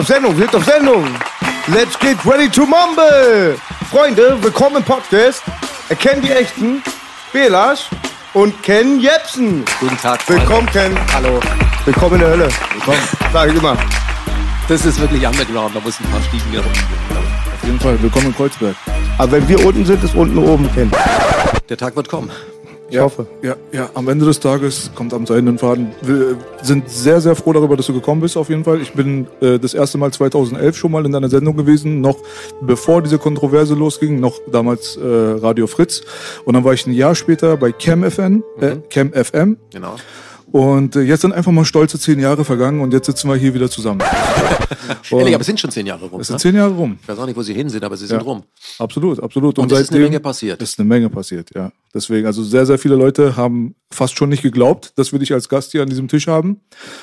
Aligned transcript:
auf 0.00 0.06
Sendung? 0.06 0.34
Sind 0.34 0.54
auf 0.54 0.64
Sendung. 0.64 1.04
Let's 1.66 1.98
get 1.98 2.16
ready 2.24 2.48
to 2.48 2.62
mumble. 2.62 3.56
Freunde, 3.90 4.42
willkommen 4.42 4.76
im 4.76 4.82
Podcast. 4.82 5.42
Erkennen 5.90 6.22
die 6.22 6.30
Echten, 6.30 6.82
Belasch 7.34 7.90
und 8.32 8.62
Ken 8.62 8.98
Jepsen. 8.98 9.62
Guten 9.78 9.98
Tag. 9.98 10.26
Willkommen, 10.26 10.66
Ken. 10.70 10.96
Hallo. 11.12 11.38
Willkommen 11.84 12.14
in 12.14 12.20
der 12.20 12.30
Hölle. 12.30 12.48
Willkommen. 12.72 12.98
Sag 13.30 13.50
ich 13.50 13.56
immer. 13.56 13.76
Das 14.68 14.86
ist 14.86 14.98
wirklich 15.00 15.26
underground, 15.26 15.76
da 15.76 15.80
muss 15.80 16.00
ein 16.00 16.10
paar 16.10 16.22
Stiegen 16.22 16.50
hier. 16.50 16.60
Auf 16.60 17.64
jeden 17.64 17.80
Fall, 17.80 18.00
willkommen 18.00 18.26
in 18.26 18.34
Kreuzberg. 18.34 18.76
Aber 19.18 19.32
wenn 19.32 19.48
wir 19.48 19.66
unten 19.66 19.84
sind, 19.84 20.02
ist 20.02 20.14
unten 20.14 20.38
oben, 20.38 20.72
Ken. 20.72 20.90
Der 21.68 21.76
Tag 21.76 21.94
wird 21.94 22.08
kommen. 22.08 22.30
Ich 22.90 22.98
hoffe. 22.98 23.26
Ja, 23.42 23.56
ja, 23.72 23.88
am 23.94 24.08
Ende 24.08 24.26
des 24.26 24.40
Tages 24.40 24.90
kommt 24.94 25.14
am 25.14 25.26
seidenen 25.26 25.58
Faden. 25.58 25.92
Wir 26.02 26.36
sind 26.62 26.88
sehr, 26.88 27.20
sehr 27.20 27.36
froh 27.36 27.52
darüber, 27.52 27.76
dass 27.76 27.86
du 27.86 27.94
gekommen 27.94 28.20
bist, 28.20 28.36
auf 28.36 28.48
jeden 28.48 28.64
Fall. 28.64 28.80
Ich 28.80 28.92
bin 28.92 29.26
äh, 29.40 29.58
das 29.58 29.74
erste 29.74 29.98
Mal 29.98 30.12
2011 30.12 30.76
schon 30.76 30.90
mal 30.90 31.06
in 31.06 31.12
deiner 31.12 31.28
Sendung 31.28 31.56
gewesen, 31.56 32.00
noch 32.00 32.18
bevor 32.60 33.02
diese 33.02 33.18
Kontroverse 33.18 33.74
losging, 33.74 34.18
noch 34.18 34.38
damals 34.50 34.96
äh, 34.96 35.04
Radio 35.04 35.66
Fritz. 35.66 36.02
Und 36.44 36.54
dann 36.54 36.64
war 36.64 36.72
ich 36.72 36.86
ein 36.86 36.92
Jahr 36.92 37.14
später 37.14 37.56
bei 37.56 37.72
Cam 37.72 38.08
FM, 38.08 38.42
äh, 38.60 38.76
Cam 38.88 39.12
FM. 39.12 39.56
Genau. 39.72 39.94
Und 40.52 40.96
äh, 40.96 41.02
jetzt 41.02 41.20
sind 41.22 41.32
einfach 41.32 41.52
mal 41.52 41.64
stolze 41.64 41.98
zehn 41.98 42.18
Jahre 42.18 42.44
vergangen 42.44 42.80
und 42.80 42.92
jetzt 42.92 43.06
sitzen 43.06 43.28
wir 43.28 43.36
hier 43.36 43.54
wieder 43.54 43.70
zusammen. 43.70 44.00
Ehrlich, 45.10 45.34
aber 45.34 45.40
es 45.40 45.46
sind 45.46 45.60
schon 45.60 45.70
zehn 45.70 45.86
Jahre 45.86 46.06
rum. 46.06 46.20
Es 46.20 46.26
sind 46.28 46.34
ne? 46.36 46.40
zehn 46.40 46.54
Jahre 46.54 46.72
rum. 46.74 46.98
Ich 47.02 47.08
weiß 47.08 47.18
auch 47.18 47.26
nicht, 47.26 47.36
wo 47.36 47.42
sie 47.42 47.54
hin 47.54 47.68
sind, 47.68 47.84
aber 47.84 47.96
sie 47.96 48.06
sind 48.06 48.18
Ja. 48.18 48.22
rum. 48.22 48.42
Absolut, 48.78 49.22
absolut. 49.22 49.58
Und 49.58 49.70
es 49.72 49.80
ist 49.80 49.92
eine 49.92 50.00
Menge 50.00 50.20
passiert. 50.20 50.60
Es 50.60 50.70
ist 50.70 50.78
eine 50.80 50.88
Menge 50.88 51.08
passiert, 51.08 51.50
ja. 51.54 51.70
Deswegen, 51.92 52.26
also 52.26 52.44
sehr, 52.44 52.66
sehr 52.66 52.78
viele 52.78 52.94
Leute 52.94 53.36
haben 53.36 53.74
fast 53.92 54.16
schon 54.16 54.28
nicht 54.28 54.42
geglaubt, 54.42 54.92
dass 54.96 55.10
wir 55.10 55.18
dich 55.18 55.32
als 55.32 55.48
Gast 55.48 55.72
hier 55.72 55.82
an 55.82 55.88
diesem 55.88 56.06
Tisch 56.06 56.28
haben. 56.28 56.60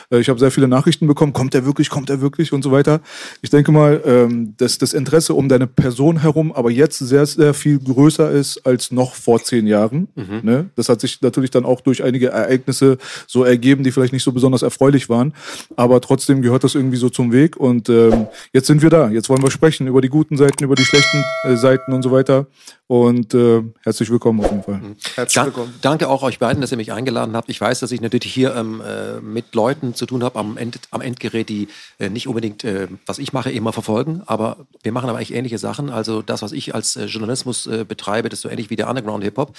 Äh, 0.10 0.20
Ich 0.20 0.30
habe 0.30 0.40
sehr 0.40 0.52
viele 0.52 0.68
Nachrichten 0.70 1.08
bekommen, 1.08 1.34
kommt 1.34 1.54
er 1.56 1.66
wirklich, 1.66 1.90
kommt 1.90 2.10
er 2.10 2.22
wirklich 2.22 2.54
und 2.54 2.64
so 2.64 2.72
weiter. 2.72 3.02
Ich 3.42 3.50
denke 3.50 3.72
mal, 3.74 4.02
ähm, 4.06 4.54
dass 4.58 4.78
das 4.78 4.94
Interesse 4.94 5.34
um 5.34 5.50
deine 5.50 5.68
Person 5.68 6.22
herum 6.22 6.54
aber 6.54 6.72
jetzt 6.72 7.00
sehr, 7.00 7.26
sehr 7.26 7.54
viel 7.54 7.80
größer 7.80 8.32
ist 8.32 8.66
als 8.66 8.92
noch 8.92 9.14
vor 9.16 9.44
zehn 9.44 9.68
Jahren. 9.68 10.08
Mhm. 10.16 10.40
Ne? 10.44 10.70
Das 10.76 10.88
hat 10.88 11.02
sich 11.02 11.22
natürlich 11.22 11.52
dann 11.52 11.66
auch 11.66 11.82
durch 11.82 12.04
einige 12.04 12.30
Ereignisse 12.30 12.98
so 13.28 13.37
ergeben, 13.44 13.84
die 13.84 13.92
vielleicht 13.92 14.14
nicht 14.14 14.24
so 14.24 14.32
besonders 14.32 14.62
erfreulich 14.62 15.10
waren. 15.10 15.34
Aber 15.76 16.02
trotzdem 16.02 16.42
gehört 16.42 16.64
das 16.64 16.76
irgendwie 16.76 16.98
so 16.98 17.10
zum 17.10 17.32
Weg. 17.32 17.58
Und 17.58 17.90
ähm, 17.90 18.28
jetzt 18.54 18.68
sind 18.68 18.82
wir 18.82 18.90
da. 18.90 19.10
Jetzt 19.10 19.30
wollen 19.30 19.42
wir 19.42 19.52
sprechen 19.52 19.88
über 19.88 20.02
die 20.02 20.10
guten 20.10 20.38
Seiten, 20.38 20.64
über 20.64 20.76
die 20.76 20.86
schlechten 20.86 21.24
äh, 21.44 21.56
Seiten 21.56 21.94
und 21.94 22.02
so 22.04 22.12
weiter. 22.12 22.48
Und 22.88 23.34
äh, 23.34 23.64
herzlich 23.84 24.10
willkommen 24.10 24.40
auf 24.40 24.50
jeden 24.50 24.64
Fall. 24.64 24.80
Herzlich 25.16 25.34
Da, 25.36 25.46
willkommen. 25.46 25.74
danke 25.82 26.08
auch 26.08 26.24
euch 26.24 26.40
beiden, 26.40 26.62
dass 26.62 26.72
ihr 26.72 26.78
mich 26.78 26.94
eingeladen 26.94 27.36
habt. 27.36 27.50
Ich 27.50 27.60
weiß, 27.60 27.82
dass 27.82 27.92
ich 27.92 28.00
natürlich 28.00 28.34
hier 28.34 28.56
ähm, 28.56 28.82
äh, 28.82 29.20
mit 29.20 29.54
Leuten 29.56 29.94
zu 29.94 30.06
tun 30.06 30.24
habe 30.24 30.40
am, 30.40 30.58
End, 30.58 30.80
am 30.92 31.02
Endgerät, 31.02 31.50
die 31.50 31.68
äh, 32.00 32.10
nicht 32.10 32.28
unbedingt, 32.28 32.64
äh, 32.64 32.88
was 33.06 33.20
ich 33.20 33.34
mache, 33.34 33.52
immer 33.52 33.74
verfolgen. 33.74 34.22
Aber 34.26 34.58
wir 34.84 34.94
machen 34.94 35.10
aber 35.10 35.18
eigentlich 35.18 35.34
ähnliche 35.34 35.58
Sachen. 35.58 35.90
Also 35.90 36.22
das, 36.22 36.42
was 36.42 36.54
ich 36.54 36.74
als 36.76 36.96
äh, 36.96 37.06
Journalismus 37.06 37.68
äh, 37.68 37.84
betreibe, 37.86 38.30
das 38.30 38.40
ist 38.40 38.44
so 38.44 38.50
ähnlich 38.50 38.70
wie 38.70 38.78
der 38.78 38.90
Underground-Hip-Hop. 38.90 39.54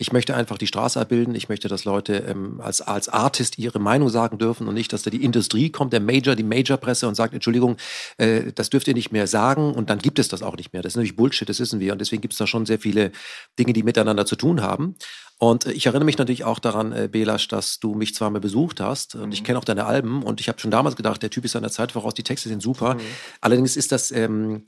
Ich 0.00 0.12
möchte 0.12 0.34
einfach 0.34 0.56
die 0.56 0.66
Straße 0.66 0.98
abbilden. 0.98 1.34
Ich 1.34 1.50
möchte, 1.50 1.68
dass 1.68 1.84
Leute 1.84 2.24
ähm, 2.26 2.58
als, 2.62 2.80
als 2.80 3.10
Artist 3.10 3.58
ihre 3.58 3.78
Meinung 3.78 4.08
sagen 4.08 4.38
dürfen 4.38 4.66
und 4.66 4.72
nicht, 4.72 4.94
dass 4.94 5.02
da 5.02 5.10
die 5.10 5.22
Industrie 5.22 5.68
kommt, 5.68 5.92
der 5.92 6.00
Major, 6.00 6.34
die 6.34 6.42
Major-Presse 6.42 7.06
und 7.06 7.16
sagt, 7.16 7.34
Entschuldigung, 7.34 7.76
äh, 8.16 8.50
das 8.54 8.70
dürft 8.70 8.88
ihr 8.88 8.94
nicht 8.94 9.12
mehr 9.12 9.26
sagen 9.26 9.74
und 9.74 9.90
dann 9.90 9.98
gibt 9.98 10.18
es 10.18 10.28
das 10.28 10.42
auch 10.42 10.56
nicht 10.56 10.72
mehr. 10.72 10.80
Das 10.80 10.92
ist 10.92 10.96
natürlich 10.96 11.16
Bullshit, 11.16 11.46
das 11.46 11.60
wissen 11.60 11.80
wir. 11.80 11.92
Und 11.92 12.00
deswegen 12.00 12.22
gibt 12.22 12.32
es 12.32 12.38
da 12.38 12.46
schon 12.46 12.64
sehr 12.64 12.78
viele 12.78 13.12
Dinge, 13.58 13.74
die 13.74 13.82
miteinander 13.82 14.24
zu 14.24 14.36
tun 14.36 14.62
haben. 14.62 14.96
Und 15.36 15.66
äh, 15.66 15.72
ich 15.72 15.84
erinnere 15.84 16.06
mich 16.06 16.16
natürlich 16.16 16.44
auch 16.44 16.60
daran, 16.60 16.92
äh, 16.92 17.06
Belasch, 17.12 17.48
dass 17.48 17.78
du 17.78 17.94
mich 17.94 18.14
zweimal 18.14 18.40
besucht 18.40 18.80
hast 18.80 19.16
und 19.16 19.32
ich 19.32 19.44
kenne 19.44 19.58
auch 19.58 19.64
deine 19.66 19.84
Alben 19.84 20.22
und 20.22 20.40
ich 20.40 20.48
habe 20.48 20.58
schon 20.58 20.70
damals 20.70 20.96
gedacht, 20.96 21.22
der 21.22 21.28
Typ 21.28 21.44
ist 21.44 21.52
seiner 21.52 21.70
Zeit 21.70 21.92
voraus, 21.92 22.14
die 22.14 22.22
Texte 22.22 22.48
sind 22.48 22.62
super. 22.62 22.96
Allerdings 23.42 23.76
ist 23.76 23.92
das 23.92 24.12
ähm, 24.12 24.64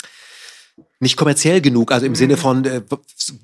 nicht 1.00 1.16
kommerziell 1.16 1.60
genug, 1.60 1.90
also 1.90 2.06
im 2.06 2.14
Sinne 2.14 2.36
von, 2.36 2.64
äh, 2.64 2.80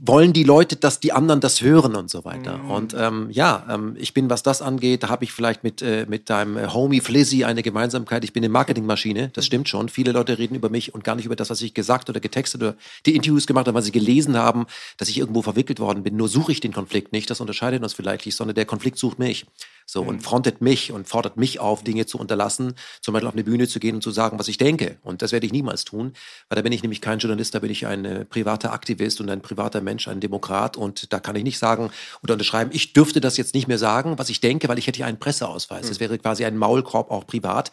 wollen 0.00 0.32
die 0.32 0.44
Leute, 0.44 0.76
dass 0.76 1.00
die 1.00 1.12
anderen 1.12 1.40
das 1.40 1.60
hören 1.60 1.96
und 1.96 2.08
so 2.08 2.24
weiter. 2.24 2.60
Und 2.68 2.94
ähm, 2.96 3.28
ja, 3.30 3.66
ähm, 3.68 3.96
ich 3.98 4.14
bin, 4.14 4.30
was 4.30 4.44
das 4.44 4.62
angeht, 4.62 5.02
da 5.02 5.08
habe 5.08 5.24
ich 5.24 5.32
vielleicht 5.32 5.64
mit, 5.64 5.82
äh, 5.82 6.06
mit 6.08 6.30
deinem 6.30 6.56
äh, 6.56 6.68
Homie 6.68 7.00
Flizzy 7.00 7.44
eine 7.44 7.64
Gemeinsamkeit. 7.64 8.22
Ich 8.22 8.32
bin 8.32 8.44
eine 8.44 8.48
Marketingmaschine, 8.52 9.30
das 9.34 9.44
stimmt 9.44 9.68
schon. 9.68 9.88
Viele 9.88 10.12
Leute 10.12 10.38
reden 10.38 10.54
über 10.54 10.70
mich 10.70 10.94
und 10.94 11.02
gar 11.02 11.16
nicht 11.16 11.26
über 11.26 11.34
das, 11.34 11.50
was 11.50 11.60
ich 11.60 11.74
gesagt 11.74 12.08
oder 12.08 12.20
getextet 12.20 12.62
oder 12.62 12.76
die 13.06 13.16
Interviews 13.16 13.46
gemacht 13.46 13.66
habe, 13.66 13.74
weil 13.74 13.82
sie 13.82 13.92
gelesen 13.92 14.36
haben, 14.36 14.66
dass 14.96 15.08
ich 15.08 15.18
irgendwo 15.18 15.42
verwickelt 15.42 15.80
worden 15.80 16.04
bin. 16.04 16.16
Nur 16.16 16.28
suche 16.28 16.52
ich 16.52 16.60
den 16.60 16.72
Konflikt 16.72 17.12
nicht, 17.12 17.28
das 17.28 17.40
unterscheidet 17.40 17.82
uns 17.82 17.92
vielleicht 17.92 18.24
nicht, 18.24 18.36
sondern 18.36 18.54
der 18.54 18.66
Konflikt 18.66 18.98
sucht 18.98 19.18
mich. 19.18 19.46
So, 19.90 20.02
und 20.02 20.22
frontet 20.22 20.60
mich 20.60 20.92
und 20.92 21.08
fordert 21.08 21.38
mich 21.38 21.60
auf, 21.60 21.82
Dinge 21.82 22.04
zu 22.04 22.18
unterlassen, 22.18 22.74
zum 23.00 23.14
Beispiel 23.14 23.26
auf 23.26 23.32
eine 23.32 23.42
Bühne 23.42 23.66
zu 23.66 23.80
gehen 23.80 23.94
und 23.94 24.02
zu 24.02 24.10
sagen, 24.10 24.38
was 24.38 24.46
ich 24.48 24.58
denke. 24.58 24.98
Und 25.02 25.22
das 25.22 25.32
werde 25.32 25.46
ich 25.46 25.52
niemals 25.52 25.86
tun, 25.86 26.12
weil 26.50 26.56
da 26.56 26.60
bin 26.62 26.72
ich 26.72 26.82
nämlich 26.82 27.00
kein 27.00 27.20
Journalist, 27.20 27.54
da 27.54 27.60
bin 27.60 27.70
ich 27.70 27.86
ein 27.86 28.04
äh, 28.04 28.24
privater 28.26 28.74
Aktivist 28.74 29.18
und 29.22 29.30
ein 29.30 29.40
privater 29.40 29.80
Mensch, 29.80 30.06
ein 30.06 30.20
Demokrat. 30.20 30.76
Und 30.76 31.10
da 31.14 31.20
kann 31.20 31.36
ich 31.36 31.42
nicht 31.42 31.58
sagen 31.58 31.90
oder 32.22 32.34
unterschreiben, 32.34 32.70
ich 32.74 32.92
dürfte 32.92 33.22
das 33.22 33.38
jetzt 33.38 33.54
nicht 33.54 33.66
mehr 33.66 33.78
sagen, 33.78 34.18
was 34.18 34.28
ich 34.28 34.42
denke, 34.42 34.68
weil 34.68 34.78
ich 34.78 34.86
hätte 34.86 35.00
ja 35.00 35.06
einen 35.06 35.18
Presseausweis. 35.18 35.88
Das 35.88 36.00
wäre 36.00 36.18
quasi 36.18 36.44
ein 36.44 36.58
Maulkorb 36.58 37.10
auch 37.10 37.26
privat. 37.26 37.72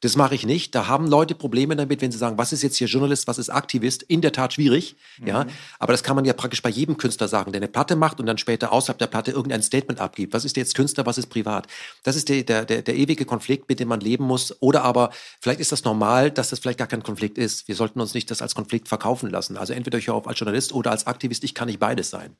Das 0.00 0.14
mache 0.16 0.34
ich 0.34 0.44
nicht. 0.44 0.74
Da 0.74 0.88
haben 0.88 1.06
Leute 1.06 1.34
Probleme 1.34 1.74
damit, 1.74 2.02
wenn 2.02 2.12
sie 2.12 2.18
sagen, 2.18 2.36
was 2.36 2.52
ist 2.52 2.62
jetzt 2.62 2.76
hier 2.76 2.86
Journalist, 2.86 3.26
was 3.26 3.38
ist 3.38 3.48
Aktivist? 3.48 4.02
In 4.02 4.20
der 4.20 4.32
Tat 4.32 4.52
schwierig. 4.52 4.96
Ja, 5.24 5.46
aber 5.78 5.92
das 5.92 6.02
kann 6.02 6.16
man 6.16 6.24
ja 6.24 6.34
praktisch 6.34 6.62
bei 6.62 6.68
jedem 6.68 6.98
Künstler 6.98 7.28
sagen, 7.28 7.52
der 7.52 7.60
eine 7.60 7.68
Platte 7.68 7.96
macht 7.96 8.20
und 8.20 8.26
dann 8.26 8.38
später 8.38 8.72
außerhalb 8.72 8.98
der 8.98 9.06
Platte 9.06 9.30
irgendein 9.30 9.62
Statement 9.62 10.00
abgibt. 10.00 10.34
Was 10.34 10.44
ist 10.44 10.56
jetzt 10.56 10.74
Künstler, 10.74 11.06
was 11.06 11.18
ist 11.18 11.28
privat? 11.28 11.66
Das 12.02 12.14
ist 12.14 12.28
der, 12.28 12.42
der, 12.42 12.64
der, 12.64 12.82
der 12.82 12.96
ewige 12.96 13.24
Konflikt, 13.24 13.68
mit 13.68 13.80
dem 13.80 13.88
man 13.88 14.00
leben 14.00 14.24
muss. 14.24 14.54
Oder 14.60 14.82
aber 14.84 15.10
vielleicht 15.40 15.60
ist 15.60 15.72
das 15.72 15.84
normal, 15.84 16.30
dass 16.30 16.50
das 16.50 16.58
vielleicht 16.58 16.78
gar 16.78 16.88
kein 16.88 17.02
Konflikt 17.02 17.38
ist. 17.38 17.66
Wir 17.66 17.74
sollten 17.74 18.00
uns 18.00 18.12
nicht 18.12 18.30
das 18.30 18.42
als 18.42 18.54
Konflikt 18.54 18.88
verkaufen 18.88 19.30
lassen. 19.30 19.56
Also 19.56 19.72
entweder 19.72 19.98
ich 19.98 20.08
höre 20.08 20.14
auf 20.14 20.28
als 20.28 20.38
Journalist 20.38 20.72
oder 20.72 20.90
als 20.90 21.06
Aktivist. 21.06 21.42
Ich 21.44 21.54
kann 21.54 21.68
nicht 21.68 21.80
beides 21.80 22.10
sein. 22.10 22.36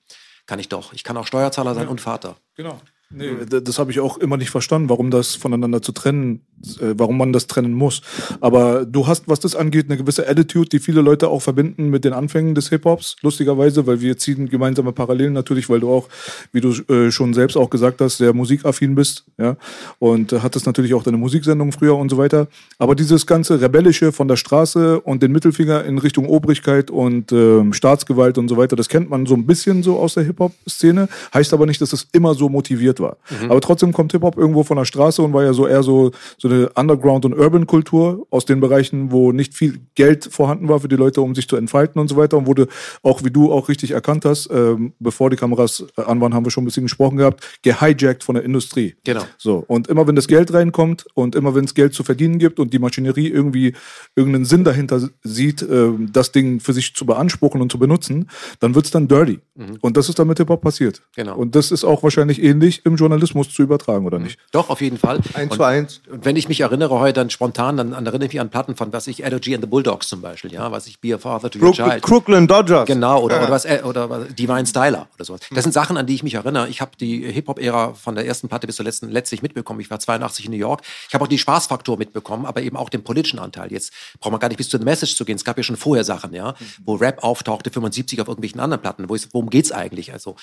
Kann 0.46 0.58
ich 0.58 0.68
doch. 0.68 0.92
Ich 0.92 1.04
kann 1.04 1.16
auch 1.16 1.26
Steuerzahler 1.26 1.74
sein 1.74 1.88
und 1.88 2.00
Vater. 2.00 2.36
Genau. 2.54 2.80
Nee, 3.08 3.30
d- 3.48 3.60
das 3.60 3.78
habe 3.78 3.92
ich 3.92 4.00
auch 4.00 4.18
immer 4.18 4.36
nicht 4.36 4.50
verstanden, 4.50 4.88
warum 4.88 5.12
das 5.12 5.36
voneinander 5.36 5.80
zu 5.80 5.92
trennen, 5.92 6.40
äh, 6.80 6.94
warum 6.96 7.16
man 7.16 7.32
das 7.32 7.46
trennen 7.46 7.72
muss. 7.72 8.02
Aber 8.40 8.84
du 8.84 9.06
hast, 9.06 9.28
was 9.28 9.38
das 9.38 9.54
angeht, 9.54 9.86
eine 9.88 9.96
gewisse 9.96 10.28
Attitude, 10.28 10.68
die 10.70 10.80
viele 10.80 11.02
Leute 11.02 11.28
auch 11.28 11.40
verbinden 11.40 11.88
mit 11.88 12.04
den 12.04 12.12
Anfängen 12.12 12.56
des 12.56 12.68
Hip-Hops, 12.70 13.14
lustigerweise, 13.22 13.86
weil 13.86 14.00
wir 14.00 14.16
ziehen 14.18 14.48
gemeinsame 14.48 14.90
Parallelen 14.90 15.34
natürlich, 15.34 15.68
weil 15.68 15.78
du 15.78 15.88
auch, 15.88 16.08
wie 16.52 16.60
du 16.60 16.70
äh, 16.92 17.12
schon 17.12 17.32
selbst 17.32 17.56
auch 17.56 17.70
gesagt 17.70 18.00
hast, 18.00 18.16
sehr 18.18 18.32
musikaffin 18.32 18.96
bist, 18.96 19.24
ja, 19.38 19.56
und 20.00 20.32
äh, 20.32 20.40
hattest 20.40 20.66
natürlich 20.66 20.92
auch 20.92 21.04
deine 21.04 21.16
Musiksendung 21.16 21.70
früher 21.70 21.96
und 21.96 22.08
so 22.10 22.18
weiter. 22.18 22.48
Aber 22.80 22.96
dieses 22.96 23.24
ganze 23.24 23.60
Rebellische 23.60 24.10
von 24.10 24.26
der 24.26 24.36
Straße 24.36 25.00
und 25.00 25.22
den 25.22 25.30
Mittelfinger 25.30 25.84
in 25.84 25.98
Richtung 25.98 26.26
Obrigkeit 26.28 26.90
und 26.90 27.30
ähm, 27.30 27.72
Staatsgewalt 27.72 28.36
und 28.36 28.48
so 28.48 28.56
weiter, 28.56 28.74
das 28.74 28.88
kennt 28.88 29.10
man 29.10 29.26
so 29.26 29.34
ein 29.34 29.46
bisschen 29.46 29.84
so 29.84 29.96
aus 29.96 30.14
der 30.14 30.24
Hip-Hop-Szene, 30.24 31.08
heißt 31.32 31.54
aber 31.54 31.66
nicht, 31.66 31.80
dass 31.80 31.92
es 31.92 32.08
immer 32.10 32.34
so 32.34 32.48
motiviert 32.48 32.95
etabliert 32.96 33.00
war. 33.00 33.16
Aber 33.48 33.60
trotzdem 33.60 33.92
kommt 33.92 34.12
Hip-Hop 34.12 34.36
irgendwo 34.36 34.62
von 34.62 34.76
der 34.76 34.84
Straße 34.84 35.22
und 35.22 35.32
war 35.32 35.44
ja 35.44 35.52
so 35.52 35.66
eher 35.66 35.82
so, 35.82 36.12
so 36.38 36.48
eine 36.48 36.70
Underground- 36.74 37.24
und 37.24 37.34
Urban-Kultur 37.34 38.26
aus 38.30 38.44
den 38.44 38.60
Bereichen, 38.60 39.12
wo 39.12 39.32
nicht 39.32 39.54
viel 39.54 39.80
Geld 39.94 40.24
vorhanden 40.30 40.68
war 40.68 40.80
für 40.80 40.88
die 40.88 40.96
Leute, 40.96 41.20
um 41.20 41.34
sich 41.34 41.48
zu 41.48 41.56
entfalten 41.56 42.00
und 42.00 42.08
so 42.08 42.16
weiter 42.16 42.36
und 42.36 42.46
wurde 42.46 42.68
auch, 43.02 43.24
wie 43.24 43.30
du 43.30 43.52
auch 43.52 43.68
richtig 43.68 43.92
erkannt 43.92 44.24
hast, 44.24 44.48
ähm, 44.52 44.92
bevor 44.98 45.30
die 45.30 45.36
Kameras 45.36 45.84
äh, 45.96 46.02
an 46.02 46.20
waren, 46.20 46.34
haben 46.34 46.44
wir 46.44 46.50
schon 46.50 46.64
ein 46.64 46.66
bisschen 46.66 46.84
gesprochen 46.84 47.16
gehabt, 47.16 47.44
gehijackt 47.62 48.24
von 48.24 48.34
der 48.34 48.44
Industrie. 48.44 48.94
Genau. 49.04 49.22
So, 49.38 49.64
und 49.66 49.88
immer 49.88 50.06
wenn 50.06 50.16
das 50.16 50.28
Geld 50.28 50.52
reinkommt 50.52 51.06
und 51.14 51.34
immer 51.34 51.54
wenn 51.54 51.64
es 51.64 51.74
Geld 51.74 51.94
zu 51.94 52.04
verdienen 52.04 52.38
gibt 52.38 52.58
und 52.58 52.72
die 52.72 52.78
Maschinerie 52.78 53.28
irgendwie 53.28 53.74
irgendeinen 54.14 54.44
Sinn 54.44 54.64
dahinter 54.64 55.08
sieht, 55.22 55.62
äh, 55.62 55.90
das 56.12 56.32
Ding 56.32 56.60
für 56.60 56.72
sich 56.72 56.94
zu 56.94 57.06
beanspruchen 57.06 57.60
und 57.60 57.70
zu 57.70 57.78
benutzen, 57.78 58.28
dann 58.60 58.74
wird's 58.74 58.90
dann 58.90 59.08
dirty. 59.08 59.40
Und 59.80 59.96
das 59.96 60.08
ist 60.08 60.18
dann 60.18 60.28
mit 60.28 60.38
Hip-Hop 60.38 60.60
passiert. 60.60 61.02
Genau. 61.14 61.36
Und 61.36 61.54
das 61.54 61.70
ist 61.70 61.84
auch 61.84 62.02
wahrscheinlich 62.02 62.42
ähnlich 62.42 62.85
im 62.86 62.96
Journalismus 62.96 63.52
zu 63.52 63.62
übertragen, 63.62 64.06
oder 64.06 64.18
nicht? 64.18 64.38
Doch, 64.52 64.70
auf 64.70 64.80
jeden 64.80 64.96
Fall. 64.96 65.18
Eins 65.34 65.50
und, 65.52 65.56
zu 65.56 65.62
eins. 65.64 66.00
Und 66.10 66.24
wenn 66.24 66.36
ich 66.36 66.48
mich 66.48 66.60
erinnere 66.60 66.98
heute 66.98 67.14
dann 67.14 67.30
spontan, 67.30 67.76
dann, 67.76 67.90
dann 67.90 68.06
erinnere 68.06 68.26
ich 68.26 68.32
mich 68.32 68.40
an 68.40 68.48
Platten 68.48 68.76
von, 68.76 68.92
was 68.92 69.06
ich, 69.06 69.24
Allergy 69.24 69.54
and 69.54 69.62
the 69.64 69.68
Bulldogs 69.68 70.08
zum 70.08 70.22
Beispiel, 70.22 70.52
ja, 70.52 70.70
was 70.72 70.86
ich, 70.86 71.00
Be 71.00 71.14
a 71.14 71.18
Father 71.18 71.50
to 71.50 71.58
Your 71.58 71.66
Brook- 71.66 71.74
Child. 71.74 72.02
Crooklyn 72.02 72.46
Dodgers. 72.46 72.86
Genau, 72.86 73.22
oder, 73.22 73.38
oder 73.38 73.50
was, 73.50 73.64
äh, 73.64 73.82
oder 73.84 74.08
was, 74.08 74.34
Divine 74.34 74.66
Styler 74.66 75.08
oder 75.14 75.24
sowas. 75.24 75.40
Das 75.50 75.64
sind 75.64 75.72
Sachen, 75.72 75.96
an 75.96 76.06
die 76.06 76.14
ich 76.14 76.22
mich 76.22 76.34
erinnere. 76.34 76.68
Ich 76.68 76.80
habe 76.80 76.92
die 76.98 77.30
Hip-Hop-Ära 77.30 77.94
von 77.94 78.14
der 78.14 78.26
ersten 78.26 78.48
Platte 78.48 78.66
bis 78.66 78.76
zur 78.76 78.84
letzten 78.84 79.10
letztlich 79.10 79.42
mitbekommen. 79.42 79.80
Ich 79.80 79.90
war 79.90 79.98
82 79.98 80.46
in 80.46 80.52
New 80.52 80.58
York. 80.58 80.82
Ich 81.08 81.14
habe 81.14 81.24
auch 81.24 81.28
die 81.28 81.38
Spaßfaktor 81.38 81.98
mitbekommen, 81.98 82.46
aber 82.46 82.62
eben 82.62 82.76
auch 82.76 82.88
den 82.88 83.02
politischen 83.02 83.38
Anteil. 83.38 83.72
Jetzt 83.72 83.92
braucht 84.20 84.30
man 84.32 84.40
gar 84.40 84.48
nicht 84.48 84.58
bis 84.58 84.68
zu 84.68 84.78
The 84.78 84.84
Message 84.84 85.16
zu 85.16 85.24
gehen. 85.24 85.36
Es 85.36 85.44
gab 85.44 85.56
ja 85.56 85.62
schon 85.62 85.76
vorher 85.76 86.04
Sachen, 86.04 86.32
ja, 86.32 86.54
wo 86.84 86.94
Rap 86.94 87.24
auftauchte, 87.24 87.70
75 87.70 88.20
auf 88.20 88.28
irgendwelchen 88.28 88.60
anderen 88.60 88.80
Platten. 88.82 89.08
Wo 89.08 89.14
ist, 89.14 89.32
worum 89.32 89.50
geht's 89.50 89.72
eigentlich? 89.72 90.12
Also 90.12 90.36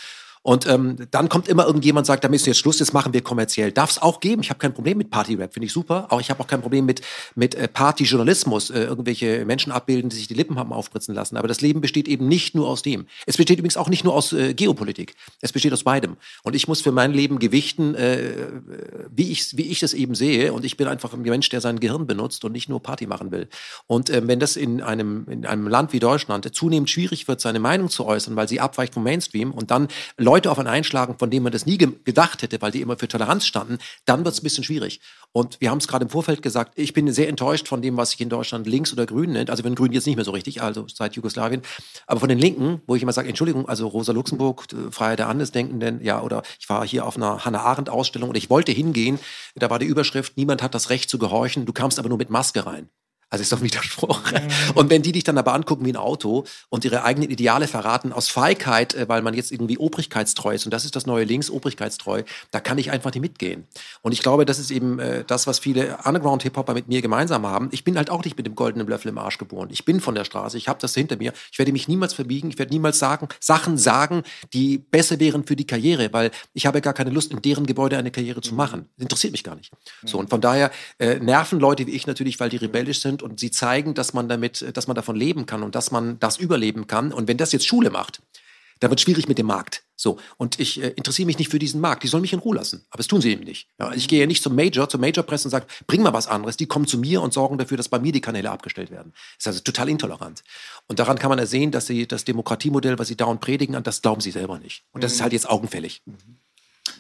und 0.44 0.68
ähm, 0.68 0.98
dann 1.10 1.30
kommt 1.30 1.48
immer 1.48 1.66
irgendjemand 1.66 2.04
und 2.04 2.08
sagt, 2.08 2.26
da 2.26 2.28
ist 2.28 2.46
jetzt 2.46 2.58
Schluss, 2.58 2.78
das 2.78 2.92
machen 2.92 3.14
wir 3.14 3.22
kommerziell. 3.22 3.72
Darf 3.72 3.92
es 3.92 4.02
auch 4.02 4.20
geben. 4.20 4.42
Ich 4.42 4.50
habe 4.50 4.60
kein 4.60 4.74
Problem 4.74 4.98
mit 4.98 5.10
Party-Rap, 5.10 5.54
finde 5.54 5.68
ich 5.68 5.74
super. 5.74 6.08
Auch 6.10 6.20
ich 6.20 6.30
habe 6.30 6.42
auch 6.42 6.48
kein 6.48 6.62
Problem 6.62 6.86
mit, 6.86 7.02
mit 7.36 7.56
äh, 7.56 7.70
Party-Journalismus, 7.70 8.70
äh, 8.70 8.84
irgendwelche 8.84 9.46
Menschen 9.46 9.72
abbilden, 9.72 10.10
die 10.10 10.18
sich 10.18 10.28
die 10.28 10.34
Lippen 10.34 10.60
haben 10.60 10.74
aufspritzen 10.74 11.16
lassen. 11.16 11.38
Aber 11.38 11.48
das 11.48 11.62
Leben 11.62 11.80
besteht 11.80 12.10
eben 12.10 12.28
nicht 12.28 12.56
nur 12.56 12.68
aus 12.68 12.82
dem. 12.82 13.08
Es 13.26 13.38
besteht 13.38 13.58
übrigens 13.60 13.78
auch 13.78 13.88
nicht 13.88 14.04
nur 14.04 14.14
aus 14.14 14.34
äh, 14.34 14.54
Geopolitik. 14.54 15.16
Es 15.40 15.54
besteht 15.54 15.72
aus 15.72 15.86
beidem. 15.86 16.18
Und 16.44 16.58
ich 16.58 16.68
muss 16.68 16.82
für 16.82 16.92
mein 16.92 17.14
Leben 17.14 17.40
gewichten, 17.40 17.96
äh, 17.96 18.34
wie 19.16 19.32
ich 19.32 19.56
wie 19.58 19.72
ich 19.72 19.80
das 19.80 19.94
eben 19.94 20.14
sehe. 20.14 20.52
Und 20.52 20.66
ich 20.66 20.76
bin 20.76 20.88
einfach 20.88 21.14
ein 21.14 21.22
Mensch, 21.22 21.48
der 21.48 21.62
sein 21.62 21.80
Gehirn 21.80 22.06
benutzt 22.06 22.44
und 22.44 22.52
nicht 22.52 22.68
nur 22.68 22.84
Party 22.84 23.08
machen 23.08 23.32
will. 23.32 23.48
Und 23.88 24.10
ähm, 24.10 24.28
wenn 24.28 24.42
das 24.42 24.58
in 24.58 24.82
einem, 24.82 25.26
in 25.30 25.46
einem 25.46 25.70
Land 25.70 25.94
wie 25.94 26.00
Deutschland 26.00 26.54
zunehmend 26.54 26.90
schwierig 26.90 27.30
wird, 27.30 27.40
seine 27.40 27.60
Meinung 27.60 27.90
zu 27.90 28.06
äußern, 28.06 28.36
weil 28.36 28.50
sie 28.50 28.60
abweicht 28.60 28.94
vom 28.94 29.04
Mainstream 29.04 29.52
und 29.52 29.72
dann 29.72 29.88
Leute 30.18 30.33
auf 30.48 30.60
einen 30.60 30.68
einschlagen, 30.68 31.18
von 31.18 31.30
denen 31.30 31.44
man 31.44 31.52
das 31.52 31.66
nie 31.66 31.78
ge 31.78 31.92
gedacht 32.04 32.42
hätte, 32.42 32.62
weil 32.62 32.72
die 32.72 32.82
immer 32.82 32.98
für 32.98 33.08
Toleranz 33.08 33.46
standen, 33.46 33.78
dann 34.06 34.26
wird 34.26 34.34
es 34.34 34.42
ein 34.42 34.44
bisschen 34.44 34.64
schwierig. 34.64 35.00
Und 35.32 35.60
wir 35.62 35.70
haben 35.72 35.78
es 35.78 35.88
gerade 35.88 36.04
im 36.04 36.10
Vorfeld 36.10 36.42
gesagt, 36.42 36.74
ich 36.78 36.94
bin 36.94 37.12
sehr 37.12 37.28
enttäuscht 37.28 37.68
von 37.68 37.82
dem, 37.82 37.98
was 37.98 38.12
sich 38.12 38.22
in 38.22 38.30
Deutschland 38.30 38.68
links 38.68 38.94
oder 38.94 39.06
grün 39.06 39.32
nennt. 39.32 39.50
Also 39.50 39.64
wenn 39.64 39.76
grün 39.76 39.92
jetzt 39.92 40.06
nicht 40.06 40.16
mehr 40.16 40.26
so 40.26 40.32
richtig, 40.32 40.62
also 40.62 40.86
seit 40.88 41.16
Jugoslawien. 41.16 41.62
Aber 42.08 42.20
von 42.20 42.30
den 42.30 42.40
Linken, 42.40 42.82
wo 42.88 42.96
ich 42.96 43.04
immer 43.04 43.14
sage, 43.14 43.30
Entschuldigung, 43.30 43.68
also 43.68 43.88
Rosa 43.88 44.12
Luxemburg, 44.12 44.66
äh, 44.74 44.92
Freiheit 44.92 45.20
der 45.20 45.30
Andersdenkenden, 45.30 46.04
ja, 46.04 46.22
oder 46.22 46.44
ich 46.60 46.70
war 46.70 46.86
hier 46.86 47.06
auf 47.06 47.16
einer 47.16 47.46
Hannah 47.46 47.62
Arendt 47.62 47.90
Ausstellung 47.90 48.30
und 48.30 48.36
ich 48.36 48.50
wollte 48.50 48.72
hingehen, 48.72 49.20
da 49.56 49.70
war 49.70 49.80
die 49.80 49.86
Überschrift, 49.86 50.38
niemand 50.38 50.62
hat 50.64 50.74
das 50.76 50.90
Recht 50.90 51.10
zu 51.10 51.18
gehorchen, 51.18 51.66
du 51.66 51.74
kamst 51.74 52.00
aber 52.00 52.10
nur 52.10 52.18
mit 52.18 52.30
Maske 52.30 52.66
rein. 52.66 52.90
Also 53.34 53.42
ist 53.42 53.52
doch 53.52 53.62
ein 53.62 53.64
Widerspruch. 53.64 54.22
Und 54.76 54.92
wenn 54.92 55.02
die 55.02 55.12
dich 55.12 55.24
dann 55.24 55.40
aber 55.40 55.56
angucken 55.56 55.84
wie 55.88 55.92
ein 55.92 55.96
Auto 55.96 56.44
und 56.70 56.86
ihre 56.86 57.04
eigenen 57.04 57.32
Ideale 57.32 57.68
verraten 57.68 58.14
aus 58.14 58.28
Feigheit, 58.28 58.94
äh, 58.94 59.10
weil 59.10 59.24
man 59.24 59.34
jetzt 59.34 59.52
irgendwie 59.52 59.80
obrigkeitstreu 59.80 60.54
ist 60.54 60.66
und 60.66 60.72
das 60.72 60.86
ist 60.86 60.96
das 60.96 61.08
neue 61.08 61.24
Links, 61.24 61.50
obrigkeitstreu, 61.50 62.22
da 62.52 62.60
kann 62.60 62.78
ich 62.78 62.92
einfach 62.92 63.12
nicht 63.12 63.22
mitgehen. 63.22 63.66
Und 64.04 64.12
ich 64.12 64.22
glaube, 64.22 64.46
das 64.46 64.60
ist 64.60 64.70
eben 64.70 65.00
äh, 65.00 65.24
das, 65.26 65.48
was 65.48 65.58
viele 65.58 65.98
Underground-Hip-Hopper 66.04 66.76
mit 66.76 66.88
mir 66.88 67.02
gemeinsam 67.02 67.48
haben. 67.48 67.70
Ich 67.72 67.84
bin 67.84 67.98
halt 67.98 68.12
auch 68.12 68.24
nicht 68.24 68.38
mit 68.38 68.46
dem 68.46 68.54
goldenen 68.54 68.86
Löffel 68.88 69.10
im 69.10 69.18
Arsch 69.18 69.40
geboren. 69.40 69.70
Ich 69.72 69.84
bin 69.84 70.00
von 70.00 70.14
der 70.14 70.26
Straße, 70.26 70.56
ich 70.60 70.68
habe 70.68 70.78
das 70.80 70.94
hinter 70.94 71.18
mir. 71.18 71.34
Ich 71.52 71.58
werde 71.58 71.72
mich 71.72 71.88
niemals 71.88 72.14
verbiegen, 72.14 72.50
ich 72.50 72.60
werde 72.60 72.72
niemals 72.72 73.00
sagen, 73.00 73.30
Sachen 73.40 73.80
sagen, 73.80 74.22
die 74.54 74.78
besser 74.78 75.20
wären 75.20 75.44
für 75.44 75.56
die 75.56 75.66
Karriere, 75.66 76.14
weil 76.14 76.30
ich 76.54 76.68
habe 76.68 76.82
gar 76.82 76.94
keine 76.94 77.10
Lust, 77.10 77.32
in 77.32 77.42
deren 77.42 77.66
Gebäude 77.66 77.98
eine 77.98 78.12
Karriere 78.12 78.42
zu 78.42 78.54
machen. 78.54 78.90
Das 78.98 79.06
interessiert 79.06 79.32
mich 79.32 79.44
gar 79.44 79.56
nicht. 79.56 79.72
So, 80.06 80.20
und 80.20 80.30
von 80.30 80.40
daher 80.40 80.70
äh, 81.00 81.16
nerven 81.16 81.60
Leute 81.60 81.88
wie 81.88 81.92
ich 81.94 82.06
natürlich, 82.06 82.40
weil 82.40 82.50
die 82.50 82.58
rebellisch 82.58 83.02
sind 83.02 83.23
und 83.24 83.40
sie 83.40 83.52
zeigen, 83.52 83.94
dass 83.94 84.14
man 84.14 84.30
damit, 84.30 84.66
dass 84.76 84.88
man 84.88 84.96
davon 84.96 85.16
leben 85.16 85.46
kann 85.46 85.64
und 85.64 85.76
dass 85.76 85.92
man 85.92 86.20
das 86.20 86.38
überleben 86.38 86.88
kann. 86.88 87.12
Und 87.12 87.28
wenn 87.28 87.38
das 87.38 87.52
jetzt 87.52 87.66
Schule 87.66 87.90
macht, 87.90 88.22
dann 88.80 88.90
wird 88.90 89.00
es 89.00 89.04
schwierig 89.04 89.28
mit 89.30 89.38
dem 89.38 89.46
Markt. 89.46 89.84
So, 89.96 90.20
und 90.36 90.60
ich 90.60 90.82
äh, 90.82 90.90
interessiere 90.90 91.26
mich 91.26 91.38
nicht 91.38 91.50
für 91.50 91.60
diesen 91.60 91.80
Markt. 91.80 92.04
Die 92.04 92.10
sollen 92.10 92.22
mich 92.22 92.34
in 92.34 92.40
Ruhe 92.40 92.58
lassen. 92.58 92.86
Aber 92.90 92.98
das 92.98 93.08
tun 93.08 93.22
sie 93.22 93.32
eben 93.32 93.46
nicht. 93.46 93.70
Ja, 93.80 93.94
ich 93.94 94.10
gehe 94.10 94.20
ja 94.20 94.26
nicht 94.26 94.44
zum 94.44 94.56
Major, 94.56 94.90
zur 94.90 95.00
Major-Presse 95.00 95.48
und 95.48 95.52
sage, 95.52 95.68
bring 95.88 96.02
mal 96.02 96.12
was 96.12 96.28
anderes. 96.28 96.58
Die 96.58 96.66
kommen 96.66 96.86
zu 96.86 96.98
mir 96.98 97.22
und 97.22 97.34
sorgen 97.34 97.58
dafür, 97.58 97.78
dass 97.78 97.88
bei 97.88 98.00
mir 98.00 98.12
die 98.12 98.20
Kanäle 98.20 98.52
abgestellt 98.52 98.92
werden. 98.92 99.14
Das 99.38 99.44
ist 99.44 99.48
also 99.48 99.60
total 99.62 99.88
intolerant. 99.88 100.44
Und 100.88 101.00
daran 101.00 101.18
kann 101.18 101.30
man 101.30 101.40
ersehen, 101.40 101.72
dass 101.72 101.88
sie 101.88 102.08
das 102.08 102.26
Demokratiemodell, 102.26 103.00
was 103.00 103.08
sie 103.08 103.16
dauernd 103.16 103.40
predigen, 103.40 103.76
an 103.76 103.84
das 103.84 104.02
glauben 104.02 104.20
sie 104.20 104.32
selber 104.32 104.60
nicht. 104.60 104.84
Und 104.92 105.04
das 105.04 105.14
ist 105.14 105.22
halt 105.22 105.32
jetzt 105.32 105.50
augenfällig. 105.50 106.02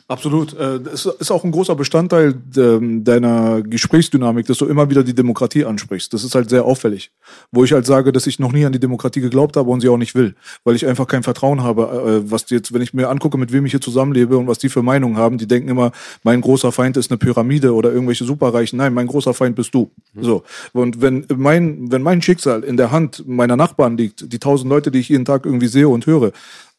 Absolut. 0.08 0.54
Äh, 0.54 0.80
Es 0.94 1.06
ist 1.06 1.32
auch 1.32 1.44
ein 1.44 1.52
großer 1.52 1.76
Bestandteil 1.76 2.36
ähm, 2.58 3.04
deiner 3.04 3.62
Gesprächsdynamik, 3.62 4.46
dass 4.46 4.58
du 4.58 4.66
immer 4.66 4.90
wieder 4.90 5.04
die 5.04 5.16
Demokratie 5.16 5.64
ansprichst. 5.66 6.14
Das 6.14 6.24
ist 6.24 6.36
halt 6.36 6.50
sehr 6.50 6.66
auffällig. 6.66 7.12
Wo 7.52 7.64
ich 7.64 7.72
halt 7.72 7.86
sage, 7.86 8.12
dass 8.12 8.28
ich 8.28 8.38
noch 8.38 8.52
nie 8.52 8.66
an 8.66 8.74
die 8.74 8.80
Demokratie 8.80 9.22
geglaubt 9.22 9.56
habe 9.56 9.70
und 9.70 9.80
sie 9.80 9.90
auch 9.90 9.98
nicht 9.98 10.14
will. 10.14 10.36
Weil 10.66 10.76
ich 10.76 10.86
einfach 10.86 11.08
kein 11.08 11.24
Vertrauen 11.24 11.64
habe, 11.64 12.24
äh, 12.26 12.32
was 12.32 12.46
die 12.46 12.56
jetzt, 12.56 12.74
wenn 12.74 12.82
ich 12.82 12.94
mir 12.94 13.10
angucke, 13.10 13.38
mit 13.38 13.54
wem 13.54 13.66
ich 13.66 13.72
hier 13.72 13.82
zusammenlebe 13.82 14.38
und 14.38 14.48
was 14.48 14.60
die 14.60 14.70
für 14.70 14.84
Meinungen 14.84 15.18
haben, 15.18 15.38
die 15.38 15.48
denken 15.48 15.70
immer, 15.70 15.92
mein 16.24 16.42
großer 16.42 16.72
Feind 16.72 16.98
ist 16.98 17.10
eine 17.10 17.18
Pyramide 17.18 17.74
oder 17.74 17.92
irgendwelche 17.92 18.26
Superreichen. 18.26 18.78
Nein, 18.78 18.94
mein 18.94 19.08
großer 19.08 19.34
Feind 19.34 19.56
bist 19.56 19.74
du. 19.74 19.90
So. 20.20 20.44
Und 20.74 21.02
wenn 21.02 21.26
mein, 21.36 21.92
wenn 21.92 22.02
mein 22.02 22.22
Schicksal 22.22 22.64
in 22.64 22.78
der 22.78 22.92
Hand 22.92 23.24
meiner 23.26 23.56
Nachbarn 23.56 23.98
liegt, 23.98 24.32
die 24.32 24.40
tausend 24.40 24.70
Leute, 24.70 24.92
die 24.92 25.00
ich 25.00 25.10
jeden 25.10 25.26
Tag 25.26 25.46
irgendwie 25.46 25.68
sehe 25.68 25.88
und 25.88 26.06
höre, 26.06 26.34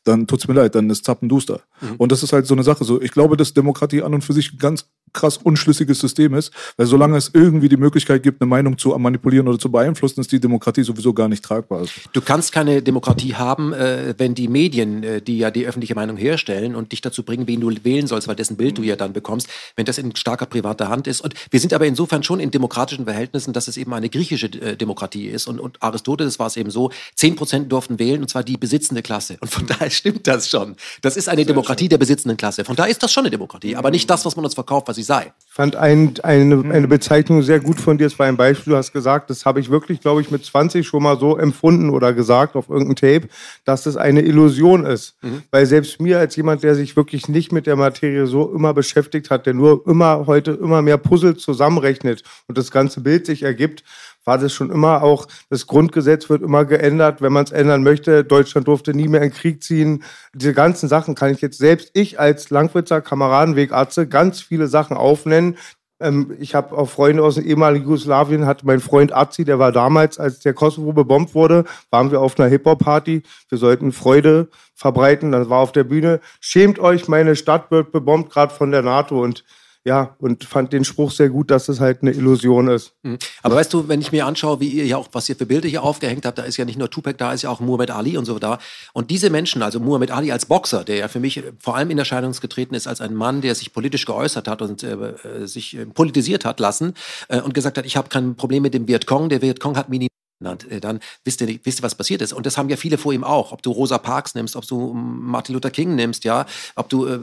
dann 0.05 0.27
tut's 0.27 0.47
mir 0.47 0.55
leid, 0.55 0.75
dann 0.75 0.91
ist 0.91 1.05
zappenduster. 1.05 1.61
Und 1.99 2.13
das 2.13 2.23
ist 2.23 2.33
halt 2.33 2.47
so 2.47 2.55
eine 2.55 2.63
Sache. 2.63 2.85
So, 2.85 3.01
ich 3.01 3.11
glaube, 3.11 3.37
dass 3.37 3.55
Demokratie 3.55 4.03
an 4.03 4.15
und 4.15 4.23
für 4.23 4.33
sich 4.33 4.53
ein 4.53 4.59
ganz 4.59 4.87
krass 5.15 5.39
unschlüssiges 5.39 6.01
System 6.01 6.35
ist, 6.35 6.53
weil 6.77 6.87
solange 6.87 7.17
es 7.17 7.31
irgendwie 7.33 7.71
die 7.71 7.77
Möglichkeit 7.79 8.23
gibt, 8.23 8.43
eine 8.43 8.49
Meinung 8.49 8.77
zu 8.77 8.91
manipulieren 8.99 9.49
oder 9.49 9.59
zu 9.59 9.71
beeinflussen, 9.71 10.21
ist 10.21 10.33
die 10.33 10.41
Demokratie 10.41 10.83
sowieso 10.83 11.15
gar 11.15 11.29
nicht 11.29 11.43
tragbar. 11.43 11.79
Also, 11.79 11.93
Du 12.13 12.21
kannst 12.21 12.53
keine 12.53 12.83
Demokratie 12.83 13.35
haben, 13.35 13.73
äh, 13.73 14.15
wenn 14.19 14.35
die 14.35 14.49
Medien, 14.49 15.03
äh, 15.03 15.23
die 15.23 15.39
ja 15.39 15.51
die 15.51 15.67
öffentliche 15.67 15.95
Meinung 15.95 16.17
herstellen 16.17 16.75
und 16.75 16.93
dich 16.93 17.01
dazu 17.01 17.23
bringen, 17.23 17.47
wen 17.47 17.61
du 17.61 17.73
wählen 17.85 18.07
sollst, 18.07 18.29
weil 18.29 18.35
dessen 18.35 18.57
Bild 18.57 18.77
du 18.77 18.83
ja 18.83 18.97
dann 18.97 19.13
bekommst, 19.13 19.49
wenn 19.77 19.87
das 19.87 19.99
in 19.99 20.15
starker 20.17 20.47
privater 20.47 20.89
Hand 20.89 21.07
ist. 21.07 21.21
Und 21.21 21.35
wir 21.51 21.61
sind 21.61 21.73
aber 21.73 21.87
insofern 21.87 22.23
schon 22.23 22.41
in 22.41 22.51
demokratischen 22.51 23.05
Verhältnissen, 23.05 23.53
dass 23.53 23.69
es 23.69 23.77
eben 23.77 23.95
eine 23.95 24.11
griechische 24.11 24.47
äh, 24.47 24.77
Demokratie 24.77 25.29
ist. 25.29 25.47
Und, 25.47 25.61
und 25.61 25.81
Aristoteles 25.81 26.39
war 26.41 26.49
es 26.49 26.57
eben 26.57 26.71
so, 26.71 26.91
10 27.15 27.37
Prozent 27.37 27.73
durften 27.73 28.01
wählen, 28.01 28.21
und 28.21 28.29
zwar 28.29 28.43
die 28.43 28.57
besitzende 28.57 29.03
Klasse. 29.03 29.37
Und 29.41 29.51
von 29.51 29.67
daher 29.67 29.91
stimmt 29.95 30.27
das 30.27 30.49
schon. 30.49 30.77
Das 31.03 31.17
ist 31.17 31.29
eine 31.29 31.45
Demokratie 31.45 31.89
der 31.89 31.99
besitzenden 31.99 32.37
Klasse. 32.37 32.65
Von 32.65 32.77
daher 32.77 32.91
ist 32.91 33.03
das 33.03 33.13
schon 33.13 33.23
eine 33.23 33.31
Demokratie, 33.31 33.77
aber 33.77 33.91
nicht 33.91 34.09
das, 34.09 34.25
was 34.25 34.37
man 34.37 34.45
uns 34.45 34.55
verkauft, 34.55 34.89
was 34.89 34.97
sie 34.97 35.03
sei. 35.03 35.33
Ich 35.47 35.55
fand 35.55 35.77
ein, 35.77 36.15
eine, 36.23 36.65
eine 36.73 36.89
Bezeichnung 36.89 37.43
sehr 37.43 37.61
gut 37.61 37.81
von 37.81 37.99
dir. 37.99 38.07
Es 38.07 38.19
war 38.19 38.27
ein 38.27 38.37
Beispiel, 38.37 38.73
du 38.73 38.77
hast 38.77 38.93
gesagt, 38.93 39.31
das 39.31 39.47
habe 39.47 39.61
ich 39.61 39.71
wirklich, 39.71 40.01
glaube 40.01 40.21
ich, 40.21 40.31
mit 40.31 40.45
20 40.45 40.87
schon 40.87 41.03
mal 41.03 41.19
so 41.19 41.37
empfunden 41.37 41.91
oder 41.91 42.13
gesagt 42.13 42.57
auf 42.57 42.69
irgendeinem 42.69 42.97
Tape, 42.97 43.29
dass 43.65 43.87
es 43.87 43.97
eine 43.97 44.23
Illusion 44.23 44.85
ist. 44.85 45.17
Weil 45.51 45.67
selbst 45.67 46.01
mir 46.01 46.19
als 46.19 46.37
jemand, 46.37 46.63
der 46.63 46.75
sich 46.75 46.97
wirklich 46.97 47.29
nicht 47.29 47.53
mit 47.53 47.67
der 47.67 47.77
Materie 47.77 48.27
so 48.27 48.53
immer 48.53 48.75
beschäftigt 48.75 49.31
hat, 49.31 49.47
der 49.47 49.55
nur 49.55 49.87
immer 49.87 50.27
heute 50.27 50.53
immer 50.53 50.83
mehr 50.83 50.99
Puzzle 50.99 51.37
zusammenrechnet 51.37 52.23
und 52.47 52.59
das 52.59 52.71
ganze 52.71 53.01
Bild 53.01 53.27
sich 53.27 53.43
ergibt, 53.43 53.85
war 54.25 54.39
das 54.39 54.53
schon 54.53 54.71
immer 54.71 55.03
auch, 55.03 55.27
das 55.51 55.67
Grundgesetz 55.67 56.29
wird 56.29 56.43
immer 56.43 56.65
geändert, 56.65 57.23
wenn 57.23 57.33
man 57.33 57.45
es 57.45 57.53
ändern 57.53 57.83
möchte. 57.83 58.25
Deutschland 58.25 58.69
durfte 58.69 58.95
nie 58.95 59.09
mehr 59.09 59.23
in 59.23 59.33
Krieg 59.33 59.63
ziehen. 59.63 60.03
Diese 60.35 60.55
ganzen 60.55 60.89
Sachen 60.89 61.15
kann 61.15 61.33
ich 61.33 61.41
jetzt 61.41 61.59
selbst, 61.59 61.91
ich 61.95 62.19
als 62.19 62.51
Langwitzer 62.51 63.01
Kameradenwegarzt, 63.01 64.11
ganz 64.11 64.41
viele 64.41 64.67
Sachen 64.67 64.97
aufnennen. 64.97 65.57
Ähm, 66.01 66.37
ich 66.41 66.55
habe 66.55 66.77
auch 66.77 66.89
Freunde 66.89 67.23
aus 67.23 67.37
dem 67.37 67.45
ehemaligen 67.45 67.85
Jugoslawien, 67.85 68.47
hat 68.47 68.65
mein 68.65 68.81
Freund 68.81 69.15
Azi, 69.15 69.45
der 69.45 69.59
war 69.59 69.73
damals, 69.73 70.19
als 70.19 70.41
der 70.41 70.53
Kosovo 70.53 70.93
bebombt 70.93 71.35
wurde, 71.35 71.65
waren 71.91 72.11
wir 72.11 72.21
auf 72.21 72.39
einer 72.39 72.49
Hip-Hop-Party. 72.49 73.23
Wir 73.49 73.59
sollten 73.59 73.93
Freude 73.93 74.49
verbreiten. 74.75 75.33
Dann 75.33 75.49
war 75.49 75.61
auf 75.61 75.73
der 75.73 75.85
Bühne, 75.85 76.21
schämt 76.41 76.79
euch, 76.79 77.09
meine 77.09 77.37
Stadt 77.37 77.71
wird 77.71 77.93
bebombt, 77.93 78.31
gerade 78.31 78.53
von 78.53 78.71
der 78.71 78.83
NATO. 78.83 79.23
Und 79.23 79.45
ja, 79.87 80.17
und 80.19 80.45
fand 80.45 80.73
den 80.73 80.85
Spruch 80.85 81.11
sehr 81.11 81.29
gut, 81.29 81.51
dass 81.51 81.69
es 81.69 81.79
halt 81.79 82.01
eine 82.01 82.13
Illusion 82.13 82.69
ist. 82.69 82.95
Aber 83.43 83.57
weißt 83.57 83.73
du, 83.73 83.87
wenn 83.87 84.01
ich 84.01 84.13
mir 84.13 84.25
anschaue, 84.25 84.59
wie 84.61 84.69
ihr 84.69 84.87
ja 84.87 84.97
auch, 84.97 85.09
was 85.13 85.29
ihr 85.29 85.37
für 85.37 85.45
Bilder 85.45 85.69
hier 85.69 85.83
aufgehängt 85.83 86.25
habt, 86.25 86.39
da 86.39 86.43
ist 86.43 86.57
ja 86.57 86.65
nicht 86.65 86.79
nur 86.79 86.89
Tupac, 86.89 87.19
da 87.19 87.35
ist 87.35 87.43
ja 87.43 87.51
auch 87.51 87.61
Muhammad 87.61 87.91
Ali 87.91 88.17
und 88.17 88.25
so 88.25 88.39
da. 88.39 88.59
Und 88.95 89.11
diese 89.11 89.29
Menschen, 89.29 89.63
also 89.63 89.81
Muhammad 89.81 90.11
Ali 90.11 90.33
als 90.33 90.47
Boxer, 90.47 90.85
der 90.85 90.97
ja 90.97 91.09
für 91.09 91.21
mich 91.21 91.43
vor 91.59 91.77
allem 91.77 91.91
in 91.91 91.99
Erscheinung 91.99 92.33
getreten 92.33 92.75
ist 92.75 92.87
als 92.87 93.03
ein 93.03 93.15
Mann, 93.15 93.43
der 93.43 93.55
sich 93.55 93.75
politisch 93.75 94.07
geäußert 94.07 94.49
hat 94.49 94.63
und 94.63 94.83
äh, 94.83 94.97
sich 95.45 95.77
äh, 95.77 95.85
politisiert 95.85 96.47
hat 96.47 96.61
lassen 96.61 96.95
äh, 97.29 97.41
und 97.41 97.53
gesagt 97.53 97.77
hat, 97.77 97.85
ich 97.85 97.99
habe 97.99 98.09
kein 98.09 98.37
Problem 98.37 98.63
mit 98.63 98.73
dem 98.73 98.89
Vietcong, 98.89 99.29
der 99.29 99.43
Vietcong 99.43 99.77
hat 99.77 99.91
Mini 99.91 100.09
dann 100.45 101.01
wisst 101.25 101.41
ihr, 101.41 101.59
wisst 101.65 101.81
ihr, 101.81 101.83
was 101.83 101.95
passiert 101.95 102.23
ist. 102.23 102.33
Und 102.33 102.47
das 102.47 102.57
haben 102.57 102.69
ja 102.69 102.77
viele 102.77 102.99
vor 102.99 103.13
ihm 103.13 103.25
auch. 103.25 103.53
Ob 103.53 103.63
du 103.63 103.71
Rosa 103.71 103.99
Parks 103.99 104.35
nimmst, 104.35 104.57
ob 104.57 104.67
du 104.67 104.93
Martin 104.95 105.55
Luther 105.55 105.71
King 105.71 105.95
nimmst, 105.95 106.25
ja, 106.25 106.47
ob 106.77 106.89
du 106.89 107.07
äh, 107.07 107.19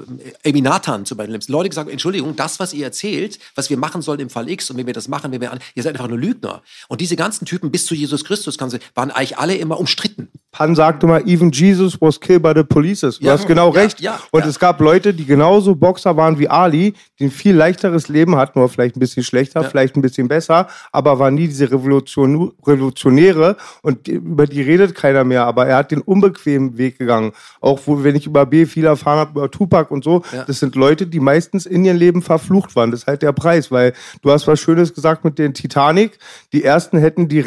Amy 0.46 0.62
Nathan 0.62 1.06
zum 1.06 1.18
Beispiel 1.18 1.32
nimmst. 1.32 1.50
Leute 1.50 1.70
gesagt, 1.70 1.90
Entschuldigung, 1.90 2.36
das, 2.36 2.60
was 2.60 2.74
ihr 2.74 2.86
erzählt, 2.86 3.40
was 3.56 3.70
wir 3.70 3.78
machen 3.78 4.02
sollen 4.02 4.20
im 4.20 4.30
Fall 4.30 4.50
X 4.50 4.70
und 4.70 4.78
wenn 4.78 4.88
wir 4.88 4.94
das 4.94 5.08
machen, 5.08 5.32
wenn 5.32 5.42
wir 5.42 5.52
an, 5.52 5.60
ihr 5.76 5.84
seid 5.84 5.94
einfach 5.94 6.08
nur 6.08 6.18
Lügner. 6.18 6.62
Und 6.88 7.02
diese 7.02 7.16
ganzen 7.16 7.46
Typen 7.46 7.72
bis 7.72 7.86
zu 7.86 7.96
Jesus 7.96 8.26
Christus 8.26 8.58
waren 8.60 9.12
eigentlich 9.12 9.38
alle 9.38 9.56
immer 9.56 9.80
umstritten. 9.80 10.30
Pan 10.52 10.76
sagte 10.76 11.08
mal, 11.08 11.22
even 11.28 11.50
Jesus 11.52 12.00
was 12.02 12.20
killed 12.20 12.44
by 12.44 12.52
the 12.54 12.64
police. 12.64 13.00
Du 13.02 13.10
Ja, 13.22 13.32
hast 13.32 13.48
genau 13.48 13.74
ja, 13.74 13.82
recht. 13.82 14.02
ja, 14.02 14.20
und 14.32 14.46
es 14.46 14.60
gab 14.60 14.82
Leute, 14.82 15.14
die 15.14 15.26
genauso 15.26 15.76
Boxer 15.76 16.18
waren 16.18 16.40
wie 16.40 16.50
Ali, 16.50 16.94
die 17.20 17.26
ein 17.26 17.32
viel 17.32 17.56
leichteres 17.56 18.10
Leben 18.10 18.36
hatten, 18.36 18.60
nur 18.60 18.68
vielleicht 18.68 18.98
ein 18.98 19.00
bisschen 19.00 19.24
schlechter, 19.24 19.64
vielleicht 19.64 19.96
ein 19.96 20.02
bisschen 20.02 20.28
besser, 20.28 20.68
aber 20.92 21.20
waren 21.20 21.36
nie 21.36 21.48
diese 21.48 21.72
Revolution, 21.72 22.52
Revolutionäre 22.68 23.56
und 23.82 24.10
über 24.10 24.46
die 24.46 24.62
redet 24.62 24.94
keiner 24.94 25.24
mehr. 25.24 25.46
Aber 25.46 25.68
er 25.68 25.78
hat 25.78 25.92
den 25.92 26.02
unbequemen 26.02 26.78
Weg 26.78 26.98
gegangen. 27.00 27.32
Auch 27.62 27.80
wo, 27.86 28.04
wenn 28.04 28.18
ich 28.18 28.28
über 28.28 28.46
B 28.46 28.66
viel 28.66 28.86
erfahren 28.86 29.20
habe, 29.20 29.32
über 29.32 29.50
Tupac 29.50 29.90
und 29.94 30.04
so, 30.04 30.22
das 30.48 30.60
sind 30.60 30.76
Leute, 30.76 31.08
die 31.08 31.22
meistens 31.22 31.66
in 31.66 31.86
ihrem 31.86 31.98
Leben 31.98 32.22
verflucht 32.22 32.76
waren. 32.76 32.92
Das 32.92 33.02
ist 33.02 33.08
halt 33.08 33.22
der 33.22 33.32
Preis, 33.32 33.72
weil 33.72 33.94
du 34.22 34.32
hast 34.32 34.48
was 34.48 34.60
Schönes 34.60 34.94
gesagt 34.94 35.24
mit 35.24 35.40
den 35.40 35.54
Titanic. 35.54 36.20
Die 36.52 36.64
ersten 36.66 36.98
hätten 36.98 37.30
die 37.30 37.40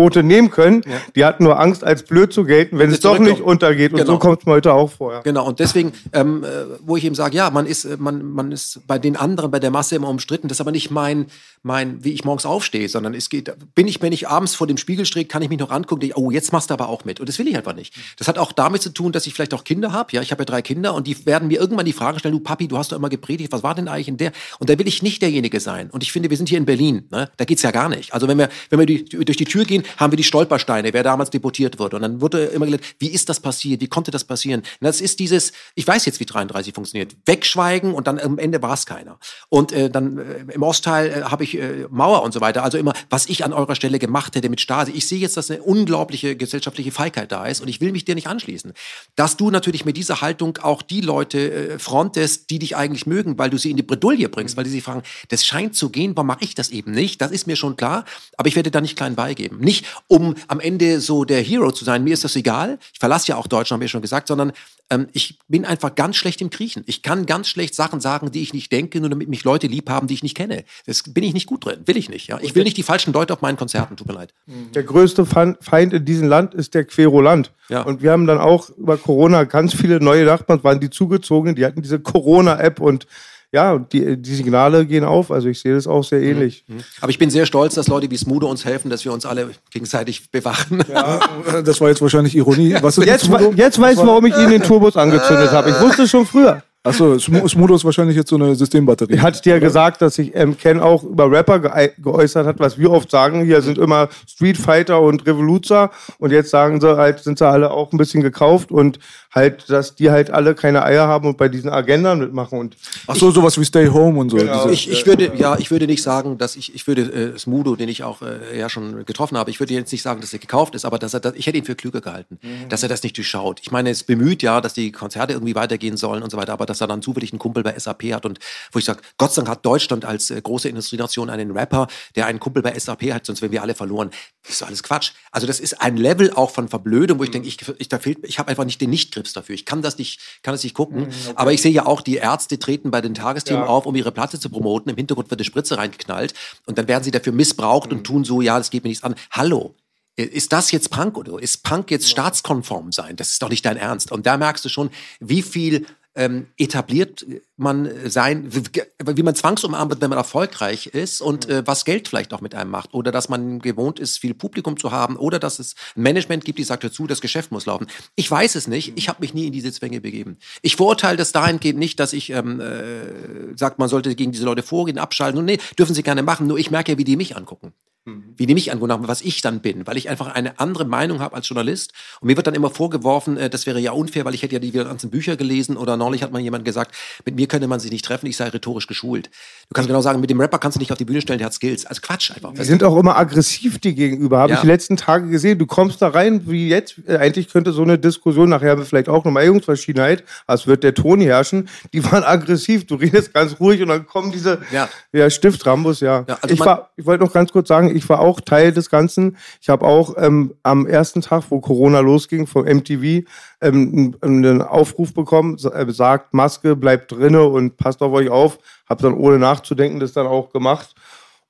Rettungsboote 0.00 0.22
nehmen 0.22 0.50
können. 0.50 0.82
Die 1.14 1.24
hatten 1.24 1.44
nur 1.44 1.58
Angst, 1.58 1.84
als 1.84 2.02
blöd 2.04 2.32
zu 2.32 2.44
gelten, 2.44 2.78
wenn 2.78 2.90
es 2.90 3.00
doch 3.00 3.18
nicht 3.18 3.40
untergeht. 3.40 3.92
Und 3.92 4.00
Genau. 4.00 4.12
so 4.12 4.18
kommt 4.18 4.40
es 4.40 4.46
mir 4.46 4.52
heute 4.52 4.72
auch 4.72 4.90
vor. 4.90 5.12
Ja. 5.12 5.20
Genau, 5.20 5.46
und 5.46 5.60
deswegen, 5.60 5.92
ähm, 6.12 6.44
äh, 6.44 6.48
wo 6.80 6.96
ich 6.96 7.04
eben 7.04 7.14
sage, 7.14 7.36
ja, 7.36 7.50
man 7.50 7.66
ist, 7.66 7.84
äh, 7.84 7.96
man, 7.98 8.24
man 8.24 8.52
ist 8.52 8.80
bei 8.86 8.98
den 8.98 9.16
anderen, 9.16 9.50
bei 9.50 9.60
der 9.60 9.70
Masse 9.70 9.96
immer 9.96 10.08
umstritten. 10.08 10.48
Das 10.48 10.56
ist 10.56 10.60
aber 10.60 10.72
nicht 10.72 10.90
mein, 10.90 11.26
mein, 11.62 12.02
wie 12.02 12.12
ich 12.12 12.24
morgens 12.24 12.46
aufstehe, 12.46 12.88
sondern 12.88 13.14
es 13.14 13.28
geht, 13.28 13.52
bin 13.74 13.86
ich, 13.88 14.00
wenn 14.00 14.12
ich 14.12 14.28
abends 14.28 14.54
vor 14.54 14.66
dem 14.66 14.78
Spiegel 14.78 15.04
stehe, 15.04 15.26
kann 15.26 15.42
ich 15.42 15.50
mich 15.50 15.58
noch 15.58 15.70
angucken, 15.70 16.00
denke, 16.00 16.18
oh, 16.18 16.30
jetzt 16.30 16.52
machst 16.52 16.70
du 16.70 16.74
aber 16.74 16.88
auch 16.88 17.04
mit. 17.04 17.20
Und 17.20 17.28
das 17.28 17.38
will 17.38 17.48
ich 17.48 17.56
einfach 17.56 17.74
nicht. 17.74 17.94
Das 18.18 18.28
hat 18.28 18.38
auch 18.38 18.52
damit 18.52 18.82
zu 18.82 18.90
tun, 18.90 19.12
dass 19.12 19.26
ich 19.26 19.34
vielleicht 19.34 19.54
auch 19.54 19.64
Kinder 19.64 19.92
habe. 19.92 20.12
Ja, 20.12 20.22
ich 20.22 20.30
habe 20.30 20.42
ja 20.42 20.46
drei 20.46 20.62
Kinder 20.62 20.94
und 20.94 21.06
die 21.06 21.26
werden 21.26 21.48
mir 21.48 21.60
irgendwann 21.60 21.84
die 21.84 21.92
Frage 21.92 22.18
stellen, 22.18 22.32
du 22.32 22.40
Papi, 22.40 22.68
du 22.68 22.78
hast 22.78 22.92
doch 22.92 22.96
immer 22.96 23.10
gepredigt, 23.10 23.52
was 23.52 23.62
war 23.62 23.74
denn 23.74 23.88
eigentlich 23.88 24.08
in 24.08 24.16
der? 24.16 24.32
Und 24.58 24.70
da 24.70 24.78
will 24.78 24.88
ich 24.88 25.02
nicht 25.02 25.20
derjenige 25.22 25.60
sein. 25.60 25.90
Und 25.90 26.02
ich 26.02 26.12
finde, 26.12 26.30
wir 26.30 26.36
sind 26.36 26.48
hier 26.48 26.58
in 26.58 26.64
Berlin, 26.64 27.06
ne? 27.10 27.30
da 27.36 27.44
geht's 27.44 27.62
ja 27.62 27.70
gar 27.70 27.88
nicht. 27.88 28.14
Also 28.14 28.28
wenn 28.28 28.38
wir, 28.38 28.48
wenn 28.70 28.78
wir 28.78 28.86
die, 28.86 29.04
durch 29.04 29.36
die 29.36 29.44
Tür 29.44 29.64
gehen, 29.64 29.82
haben 29.96 30.12
wir 30.12 30.16
die 30.16 30.24
Stolpersteine, 30.24 30.92
wer 30.92 31.02
damals 31.02 31.30
deportiert 31.30 31.78
wurde. 31.78 31.96
Und 31.96 32.02
dann 32.02 32.20
wurde 32.20 32.44
immer 32.46 32.66
gelernt, 32.66 32.84
wie 32.98 33.08
ist 33.08 33.28
das 33.28 33.40
passiert? 33.40 33.80
Wie 33.80 33.88
konnte 33.88 34.10
das 34.10 34.24
passieren? 34.24 34.60
Und 34.60 34.84
das 34.84 35.00
ist 35.00 35.20
dieses, 35.20 35.52
ich 35.74 35.86
weiß 35.86 36.06
jetzt, 36.06 36.20
wie 36.20 36.26
33 36.26 36.74
funktioniert. 36.74 37.16
Wegschweigen 37.26 37.92
und 37.92 38.06
dann 38.06 38.18
am 38.18 38.38
Ende 38.38 38.62
war 38.62 38.74
es 38.74 38.86
keiner. 38.86 39.18
Und 39.48 39.72
äh, 39.72 39.90
dann 39.90 40.18
äh, 40.18 40.52
im 40.52 40.62
Ostteil 40.62 41.10
äh, 41.10 41.22
habe 41.22 41.44
ich 41.44 41.58
äh, 41.58 41.86
Mauer 41.90 42.22
und 42.22 42.32
so 42.32 42.40
weiter. 42.40 42.62
Also 42.62 42.78
immer, 42.78 42.92
was 43.08 43.26
ich 43.26 43.44
an 43.44 43.52
eurer 43.52 43.74
Stelle 43.74 43.98
gemacht 43.98 44.36
hätte 44.36 44.48
mit 44.48 44.60
Stasi. 44.60 44.92
Ich 44.92 45.06
sehe 45.06 45.18
jetzt, 45.18 45.36
dass 45.36 45.50
eine 45.50 45.62
unglaubliche 45.62 46.36
gesellschaftliche 46.36 46.92
Feigheit 46.92 47.32
da 47.32 47.46
ist 47.46 47.60
und 47.60 47.68
ich 47.68 47.80
will 47.80 47.92
mich 47.92 48.04
dir 48.04 48.14
nicht 48.14 48.26
anschließen. 48.26 48.72
Dass 49.16 49.36
du 49.36 49.50
natürlich 49.50 49.84
mit 49.84 49.96
dieser 49.96 50.20
Haltung 50.20 50.58
auch 50.62 50.82
die 50.82 51.00
Leute 51.00 51.50
äh, 51.50 51.78
frontest, 51.78 52.50
die 52.50 52.58
dich 52.58 52.76
eigentlich 52.76 53.06
mögen, 53.06 53.38
weil 53.38 53.50
du 53.50 53.58
sie 53.58 53.70
in 53.70 53.76
die 53.76 53.82
Bredouille 53.82 54.28
bringst, 54.28 54.56
weil 54.56 54.64
die 54.64 54.70
sich 54.70 54.82
fragen, 54.82 55.02
das 55.28 55.44
scheint 55.44 55.74
zu 55.74 55.90
gehen, 55.90 56.16
warum 56.16 56.26
mache 56.26 56.44
ich 56.44 56.54
das 56.54 56.70
eben 56.70 56.92
nicht? 56.92 57.20
Das 57.20 57.30
ist 57.30 57.46
mir 57.46 57.56
schon 57.56 57.76
klar, 57.76 58.04
aber 58.36 58.48
ich 58.48 58.56
werde 58.56 58.70
da 58.70 58.80
nicht 58.80 58.96
klein 58.96 59.14
beigeben. 59.14 59.58
Nicht, 59.58 59.79
um 60.06 60.34
am 60.48 60.60
Ende 60.60 61.00
so 61.00 61.24
der 61.24 61.42
Hero 61.42 61.72
zu 61.72 61.84
sein, 61.84 62.04
mir 62.04 62.14
ist 62.14 62.24
das 62.24 62.36
egal, 62.36 62.78
ich 62.92 62.98
verlasse 62.98 63.28
ja 63.28 63.36
auch 63.36 63.46
Deutschland, 63.46 63.78
habe 63.78 63.84
ich 63.84 63.90
schon 63.90 64.02
gesagt, 64.02 64.28
sondern 64.28 64.52
ähm, 64.90 65.06
ich 65.12 65.38
bin 65.48 65.64
einfach 65.64 65.94
ganz 65.94 66.16
schlecht 66.16 66.40
im 66.40 66.50
Kriechen. 66.50 66.82
Ich 66.86 67.02
kann 67.02 67.26
ganz 67.26 67.48
schlecht 67.48 67.74
Sachen 67.74 68.00
sagen, 68.00 68.30
die 68.32 68.42
ich 68.42 68.52
nicht 68.52 68.72
denke, 68.72 69.00
nur 69.00 69.08
damit 69.08 69.28
mich 69.28 69.44
Leute 69.44 69.68
lieb 69.68 69.88
haben, 69.88 70.08
die 70.08 70.14
ich 70.14 70.22
nicht 70.22 70.36
kenne. 70.36 70.64
Das 70.86 71.02
bin 71.02 71.24
ich 71.24 71.32
nicht 71.32 71.46
gut 71.46 71.64
drin, 71.64 71.80
will 71.86 71.96
ich 71.96 72.08
nicht. 72.08 72.26
Ja? 72.26 72.38
Ich 72.42 72.54
will 72.54 72.64
nicht 72.64 72.76
die 72.76 72.82
falschen 72.82 73.12
Leute 73.12 73.32
auf 73.32 73.40
meinen 73.40 73.56
Konzerten, 73.56 73.96
tut 73.96 74.08
mir 74.08 74.14
leid. 74.14 74.34
Der 74.74 74.82
größte 74.82 75.24
Feind 75.24 75.92
in 75.92 76.04
diesem 76.04 76.28
Land 76.28 76.54
ist 76.54 76.74
der 76.74 76.84
Querulant. 76.84 77.52
Ja. 77.68 77.82
Und 77.82 78.02
wir 78.02 78.10
haben 78.10 78.26
dann 78.26 78.38
auch 78.38 78.68
über 78.70 78.96
Corona 78.96 79.44
ganz 79.44 79.74
viele 79.74 80.00
neue 80.00 80.24
Nachbarn, 80.24 80.62
waren 80.64 80.80
die 80.80 80.90
zugezogenen, 80.90 81.54
die 81.54 81.64
hatten 81.64 81.82
diese 81.82 82.00
Corona-App 82.00 82.80
und 82.80 83.06
ja, 83.52 83.78
die, 83.78 84.16
die 84.16 84.34
Signale 84.34 84.86
gehen 84.86 85.04
auf. 85.04 85.30
Also 85.30 85.48
ich 85.48 85.60
sehe 85.60 85.74
das 85.74 85.86
auch 85.86 86.04
sehr 86.04 86.22
ähnlich. 86.22 86.64
Aber 87.00 87.10
ich 87.10 87.18
bin 87.18 87.30
sehr 87.30 87.46
stolz, 87.46 87.74
dass 87.74 87.88
Leute 87.88 88.10
wie 88.10 88.16
Smudo 88.16 88.48
uns 88.48 88.64
helfen, 88.64 88.90
dass 88.90 89.04
wir 89.04 89.12
uns 89.12 89.26
alle 89.26 89.50
gegenseitig 89.70 90.30
bewachen. 90.30 90.80
Äh, 90.80 91.62
Das 91.62 91.80
war 91.80 91.88
jetzt 91.88 92.00
wahrscheinlich 92.02 92.36
Ironie. 92.36 92.76
Was 92.80 92.98
ist 92.98 93.06
Jetzt, 93.06 93.28
jetzt 93.56 93.80
weiß 93.80 93.98
ich, 93.98 94.06
warum 94.06 94.24
ich 94.26 94.36
Ihnen 94.36 94.50
den 94.50 94.62
Turbus 94.62 94.96
angezündet 94.96 95.50
habe. 95.50 95.70
Ich 95.70 95.80
wusste 95.80 96.02
es 96.02 96.10
schon 96.10 96.26
früher. 96.26 96.62
Achso, 96.82 97.12
Smu- 97.18 97.46
Smudo 97.46 97.74
ist 97.74 97.84
wahrscheinlich 97.84 98.16
jetzt 98.16 98.30
so 98.30 98.36
eine 98.36 98.54
Systembatterie. 98.54 99.12
Ich 99.16 99.20
hatte 99.20 99.42
dir 99.42 99.52
ja 99.54 99.58
gesagt, 99.58 100.00
dass 100.00 100.14
sich 100.14 100.34
ähm, 100.34 100.56
Ken 100.56 100.80
auch 100.80 101.02
über 101.04 101.30
Rapper 101.30 101.58
ge 101.58 101.90
geäußert 101.98 102.46
hat, 102.46 102.58
was 102.58 102.78
wir 102.78 102.90
oft 102.90 103.10
sagen. 103.10 103.44
Hier 103.44 103.60
sind 103.60 103.76
immer 103.76 104.08
Street 104.26 104.56
Fighter 104.56 105.02
und 105.02 105.26
Revoluzer 105.26 105.90
und 106.18 106.30
jetzt 106.32 106.48
sagen 106.48 106.80
sie 106.80 106.96
halt, 106.96 107.18
sind 107.18 107.36
sie 107.38 107.46
alle 107.46 107.70
auch 107.70 107.92
ein 107.92 107.98
bisschen 107.98 108.22
gekauft 108.22 108.72
und 108.72 108.98
halt, 109.32 109.70
dass 109.70 109.94
die 109.94 110.10
halt 110.10 110.30
alle 110.30 110.54
keine 110.54 110.82
Eier 110.82 111.06
haben 111.06 111.28
und 111.28 111.36
bei 111.36 111.48
diesen 111.48 111.70
Agendern 111.70 112.18
mitmachen. 112.18 112.58
Und 112.58 112.76
Ach 113.06 113.14
so, 113.16 113.30
sowas 113.30 113.58
wie 113.60 113.64
Stay 113.64 113.88
Home 113.88 114.18
und 114.18 114.30
so. 114.30 114.36
Genau. 114.36 114.62
Diese- 114.68 114.74
Ich, 114.74 114.90
ich 114.90 115.06
würde, 115.06 115.32
ja, 115.36 115.56
ich 115.58 115.70
würde 115.70 115.86
nicht 115.86 116.02
sagen, 116.02 116.36
dass 116.38 116.56
ich, 116.56 116.74
ich 116.74 116.86
würde 116.86 117.02
äh, 117.34 117.38
Smudo, 117.38 117.76
den 117.76 117.88
ich 117.88 118.02
auch 118.02 118.22
äh, 118.22 118.58
ja 118.58 118.68
schon 118.68 119.04
getroffen 119.04 119.38
habe, 119.38 119.50
ich 119.50 119.60
würde 119.60 119.74
jetzt 119.74 119.92
nicht 119.92 120.02
sagen, 120.02 120.20
dass 120.20 120.32
er 120.32 120.38
gekauft 120.40 120.74
ist, 120.74 120.84
aber 120.84 120.98
dass 120.98 121.14
er, 121.14 121.20
das, 121.20 121.34
ich 121.36 121.46
hätte 121.46 121.58
ihn 121.58 121.64
für 121.64 121.76
klüger 121.76 122.00
gehalten, 122.00 122.38
dass 122.68 122.82
er 122.82 122.88
das 122.88 123.02
nicht 123.02 123.16
durchschaut. 123.16 123.60
Ich 123.62 123.70
meine, 123.70 123.90
es 123.90 124.02
bemüht 124.02 124.42
ja, 124.42 124.60
dass 124.60 124.74
die 124.74 124.90
Konzerte 124.92 125.32
irgendwie 125.34 125.54
weitergehen 125.54 125.96
sollen 125.96 126.22
und 126.22 126.30
so 126.30 126.36
weiter, 126.36 126.52
aber 126.52 126.66
dass 126.66 126.80
er 126.80 126.86
dann 126.88 127.02
zufällig 127.02 127.32
einen 127.32 127.38
Kumpel 127.38 127.62
bei 127.62 127.78
SAP 127.78 128.02
hat 128.12 128.26
und 128.26 128.38
wo 128.72 128.78
ich 128.78 128.84
sage, 128.84 129.00
Gott 129.18 129.32
sei 129.32 129.42
Dank 129.42 129.48
hat 129.50 129.64
Deutschland 129.64 130.04
als 130.04 130.30
äh, 130.30 130.40
große 130.40 130.68
Industrienation 130.68 131.30
einen 131.30 131.52
Rapper, 131.52 131.86
der 132.16 132.26
einen 132.26 132.40
Kumpel 132.40 132.62
bei 132.62 132.76
SAP 132.78 133.12
hat, 133.12 133.26
sonst 133.26 133.42
wären 133.42 133.52
wir 133.52 133.62
alle 133.62 133.74
verloren. 133.74 134.10
Das 134.42 134.52
ist 134.52 134.62
doch 134.62 134.66
alles 134.68 134.82
Quatsch. 134.82 135.12
Also 135.30 135.46
das 135.46 135.60
ist 135.60 135.80
ein 135.80 135.96
Level 135.96 136.32
auch 136.32 136.50
von 136.50 136.68
Verblödung, 136.68 137.18
wo 137.18 137.24
ich 137.24 137.30
denke, 137.30 137.46
ich, 137.46 137.58
ich, 137.78 137.88
da 137.88 137.98
fehlt, 137.98 138.18
ich 138.22 138.38
habe 138.38 138.48
einfach 138.50 138.64
nicht 138.64 138.80
den 138.80 138.90
Nichtgrips 139.20 139.32
dafür. 139.32 139.54
Ich 139.54 139.64
kann 139.64 139.82
das 139.82 139.98
nicht, 139.98 140.20
kann 140.42 140.54
das 140.54 140.64
nicht 140.64 140.74
gucken. 140.74 141.08
Aber 141.34 141.52
ich 141.52 141.62
sehe 141.62 141.72
ja 141.72 141.86
auch, 141.86 142.00
die 142.00 142.16
Ärzte 142.16 142.58
treten 142.58 142.90
bei 142.90 143.00
den 143.00 143.14
Tagesthemen 143.14 143.62
Ja. 143.62 143.68
auf, 143.68 143.86
um 143.86 143.94
ihre 143.94 144.12
Platte 144.12 144.40
zu 144.40 144.50
promoten. 144.50 144.90
Im 144.90 144.96
Hintergrund 144.96 145.30
wird 145.30 145.40
eine 145.40 145.44
Spritze 145.44 145.76
reingeknallt 145.78 146.34
und 146.66 146.78
dann 146.78 146.88
werden 146.88 147.04
sie 147.04 147.10
dafür 147.10 147.32
missbraucht 147.32 147.92
und 147.92 148.04
tun 148.04 148.24
so, 148.24 148.40
ja, 148.40 148.58
das 148.58 148.70
geht 148.70 148.84
mir 148.84 148.88
nichts 148.90 149.04
an. 149.04 149.14
Hallo. 149.30 149.74
Ist 150.16 150.52
das 150.52 150.70
jetzt 150.70 150.90
Punk 150.90 151.16
oder 151.16 151.40
ist 151.40 151.62
Punk 151.62 151.90
jetzt 151.90 152.10
staatskonform 152.10 152.92
sein? 152.92 153.16
Das 153.16 153.30
ist 153.30 153.42
doch 153.42 153.48
nicht 153.48 153.64
dein 153.64 153.78
Ernst. 153.78 154.12
Und 154.12 154.26
da 154.26 154.36
merkst 154.36 154.62
du 154.64 154.68
schon, 154.68 154.90
wie 155.18 155.40
viel 155.40 155.86
ähm, 156.20 156.48
etabliert 156.58 157.24
man 157.56 157.88
sein, 158.04 158.50
wie 158.52 159.22
man 159.22 159.34
zwangsumarmt 159.34 159.90
wird, 159.90 160.02
wenn 160.02 160.10
man 160.10 160.18
erfolgreich 160.18 160.88
ist 160.88 161.22
und 161.22 161.48
äh, 161.48 161.66
was 161.66 161.86
Geld 161.86 162.08
vielleicht 162.08 162.34
auch 162.34 162.42
mit 162.42 162.54
einem 162.54 162.70
macht. 162.70 162.92
Oder 162.92 163.10
dass 163.10 163.30
man 163.30 163.60
gewohnt 163.60 163.98
ist, 163.98 164.18
viel 164.18 164.34
Publikum 164.34 164.78
zu 164.78 164.92
haben. 164.92 165.16
Oder 165.16 165.38
dass 165.38 165.58
es 165.58 165.76
ein 165.96 166.02
Management 166.02 166.44
gibt, 166.44 166.58
die 166.58 166.64
sagt, 166.64 166.82
hör 166.82 166.92
zu, 166.92 167.06
das 167.06 167.22
Geschäft 167.22 167.52
muss 167.52 167.64
laufen. 167.64 167.86
Ich 168.16 168.30
weiß 168.30 168.54
es 168.54 168.68
nicht. 168.68 168.92
Ich 168.96 169.08
habe 169.08 169.20
mich 169.20 169.32
nie 169.32 169.46
in 169.46 169.52
diese 169.52 169.72
Zwänge 169.72 170.02
begeben. 170.02 170.36
Ich 170.60 170.76
verurteile 170.76 171.16
das 171.16 171.32
dahingehend 171.32 171.78
nicht, 171.78 171.98
dass 171.98 172.12
ich 172.12 172.30
ähm, 172.30 172.60
äh, 172.60 173.56
sagt, 173.56 173.78
man 173.78 173.88
sollte 173.88 174.14
gegen 174.14 174.32
diese 174.32 174.44
Leute 174.44 174.62
vorgehen, 174.62 174.98
abschalten. 174.98 175.38
Und 175.38 175.46
nee, 175.46 175.58
dürfen 175.78 175.94
sie 175.94 176.02
gerne 176.02 176.22
machen. 176.22 176.46
Nur 176.46 176.58
ich 176.58 176.70
merke 176.70 176.92
ja, 176.92 176.98
wie 176.98 177.04
die 177.04 177.16
mich 177.16 177.34
angucken 177.34 177.72
wie 178.06 178.46
die 178.46 178.54
mich 178.54 178.72
angucken, 178.72 179.08
was 179.08 179.20
ich 179.20 179.42
dann 179.42 179.60
bin, 179.60 179.86
weil 179.86 179.96
ich 179.98 180.08
einfach 180.08 180.28
eine 180.28 180.58
andere 180.58 180.86
Meinung 180.86 181.20
habe 181.20 181.36
als 181.36 181.46
Journalist. 181.48 181.92
Und 182.20 182.28
mir 182.28 182.36
wird 182.36 182.46
dann 182.46 182.54
immer 182.54 182.70
vorgeworfen, 182.70 183.36
äh, 183.36 183.50
das 183.50 183.66
wäre 183.66 183.78
ja 183.78 183.92
unfair, 183.92 184.24
weil 184.24 184.34
ich 184.34 184.42
hätte 184.42 184.54
ja 184.54 184.58
die 184.58 184.72
ganzen 184.72 185.10
Bücher 185.10 185.36
gelesen 185.36 185.76
oder 185.76 185.96
neulich 185.98 186.22
hat 186.22 186.32
mal 186.32 186.40
jemand 186.40 186.64
gesagt, 186.64 186.94
mit 187.26 187.36
mir 187.36 187.46
könnte 187.46 187.68
man 187.68 187.78
sich 187.78 187.90
nicht 187.92 188.04
treffen, 188.04 188.26
ich 188.26 188.36
sei 188.38 188.48
rhetorisch 188.48 188.86
geschult. 188.86 189.26
Du 189.68 189.74
kannst 189.74 189.86
genau 189.88 190.00
sagen, 190.00 190.20
mit 190.20 190.30
dem 190.30 190.40
Rapper 190.40 190.58
kannst 190.58 190.76
du 190.76 190.80
nicht 190.80 190.90
auf 190.92 190.98
die 190.98 191.04
Bühne 191.04 191.20
stellen, 191.20 191.38
der 191.38 191.46
hat 191.46 191.52
Skills. 191.54 191.84
Also 191.84 192.00
Quatsch 192.00 192.30
einfach. 192.32 192.54
die 192.54 192.64
sind 192.64 192.82
auch 192.82 192.96
immer 192.96 193.16
aggressiv 193.18 193.78
dir 193.78 193.92
gegenüber. 193.92 194.38
Habe 194.38 194.52
Ja. 194.52 194.56
ich 194.56 194.62
die 194.62 194.66
letzten 194.68 194.96
Tage 194.96 195.28
gesehen. 195.28 195.58
Du 195.58 195.66
kommst 195.66 196.00
da 196.00 196.08
rein, 196.08 196.42
wie 196.50 196.68
jetzt. 196.68 196.96
Äh, 197.06 197.18
eigentlich 197.18 197.48
könnte 197.50 197.72
so 197.72 197.82
eine 197.82 197.98
Diskussion 197.98 198.48
nachher 198.48 198.78
vielleicht 198.78 199.10
auch 199.10 199.24
eine 199.24 199.32
Meinungsverschiedenheit, 199.32 200.24
als 200.46 200.66
wird 200.66 200.82
der 200.84 200.94
Ton 200.94 201.20
herrschen. 201.20 201.68
Die 201.92 202.02
waren 202.04 202.24
aggressiv. 202.24 202.86
Du 202.86 202.94
redest 202.94 203.34
ganz 203.34 203.60
ruhig 203.60 203.82
und 203.82 203.88
dann 203.88 204.06
kommen 204.06 204.32
diese 204.32 204.58
Ja. 204.72 204.88
ja, 205.12 205.28
Stiftrambus, 205.28 206.00
ja. 206.00 206.24
Ja, 206.26 206.38
also 206.40 206.54
ich 206.54 206.60
war, 206.60 206.90
ich 206.96 207.04
wollte 207.04 207.24
noch 207.24 207.32
ganz 207.32 207.52
kurz 207.52 207.68
sagen, 207.68 207.89
ich 207.94 208.08
war 208.08 208.20
auch 208.20 208.40
Teil 208.40 208.72
des 208.72 208.90
Ganzen. 208.90 209.36
Ich 209.60 209.68
habe 209.68 209.86
auch 209.86 210.14
ähm, 210.16 210.54
am 210.62 210.86
ersten 210.86 211.20
Tag, 211.20 211.44
wo 211.50 211.60
Corona 211.60 212.00
losging, 212.00 212.46
vom 212.46 212.64
MTV 212.64 213.26
ähm, 213.60 214.16
einen 214.20 214.62
Aufruf 214.62 215.14
bekommen, 215.14 215.56
äh, 215.56 215.90
sagt 215.92 216.34
Maske, 216.34 216.76
bleibt 216.76 217.12
drinne 217.12 217.44
und 217.44 217.76
passt 217.76 218.02
auf 218.02 218.12
euch 218.12 218.30
auf. 218.30 218.58
Habe 218.88 219.02
dann 219.02 219.14
ohne 219.14 219.38
nachzudenken 219.38 220.00
das 220.00 220.12
dann 220.12 220.26
auch 220.26 220.52
gemacht. 220.52 220.94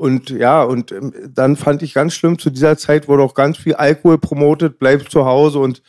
Und 0.00 0.30
ja, 0.30 0.62
und 0.62 0.92
ähm, 0.92 1.12
dann 1.28 1.56
fand 1.56 1.82
ich 1.82 1.92
ganz 1.92 2.14
schlimm, 2.14 2.38
zu 2.38 2.48
dieser 2.48 2.78
Zeit 2.78 3.06
wurde 3.06 3.22
auch 3.22 3.34
ganz 3.34 3.58
viel 3.58 3.74
Alkohol 3.74 4.16
promotet, 4.16 4.78
bleib 4.78 5.10
zu 5.10 5.26
Hause 5.26 5.58
und 5.58 5.82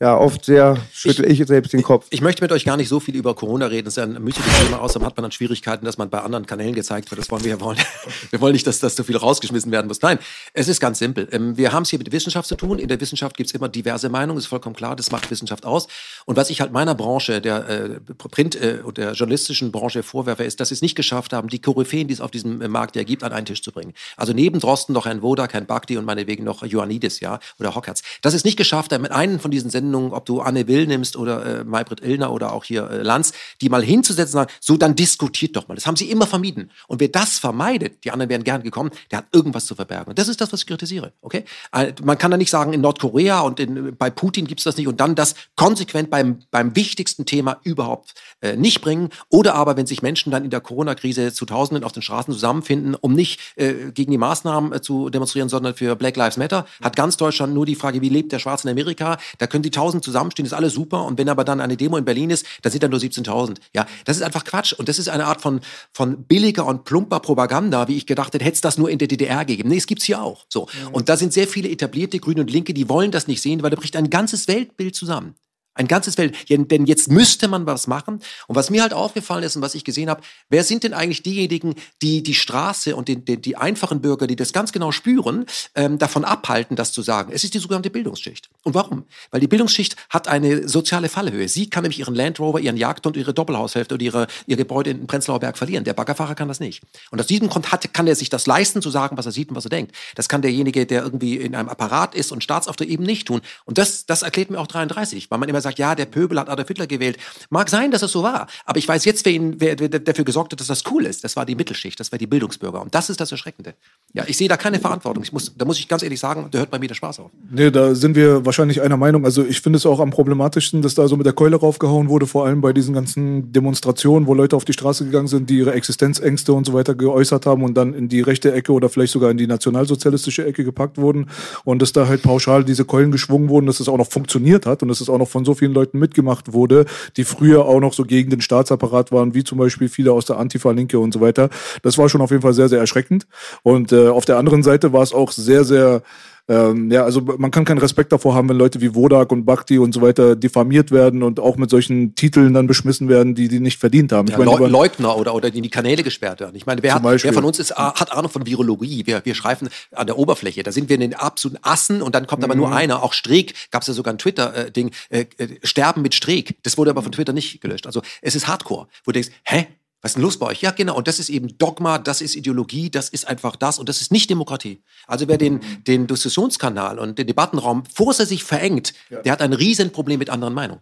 ja, 0.00 0.16
oft 0.16 0.44
sehr 0.44 0.76
schüttel 0.92 1.28
ich, 1.28 1.44
selbst 1.44 1.72
den 1.72 1.82
Kopf. 1.82 2.06
Ich 2.10 2.20
möchte 2.20 2.42
mit 2.42 2.52
euch 2.52 2.64
gar 2.64 2.76
nicht 2.76 2.88
so 2.88 3.00
viel 3.00 3.16
über 3.16 3.34
Corona 3.34 3.66
reden. 3.66 3.86
Das 3.86 3.94
ist 3.94 3.96
ja 3.96 4.04
ein 4.04 4.22
müßiges 4.22 4.52
Thema. 4.60 4.80
Außerdem 4.80 5.04
hat 5.04 5.16
man 5.16 5.22
dann 5.22 5.32
Schwierigkeiten, 5.32 5.84
dass 5.84 5.98
man 5.98 6.10
bei 6.10 6.20
anderen 6.20 6.46
Kanälen 6.46 6.76
gezeigt 6.76 7.10
wird. 7.10 7.18
Das 7.18 7.28
wollen 7.28 7.42
wir 7.42 7.50
ja 7.50 7.60
wollen. 7.60 7.78
Wir 8.30 8.40
wollen 8.40 8.52
nicht, 8.52 8.68
dass 8.68 8.78
das 8.78 8.94
so 8.94 9.02
viel 9.02 9.16
rausgeschmissen 9.16 9.72
werden 9.72 9.88
muss. 9.88 10.00
Nein, 10.00 10.20
es 10.52 10.68
ist 10.68 10.80
ganz 10.80 11.00
simpel. 11.00 11.28
Ähm, 11.32 11.56
Wir 11.56 11.72
haben 11.72 11.82
es 11.82 11.90
hier 11.90 11.98
mit 11.98 12.12
Wissenschaft 12.12 12.48
zu 12.48 12.54
tun. 12.54 12.78
In 12.78 12.86
der 12.86 13.00
Wissenschaft 13.00 13.36
gibt 13.36 13.50
es 13.50 13.54
immer 13.54 13.68
diverse 13.68 14.08
Meinungen, 14.08 14.38
ist 14.38 14.46
vollkommen 14.46 14.76
klar. 14.76 14.94
Das 14.94 15.10
macht 15.10 15.28
Wissenschaft 15.30 15.66
aus. 15.66 15.88
Und 16.24 16.36
was 16.36 16.50
ich 16.50 16.60
halt 16.60 16.70
meiner 16.70 16.94
Branche, 16.94 17.40
der 17.40 17.68
äh, 17.68 17.88
Print- 18.14 18.54
äh, 18.54 18.78
und 18.84 18.96
der 18.96 19.12
journalistischen 19.12 19.72
Branche 19.72 20.04
vorwerfe, 20.04 20.44
ist, 20.44 20.60
dass 20.60 20.68
sie 20.68 20.74
es 20.74 20.82
nicht 20.82 20.94
geschafft 20.94 21.32
haben, 21.32 21.48
die 21.48 21.60
Koryphäen, 21.60 22.06
die 22.06 22.14
es 22.14 22.20
auf 22.20 22.30
diesem 22.30 22.62
äh, 22.62 22.68
Markt 22.68 22.94
ja 22.94 23.02
gibt, 23.02 23.24
an 23.24 23.32
einen 23.32 23.46
Tisch 23.46 23.55
Tisch 23.56 23.62
zu 23.62 23.72
bringen. 23.72 23.92
Also 24.16 24.32
neben 24.32 24.60
Drosten 24.60 24.92
noch 24.92 25.06
Herrn 25.06 25.22
Wodak, 25.22 25.54
Herrn 25.54 25.66
Bakti 25.66 25.96
und 25.96 26.04
meinetwegen 26.04 26.44
noch 26.44 26.62
Ioannidis, 26.62 27.20
ja, 27.20 27.38
oder 27.58 27.74
Hockertz. 27.74 28.02
Das 28.22 28.34
ist 28.34 28.44
nicht 28.44 28.56
geschafft, 28.56 28.96
mit 28.98 29.10
einen 29.10 29.40
von 29.40 29.50
diesen 29.50 29.70
Sendungen, 29.70 30.12
ob 30.12 30.26
du 30.26 30.40
Anne 30.40 30.68
Will 30.68 30.86
nimmst 30.86 31.16
oder 31.16 31.60
äh, 31.60 31.64
Maybrit 31.64 32.00
Illner 32.00 32.32
oder 32.32 32.52
auch 32.52 32.64
hier 32.64 32.88
äh, 32.90 33.02
Lanz, 33.02 33.32
die 33.60 33.68
mal 33.68 33.82
hinzusetzen 33.82 34.38
und 34.38 34.48
sagen, 34.48 34.52
so, 34.60 34.76
dann 34.76 34.94
diskutiert 34.94 35.56
doch 35.56 35.68
mal. 35.68 35.74
Das 35.74 35.86
haben 35.86 35.96
sie 35.96 36.10
immer 36.10 36.26
vermieden. 36.26 36.70
Und 36.86 37.00
wer 37.00 37.08
das 37.08 37.38
vermeidet, 37.38 38.04
die 38.04 38.10
anderen 38.10 38.30
wären 38.30 38.44
gern 38.44 38.62
gekommen, 38.62 38.90
der 39.10 39.18
hat 39.18 39.26
irgendwas 39.32 39.66
zu 39.66 39.74
verbergen. 39.74 40.10
Und 40.10 40.18
das 40.18 40.28
ist 40.28 40.40
das, 40.40 40.52
was 40.52 40.60
ich 40.60 40.66
kritisiere, 40.66 41.12
okay? 41.22 41.44
Äh, 41.72 41.92
man 42.02 42.18
kann 42.18 42.30
da 42.30 42.36
nicht 42.36 42.50
sagen, 42.50 42.72
in 42.72 42.80
Nordkorea 42.80 43.40
und 43.40 43.60
in, 43.60 43.96
bei 43.96 44.10
Putin 44.10 44.46
gibt's 44.46 44.64
das 44.64 44.76
nicht 44.76 44.88
und 44.88 45.00
dann 45.00 45.14
das 45.14 45.34
konsequent 45.56 46.10
beim, 46.10 46.40
beim 46.50 46.76
wichtigsten 46.76 47.24
Thema 47.26 47.58
überhaupt 47.64 48.14
äh, 48.40 48.56
nicht 48.56 48.80
bringen. 48.80 49.10
Oder 49.28 49.54
aber, 49.54 49.76
wenn 49.76 49.86
sich 49.86 50.02
Menschen 50.02 50.30
dann 50.30 50.44
in 50.44 50.50
der 50.50 50.60
Corona-Krise 50.60 51.32
zu 51.32 51.46
Tausenden 51.46 51.84
auf 51.84 51.92
den 51.92 52.02
Straßen 52.02 52.32
zusammenfinden, 52.32 52.94
um 52.94 53.14
nicht 53.14 53.40
äh, 53.56 53.92
gegen 53.92 54.10
die 54.10 54.18
Maßnahmen 54.18 54.72
äh, 54.72 54.80
zu 54.80 55.10
demonstrieren, 55.10 55.48
sondern 55.48 55.74
für 55.74 55.96
Black 55.96 56.16
Lives 56.16 56.36
Matter, 56.36 56.66
hat 56.82 56.96
ganz 56.96 57.16
Deutschland 57.16 57.54
nur 57.54 57.66
die 57.66 57.74
Frage, 57.74 58.00
wie 58.00 58.08
lebt 58.08 58.32
der 58.32 58.38
Schwarze 58.38 58.68
in 58.68 58.72
Amerika? 58.72 59.18
Da 59.38 59.46
können 59.46 59.62
die 59.62 59.70
Tausend 59.70 60.04
zusammenstehen, 60.04 60.46
ist 60.46 60.52
alles 60.52 60.74
super. 60.74 61.04
Und 61.04 61.18
wenn 61.18 61.28
aber 61.28 61.44
dann 61.44 61.60
eine 61.60 61.76
Demo 61.76 61.96
in 61.96 62.04
Berlin 62.04 62.30
ist, 62.30 62.46
dann 62.62 62.72
sind 62.72 62.82
dann 62.82 62.90
nur 62.90 63.00
17.000. 63.00 63.56
Ja, 63.74 63.86
das 64.04 64.16
ist 64.16 64.22
einfach 64.22 64.44
Quatsch. 64.44 64.72
Und 64.72 64.88
das 64.88 64.98
ist 64.98 65.08
eine 65.08 65.26
Art 65.26 65.40
von, 65.40 65.60
von 65.92 66.24
billiger 66.24 66.66
und 66.66 66.84
plumper 66.84 67.20
Propaganda, 67.20 67.88
wie 67.88 67.96
ich 67.96 68.06
gedacht 68.06 68.34
hätte, 68.34 68.44
hätte 68.44 68.54
es 68.54 68.60
das 68.60 68.78
nur 68.78 68.90
in 68.90 68.98
der 68.98 69.08
DDR 69.08 69.44
gegeben. 69.44 69.68
Nee, 69.68 69.76
es 69.76 69.86
gibt's 69.86 70.04
hier 70.04 70.22
auch. 70.22 70.46
So. 70.48 70.68
Und 70.92 71.08
da 71.08 71.16
sind 71.16 71.32
sehr 71.32 71.46
viele 71.46 71.68
etablierte 71.68 72.18
Grüne 72.18 72.40
und 72.40 72.50
Linke, 72.50 72.74
die 72.74 72.88
wollen 72.88 73.10
das 73.10 73.26
nicht 73.26 73.42
sehen, 73.42 73.62
weil 73.62 73.70
da 73.70 73.76
bricht 73.76 73.96
ein 73.96 74.10
ganzes 74.10 74.48
Weltbild 74.48 74.94
zusammen. 74.94 75.34
Ein 75.76 75.86
ganzes 75.86 76.18
Welt. 76.18 76.34
Denn 76.48 76.86
jetzt 76.86 77.10
müsste 77.10 77.48
man 77.48 77.66
was 77.66 77.86
machen. 77.86 78.20
Und 78.48 78.56
was 78.56 78.70
mir 78.70 78.82
halt 78.82 78.92
aufgefallen 78.92 79.44
ist 79.44 79.56
und 79.56 79.62
was 79.62 79.74
ich 79.74 79.84
gesehen 79.84 80.10
habe, 80.10 80.22
wer 80.48 80.64
sind 80.64 80.82
denn 80.82 80.94
eigentlich 80.94 81.22
diejenigen, 81.22 81.74
die 82.02 82.22
die 82.22 82.34
Straße 82.34 82.96
und 82.96 83.08
den, 83.08 83.24
den, 83.24 83.42
die 83.42 83.56
einfachen 83.56 84.00
Bürger, 84.00 84.26
die 84.26 84.36
das 84.36 84.52
ganz 84.52 84.72
genau 84.72 84.90
spüren, 84.90 85.46
ähm, 85.74 85.98
davon 85.98 86.24
abhalten, 86.24 86.76
das 86.76 86.92
zu 86.92 87.02
sagen? 87.02 87.30
Es 87.32 87.44
ist 87.44 87.54
die 87.54 87.58
sogenannte 87.58 87.90
Bildungsschicht. 87.90 88.48
Und 88.64 88.74
warum? 88.74 89.04
Weil 89.30 89.40
die 89.40 89.48
Bildungsschicht 89.48 89.96
hat 90.08 90.28
eine 90.28 90.66
soziale 90.68 91.08
Fallhöhe. 91.08 91.48
Sie 91.48 91.68
kann 91.68 91.82
nämlich 91.82 91.98
ihren 91.98 92.14
Land 92.14 92.40
Rover, 92.40 92.58
ihren 92.58 92.76
Jagdhund, 92.76 93.16
ihre 93.16 93.34
Doppelhaushälfte 93.34 93.94
oder 93.94 94.04
ihre, 94.04 94.26
ihr 94.46 94.56
Gebäude 94.56 94.90
in 94.90 95.06
Prenzlauer 95.06 95.40
Berg 95.40 95.58
verlieren. 95.58 95.84
Der 95.84 95.92
Baggerfahrer 95.92 96.34
kann 96.34 96.48
das 96.48 96.60
nicht. 96.60 96.82
Und 97.10 97.20
aus 97.20 97.26
diesem 97.26 97.48
Grund 97.48 97.70
hat, 97.72 97.92
kann 97.92 98.06
er 98.06 98.16
sich 98.16 98.30
das 98.30 98.46
leisten, 98.46 98.82
zu 98.82 98.90
sagen, 98.90 99.16
was 99.18 99.26
er 99.26 99.32
sieht 99.32 99.50
und 99.50 99.56
was 99.56 99.66
er 99.66 99.70
denkt. 99.70 99.94
Das 100.14 100.28
kann 100.28 100.42
derjenige, 100.42 100.86
der 100.86 101.02
irgendwie 101.02 101.36
in 101.36 101.54
einem 101.54 101.68
Apparat 101.68 102.14
ist 102.14 102.32
und 102.32 102.42
Staatsauftrag 102.42 102.88
eben 102.88 103.04
nicht 103.04 103.26
tun. 103.26 103.40
Und 103.64 103.78
das, 103.78 104.06
das 104.06 104.22
erklärt 104.22 104.50
mir 104.50 104.58
auch 104.58 104.66
33, 104.66 105.30
weil 105.30 105.38
man 105.38 105.48
immer 105.48 105.60
sagt, 105.66 105.78
ja, 105.78 105.94
der 105.94 106.06
Pöbel 106.06 106.38
hat 106.38 106.48
Adolf 106.48 106.68
Hitler 106.68 106.86
gewählt. 106.86 107.18
Mag 107.50 107.68
sein, 107.68 107.90
dass 107.90 108.02
es 108.02 108.12
so 108.12 108.22
war, 108.22 108.46
aber 108.64 108.78
ich 108.78 108.88
weiß 108.88 109.04
jetzt, 109.04 109.24
wer, 109.24 109.32
ihn, 109.32 109.56
wer, 109.58 109.78
wer 109.78 109.88
dafür 109.88 110.24
gesorgt 110.24 110.52
hat, 110.52 110.60
dass 110.60 110.68
das 110.68 110.84
cool 110.90 111.06
ist. 111.06 111.24
Das 111.24 111.36
war 111.36 111.44
die 111.46 111.54
Mittelschicht, 111.54 111.98
das 111.98 112.12
war 112.12 112.18
die 112.18 112.26
Bildungsbürger. 112.26 112.80
Und 112.80 112.94
das 112.94 113.10
ist 113.10 113.20
das 113.20 113.32
Erschreckende. 113.32 113.74
Ja, 114.12 114.24
ich 114.26 114.36
sehe 114.36 114.48
da 114.48 114.56
keine 114.56 114.78
Verantwortung. 114.78 115.22
Ich 115.22 115.32
muss, 115.32 115.52
da 115.56 115.64
muss 115.64 115.78
ich 115.78 115.88
ganz 115.88 116.02
ehrlich 116.02 116.20
sagen, 116.20 116.48
da 116.50 116.58
hört 116.58 116.70
bei 116.70 116.78
mir 116.78 116.88
der 116.88 116.94
Spaß 116.94 117.20
auf. 117.20 117.30
Nee, 117.50 117.70
da 117.70 117.94
sind 117.94 118.16
wir 118.16 118.46
wahrscheinlich 118.46 118.80
einer 118.80 118.96
Meinung. 118.96 119.24
Also 119.24 119.44
ich 119.44 119.60
finde 119.60 119.78
es 119.78 119.86
auch 119.86 120.00
am 120.00 120.10
problematischsten, 120.10 120.82
dass 120.82 120.94
da 120.94 121.08
so 121.08 121.16
mit 121.16 121.26
der 121.26 121.32
Keule 121.32 121.56
raufgehauen 121.56 122.08
wurde, 122.08 122.26
vor 122.26 122.46
allem 122.46 122.60
bei 122.60 122.72
diesen 122.72 122.94
ganzen 122.94 123.52
Demonstrationen, 123.52 124.26
wo 124.26 124.34
Leute 124.34 124.56
auf 124.56 124.64
die 124.64 124.72
Straße 124.72 125.04
gegangen 125.04 125.28
sind, 125.28 125.50
die 125.50 125.58
ihre 125.58 125.72
Existenzängste 125.72 126.52
und 126.52 126.66
so 126.66 126.72
weiter 126.72 126.94
geäußert 126.94 127.46
haben 127.46 127.62
und 127.62 127.74
dann 127.74 127.94
in 127.94 128.08
die 128.08 128.20
rechte 128.20 128.52
Ecke 128.52 128.72
oder 128.72 128.88
vielleicht 128.88 129.12
sogar 129.12 129.30
in 129.30 129.36
die 129.36 129.46
nationalsozialistische 129.46 130.46
Ecke 130.46 130.64
gepackt 130.64 130.98
wurden 130.98 131.28
und 131.64 131.82
dass 131.82 131.92
da 131.92 132.06
halt 132.06 132.22
pauschal 132.22 132.64
diese 132.64 132.84
Keulen 132.84 133.10
geschwungen 133.10 133.48
wurden, 133.48 133.66
dass 133.66 133.80
es 133.80 133.88
auch 133.88 133.98
noch 133.98 134.10
funktioniert 134.10 134.66
hat 134.66 134.82
und 134.82 134.88
dass 134.88 135.00
es 135.00 135.08
auch 135.08 135.18
noch 135.18 135.28
von 135.28 135.44
so 135.44 135.54
vielen 135.56 135.72
Leuten 135.72 135.98
mitgemacht 135.98 136.52
wurde, 136.52 136.86
die 137.16 137.24
früher 137.24 137.64
auch 137.64 137.80
noch 137.80 137.92
so 137.92 138.04
gegen 138.04 138.30
den 138.30 138.40
Staatsapparat 138.40 139.12
waren, 139.12 139.34
wie 139.34 139.42
zum 139.42 139.58
Beispiel 139.58 139.88
viele 139.88 140.12
aus 140.12 140.26
der 140.26 140.38
Antifa-Linke 140.38 140.98
und 140.98 141.12
so 141.12 141.20
weiter. 141.20 141.50
Das 141.82 141.98
war 141.98 142.08
schon 142.08 142.20
auf 142.20 142.30
jeden 142.30 142.42
Fall 142.42 142.54
sehr, 142.54 142.68
sehr 142.68 142.78
erschreckend. 142.80 143.26
Und 143.62 143.92
äh, 143.92 144.08
auf 144.08 144.24
der 144.24 144.38
anderen 144.38 144.62
Seite 144.62 144.92
war 144.92 145.02
es 145.02 145.12
auch 145.12 145.32
sehr, 145.32 145.64
sehr 145.64 146.02
ähm, 146.48 146.90
ja, 146.90 147.04
also 147.04 147.20
man 147.20 147.50
kann 147.50 147.64
keinen 147.64 147.78
Respekt 147.78 148.12
davor 148.12 148.34
haben, 148.34 148.48
wenn 148.48 148.56
Leute 148.56 148.80
wie 148.80 148.94
Wodak 148.94 149.32
und 149.32 149.44
Bhakti 149.44 149.78
und 149.78 149.92
so 149.92 150.00
weiter 150.00 150.36
diffamiert 150.36 150.90
werden 150.92 151.22
und 151.22 151.40
auch 151.40 151.56
mit 151.56 151.70
solchen 151.70 152.14
Titeln 152.14 152.54
dann 152.54 152.66
beschmissen 152.66 153.08
werden, 153.08 153.34
die 153.34 153.48
die 153.48 153.58
nicht 153.60 153.78
verdient 153.80 154.12
haben. 154.12 154.28
Ja, 154.28 154.38
ich 154.38 154.44
meine, 154.44 154.56
Leu 154.58 154.68
Leugner 154.68 155.16
oder, 155.16 155.34
oder 155.34 155.50
die 155.50 155.58
in 155.58 155.62
die 155.64 155.70
Kanäle 155.70 156.02
gesperrt 156.02 156.40
werden. 156.40 156.54
Ich 156.54 156.66
meine, 156.66 156.82
wer, 156.82 156.94
hat, 156.94 157.02
wer 157.02 157.32
von 157.32 157.44
uns 157.44 157.58
ist, 157.58 157.72
äh, 157.72 157.74
hat 157.74 158.12
Ahnung 158.12 158.30
von 158.30 158.46
Virologie? 158.46 159.06
Wir, 159.06 159.24
wir 159.24 159.34
schreifen 159.34 159.68
an 159.92 160.06
der 160.06 160.18
Oberfläche. 160.18 160.62
Da 160.62 160.70
sind 160.70 160.88
wir 160.88 160.94
in 160.94 161.00
den 161.00 161.14
absoluten 161.14 161.58
Assen 161.62 162.02
und 162.02 162.14
dann 162.14 162.26
kommt 162.26 162.44
aber 162.44 162.54
Mhm. 162.54 162.60
nur 162.60 162.72
einer. 162.74 163.02
Auch 163.02 163.12
Streeck 163.12 163.54
gab 163.70 163.82
es 163.82 163.88
ja 163.88 163.94
sogar 163.94 164.14
ein 164.14 164.18
Twitter-Ding. 164.18 164.90
Äh, 165.10 165.26
äh, 165.38 165.48
Sterben 165.64 166.02
mit 166.02 166.14
Streeck. 166.14 166.56
Das 166.62 166.78
wurde 166.78 166.90
aber 166.90 167.02
von 167.02 167.12
Twitter 167.12 167.32
nicht 167.32 167.60
gelöscht. 167.60 167.86
Also 167.86 168.02
es 168.22 168.34
ist 168.36 168.46
Hardcore, 168.46 168.86
wo 169.04 169.10
du 169.10 169.14
denkst, 169.14 169.30
hä? 169.44 169.66
Was 170.06 170.10
ist 170.12 170.14
denn 170.18 170.22
los 170.22 170.38
bei 170.38 170.46
euch? 170.46 170.62
Ja, 170.62 170.70
genau. 170.70 170.96
Und 170.96 171.08
das 171.08 171.18
ist 171.18 171.30
eben 171.30 171.58
Dogma, 171.58 171.98
das 171.98 172.20
ist 172.20 172.36
Ideologie, 172.36 172.90
das 172.90 173.08
ist 173.08 173.26
einfach 173.26 173.56
das 173.56 173.80
und 173.80 173.88
das 173.88 174.00
ist 174.00 174.12
nicht 174.12 174.30
Demokratie. 174.30 174.80
Also 175.08 175.26
wer 175.26 175.36
den, 175.36 175.58
den 175.84 176.06
Diskussionskanal 176.06 177.00
und 177.00 177.18
den 177.18 177.26
Debattenraum 177.26 177.82
vor 177.92 178.14
sich 178.14 178.44
verengt, 178.44 178.94
der 179.10 179.32
hat 179.32 179.42
ein 179.42 179.52
Riesenproblem 179.52 180.20
mit 180.20 180.30
anderen 180.30 180.54
Meinungen. 180.54 180.80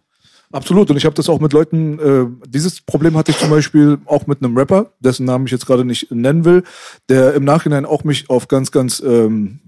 Absolut. 0.51 0.91
Und 0.91 0.97
ich 0.97 1.05
habe 1.05 1.15
das 1.15 1.27
auch 1.27 1.39
mit 1.39 1.53
Leuten, 1.53 1.97
äh, 1.97 2.47
dieses 2.47 2.81
Problem 2.81 3.17
hatte 3.17 3.31
ich 3.31 3.39
zum 3.39 3.49
Beispiel 3.49 3.97
auch 4.05 4.27
mit 4.27 4.43
einem 4.43 4.55
Rapper, 4.55 4.93
dessen 4.99 5.25
Namen 5.25 5.47
ich 5.47 5.51
jetzt 5.51 5.65
gerade 5.65 5.85
nicht 5.85 6.11
nennen 6.11 6.45
will, 6.45 6.61
der 7.09 7.33
im 7.33 7.45
Nachhinein 7.45 7.87
auch 7.87 8.03
mich 8.03 8.29
auf 8.29 8.47
ganz, 8.47 8.69
ganz, 8.69 8.99
ähm, 8.99 9.59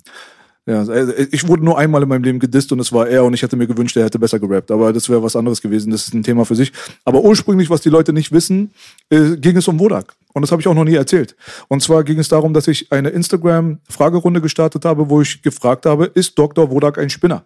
ja, 0.68 0.84
äh, 0.84 1.28
ich 1.32 1.48
wurde 1.48 1.64
nur 1.64 1.78
einmal 1.78 2.04
in 2.04 2.10
meinem 2.10 2.24
Leben 2.24 2.40
gedisst 2.40 2.74
und 2.74 2.80
es 2.82 2.92
war 2.92 3.08
er 3.08 3.24
und 3.24 3.34
ich 3.34 3.42
hätte 3.42 3.56
mir 3.56 3.68
gewünscht, 3.68 3.96
er 3.96 4.04
hätte 4.04 4.20
besser 4.20 4.38
gerappt. 4.38 4.70
Aber 4.70 4.92
das 4.92 5.08
wäre 5.08 5.24
was 5.24 5.38
anderes 5.38 5.62
gewesen. 5.62 5.92
Das 5.92 6.06
ist 6.06 6.14
ein 6.14 6.24
Thema 6.24 6.46
für 6.46 6.56
sich. 6.56 6.74
Aber 7.06 7.22
ursprünglich, 7.24 7.70
was 7.70 7.80
die 7.80 7.90
Leute 7.90 8.12
nicht 8.12 8.34
wissen, 8.34 8.72
äh, 9.10 9.38
ging 9.38 9.56
es 9.56 9.68
um 9.70 9.80
Wodak. 9.80 10.14
Und 10.34 10.42
das 10.42 10.52
habe 10.52 10.62
ich 10.62 10.68
auch 10.68 10.74
noch 10.74 10.84
nie 10.84 10.96
erzählt. 10.96 11.38
Und 11.70 11.82
zwar 11.82 12.04
ging 12.04 12.20
es 12.20 12.28
darum, 12.28 12.54
dass 12.54 12.68
ich 12.68 12.92
eine 12.92 13.10
Instagram-Fragerunde 13.10 14.42
gestartet 14.42 14.84
habe, 14.84 15.10
wo 15.10 15.22
ich 15.22 15.42
gefragt 15.42 15.86
habe, 15.86 16.06
ist 16.06 16.38
Dr. 16.38 16.70
Wodak 16.70 16.98
ein 16.98 17.10
Spinner? 17.10 17.46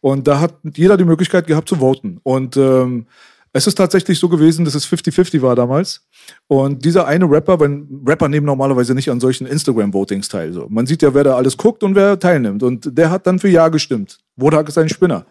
Und 0.00 0.28
da 0.28 0.38
hat 0.38 0.54
jeder 0.74 0.96
die 0.96 1.04
Möglichkeit 1.04 1.48
gehabt 1.48 1.68
zu 1.68 1.76
voten. 1.76 2.20
Und 2.22 2.56
ähm, 2.56 3.06
es 3.52 3.66
ist 3.66 3.74
tatsächlich 3.74 4.18
so 4.18 4.28
gewesen, 4.28 4.64
dass 4.64 4.74
es 4.74 4.86
50-50 4.86 5.42
war 5.42 5.56
damals. 5.56 6.06
Und 6.46 6.84
dieser 6.84 7.06
eine 7.06 7.28
Rapper, 7.28 7.58
wenn 7.58 8.02
Rapper 8.06 8.28
nehmen 8.28 8.46
normalerweise 8.46 8.94
nicht 8.94 9.10
an 9.10 9.18
solchen 9.18 9.46
Instagram-Votings 9.46 10.28
teil. 10.28 10.52
So. 10.52 10.66
Man 10.68 10.86
sieht 10.86 11.02
ja, 11.02 11.14
wer 11.14 11.24
da 11.24 11.36
alles 11.36 11.56
guckt 11.56 11.82
und 11.82 11.94
wer 11.94 12.18
teilnimmt. 12.18 12.62
Und 12.62 12.96
der 12.96 13.10
hat 13.10 13.26
dann 13.26 13.38
für 13.38 13.48
Ja 13.48 13.68
gestimmt. 13.68 14.18
Wodak 14.36 14.68
ist 14.68 14.78
ein 14.78 14.88
Spinner. 14.88 15.26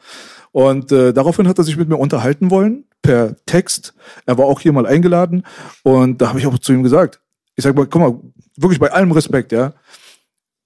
Und 0.52 0.92
äh, 0.92 1.14
daraufhin 1.14 1.48
hat 1.48 1.58
er 1.60 1.64
sich 1.64 1.78
mit 1.78 1.88
mir 1.88 1.98
unterhalten 1.98 2.52
wollen, 2.52 2.86
per 3.02 3.36
Text. 3.46 3.94
Er 4.26 4.38
war 4.38 4.46
auch 4.46 4.60
hier 4.60 4.74
mal 4.74 4.86
eingeladen. 4.86 5.44
Und 5.84 6.22
da 6.22 6.30
habe 6.30 6.40
ich 6.40 6.48
auch 6.48 6.58
zu 6.60 6.74
ihm 6.74 6.84
gesagt, 6.84 7.22
ich 7.56 7.64
sag 7.64 7.76
mal, 7.76 7.88
guck 7.88 8.02
mal, 8.02 8.20
wirklich 8.58 8.80
bei 8.80 8.92
allem 8.92 9.12
Respekt, 9.12 9.52
ja, 9.52 9.74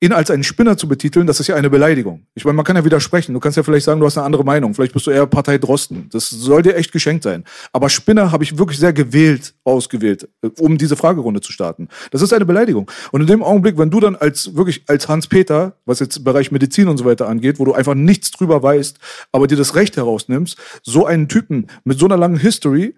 ihn 0.04 0.12
als 0.12 0.30
einen 0.30 0.44
Spinner 0.44 0.76
zu 0.76 0.90
betiteln, 0.90 1.28
das 1.28 1.40
ist 1.40 1.48
ja 1.48 1.56
eine 1.56 1.70
Beleidigung. 1.70 2.26
Ich 2.36 2.44
meine, 2.44 2.58
man 2.58 2.66
kann 2.66 2.76
ja 2.76 2.84
widersprechen. 2.84 3.34
Du 3.34 3.40
kannst 3.40 3.56
ja 3.56 3.64
vielleicht 3.64 3.86
sagen, 3.86 4.02
du 4.02 4.06
hast 4.06 4.18
eine 4.18 4.26
andere 4.26 4.44
Meinung. 4.44 4.74
Vielleicht 4.74 4.92
bist 4.92 5.08
du 5.08 5.12
eher 5.12 5.26
Partei 5.28 5.58
Drosten. 5.58 6.10
Das 6.12 6.30
soll 6.30 6.62
dir 6.62 6.76
echt 6.76 6.92
geschenkt 6.92 7.24
sein. 7.24 7.46
Aber 7.72 7.90
Spinner 7.90 8.34
habe 8.34 8.44
ich 8.44 8.58
wirklich 8.58 8.80
sehr 8.80 8.92
gewählt 8.92 9.54
ausgewählt, 9.64 10.28
äh, 10.42 10.50
um 10.60 10.78
diese 10.78 10.98
Fragerunde 10.98 11.40
zu 11.40 11.54
starten. 11.54 11.88
Das 12.12 12.22
ist 12.22 12.34
eine 12.34 12.46
Beleidigung. 12.46 12.92
Und 13.14 13.22
in 13.22 13.28
dem 13.28 13.44
Augenblick, 13.44 13.78
wenn 13.78 13.90
du 13.90 14.02
dann 14.02 14.18
als 14.18 14.56
wirklich 14.56 14.84
als 14.88 15.08
Hans-Peter, 15.08 15.78
was 15.86 16.00
jetzt 16.00 16.26
Bereich 16.26 16.52
Medizin 16.52 16.90
und 16.90 16.98
so 16.98 17.06
weiter 17.06 17.30
angeht, 17.30 17.58
wo 17.60 17.66
du 17.66 17.74
einfach 17.74 17.96
nichts 17.96 18.32
drüber 18.32 18.62
weißt, 18.62 19.00
aber 19.32 19.48
dir 19.48 19.56
das 19.56 19.76
Recht 19.76 19.96
herausnimmst, 19.96 20.58
so 20.84 21.06
einen 21.06 21.30
Typen 21.30 21.68
mit 21.86 21.98
so 21.98 22.06
einer 22.06 22.18
langen 22.18 22.38
History 22.38 22.96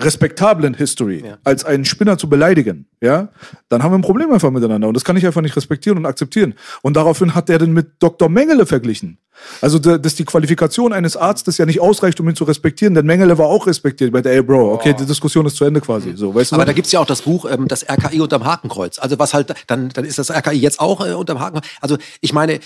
respektablen 0.00 0.74
History 0.74 1.24
als 1.44 1.64
einen 1.64 1.84
Spinner 1.84 2.18
zu 2.18 2.28
beleidigen, 2.28 2.86
ja, 3.00 3.28
dann 3.68 3.82
haben 3.82 3.92
wir 3.92 3.98
ein 3.98 4.02
Problem 4.02 4.32
einfach 4.32 4.50
miteinander. 4.50 4.88
Und 4.88 4.94
das 4.94 5.04
kann 5.04 5.16
ich 5.16 5.24
einfach 5.24 5.40
nicht 5.40 5.56
respektieren 5.56 5.98
und 5.98 6.06
akzeptieren. 6.06 6.54
Und 6.82 6.96
daraufhin 6.96 7.34
hat 7.34 7.48
der 7.48 7.58
den 7.58 7.72
mit 7.72 8.02
Dr. 8.02 8.28
Mengele 8.28 8.66
verglichen. 8.66 9.18
Also, 9.60 9.78
da- 9.78 9.98
dass 9.98 10.14
die 10.14 10.24
Qualifikation 10.24 10.92
eines 10.92 11.16
Arztes 11.16 11.58
ja 11.58 11.66
nicht 11.66 11.80
ausreicht, 11.80 12.20
um 12.20 12.28
ihn 12.28 12.36
zu 12.36 12.44
respektieren, 12.44 12.94
denn 12.94 13.06
Mengele 13.06 13.36
war 13.38 13.46
auch 13.46 13.66
respektiert. 13.66 14.08
Ich 14.08 14.12
meinte, 14.12 14.30
ey, 14.30 14.42
Bro, 14.42 14.72
okay, 14.74 14.94
die 14.98 15.04
Diskussion 15.06 15.44
ist 15.46 15.56
zu 15.56 15.64
Ende 15.64 15.80
quasi. 15.80 16.12
So, 16.16 16.34
weißt 16.34 16.52
du? 16.52 16.56
Aber 16.56 16.64
da 16.64 16.72
gibt's 16.72 16.92
ja 16.92 17.00
auch 17.00 17.06
das 17.06 17.22
Buch, 17.22 17.44
ähm, 17.50 17.68
das 17.68 17.82
RKI 17.88 18.20
unterm 18.20 18.44
Hakenkreuz. 18.44 18.98
Also 18.98 19.18
was 19.18 19.34
halt, 19.34 19.54
dann, 19.66 19.88
dann 19.90 20.04
ist 20.04 20.18
das 20.18 20.30
RKI 20.30 20.56
jetzt 20.58 20.80
auch 20.80 21.04
äh, 21.06 21.12
unterm 21.12 21.40
Hakenkreuz. 21.40 21.68
Also 21.80 21.98
ich 22.20 22.32
meine, 22.32 22.60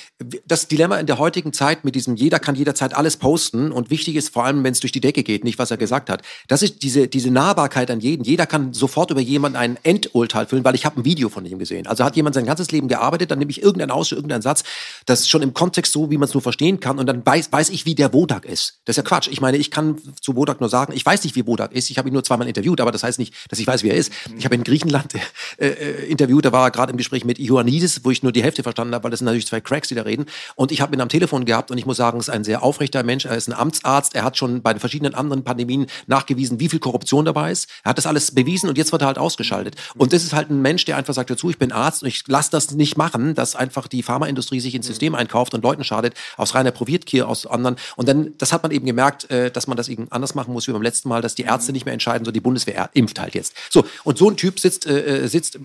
das 0.47 0.69
Dilemma 0.69 0.97
in 0.99 1.07
der 1.07 1.19
heutigen 1.19 1.53
Zeit 1.53 1.85
mit 1.85 1.95
diesem, 1.95 2.17
jeder 2.17 2.39
kann 2.39 2.55
jederzeit 2.55 2.95
alles 2.95 3.17
posten 3.17 3.73
und 3.73 3.91
wichtig 3.91 4.17
ist 4.17 4.31
vor 4.33 4.45
allem, 4.45 4.63
wenn 4.65 4.73
es 4.73 4.81
durch 4.81 4.93
die 4.93 5.01
Decke 5.01 5.23
geht, 5.23 5.45
nicht 5.45 5.59
was 5.59 5.71
er 5.71 5.77
gesagt 5.79 6.11
hat. 6.11 6.23
Das 6.49 6.63
ist 6.63 6.83
diese, 6.83 7.09
diese 7.09 7.31
Nahbarkeit 7.31 7.91
an 7.91 8.01
jeden. 8.01 8.25
Jeder 8.25 8.47
kann 8.47 8.73
sofort 8.75 9.11
über 9.11 9.21
jemanden 9.21 9.57
ein 9.57 9.79
Endurteil 9.83 10.47
füllen, 10.47 10.65
weil 10.65 10.75
ich 10.75 10.85
habe 10.85 11.01
ein 11.01 11.05
Video 11.05 11.29
von 11.29 11.45
ihm 11.47 11.59
gesehen. 11.59 11.87
Also 11.87 12.05
hat 12.05 12.15
jemand 12.17 12.35
sein 12.35 12.47
ganzes 12.47 12.71
Leben 12.71 12.89
gearbeitet, 12.89 13.31
dann 13.31 13.39
nehme 13.39 13.51
ich 13.51 13.63
irgendeinen 13.63 13.91
Ausschnitt, 13.91 14.19
irgendeinen 14.19 14.43
Satz, 14.43 14.65
das 15.07 15.21
ist 15.21 15.31
schon 15.31 15.43
im 15.43 15.55
Kontext 15.55 15.93
so, 15.93 16.11
wie 16.11 16.19
man 16.19 16.29
es 16.29 16.35
nur 16.35 16.43
versteht 16.43 16.68
verstehen 16.69 16.81
kann 16.81 16.99
und 16.99 17.07
dann 17.07 17.25
weiß, 17.25 17.53
weiß 17.53 17.71
ich, 17.71 17.87
wie 17.87 17.95
der 17.95 18.13
Wodak 18.13 18.45
ist. 18.45 18.81
Das 18.85 18.95
ist 18.95 18.99
ja 18.99 19.03
Quatsch. 19.03 19.29
Ich 19.31 19.41
meine, 19.41 19.57
ich 19.57 19.71
kann 19.71 19.97
zu 20.21 20.37
Wodak 20.37 20.61
nur 20.61 20.69
sagen, 20.69 20.93
ich 20.95 21.05
weiß 21.05 21.25
nicht, 21.25 21.37
wie 21.37 21.47
Wodak 21.47 21.73
ist. 21.73 21.91
Ich 21.91 21.99
habe 21.99 22.09
ihn 22.09 22.13
nur 22.13 22.25
zweimal 22.25 22.47
interviewt, 22.47 22.81
aber 22.81 22.93
das 22.93 23.03
heißt 23.03 23.19
nicht, 23.19 23.35
dass 23.49 23.59
ich 23.59 23.67
weiß, 23.67 23.83
wie 23.83 23.89
er 23.89 23.97
ist. 23.97 24.13
Ich 24.37 24.45
habe 24.45 24.55
ihn 24.55 24.61
in 24.61 24.65
Griechenland 24.65 25.15
äh, 25.59 25.69
äh, 25.69 26.07
interviewt, 26.07 26.45
da 26.45 26.53
war 26.53 26.67
er 26.67 26.71
gerade 26.71 26.93
im 26.93 26.99
Gespräch 26.99 27.25
mit 27.25 27.39
Ioannidis, 27.39 28.05
wo 28.05 28.11
ich 28.11 28.23
nur 28.23 28.33
die 28.33 28.43
Hälfte 28.43 28.63
verstanden 28.63 28.95
habe, 28.95 29.05
weil 29.05 29.11
das 29.11 29.19
sind 29.19 29.27
natürlich 29.27 29.47
zwei 29.47 29.61
Cracks, 29.61 29.89
die 29.89 29.95
da 29.95 30.03
reden. 30.03 30.27
Und 30.57 30.73
ich 30.73 30.81
habe 30.81 30.95
ihn 30.95 31.01
am 31.01 31.09
Telefon 31.09 31.45
gehabt 31.45 31.71
und 31.71 31.79
ich 31.79 31.87
muss 31.87 31.97
sagen, 31.97 32.19
es 32.19 32.29
ist 32.29 32.35
ein 32.35 32.45
sehr 32.45 32.63
aufrechter 32.63 33.03
Mensch. 33.03 33.25
Er 33.25 33.37
ist 33.37 33.49
ein 33.49 33.55
Amtsarzt. 33.55 34.15
Er 34.15 34.25
hat 34.25 34.37
schon 34.37 34.63
bei 34.63 34.73
den 34.73 34.81
verschiedenen 34.81 35.15
anderen 35.15 35.45
Pandemien 35.45 35.87
nachgewiesen, 36.07 36.61
wie 36.61 36.69
viel 36.69 36.79
Korruption 36.79 37.25
dabei 37.25 37.53
ist. 37.53 37.69
Er 37.85 37.91
hat 37.91 37.99
das 37.99 38.07
alles 38.07 38.35
bewiesen 38.35 38.69
und 38.69 38.79
jetzt 38.79 38.93
wird 38.93 39.03
er 39.03 39.07
halt 39.07 39.19
ausgeschaltet. 39.19 39.77
Und 39.97 40.13
das 40.13 40.25
ist 40.25 40.33
halt 40.33 40.51
ein 40.51 40.61
Mensch, 40.61 40.85
der 40.85 40.97
einfach 40.97 41.15
sagt 41.15 41.31
dazu, 41.31 41.51
ich 41.51 41.59
bin 41.59 41.73
Arzt 41.73 42.03
und 42.03 42.09
ich 42.09 42.23
lasse 42.27 42.51
das 42.51 42.73
nicht 42.73 42.97
machen, 42.97 43.35
dass 43.35 43.57
einfach 43.57 43.89
die 43.89 44.03
Pharmaindustrie 44.03 44.61
sich 44.61 44.75
ins 44.75 44.87
System 44.87 45.15
einkauft 45.15 45.55
und 45.55 45.63
Leuten 45.63 45.85
schadet, 45.85 46.15
aus 46.37 46.48
reiner 46.55 46.71
Proviertgier, 46.71 47.29
aus 47.29 47.47
anderen. 47.47 47.77
Und 47.97 48.09
dann, 48.09 48.35
das 48.39 48.53
hat 48.53 48.63
man 48.63 48.73
eben 48.73 48.87
gemerkt, 48.87 49.31
äh, 49.31 49.51
dass 49.51 49.67
man 49.67 49.77
das 49.77 49.89
eben 49.89 50.07
anders 50.11 50.35
machen 50.35 50.53
muss 50.53 50.69
wie 50.69 50.73
beim 50.73 50.83
letzten 50.83 51.09
Mal, 51.09 51.23
dass 51.23 51.35
die 51.35 51.43
Ärzte 51.43 51.73
nicht 51.73 51.85
mehr 51.85 51.93
entscheiden, 51.93 52.25
so 52.25 52.31
die 52.31 52.41
Bundeswehr 52.41 52.91
impft 52.95 53.21
halt 53.21 53.35
jetzt. 53.35 53.55
So, 53.71 53.85
und 54.05 54.19
so 54.19 54.31
ein 54.31 54.37
Typ 54.37 54.61
sitzt, 54.61 54.87
äh, 54.87 55.25
äh 55.25 55.29
sitzt, 55.29 55.57
äh, 55.57 55.59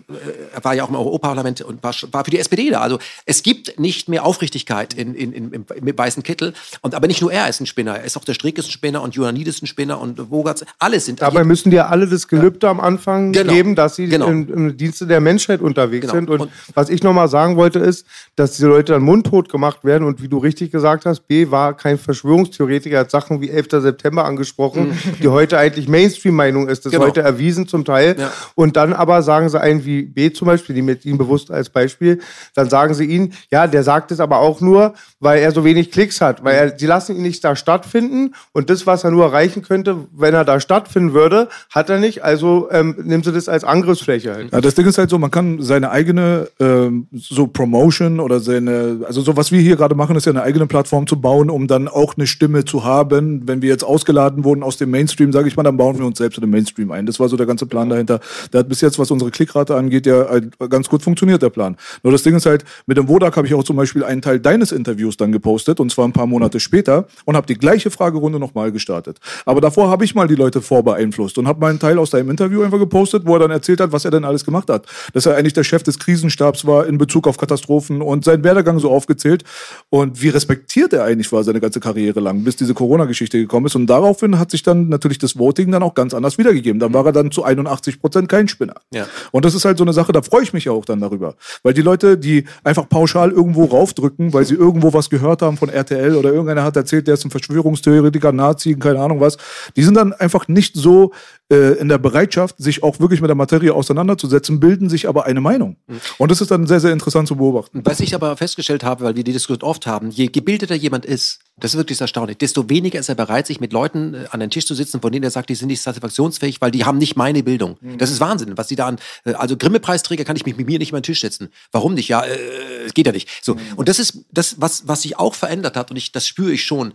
war 0.61 0.73
ja 0.73 0.83
auch 0.83 0.89
im 0.89 0.95
Europaparlament 0.95 1.61
und 1.61 1.83
war, 1.83 1.93
war 2.11 2.25
für 2.25 2.31
die 2.31 2.39
SPD 2.39 2.69
da. 2.69 2.81
Also 2.81 2.99
es 3.25 3.43
gibt 3.43 3.79
nicht 3.79 4.09
mehr 4.09 4.25
Aufrichtigkeit 4.25 4.93
in, 4.93 5.15
in, 5.15 5.33
in, 5.33 5.51
im, 5.51 5.65
im 5.73 5.97
weißen 5.97 6.23
Kittel. 6.23 6.53
Und 6.81 6.95
aber 6.95 7.07
nicht 7.07 7.21
nur 7.21 7.31
er 7.31 7.49
ist 7.49 7.59
ein 7.59 7.65
Spinner, 7.65 7.97
er 7.97 8.03
ist 8.03 8.17
auch 8.17 8.25
der 8.25 8.33
Strick 8.33 8.57
ist 8.57 8.67
ein 8.67 8.71
Spinner 8.71 9.01
und 9.01 9.15
Ioannidis 9.15 9.55
ist 9.55 9.63
ein 9.63 9.67
Spinner 9.67 9.99
und 9.99 10.31
Wogatz, 10.31 10.65
alle 10.79 10.99
sind. 10.99 11.21
Dabei 11.21 11.43
müssen 11.43 11.71
dir 11.71 11.89
alle 11.89 12.07
das 12.07 12.27
Gelübde 12.27 12.67
ja. 12.67 12.71
am 12.71 12.79
Anfang 12.79 13.31
genau. 13.31 13.53
geben, 13.53 13.75
dass 13.75 13.95
sie 13.95 14.07
genau. 14.07 14.27
im, 14.27 14.53
im, 14.53 14.77
Dienste 14.77 15.07
der 15.07 15.21
Menschheit 15.21 15.61
unterwegs 15.61 16.03
Genau. 16.07 16.13
sind. 16.13 16.29
Und, 16.29 16.41
Und- 16.41 16.51
was 16.73 16.89
ich 16.89 17.03
nochmal 17.03 17.29
sagen 17.29 17.55
wollte, 17.55 17.79
ist, 17.79 18.05
dass 18.35 18.53
diese 18.53 18.67
Leute 18.67 18.93
dann 18.93 19.01
mundtot 19.01 19.49
gemacht 19.49 19.83
werden. 19.83 20.05
Und 20.05 20.21
wie 20.21 20.27
du 20.27 20.37
richtig 20.37 20.71
gesagt 20.73 21.05
hast, 21.05 21.21
B 21.29 21.49
war 21.51 21.77
kein 21.77 21.97
Verschwörungstheoretiker, 21.97 22.99
hat 22.99 23.11
Sachen 23.11 23.39
wie 23.39 23.49
11. 23.49 23.67
September 23.81 24.25
angesprochen, 24.25 24.97
die 25.21 25.29
heute 25.29 25.57
eigentlich 25.57 25.87
Mainstream-Meinung 25.87 26.67
ist. 26.67 26.85
Das 26.85 26.91
Mhm. 26.91 26.95
Genau. 26.97 27.03
ist 27.05 27.09
heute 27.11 27.21
erwiesen 27.21 27.67
zum 27.67 27.85
Teil. 27.85 28.15
Ja. 28.19 28.31
Und 28.55 28.75
dann 28.75 28.91
aber 28.91 29.21
sagen 29.21 29.47
sie 29.47 29.59
einen 29.61 29.85
wie 29.85 30.01
B 30.03 30.33
zum 30.33 30.47
Beispiel, 30.47 30.75
die 30.75 30.81
mit 30.81 31.05
ihm 31.05 31.17
bewusst 31.17 31.49
als 31.49 31.69
Beispiel, 31.69 32.19
dann 32.55 32.69
sagen 32.69 32.93
sie 32.93 33.05
ihn, 33.05 33.33
ja, 33.51 33.67
der 33.67 33.83
sagt 33.83 34.11
es 34.11 34.19
aber 34.19 34.39
auch 34.39 34.59
nur, 34.59 34.93
weil 35.21 35.39
er 35.41 35.51
so 35.51 35.63
wenig 35.63 35.91
Klicks 35.91 36.19
hat, 36.19 36.43
weil 36.43 36.55
er, 36.55 36.77
sie 36.77 36.85
lassen 36.87 37.15
ihn 37.15 37.21
nicht 37.21 37.43
da 37.43 37.55
stattfinden 37.55 38.33
und 38.51 38.69
das, 38.69 38.85
was 38.85 39.03
er 39.05 39.11
nur 39.11 39.23
erreichen 39.25 39.61
könnte, 39.61 39.95
wenn 40.11 40.33
er 40.33 40.43
da 40.43 40.59
stattfinden 40.59 41.13
würde, 41.13 41.47
hat 41.69 41.89
er 41.89 41.99
nicht. 41.99 42.23
Also 42.23 42.67
ähm, 42.71 42.95
nehmen 43.03 43.23
sie 43.23 43.31
das 43.31 43.47
als 43.47 43.63
Angriffsfläche 43.63 44.33
halt. 44.33 44.51
Ja, 44.51 44.59
das 44.59 44.75
Ding 44.75 44.85
ist 44.87 44.97
halt 44.97 45.09
so, 45.09 45.17
man 45.19 45.31
kann 45.31 45.61
seine 45.61 45.91
eigene 45.91 46.49
ähm, 46.59 47.07
so 47.13 47.47
Promotion 47.47 48.19
oder 48.19 48.39
seine, 48.39 49.01
also 49.05 49.21
so 49.21 49.37
was 49.37 49.51
wir 49.51 49.61
hier 49.61 49.75
gerade 49.75 49.93
machen, 49.95 50.15
ist 50.15 50.25
ja 50.25 50.31
eine 50.31 50.41
eigene 50.43 50.62
Plattform 50.67 51.07
zu 51.07 51.19
bauen, 51.19 51.49
um 51.49 51.67
dann 51.67 51.87
auch 51.87 52.15
eine 52.15 52.27
Stimme 52.27 52.65
zu 52.65 52.83
haben. 52.83 53.47
Wenn 53.47 53.61
wir 53.61 53.69
jetzt 53.69 53.83
ausgeladen 53.83 54.43
wurden 54.43 54.63
aus 54.63 54.77
dem 54.77 54.91
Mainstream, 54.91 55.31
sage 55.31 55.47
ich 55.47 55.55
mal, 55.55 55.63
dann 55.63 55.77
bauen 55.77 55.97
wir 55.97 56.05
uns 56.05 56.17
selbst 56.17 56.37
in 56.37 56.41
den 56.41 56.49
Mainstream 56.49 56.91
ein. 56.91 57.05
Das 57.05 57.19
war 57.19 57.29
so 57.29 57.37
der 57.37 57.45
ganze 57.45 57.65
Plan 57.65 57.89
dahinter. 57.89 58.19
Der 58.51 58.59
hat 58.59 58.69
bis 58.69 58.81
jetzt, 58.81 58.99
was 58.99 59.11
unsere 59.11 59.31
Klickrate 59.31 59.75
angeht, 59.75 60.05
ja 60.05 60.23
äh, 60.35 60.41
ganz 60.69 60.89
gut 60.89 61.03
funktioniert, 61.03 61.41
der 61.41 61.49
Plan. 61.49 61.77
Nur 62.03 62.11
das 62.11 62.23
Ding 62.23 62.35
ist 62.35 62.45
halt, 62.45 62.63
mit 62.85 62.97
dem 62.97 63.07
Wodak 63.07 63.37
habe 63.37 63.47
ich 63.47 63.53
auch 63.53 63.63
zum 63.63 63.75
Beispiel 63.75 64.03
einen 64.03 64.21
Teil 64.21 64.39
deines 64.39 64.71
Interviews 64.71 65.17
dann 65.17 65.31
gepostet, 65.31 65.79
und 65.79 65.91
zwar 65.91 66.07
ein 66.07 66.13
paar 66.13 66.27
Monate 66.27 66.59
später, 66.59 67.07
und 67.25 67.35
habe 67.35 67.47
die 67.47 67.55
gleiche 67.55 67.91
Fragerunde 67.91 68.39
nochmal 68.39 68.71
gestartet. 68.71 69.19
Aber 69.45 69.61
davor 69.61 69.89
habe 69.89 70.05
ich 70.05 70.15
mal 70.15 70.27
die 70.27 70.35
Leute 70.35 70.61
vorbeeinflusst 70.61 71.37
und 71.37 71.47
habe 71.47 71.59
mal 71.59 71.69
einen 71.69 71.79
Teil 71.79 71.97
aus 71.97 72.09
deinem 72.09 72.29
Interview 72.29 72.63
einfach 72.63 72.79
gepostet, 72.79 73.23
wo 73.25 73.35
er 73.35 73.39
dann 73.39 73.51
erzählt 73.51 73.79
hat, 73.79 73.91
was 73.91 74.05
er 74.05 74.11
denn 74.11 74.25
alles 74.25 74.45
gemacht 74.45 74.69
hat. 74.69 74.85
Dass 75.13 75.25
er 75.25 75.35
eigentlich 75.35 75.53
der 75.53 75.63
Chef 75.63 75.83
des 75.83 75.99
Krisenstabs 75.99 76.65
war 76.65 76.85
in 76.87 76.97
Bezug 76.97 77.27
auf 77.27 77.37
Katastrophen 77.37 78.01
und 78.01 78.23
seinen 78.23 78.43
Werdegang 78.43 78.79
so 78.79 78.89
aufgezählt. 78.89 79.43
Und 79.89 80.21
wie 80.21 80.29
respektiert 80.29 80.52
er 80.93 81.03
eigentlich 81.03 81.31
war 81.31 81.43
seine 81.43 81.59
ganze 81.59 81.79
Karriere 81.79 82.19
lang, 82.19 82.43
bis 82.43 82.55
diese 82.55 82.73
Corona-Geschichte 82.73 83.37
gekommen 83.37 83.65
ist. 83.65 83.75
Und 83.75 83.87
daraufhin 83.87 84.39
hat 84.39 84.51
sich 84.51 84.63
dann 84.63 84.89
natürlich 84.89 85.17
das 85.17 85.37
Voting 85.37 85.71
dann 85.71 85.83
auch 85.83 85.93
ganz 85.93 86.13
anders 86.13 86.37
wiedergegeben. 86.37 86.79
Dann 86.79 86.93
war 86.93 87.05
er 87.05 87.11
dann 87.11 87.31
zu 87.31 87.43
81 87.43 87.99
Prozent 87.99 88.29
kein 88.29 88.47
Spinner. 88.47 88.75
Ja. 88.91 89.07
Und 89.31 89.45
das 89.45 89.55
ist 89.55 89.65
halt 89.65 89.77
so 89.77 89.83
eine 89.83 89.93
Sache, 89.93 90.11
da 90.11 90.21
freue 90.21 90.43
ich 90.43 90.53
mich 90.53 90.65
ja 90.65 90.71
auch 90.71 90.85
dann 90.85 90.99
darüber. 90.99 91.35
Weil 91.63 91.73
die 91.73 91.81
Leute, 91.81 92.17
die 92.17 92.45
einfach 92.63 92.87
pauschal 92.87 93.31
irgendwo 93.31 93.65
raufdrücken, 93.65 94.33
weil 94.33 94.45
sie 94.45 94.55
irgendwo 94.55 94.93
was 94.93 95.09
gehört 95.09 95.41
haben 95.41 95.57
von 95.57 95.69
RTL 95.69 96.15
oder 96.15 96.31
irgendeiner 96.31 96.63
hat 96.63 96.75
erzählt, 96.75 97.07
der 97.07 97.15
ist 97.15 97.25
ein 97.25 97.31
Verschwörungstheoretiker, 97.31 98.31
Nazi, 98.31 98.75
keine 98.75 98.99
Ahnung 98.99 99.19
was, 99.19 99.37
die 99.75 99.83
sind 99.83 99.95
dann 99.95 100.13
einfach 100.13 100.47
nicht 100.47 100.75
so 100.75 101.11
äh, 101.53 101.73
in 101.73 101.87
der 101.87 101.97
Bereitschaft, 101.97 102.55
sich 102.57 102.83
auch 102.83 102.99
wirklich 102.99 103.21
mit 103.21 103.29
der 103.29 103.35
Materie 103.35 103.73
auseinanderzusetzen, 103.73 104.59
bilden 104.59 104.89
sich 104.89 105.07
aber 105.07 105.25
eine 105.25 105.41
Meinung. 105.41 105.77
Und 106.17 106.31
das 106.31 106.41
ist 106.41 106.51
dann 106.51 106.65
sehr, 106.67 106.79
sehr 106.79 106.91
interessant 106.91 107.27
zu 107.27 107.35
beobachten. 107.35 107.81
Was 107.83 107.99
ich 107.99 108.15
aber 108.15 108.35
festgestellt 108.37 108.83
habe, 108.83 109.03
weil 109.03 109.15
wir 109.15 109.23
die 109.23 109.33
Diskussion 109.33 109.61
oft 109.61 109.85
haben, 109.85 110.09
je 110.09 110.27
gebildeter 110.27 110.75
jemand 110.75 111.05
ist, 111.05 111.39
das 111.57 111.73
ist 111.73 111.77
wirklich 111.77 112.01
erstaunlich, 112.01 112.37
desto 112.37 112.69
weniger 112.69 112.99
ist 112.99 113.09
er 113.09 113.15
bereit, 113.15 113.45
sich 113.45 113.59
mit 113.59 113.73
Leuten 113.73 114.15
äh, 114.15 114.25
an 114.31 114.39
den 114.39 114.49
Tisch 114.49 114.65
zu 114.65 114.73
sitzen, 114.73 115.01
von 115.01 115.11
denen 115.11 115.23
er 115.23 115.29
sagt, 115.29 115.49
die 115.49 115.55
sind 115.55 115.67
nicht 115.67 115.81
satisfaktionsfähig, 115.81 116.59
weil 116.61 116.71
die 116.71 116.83
haben 116.83 116.97
nicht 116.97 117.15
meine 117.15 117.43
Bildung. 117.43 117.77
Das 117.97 118.09
ist 118.09 118.19
Wahnsinn, 118.19 118.57
was 118.57 118.67
die 118.67 118.75
da 118.75 118.87
an, 118.87 118.97
äh, 119.25 119.33
also 119.33 119.55
Grimme-Preisträger 119.55 120.23
kann 120.23 120.35
ich 120.35 120.45
mich 120.45 120.57
mit 120.57 120.67
mir 120.67 120.79
nicht 120.79 120.91
mehr 120.91 120.97
an 120.97 121.01
den 121.01 121.07
Tisch 121.07 121.21
setzen. 121.21 121.49
Warum 121.71 121.93
nicht? 121.93 122.07
Ja, 122.07 122.21
äh, 122.21 122.37
es 122.85 122.93
geht 122.93 123.05
ja 123.05 123.11
nicht. 123.11 123.29
So. 123.41 123.55
Und 123.75 123.87
das 123.87 123.99
ist 123.99 124.25
das, 124.31 124.55
was, 124.59 124.87
was 124.87 125.03
sich 125.03 125.19
auch 125.19 125.35
verändert 125.35 125.77
hat 125.77 125.91
und 125.91 125.97
ich, 125.97 126.11
das 126.11 126.27
spüre 126.27 126.51
ich 126.51 126.63
schon. 126.63 126.93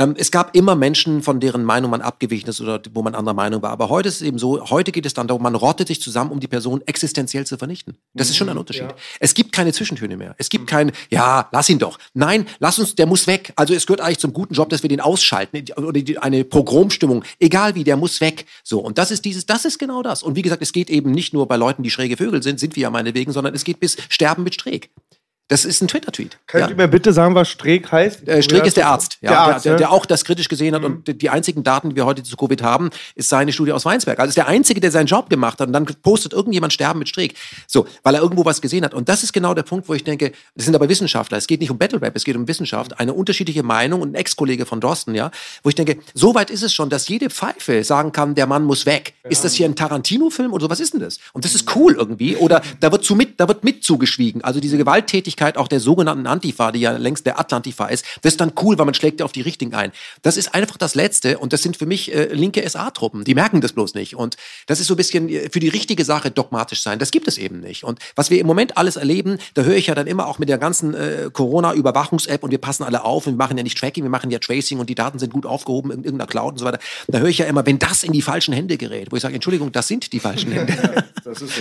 Ähm, 0.00 0.14
es 0.16 0.30
gab 0.30 0.56
immer 0.56 0.76
Menschen, 0.76 1.22
von 1.22 1.40
deren 1.40 1.62
Meinung 1.62 1.90
man 1.90 2.00
abgewichen 2.00 2.48
ist 2.48 2.58
oder 2.62 2.80
wo 2.94 3.02
man 3.02 3.14
anderer 3.14 3.34
Meinung 3.34 3.60
war. 3.60 3.70
Aber 3.70 3.90
heute 3.90 4.08
ist 4.08 4.16
es 4.16 4.22
eben 4.22 4.38
so, 4.38 4.70
heute 4.70 4.92
geht 4.92 5.04
es 5.04 5.12
dann 5.12 5.28
darum, 5.28 5.42
man 5.42 5.54
rottet 5.54 5.88
sich 5.88 6.00
zusammen, 6.00 6.30
um 6.30 6.40
die 6.40 6.48
Person 6.48 6.80
existenziell 6.86 7.46
zu 7.46 7.58
vernichten. 7.58 7.98
Das 8.14 8.30
ist 8.30 8.36
schon 8.36 8.48
ein 8.48 8.56
Unterschied. 8.56 8.88
Es 9.18 9.34
gibt 9.34 9.52
keine 9.52 9.74
Zwischentöne 9.74 10.16
mehr. 10.16 10.34
Es 10.38 10.48
gibt 10.48 10.66
kein, 10.66 10.92
ja, 11.10 11.48
lass 11.52 11.68
ihn 11.68 11.78
doch. 11.78 11.98
Nein, 12.14 12.46
lass 12.60 12.78
uns, 12.78 12.94
der 12.94 13.04
muss 13.04 13.26
weg. 13.26 13.52
Also 13.56 13.74
es 13.74 13.86
gehört 13.86 14.00
eigentlich 14.00 14.20
zum 14.20 14.32
guten 14.32 14.54
Job, 14.54 14.70
dass 14.70 14.82
wir 14.82 14.88
den 14.88 15.02
ausschalten 15.02 15.64
oder 15.76 15.92
die, 15.92 16.16
eine 16.16 16.44
Pogromstimmung. 16.44 17.22
Egal 17.38 17.74
wie, 17.74 17.84
der 17.84 17.98
muss 17.98 18.22
weg. 18.22 18.46
So. 18.64 18.80
Und 18.80 18.96
das 18.96 19.10
ist 19.10 19.26
dieses, 19.26 19.44
das 19.44 19.66
ist 19.66 19.78
genau 19.78 20.02
das. 20.02 20.22
Und 20.22 20.34
wie 20.34 20.42
gesagt, 20.42 20.62
es 20.62 20.72
geht 20.72 20.88
eben 20.88 21.10
nicht 21.10 21.34
nur 21.34 21.46
bei 21.46 21.56
Leuten, 21.56 21.82
die 21.82 21.90
schräge 21.90 22.16
Vögel 22.16 22.42
sind, 22.42 22.58
sind 22.58 22.74
wir 22.74 22.84
ja 22.84 22.90
meinetwegen, 22.90 23.32
sondern 23.32 23.54
es 23.54 23.64
geht 23.64 23.80
bis 23.80 23.98
Sterben 24.08 24.44
mit 24.44 24.54
Streeck. 24.54 24.88
Das 25.50 25.64
ist 25.64 25.82
ein 25.82 25.88
Twitter-Tweet. 25.88 26.38
Könnt 26.46 26.62
Ja. 26.64 26.70
ihr 26.70 26.76
mir 26.76 26.86
bitte 26.86 27.12
sagen, 27.12 27.34
was 27.34 27.48
Streeck 27.48 27.90
heißt? 27.90 28.26
Äh, 28.28 28.40
Streeck 28.40 28.64
ist 28.66 28.76
der 28.76 28.86
Arzt, 28.86 29.18
ja, 29.20 29.30
Der 29.30 29.40
Arzt, 29.40 29.64
der, 29.64 29.72
der, 29.72 29.78
der 29.78 29.90
auch 29.92 30.06
das 30.06 30.24
kritisch 30.24 30.48
gesehen 30.48 30.74
hat. 30.76 30.84
Und 30.84 31.20
die- 31.20 31.28
einzigen 31.28 31.64
Daten, 31.64 31.90
die 31.90 31.96
wir 31.96 32.06
heute 32.06 32.22
zu 32.22 32.36
Covid 32.36 32.62
haben, 32.62 32.90
ist 33.16 33.28
seine 33.28 33.52
Studie 33.52 33.72
aus 33.72 33.84
Weinsberg. 33.84 34.20
Also 34.20 34.28
ist 34.28 34.36
der 34.36 34.46
Einzige, 34.46 34.80
der 34.80 34.92
seinen 34.92 35.06
Job 35.06 35.28
gemacht 35.28 35.58
hat 35.60 35.66
und 35.66 35.72
dann 35.72 35.86
postet 36.02 36.32
irgendjemand 36.34 36.72
Sterben 36.72 37.00
mit 37.00 37.08
Streeck. 37.08 37.34
So, 37.66 37.86
weil 38.04 38.14
er 38.14 38.22
irgendwo 38.22 38.44
was 38.44 38.60
gesehen 38.60 38.84
hat. 38.84 38.94
Und 38.94 39.08
das 39.08 39.24
ist 39.24 39.32
genau 39.32 39.52
der 39.52 39.64
Punkt, 39.64 39.88
wo 39.88 39.94
ich 39.94 40.04
denke, 40.04 40.30
das 40.54 40.66
sind 40.66 40.76
aber 40.76 40.88
Wissenschaftler. 40.88 41.36
Es 41.36 41.48
geht 41.48 41.58
nicht 41.60 41.70
um 41.72 41.78
Battle 41.78 42.00
Rap, 42.00 42.14
es 42.14 42.22
geht 42.22 42.36
um 42.36 42.46
Wissenschaft. 42.46 43.00
Eine 43.00 43.12
unterschiedliche 43.12 43.64
Meinung 43.64 44.02
und 44.02 44.12
ein 44.12 44.14
Ex-Kollege 44.14 44.66
von 44.66 44.80
Drosten, 44.80 45.16
ja, 45.16 45.32
wo 45.64 45.68
ich 45.68 45.74
denke, 45.74 45.96
so 46.14 46.32
weit 46.36 46.50
ist 46.50 46.62
es 46.62 46.72
schon, 46.72 46.90
dass 46.90 47.08
jede 47.08 47.28
Pfeife 47.28 47.82
sagen 47.82 48.12
kann, 48.12 48.36
der 48.36 48.46
Mann 48.46 48.62
muss 48.62 48.86
weg. 48.86 49.14
Ist 49.28 49.44
das 49.44 49.54
hier 49.54 49.66
ein 49.66 49.74
Tarantino-Film 49.74 50.52
oder 50.52 50.66
so? 50.66 50.70
Was 50.70 50.78
ist 50.78 50.92
denn 50.94 51.00
das? 51.00 51.18
Und 51.32 51.44
das 51.44 51.56
ist 51.56 51.74
cool 51.74 51.96
irgendwie. 51.98 52.36
Oder 52.36 52.62
da 52.78 52.92
wird 52.92 53.04
zu 53.04 53.16
mit, 53.16 53.40
da 53.40 53.48
wird 53.48 53.64
mit 53.64 53.82
zugeschwiegen. 53.82 54.44
Also 54.44 54.60
diese 54.60 54.78
Gewalttätigkeit 54.78 55.39
auch 55.40 55.68
der 55.68 55.80
sogenannten 55.80 56.26
Antifa, 56.26 56.72
die 56.72 56.80
ja 56.80 56.92
längst 56.92 57.26
der 57.26 57.38
Atlantifa 57.38 57.86
ist, 57.86 58.04
das 58.22 58.34
ist 58.34 58.40
dann 58.40 58.52
cool, 58.62 58.78
weil 58.78 58.84
man 58.84 58.94
schlägt 58.94 59.20
ja 59.20 59.24
auf 59.24 59.32
die 59.32 59.40
Richtigen 59.40 59.74
ein. 59.74 59.92
Das 60.22 60.36
ist 60.36 60.54
einfach 60.54 60.76
das 60.76 60.94
Letzte 60.94 61.38
und 61.38 61.52
das 61.52 61.62
sind 61.62 61.76
für 61.76 61.86
mich 61.86 62.14
äh, 62.14 62.32
linke 62.32 62.68
SA-Truppen. 62.68 63.24
Die 63.24 63.34
merken 63.34 63.60
das 63.60 63.72
bloß 63.72 63.94
nicht. 63.94 64.16
Und 64.16 64.36
das 64.66 64.80
ist 64.80 64.86
so 64.86 64.94
ein 64.94 64.96
bisschen 64.96 65.28
äh, 65.28 65.48
für 65.50 65.60
die 65.60 65.68
richtige 65.68 66.04
Sache 66.04 66.30
dogmatisch 66.30 66.82
sein. 66.82 66.98
Das 66.98 67.10
gibt 67.10 67.28
es 67.28 67.38
eben 67.38 67.60
nicht. 67.60 67.84
Und 67.84 67.98
was 68.16 68.30
wir 68.30 68.40
im 68.40 68.46
Moment 68.46 68.76
alles 68.76 68.96
erleben, 68.96 69.38
da 69.54 69.62
höre 69.62 69.76
ich 69.76 69.86
ja 69.86 69.94
dann 69.94 70.06
immer 70.06 70.26
auch 70.26 70.38
mit 70.38 70.48
der 70.48 70.58
ganzen 70.58 70.94
äh, 70.94 71.30
Corona-Überwachungs-App 71.32 72.42
und 72.42 72.50
wir 72.50 72.58
passen 72.58 72.84
alle 72.84 73.04
auf 73.04 73.26
und 73.26 73.34
wir 73.34 73.38
machen 73.38 73.56
ja 73.56 73.62
nicht 73.62 73.78
Tracking, 73.78 74.04
wir 74.04 74.10
machen 74.10 74.30
ja 74.30 74.38
Tracing 74.38 74.78
und 74.78 74.88
die 74.88 74.94
Daten 74.94 75.18
sind 75.18 75.32
gut 75.32 75.46
aufgehoben 75.46 75.90
in 75.90 76.04
irgendeiner 76.04 76.26
Cloud 76.26 76.52
und 76.52 76.58
so 76.58 76.64
weiter. 76.64 76.78
Da 77.08 77.18
höre 77.18 77.28
ich 77.28 77.38
ja 77.38 77.46
immer, 77.46 77.64
wenn 77.66 77.78
das 77.78 78.02
in 78.02 78.12
die 78.12 78.22
falschen 78.22 78.52
Hände 78.52 78.76
gerät, 78.76 79.08
wo 79.10 79.16
ich 79.16 79.22
sage, 79.22 79.34
Entschuldigung, 79.34 79.72
das 79.72 79.88
sind 79.88 80.12
die 80.12 80.20
falschen 80.20 80.52
Hände. 80.52 81.04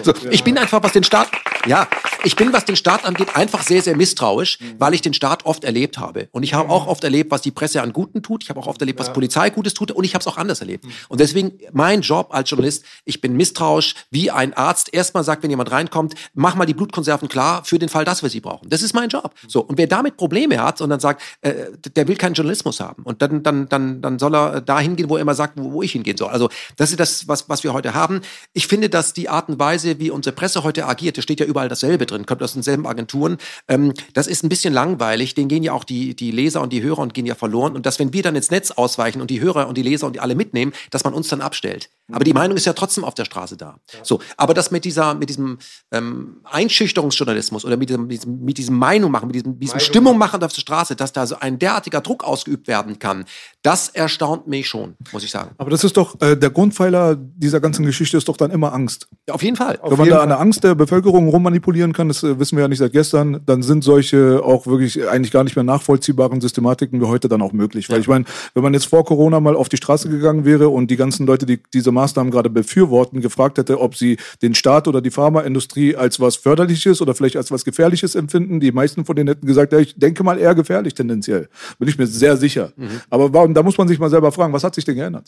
so, 0.03 0.13
ich 0.29 0.43
bin 0.43 0.57
einfach, 0.57 0.83
was 0.83 0.93
den 0.93 1.03
Staat, 1.03 1.29
ja, 1.65 1.87
ich 2.23 2.35
bin, 2.35 2.53
was 2.53 2.65
den 2.65 2.75
Staat 2.75 3.05
angeht, 3.05 3.35
einfach 3.35 3.63
sehr, 3.69 3.81
sehr 3.81 3.95
misstrauisch, 3.95 4.59
weil 4.77 4.93
ich 4.93 5.01
den 5.01 5.13
Staat 5.13 5.45
oft 5.45 5.63
erlebt 5.63 5.97
habe. 5.97 6.27
Und 6.31 6.43
ich 6.43 6.53
habe 6.53 6.69
auch 6.69 6.87
oft 6.87 7.03
erlebt, 7.05 7.31
was 7.31 7.41
die 7.41 7.51
Presse 7.51 7.81
an 7.81 7.93
Guten 7.93 8.21
tut. 8.21 8.43
Ich 8.43 8.49
habe 8.49 8.59
auch 8.59 8.67
oft 8.67 8.81
erlebt, 8.81 8.99
was 8.99 9.13
Polizei 9.13 9.49
Gutes 9.49 9.73
tut. 9.73 9.91
Und 9.91 10.03
ich 10.03 10.13
habe 10.13 10.21
es 10.21 10.27
auch 10.27 10.37
anders 10.37 10.59
erlebt. 10.59 10.85
Und 11.07 11.21
deswegen 11.21 11.53
mein 11.71 12.01
Job 12.01 12.29
als 12.31 12.49
Journalist, 12.49 12.83
ich 13.05 13.21
bin 13.21 13.37
misstrauisch, 13.37 13.95
wie 14.11 14.29
ein 14.31 14.53
Arzt 14.53 14.93
erstmal 14.93 15.23
sagt, 15.23 15.43
wenn 15.43 15.49
jemand 15.49 15.71
reinkommt, 15.71 16.15
mach 16.33 16.55
mal 16.55 16.65
die 16.65 16.73
Blutkonserven 16.73 17.29
klar 17.29 17.63
für 17.63 17.79
den 17.79 17.87
Fall, 17.87 18.03
dass 18.03 18.21
wir 18.23 18.29
sie 18.29 18.41
brauchen. 18.41 18.69
Das 18.69 18.81
ist 18.81 18.93
mein 18.93 19.09
Job. 19.09 19.33
So. 19.47 19.61
Und 19.61 19.77
wer 19.77 19.87
damit 19.87 20.17
Probleme 20.17 20.61
hat 20.61 20.81
und 20.81 20.89
dann 20.89 20.99
sagt, 20.99 21.21
äh, 21.41 21.53
der 21.95 22.07
will 22.07 22.17
keinen 22.17 22.33
Journalismus 22.33 22.79
haben. 22.79 23.03
Und 23.03 23.21
dann, 23.21 23.43
dann, 23.43 23.69
dann, 23.69 24.01
dann 24.01 24.19
soll 24.19 24.35
er 24.35 24.61
da 24.61 24.79
hingehen, 24.79 25.09
wo 25.09 25.15
er 25.15 25.21
immer 25.21 25.35
sagt, 25.35 25.53
wo, 25.57 25.71
wo 25.73 25.83
ich 25.83 25.91
hingehen 25.91 26.17
soll. 26.17 26.29
Also, 26.29 26.49
das 26.75 26.91
ist 26.91 26.99
das, 26.99 27.27
was, 27.27 27.47
was 27.49 27.63
wir 27.63 27.73
heute 27.73 27.93
haben. 27.93 28.21
Ich 28.53 28.67
finde, 28.67 28.89
dass 28.89 29.13
die 29.13 29.29
Art 29.29 29.49
und 29.49 29.59
Weise, 29.59 29.99
wie 29.99 30.09
unsere 30.09 30.35
Presse 30.35 30.63
heute 30.63 30.87
agiert, 30.87 31.17
da 31.17 31.21
steht 31.21 31.39
ja 31.39 31.45
überall 31.45 31.69
dasselbe 31.69 32.05
drin, 32.05 32.25
kommt 32.25 32.41
aus 32.41 32.53
denselben 32.53 32.87
Agenturen. 32.87 33.37
Ähm, 33.67 33.93
das 34.13 34.27
ist 34.27 34.43
ein 34.43 34.49
bisschen 34.49 34.73
langweilig. 34.73 35.35
Denen 35.35 35.49
gehen 35.49 35.63
ja 35.63 35.73
auch 35.73 35.83
die, 35.83 36.15
die 36.15 36.31
Leser 36.31 36.61
und 36.61 36.73
die 36.73 36.81
Hörer 36.81 36.99
und 36.99 37.13
gehen 37.13 37.25
ja 37.25 37.35
verloren. 37.35 37.75
Und 37.75 37.85
dass, 37.85 37.99
wenn 37.99 38.13
wir 38.13 38.23
dann 38.23 38.35
ins 38.35 38.51
Netz 38.51 38.71
ausweichen 38.71 39.21
und 39.21 39.29
die 39.29 39.41
Hörer 39.41 39.67
und 39.67 39.77
die 39.77 39.83
Leser 39.83 40.07
und 40.07 40.15
die 40.15 40.19
alle 40.19 40.35
mitnehmen, 40.35 40.73
dass 40.91 41.03
man 41.03 41.13
uns 41.13 41.27
dann 41.27 41.41
abstellt. 41.41 41.89
Aber 42.11 42.23
die 42.23 42.33
Meinung 42.33 42.57
ist 42.57 42.65
ja 42.65 42.73
trotzdem 42.73 43.03
auf 43.03 43.13
der 43.13 43.25
Straße 43.25 43.57
da. 43.57 43.77
So, 44.03 44.19
aber 44.37 44.53
das 44.53 44.71
mit 44.71 44.85
dieser, 44.85 45.13
mit 45.13 45.29
diesem 45.29 45.57
ähm, 45.91 46.37
Einschüchterungsjournalismus 46.43 47.65
oder 47.65 47.77
mit 47.77 47.89
diesem, 47.89 48.07
mit 48.07 48.11
diesem, 48.11 48.43
mit 48.43 48.57
diesem 48.57 48.77
Meinung 48.77 49.11
machen, 49.11 49.27
mit 49.27 49.35
diesem, 49.35 49.59
diesem 49.59 49.79
Stimmung 49.79 50.17
machen 50.17 50.41
auf 50.43 50.53
der 50.53 50.61
Straße, 50.61 50.95
dass 50.95 51.13
da 51.13 51.25
so 51.25 51.37
ein 51.39 51.59
derartiger 51.59 52.01
Druck 52.01 52.23
ausgeübt 52.23 52.67
werden 52.67 52.99
kann, 52.99 53.25
das 53.61 53.89
erstaunt 53.89 54.47
mich 54.47 54.67
schon, 54.67 54.95
muss 55.11 55.23
ich 55.23 55.31
sagen. 55.31 55.51
Aber 55.57 55.69
das 55.69 55.83
ist 55.83 55.97
doch, 55.97 56.19
äh, 56.21 56.35
der 56.35 56.49
Grundpfeiler 56.49 57.15
dieser 57.15 57.59
ganzen 57.59 57.85
Geschichte 57.85 58.17
ist 58.17 58.27
doch 58.27 58.37
dann 58.37 58.51
immer 58.51 58.73
Angst. 58.73 59.07
Ja, 59.27 59.35
auf 59.35 59.43
jeden 59.43 59.57
Fall. 59.57 59.79
Wenn 59.83 59.97
man 59.97 60.09
da 60.09 60.21
an 60.21 60.29
der 60.29 60.39
Angst 60.39 60.63
der 60.63 60.75
Bevölkerung 60.75 61.29
rummanipulieren 61.29 61.93
kann, 61.93 62.07
das 62.07 62.23
äh, 62.23 62.39
wissen 62.39 62.57
wir 62.57 62.63
ja 62.63 62.67
nicht 62.67 62.79
seit 62.79 62.91
gestern, 62.91 63.41
dann 63.45 63.63
sind 63.63 63.83
solche 63.83 64.41
auch 64.43 64.65
wirklich 64.67 65.07
eigentlich 65.07 65.31
gar 65.31 65.43
nicht 65.43 65.55
mehr 65.55 65.63
nachvollziehbaren 65.63 66.41
Systematiken 66.41 67.01
wie 67.01 67.05
heute 67.05 67.27
dann 67.27 67.41
auch 67.41 67.53
möglich. 67.53 67.89
Weil 67.89 68.01
ich 68.01 68.07
meine, 68.07 68.25
wenn 68.53 68.63
man 68.63 68.73
jetzt 68.73 68.85
vor 68.85 69.05
Corona 69.05 69.39
mal 69.39 69.55
auf 69.55 69.69
die 69.69 69.77
Straße 69.77 70.09
gegangen 70.09 70.45
wäre 70.45 70.69
und 70.69 70.89
die 70.89 70.97
ganzen 70.97 71.25
Leute, 71.25 71.45
die 71.45 71.61
diese 71.73 71.91
Maßnahmen 71.99 72.31
gerade 72.31 72.49
befürworten, 72.49 73.21
gefragt 73.21 73.57
hätte, 73.57 73.79
ob 73.79 73.95
sie 73.95 74.17
den 74.41 74.55
Staat 74.55 74.87
oder 74.87 75.01
die 75.01 75.11
Pharmaindustrie 75.11 75.95
als 75.95 76.19
was 76.19 76.37
Förderliches 76.37 77.01
oder 77.01 77.13
vielleicht 77.13 77.35
als 77.35 77.51
was 77.51 77.65
Gefährliches 77.65 78.15
empfinden, 78.15 78.59
die 78.59 78.71
meisten 78.71 79.05
von 79.05 79.15
denen 79.15 79.27
hätten 79.27 79.45
gesagt, 79.45 79.73
ja, 79.73 79.79
ich 79.79 79.95
denke 79.95 80.23
mal 80.23 80.39
eher 80.39 80.55
gefährlich 80.55 80.93
tendenziell. 80.93 81.49
Bin 81.77 81.89
ich 81.89 81.97
mir 81.97 82.07
sehr 82.07 82.37
sicher. 82.37 82.71
Aber 83.09 83.33
warum, 83.33 83.53
da 83.53 83.63
muss 83.63 83.77
man 83.77 83.87
sich 83.87 83.99
mal 83.99 84.09
selber 84.09 84.31
fragen, 84.31 84.53
was 84.53 84.63
hat 84.63 84.75
sich 84.75 84.85
denn 84.85 84.95
geändert? 84.95 85.27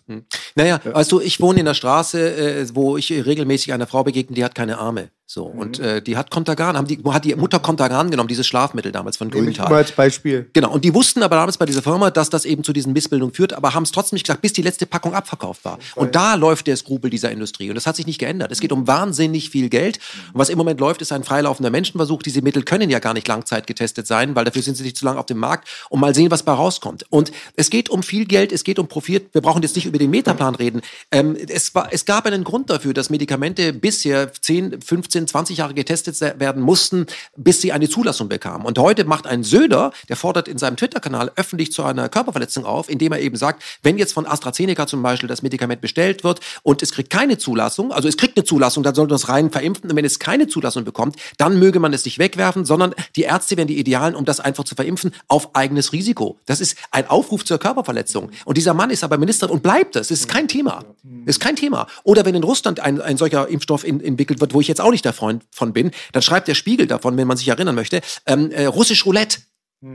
Naja, 0.55 0.79
weißt 0.83 1.11
du, 1.11 1.19
ich 1.19 1.39
wohne 1.41 1.59
in 1.59 1.65
der 1.65 1.73
Straße, 1.73 2.19
äh, 2.19 2.65
wo 2.73 2.97
ich 2.97 3.11
regelmäßig 3.11 3.73
einer 3.73 3.87
Frau 3.87 4.03
begegne, 4.03 4.35
die 4.35 4.43
hat 4.43 4.55
keine 4.55 4.77
Arme. 4.77 5.09
So, 5.33 5.45
und 5.45 5.79
äh, 5.79 6.01
die 6.01 6.17
hat 6.17 6.29
Contagan, 6.29 6.75
haben 6.75 6.87
die, 6.87 7.01
hat 7.05 7.23
die 7.23 7.33
Mutter 7.35 7.59
Contagan 7.59 8.11
genommen, 8.11 8.27
dieses 8.27 8.45
Schlafmittel 8.45 8.91
damals 8.91 9.15
von 9.15 9.29
Nehme 9.29 9.49
ich 9.49 9.55
Grüntal. 9.55 9.69
mal 9.69 9.77
als 9.77 9.93
Beispiel. 9.93 10.49
Genau, 10.51 10.73
und 10.73 10.83
die 10.83 10.93
wussten 10.93 11.23
aber 11.23 11.37
damals 11.37 11.57
bei 11.57 11.65
dieser 11.65 11.81
Firma, 11.81 12.11
dass 12.11 12.29
das 12.29 12.43
eben 12.43 12.65
zu 12.65 12.73
diesen 12.73 12.91
Missbildungen 12.91 13.33
führt, 13.33 13.53
aber 13.53 13.73
haben 13.73 13.83
es 13.83 13.93
trotzdem 13.93 14.17
nicht 14.17 14.25
gesagt, 14.25 14.41
bis 14.41 14.51
die 14.51 14.61
letzte 14.61 14.85
Packung 14.85 15.13
abverkauft 15.13 15.63
war. 15.63 15.79
Und 15.95 16.15
da 16.15 16.35
läuft 16.35 16.67
der 16.67 16.75
Skrupel 16.75 17.09
dieser 17.09 17.31
Industrie. 17.31 17.69
Und 17.69 17.75
das 17.75 17.87
hat 17.87 17.95
sich 17.95 18.05
nicht 18.05 18.19
geändert. 18.19 18.51
Es 18.51 18.59
geht 18.59 18.73
um 18.73 18.87
wahnsinnig 18.87 19.49
viel 19.49 19.69
Geld. 19.69 19.99
Und 20.33 20.39
was 20.39 20.49
im 20.49 20.57
Moment 20.57 20.81
läuft, 20.81 21.01
ist 21.01 21.13
ein 21.13 21.23
freilaufender 21.23 21.69
Menschenversuch. 21.69 22.23
Diese 22.23 22.41
Mittel 22.41 22.63
können 22.63 22.89
ja 22.89 22.99
gar 22.99 23.13
nicht 23.13 23.29
langzeit 23.29 23.67
getestet 23.67 24.07
sein, 24.07 24.35
weil 24.35 24.43
dafür 24.43 24.63
sind 24.63 24.75
sie 24.75 24.83
nicht 24.83 24.97
zu 24.97 25.05
lange 25.05 25.17
auf 25.17 25.27
dem 25.27 25.37
Markt. 25.37 25.69
Und 25.89 26.01
mal 26.01 26.13
sehen, 26.13 26.29
was 26.29 26.43
bei 26.43 26.51
rauskommt. 26.51 27.05
Und 27.09 27.31
es 27.55 27.69
geht 27.69 27.87
um 27.89 28.03
viel 28.03 28.25
Geld, 28.25 28.51
es 28.51 28.65
geht 28.65 28.79
um 28.79 28.89
Profit. 28.89 29.33
Wir 29.33 29.39
brauchen 29.39 29.61
jetzt 29.61 29.77
nicht 29.77 29.85
über 29.85 29.97
den 29.97 30.09
Metaplan 30.09 30.55
reden. 30.55 30.81
Ähm, 31.09 31.37
es, 31.47 31.73
war, 31.73 31.87
es 31.93 32.03
gab 32.03 32.25
einen 32.25 32.43
Grund 32.43 32.69
dafür, 32.69 32.93
dass 32.93 33.09
Medikamente 33.09 33.71
bisher 33.71 34.33
10, 34.33 34.81
15, 34.81 35.20
20 35.27 35.57
Jahre 35.57 35.73
getestet 35.73 36.19
werden 36.21 36.61
mussten, 36.61 37.05
bis 37.35 37.61
sie 37.61 37.71
eine 37.71 37.89
Zulassung 37.89 38.29
bekamen. 38.29 38.65
Und 38.65 38.77
heute 38.79 39.05
macht 39.05 39.27
ein 39.27 39.43
Söder, 39.43 39.91
der 40.09 40.15
fordert 40.15 40.47
in 40.47 40.57
seinem 40.57 40.77
Twitter-Kanal 40.77 41.31
öffentlich 41.35 41.71
zu 41.71 41.83
einer 41.83 42.09
Körperverletzung 42.09 42.65
auf, 42.65 42.89
indem 42.89 43.11
er 43.11 43.19
eben 43.19 43.35
sagt, 43.35 43.63
wenn 43.83 43.97
jetzt 43.97 44.13
von 44.13 44.25
AstraZeneca 44.25 44.87
zum 44.87 45.01
Beispiel 45.01 45.27
das 45.27 45.41
Medikament 45.41 45.81
bestellt 45.81 46.23
wird 46.23 46.39
und 46.63 46.81
es 46.81 46.91
kriegt 46.91 47.09
keine 47.09 47.37
Zulassung, 47.37 47.91
also 47.91 48.07
es 48.07 48.17
kriegt 48.17 48.37
eine 48.37 48.43
Zulassung, 48.43 48.83
dann 48.83 48.95
sollte 48.95 49.11
man 49.11 49.17
es 49.17 49.29
rein 49.29 49.51
verimpfen. 49.51 49.89
Und 49.89 49.95
wenn 49.95 50.05
es 50.05 50.19
keine 50.19 50.47
Zulassung 50.47 50.83
bekommt, 50.83 51.15
dann 51.37 51.59
möge 51.59 51.79
man 51.79 51.93
es 51.93 52.05
nicht 52.05 52.19
wegwerfen, 52.19 52.65
sondern 52.65 52.93
die 53.15 53.23
Ärzte 53.23 53.57
wären 53.57 53.67
die 53.67 53.79
Idealen, 53.79 54.15
um 54.15 54.25
das 54.25 54.39
einfach 54.39 54.63
zu 54.63 54.75
verimpfen, 54.75 55.11
auf 55.27 55.55
eigenes 55.55 55.93
Risiko. 55.93 56.37
Das 56.45 56.61
ist 56.61 56.77
ein 56.91 57.07
Aufruf 57.07 57.45
zur 57.45 57.57
Körperverletzung. 57.57 58.31
Und 58.45 58.57
dieser 58.57 58.73
Mann 58.73 58.89
ist 58.89 59.03
aber 59.03 59.17
Minister 59.17 59.49
und 59.49 59.63
bleibt 59.63 59.95
es. 59.95 60.11
Es 60.11 60.21
ist 60.21 60.27
kein 60.27 60.47
Thema. 60.47 60.83
Ist 61.25 61.39
kein 61.39 61.55
Thema. 61.55 61.87
Oder 62.03 62.25
wenn 62.25 62.35
in 62.35 62.43
Russland 62.43 62.79
ein, 62.79 63.01
ein 63.01 63.17
solcher 63.17 63.47
Impfstoff 63.47 63.83
in, 63.83 64.01
entwickelt 64.01 64.39
wird, 64.41 64.53
wo 64.53 64.61
ich 64.61 64.67
jetzt 64.67 64.81
auch 64.81 64.91
nicht 64.91 65.05
der 65.05 65.10
Freund 65.13 65.43
von 65.51 65.73
bin, 65.73 65.91
dann 66.11 66.21
schreibt 66.21 66.47
der 66.47 66.55
Spiegel 66.55 66.87
davon, 66.87 67.17
wenn 67.17 67.27
man 67.27 67.37
sich 67.37 67.47
erinnern 67.47 67.75
möchte, 67.75 68.01
ähm, 68.25 68.51
äh, 68.51 68.65
russisch 68.65 69.05
Roulette. 69.05 69.39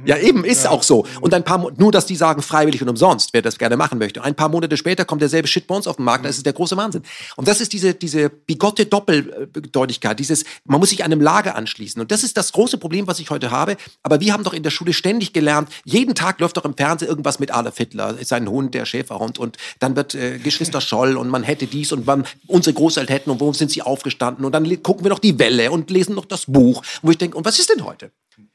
Ja, 0.05 0.19
eben, 0.19 0.45
ist 0.45 0.67
auch 0.67 0.83
so. 0.83 1.07
Und 1.21 1.33
ein 1.33 1.45
paar, 1.45 1.59
Mo- 1.59 1.71
nur 1.77 1.93
dass 1.93 2.07
die 2.07 2.17
sagen, 2.17 2.43
freiwillig 2.43 2.83
und 2.83 2.89
umsonst, 2.89 3.31
wer 3.33 3.41
das 3.41 3.57
gerne 3.57 3.77
machen 3.77 3.99
möchte. 4.01 4.21
Ein 4.25 4.35
paar 4.35 4.49
Monate 4.49 4.77
später 4.77 5.05
kommt 5.05 5.23
derselbe 5.23 5.47
Shit 5.47 5.69
bei 5.69 5.77
uns 5.77 5.87
auf 5.87 5.95
den 5.95 6.05
Markt, 6.05 6.25
das 6.25 6.39
ist 6.39 6.45
der 6.45 6.55
große 6.55 6.77
Wahnsinn. 6.77 7.03
Und 7.37 7.47
das 7.47 7.61
ist 7.61 7.73
diese, 7.73 7.95
diese 7.95 8.29
bigotte 8.29 8.87
Doppeldeutigkeit, 8.87 10.19
dieses, 10.19 10.45
man 10.65 10.81
muss 10.81 10.91
sich 10.91 11.05
einem 11.05 11.21
Lager 11.21 11.55
anschließen. 11.55 12.03
Und 12.03 12.11
das 12.11 12.25
ist 12.25 12.37
das 12.37 12.51
große 12.51 12.79
Problem, 12.79 13.07
was 13.07 13.21
ich 13.21 13.31
heute 13.31 13.53
habe. 13.53 13.77
Aber 14.03 14.19
wir 14.21 14.33
haben 14.33 14.43
doch 14.43 14.55
in 14.55 14.65
der 14.65 14.71
Schule 14.71 14.93
ständig 14.93 15.33
gelernt, 15.33 15.69
jeden 15.85 16.17
Tag 16.17 16.41
läuft 16.41 16.57
doch 16.57 16.65
im 16.65 16.77
Fernsehen 16.77 17.07
irgendwas 17.09 17.39
mit 17.39 17.55
Adolf 17.55 17.77
Hitler, 17.77 18.17
sein 18.25 18.49
Hund, 18.49 18.75
der 18.75 18.87
Schäferhund, 18.87 19.39
und 19.39 19.57
dann 19.79 19.95
wird 19.95 20.17
äh, 20.17 20.39
Geschwister 20.39 20.81
Scholl 20.81 21.17
und 21.17 21.29
man 21.29 21.45
hätte 21.45 21.69
dies 21.69 21.93
und 21.93 22.07
man, 22.07 22.27
unsere 22.49 22.75
Großeltern 22.75 23.15
hätten 23.15 23.31
und 23.31 23.39
warum 23.41 23.55
sind 23.55 23.71
sie 23.71 23.83
aufgestanden? 23.83 24.45
Und 24.45 24.51
dann 24.53 24.83
gucken 24.83 25.05
wir 25.05 25.11
noch 25.11 25.21
die 25.21 25.39
Welle 25.39 25.71
und 25.71 25.91
lesen 25.91 26.17
noch 26.17 26.25
das 26.25 26.47
Buch, 26.47 26.83
wo 27.03 27.13
ich 27.13 27.19
denke, 27.19 27.37
und 27.37 27.45
was 27.45 27.61
ist 27.61 27.71
denn 27.71 27.85
heute? 27.85 28.11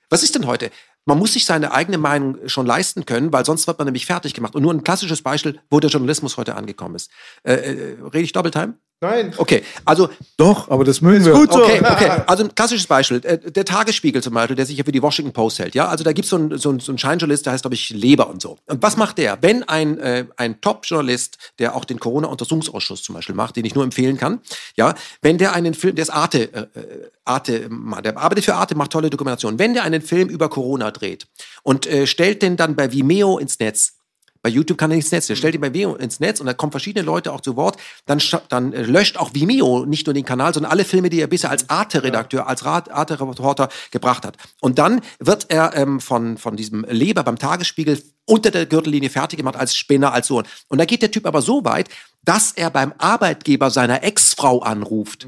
Was 0.10 0.24
ist 0.24 0.36
denn 0.36 0.46
heute? 0.46 0.72
Man 1.06 1.18
muss 1.18 1.34
sich 1.34 1.46
seine 1.46 1.72
eigene 1.72 1.98
Meinung 1.98 2.48
schon 2.48 2.66
leisten 2.66 3.06
können, 3.06 3.34
weil 3.34 3.46
sonst 3.46 3.68
wird 3.68 3.80
man 3.80 3.86
nämlich 3.86 4.06
fertig 4.06 4.34
gemacht. 4.34 4.56
Und 4.56 4.62
nur 4.62 4.74
ein 4.74 4.84
klassisches 4.84 5.22
Beispiel, 5.22 5.60
wo 5.70 5.80
der 5.80 5.90
Journalismus 5.90 6.38
heute 6.38 6.56
angekommen 6.56 6.96
ist. 6.96 7.12
Äh, 7.44 7.54
äh, 7.54 8.02
rede 8.04 8.20
ich 8.20 8.34
Doppeltime? 8.34 8.76
Nein. 9.04 9.34
Okay, 9.36 9.64
also 9.84 10.10
Doch, 10.38 10.70
aber 10.70 10.84
das 10.84 11.02
mögen 11.02 11.26
wir. 11.26 11.34
gut 11.34 11.52
so. 11.52 11.64
Okay, 11.64 11.80
okay. 11.84 12.22
Also 12.28 12.44
ein 12.44 12.54
klassisches 12.54 12.86
Beispiel. 12.86 13.20
Äh, 13.26 13.40
Der 13.52 13.66
Tagesspiegel 13.66 14.22
zum 14.22 14.36
Beispiel, 14.36 14.56
der 14.56 14.68
sich 14.68 14.78
ja 14.78 14.84
für 14.84 14.92
die 14.92 15.02
Washington 15.02 15.34
Post 15.34 15.58
hält. 15.58 15.74
Ja, 15.74 15.88
also 15.88 16.04
da 16.04 16.14
gibt's 16.14 16.30
so 16.30 16.36
einen 16.36 16.56
so 16.60 16.70
einen- 16.70 16.80
so 16.80 16.92
einen 16.92 17.00
Scheinjournalist, 17.00 17.46
der 17.48 17.54
heißt, 17.54 17.64
glaube 17.64 17.74
ich, 17.74 17.90
Leber 17.90 18.30
und 18.30 18.44
so. 18.44 18.60
Und 18.68 18.84
was 18.84 18.98
macht 18.98 19.18
der? 19.18 19.40
Wenn 19.42 19.64
ein, 19.64 19.98
äh, 19.98 20.26
ein 20.38 20.62
Top-Journalist, 20.62 21.38
der 21.58 21.76
auch 21.76 21.84
den 21.86 22.00
Corona-Untersuchungsausschuss 22.00 23.02
zum 23.02 23.16
Beispiel 23.16 23.34
macht, 23.34 23.56
den 23.56 23.66
ich 23.66 23.74
nur 23.74 23.84
empfehlen 23.84 24.18
kann, 24.18 24.40
ja, 24.78 24.94
wenn 25.24 25.40
der 25.40 25.54
einen 25.54 25.74
Film, 25.74 25.96
der 25.96 26.04
ist 26.04 26.12
Arte, 26.12 26.54
äh, 26.54 26.60
äh, 26.80 27.10
Arte, 27.26 27.70
der 28.04 28.18
arbeitet 28.18 28.46
für 28.46 28.54
Arte, 28.56 28.76
macht 28.76 28.92
tolle 28.92 29.10
Dokumentationen. 29.10 29.58
Wenn 29.58 29.74
der 29.74 29.84
einen 29.84 30.02
Film 30.04 30.30
über 30.30 30.48
Corona 30.50 30.92
dreht 30.92 31.26
und 31.64 31.88
äh, 31.88 32.06
stellt 32.06 32.44
den 32.44 32.56
dann 32.56 32.76
bei 32.76 32.92
Vimeo 32.92 33.40
ins 33.40 33.58
Netz, 33.60 33.94
bei 34.42 34.50
YouTube 34.50 34.78
kann 34.78 34.92
er 34.92 34.98
ins 34.98 35.12
Netz. 35.12 35.28
Der 35.28 35.36
stellt 35.36 35.56
ihn 35.56 35.62
bei 35.62 35.74
Vimeo 35.74 35.96
ins 35.96 36.20
Netz 36.20 36.40
und 36.40 36.48
da 36.48 36.54
kommen 36.54 36.72
verschiedene 36.72 37.06
Leute 37.06 37.32
auch 37.32 37.42
zu 37.42 37.56
Wort. 37.56 37.78
Dann, 38.06 38.22
dann 38.50 38.74
äh, 38.74 38.82
löscht 38.84 39.18
auch 39.18 39.34
Vimeo 39.34 39.86
nicht 39.86 40.08
nur 40.08 40.14
den 40.14 40.26
Kanal, 40.26 40.54
sondern 40.54 40.72
alle 40.72 40.86
Filme, 40.86 41.10
die 41.10 41.20
er 41.20 41.28
bisher 41.28 41.52
als 41.52 41.70
Arte-Redakteur, 41.70 42.48
als 42.48 42.64
Arte-Reporter 42.64 43.70
gebracht 43.92 44.26
hat. 44.26 44.38
Und 44.60 44.80
dann 44.80 45.02
wird 45.20 45.46
er 45.50 45.76
ähm, 45.76 46.00
von, 46.00 46.38
von 46.38 46.56
diesem 46.56 46.86
Leber 46.90 47.24
beim 47.24 47.38
Tagesspiegel 47.38 48.02
unter 48.26 48.52
der 48.52 48.66
Gürtellinie 48.66 49.10
fertig 49.10 49.38
gemacht 49.38 49.56
als 49.56 49.76
Spinner, 49.76 50.14
als 50.14 50.28
Sohn. 50.28 50.46
Und 50.68 50.78
da 50.78 50.86
geht 50.86 51.02
der 51.02 51.12
Typ 51.12 51.26
aber 51.26 51.42
so 51.42 51.64
weit, 51.66 51.90
dass 52.24 52.52
er 52.52 52.70
beim 52.70 52.94
Arbeitgeber 52.98 53.70
seiner 53.70 54.04
Ex-Frau 54.04 54.60
anruft. 54.62 55.28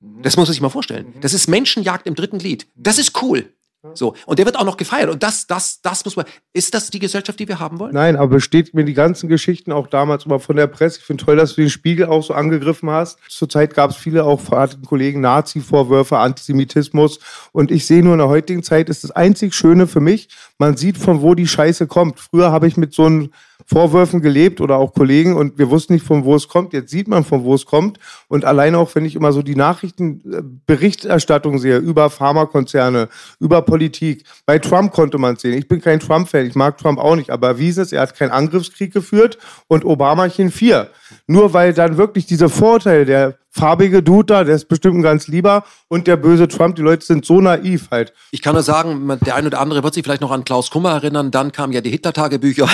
Das 0.00 0.36
muss 0.36 0.48
man 0.48 0.52
sich 0.52 0.62
mal 0.62 0.70
vorstellen. 0.70 1.14
Das 1.20 1.34
ist 1.34 1.46
Menschenjagd 1.46 2.06
im 2.06 2.14
dritten 2.14 2.38
Glied. 2.38 2.66
Das 2.74 2.98
ist 2.98 3.20
cool. 3.22 3.52
So. 3.94 4.14
Und 4.26 4.38
der 4.38 4.44
wird 4.44 4.58
auch 4.58 4.64
noch 4.64 4.76
gefeiert. 4.76 5.08
Und 5.08 5.22
das, 5.22 5.46
das, 5.46 5.80
das 5.80 6.04
muss 6.04 6.14
man. 6.14 6.26
Ist 6.52 6.74
das 6.74 6.90
die 6.90 6.98
Gesellschaft, 6.98 7.40
die 7.40 7.48
wir 7.48 7.60
haben 7.60 7.78
wollen? 7.78 7.94
Nein, 7.94 8.16
aber 8.16 8.28
bestätigt 8.28 8.74
mir 8.74 8.84
die 8.84 8.92
ganzen 8.92 9.28
Geschichten 9.28 9.72
auch 9.72 9.86
damals 9.86 10.26
immer 10.26 10.38
von 10.38 10.56
der 10.56 10.66
Presse. 10.66 10.98
Ich 10.98 11.04
finde 11.04 11.24
toll, 11.24 11.36
dass 11.36 11.54
du 11.54 11.62
den 11.62 11.70
Spiegel 11.70 12.06
auch 12.06 12.22
so 12.22 12.34
angegriffen 12.34 12.90
hast. 12.90 13.18
Zurzeit 13.28 13.74
gab 13.74 13.90
es 13.90 13.96
viele 13.96 14.24
auch 14.24 14.40
verarteten 14.40 14.84
Kollegen 14.84 15.22
Nazi-Vorwürfe, 15.22 16.18
Antisemitismus. 16.18 17.20
Und 17.52 17.70
ich 17.70 17.86
sehe 17.86 18.02
nur 18.02 18.12
in 18.12 18.18
der 18.18 18.28
heutigen 18.28 18.62
Zeit 18.62 18.90
ist 18.90 19.02
das 19.02 19.12
einzig 19.12 19.54
Schöne 19.54 19.86
für 19.86 20.00
mich, 20.00 20.28
man 20.58 20.76
sieht, 20.76 20.98
von 20.98 21.22
wo 21.22 21.34
die 21.34 21.48
Scheiße 21.48 21.86
kommt. 21.86 22.20
Früher 22.20 22.52
habe 22.52 22.66
ich 22.66 22.76
mit 22.76 22.92
so 22.92 23.06
einen 23.06 23.32
Vorwürfen 23.66 24.20
gelebt 24.20 24.60
oder 24.60 24.76
auch 24.76 24.94
Kollegen 24.94 25.36
und 25.36 25.58
wir 25.58 25.70
wussten 25.70 25.94
nicht, 25.94 26.04
von 26.04 26.24
wo 26.24 26.34
es 26.34 26.48
kommt. 26.48 26.72
Jetzt 26.72 26.90
sieht 26.90 27.08
man, 27.08 27.24
von 27.24 27.44
wo 27.44 27.54
es 27.54 27.66
kommt. 27.66 27.98
Und 28.28 28.44
alleine 28.44 28.78
auch, 28.78 28.94
wenn 28.94 29.04
ich 29.04 29.16
immer 29.16 29.32
so 29.32 29.42
die 29.42 29.56
Nachrichtenberichterstattung 29.56 31.58
sehe 31.58 31.78
über 31.78 32.10
Pharmakonzerne, 32.10 33.08
über 33.38 33.62
Politik. 33.62 34.24
Bei 34.46 34.58
Trump 34.58 34.92
konnte 34.92 35.18
man 35.18 35.34
es 35.34 35.42
sehen. 35.42 35.58
Ich 35.58 35.68
bin 35.68 35.80
kein 35.80 36.00
Trump-Fan, 36.00 36.46
ich 36.46 36.54
mag 36.54 36.78
Trump 36.78 36.98
auch 36.98 37.16
nicht, 37.16 37.30
aber 37.30 37.48
erwiesen 37.48 37.82
ist, 37.82 37.92
er 37.92 38.02
hat 38.02 38.16
keinen 38.16 38.30
Angriffskrieg 38.30 38.92
geführt 38.92 39.38
und 39.68 39.84
Obamachen 39.84 40.50
vier. 40.50 40.90
Nur 41.26 41.52
weil 41.52 41.72
dann 41.72 41.96
wirklich 41.96 42.26
diese 42.26 42.48
Vorteile, 42.48 43.04
der 43.04 43.38
farbige 43.50 44.02
Dude 44.02 44.26
da, 44.26 44.44
der 44.44 44.54
ist 44.54 44.68
bestimmt 44.68 44.98
ein 44.98 45.02
ganz 45.02 45.26
lieber 45.26 45.64
und 45.88 46.06
der 46.06 46.16
böse 46.16 46.48
Trump, 46.48 46.76
die 46.76 46.82
Leute 46.82 47.04
sind 47.04 47.24
so 47.24 47.40
naiv 47.40 47.88
halt. 47.90 48.12
Ich 48.30 48.42
kann 48.42 48.54
nur 48.54 48.62
sagen, 48.62 49.18
der 49.26 49.34
eine 49.34 49.48
oder 49.48 49.60
andere 49.60 49.82
wird 49.82 49.94
sich 49.94 50.04
vielleicht 50.04 50.20
noch 50.20 50.30
an 50.30 50.44
Klaus 50.44 50.70
Kummer 50.70 50.92
erinnern. 50.92 51.30
Dann 51.30 51.52
kamen 51.52 51.72
ja 51.72 51.80
die 51.80 51.90
Hitler-Tagebücher. 51.90 52.68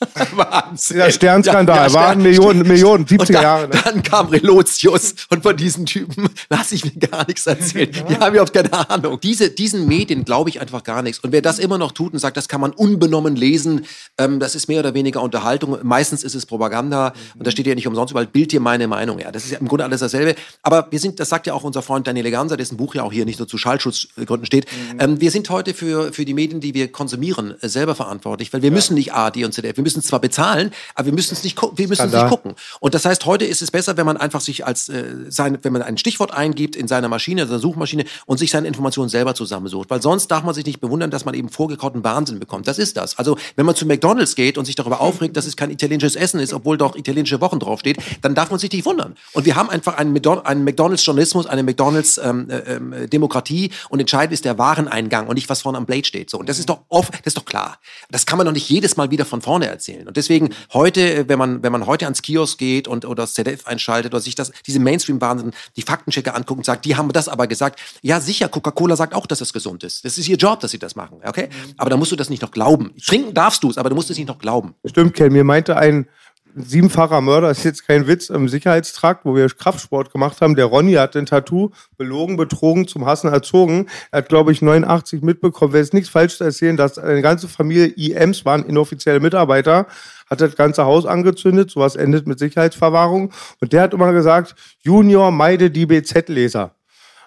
Wahnsinn. 0.32 0.96
Der 0.98 1.10
Sternskandal, 1.10 1.92
waren 1.92 2.22
Millionen- 2.22 2.66
Millionen, 2.66 3.06
70er 3.06 3.20
Und 3.20 3.30
dann, 3.34 3.42
Jahre, 3.42 3.68
ne? 3.68 3.80
Dann 3.84 4.02
kam 4.02 4.28
Relotius 4.28 5.14
und 5.30 5.42
von 5.42 5.56
diesen 5.56 5.86
Typen 5.86 6.28
lasse 6.50 6.74
ich 6.74 6.84
mir 6.84 6.92
gar 7.08 7.26
nichts 7.26 7.46
erzählen. 7.46 7.90
Die 8.08 8.16
haben 8.16 8.32
überhaupt 8.34 8.52
keine 8.52 8.90
Ahnung. 8.90 9.18
Diese, 9.20 9.50
diesen 9.50 9.86
Medien 9.86 10.24
glaube 10.24 10.50
ich 10.50 10.60
einfach 10.60 10.82
gar 10.82 11.02
nichts. 11.02 11.20
Und 11.20 11.32
wer 11.32 11.42
das 11.42 11.58
immer 11.58 11.78
noch 11.78 11.92
tut 11.92 12.12
und 12.12 12.18
sagt, 12.18 12.36
das 12.36 12.48
kann 12.48 12.60
man 12.60 12.72
unbenommen 12.72 13.36
lesen, 13.36 13.86
ähm, 14.18 14.40
das 14.40 14.54
ist 14.54 14.68
mehr 14.68 14.80
oder 14.80 14.94
weniger 14.94 15.22
Unterhaltung. 15.22 15.78
Meistens 15.82 16.24
ist 16.24 16.34
es 16.34 16.46
Propaganda. 16.46 17.12
Und 17.38 17.46
da 17.46 17.50
steht 17.50 17.66
ja 17.66 17.74
nicht 17.74 17.86
umsonst 17.86 18.10
überall, 18.10 18.26
Bild 18.26 18.52
dir 18.52 18.60
meine 18.60 18.88
Meinung. 18.88 19.18
Ja, 19.18 19.30
das 19.30 19.44
ist 19.44 19.52
ja 19.52 19.58
im 19.58 19.68
Grunde 19.68 19.84
alles 19.84 20.00
dasselbe. 20.00 20.34
Aber 20.62 20.88
wir 20.90 20.98
sind, 20.98 21.20
das 21.20 21.28
sagt 21.28 21.46
ja 21.46 21.54
auch 21.54 21.64
unser 21.64 21.82
Freund 21.82 22.06
Daniel 22.06 22.30
Ganser, 22.30 22.56
dessen 22.56 22.76
Buch 22.76 22.94
ja 22.94 23.02
auch 23.02 23.12
hier 23.12 23.24
nicht 23.24 23.38
nur 23.38 23.48
zu 23.48 23.58
Schallschutzgründen 23.58 24.46
steht. 24.46 24.66
Ähm, 24.98 25.20
wir 25.20 25.30
sind 25.30 25.48
heute 25.50 25.74
für, 25.74 26.12
für 26.12 26.24
die 26.24 26.34
Medien, 26.34 26.60
die 26.60 26.74
wir 26.74 26.90
konsumieren, 26.90 27.54
äh, 27.60 27.68
selber 27.68 27.94
verantwortlich, 27.94 28.52
weil 28.52 28.62
wir 28.62 28.70
müssen 28.70 28.94
nicht 28.94 29.12
ARD 29.12 29.44
und 29.44 29.52
ZDF. 29.52 29.76
Wir 29.84 29.90
müssen 29.90 30.00
es 30.00 30.06
zwar 30.06 30.20
bezahlen, 30.20 30.72
aber 30.94 31.06
wir 31.06 31.12
müssen 31.12 31.34
es 31.34 31.44
nicht, 31.44 31.60
wir 31.60 31.88
müssen 31.88 32.06
es 32.06 32.12
nicht 32.12 32.28
gucken. 32.28 32.54
Und 32.80 32.94
das 32.94 33.04
heißt, 33.04 33.26
heute 33.26 33.44
ist 33.44 33.60
es 33.60 33.70
besser, 33.70 33.98
wenn 33.98 34.06
man 34.06 34.16
einfach 34.16 34.40
sich 34.40 34.66
als 34.66 34.88
äh, 34.88 35.04
sein, 35.28 35.58
wenn 35.60 35.74
man 35.74 35.82
ein 35.82 35.98
Stichwort 35.98 36.32
eingibt 36.32 36.74
in 36.74 36.88
seiner 36.88 37.08
Maschine, 37.08 37.46
seiner 37.46 37.58
Suchmaschine 37.58 38.06
und 38.24 38.38
sich 38.38 38.50
seine 38.50 38.66
Informationen 38.66 39.10
selber 39.10 39.34
zusammensucht. 39.34 39.90
Weil 39.90 40.00
sonst 40.00 40.28
darf 40.28 40.42
man 40.42 40.54
sich 40.54 40.64
nicht 40.64 40.80
bewundern, 40.80 41.10
dass 41.10 41.26
man 41.26 41.34
eben 41.34 41.50
vorgekauten 41.50 42.02
Wahnsinn 42.02 42.40
bekommt. 42.40 42.66
Das 42.66 42.78
ist 42.78 42.96
das. 42.96 43.18
Also 43.18 43.36
wenn 43.56 43.66
man 43.66 43.74
zu 43.74 43.84
McDonalds 43.84 44.34
geht 44.34 44.56
und 44.56 44.64
sich 44.64 44.74
darüber 44.74 45.02
aufregt, 45.02 45.36
dass 45.36 45.46
es 45.46 45.56
kein 45.56 45.70
italienisches 45.70 46.16
Essen 46.16 46.40
ist, 46.40 46.54
obwohl 46.54 46.78
doch 46.78 46.96
italienische 46.96 47.42
Wochen 47.42 47.58
draufsteht, 47.58 47.98
dann 48.22 48.34
darf 48.34 48.50
man 48.50 48.58
sich 48.58 48.72
nicht 48.72 48.86
wundern. 48.86 49.16
Und 49.32 49.44
wir 49.44 49.56
haben 49.56 49.68
einfach 49.68 49.98
einen, 49.98 50.12
McDonalds-Journalismus, 50.12 51.46
eine 51.46 51.62
McDonalds-Demokratie 51.62 53.64
ähm, 53.66 53.70
äh, 53.70 53.90
und 53.90 54.00
entscheidend 54.00 54.32
ist 54.32 54.44
der 54.44 54.58
Wareneingang 54.58 55.26
und 55.26 55.34
nicht, 55.34 55.48
was 55.48 55.62
vorne 55.62 55.78
am 55.78 55.86
Blade 55.86 56.04
steht. 56.04 56.30
So. 56.30 56.38
Und 56.38 56.48
das 56.48 56.58
ist 56.58 56.68
doch 56.68 56.80
oft, 56.88 57.14
das 57.14 57.26
ist 57.26 57.36
doch 57.36 57.44
klar. 57.44 57.78
Das 58.10 58.26
kann 58.26 58.38
man 58.38 58.46
doch 58.46 58.52
nicht 58.52 58.68
jedes 58.68 58.96
Mal 58.96 59.10
wieder 59.10 59.24
von 59.24 59.42
vorne 59.42 59.68
erzählen. 59.74 60.06
Und 60.08 60.16
deswegen 60.16 60.50
heute, 60.72 61.28
wenn 61.28 61.38
man, 61.38 61.62
wenn 61.62 61.72
man 61.72 61.86
heute 61.86 62.06
ans 62.06 62.22
Kiosk 62.22 62.58
geht 62.58 62.88
und 62.88 63.04
oder 63.04 63.24
das 63.24 63.34
ZDF 63.34 63.66
einschaltet 63.66 64.12
oder 64.12 64.20
sich 64.20 64.34
das, 64.34 64.52
diese 64.66 64.80
Mainstream-Wahnsinn, 64.80 65.52
die 65.76 65.82
Faktenchecker 65.82 66.34
anguckt 66.34 66.58
und 66.58 66.64
sagt, 66.64 66.84
die 66.84 66.96
haben 66.96 67.12
das 67.12 67.28
aber 67.28 67.46
gesagt. 67.46 67.80
Ja, 68.02 68.20
sicher, 68.20 68.48
Coca-Cola 68.48 68.96
sagt 68.96 69.14
auch, 69.14 69.26
dass 69.26 69.40
es 69.40 69.52
gesund 69.52 69.84
ist. 69.84 70.04
Das 70.04 70.18
ist 70.18 70.28
ihr 70.28 70.36
Job, 70.36 70.60
dass 70.60 70.70
sie 70.70 70.78
das 70.78 70.96
machen. 70.96 71.18
Okay? 71.24 71.48
Aber 71.76 71.90
da 71.90 71.96
musst 71.96 72.12
du 72.12 72.16
das 72.16 72.30
nicht 72.30 72.42
noch 72.42 72.50
glauben. 72.50 72.94
Trinken 73.04 73.34
darfst 73.34 73.62
du 73.62 73.70
es, 73.70 73.78
aber 73.78 73.90
du 73.90 73.96
musst 73.96 74.10
es 74.10 74.18
nicht 74.18 74.28
noch 74.28 74.38
glauben. 74.38 74.74
Stimmt, 74.84 75.14
Ken. 75.14 75.32
Mir 75.32 75.44
meinte 75.44 75.76
ein 75.76 76.06
siebenfacher 76.54 77.20
Mörder, 77.20 77.50
ist 77.50 77.64
jetzt 77.64 77.86
kein 77.86 78.06
Witz, 78.06 78.30
im 78.30 78.48
Sicherheitstrakt, 78.48 79.24
wo 79.24 79.34
wir 79.34 79.48
Kraftsport 79.48 80.12
gemacht 80.12 80.40
haben. 80.40 80.54
Der 80.54 80.66
Ronny 80.66 80.92
hat 80.94 81.16
ein 81.16 81.26
Tattoo, 81.26 81.70
belogen, 81.96 82.36
betrogen, 82.36 82.86
zum 82.86 83.06
Hassen 83.06 83.32
erzogen. 83.32 83.86
Er 84.10 84.18
hat, 84.18 84.28
glaube 84.28 84.52
ich, 84.52 84.62
89 84.62 85.22
mitbekommen. 85.22 85.72
Wer 85.72 85.80
ist 85.80 85.94
nichts 85.94 86.08
falsch 86.08 86.38
zu 86.38 86.44
erzählen, 86.44 86.76
dass 86.76 86.98
eine 86.98 87.22
ganze 87.22 87.48
Familie 87.48 87.86
IMs 87.86 88.44
waren, 88.44 88.64
inoffizielle 88.64 89.20
Mitarbeiter, 89.20 89.86
hat 90.30 90.40
das 90.40 90.56
ganze 90.56 90.84
Haus 90.84 91.06
angezündet. 91.06 91.70
Sowas 91.70 91.96
endet 91.96 92.26
mit 92.26 92.38
Sicherheitsverwahrung. 92.38 93.32
Und 93.60 93.72
der 93.72 93.82
hat 93.82 93.94
immer 93.94 94.12
gesagt, 94.12 94.54
Junior 94.80 95.30
meide 95.30 95.70
die 95.70 95.86
BZ-Leser. 95.86 96.74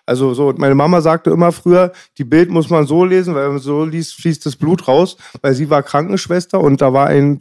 Also 0.08 0.34
so, 0.34 0.54
meine 0.56 0.74
Mama 0.74 1.02
sagte 1.02 1.32
immer 1.32 1.52
früher, 1.52 1.92
die 2.18 2.24
Bild 2.24 2.50
muss 2.50 2.70
man 2.70 2.88
so 2.88 3.04
lesen, 3.04 3.36
weil 3.36 3.44
wenn 3.44 3.52
man 3.52 3.60
so 3.60 3.84
liest, 3.84 4.16
fließt 4.16 4.46
das 4.46 4.56
Blut 4.56 4.88
raus, 4.88 5.18
weil 5.42 5.54
sie 5.54 5.70
war 5.70 5.84
Krankenschwester 5.84 6.62
und 6.62 6.82
da 6.82 6.94
war 6.94 7.08
ein 7.08 7.40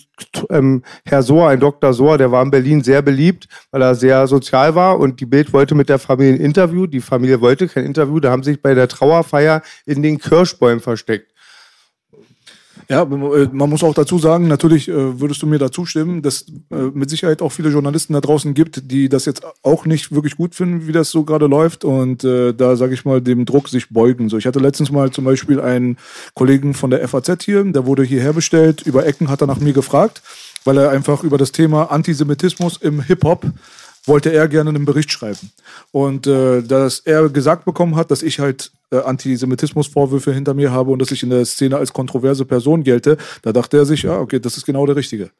ähm, 0.50 0.82
Herr 1.04 1.22
Sohr, 1.22 1.48
ein 1.48 1.60
Dr. 1.60 1.92
Sohr, 1.92 2.18
der 2.18 2.32
war 2.32 2.42
in 2.42 2.50
Berlin 2.50 2.82
sehr 2.82 3.02
beliebt, 3.02 3.46
weil 3.70 3.82
er 3.82 3.94
sehr 3.94 4.26
sozial 4.26 4.74
war 4.74 4.98
und 4.98 5.20
die 5.20 5.26
Bild 5.26 5.52
wollte 5.52 5.76
mit 5.76 5.88
der 5.88 6.00
Familie 6.00 6.34
ein 6.34 6.40
Interview, 6.40 6.88
die 6.88 7.00
Familie 7.00 7.40
wollte 7.40 7.68
kein 7.68 7.84
Interview, 7.84 8.18
da 8.18 8.32
haben 8.32 8.42
sich 8.42 8.60
bei 8.60 8.74
der 8.74 8.88
Trauerfeier 8.88 9.62
in 9.84 10.02
den 10.02 10.18
Kirschbäumen 10.18 10.80
versteckt. 10.80 11.35
Ja, 12.88 13.02
äh, 13.02 13.48
man 13.52 13.70
muss 13.70 13.82
auch 13.82 13.94
dazu 13.94 14.18
sagen, 14.18 14.46
natürlich 14.46 14.88
äh, 14.88 15.20
würdest 15.20 15.42
du 15.42 15.46
mir 15.46 15.58
dazu 15.58 15.86
stimmen, 15.86 16.22
dass 16.22 16.46
äh, 16.70 16.76
mit 16.94 17.10
Sicherheit 17.10 17.42
auch 17.42 17.50
viele 17.50 17.70
Journalisten 17.70 18.12
da 18.12 18.20
draußen 18.20 18.54
gibt, 18.54 18.90
die 18.90 19.08
das 19.08 19.24
jetzt 19.24 19.42
auch 19.64 19.86
nicht 19.86 20.12
wirklich 20.12 20.36
gut 20.36 20.54
finden, 20.54 20.86
wie 20.86 20.92
das 20.92 21.10
so 21.10 21.24
gerade 21.24 21.46
läuft 21.46 21.84
und 21.84 22.24
da 22.24 22.76
sage 22.76 22.94
ich 22.94 23.04
mal 23.04 23.20
dem 23.20 23.44
Druck 23.44 23.68
sich 23.68 23.90
beugen. 23.90 24.28
So, 24.28 24.38
ich 24.38 24.46
hatte 24.46 24.58
letztens 24.58 24.90
mal 24.90 25.10
zum 25.10 25.24
Beispiel 25.24 25.60
einen 25.60 25.96
Kollegen 26.34 26.74
von 26.74 26.90
der 26.90 27.06
FAZ 27.06 27.42
hier, 27.42 27.64
der 27.64 27.86
wurde 27.86 28.02
hierher 28.02 28.32
bestellt, 28.32 28.82
über 28.82 29.06
Ecken 29.06 29.28
hat 29.28 29.40
er 29.40 29.46
nach 29.46 29.58
mir 29.58 29.72
gefragt, 29.72 30.22
weil 30.64 30.78
er 30.78 30.90
einfach 30.90 31.24
über 31.24 31.38
das 31.38 31.52
Thema 31.52 31.90
Antisemitismus 31.90 32.76
im 32.78 33.00
Hip 33.02 33.24
Hop 33.24 33.46
wollte 34.06 34.32
er 34.32 34.48
gerne 34.48 34.70
einen 34.70 34.84
Bericht 34.84 35.10
schreiben. 35.10 35.50
Und 35.90 36.26
äh, 36.26 36.62
dass 36.62 37.00
er 37.00 37.28
gesagt 37.28 37.64
bekommen 37.64 37.96
hat, 37.96 38.10
dass 38.10 38.22
ich 38.22 38.38
halt 38.38 38.72
äh, 38.90 38.98
Antisemitismusvorwürfe 38.98 40.32
hinter 40.32 40.54
mir 40.54 40.70
habe 40.70 40.92
und 40.92 41.00
dass 41.00 41.10
ich 41.10 41.22
in 41.22 41.30
der 41.30 41.44
Szene 41.44 41.76
als 41.76 41.92
kontroverse 41.92 42.44
Person 42.44 42.84
gelte, 42.84 43.16
da 43.42 43.52
dachte 43.52 43.76
er 43.76 43.84
sich, 43.84 44.02
ja, 44.02 44.18
okay, 44.18 44.38
das 44.40 44.56
ist 44.56 44.64
genau 44.64 44.86
der 44.86 44.96
Richtige. 44.96 45.30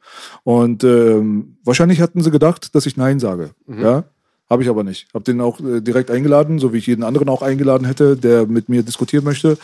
Und 0.43 0.83
ähm, 0.83 1.57
wahrscheinlich 1.63 2.01
hatten 2.01 2.21
sie 2.21 2.31
gedacht, 2.31 2.75
dass 2.75 2.85
ich 2.85 2.97
Nein 2.97 3.19
sage. 3.19 3.51
Mhm. 3.65 3.81
Ja, 3.81 4.03
habe 4.49 4.63
ich 4.63 4.69
aber 4.69 4.83
nicht. 4.83 5.07
Habe 5.13 5.23
den 5.23 5.41
auch 5.41 5.59
äh, 5.59 5.81
direkt 5.81 6.11
eingeladen, 6.11 6.59
so 6.59 6.73
wie 6.73 6.77
ich 6.77 6.87
jeden 6.87 7.03
anderen 7.03 7.29
auch 7.29 7.41
eingeladen 7.41 7.85
hätte, 7.85 8.17
der 8.17 8.47
mit 8.47 8.69
mir 8.69 8.83
diskutieren 8.83 9.23
möchte. 9.23 9.57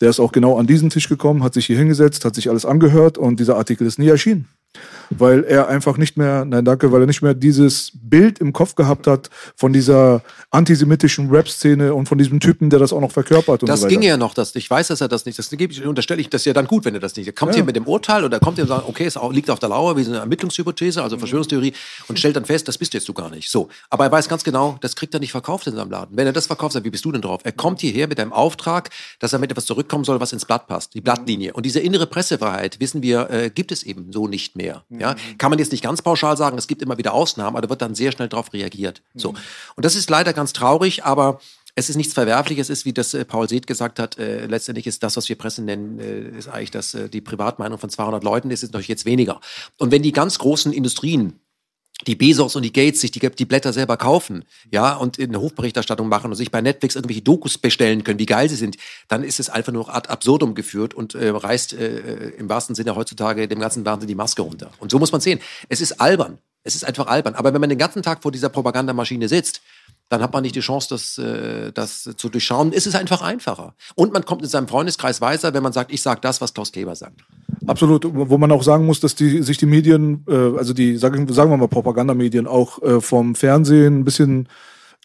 Der 0.00 0.10
ist 0.10 0.20
auch 0.20 0.30
genau 0.30 0.58
an 0.58 0.66
diesen 0.66 0.90
Tisch 0.90 1.08
gekommen, 1.08 1.42
hat 1.42 1.54
sich 1.54 1.66
hier 1.66 1.78
hingesetzt, 1.78 2.24
hat 2.24 2.34
sich 2.34 2.50
alles 2.50 2.66
angehört 2.66 3.18
und 3.18 3.40
dieser 3.40 3.56
Artikel 3.56 3.86
ist 3.86 3.98
nie 3.98 4.08
erschienen 4.08 4.46
weil 5.10 5.44
er 5.44 5.68
einfach 5.68 5.96
nicht 5.96 6.16
mehr, 6.16 6.44
nein 6.44 6.64
danke, 6.64 6.92
weil 6.92 7.02
er 7.02 7.06
nicht 7.06 7.22
mehr 7.22 7.34
dieses 7.34 7.92
Bild 7.94 8.38
im 8.38 8.52
Kopf 8.52 8.74
gehabt 8.74 9.06
hat 9.06 9.30
von 9.54 9.72
dieser 9.72 10.22
antisemitischen 10.50 11.30
Rap-Szene 11.30 11.94
und 11.94 12.08
von 12.08 12.18
diesem 12.18 12.40
Typen, 12.40 12.70
der 12.70 12.78
das 12.78 12.92
auch 12.92 13.00
noch 13.00 13.12
verkörpert. 13.12 13.62
Und 13.62 13.68
das 13.68 13.80
so 13.80 13.88
ging 13.88 14.02
ja 14.02 14.16
noch, 14.16 14.34
das, 14.34 14.54
ich 14.54 14.68
weiß, 14.68 14.88
dass 14.88 15.00
er 15.00 15.08
das 15.08 15.26
nicht, 15.26 15.38
das 15.38 15.52
unterstelle 15.84 16.20
ich, 16.20 16.28
das 16.28 16.42
ist 16.42 16.46
ja 16.46 16.52
dann 16.52 16.66
gut, 16.66 16.84
wenn 16.84 16.94
er 16.94 17.00
das 17.00 17.16
nicht. 17.16 17.26
Er 17.26 17.32
kommt 17.32 17.52
ja. 17.52 17.56
hier 17.56 17.64
mit 17.64 17.76
dem 17.76 17.86
Urteil 17.86 18.24
oder 18.24 18.40
kommt 18.40 18.56
hier 18.56 18.64
und 18.64 18.68
sagt, 18.68 18.88
okay, 18.88 19.04
es 19.04 19.18
liegt 19.30 19.50
auf 19.50 19.58
der 19.58 19.68
Lauer, 19.68 19.96
wie 19.96 20.02
so 20.02 20.10
eine 20.10 20.20
Ermittlungshypothese, 20.20 21.02
also 21.02 21.18
Verschwörungstheorie 21.18 21.72
und 22.08 22.18
stellt 22.18 22.36
dann 22.36 22.44
fest, 22.44 22.68
das 22.68 22.78
bist 22.78 22.94
jetzt 22.94 23.08
du 23.08 23.12
gar 23.12 23.30
nicht. 23.30 23.50
So, 23.50 23.68
aber 23.90 24.04
er 24.04 24.12
weiß 24.12 24.28
ganz 24.28 24.44
genau, 24.44 24.78
das 24.80 24.96
kriegt 24.96 25.14
er 25.14 25.20
nicht 25.20 25.32
verkauft 25.32 25.66
in 25.66 25.76
seinem 25.76 25.90
Laden. 25.90 26.16
Wenn 26.16 26.26
er 26.26 26.32
das 26.32 26.46
verkauft, 26.46 26.74
sagt, 26.74 26.84
wie 26.84 26.90
bist 26.90 27.04
du 27.04 27.12
denn 27.12 27.22
drauf? 27.22 27.40
Er 27.44 27.52
kommt 27.52 27.80
hierher 27.80 28.08
mit 28.08 28.18
einem 28.20 28.32
Auftrag, 28.32 28.90
dass 29.18 29.32
er 29.32 29.38
mit 29.38 29.50
etwas 29.50 29.66
zurückkommen 29.66 30.04
soll, 30.04 30.20
was 30.20 30.32
ins 30.32 30.44
Blatt 30.44 30.66
passt, 30.66 30.94
die 30.94 31.00
Blattlinie. 31.00 31.52
Und 31.52 31.66
diese 31.66 31.80
innere 31.80 32.06
Pressefreiheit, 32.06 32.80
wissen 32.80 33.02
wir, 33.02 33.30
äh, 33.30 33.50
gibt 33.50 33.72
es 33.72 33.82
eben 33.82 34.12
so 34.12 34.28
nicht 34.28 34.56
mehr. 34.56 34.65
Ja? 34.90 35.14
Kann 35.38 35.50
man 35.50 35.58
jetzt 35.58 35.72
nicht 35.72 35.84
ganz 35.84 36.02
pauschal 36.02 36.36
sagen, 36.36 36.58
es 36.58 36.66
gibt 36.66 36.82
immer 36.82 36.98
wieder 36.98 37.14
Ausnahmen, 37.14 37.56
aber 37.56 37.62
da 37.62 37.70
wird 37.70 37.82
dann 37.82 37.94
sehr 37.94 38.12
schnell 38.12 38.28
darauf 38.28 38.52
reagiert. 38.52 39.02
So. 39.14 39.30
Und 39.30 39.84
das 39.84 39.94
ist 39.94 40.10
leider 40.10 40.32
ganz 40.32 40.52
traurig, 40.52 41.04
aber 41.04 41.40
es 41.78 41.90
ist 41.90 41.96
nichts 41.96 42.14
Verwerfliches, 42.14 42.70
es 42.70 42.80
ist, 42.80 42.84
wie 42.86 42.94
das 42.94 43.12
äh, 43.12 43.24
Paul 43.26 43.48
Seeth 43.48 43.66
gesagt 43.66 43.98
hat, 43.98 44.18
äh, 44.18 44.46
letztendlich 44.46 44.86
ist 44.86 45.02
das, 45.02 45.16
was 45.16 45.28
wir 45.28 45.36
Presse 45.36 45.62
nennen, 45.62 46.00
äh, 46.00 46.38
ist 46.38 46.48
eigentlich 46.48 46.70
das, 46.70 46.94
äh, 46.94 47.10
die 47.10 47.20
Privatmeinung 47.20 47.78
von 47.78 47.90
200 47.90 48.24
Leuten, 48.24 48.50
ist 48.50 48.62
es 48.62 48.70
natürlich 48.70 48.88
jetzt 48.88 49.04
weniger. 49.04 49.40
Und 49.76 49.92
wenn 49.92 50.02
die 50.02 50.12
ganz 50.12 50.38
großen 50.38 50.72
Industrien 50.72 51.38
die 52.06 52.14
Bezos 52.14 52.54
und 52.56 52.62
die 52.62 52.72
Gates 52.72 53.00
sich 53.00 53.10
die, 53.10 53.20
die 53.20 53.44
Blätter 53.44 53.72
selber 53.72 53.96
kaufen, 53.96 54.44
ja, 54.70 54.94
und 54.94 55.18
eine 55.18 55.40
Hofberichterstattung 55.40 56.08
machen 56.08 56.30
und 56.30 56.36
sich 56.36 56.50
bei 56.50 56.60
Netflix 56.60 56.94
irgendwelche 56.94 57.22
Dokus 57.22 57.58
bestellen 57.58 58.04
können, 58.04 58.18
wie 58.18 58.26
geil 58.26 58.48
sie 58.48 58.56
sind, 58.56 58.76
dann 59.08 59.24
ist 59.24 59.40
es 59.40 59.48
einfach 59.48 59.72
nur 59.72 59.94
ad 59.94 60.08
absurdum 60.08 60.54
geführt 60.54 60.94
und 60.94 61.14
äh, 61.14 61.28
reißt 61.28 61.72
äh, 61.72 62.28
im 62.38 62.48
wahrsten 62.48 62.74
Sinne 62.74 62.94
heutzutage 62.96 63.48
dem 63.48 63.60
ganzen 63.60 63.84
Wahnsinn 63.84 64.08
die 64.08 64.14
Maske 64.14 64.42
runter. 64.42 64.70
Und 64.78 64.90
so 64.90 64.98
muss 64.98 65.12
man 65.12 65.20
sehen. 65.20 65.40
Es 65.68 65.80
ist 65.80 66.00
albern. 66.00 66.38
Es 66.66 66.74
ist 66.74 66.84
einfach 66.84 67.06
albern. 67.06 67.34
Aber 67.34 67.54
wenn 67.54 67.60
man 67.60 67.70
den 67.70 67.78
ganzen 67.78 68.02
Tag 68.02 68.22
vor 68.22 68.32
dieser 68.32 68.48
Propagandamaschine 68.48 69.28
sitzt, 69.28 69.62
dann 70.08 70.20
hat 70.20 70.32
man 70.32 70.42
nicht 70.42 70.54
die 70.54 70.60
Chance, 70.60 70.88
das, 70.90 71.18
äh, 71.18 71.72
das 71.72 72.10
zu 72.16 72.28
durchschauen. 72.28 72.72
Es 72.72 72.86
ist 72.86 72.94
einfach 72.94 73.22
einfacher. 73.22 73.74
Und 73.94 74.12
man 74.12 74.24
kommt 74.24 74.42
in 74.42 74.48
seinem 74.48 74.68
Freundeskreis 74.68 75.20
weiter, 75.20 75.54
wenn 75.54 75.62
man 75.62 75.72
sagt, 75.72 75.92
ich 75.92 76.02
sage 76.02 76.20
das, 76.20 76.40
was 76.40 76.54
Klaus 76.54 76.72
Kleber 76.72 76.94
sagt. 76.94 77.24
Absolut, 77.66 78.04
wo 78.04 78.38
man 78.38 78.52
auch 78.52 78.62
sagen 78.62 78.86
muss, 78.86 79.00
dass 79.00 79.14
die, 79.14 79.42
sich 79.42 79.58
die 79.58 79.66
Medien, 79.66 80.24
äh, 80.28 80.58
also 80.58 80.72
die, 80.72 80.96
sagen, 80.96 81.32
sagen 81.32 81.50
wir 81.50 81.56
mal 81.56 81.68
Propagandamedien, 81.68 82.46
auch 82.46 82.82
äh, 82.82 83.00
vom 83.00 83.34
Fernsehen 83.34 84.00
ein 84.00 84.04
bisschen 84.04 84.48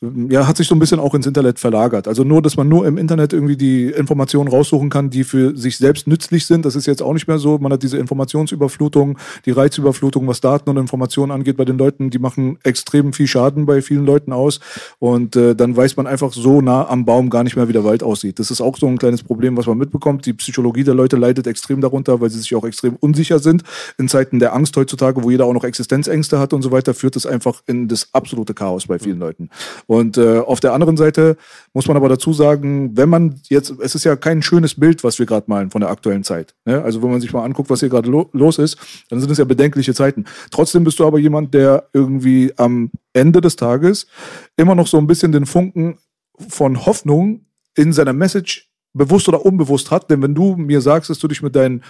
ja, 0.01 0.47
hat 0.47 0.57
sich 0.57 0.67
so 0.67 0.73
ein 0.73 0.79
bisschen 0.79 0.99
auch 0.99 1.13
ins 1.13 1.27
Internet 1.27 1.59
verlagert. 1.59 2.07
Also 2.07 2.23
nur, 2.23 2.41
dass 2.41 2.57
man 2.57 2.67
nur 2.67 2.87
im 2.87 2.97
Internet 2.97 3.33
irgendwie 3.33 3.55
die 3.55 3.85
Informationen 3.85 4.49
raussuchen 4.49 4.89
kann, 4.89 5.11
die 5.11 5.23
für 5.23 5.55
sich 5.55 5.77
selbst 5.77 6.07
nützlich 6.07 6.47
sind. 6.47 6.65
Das 6.65 6.75
ist 6.75 6.87
jetzt 6.87 7.03
auch 7.03 7.13
nicht 7.13 7.27
mehr 7.27 7.37
so. 7.37 7.59
Man 7.59 7.71
hat 7.71 7.83
diese 7.83 7.99
Informationsüberflutung, 7.99 9.19
die 9.45 9.51
Reizüberflutung, 9.51 10.27
was 10.27 10.41
Daten 10.41 10.71
und 10.71 10.77
Informationen 10.77 11.31
angeht 11.31 11.55
bei 11.55 11.65
den 11.65 11.77
Leuten, 11.77 12.09
die 12.09 12.17
machen 12.17 12.57
extrem 12.63 13.13
viel 13.13 13.27
Schaden 13.27 13.67
bei 13.67 13.83
vielen 13.83 14.03
Leuten 14.03 14.33
aus. 14.33 14.59
Und 14.97 15.35
äh, 15.35 15.55
dann 15.55 15.77
weiß 15.77 15.97
man 15.97 16.07
einfach 16.07 16.33
so 16.33 16.61
nah 16.61 16.87
am 16.89 17.05
Baum 17.05 17.29
gar 17.29 17.43
nicht 17.43 17.55
mehr, 17.55 17.67
wie 17.67 17.73
der 17.73 17.83
Wald 17.83 18.01
aussieht. 18.01 18.39
Das 18.39 18.49
ist 18.49 18.59
auch 18.59 18.77
so 18.77 18.87
ein 18.87 18.97
kleines 18.97 19.21
Problem, 19.21 19.55
was 19.55 19.67
man 19.67 19.77
mitbekommt. 19.77 20.25
Die 20.25 20.33
Psychologie 20.33 20.83
der 20.83 20.95
Leute 20.95 21.15
leidet 21.15 21.45
extrem 21.45 21.79
darunter, 21.79 22.19
weil 22.19 22.31
sie 22.31 22.39
sich 22.39 22.55
auch 22.55 22.65
extrem 22.65 22.95
unsicher 22.95 23.37
sind. 23.37 23.61
In 23.99 24.07
Zeiten 24.07 24.39
der 24.39 24.55
Angst 24.55 24.75
heutzutage, 24.77 25.23
wo 25.23 25.29
jeder 25.29 25.45
auch 25.45 25.53
noch 25.53 25.63
Existenzängste 25.63 26.39
hat 26.39 26.53
und 26.53 26.63
so 26.63 26.71
weiter, 26.71 26.95
führt 26.95 27.15
es 27.15 27.27
einfach 27.27 27.61
in 27.67 27.87
das 27.87 28.07
absolute 28.13 28.55
Chaos 28.55 28.87
bei 28.87 28.97
vielen 28.97 29.17
mhm. 29.17 29.21
Leuten. 29.21 29.49
Und 29.91 30.17
äh, 30.17 30.37
auf 30.37 30.61
der 30.61 30.71
anderen 30.71 30.95
Seite 30.95 31.35
muss 31.73 31.85
man 31.89 31.97
aber 31.97 32.07
dazu 32.07 32.31
sagen, 32.31 32.95
wenn 32.95 33.09
man 33.09 33.41
jetzt, 33.49 33.73
es 33.81 33.93
ist 33.93 34.05
ja 34.05 34.15
kein 34.15 34.41
schönes 34.41 34.75
Bild, 34.75 35.03
was 35.03 35.19
wir 35.19 35.25
gerade 35.25 35.47
malen 35.49 35.69
von 35.69 35.81
der 35.81 35.89
aktuellen 35.89 36.23
Zeit. 36.23 36.55
Ne? 36.63 36.81
Also 36.81 37.03
wenn 37.03 37.11
man 37.11 37.19
sich 37.19 37.33
mal 37.33 37.43
anguckt, 37.43 37.69
was 37.69 37.81
hier 37.81 37.89
gerade 37.89 38.09
lo 38.09 38.29
los 38.31 38.57
ist, 38.57 38.77
dann 39.09 39.19
sind 39.19 39.29
es 39.29 39.37
ja 39.37 39.43
bedenkliche 39.43 39.93
Zeiten. 39.93 40.23
Trotzdem 40.49 40.85
bist 40.85 40.97
du 40.99 41.05
aber 41.05 41.19
jemand, 41.19 41.53
der 41.53 41.89
irgendwie 41.91 42.53
am 42.55 42.89
Ende 43.11 43.41
des 43.41 43.57
Tages 43.57 44.07
immer 44.55 44.75
noch 44.75 44.87
so 44.87 44.97
ein 44.97 45.07
bisschen 45.07 45.33
den 45.33 45.45
Funken 45.45 45.97
von 46.37 46.85
Hoffnung 46.85 47.41
in 47.75 47.91
seiner 47.91 48.13
Message 48.13 48.69
bewusst 48.93 49.27
oder 49.27 49.45
unbewusst 49.45 49.91
hat. 49.91 50.09
Denn 50.09 50.21
wenn 50.21 50.33
du 50.33 50.55
mir 50.55 50.79
sagst, 50.79 51.09
dass 51.09 51.19
du 51.19 51.27
dich 51.27 51.41
mit 51.41 51.53
deinen 51.53 51.83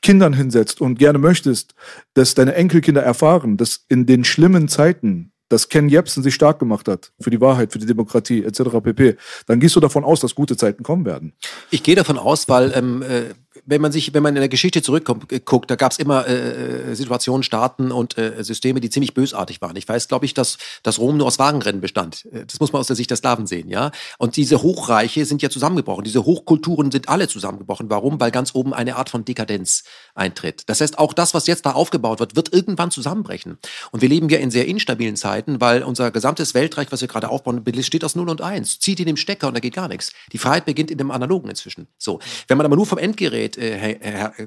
Kindern 0.00 0.32
hinsetzt 0.32 0.80
und 0.80 1.00
gerne 1.00 1.18
möchtest, 1.18 1.74
dass 2.14 2.36
deine 2.36 2.54
Enkelkinder 2.54 3.02
erfahren, 3.02 3.56
dass 3.56 3.84
in 3.88 4.06
den 4.06 4.22
schlimmen 4.22 4.68
Zeiten 4.68 5.32
dass 5.50 5.68
Ken 5.68 5.90
Jebsen 5.90 6.22
sich 6.22 6.34
stark 6.34 6.58
gemacht 6.58 6.88
hat 6.88 7.12
für 7.20 7.28
die 7.28 7.40
Wahrheit, 7.40 7.72
für 7.72 7.78
die 7.78 7.86
Demokratie 7.86 8.42
etc. 8.42 8.62
pp., 8.82 9.16
dann 9.46 9.60
gehst 9.60 9.76
du 9.76 9.80
davon 9.80 10.04
aus, 10.04 10.20
dass 10.20 10.34
gute 10.34 10.56
Zeiten 10.56 10.82
kommen 10.82 11.04
werden. 11.04 11.34
Ich 11.70 11.82
gehe 11.82 11.96
davon 11.96 12.16
aus, 12.16 12.48
weil 12.48 12.72
ähm, 12.74 13.02
äh, 13.02 13.34
wenn 13.66 13.80
man 13.80 13.92
sich, 13.92 14.14
wenn 14.14 14.22
man 14.22 14.36
in 14.36 14.40
der 14.40 14.48
Geschichte 14.48 14.82
zurückguckt, 14.82 15.70
da 15.70 15.76
gab 15.76 15.92
es 15.92 15.98
immer 15.98 16.26
äh, 16.26 16.94
Situationen, 16.94 17.42
Staaten 17.42 17.92
und 17.92 18.18
äh, 18.18 18.42
Systeme, 18.42 18.80
die 18.80 18.90
ziemlich 18.90 19.14
bösartig 19.14 19.60
waren. 19.60 19.76
Ich 19.76 19.88
weiß, 19.88 20.08
glaube 20.08 20.24
ich, 20.24 20.34
dass, 20.34 20.58
dass 20.82 20.98
Rom 20.98 21.16
nur 21.16 21.26
aus 21.26 21.38
Wagenrennen 21.38 21.80
bestand. 21.80 22.26
Äh, 22.32 22.46
das 22.46 22.60
muss 22.60 22.72
man 22.72 22.80
aus 22.80 22.86
der 22.86 22.96
Sicht 22.96 23.10
der 23.10 23.16
Slawen 23.16 23.46
sehen, 23.46 23.68
ja. 23.68 23.90
Und 24.18 24.36
diese 24.36 24.62
Hochreiche 24.62 25.24
sind 25.24 25.42
ja 25.42 25.50
zusammengebrochen. 25.50 26.04
Diese 26.04 26.24
Hochkulturen 26.24 26.90
sind 26.90 27.08
alle 27.08 27.28
zusammengebrochen. 27.28 27.90
Warum? 27.90 28.20
Weil 28.20 28.30
ganz 28.30 28.54
oben 28.54 28.74
eine 28.74 28.96
Art 28.96 29.10
von 29.10 29.24
Dekadenz 29.24 29.84
eintritt. 30.14 30.64
Das 30.66 30.80
heißt, 30.80 30.98
auch 30.98 31.12
das, 31.12 31.34
was 31.34 31.46
jetzt 31.46 31.66
da 31.66 31.72
aufgebaut 31.72 32.20
wird, 32.20 32.36
wird 32.36 32.52
irgendwann 32.52 32.90
zusammenbrechen. 32.90 33.58
Und 33.90 34.02
wir 34.02 34.08
leben 34.08 34.28
ja 34.28 34.38
in 34.38 34.50
sehr 34.50 34.66
instabilen 34.66 35.16
Zeiten, 35.16 35.60
weil 35.60 35.82
unser 35.82 36.10
gesamtes 36.10 36.54
Weltreich, 36.54 36.90
was 36.90 37.00
wir 37.00 37.08
gerade 37.08 37.28
aufbauen, 37.28 37.64
besteht 37.64 38.04
aus 38.04 38.14
0 38.14 38.28
und 38.28 38.40
1. 38.40 38.80
Zieht 38.80 39.00
in 39.00 39.06
dem 39.06 39.16
Stecker 39.16 39.48
und 39.48 39.54
da 39.54 39.60
geht 39.60 39.74
gar 39.74 39.88
nichts. 39.88 40.12
Die 40.32 40.38
Freiheit 40.38 40.64
beginnt 40.64 40.90
in 40.90 40.98
dem 40.98 41.10
Analogen 41.10 41.48
inzwischen. 41.50 41.86
So. 41.98 42.20
Wenn 42.48 42.56
man 42.56 42.66
aber 42.66 42.76
nur 42.76 42.86
vom 42.86 42.98
Endgerät 42.98 43.49
äh, 43.56 43.98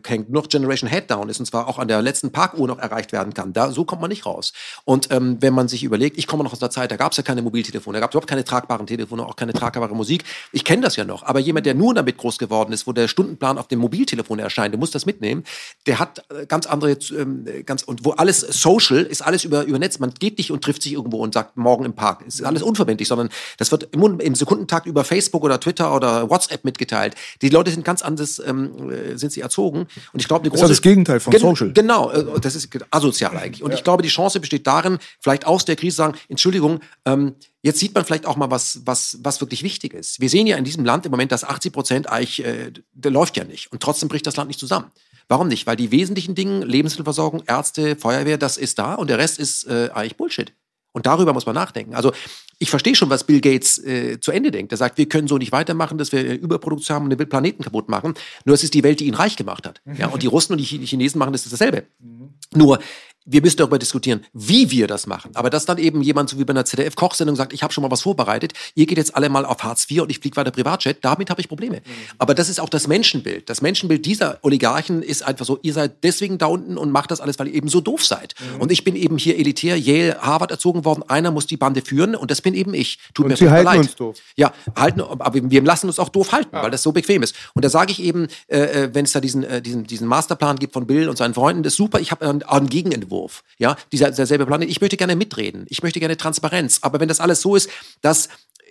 hängt, 0.06 0.30
noch 0.30 0.50
Generation 0.50 0.90
Headdown 0.90 1.30
ist 1.30 1.40
und 1.40 1.46
zwar 1.46 1.68
auch 1.68 1.80
an 1.80 1.88
der 1.88 2.02
letzten 2.02 2.32
Parkuhr 2.32 2.68
noch 2.68 2.80
erreicht 2.80 3.12
werden 3.12 3.34
kann, 3.34 3.54
da, 3.54 3.72
so 3.72 3.86
kommt 3.86 4.02
man 4.02 4.10
nicht 4.10 4.26
raus. 4.26 4.54
Und 4.86 5.12
ähm, 5.12 5.38
wenn 5.40 5.54
man 5.54 5.68
sich 5.68 5.84
überlegt, 5.84 6.18
ich 6.18 6.28
komme 6.28 6.44
noch 6.44 6.54
aus 6.54 6.62
einer 6.62 6.72
Zeit, 6.72 6.92
da 6.92 6.96
gab 6.96 7.12
es 7.12 7.18
ja 7.18 7.24
keine 7.24 7.42
Mobiltelefone, 7.42 7.96
da 7.96 8.00
gab 8.00 8.12
es 8.12 8.16
überhaupt 8.16 8.30
keine 8.30 8.44
tragbaren 8.44 8.88
Telefone, 8.88 9.26
auch 9.26 9.36
keine 9.36 9.54
tragbare 9.54 9.96
Musik. 9.96 10.24
Ich 10.52 10.66
kenne 10.66 10.82
das 10.82 10.96
ja 10.96 11.06
noch, 11.06 11.24
aber 11.24 11.40
jemand, 11.40 11.66
der 11.66 11.76
nur 11.76 11.94
damit 11.94 12.18
groß 12.18 12.38
geworden 12.38 12.74
ist, 12.74 12.88
wo 12.88 12.94
der 12.94 13.08
Stundenplan 13.08 13.58
auf 13.58 13.68
dem 13.68 13.80
Mobiltelefon 13.80 14.40
erscheint, 14.40 14.74
der 14.74 14.80
muss 14.80 14.92
das 14.92 15.06
mitnehmen, 15.06 15.44
der 15.86 16.00
hat 16.00 16.24
äh, 16.30 16.46
ganz 16.46 16.66
andere, 16.66 16.92
ähm, 17.18 17.46
ganz, 17.66 17.84
und 17.84 18.06
wo 18.06 18.12
alles 18.12 18.40
social 18.40 19.04
ist, 19.04 19.22
alles 19.22 19.44
über, 19.44 19.64
über 19.64 19.80
Netz. 19.80 20.00
Man 20.00 20.14
geht 20.14 20.38
nicht 20.38 20.52
und 20.52 20.64
trifft 20.64 20.84
sich 20.84 20.94
irgendwo 20.94 21.18
und 21.18 21.34
sagt, 21.34 21.58
morgen 21.58 21.86
im 21.86 21.94
Park. 21.94 22.24
Es 22.28 22.36
ist 22.36 22.44
alles 22.44 22.62
unverbindlich, 22.62 23.08
sondern 23.08 23.30
das 23.58 23.72
wird 23.72 23.90
im, 23.92 24.20
im 24.20 24.36
Sekundentakt 24.36 24.86
über 24.86 25.04
Facebook 25.04 25.44
oder 25.44 25.60
Twitter 25.60 25.96
oder 25.96 26.30
WhatsApp 26.30 26.64
mitgeteilt. 26.66 27.16
Die 27.42 27.50
Leute 27.50 27.72
sind 27.72 27.86
ganz 27.86 28.02
anders, 28.02 28.42
ähm, 28.46 28.92
äh, 28.92 28.93
sind 29.16 29.32
sie 29.32 29.42
erzogen. 29.42 29.88
Und 30.12 30.20
ich 30.20 30.28
glaube, 30.28 30.50
das 30.50 30.62
ist 30.62 30.70
das 30.70 30.82
Gegenteil 30.82 31.20
von 31.20 31.32
gen 31.32 31.42
Social. 31.42 31.74
Genau, 31.74 32.12
äh, 32.12 32.40
das 32.40 32.56
ist 32.56 32.70
asozial 32.92 33.38
eigentlich. 33.38 33.64
Und 33.64 33.72
ja. 33.72 33.78
ich 33.78 33.84
glaube, 33.84 34.04
die 34.04 34.10
Chance 34.10 34.40
besteht 34.40 34.68
darin, 34.68 35.00
vielleicht 35.20 35.46
aus 35.46 35.66
der 35.66 35.76
Krise 35.76 35.98
sagen, 35.98 36.18
Entschuldigung, 36.30 36.80
ähm, 37.06 37.36
Jetzt 37.66 37.80
sieht 37.80 37.96
man 37.96 38.04
vielleicht 38.04 38.26
auch 38.26 38.36
mal, 38.36 38.52
was, 38.52 38.82
was, 38.84 39.20
was 39.22 39.40
wirklich 39.40 39.64
wichtig 39.64 39.94
ist. 39.94 40.20
Wir 40.20 40.30
sehen 40.30 40.48
ja 40.48 40.58
in 40.58 40.66
diesem 40.66 40.84
Land 40.84 41.06
im 41.06 41.12
Moment, 41.12 41.32
dass 41.32 41.46
80 41.46 41.72
Prozent 41.72 42.10
eigentlich, 42.10 42.44
äh, 42.44 42.74
der 42.92 43.10
läuft 43.10 43.38
ja 43.38 43.46
nicht. 43.46 43.72
Und 43.72 43.82
trotzdem 43.82 44.10
bricht 44.10 44.28
das 44.28 44.36
Land 44.36 44.50
nicht 44.50 44.60
zusammen. 44.60 44.92
Warum 45.30 45.48
nicht? 45.48 45.66
Weil 45.66 45.78
die 45.78 45.90
wesentlichen 45.90 46.36
Dinge, 46.36 46.66
Lebensmittelversorgung, 46.66 47.44
Ärzte, 47.48 47.96
Feuerwehr, 47.96 48.38
das 48.38 48.58
ist 48.58 48.80
da 48.80 48.96
und 48.96 49.10
der 49.10 49.18
Rest 49.18 49.40
ist 49.40 49.66
äh, 49.68 49.90
eigentlich 49.94 50.18
Bullshit. 50.18 50.54
Und 50.94 51.08
darüber 51.08 51.34
muss 51.34 51.46
man 51.46 51.56
nachdenken. 51.56 51.96
Also 51.96 52.14
ich 52.60 52.70
verstehe 52.70 52.96
schon, 52.96 53.10
was 53.10 53.26
Bill 53.26 53.42
Gates 53.42 53.84
äh, 53.84 54.20
zu 54.20 54.32
Ende 54.32 54.52
denkt. 54.52 54.72
Er 54.72 54.78
sagt, 54.78 54.98
wir 54.98 55.10
können 55.10 55.28
so 55.28 55.38
nicht 55.38 55.52
weitermachen, 55.52 55.98
dass 55.98 56.12
wir 56.12 56.40
Überproduktion 56.40 56.96
haben 56.96 57.04
und 57.06 57.20
den 57.20 57.30
Planeten 57.30 57.64
kaputt 57.64 57.90
machen. 57.90 58.14
Nur 58.46 58.54
es 58.54 58.64
ist 58.64 58.76
die 58.76 58.84
Welt, 58.84 59.00
die 59.00 59.08
ihn 59.08 59.16
reich 59.16 59.36
gemacht 59.36 59.68
hat. 59.68 59.82
Ja, 59.98 60.08
und 60.08 60.22
die 60.22 60.28
Russen 60.28 60.54
und 60.54 60.60
die 60.60 60.86
Chinesen 60.86 61.20
machen 61.20 61.34
das 61.34 61.50
dasselbe. 61.50 61.86
Mhm. 62.00 62.30
Nur 62.56 62.80
wir 63.26 63.42
müssen 63.42 63.58
darüber 63.58 63.80
diskutieren, 63.80 64.26
wie 64.34 64.72
wir 64.72 64.88
das 64.88 65.08
machen. 65.08 65.32
Aber 65.34 65.50
dass 65.50 65.66
dann 65.66 65.78
eben 65.78 66.02
jemand 66.02 66.30
so 66.30 66.40
wie 66.40 66.44
bei 66.44 66.52
einer 66.52 66.66
ZDF-Kochsendung 66.66 67.36
sagt, 67.36 67.54
ich 67.54 67.64
habe 67.64 67.74
schon 67.74 67.82
mal 67.82 67.92
was 67.92 68.02
vorbereitet, 68.02 68.54
ihr 68.76 68.86
geht 68.86 68.98
jetzt 68.98 69.16
alle 69.16 69.30
mal 69.30 69.46
auf 69.46 69.64
Hartz 69.64 69.90
IV 69.90 70.02
und 70.02 70.10
ich 70.10 70.20
fliege 70.20 70.36
weiter 70.36 70.52
Privatjet, 70.52 70.98
damit 71.02 71.30
habe 71.30 71.42
ich 71.42 71.48
Probleme. 71.48 71.78
Mhm. 71.78 71.92
Aber 72.18 72.34
das 72.34 72.50
ist 72.50 72.60
auch 72.60 72.70
das 72.70 72.88
Menschenbild. 72.88 73.50
Das 73.50 73.62
Menschenbild 73.62 74.06
dieser 74.06 74.40
Oligarchen 74.42 75.02
ist 75.02 75.24
einfach 75.24 75.46
so, 75.46 75.60
ihr 75.62 75.74
seid 75.74 76.04
deswegen 76.04 76.38
da 76.38 76.48
unten 76.48 76.78
und 76.78 76.92
macht 76.92 77.12
das 77.12 77.22
alles, 77.22 77.40
weil 77.40 77.48
ihr 77.48 77.56
eben 77.56 77.70
so 77.70 77.82
doof 77.82 78.04
seid. 78.06 78.36
Mhm. 78.40 78.62
Und 78.62 78.72
ich 78.72 78.84
bin 78.84 78.96
eben 78.96 79.18
hier 79.18 79.38
elitär, 79.38 79.78
Yale, 79.78 80.18
Harvard 80.22 80.52
erzogen 80.52 80.86
worden, 80.86 81.04
einer 81.08 81.32
muss 81.32 81.48
die 81.48 81.58
Bande 81.58 81.82
führen 81.82 82.16
und 82.16 82.32
das 82.32 82.42
bin 82.42 82.54
eben 82.54 82.74
ich. 82.74 83.00
Tut 83.14 83.26
und 83.26 83.32
mir 83.32 83.38
sie 83.38 83.50
halten 83.50 83.66
leid. 83.66 83.80
uns 83.80 83.96
doof. 83.96 84.18
Ja, 84.36 84.54
halten, 84.76 85.02
aber 85.02 85.34
wir 85.34 85.62
lassen 85.64 85.88
uns 85.88 86.00
auch 86.00 86.10
doof 86.10 86.32
halten, 86.32 86.56
ja. 86.56 86.64
weil 86.64 86.72
das 86.72 86.84
so 86.84 86.92
bequem 86.92 87.24
ist. 87.24 87.36
Und 87.54 87.64
da 87.64 87.70
sage 87.70 87.92
ich 87.92 88.02
eben, 88.02 88.28
äh, 88.48 88.60
äh 88.60 88.90
wenn 88.94 89.06
es 89.06 89.12
da 89.12 89.20
diesen, 89.20 89.44
äh, 89.44 89.62
diesen, 89.62 89.86
diesen 89.86 90.08
Masterplan 90.08 90.58
gibt 90.58 90.74
von 90.74 90.86
Bill 90.88 91.10
und 91.10 91.18
seinen 91.18 91.34
Freunden, 91.34 91.64
das 91.64 91.74
ist 91.74 91.78
super, 91.78 92.00
ich 92.00 92.12
habe 92.12 92.28
einen, 92.28 92.44
einen 92.44 92.70
Gegenentwurf. 92.70 93.13
Ja, 93.58 93.78
dieser, 93.92 94.12
derselbe 94.12 94.46
Planet. 94.46 94.70
Ich 94.70 94.82
möchte 94.82 94.98
gerne 94.98 95.16
mitreden. 95.16 95.66
Ich 95.70 95.84
möchte 95.84 96.00
gerne 96.00 96.18
Transparenz. 96.18 96.80
Aber 96.82 97.00
wenn 97.00 97.08
das 97.08 97.20
alles 97.20 97.42
so 97.42 97.56
ist, 97.56 97.70
dass 98.02 98.30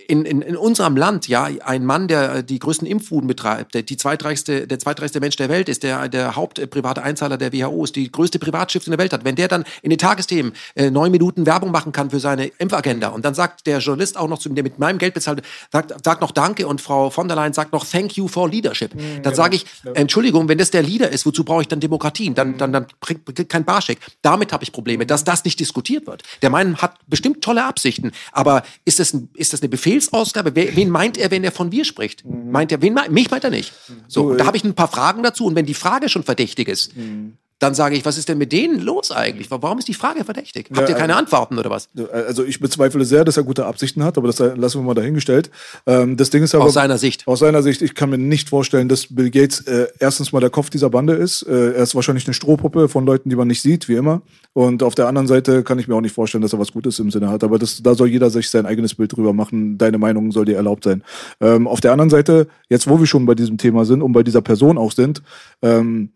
in, 0.08 0.24
in, 0.24 0.42
in 0.42 0.56
unserem 0.56 0.96
Land, 0.96 1.28
ja, 1.28 1.48
ein 1.64 1.84
Mann, 1.84 2.08
der 2.08 2.42
die 2.42 2.58
größten 2.58 2.86
Impfungen 2.86 3.26
betreibt, 3.26 3.74
der, 3.74 3.82
die 3.82 3.96
zweitreichste, 3.96 4.66
der 4.66 4.78
zweitreichste 4.78 5.20
Mensch 5.20 5.36
der 5.36 5.48
Welt 5.48 5.68
ist, 5.68 5.82
der, 5.82 6.08
der 6.08 6.36
Hauptprivate 6.36 7.02
Einzahler 7.02 7.36
der 7.36 7.52
WHO 7.52 7.84
ist, 7.84 7.96
die 7.96 8.10
größte 8.10 8.38
Privatschrift 8.38 8.86
in 8.86 8.92
der 8.92 8.98
Welt 8.98 9.12
hat, 9.12 9.24
wenn 9.24 9.36
der 9.36 9.48
dann 9.48 9.64
in 9.82 9.90
den 9.90 9.98
Tagesthemen 9.98 10.52
äh, 10.74 10.90
neun 10.90 11.10
Minuten 11.10 11.46
Werbung 11.46 11.70
machen 11.70 11.92
kann 11.92 12.10
für 12.10 12.20
seine 12.20 12.46
Impfagenda 12.58 13.08
und 13.08 13.24
dann 13.24 13.34
sagt 13.34 13.66
der 13.66 13.78
Journalist 13.78 14.16
auch 14.16 14.28
noch 14.28 14.38
zu 14.38 14.48
der 14.48 14.62
mit 14.62 14.78
meinem 14.78 14.98
Geld 14.98 15.14
bezahlt, 15.14 15.42
sagt, 15.70 15.94
sagt 16.04 16.20
noch 16.20 16.30
Danke 16.30 16.66
und 16.66 16.80
Frau 16.80 17.10
von 17.10 17.28
der 17.28 17.36
Leyen 17.36 17.52
sagt 17.52 17.72
noch 17.72 17.86
Thank 17.86 18.16
you 18.16 18.28
for 18.28 18.48
Leadership. 18.48 18.94
Mhm, 18.94 18.98
dann 18.98 19.22
genau. 19.22 19.34
sage 19.34 19.56
ich, 19.56 19.66
Entschuldigung, 19.94 20.48
wenn 20.48 20.58
das 20.58 20.70
der 20.70 20.82
Leader 20.82 21.10
ist, 21.10 21.26
wozu 21.26 21.44
brauche 21.44 21.62
ich 21.62 21.68
dann 21.68 21.80
Demokratien? 21.80 22.34
Dann, 22.34 22.58
dann, 22.58 22.72
dann 22.72 22.86
kriegt 23.00 23.48
kein 23.48 23.64
Barscheck. 23.64 23.98
Damit 24.22 24.52
habe 24.52 24.64
ich 24.64 24.72
Probleme, 24.72 25.06
dass 25.06 25.24
das 25.24 25.44
nicht 25.44 25.58
diskutiert 25.60 26.06
wird. 26.06 26.22
Der 26.42 26.50
Mann 26.50 26.76
hat 26.78 26.96
bestimmt 27.06 27.42
tolle 27.42 27.64
Absichten, 27.64 28.12
aber 28.32 28.62
ist 28.84 28.98
das, 28.98 29.12
ein, 29.12 29.28
ist 29.34 29.52
das 29.52 29.62
eine 29.62 29.68
Befehlsausgabe? 29.94 30.54
Wen 30.54 30.90
meint 30.90 31.18
er, 31.18 31.30
wenn 31.30 31.44
er 31.44 31.52
von 31.52 31.72
wir 31.72 31.84
spricht? 31.84 32.24
Mhm. 32.24 32.50
Meint 32.50 32.72
er, 32.72 32.82
wen, 32.82 32.98
mich 33.10 33.30
meint 33.30 33.44
er 33.44 33.50
nicht. 33.50 33.72
So, 34.08 34.34
da 34.34 34.46
habe 34.46 34.56
ich 34.56 34.64
ein 34.64 34.74
paar 34.74 34.88
Fragen 34.88 35.22
dazu 35.22 35.46
und 35.46 35.54
wenn 35.54 35.66
die 35.66 35.74
Frage 35.74 36.08
schon 36.08 36.22
verdächtig 36.22 36.68
ist, 36.68 36.96
mhm 36.96 37.38
dann 37.58 37.74
sage 37.74 37.94
ich, 37.96 38.04
was 38.04 38.18
ist 38.18 38.28
denn 38.28 38.38
mit 38.38 38.50
denen 38.52 38.80
los 38.80 39.12
eigentlich? 39.12 39.50
Warum 39.50 39.78
ist 39.78 39.86
die 39.86 39.94
Frage 39.94 40.24
verdächtig? 40.24 40.68
Habt 40.74 40.88
ihr 40.88 40.94
keine 40.94 41.16
Antworten 41.16 41.58
oder 41.58 41.70
was? 41.70 41.88
Also 42.12 42.44
ich 42.44 42.58
bezweifle 42.58 43.04
sehr, 43.04 43.24
dass 43.24 43.36
er 43.36 43.44
gute 43.44 43.66
Absichten 43.66 44.02
hat, 44.02 44.18
aber 44.18 44.26
das 44.26 44.38
lassen 44.38 44.80
wir 44.80 44.82
mal 44.82 44.94
dahingestellt. 44.94 45.50
Ähm, 45.86 46.16
das 46.16 46.30
Ding 46.30 46.42
ist 46.42 46.54
aber, 46.54 46.64
aus 46.64 46.74
seiner 46.74 46.98
Sicht. 46.98 47.26
Aus 47.26 47.38
seiner 47.38 47.62
Sicht, 47.62 47.82
ich 47.82 47.94
kann 47.94 48.10
mir 48.10 48.18
nicht 48.18 48.48
vorstellen, 48.48 48.88
dass 48.88 49.14
Bill 49.14 49.30
Gates 49.30 49.60
äh, 49.60 49.86
erstens 50.00 50.32
mal 50.32 50.40
der 50.40 50.50
Kopf 50.50 50.70
dieser 50.70 50.90
Bande 50.90 51.14
ist. 51.14 51.42
Äh, 51.42 51.72
er 51.72 51.82
ist 51.82 51.94
wahrscheinlich 51.94 52.26
eine 52.26 52.34
Strohpuppe 52.34 52.88
von 52.88 53.06
Leuten, 53.06 53.30
die 53.30 53.36
man 53.36 53.48
nicht 53.48 53.62
sieht, 53.62 53.88
wie 53.88 53.94
immer. 53.94 54.22
Und 54.54 54.82
auf 54.82 54.94
der 54.94 55.06
anderen 55.06 55.28
Seite 55.28 55.62
kann 55.62 55.78
ich 55.78 55.88
mir 55.88 55.94
auch 55.94 56.00
nicht 56.00 56.14
vorstellen, 56.14 56.42
dass 56.42 56.52
er 56.52 56.58
was 56.58 56.72
Gutes 56.72 56.98
im 56.98 57.10
Sinne 57.10 57.30
hat. 57.30 57.44
Aber 57.44 57.58
das, 57.58 57.82
da 57.82 57.94
soll 57.94 58.08
jeder 58.08 58.30
sich 58.30 58.50
sein 58.50 58.66
eigenes 58.66 58.94
Bild 58.94 59.16
drüber 59.16 59.32
machen. 59.32 59.78
Deine 59.78 59.98
Meinung 59.98 60.32
soll 60.32 60.44
dir 60.44 60.56
erlaubt 60.56 60.84
sein. 60.84 61.02
Ähm, 61.40 61.68
auf 61.68 61.80
der 61.80 61.92
anderen 61.92 62.10
Seite, 62.10 62.48
jetzt 62.68 62.88
wo 62.88 62.98
wir 62.98 63.06
schon 63.06 63.24
bei 63.24 63.34
diesem 63.34 63.56
Thema 63.56 63.84
sind 63.84 64.02
und 64.02 64.12
bei 64.12 64.22
dieser 64.22 64.42
Person 64.42 64.78
auch 64.78 64.92
sind, 64.92 65.22
ähm, 65.62 66.10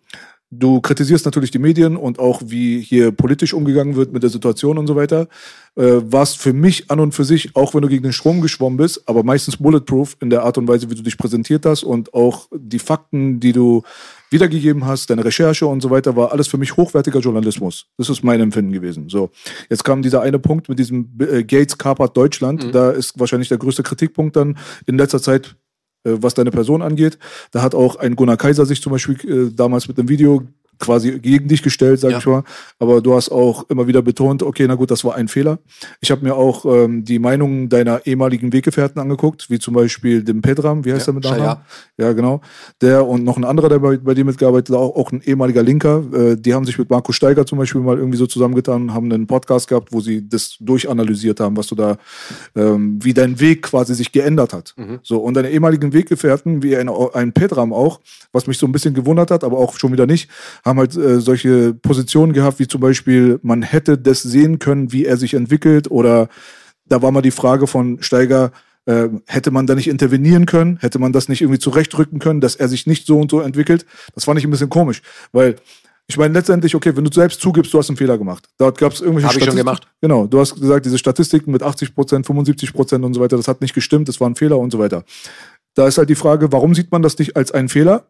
Du 0.50 0.80
kritisierst 0.80 1.24
natürlich 1.24 1.50
die 1.50 1.58
Medien 1.58 1.96
und 1.96 2.20
auch, 2.20 2.40
wie 2.44 2.80
hier 2.80 3.10
politisch 3.10 3.52
umgegangen 3.52 3.96
wird 3.96 4.12
mit 4.12 4.22
der 4.22 4.30
Situation 4.30 4.78
und 4.78 4.86
so 4.86 4.94
weiter. 4.94 5.26
Äh, 5.74 6.00
warst 6.04 6.38
für 6.38 6.52
mich 6.52 6.88
an 6.88 7.00
und 7.00 7.12
für 7.12 7.24
sich, 7.24 7.56
auch 7.56 7.74
wenn 7.74 7.82
du 7.82 7.88
gegen 7.88 8.04
den 8.04 8.12
Strom 8.12 8.40
geschwommen 8.40 8.76
bist, 8.76 9.02
aber 9.06 9.24
meistens 9.24 9.56
bulletproof 9.56 10.16
in 10.20 10.30
der 10.30 10.44
Art 10.44 10.56
und 10.56 10.68
Weise, 10.68 10.88
wie 10.88 10.94
du 10.94 11.02
dich 11.02 11.18
präsentiert 11.18 11.66
hast 11.66 11.82
und 11.82 12.14
auch 12.14 12.46
die 12.54 12.78
Fakten, 12.78 13.40
die 13.40 13.52
du 13.52 13.82
wiedergegeben 14.30 14.86
hast, 14.86 15.10
deine 15.10 15.24
Recherche 15.24 15.66
und 15.66 15.80
so 15.80 15.90
weiter, 15.90 16.14
war 16.14 16.30
alles 16.30 16.46
für 16.46 16.58
mich 16.58 16.76
hochwertiger 16.76 17.18
Journalismus. 17.18 17.86
Das 17.98 18.08
ist 18.08 18.22
mein 18.22 18.40
Empfinden 18.40 18.70
gewesen. 18.70 19.08
So, 19.08 19.30
jetzt 19.68 19.82
kam 19.82 20.00
dieser 20.00 20.22
eine 20.22 20.38
Punkt 20.38 20.68
mit 20.68 20.78
diesem 20.78 21.10
äh, 21.18 21.42
Gates 21.42 21.76
kapert 21.76 22.16
Deutschland. 22.16 22.64
Mhm. 22.64 22.72
Da 22.72 22.92
ist 22.92 23.18
wahrscheinlich 23.18 23.48
der 23.48 23.58
größte 23.58 23.82
Kritikpunkt 23.82 24.36
dann 24.36 24.56
in 24.86 24.96
letzter 24.96 25.20
Zeit 25.20 25.56
was 26.20 26.34
deine 26.34 26.50
Person 26.50 26.82
angeht. 26.82 27.18
Da 27.50 27.62
hat 27.62 27.74
auch 27.74 27.96
ein 27.96 28.16
Gunnar 28.16 28.36
Kaiser 28.36 28.66
sich 28.66 28.82
zum 28.82 28.92
Beispiel 28.92 29.48
äh, 29.48 29.54
damals 29.54 29.88
mit 29.88 29.98
einem 29.98 30.08
Video 30.08 30.42
quasi 30.78 31.18
gegen 31.18 31.48
dich 31.48 31.62
gestellt, 31.62 32.00
sag 32.00 32.12
ja. 32.12 32.18
ich 32.18 32.26
mal. 32.26 32.42
Aber 32.78 33.00
du 33.00 33.14
hast 33.14 33.30
auch 33.30 33.68
immer 33.68 33.86
wieder 33.86 34.02
betont, 34.02 34.42
okay, 34.42 34.66
na 34.66 34.74
gut, 34.74 34.90
das 34.90 35.04
war 35.04 35.14
ein 35.14 35.28
Fehler. 35.28 35.58
Ich 36.00 36.10
habe 36.10 36.24
mir 36.24 36.34
auch 36.34 36.64
ähm, 36.64 37.04
die 37.04 37.18
Meinungen 37.18 37.68
deiner 37.68 38.06
ehemaligen 38.06 38.52
Weggefährten 38.52 39.00
angeguckt, 39.00 39.50
wie 39.50 39.58
zum 39.58 39.74
Beispiel 39.74 40.22
dem 40.22 40.42
Pedram, 40.42 40.84
wie 40.84 40.92
heißt 40.92 41.06
ja, 41.06 41.12
der 41.12 41.14
mit 41.14 41.24
Nachnamen? 41.24 41.64
Ja, 41.98 42.12
genau. 42.12 42.40
Der 42.80 43.06
und 43.06 43.24
noch 43.24 43.36
ein 43.36 43.44
anderer, 43.44 43.68
der 43.68 43.78
bei, 43.78 43.96
bei 43.96 44.14
dir 44.14 44.24
mitgearbeitet 44.24 44.74
hat, 44.74 44.80
auch, 44.80 44.96
auch 44.96 45.12
ein 45.12 45.20
ehemaliger 45.22 45.62
Linker. 45.62 46.04
Äh, 46.12 46.36
die 46.36 46.54
haben 46.54 46.64
sich 46.64 46.78
mit 46.78 46.90
Marco 46.90 47.12
Steiger 47.12 47.46
zum 47.46 47.58
Beispiel 47.58 47.80
mal 47.80 47.98
irgendwie 47.98 48.18
so 48.18 48.26
zusammengetan, 48.26 48.92
haben 48.92 49.12
einen 49.12 49.26
Podcast 49.26 49.68
gehabt, 49.68 49.92
wo 49.92 50.00
sie 50.00 50.28
das 50.28 50.56
durchanalysiert 50.60 51.40
haben, 51.40 51.56
was 51.56 51.66
du 51.68 51.74
da, 51.74 51.96
ähm, 52.54 52.98
wie 53.02 53.14
dein 53.14 53.40
Weg 53.40 53.62
quasi 53.62 53.94
sich 53.94 54.12
geändert 54.12 54.52
hat. 54.52 54.74
Mhm. 54.76 55.00
So, 55.02 55.18
und 55.18 55.34
deine 55.34 55.50
ehemaligen 55.50 55.92
Weggefährten, 55.92 56.62
wie 56.62 56.76
ein, 56.76 56.88
ein 56.88 57.32
Pedram 57.32 57.72
auch, 57.72 58.00
was 58.32 58.46
mich 58.46 58.58
so 58.58 58.66
ein 58.66 58.72
bisschen 58.72 58.94
gewundert 58.94 59.30
hat, 59.30 59.44
aber 59.44 59.58
auch 59.58 59.76
schon 59.78 59.92
wieder 59.92 60.06
nicht, 60.06 60.30
haben 60.66 60.80
halt 60.80 60.96
äh, 60.96 61.20
solche 61.20 61.74
Positionen 61.74 62.32
gehabt, 62.32 62.58
wie 62.58 62.66
zum 62.66 62.80
Beispiel, 62.80 63.38
man 63.42 63.62
hätte 63.62 63.96
das 63.96 64.22
sehen 64.22 64.58
können, 64.58 64.92
wie 64.92 65.04
er 65.04 65.16
sich 65.16 65.34
entwickelt 65.34 65.90
oder 65.90 66.28
da 66.84 67.02
war 67.02 67.12
mal 67.12 67.22
die 67.22 67.30
Frage 67.30 67.66
von 67.66 68.02
Steiger, 68.02 68.50
äh, 68.84 69.08
hätte 69.26 69.52
man 69.52 69.66
da 69.66 69.76
nicht 69.76 69.88
intervenieren 69.88 70.44
können, 70.44 70.78
hätte 70.78 70.98
man 70.98 71.12
das 71.12 71.28
nicht 71.28 71.40
irgendwie 71.40 71.60
zurechtrücken 71.60 72.18
können, 72.18 72.40
dass 72.40 72.56
er 72.56 72.68
sich 72.68 72.86
nicht 72.86 73.06
so 73.06 73.18
und 73.18 73.30
so 73.30 73.40
entwickelt. 73.40 73.86
Das 74.14 74.24
fand 74.24 74.38
ich 74.38 74.44
ein 74.44 74.50
bisschen 74.50 74.68
komisch, 74.68 75.02
weil 75.32 75.56
ich 76.08 76.16
meine 76.16 76.34
letztendlich, 76.34 76.74
okay, 76.74 76.96
wenn 76.96 77.04
du 77.04 77.12
selbst 77.12 77.40
zugibst, 77.40 77.72
du 77.72 77.78
hast 77.78 77.88
einen 77.88 77.96
Fehler 77.96 78.18
gemacht. 78.18 78.48
Dort 78.58 78.78
gab 78.78 78.92
es 78.92 79.00
irgendwelche 79.00 79.28
Habe 79.28 79.38
ich 79.38 79.44
schon 79.44 79.56
gemacht. 79.56 79.88
Genau, 80.00 80.26
du 80.26 80.40
hast 80.40 80.54
gesagt, 80.54 80.86
diese 80.86 80.98
Statistiken 80.98 81.50
mit 81.52 81.62
80 81.62 81.94
Prozent, 81.94 82.26
75 82.26 82.72
Prozent 82.72 83.04
und 83.04 83.14
so 83.14 83.20
weiter, 83.20 83.36
das 83.36 83.48
hat 83.48 83.60
nicht 83.60 83.74
gestimmt, 83.74 84.08
das 84.08 84.20
war 84.20 84.28
ein 84.28 84.36
Fehler 84.36 84.58
und 84.58 84.72
so 84.72 84.78
weiter. 84.78 85.04
Da 85.74 85.86
ist 85.86 85.98
halt 85.98 86.08
die 86.08 86.14
Frage, 86.14 86.50
warum 86.52 86.74
sieht 86.74 86.90
man 86.90 87.02
das 87.02 87.18
nicht 87.18 87.36
als 87.36 87.52
einen 87.52 87.68
Fehler? 87.68 88.06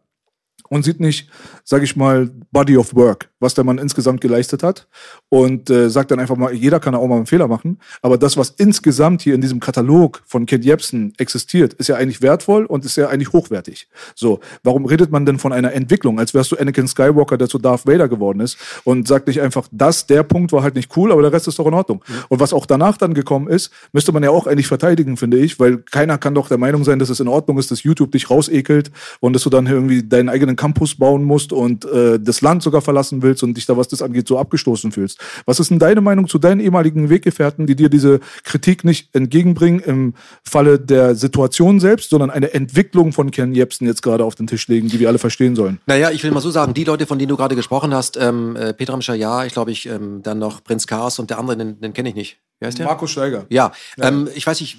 Und 0.69 0.83
sieht 0.83 0.99
nicht, 0.99 1.29
sage 1.63 1.83
ich 1.83 1.95
mal, 1.95 2.29
Body 2.51 2.77
of 2.77 2.95
Work, 2.95 3.29
was 3.39 3.53
der 3.53 3.63
Mann 3.63 3.77
insgesamt 3.77 4.21
geleistet 4.21 4.63
hat 4.63 4.87
und 5.29 5.69
äh, 5.69 5.89
sagt 5.89 6.11
dann 6.11 6.19
einfach 6.19 6.35
mal, 6.35 6.53
jeder 6.53 6.79
kann 6.79 6.95
auch 6.95 7.07
mal 7.07 7.17
einen 7.17 7.25
Fehler 7.25 7.47
machen, 7.47 7.79
aber 8.01 8.17
das, 8.17 8.37
was 8.37 8.51
insgesamt 8.51 9.21
hier 9.21 9.35
in 9.35 9.41
diesem 9.41 9.59
Katalog 9.59 10.21
von 10.25 10.45
Kent 10.45 10.65
Jebsen 10.65 11.13
existiert, 11.17 11.73
ist 11.73 11.87
ja 11.87 11.95
eigentlich 11.95 12.21
wertvoll 12.21 12.65
und 12.65 12.85
ist 12.85 12.97
ja 12.97 13.09
eigentlich 13.09 13.33
hochwertig. 13.33 13.87
So, 14.15 14.39
warum 14.63 14.85
redet 14.85 15.11
man 15.11 15.25
denn 15.25 15.39
von 15.39 15.53
einer 15.53 15.73
Entwicklung, 15.73 16.19
als 16.19 16.33
wärst 16.33 16.51
du 16.51 16.57
Anakin 16.57 16.87
Skywalker, 16.87 17.37
der 17.37 17.47
zu 17.47 17.57
Darth 17.57 17.85
Vader 17.85 18.07
geworden 18.07 18.39
ist 18.39 18.57
und 18.83 19.07
sagt 19.07 19.27
nicht 19.27 19.41
einfach, 19.41 19.67
das, 19.71 20.07
der 20.07 20.23
Punkt 20.23 20.51
war 20.51 20.63
halt 20.63 20.75
nicht 20.75 20.95
cool, 20.97 21.11
aber 21.11 21.21
der 21.21 21.33
Rest 21.33 21.47
ist 21.47 21.59
doch 21.59 21.67
in 21.67 21.73
Ordnung. 21.73 22.03
Mhm. 22.07 22.13
Und 22.29 22.39
was 22.39 22.53
auch 22.53 22.65
danach 22.65 22.97
dann 22.97 23.13
gekommen 23.13 23.47
ist, 23.47 23.71
müsste 23.93 24.11
man 24.11 24.23
ja 24.23 24.29
auch 24.29 24.47
eigentlich 24.47 24.67
verteidigen, 24.67 25.17
finde 25.17 25.37
ich, 25.37 25.59
weil 25.59 25.77
keiner 25.77 26.17
kann 26.17 26.35
doch 26.35 26.47
der 26.47 26.57
Meinung 26.57 26.83
sein, 26.83 26.99
dass 26.99 27.09
es 27.09 27.19
in 27.19 27.27
Ordnung 27.27 27.57
ist, 27.57 27.71
dass 27.71 27.83
YouTube 27.83 28.11
dich 28.11 28.29
rausekelt 28.29 28.91
und 29.19 29.33
dass 29.33 29.43
du 29.43 29.49
dann 29.49 29.67
irgendwie 29.67 30.03
deinen 30.03 30.29
eigenen 30.29 30.55
Campus 30.57 30.95
bauen 30.95 31.23
musst 31.23 31.53
und 31.53 31.85
äh, 31.85 32.19
das 32.19 32.41
Land 32.41 32.63
sogar 32.63 32.81
verlassen 32.81 33.21
willst 33.21 33.43
und 33.43 33.55
dich 33.55 33.65
da, 33.65 33.77
was 33.77 33.87
das 33.87 34.01
angeht, 34.01 34.27
so 34.27 34.37
abgestoßen 34.37 34.91
fühlst. 34.91 35.19
Was 35.45 35.59
ist 35.59 35.71
denn 35.71 35.79
deine 35.79 36.01
Meinung 36.01 36.27
zu 36.27 36.39
deinen 36.39 36.59
ehemaligen 36.59 37.09
Weggefährten, 37.09 37.67
die 37.67 37.75
dir 37.75 37.89
diese 37.89 38.19
Kritik 38.43 38.83
nicht 38.83 39.15
entgegenbringen 39.15 39.79
im 39.79 40.13
Falle 40.43 40.79
der 40.79 41.15
Situation 41.15 41.79
selbst, 41.79 42.09
sondern 42.09 42.29
eine 42.29 42.53
Entwicklung 42.53 43.13
von 43.13 43.31
Ken 43.31 43.53
Jebsen 43.53 43.87
jetzt 43.87 44.01
gerade 44.01 44.25
auf 44.25 44.35
den 44.35 44.47
Tisch 44.47 44.67
legen, 44.67 44.89
die 44.89 44.99
wir 44.99 45.07
alle 45.07 45.19
verstehen 45.19 45.55
sollen? 45.55 45.79
Naja, 45.85 46.11
ich 46.11 46.23
will 46.23 46.31
mal 46.31 46.41
so 46.41 46.51
sagen, 46.51 46.73
die 46.73 46.83
Leute, 46.83 47.05
von 47.05 47.17
denen 47.17 47.29
du 47.29 47.37
gerade 47.37 47.55
gesprochen 47.55 47.93
hast, 47.93 48.17
ähm, 48.17 48.55
äh, 48.55 48.73
Petram 48.73 49.01
Shaya, 49.01 49.45
ich 49.45 49.53
glaube, 49.53 49.71
ich 49.71 49.87
ähm, 49.87 50.21
dann 50.23 50.39
noch 50.39 50.63
Prinz 50.63 50.87
Kars 50.87 51.19
und 51.19 51.29
der 51.29 51.39
andere, 51.39 51.57
den, 51.57 51.79
den 51.79 51.93
kenne 51.93 52.09
ich 52.09 52.15
nicht. 52.15 52.39
Wie 52.59 52.65
heißt 52.65 52.79
der? 52.79 52.87
Markus 52.87 53.11
Steiger. 53.11 53.45
Ja, 53.49 53.71
ja. 53.97 54.07
Ähm, 54.07 54.27
ich 54.33 54.47
weiß 54.47 54.59
nicht, 54.61 54.77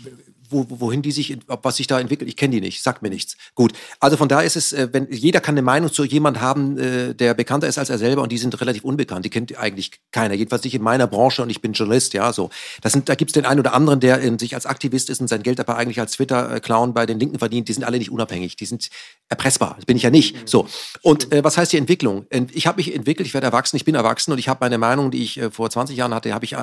wo, 0.49 0.67
wohin 0.69 1.03
die 1.03 1.13
sich, 1.13 1.37
was 1.47 1.77
sich 1.77 1.87
da 1.87 2.01
entwickelt. 2.01 2.29
Ich 2.29 2.37
kenne 2.37 2.55
die 2.55 2.61
nicht, 2.61 2.83
sagt 2.83 3.03
mir 3.03 3.11
nichts. 3.11 3.37
Gut, 3.55 3.73
also 4.01 4.17
von 4.17 4.29
da 4.29 4.41
ist 4.41 4.57
es, 4.57 4.73
äh, 4.73 4.89
wenn 4.93 5.11
jeder 5.11 5.41
kann 5.41 5.55
eine 5.55 5.63
Meinung 5.63 5.93
zu 5.93 6.05
jemand 6.05 6.41
haben, 6.41 6.79
äh, 6.79 7.15
der 7.15 7.35
bekannter 7.35 7.69
ist 7.69 7.79
als 7.79 7.91
er 7.91 7.99
selber 7.99 8.23
und 8.23 8.33
die 8.33 8.39
sind 8.39 8.61
relativ 8.61 8.85
unbekannt. 8.85 9.25
Die 9.25 9.31
kennt 9.31 9.57
eigentlich 9.59 9.93
keiner, 10.13 10.35
jedenfalls 10.35 10.65
nicht 10.65 10.75
in 10.75 10.83
meiner 10.83 11.07
Branche 11.07 11.43
und 11.43 11.51
ich 11.51 11.61
bin 11.61 11.73
Journalist, 11.73 12.15
ja 12.15 12.33
so. 12.33 12.51
Das 12.83 12.93
sind, 12.93 13.09
da 13.09 13.15
gibt's 13.15 13.33
den 13.33 13.47
einen 13.47 13.61
oder 13.61 13.75
anderen, 13.75 14.01
der 14.01 14.21
in, 14.21 14.39
sich 14.39 14.55
als 14.55 14.67
Aktivist 14.67 15.11
ist 15.11 15.21
und 15.21 15.29
sein 15.29 15.43
Geld 15.43 15.61
aber 15.61 15.77
eigentlich 15.77 16.01
als 16.01 16.13
Twitter-Clown 16.13 16.95
bei 16.95 17.07
den 17.07 17.19
Linken 17.19 17.39
verdient. 17.39 17.69
Die 17.69 17.73
sind 17.73 17.85
alle 17.85 17.99
nicht 17.99 18.11
unabhängig, 18.11 18.57
die 18.57 18.67
sind 18.67 18.89
erpressbar. 19.29 19.75
Das 19.77 19.87
bin 19.87 19.97
ich 19.97 20.03
ja 20.03 20.11
nicht. 20.11 20.35
Mhm. 20.35 20.47
So 20.47 20.69
und 21.03 21.33
äh, 21.33 21.45
was 21.45 21.57
heißt 21.57 21.73
die 21.73 21.77
Entwicklung? 21.77 22.27
Ich 22.53 22.67
habe 22.67 22.79
mich 22.79 22.95
entwickelt, 22.95 23.27
ich 23.27 23.35
werde 23.35 23.47
erwachsen, 23.47 23.77
ich 23.77 23.85
bin 23.85 23.95
erwachsen 23.95 24.33
und 24.33 24.39
ich 24.39 24.49
habe 24.49 24.59
meine 24.61 24.79
Meinung, 24.79 25.11
die 25.11 25.23
ich 25.23 25.39
äh, 25.39 25.51
vor 25.51 25.71
20 25.71 25.97
Jahren 25.97 26.15
hatte, 26.15 26.33
habe 26.35 26.45
ich 26.45 26.55
äh, 26.55 26.63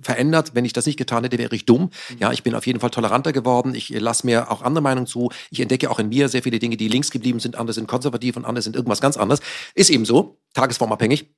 verändert. 0.00 0.52
Wenn 0.54 0.64
ich 0.64 0.72
das 0.72 0.86
nicht 0.86 0.98
getan 0.98 1.24
hätte, 1.24 1.38
wäre 1.38 1.54
ich 1.54 1.66
dumm. 1.66 1.90
Mhm. 2.10 2.16
Ja, 2.18 2.32
ich 2.32 2.42
bin 2.42 2.54
auf 2.54 2.66
jeden 2.66 2.80
Fall 2.80 2.90
toleranter 3.26 3.32
geworden. 3.32 3.74
Ich 3.74 3.88
lasse 3.90 4.26
mir 4.26 4.50
auch 4.50 4.62
andere 4.62 4.82
Meinungen 4.82 5.06
zu. 5.06 5.30
Ich 5.50 5.60
entdecke 5.60 5.90
auch 5.90 5.98
in 5.98 6.08
mir 6.08 6.28
sehr 6.28 6.42
viele 6.42 6.58
Dinge, 6.58 6.76
die 6.76 6.88
links 6.88 7.10
geblieben 7.10 7.40
sind, 7.40 7.56
andere 7.56 7.74
sind 7.74 7.88
konservativ 7.88 8.36
und 8.36 8.44
andere 8.44 8.62
sind 8.62 8.76
irgendwas 8.76 9.00
ganz 9.00 9.16
anderes. 9.16 9.40
Ist 9.74 9.90
eben 9.90 10.04
so, 10.04 10.38
tagesformabhängig. 10.54 11.30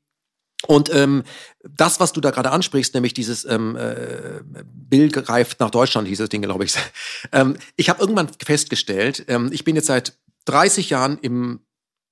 Und 0.66 0.92
ähm, 0.92 1.22
das, 1.62 2.00
was 2.00 2.12
du 2.12 2.20
da 2.20 2.30
gerade 2.30 2.50
ansprichst, 2.50 2.92
nämlich 2.94 3.14
dieses 3.14 3.44
ähm, 3.44 3.76
äh, 3.76 4.40
Bill 4.64 5.08
greift 5.08 5.60
nach 5.60 5.70
Deutschland, 5.70 6.08
hieß 6.08 6.18
das 6.18 6.28
Ding, 6.28 6.42
glaube 6.42 6.64
ich. 6.64 6.74
ähm, 7.32 7.56
ich 7.76 7.88
habe 7.88 8.00
irgendwann 8.00 8.28
festgestellt, 8.44 9.24
ähm, 9.28 9.50
ich 9.52 9.62
bin 9.62 9.76
jetzt 9.76 9.86
seit 9.86 10.18
30 10.46 10.90
Jahren 10.90 11.18
im 11.18 11.60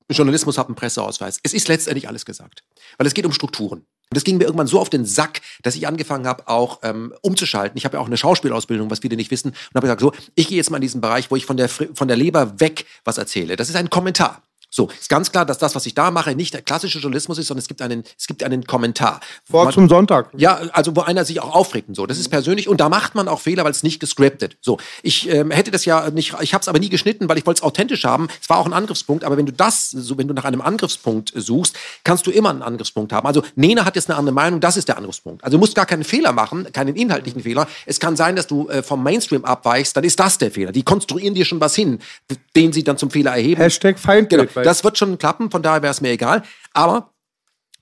Journalismus, 0.09 0.59
habe 0.59 0.69
einen 0.69 0.77
Presseausweis. 0.77 1.41
Es 1.43 1.53
ist 1.55 1.67
letztendlich 1.67 2.07
alles 2.07 2.25
gesagt, 2.25 2.63
weil 2.99 3.09
es 3.09 3.15
geht 3.15 3.27
um 3.27 3.33
Strukturen. 3.33 3.85
Das 4.11 4.25
ging 4.25 4.39
mir 4.39 4.45
irgendwann 4.45 4.67
so 4.67 4.81
auf 4.81 4.89
den 4.89 5.05
Sack, 5.05 5.41
dass 5.63 5.75
ich 5.75 5.87
angefangen 5.87 6.27
habe, 6.27 6.47
auch 6.49 6.81
ähm, 6.83 7.13
umzuschalten. 7.23 7.77
Ich 7.77 7.85
habe 7.85 7.97
ja 7.97 8.01
auch 8.01 8.07
eine 8.07 8.17
Schauspielausbildung, 8.17 8.91
was 8.91 9.01
viele 9.01 9.17
nicht 9.17 9.31
wissen, 9.31 9.51
und 9.51 9.75
habe 9.75 9.87
gesagt, 9.87 10.01
so, 10.01 10.13
ich 10.35 10.49
gehe 10.49 10.57
jetzt 10.57 10.71
mal 10.71 10.77
in 10.77 10.83
diesen 10.83 11.01
Bereich, 11.01 11.31
wo 11.31 11.37
ich 11.37 11.45
von 11.45 11.57
der, 11.57 11.69
von 11.69 12.07
der 12.07 12.17
Leber 12.17 12.61
weg 12.61 12.87
was 13.05 13.19
erzähle. 13.19 13.57
Das 13.57 13.69
ist 13.69 13.77
ein 13.77 13.91
Kommentar. 13.91 14.43
So, 14.69 14.89
ist 14.89 15.09
ganz 15.09 15.33
klar, 15.33 15.47
dass 15.47 15.59
das, 15.59 15.75
was 15.75 15.87
ich 15.87 15.95
da 15.95 16.11
mache, 16.11 16.35
nicht 16.35 16.53
der 16.53 16.61
klassische 16.63 16.99
Journalismus 16.99 17.39
ist, 17.39 17.47
sondern 17.47 17.63
es 17.63 17.69
gibt 17.69 17.81
einen, 17.81 18.05
es 18.19 18.27
gibt 18.27 18.43
einen 18.43 18.67
Kommentar. 18.67 19.21
Vor 19.49 19.65
man, 19.65 19.73
zum 19.73 19.89
Sonntag. 19.89 20.31
Ja, 20.37 20.61
also 20.73 20.95
wo 20.97 21.01
einer 21.03 21.25
sich 21.25 21.41
auch 21.41 21.55
aufregt 21.55 21.89
und 21.89 21.95
so. 21.95 22.07
Das 22.07 22.19
ist 22.19 22.29
persönlich 22.29 22.69
und 22.69 22.81
da 22.81 22.89
macht 22.89 23.15
man 23.15 23.29
auch 23.29 23.41
Fehler, 23.41 23.65
weil 23.65 23.71
es 23.71 23.83
nicht 23.83 24.01
gescriptet. 24.01 24.59
So, 24.61 24.79
ich 25.03 25.31
ähm, 25.31 25.51
hätte 25.51 25.71
das 25.71 25.85
ja 25.85 26.11
nicht, 26.11 26.35
ich 26.41 26.53
habe 26.53 26.63
es 26.63 26.69
aber 26.69 26.79
nie 26.79 26.89
geschnitten, 26.89 27.29
weil 27.29 27.39
ich 27.39 27.47
wollte 27.47 27.61
es 27.61 27.63
authentisch 27.63 28.05
haben. 28.05 28.29
Es 28.43 28.51
war 28.51 28.59
auch 28.59 28.67
ein 28.67 28.73
Angriffspunkt, 28.73 29.25
aber 29.25 29.37
wenn 29.37 29.47
du 29.47 29.53
das, 29.53 29.91
so 29.91 30.19
wenn 30.19 30.29
du 30.29 30.35
nach 30.35 30.45
einem 30.45 30.61
Angriffspunkt 30.61 31.33
suchst, 31.35 31.77
kannst 32.05 32.27
du 32.27 32.31
immer 32.31 32.51
einen 32.51 32.63
Angriffspunkt 32.63 33.13
haben. 33.13 33.27
Also 33.27 33.43
Nena 33.55 33.85
hat 33.85 33.97
jetzt 33.97 34.11
eine 34.11 34.19
andere 34.19 34.35
Meinung, 34.35 34.61
das 34.61 34.77
ist 34.77 34.89
der 34.89 34.99
Angriffspunkt. 34.99 35.45
Also 35.45 35.57
du 35.57 35.61
musst 35.61 35.75
gar 35.75 35.87
keinen 35.87 36.05
Fehler 36.05 36.33
machen, 36.33 36.71
keinen 36.73 36.97
inhaltlichen 36.97 37.43
Fehler. 37.43 37.69
Es 37.87 38.01
kann 38.01 38.17
sein, 38.17 38.37
dass 38.37 38.47
du 38.47 38.69
äh, 38.69 38.83
vom 38.83 39.03
Mainstream 39.03 39.45
abweichst, 39.45 39.97
dann 39.97 40.05
ist 40.05 40.19
das 40.19 40.39
der 40.39 40.51
Fehler. 40.51 40.73
Die 40.73 40.83
konstruieren 40.83 41.35
dir 41.35 41.45
schon 41.45 41.61
was 41.61 41.75
hin, 41.75 42.01
den 42.55 42.73
sie 42.73 42.85
dann 42.85 42.99
zum 42.99 43.11
Fehler 43.11 43.31
erheben. 43.31 43.61
Hashtag 43.61 43.99
Feindbild. 43.99 44.53
Genau, 44.53 44.66
das 44.67 44.85
wird 44.85 44.99
schon 44.99 45.19
klappen 45.19 45.51
von 45.51 45.63
daher 45.63 45.83
wäre 45.83 45.93
es 45.93 46.01
mir 46.01 46.11
egal. 46.11 46.43
Aber 46.73 47.13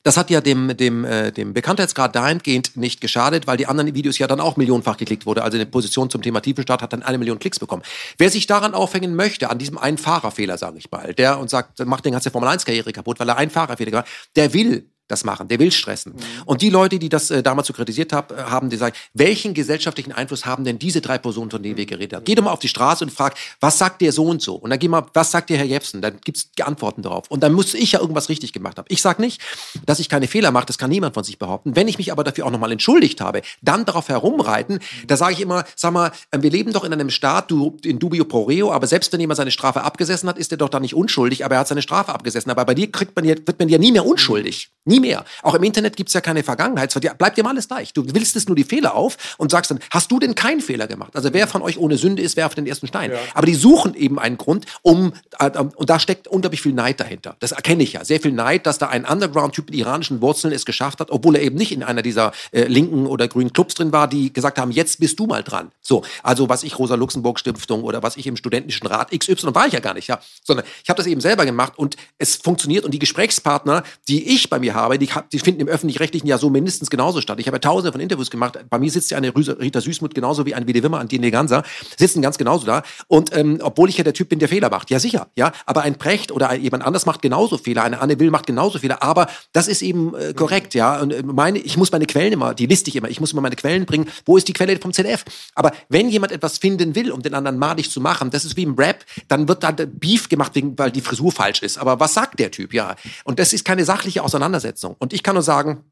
das 0.04 0.18
hat 0.18 0.28
ja 0.28 0.42
dem, 0.42 0.76
dem, 0.76 1.04
äh, 1.04 1.32
dem 1.32 1.54
Bekanntheitsgrad 1.54 2.14
dahingehend 2.14 2.76
nicht 2.76 3.00
geschadet, 3.00 3.46
weil 3.46 3.56
die 3.56 3.66
anderen 3.66 3.94
Videos 3.94 4.18
ja 4.18 4.26
dann 4.26 4.38
auch 4.38 4.58
millionenfach 4.58 4.98
geklickt 4.98 5.24
wurde. 5.24 5.42
Also 5.42 5.56
eine 5.56 5.64
Position 5.64 6.10
zum 6.10 6.20
Thema 6.20 6.40
Tiefenstaat 6.40 6.82
hat 6.82 6.92
dann 6.92 7.02
eine 7.02 7.16
Million 7.16 7.38
Klicks 7.38 7.58
bekommen. 7.58 7.82
Wer 8.18 8.28
sich 8.28 8.46
daran 8.46 8.74
aufhängen 8.74 9.16
möchte, 9.16 9.48
an 9.48 9.58
diesem 9.58 9.78
einen 9.78 9.96
Fahrerfehler, 9.96 10.58
sage 10.58 10.76
ich 10.76 10.90
mal, 10.90 11.14
der 11.14 11.38
und 11.38 11.48
sagt, 11.48 11.84
macht 11.86 12.04
den 12.04 12.12
ganze 12.12 12.30
Formel 12.30 12.50
1 12.50 12.66
Karriere 12.66 12.92
kaputt, 12.92 13.18
weil 13.18 13.30
er 13.30 13.38
einen 13.38 13.50
Fahrerfehler 13.50 13.90
gemacht, 13.90 14.08
der 14.36 14.52
will 14.52 14.90
das 15.08 15.24
machen, 15.24 15.48
der 15.48 15.58
will 15.58 15.70
stressen. 15.70 16.12
Mhm. 16.12 16.18
Und 16.46 16.62
die 16.62 16.70
Leute, 16.70 16.98
die 16.98 17.08
das 17.08 17.30
äh, 17.30 17.42
damals 17.42 17.66
so 17.66 17.72
kritisiert 17.72 18.12
hab, 18.12 18.32
äh, 18.32 18.36
haben, 18.44 18.70
die 18.70 18.76
sagen, 18.76 18.96
welchen 19.12 19.52
gesellschaftlichen 19.52 20.12
Einfluss 20.12 20.46
haben 20.46 20.64
denn 20.64 20.78
diese 20.78 21.00
drei 21.00 21.18
Personen, 21.18 21.50
von 21.50 21.62
denen 21.62 21.76
wir 21.76 21.86
geredet 21.86 22.14
haben? 22.14 22.24
Geh 22.24 22.34
doch 22.34 22.44
mal 22.44 22.52
auf 22.52 22.60
die 22.60 22.68
Straße 22.68 23.04
und 23.04 23.10
frag, 23.10 23.34
was 23.60 23.78
sagt 23.78 24.00
der 24.00 24.12
so 24.12 24.24
und 24.24 24.40
so? 24.40 24.54
Und 24.54 24.70
dann 24.70 24.78
geh 24.78 24.88
mal, 24.88 25.04
was 25.12 25.30
sagt 25.30 25.50
der 25.50 25.58
Herr 25.58 25.66
Jepsen? 25.66 26.00
Dann 26.00 26.18
gibt's 26.24 26.48
Antworten 26.62 27.02
darauf. 27.02 27.30
Und 27.30 27.42
dann 27.42 27.52
muss 27.52 27.74
ich 27.74 27.92
ja 27.92 28.00
irgendwas 28.00 28.28
richtig 28.28 28.52
gemacht 28.52 28.78
haben. 28.78 28.86
Ich 28.88 29.02
sag 29.02 29.18
nicht, 29.18 29.42
dass 29.84 29.98
ich 30.00 30.08
keine 30.08 30.26
Fehler 30.26 30.50
mache, 30.50 30.66
das 30.66 30.78
kann 30.78 30.90
niemand 30.90 31.14
von 31.14 31.24
sich 31.24 31.38
behaupten. 31.38 31.76
Wenn 31.76 31.88
ich 31.88 31.98
mich 31.98 32.10
aber 32.10 32.24
dafür 32.24 32.46
auch 32.46 32.50
nochmal 32.50 32.72
entschuldigt 32.72 33.20
habe, 33.20 33.42
dann 33.60 33.84
darauf 33.84 34.08
herumreiten, 34.08 34.78
da 35.06 35.16
sage 35.16 35.34
ich 35.34 35.40
immer, 35.40 35.64
sag 35.76 35.92
mal, 35.92 36.12
äh, 36.30 36.38
wir 36.40 36.50
leben 36.50 36.72
doch 36.72 36.84
in 36.84 36.92
einem 36.92 37.10
Staat, 37.10 37.50
du, 37.50 37.76
in 37.84 37.98
dubio 37.98 38.24
pro 38.24 38.44
reo, 38.44 38.72
aber 38.72 38.86
selbst 38.86 39.12
wenn 39.12 39.20
jemand 39.20 39.36
seine 39.36 39.50
Strafe 39.50 39.82
abgesessen 39.82 40.28
hat, 40.28 40.38
ist 40.38 40.52
er 40.52 40.58
doch 40.58 40.68
da 40.68 40.80
nicht 40.80 40.94
unschuldig, 40.94 41.44
aber 41.44 41.56
er 41.56 41.60
hat 41.60 41.68
seine 41.68 41.82
Strafe 41.82 42.14
abgesessen. 42.14 42.50
Aber 42.50 42.64
bei 42.64 42.74
dir 42.74 42.90
kriegt 42.90 43.14
man 43.16 43.24
wird 43.24 43.58
man 43.58 43.68
ja 43.68 43.78
nie 43.78 43.92
mehr 43.92 44.06
unschuldig. 44.06 44.70
Nie 44.84 44.93
mehr. 45.00 45.24
Auch 45.42 45.54
im 45.54 45.62
Internet 45.62 45.96
gibt's 45.96 46.12
ja 46.12 46.20
keine 46.20 46.42
Vergangenheit. 46.42 46.94
Bleibt 47.18 47.36
dir 47.36 47.42
mal 47.42 47.50
alles 47.50 47.68
gleich. 47.68 47.92
Du 47.92 48.04
willst 48.06 48.36
es 48.36 48.46
nur 48.46 48.56
die 48.56 48.64
Fehler 48.64 48.94
auf 48.94 49.16
und 49.38 49.50
sagst 49.50 49.70
dann, 49.70 49.80
hast 49.90 50.10
du 50.10 50.18
denn 50.18 50.34
keinen 50.34 50.60
Fehler 50.60 50.86
gemacht? 50.86 51.14
Also 51.14 51.32
wer 51.32 51.46
von 51.46 51.62
euch 51.62 51.78
ohne 51.78 51.96
Sünde 51.96 52.22
ist, 52.22 52.36
werft 52.36 52.58
den 52.58 52.66
ersten 52.66 52.86
Stein. 52.86 53.10
Ja. 53.10 53.18
Aber 53.34 53.46
die 53.46 53.54
suchen 53.54 53.94
eben 53.94 54.18
einen 54.18 54.36
Grund, 54.36 54.66
um, 54.82 55.12
äh, 55.38 55.50
und 55.58 55.90
da 55.90 55.98
steckt 55.98 56.28
unglaublich 56.28 56.62
viel 56.62 56.72
Neid 56.72 57.00
dahinter. 57.00 57.36
Das 57.40 57.52
erkenne 57.52 57.82
ich 57.82 57.94
ja. 57.94 58.04
Sehr 58.04 58.20
viel 58.20 58.32
Neid, 58.32 58.66
dass 58.66 58.78
da 58.78 58.88
ein 58.88 59.04
Underground-Typ 59.04 59.66
mit 59.66 59.74
iranischen 59.78 60.20
Wurzeln 60.20 60.52
es 60.52 60.64
geschafft 60.64 61.00
hat, 61.00 61.10
obwohl 61.10 61.36
er 61.36 61.42
eben 61.42 61.56
nicht 61.56 61.72
in 61.72 61.82
einer 61.82 62.02
dieser 62.02 62.32
äh, 62.52 62.64
linken 62.64 63.06
oder 63.06 63.28
grünen 63.28 63.52
Clubs 63.52 63.74
drin 63.74 63.92
war, 63.92 64.08
die 64.08 64.32
gesagt 64.32 64.58
haben, 64.58 64.70
jetzt 64.70 65.00
bist 65.00 65.18
du 65.18 65.26
mal 65.26 65.42
dran. 65.42 65.70
So, 65.80 66.02
also 66.22 66.48
was 66.48 66.62
ich 66.62 66.78
Rosa-Luxemburg-Stiftung 66.78 67.84
oder 67.84 68.02
was 68.02 68.16
ich 68.16 68.26
im 68.26 68.36
studentischen 68.36 68.86
Rat 68.86 69.10
XY 69.10 69.54
war 69.54 69.66
ich 69.66 69.72
ja 69.72 69.80
gar 69.80 69.94
nicht, 69.94 70.08
ja. 70.08 70.20
Sondern 70.42 70.66
ich 70.82 70.88
habe 70.88 70.96
das 70.96 71.06
eben 71.06 71.20
selber 71.20 71.44
gemacht 71.44 71.74
und 71.76 71.96
es 72.18 72.36
funktioniert 72.36 72.84
und 72.84 72.92
die 72.92 72.98
Gesprächspartner, 72.98 73.82
die 74.08 74.34
ich 74.34 74.50
bei 74.50 74.58
mir 74.58 74.74
habe, 74.74 74.83
die, 74.90 75.08
die 75.32 75.38
finden 75.38 75.60
im 75.60 75.68
öffentlich-rechtlichen 75.68 76.26
ja 76.26 76.38
so 76.38 76.50
mindestens 76.50 76.90
genauso 76.90 77.20
statt. 77.20 77.38
Ich 77.40 77.46
habe 77.46 77.56
ja 77.56 77.60
tausende 77.60 77.92
von 77.92 78.00
Interviews 78.00 78.30
gemacht. 78.30 78.58
Bei 78.70 78.78
mir 78.78 78.90
sitzt 78.90 79.10
ja 79.10 79.18
eine 79.18 79.34
Rita 79.34 79.80
Süßmuth 79.80 80.14
genauso 80.14 80.46
wie 80.46 80.54
ein 80.54 80.66
Wede 80.66 80.82
Wimmer, 80.82 80.98
ein 80.98 81.08
Dine 81.08 81.30
Ganser, 81.30 81.62
sitzen 81.96 82.22
ganz 82.22 82.38
genauso 82.38 82.66
da. 82.66 82.82
Und 83.08 83.36
ähm, 83.36 83.58
obwohl 83.62 83.88
ich 83.88 83.98
ja 83.98 84.04
der 84.04 84.14
Typ 84.14 84.28
bin, 84.28 84.38
der 84.38 84.48
Fehler 84.48 84.70
macht. 84.70 84.90
Ja, 84.90 84.98
sicher. 84.98 85.28
Ja, 85.36 85.52
aber 85.66 85.82
ein 85.82 85.96
Precht 85.96 86.32
oder 86.32 86.54
jemand 86.54 86.84
anders 86.84 87.06
macht 87.06 87.22
genauso 87.22 87.58
Fehler. 87.58 87.82
Eine 87.84 88.00
Anne 88.00 88.18
Will 88.20 88.30
macht 88.30 88.46
genauso 88.46 88.78
Fehler. 88.78 89.02
Aber 89.02 89.28
das 89.52 89.68
ist 89.68 89.82
eben 89.82 90.14
äh, 90.14 90.34
korrekt. 90.34 90.74
Ja, 90.74 91.00
und 91.00 91.12
äh, 91.12 91.22
meine, 91.22 91.58
ich 91.58 91.76
muss 91.76 91.92
meine 91.92 92.06
Quellen 92.06 92.32
immer, 92.32 92.54
die 92.54 92.66
liste 92.66 92.90
ich 92.90 92.96
immer. 92.96 93.08
Ich 93.08 93.20
muss 93.20 93.32
immer 93.32 93.42
meine 93.42 93.56
Quellen 93.56 93.86
bringen. 93.86 94.08
Wo 94.24 94.36
ist 94.36 94.48
die 94.48 94.52
Quelle 94.52 94.78
vom 94.78 94.92
ZDF? 94.92 95.24
Aber 95.54 95.72
wenn 95.88 96.08
jemand 96.08 96.32
etwas 96.32 96.58
finden 96.58 96.94
will, 96.94 97.10
um 97.10 97.22
den 97.22 97.34
anderen 97.34 97.58
madig 97.58 97.90
zu 97.90 98.00
machen, 98.00 98.30
das 98.30 98.44
ist 98.44 98.56
wie 98.56 98.62
im 98.62 98.74
Rap, 98.74 99.04
dann 99.28 99.48
wird 99.48 99.62
da 99.62 99.72
Beef 99.72 100.28
gemacht, 100.28 100.52
weil 100.76 100.90
die 100.90 101.00
Frisur 101.00 101.32
falsch 101.32 101.62
ist. 101.62 101.78
Aber 101.78 102.00
was 102.00 102.14
sagt 102.14 102.38
der 102.38 102.50
Typ? 102.50 102.74
Ja, 102.74 102.96
und 103.24 103.38
das 103.38 103.52
ist 103.52 103.64
keine 103.64 103.84
sachliche 103.84 104.22
Auseinandersetzung. 104.22 104.73
Und 104.98 105.12
ich 105.12 105.22
kann 105.22 105.34
nur 105.34 105.42
sagen, 105.42 105.84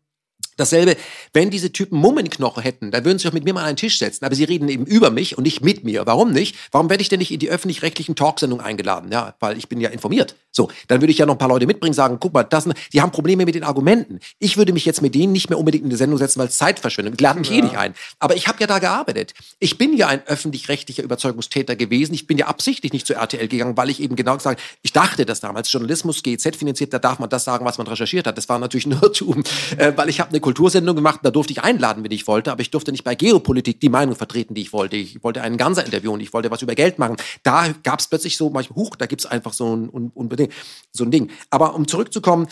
Dasselbe, 0.57 0.97
wenn 1.33 1.51
diese 1.51 1.73
Typen 1.73 1.99
Mummenknochen 1.99 2.63
hätten, 2.63 2.91
dann 2.91 3.05
würden 3.05 3.19
sie 3.19 3.27
doch 3.27 3.33
mit 3.33 3.45
mir 3.45 3.55
mal 3.55 3.61
an 3.61 3.69
einen 3.69 3.77
Tisch 3.77 3.99
setzen. 3.99 4.25
Aber 4.25 4.35
sie 4.35 4.45
reden 4.45 4.69
eben 4.69 4.87
über 4.87 5.11
mich 5.11 5.37
und 5.37 5.45
nicht 5.45 5.63
mit 5.63 5.85
mir. 5.85 6.07
Warum 6.07 6.33
nicht? 6.33 6.57
Warum 6.71 6.91
werde 6.91 7.03
ich 7.03 7.09
denn 7.09 7.19
nicht 7.19 7.33
in 7.33 7.39
die 7.39 7.51
öffentlich-rechtlichen 7.51 8.15
Talksendungen 8.15 8.65
eingeladen? 8.65 9.11
Ja, 9.13 9.35
weil 9.41 9.57
ich 9.57 9.69
bin 9.69 9.81
ja 9.81 9.91
informiert. 9.91 10.35
So, 10.55 10.71
dann 10.89 11.01
würde 11.01 11.13
ich 11.13 11.19
ja 11.19 11.25
noch 11.25 11.35
ein 11.35 11.39
paar 11.39 11.49
Leute 11.49 11.67
mitbringen, 11.67 11.95
sagen, 11.95 12.19
guck 12.21 12.35
mal, 12.35 12.45
das, 12.45 12.69
die 12.93 13.01
haben 13.01 13.11
Probleme 13.11 13.47
mit 13.47 13.55
den 13.55 13.65
Argumenten. 13.65 14.21
Ich 14.39 14.59
würde 14.59 14.75
mich 14.75 14.85
jetzt 14.85 15.01
mit 15.01 15.15
denen 15.15 15.33
nicht 15.33 15.49
mehr 15.49 15.59
unbedingt 15.59 15.85
in 15.85 15.91
die 15.91 15.97
Sendung 15.97 16.19
setzen, 16.19 16.41
weil 16.41 16.49
es 16.49 16.59
Zeitverschwendung. 16.59 17.17
Die 17.17 17.25
laden 17.25 17.41
mich 17.41 17.51
ja. 17.51 17.57
eh 17.57 17.63
nicht 17.63 17.77
ein. 17.77 17.95
Aber 18.19 18.37
ich 18.37 18.49
habe 18.49 18.59
ja 18.61 18.67
da 18.67 18.79
gearbeitet. 18.79 19.33
Ich 19.61 19.79
bin 19.79 19.97
ja 19.97 20.09
ein 20.09 20.23
öffentlich-rechtlicher 20.27 21.03
Überzeugungstäter 21.03 21.75
gewesen. 21.75 22.13
Ich 22.13 22.27
bin 22.27 22.37
ja 22.37 22.49
absichtlich 22.49 22.93
nicht 22.93 23.07
zu 23.07 23.15
RTL 23.15 23.49
gegangen, 23.49 23.79
weil 23.79 23.89
ich 23.89 24.01
eben 24.01 24.15
genau 24.15 24.37
gesagt, 24.37 24.61
ich 24.83 24.93
dachte 24.93 25.25
das 25.25 25.41
damals, 25.41 25.73
Journalismus 25.73 26.23
GZ 26.23 26.55
finanziert, 26.57 26.93
da 26.93 26.99
darf 26.99 27.19
man 27.19 27.31
das 27.31 27.45
sagen, 27.45 27.65
was 27.65 27.79
man 27.79 27.87
recherchiert 27.87 28.27
hat. 28.27 28.37
Das 28.37 28.51
war 28.51 28.59
natürlich 28.59 28.87
nur 28.87 29.03
Irrtum, 29.03 29.43
äh, 29.79 29.93
weil 29.97 30.11
ich 30.11 30.21
habe 30.21 30.31
eine 30.31 30.41
Kultursendung 30.43 30.95
gemacht, 30.95 31.21
da 31.23 31.31
durfte 31.31 31.53
ich 31.53 31.63
einladen, 31.63 32.05
wenn 32.05 32.11
ich 32.11 32.27
wollte, 32.27 32.53
aber 32.53 32.61
ich 32.61 32.71
durfte 32.71 32.93
nicht 32.93 33.05
bei 33.05 33.15
Geopolitik 33.15 33.81
die 33.81 33.89
Meinung 33.89 34.15
vertreten, 34.15 34.55
die 34.55 34.61
ich 34.61 34.73
wollte. 34.73 34.97
Ich 34.97 35.23
wollte 35.25 35.41
einen 35.41 35.57
Ganser 35.57 35.85
interviewen, 35.85 36.21
ich 36.21 36.33
wollte 36.35 36.51
was 36.51 36.61
über 36.61 36.75
Geld 36.75 36.99
machen. 36.99 37.17
Da 37.43 37.69
gab 37.83 38.01
es 38.01 38.09
plötzlich 38.09 38.37
so, 38.37 38.51
manchmal, 38.51 38.77
huch, 38.77 38.97
da 38.97 39.07
gibt 39.07 39.23
es 39.23 39.27
einfach 39.27 39.55
so 39.55 39.75
ein, 39.75 39.89
unbedingt, 39.89 40.53
so 40.93 41.05
ein 41.05 41.11
Ding. 41.11 41.31
Aber 41.49 41.75
um 41.75 41.89
zurückzukommen, 41.89 42.49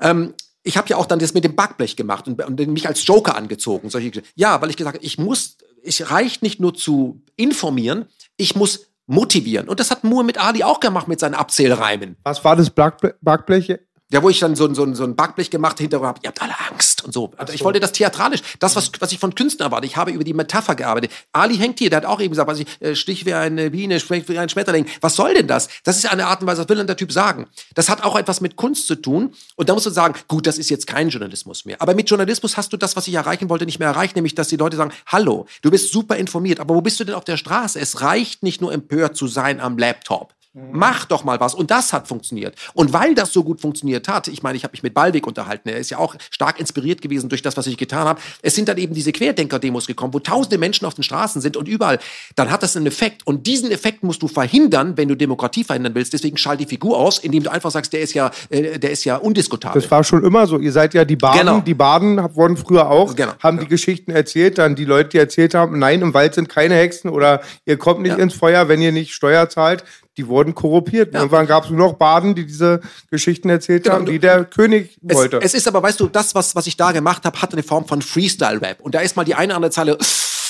ähm, 0.00 0.32
ich 0.62 0.78
habe 0.78 0.88
ja 0.88 0.96
auch 0.96 1.06
dann 1.06 1.18
das 1.18 1.34
mit 1.34 1.44
dem 1.44 1.54
Backblech 1.54 1.94
gemacht 1.94 2.26
und, 2.26 2.42
und 2.42 2.68
mich 2.68 2.88
als 2.88 3.06
Joker 3.06 3.36
angezogen. 3.36 3.90
Solche, 3.90 4.22
ja, 4.34 4.60
weil 4.62 4.70
ich 4.70 4.76
gesagt 4.76 4.96
habe, 4.96 5.04
ich 5.04 5.18
muss, 5.18 5.58
es 5.82 6.10
reicht 6.10 6.42
nicht 6.42 6.58
nur 6.58 6.74
zu 6.74 7.22
informieren, 7.36 8.06
ich 8.36 8.56
muss 8.56 8.86
motivieren. 9.06 9.68
Und 9.68 9.80
das 9.80 9.90
hat 9.90 10.04
Muhammad 10.04 10.38
Ali 10.38 10.64
auch 10.64 10.80
gemacht 10.80 11.08
mit 11.08 11.20
seinen 11.20 11.34
Abzählreimen. 11.34 12.16
Was 12.22 12.44
war 12.44 12.56
das 12.56 12.70
Backblech? 12.70 13.78
Ja, 14.10 14.22
wo 14.22 14.28
ich 14.28 14.38
dann 14.38 14.54
so, 14.54 14.72
so, 14.74 14.94
so 14.94 15.04
ein 15.04 15.16
Backblech 15.16 15.50
gemacht 15.50 15.78
hinterher 15.78 16.06
habe, 16.06 16.20
ihr 16.22 16.28
habt 16.28 16.42
alle 16.42 16.54
Angst 16.70 17.04
und 17.04 17.14
so. 17.14 17.32
Also 17.38 17.54
ich 17.54 17.64
wollte 17.64 17.80
das 17.80 17.92
theatralisch, 17.92 18.42
das, 18.58 18.76
was, 18.76 18.92
was 19.00 19.12
ich 19.12 19.18
von 19.18 19.34
Künstlern 19.34 19.68
erwarte. 19.70 19.86
Ich 19.86 19.96
habe 19.96 20.10
über 20.10 20.24
die 20.24 20.34
Metapher 20.34 20.74
gearbeitet. 20.74 21.10
Ali 21.32 21.56
hängt 21.56 21.78
hier, 21.78 21.88
der 21.88 21.98
hat 21.98 22.04
auch 22.04 22.20
eben 22.20 22.30
gesagt, 22.30 22.48
was 22.48 22.58
ich, 22.58 22.66
äh, 22.80 22.94
Stich 22.94 23.24
wie 23.24 23.32
eine 23.32 23.70
Biene, 23.70 23.98
Sprech 24.00 24.28
wie 24.28 24.38
ein 24.38 24.50
Schmetterling. 24.50 24.86
Was 25.00 25.16
soll 25.16 25.32
denn 25.32 25.48
das? 25.48 25.68
Das 25.84 25.96
ist 25.96 26.10
eine 26.10 26.26
Art 26.26 26.42
und 26.42 26.46
Weise, 26.46 26.62
was 26.62 26.68
will 26.68 26.76
denn 26.76 26.86
der 26.86 26.98
Typ 26.98 27.12
sagen? 27.12 27.46
Das 27.74 27.88
hat 27.88 28.04
auch 28.04 28.16
etwas 28.16 28.42
mit 28.42 28.56
Kunst 28.56 28.86
zu 28.86 28.96
tun. 28.96 29.34
Und 29.56 29.70
da 29.70 29.74
musst 29.74 29.86
du 29.86 29.90
sagen, 29.90 30.14
gut, 30.28 30.46
das 30.46 30.58
ist 30.58 30.68
jetzt 30.68 30.86
kein 30.86 31.08
Journalismus 31.08 31.64
mehr. 31.64 31.80
Aber 31.80 31.94
mit 31.94 32.10
Journalismus 32.10 32.58
hast 32.58 32.74
du 32.74 32.76
das, 32.76 32.96
was 32.96 33.08
ich 33.08 33.14
erreichen 33.14 33.48
wollte, 33.48 33.64
nicht 33.64 33.78
mehr 33.78 33.88
erreicht, 33.88 34.16
nämlich, 34.16 34.34
dass 34.34 34.48
die 34.48 34.56
Leute 34.56 34.76
sagen, 34.76 34.92
hallo, 35.06 35.46
du 35.62 35.70
bist 35.70 35.92
super 35.92 36.16
informiert, 36.16 36.60
aber 36.60 36.74
wo 36.74 36.82
bist 36.82 37.00
du 37.00 37.04
denn 37.04 37.14
auf 37.14 37.24
der 37.24 37.38
Straße? 37.38 37.80
Es 37.80 38.02
reicht 38.02 38.42
nicht 38.42 38.60
nur 38.60 38.72
empört 38.72 39.16
zu 39.16 39.26
sein 39.28 39.60
am 39.60 39.78
Laptop. 39.78 40.34
Mach 40.56 41.04
doch 41.06 41.24
mal 41.24 41.40
was. 41.40 41.52
Und 41.52 41.72
das 41.72 41.92
hat 41.92 42.06
funktioniert. 42.06 42.54
Und 42.74 42.92
weil 42.92 43.16
das 43.16 43.32
so 43.32 43.42
gut 43.42 43.60
funktioniert 43.60 44.06
hat, 44.06 44.28
ich 44.28 44.44
meine, 44.44 44.56
ich 44.56 44.62
habe 44.62 44.70
mich 44.70 44.84
mit 44.84 44.94
Ballweg 44.94 45.26
unterhalten, 45.26 45.68
er 45.68 45.78
ist 45.78 45.90
ja 45.90 45.98
auch 45.98 46.14
stark 46.30 46.60
inspiriert 46.60 47.02
gewesen 47.02 47.28
durch 47.28 47.42
das, 47.42 47.56
was 47.56 47.66
ich 47.66 47.76
getan 47.76 48.06
habe. 48.06 48.20
Es 48.40 48.54
sind 48.54 48.68
dann 48.68 48.78
eben 48.78 48.94
diese 48.94 49.10
Querdenker-Demos 49.10 49.88
gekommen, 49.88 50.14
wo 50.14 50.20
tausende 50.20 50.56
Menschen 50.58 50.86
auf 50.86 50.94
den 50.94 51.02
Straßen 51.02 51.42
sind 51.42 51.56
und 51.56 51.66
überall. 51.66 51.98
Dann 52.36 52.52
hat 52.52 52.62
das 52.62 52.76
einen 52.76 52.86
Effekt. 52.86 53.26
Und 53.26 53.48
diesen 53.48 53.72
Effekt 53.72 54.04
musst 54.04 54.22
du 54.22 54.28
verhindern, 54.28 54.96
wenn 54.96 55.08
du 55.08 55.16
Demokratie 55.16 55.64
verhindern 55.64 55.96
willst. 55.96 56.12
Deswegen 56.12 56.36
schalt 56.36 56.60
die 56.60 56.66
Figur 56.66 56.98
aus, 56.98 57.18
indem 57.18 57.42
du 57.42 57.50
einfach 57.50 57.72
sagst, 57.72 57.92
der 57.92 58.02
ist 58.02 58.14
ja, 58.14 58.30
äh, 58.50 58.78
der 58.78 58.92
ist 58.92 59.04
ja 59.04 59.16
undiskutabel. 59.16 59.82
Das 59.82 59.90
war 59.90 60.04
schon 60.04 60.22
immer 60.24 60.46
so. 60.46 60.58
Ihr 60.60 60.70
seid 60.72 60.94
ja 60.94 61.04
die 61.04 61.16
Baden. 61.16 61.40
Genau. 61.40 61.60
Die 61.62 61.74
Baden 61.74 62.32
wurden 62.36 62.56
früher 62.56 62.88
auch, 62.88 63.16
Genau. 63.16 63.32
haben 63.42 63.58
die 63.58 63.66
Geschichten 63.66 64.12
erzählt, 64.12 64.58
dann 64.58 64.76
die 64.76 64.84
Leute, 64.84 65.08
die 65.10 65.18
erzählt 65.18 65.54
haben, 65.54 65.80
nein, 65.80 66.00
im 66.00 66.14
Wald 66.14 66.34
sind 66.34 66.48
keine 66.48 66.76
Hexen 66.76 67.10
oder 67.10 67.40
ihr 67.66 67.76
kommt 67.76 68.02
nicht 68.02 68.16
Ja. 68.16 68.22
ins 68.22 68.34
Feuer, 68.34 68.68
wenn 68.68 68.80
ihr 68.80 68.92
nicht 68.92 69.12
Steuer 69.12 69.48
zahlt. 69.48 69.82
Die 70.16 70.28
wurden 70.28 70.54
korruptiert. 70.54 71.12
Irgendwann 71.12 71.46
gab 71.46 71.64
es 71.64 71.70
nur 71.70 71.78
noch 71.78 71.94
Baden, 71.94 72.34
die 72.34 72.46
diese 72.46 72.80
Geschichten 73.10 73.48
erzählt 73.50 73.82
Genau, 73.84 73.96
haben, 73.96 74.06
die 74.06 74.18
der 74.20 74.44
König 74.44 74.96
Es, 75.06 75.16
wollte. 75.16 75.40
es 75.42 75.54
ist 75.54 75.66
aber, 75.66 75.82
weißt 75.82 75.98
du, 75.98 76.06
das, 76.08 76.34
was, 76.34 76.54
was 76.54 76.66
ich 76.68 76.76
da 76.76 76.92
gemacht 76.92 77.24
habe, 77.24 77.40
hat 77.42 77.52
eine 77.52 77.62
Form 77.64 77.86
von 77.86 78.00
Freestyle-Rap. 78.00 78.80
Und 78.80 78.94
da 78.94 79.00
ist 79.00 79.16
mal 79.16 79.24
die 79.24 79.34
eine 79.34 79.48
oder 79.48 79.56
andere 79.56 79.70
Zeile, 79.72 79.98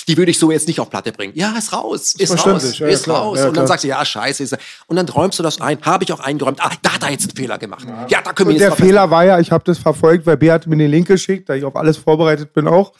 die 0.07 0.17
würde 0.19 0.31
ich 0.31 0.39
so 0.39 0.51
jetzt 0.51 0.69
nicht 0.69 0.81
auf 0.81 0.91
Platte 0.91 1.13
bringen. 1.13 1.33
Ja, 1.35 1.57
ist 1.57 1.73
raus, 1.73 2.15
ist, 2.19 2.47
raus, 2.47 2.79
ja, 2.79 2.87
ja, 2.87 2.93
ist 2.93 3.05
klar, 3.05 3.23
raus. 3.23 3.39
ja, 3.39 3.49
und 3.49 3.57
dann 3.57 3.67
sagst 3.67 3.85
du, 3.85 3.89
ja, 3.89 4.05
scheiße. 4.05 4.43
Ist. 4.43 4.57
Und 4.87 4.97
dann 4.97 5.09
räumst 5.09 5.39
du 5.39 5.43
das 5.43 5.61
ein. 5.63 5.79
Habe 5.81 6.05
ich 6.05 6.13
auch 6.13 6.21
eingeräumt. 6.21 6.61
Ah, 6.63 6.71
da 6.83 6.93
hat 6.95 7.03
er 7.03 7.11
jetzt 7.11 7.31
einen 7.31 7.37
Fehler 7.37 7.57
gemacht. 7.57 7.87
Ja, 8.09 8.21
da 8.21 8.35
können 8.35 8.51
wir 8.51 8.57
Und 8.57 8.61
jetzt 8.61 8.79
der 8.79 8.87
Fehler 8.87 9.11
war 9.11 9.25
ja, 9.25 9.41
ich 9.41 9.51
habe 9.51 9.65
das 9.65 9.79
verfolgt, 9.79 10.27
weil 10.27 10.37
Bea 10.37 10.53
hat 10.53 10.67
mir 10.67 10.77
den 10.77 10.91
Link 10.91 11.09
geschickt, 11.09 11.49
da 11.49 11.55
ich 11.55 11.65
auf 11.65 11.75
alles 11.77 11.97
vorbereitet 11.97 12.53
bin 12.53 12.69
auch. 12.69 12.93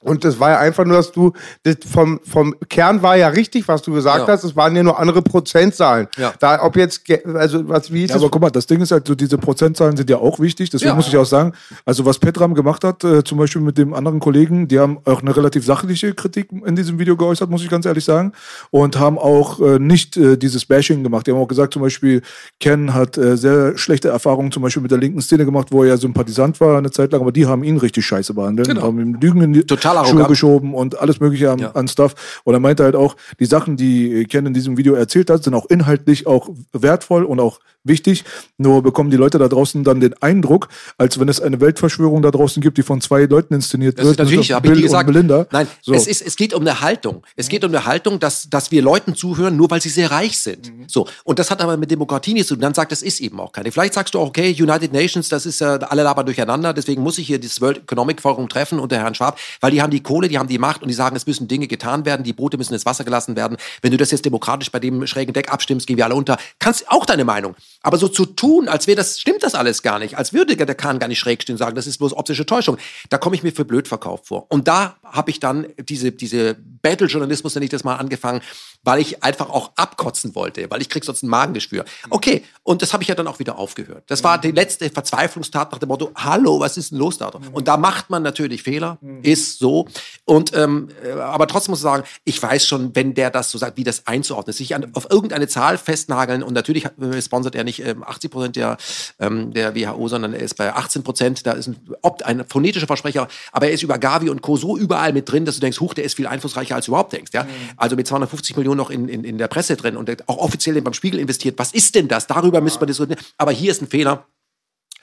Und 0.00 0.24
das 0.24 0.38
war 0.38 0.50
ja 0.50 0.58
einfach 0.58 0.84
nur, 0.84 0.96
dass 0.96 1.12
du, 1.12 1.32
das 1.62 1.76
vom, 1.90 2.20
vom 2.24 2.54
Kern 2.68 3.02
war 3.02 3.16
ja 3.16 3.28
richtig, 3.28 3.66
was 3.68 3.82
du 3.82 3.92
gesagt 3.92 4.26
Ja. 4.28 4.32
hast, 4.32 4.44
es 4.44 4.54
waren 4.56 4.74
ja 4.76 4.82
nur 4.82 4.98
andere 4.98 5.22
Prozentzahlen. 5.22 6.06
Ja. 6.16 6.32
Da, 6.38 6.62
ob 6.62 6.76
jetzt, 6.76 7.02
also, 7.34 7.68
was, 7.68 7.92
wie 7.92 8.00
hieß 8.00 8.10
Ja, 8.10 8.16
es? 8.16 8.22
aber 8.22 8.30
guck 8.30 8.42
mal, 8.42 8.50
das 8.50 8.66
Ding 8.66 8.80
ist 8.80 8.90
halt, 8.92 9.06
so 9.06 9.14
diese 9.14 9.38
Prozentzahlen 9.38 9.96
sind 9.96 10.08
ja 10.10 10.18
auch 10.18 10.38
wichtig. 10.40 10.70
Deswegen 10.70 10.90
Ja. 10.90 10.94
muss 10.94 11.08
ich 11.08 11.16
auch 11.16 11.24
sagen, 11.26 11.52
also 11.84 12.04
was 12.04 12.18
Petram 12.18 12.54
gemacht 12.54 12.84
hat, 12.84 13.04
äh, 13.04 13.24
zum 13.24 13.38
Beispiel 13.38 13.62
mit 13.62 13.78
dem 13.78 13.94
anderen 13.94 14.20
Kollegen, 14.20 14.68
die 14.68 14.78
haben 14.78 14.98
auch 15.04 15.22
eine 15.22 15.36
relativ 15.36 15.64
sachliche 15.64 16.14
Kritik 16.14 16.48
in 16.64 16.76
diesem 16.76 16.98
Video 16.98 17.16
geäußert, 17.16 17.50
muss 17.50 17.62
ich 17.62 17.68
ganz 17.70 17.86
ehrlich 17.86 18.04
sagen. 18.04 18.32
Und 18.70 18.98
haben 18.98 19.18
auch 19.18 19.60
äh, 19.60 19.78
nicht 19.78 20.16
äh, 20.16 20.36
dieses 20.36 20.64
Bashing 20.66 21.02
gemacht. 21.02 21.26
Die 21.26 21.32
haben 21.32 21.38
auch 21.38 21.48
gesagt, 21.48 21.72
zum 21.72 21.82
Beispiel, 21.82 22.22
Ken 22.60 22.94
hat 22.94 23.16
äh, 23.18 23.36
sehr 23.36 23.76
schlechte 23.78 24.08
Erfahrungen 24.08 24.52
zum 24.52 24.62
Beispiel 24.62 24.82
mit 24.82 24.90
der 24.90 24.98
linken 24.98 25.20
Szene 25.20 25.44
gemacht, 25.44 25.68
wo 25.70 25.82
er 25.82 25.90
ja 25.90 25.96
Sympathisant 25.96 26.60
war 26.60 26.78
eine 26.78 26.90
Zeit 26.90 27.12
lang, 27.12 27.20
aber 27.22 27.32
die 27.32 27.46
haben 27.46 27.62
ihn 27.64 27.76
richtig 27.76 28.04
scheiße 28.06 28.34
behandelt. 28.34 28.68
Genau. 28.68 28.82
Haben 28.82 29.00
ihm 29.00 29.14
Lügen 29.20 29.40
in 29.42 29.52
die 29.52 29.64
Total 29.64 29.85
Schuhe 29.92 29.98
arrogant. 30.04 30.28
geschoben 30.28 30.74
und 30.74 30.98
alles 30.98 31.20
mögliche 31.20 31.50
an, 31.50 31.58
Ja. 31.58 31.70
an 31.72 31.88
Stuff. 31.88 32.40
Und 32.44 32.54
er 32.54 32.60
meinte 32.60 32.84
halt 32.84 32.96
auch, 32.96 33.16
die 33.40 33.46
Sachen, 33.46 33.76
die 33.76 34.24
Ken 34.24 34.46
in 34.46 34.54
diesem 34.54 34.76
Video 34.76 34.94
erzählt 34.94 35.30
hat, 35.30 35.44
sind 35.44 35.54
auch 35.54 35.66
inhaltlich 35.66 36.26
auch 36.26 36.48
wertvoll 36.72 37.24
und 37.24 37.40
auch 37.40 37.60
wichtig. 37.84 38.24
Nur 38.58 38.82
bekommen 38.82 39.10
die 39.10 39.16
Leute 39.16 39.38
da 39.38 39.46
draußen 39.46 39.84
dann 39.84 40.00
den 40.00 40.14
Eindruck, 40.20 40.68
als 40.98 41.20
wenn 41.20 41.28
es 41.28 41.40
eine 41.40 41.60
Weltverschwörung 41.60 42.20
da 42.20 42.32
draußen 42.32 42.60
gibt, 42.60 42.78
die 42.78 42.82
von 42.82 43.00
zwei 43.00 43.26
Leuten 43.26 43.54
inszeniert 43.54 43.96
Das 43.98 44.06
wird. 44.06 44.14
ist 44.14 44.18
natürlich, 44.24 44.48
Das 44.48 44.56
habe 44.56 44.66
ich 44.66 44.72
Bill 44.72 44.82
gesagt. 44.82 45.08
Und 45.08 45.14
Melinda. 45.14 45.46
Nein, 45.52 45.68
So. 45.82 45.94
es, 45.94 46.08
ist, 46.08 46.20
es 46.22 46.34
geht 46.34 46.52
um 46.52 46.62
eine 46.62 46.80
Haltung. 46.80 47.22
Es 47.36 47.48
geht 47.48 47.64
um 47.64 47.70
eine 47.70 47.86
Haltung, 47.86 48.18
dass, 48.18 48.50
dass 48.50 48.72
wir 48.72 48.82
Leuten 48.82 49.14
zuhören, 49.14 49.56
nur 49.56 49.70
weil 49.70 49.80
sie 49.80 49.88
sehr 49.90 50.10
reich 50.10 50.36
sind. 50.38 50.76
Mhm. 50.76 50.84
So. 50.88 51.06
Und 51.22 51.38
das 51.38 51.50
hat 51.52 51.60
aber 51.62 51.76
mit 51.76 51.90
Demokratie 51.90 52.32
nichts 52.32 52.48
zu 52.48 52.54
tun. 52.54 52.62
Dann 52.62 52.74
sagt, 52.74 52.90
das 52.90 53.02
ist 53.02 53.20
eben 53.20 53.38
auch 53.38 53.52
keine. 53.52 53.70
Vielleicht 53.70 53.94
sagst 53.94 54.14
du 54.14 54.18
auch, 54.18 54.28
okay, 54.28 54.50
United 54.60 54.92
Nations, 54.92 55.28
das 55.28 55.46
ist 55.46 55.60
ja, 55.60 55.76
alle 55.76 56.02
labern 56.02 56.26
durcheinander, 56.26 56.72
deswegen 56.72 57.02
muss 57.02 57.18
ich 57.18 57.28
hier 57.28 57.38
das 57.40 57.60
World 57.60 57.78
Economic 57.84 58.20
Forum 58.20 58.48
treffen 58.48 58.80
unter 58.80 58.96
Herrn 58.96 59.14
Schwab, 59.14 59.38
weil 59.60 59.70
die 59.70 59.75
haben 59.82 59.90
die 59.90 60.02
Kohle, 60.02 60.28
die 60.28 60.38
haben 60.38 60.48
die 60.48 60.58
Macht 60.58 60.82
und 60.82 60.88
die 60.88 60.94
sagen, 60.94 61.16
es 61.16 61.26
müssen 61.26 61.48
Dinge 61.48 61.66
getan 61.66 62.04
werden, 62.04 62.22
die 62.22 62.32
Boote 62.32 62.56
müssen 62.56 62.74
ins 62.74 62.86
Wasser 62.86 63.04
gelassen 63.04 63.36
werden. 63.36 63.56
Wenn 63.82 63.90
du 63.90 63.96
das 63.96 64.10
jetzt 64.10 64.24
demokratisch 64.24 64.70
bei 64.70 64.78
dem 64.78 65.06
schrägen 65.06 65.32
Deck 65.32 65.52
abstimmst, 65.52 65.86
gehen 65.86 65.96
wir 65.96 66.04
alle 66.04 66.14
unter. 66.14 66.36
Kannst 66.58 66.90
auch 66.90 67.06
deine 67.06 67.24
Meinung. 67.24 67.54
Aber 67.82 67.98
so 67.98 68.08
zu 68.08 68.26
tun, 68.26 68.68
als 68.68 68.86
wäre 68.86 68.96
das, 68.96 69.20
stimmt 69.20 69.42
das 69.42 69.54
alles 69.54 69.82
gar 69.82 69.98
nicht, 69.98 70.16
als 70.16 70.32
würde 70.32 70.56
der 70.56 70.74
Kahn 70.74 70.98
gar 70.98 71.08
nicht 71.08 71.18
schräg 71.18 71.42
stehen 71.42 71.54
und 71.54 71.58
sagen, 71.58 71.76
das 71.76 71.86
ist 71.86 71.98
bloß 71.98 72.14
optische 72.14 72.46
Täuschung, 72.46 72.78
da 73.10 73.18
komme 73.18 73.36
ich 73.36 73.42
mir 73.42 73.52
für 73.52 73.64
blöd 73.64 73.88
verkauft 73.88 74.26
vor. 74.26 74.46
Und 74.50 74.68
da 74.68 74.96
habe 75.04 75.30
ich 75.30 75.40
dann 75.40 75.66
diese, 75.78 76.12
diese 76.12 76.56
Battle-Journalismus, 76.82 77.54
nenne 77.54 77.64
ich 77.64 77.70
das 77.70 77.84
mal, 77.84 77.96
angefangen, 77.96 78.40
weil 78.86 79.00
ich 79.00 79.22
einfach 79.24 79.50
auch 79.50 79.72
abkotzen 79.74 80.34
wollte, 80.36 80.70
weil 80.70 80.80
ich 80.80 80.88
krieg 80.88 81.04
sonst 81.04 81.24
ein 81.24 81.28
Magengeschwür. 81.28 81.84
Okay, 82.08 82.44
und 82.62 82.82
das 82.82 82.92
habe 82.92 83.02
ich 83.02 83.08
ja 83.08 83.16
dann 83.16 83.26
auch 83.26 83.40
wieder 83.40 83.58
aufgehört. 83.58 84.04
Das 84.06 84.22
war 84.22 84.38
die 84.38 84.52
letzte 84.52 84.88
Verzweiflungstat 84.88 85.72
nach 85.72 85.78
dem 85.78 85.88
Motto, 85.88 86.12
hallo, 86.14 86.60
was 86.60 86.76
ist 86.76 86.92
denn 86.92 86.98
los 86.98 87.18
da? 87.18 87.26
Und 87.52 87.66
da 87.66 87.76
macht 87.76 88.10
man 88.10 88.22
natürlich 88.22 88.62
Fehler, 88.62 88.98
ist 89.22 89.58
so. 89.58 89.88
Und 90.24 90.56
ähm, 90.56 90.88
äh, 91.04 91.12
aber 91.12 91.48
trotzdem 91.48 91.72
muss 91.72 91.80
ich 91.80 91.82
sagen, 91.82 92.04
ich 92.24 92.40
weiß 92.40 92.66
schon, 92.66 92.94
wenn 92.94 93.14
der 93.14 93.30
das 93.30 93.50
so 93.50 93.58
sagt, 93.58 93.76
wie 93.76 93.82
das 93.82 94.06
einzuordnen 94.06 94.50
ist, 94.50 94.58
sich 94.58 94.74
an, 94.76 94.86
auf 94.94 95.10
irgendeine 95.10 95.48
Zahl 95.48 95.78
festnageln 95.78 96.44
und 96.44 96.54
natürlich 96.54 96.84
äh, 96.84 97.20
sponsert 97.20 97.56
er 97.56 97.64
nicht 97.64 97.84
ähm, 97.84 98.04
80 98.04 98.30
Prozent 98.30 98.56
der, 98.56 98.76
ähm, 99.18 99.52
der 99.52 99.74
WHO, 99.74 100.06
sondern 100.06 100.32
er 100.32 100.40
ist 100.40 100.54
bei 100.54 100.72
18 100.72 101.02
Prozent, 101.02 101.44
da 101.44 101.52
ist 101.52 101.66
ein, 101.66 101.76
opt, 102.02 102.24
ein 102.24 102.46
phonetischer 102.46 102.86
Versprecher, 102.86 103.26
aber 103.50 103.66
er 103.66 103.72
ist 103.72 103.82
über 103.82 103.98
Gavi 103.98 104.30
und 104.30 104.42
Co. 104.42 104.56
so 104.56 104.76
überall 104.76 105.12
mit 105.12 105.30
drin, 105.30 105.44
dass 105.44 105.56
du 105.56 105.60
denkst, 105.60 105.80
huch, 105.80 105.94
der 105.94 106.04
ist 106.04 106.14
viel 106.14 106.28
einflussreicher, 106.28 106.76
als 106.76 106.86
du 106.86 106.92
überhaupt 106.92 107.12
denkst. 107.12 107.32
Ja? 107.34 107.46
Also 107.76 107.96
mit 107.96 108.06
250 108.06 108.56
Millionen 108.56 108.75
noch 108.76 108.90
in, 108.90 109.08
in, 109.08 109.24
in 109.24 109.38
der 109.38 109.48
Presse 109.48 109.76
drin 109.76 109.96
und 109.96 110.28
auch 110.28 110.38
offiziell 110.38 110.80
beim 110.82 110.94
Spiegel 110.94 111.20
investiert. 111.20 111.58
Was 111.58 111.72
ist 111.72 111.94
denn 111.94 112.08
das? 112.08 112.26
Darüber 112.26 112.60
müssen 112.60 112.80
wir 112.80 112.86
diskutieren. 112.86 113.20
Aber 113.36 113.52
hier 113.52 113.70
ist 113.70 113.82
ein 113.82 113.88
Fehler. 113.88 114.26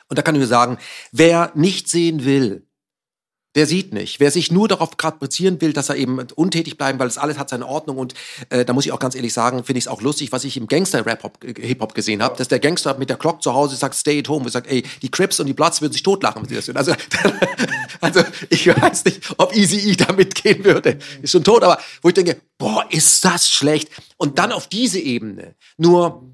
Und 0.08 0.18
da 0.18 0.22
kann 0.22 0.36
ich 0.36 0.40
nur 0.40 0.48
sagen, 0.48 0.78
wer 1.12 1.52
nicht 1.56 1.90
sehen 1.90 2.26
will, 2.26 2.68
der 3.56 3.68
sieht 3.68 3.94
nicht. 3.94 4.20
Wer 4.20 4.32
sich 4.32 4.52
nur 4.52 4.68
darauf 4.68 4.98
kaprizieren 4.98 5.62
will, 5.62 5.74
dass 5.74 5.90
er 5.90 5.96
eben 5.96 6.20
untätig 6.36 6.78
bleiben, 6.78 7.00
weil 7.00 7.08
es 7.08 7.18
alles 7.18 7.38
hat 7.38 7.50
seine 7.50 7.68
Ordnung 7.68 7.98
und 7.98 8.14
äh, 8.50 8.66
da 8.66 8.74
muss 8.74 8.86
ich 8.86 8.92
auch 8.92 9.00
ganz 9.00 9.16
ehrlich 9.16 9.34
sagen, 9.34 9.64
finde 9.64 9.78
ich 9.78 9.86
es 9.86 9.88
auch 9.88 10.02
lustig, 10.02 10.32
was 10.32 10.44
ich 10.44 10.58
im 10.58 10.68
Gangster-Rap-Hop, 10.68 11.44
äh, 11.44 11.76
gesehen 11.94 12.24
habe, 12.24 12.38
dass 12.38 12.48
der 12.48 12.60
Gangster 12.60 12.98
mit 12.98 13.10
der 13.10 13.18
Glock 13.18 13.44
zu 13.44 13.54
Hause 13.54 13.76
sagt, 13.76 13.96
stay 13.96 14.20
at 14.20 14.30
home 14.30 14.46
und 14.46 14.52
sagt, 14.52 14.68
ey, 14.68 14.84
die 15.02 15.10
Crips 15.10 15.40
und 15.40 15.46
die 15.46 15.54
Bloods 15.54 15.82
würden 15.82 15.94
sich 15.94 16.04
totlachen, 16.04 16.42
wenn 16.42 16.50
sie 16.50 16.56
das 16.56 16.68
hören. 16.68 16.78
Also, 16.78 16.94
also 18.02 18.24
ich 18.50 18.68
weiß 18.68 19.06
nicht, 19.06 19.22
ob 19.38 19.56
Easy 19.56 19.92
E 19.92 19.96
da 19.96 20.14
mitgehen 20.14 20.64
würde. 20.64 20.98
Ist 21.22 21.32
schon 21.32 21.44
tot, 21.44 21.64
aber 21.64 21.80
wo 22.02 22.10
ich 22.10 22.16
denke, 22.16 22.38
boah, 22.58 22.86
ist 22.90 23.24
das 23.24 23.50
schlecht. 23.50 23.90
Und 24.18 24.40
dann 24.40 24.52
auf 24.52 24.68
diese 24.68 25.00
Ebene 25.00 25.56
nur 25.78 26.33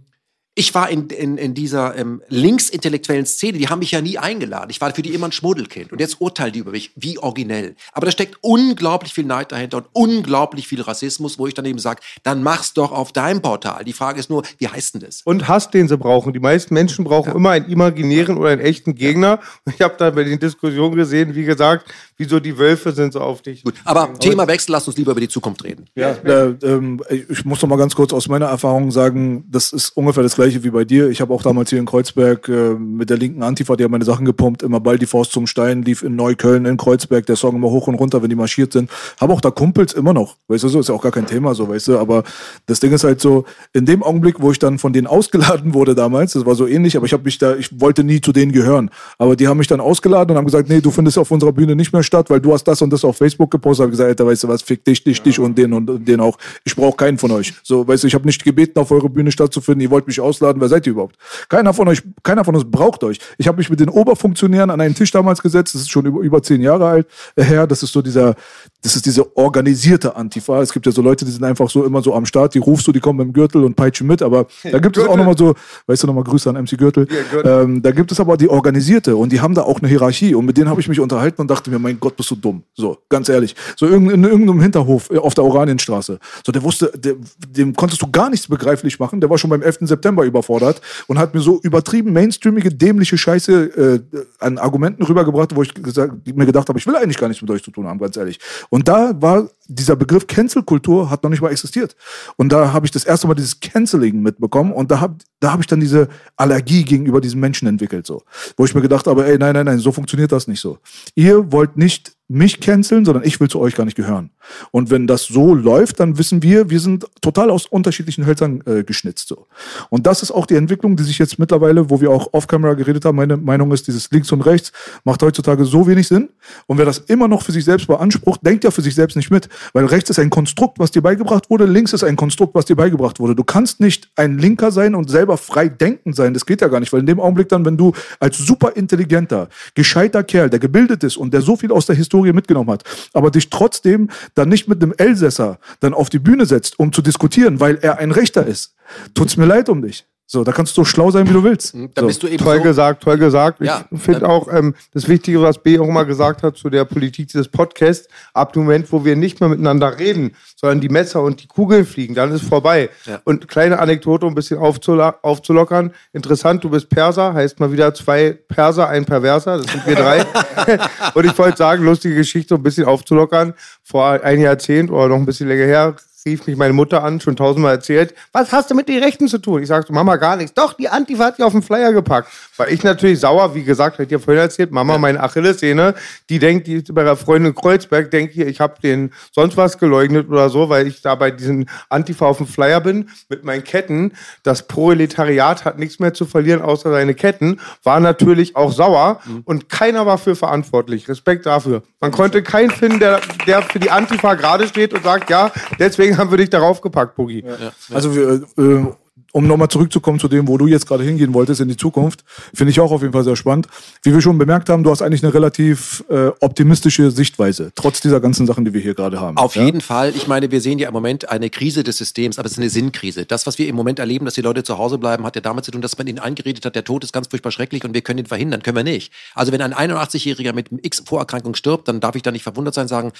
ich 0.59 0.75
war 0.75 0.89
in, 0.89 1.07
in, 1.07 1.37
in 1.37 1.53
dieser 1.53 1.95
ähm, 1.95 2.21
linksintellektuellen 2.27 3.25
Szene, 3.25 3.57
die 3.57 3.69
haben 3.69 3.79
mich 3.79 3.91
ja 3.91 4.01
nie 4.01 4.17
eingeladen. 4.17 4.69
Ich 4.69 4.81
war 4.81 4.93
für 4.93 5.01
die 5.01 5.13
immer 5.13 5.29
ein 5.29 5.31
Schmuddelkind. 5.31 5.93
Und 5.93 6.01
jetzt 6.01 6.19
urteilen 6.19 6.51
die 6.51 6.59
über 6.59 6.71
mich, 6.71 6.91
wie 6.97 7.17
originell. 7.17 7.75
Aber 7.93 8.05
da 8.05 8.11
steckt 8.11 8.37
unglaublich 8.41 9.13
viel 9.13 9.23
Neid 9.23 9.53
dahinter 9.53 9.77
und 9.77 9.85
unglaublich 9.93 10.67
viel 10.67 10.81
Rassismus, 10.81 11.39
wo 11.39 11.47
ich 11.47 11.53
dann 11.53 11.63
eben 11.63 11.79
sage, 11.79 12.01
dann 12.23 12.43
mach's 12.43 12.73
doch 12.73 12.91
auf 12.91 13.13
deinem 13.13 13.41
Portal. 13.41 13.85
Die 13.85 13.93
Frage 13.93 14.19
ist 14.19 14.29
nur, 14.29 14.43
wie 14.57 14.67
heißt 14.67 14.95
denn 14.95 15.01
das? 15.01 15.21
und 15.29 15.47
Hass, 15.47 15.69
den 15.69 15.87
sie 15.87 15.95
brauchen. 15.95 16.33
Die 16.33 16.39
meisten 16.39 16.73
Menschen 16.73 17.05
brauchen 17.05 17.35
immer 17.35 17.51
einen 17.51 17.69
imaginären 17.69 18.35
oder 18.35 18.49
einen 18.49 18.61
echten 18.61 18.95
Gegner. 18.95 19.39
Und 19.63 19.75
ich 19.75 19.81
habe 19.81 19.93
da 19.95 20.09
bei 20.09 20.23
den 20.23 20.39
Diskussionen 20.39 20.95
gesehen, 20.95 21.35
wie 21.35 21.43
gesagt, 21.43 21.87
wieso 22.17 22.39
die 22.39 22.57
Wölfe 22.57 22.91
sind 22.93 23.13
so 23.13 23.19
auf 23.19 23.43
dich. 23.43 23.63
Gut, 23.63 23.75
aber 23.85 24.11
Thema 24.17 24.47
Wechsel, 24.47 24.71
lass 24.71 24.87
uns 24.87 24.97
lieber 24.97 25.11
über 25.11 25.21
die 25.21 25.27
Zukunft 25.29 25.63
reden. 25.63 25.85
Ja, 25.93 26.13
äh, 26.23 26.55
ähm, 26.63 26.99
ich 27.29 27.45
muss 27.45 27.61
noch 27.61 27.69
mal 27.69 27.77
ganz 27.77 27.93
kurz 27.95 28.11
aus 28.11 28.27
meiner 28.27 28.47
Erfahrung 28.47 28.89
sagen, 28.89 29.45
das 29.51 29.71
ist 29.71 29.95
ungefähr 29.95 30.23
das 30.23 30.33
gleiche, 30.33 30.48
gleiche 30.49 30.63
wie 30.63 30.69
bei 30.71 30.85
dir. 30.85 31.09
Ich 31.09 31.21
habe 31.21 31.33
auch 31.33 31.43
damals 31.43 31.69
hier 31.69 31.79
in 31.79 31.85
Kreuzberg 31.85 32.47
äh, 32.49 32.73
mit 32.73 33.09
der 33.09 33.17
linken 33.17 33.43
Antifa, 33.43 33.75
die 33.75 33.83
haben 33.83 33.91
meine 33.91 34.05
Sachen 34.05 34.25
gepumpt, 34.25 34.63
immer 34.63 34.79
bald 34.79 35.01
die 35.01 35.05
Faust 35.05 35.31
zum 35.31 35.47
Stein, 35.47 35.83
lief 35.83 36.03
in 36.03 36.15
Neukölln, 36.15 36.65
in 36.65 36.77
Kreuzberg, 36.77 37.25
der 37.25 37.35
Song 37.35 37.55
immer 37.55 37.69
hoch 37.69 37.87
und 37.87 37.95
runter, 37.95 38.21
wenn 38.21 38.29
die 38.29 38.35
marschiert 38.35 38.73
sind. 38.73 38.89
Habe 39.19 39.33
auch 39.33 39.41
da 39.41 39.51
Kumpels 39.51 39.93
immer 39.93 40.13
noch, 40.13 40.37
weißt 40.47 40.63
du, 40.63 40.69
so 40.69 40.79
ist 40.79 40.89
ja 40.89 40.95
auch 40.95 41.01
gar 41.01 41.11
kein 41.11 41.27
Thema, 41.27 41.53
so, 41.53 41.69
weißt 41.69 41.89
du, 41.89 41.99
aber 41.99 42.23
das 42.65 42.79
Ding 42.79 42.91
ist 42.91 43.03
halt 43.03 43.21
so, 43.21 43.45
in 43.73 43.85
dem 43.85 44.03
Augenblick, 44.03 44.41
wo 44.41 44.51
ich 44.51 44.59
dann 44.59 44.79
von 44.79 44.93
denen 44.93 45.07
ausgeladen 45.07 45.73
wurde 45.73 45.95
damals, 45.95 46.33
das 46.33 46.45
war 46.45 46.55
so 46.55 46.67
ähnlich, 46.67 46.97
aber 46.97 47.05
ich 47.05 47.13
habe 47.13 47.23
mich 47.23 47.37
da, 47.37 47.55
ich 47.55 47.79
wollte 47.79 48.03
nie 48.03 48.21
zu 48.21 48.31
denen 48.31 48.51
gehören, 48.51 48.89
aber 49.17 49.35
die 49.35 49.47
haben 49.47 49.57
mich 49.57 49.67
dann 49.67 49.81
ausgeladen 49.81 50.31
und 50.31 50.37
haben 50.37 50.45
gesagt, 50.45 50.69
nee, 50.69 50.81
du 50.81 50.91
findest 50.91 51.17
auf 51.17 51.29
unserer 51.31 51.51
Bühne 51.51 51.75
nicht 51.75 51.93
mehr 51.93 52.03
statt, 52.03 52.29
weil 52.29 52.39
du 52.39 52.53
hast 52.53 52.63
das 52.63 52.81
und 52.81 52.91
das 52.91 53.05
auf 53.05 53.17
Facebook 53.17 53.51
gepostet, 53.51 53.83
habe 53.83 53.91
gesagt, 53.91 54.09
Alter, 54.09 54.25
weißt 54.25 54.43
du 54.43 54.47
was, 54.47 54.61
fick 54.61 54.83
dich, 54.83 55.03
dich, 55.03 55.21
dich 55.21 55.39
und 55.39 55.57
den 55.57 55.73
und 55.73 56.07
den 56.07 56.19
auch. 56.19 56.37
Ich 56.63 56.75
brauche 56.75 56.97
keinen 56.97 57.17
von 57.17 57.31
euch. 57.31 57.53
So, 57.63 57.87
weißt 57.87 58.03
du, 58.03 58.07
ich 58.07 58.13
habe 58.13 58.25
nicht 58.25 58.43
gebeten, 58.43 58.79
auf 58.79 58.91
eure 58.91 59.09
Bühne 59.09 59.31
stattzufinden, 59.31 59.81
ihr 59.81 59.91
wollt 59.91 60.07
mich 60.07 60.19
ausladen, 60.29 60.61
wer 60.61 60.69
seid 60.69 60.85
ihr 60.87 60.91
überhaupt? 60.91 61.15
Keiner 61.49 61.73
von 61.73 61.87
euch, 61.87 62.01
keiner 62.23 62.43
von 62.43 62.55
uns 62.55 62.65
braucht 62.69 63.03
euch. 63.03 63.19
Ich 63.37 63.47
habe 63.47 63.57
mich 63.57 63.69
mit 63.69 63.79
den 63.79 63.89
Oberfunktionären 63.89 64.69
an 64.69 64.79
einen 64.81 64.95
Tisch 64.95 65.11
damals 65.11 65.41
gesetzt, 65.41 65.75
das 65.75 65.81
ist 65.81 65.91
schon 65.91 66.05
über, 66.05 66.21
über 66.21 66.41
zehn 66.43 66.61
Jahre 66.61 66.87
alt 66.87 67.07
äh, 67.35 67.43
her, 67.43 67.67
das 67.67 67.83
ist 67.83 67.91
so 67.91 68.01
dieser, 68.01 68.35
das 68.81 68.95
ist 68.95 69.05
diese 69.05 69.35
organisierte 69.35 70.15
Antifa. 70.15 70.61
Es 70.61 70.71
gibt 70.71 70.85
ja 70.85 70.91
so 70.91 71.01
Leute, 71.01 71.25
die 71.25 71.31
sind 71.31 71.43
einfach 71.43 71.69
so 71.69 71.83
immer 71.83 72.01
so 72.01 72.13
am 72.13 72.25
Start, 72.25 72.53
die 72.53 72.59
rufst 72.59 72.87
du, 72.87 72.91
die 72.91 72.99
kommen 72.99 73.17
mit 73.17 73.27
dem 73.27 73.33
Gürtel 73.33 73.63
und 73.63 73.75
peitschen 73.75 74.07
mit, 74.07 74.21
aber 74.21 74.47
da 74.63 74.79
gibt 74.79 74.97
es 74.97 75.07
auch 75.07 75.17
nochmal 75.17 75.37
so, 75.37 75.55
weißt 75.87 76.03
du 76.03 76.07
nochmal 76.07 76.23
Grüße 76.23 76.49
an 76.49 76.55
MC 76.55 76.77
Gürtel, 76.77 77.07
ähm, 77.43 77.81
da 77.81 77.91
gibt 77.91 78.11
es 78.11 78.19
aber 78.19 78.37
die 78.37 78.49
organisierte 78.49 79.15
und 79.15 79.31
die 79.31 79.41
haben 79.41 79.53
da 79.53 79.63
auch 79.63 79.79
eine 79.79 79.87
Hierarchie 79.87 80.35
und 80.35 80.45
mit 80.45 80.57
denen 80.57 80.69
habe 80.69 80.79
ich 80.81 80.87
mich 80.87 80.99
unterhalten 80.99 81.41
und 81.41 81.49
dachte 81.49 81.69
mir, 81.69 81.79
mein 81.79 81.99
Gott, 81.99 82.15
bist 82.15 82.31
du 82.31 82.35
dumm. 82.35 82.63
So, 82.75 82.97
ganz 83.09 83.29
ehrlich. 83.29 83.55
So 83.75 83.87
in, 83.87 84.09
in 84.09 84.23
irgendeinem 84.23 84.61
Hinterhof 84.61 85.09
äh, 85.09 85.17
auf 85.17 85.33
der 85.33 85.43
Oranienstraße. 85.43 86.19
So, 86.45 86.51
der 86.51 86.63
wusste, 86.63 86.91
der, 86.95 87.15
dem 87.47 87.75
konntest 87.75 88.01
du 88.01 88.11
gar 88.11 88.29
nichts 88.29 88.47
begreiflich 88.47 88.99
machen. 88.99 89.21
Der 89.21 89.29
war 89.29 89.37
schon 89.37 89.49
beim 89.49 89.61
11. 89.61 89.79
September 89.81 90.18
überfordert 90.25 90.81
und 91.07 91.19
hat 91.19 91.33
mir 91.33 91.41
so 91.41 91.59
übertrieben 91.61 92.13
mainstreamige, 92.13 92.69
dämliche 92.69 93.17
Scheiße 93.17 94.01
äh, 94.13 94.23
an 94.39 94.57
Argumenten 94.57 95.03
rübergebracht, 95.03 95.55
wo 95.55 95.61
ich 95.61 95.73
gesagt, 95.73 96.27
mir 96.35 96.45
gedacht 96.45 96.69
habe, 96.69 96.79
ich 96.79 96.87
will 96.87 96.95
eigentlich 96.95 97.17
gar 97.17 97.27
nichts 97.27 97.41
mit 97.41 97.51
euch 97.51 97.63
zu 97.63 97.71
tun 97.71 97.87
haben, 97.87 97.99
ganz 97.99 98.17
ehrlich. 98.17 98.39
Und 98.69 98.87
da 98.87 99.13
war 99.21 99.49
dieser 99.67 99.95
Begriff 99.95 100.25
Cancel-Kultur 100.27 101.09
hat 101.09 101.23
noch 101.23 101.29
nicht 101.29 101.41
mal 101.41 101.51
existiert. 101.51 101.95
Und 102.37 102.51
da 102.51 102.73
habe 102.73 102.85
ich 102.85 102.91
das 102.91 103.05
erste 103.05 103.27
Mal 103.27 103.35
dieses 103.35 103.59
Canceling 103.59 104.21
mitbekommen 104.21 104.73
und 104.73 104.89
da 104.91 104.99
habe 104.99 105.15
da 105.39 105.53
hab 105.53 105.59
ich 105.61 105.67
dann 105.67 105.79
diese 105.79 106.09
Allergie 106.35 106.83
gegenüber 106.83 107.21
diesen 107.21 107.39
Menschen 107.39 107.67
entwickelt, 107.67 108.05
so. 108.05 108.23
Wo 108.57 108.65
ich 108.65 108.75
mir 108.75 108.81
gedacht 108.81 109.07
habe, 109.07 109.25
ey, 109.25 109.37
nein, 109.37 109.53
nein, 109.53 109.65
nein, 109.65 109.79
so 109.79 109.91
funktioniert 109.91 110.31
das 110.31 110.47
nicht 110.47 110.59
so. 110.59 110.79
Ihr 111.15 111.51
wollt 111.51 111.77
nicht 111.77 112.13
mich 112.29 112.59
canceln, 112.59 113.05
sondern 113.05 113.23
ich 113.23 113.39
will 113.39 113.49
zu 113.49 113.59
euch 113.59 113.75
gar 113.75 113.85
nicht 113.85 113.97
gehören. 113.97 114.29
Und 114.71 114.91
wenn 114.91 115.07
das 115.07 115.25
so 115.25 115.55
läuft, 115.55 115.99
dann 115.99 116.17
wissen 116.19 116.43
wir, 116.43 116.69
wir 116.69 116.79
sind 116.79 117.05
total 117.21 117.49
aus 117.49 117.65
unterschiedlichen 117.65 118.25
Hölzern 118.25 118.61
äh, 118.67 118.83
geschnitzt. 118.83 119.27
So. 119.27 119.47
Und 119.89 120.05
das 120.05 120.21
ist 120.21 120.31
auch 120.31 120.45
die 120.45 120.55
Entwicklung, 120.55 120.95
die 120.95 121.03
sich 121.03 121.17
jetzt 121.17 121.39
mittlerweile, 121.39 121.89
wo 121.89 122.01
wir 122.01 122.11
auch 122.11 122.29
off-camera 122.31 122.75
geredet 122.75 123.03
haben, 123.03 123.15
meine 123.15 123.35
Meinung 123.35 123.71
ist, 123.71 123.87
dieses 123.87 124.11
links 124.11 124.31
und 124.31 124.41
rechts 124.41 124.71
macht 125.03 125.23
heutzutage 125.23 125.65
so 125.65 125.87
wenig 125.87 126.07
Sinn. 126.07 126.29
Und 126.67 126.77
wer 126.77 126.85
das 126.85 126.99
immer 126.99 127.27
noch 127.27 127.41
für 127.41 127.51
sich 127.51 127.65
selbst 127.65 127.87
beansprucht, 127.87 128.45
denkt 128.45 128.63
ja 128.63 128.69
für 128.69 128.83
sich 128.83 128.93
selbst 128.93 129.15
nicht 129.15 129.31
mit. 129.31 129.49
Weil 129.73 129.85
rechts 129.85 130.11
ist 130.11 130.19
ein 130.19 130.29
Konstrukt, 130.29 130.77
was 130.77 130.91
dir 130.91 131.01
beigebracht 131.01 131.49
wurde, 131.49 131.65
links 131.65 131.93
ist 131.93 132.03
ein 132.03 132.15
Konstrukt, 132.15 132.53
was 132.53 132.65
dir 132.65 132.75
beigebracht 132.75 133.19
wurde. 133.19 133.35
Du 133.35 133.43
kannst 133.43 133.79
nicht 133.79 134.09
ein 134.15 134.37
Linker 134.37 134.71
sein 134.71 134.93
und 134.93 135.09
selber 135.09 135.37
frei 135.37 135.67
denken 135.67 136.13
sein. 136.13 136.35
Das 136.35 136.45
geht 136.45 136.61
ja 136.61 136.67
gar 136.67 136.79
nicht, 136.79 136.93
weil 136.93 136.99
in 136.99 137.07
dem 137.07 137.19
Augenblick 137.19 137.49
dann, 137.49 137.65
wenn 137.65 137.77
du 137.77 137.93
als 138.19 138.37
super 138.37 138.75
intelligenter, 138.75 139.49
gescheiter 139.73 140.23
Kerl, 140.23 140.49
der 140.51 140.59
gebildet 140.59 141.03
ist 141.03 141.17
und 141.17 141.33
der 141.33 141.41
so 141.41 141.55
viel 141.55 141.71
aus 141.71 141.87
der 141.87 141.95
Historie 141.95 142.18
mitgenommen 142.33 142.69
hat, 142.69 142.83
aber 143.13 143.31
dich 143.31 143.49
trotzdem 143.49 144.09
dann 144.35 144.49
nicht 144.49 144.67
mit 144.67 144.81
einem 144.81 144.93
Elsässer 144.97 145.59
dann 145.79 145.93
auf 145.93 146.09
die 146.09 146.19
Bühne 146.19 146.45
setzt, 146.45 146.79
um 146.79 146.93
zu 146.93 147.01
diskutieren, 147.01 147.59
weil 147.59 147.77
er 147.81 147.99
ein 147.99 148.11
Rechter 148.11 148.45
ist, 148.45 148.75
tut's 149.13 149.37
mir 149.37 149.45
leid 149.45 149.69
um 149.69 149.81
dich. 149.81 150.05
So, 150.31 150.43
da 150.43 150.51
kannst 150.51 150.77
du 150.77 150.81
so 150.81 150.85
schlau 150.85 151.09
sein, 151.09 151.27
wie 151.27 151.33
du 151.33 151.43
willst. 151.43 151.73
Dann 151.73 151.89
so. 151.97 152.05
bist 152.05 152.21
du 152.21 152.27
eben 152.27 152.37
Toll 152.37 152.57
so, 152.57 152.63
gesagt, 152.63 153.01
toll 153.01 153.17
gesagt. 153.17 153.61
Ja, 153.61 153.85
ich 153.89 153.99
finde 153.99 154.29
auch 154.29 154.47
ähm, 154.53 154.75
das 154.93 155.07
Wichtige, 155.09 155.41
was 155.41 155.57
B 155.57 155.79
auch 155.79 155.87
immer 155.87 156.05
gesagt 156.05 156.43
hat 156.43 156.55
zu 156.55 156.69
der 156.69 156.85
Politik 156.85 157.29
dieses 157.29 157.47
Podcasts, 157.47 158.07
ab 158.35 158.53
dem 158.53 158.61
Moment, 158.61 158.91
wo 158.91 159.03
wir 159.03 159.15
nicht 159.15 159.39
mehr 159.39 159.49
miteinander 159.49 159.97
reden, 159.97 160.35
sondern 160.55 160.81
die 160.81 160.89
Messer 160.89 161.23
und 161.23 161.41
die 161.41 161.47
Kugeln 161.47 161.83
fliegen, 161.83 162.13
dann 162.13 162.31
ist 162.31 162.43
vorbei. 162.43 162.91
Ja. 163.07 163.19
Und 163.23 163.47
kleine 163.47 163.79
Anekdote, 163.79 164.27
um 164.27 164.33
ein 164.33 164.35
bisschen 164.35 164.59
aufzulockern. 164.59 165.93
Interessant, 166.13 166.63
du 166.63 166.69
bist 166.69 166.89
Perser, 166.89 167.33
heißt 167.33 167.59
mal 167.59 167.71
wieder 167.71 167.91
zwei 167.95 168.33
Perser, 168.33 168.87
ein 168.87 169.05
Perverser, 169.05 169.57
das 169.57 169.71
sind 169.71 169.87
wir 169.87 169.95
drei. 169.95 170.23
und 171.15 171.25
ich 171.25 171.35
wollte 171.39 171.57
sagen, 171.57 171.83
lustige 171.83 172.13
Geschichte, 172.13 172.53
um 172.53 172.61
ein 172.61 172.63
bisschen 172.63 172.85
aufzulockern. 172.85 173.55
Vor 173.81 174.05
ein 174.05 174.39
Jahrzehnt 174.39 174.91
oder 174.91 175.07
noch 175.07 175.15
ein 175.15 175.25
bisschen 175.25 175.47
länger 175.47 175.65
her, 175.65 175.95
rief 176.25 176.47
mich 176.47 176.57
meine 176.57 176.73
Mutter 176.73 177.03
an, 177.03 177.19
schon 177.19 177.35
tausendmal 177.35 177.75
erzählt, 177.75 178.13
was 178.31 178.51
hast 178.51 178.69
du 178.69 178.75
mit 178.75 178.89
den 178.89 179.01
Rechten 179.01 179.27
zu 179.27 179.37
tun? 179.37 179.61
Ich 179.61 179.67
sagte, 179.67 179.93
Mama, 179.93 180.15
gar 180.17 180.35
nichts. 180.35 180.53
Doch, 180.53 180.73
die 180.73 180.89
Antifa 180.89 181.25
hat 181.25 181.37
die 181.37 181.43
auf 181.43 181.53
den 181.53 181.61
Flyer 181.61 181.93
gepackt. 181.93 182.29
Weil 182.57 182.73
ich 182.73 182.83
natürlich 182.83 183.19
sauer, 183.19 183.55
wie 183.55 183.63
gesagt, 183.63 183.95
hab 183.95 184.01
ich 184.01 184.09
dir 184.09 184.19
vorhin 184.19 184.41
erzählt, 184.41 184.71
Mama, 184.71 184.97
meine 184.97 185.21
Achillessehne, 185.21 185.95
die 186.29 186.39
denkt, 186.39 186.67
die 186.67 186.75
ist 186.75 186.93
bei 186.93 187.03
der 187.03 187.15
Freundin 187.15 187.55
Kreuzberg, 187.55 188.11
denkt 188.11 188.33
hier, 188.33 188.47
ich 188.47 188.59
habe 188.59 188.75
den 188.81 189.11
sonst 189.31 189.55
was 189.57 189.77
geleugnet 189.77 190.29
oder 190.29 190.49
so, 190.49 190.69
weil 190.69 190.87
ich 190.87 191.01
da 191.01 191.15
bei 191.15 191.31
diesen 191.31 191.69
Antifa 191.89 192.25
auf 192.25 192.37
dem 192.37 192.47
Flyer 192.47 192.81
bin 192.81 193.09
mit 193.29 193.43
meinen 193.43 193.63
Ketten. 193.63 194.13
Das 194.43 194.67
Proletariat 194.67 195.65
hat 195.65 195.79
nichts 195.79 195.99
mehr 195.99 196.13
zu 196.13 196.25
verlieren, 196.25 196.61
außer 196.61 196.91
seine 196.91 197.13
Ketten. 197.13 197.59
War 197.83 197.99
natürlich 197.99 198.55
auch 198.55 198.71
sauer 198.71 199.21
und 199.45 199.69
keiner 199.69 200.05
war 200.05 200.17
für 200.17 200.35
verantwortlich. 200.35 201.07
Respekt 201.07 201.45
dafür. 201.45 201.83
Man 202.01 202.11
konnte 202.11 202.43
keinen 202.43 202.71
finden, 202.71 202.99
der, 202.99 203.21
der 203.45 203.61
für 203.61 203.79
die 203.79 203.91
Antifa 203.91 204.33
gerade 204.35 204.67
steht 204.67 204.93
und 204.93 205.03
sagt, 205.03 205.29
ja, 205.29 205.51
deswegen 205.79 206.08
haben 206.17 206.31
wir 206.31 206.37
dich 206.37 206.49
darauf 206.49 206.81
gepackt, 206.81 207.15
Boogie. 207.15 207.43
Also 207.91 208.15
wir, 208.15 208.43
äh, 208.57 208.85
um 209.31 209.47
nochmal 209.47 209.67
zurückzukommen 209.67 210.19
zu 210.19 210.27
dem, 210.27 210.47
wo 210.47 210.57
du 210.57 210.67
jetzt 210.67 210.87
gerade 210.87 211.03
hingehen 211.03 211.33
wolltest 211.33 211.61
in 211.61 211.67
die 211.67 211.77
Zukunft, 211.77 212.23
finde 212.53 212.71
ich 212.71 212.79
auch 212.79 212.91
auf 212.91 213.01
jeden 213.01 213.13
Fall 213.13 213.23
sehr 213.23 213.35
spannend. 213.35 213.67
Wie 214.01 214.13
wir 214.13 214.21
schon 214.21 214.37
bemerkt 214.37 214.69
haben, 214.69 214.83
du 214.83 214.89
hast 214.89 215.01
eigentlich 215.01 215.23
eine 215.23 215.33
relativ 215.33 216.03
äh, 216.09 216.27
optimistische 216.39 217.11
Sichtweise, 217.11 217.71
trotz 217.75 218.01
dieser 218.01 218.19
ganzen 218.19 218.47
Sachen, 218.47 218.65
die 218.65 218.73
wir 218.73 218.81
hier 218.81 218.95
gerade 218.95 219.19
haben. 219.19 219.37
Auf 219.37 219.55
ja? 219.55 219.65
jeden 219.65 219.81
Fall. 219.81 220.13
Ich 220.15 220.27
meine, 220.27 220.51
wir 220.51 220.61
sehen 220.61 220.79
ja 220.79 220.87
im 220.87 220.93
Moment 220.93 221.29
eine 221.29 221.49
Krise 221.49 221.83
des 221.83 221.97
Systems, 221.97 222.39
aber 222.39 222.47
es 222.47 222.53
ist 222.53 222.57
eine 222.59 222.69
Sinnkrise. 222.69 223.25
Das, 223.25 223.45
was 223.45 223.57
wir 223.57 223.67
im 223.67 223.75
Moment 223.75 223.99
erleben, 223.99 224.25
dass 224.25 224.33
die 224.33 224.41
Leute 224.41 224.63
zu 224.63 224.77
Hause 224.77 224.97
bleiben, 224.97 225.25
hat 225.25 225.35
ja 225.35 225.41
damit 225.41 225.65
zu 225.65 225.71
tun, 225.71 225.81
dass 225.81 225.97
man 225.97 226.07
ihnen 226.07 226.19
eingeredet 226.19 226.65
hat, 226.65 226.75
der 226.75 226.83
Tod 226.83 227.03
ist 227.03 227.13
ganz 227.13 227.27
furchtbar 227.27 227.51
schrecklich 227.51 227.83
und 227.83 227.93
wir 227.93 228.01
können 228.01 228.19
ihn 228.19 228.25
verhindern. 228.25 228.63
Können 228.63 228.77
wir 228.77 228.83
nicht. 228.83 229.11
Also 229.35 229.51
wenn 229.51 229.61
ein 229.61 229.73
81-Jähriger 229.73 230.53
mit 230.53 230.69
X-Vorerkrankung 230.71 231.55
stirbt, 231.55 231.87
dann 231.87 231.99
darf 231.99 232.15
ich 232.15 232.23
da 232.23 232.31
nicht 232.31 232.43
verwundert 232.43 232.73
sein, 232.73 232.87
sagen, 232.87 233.11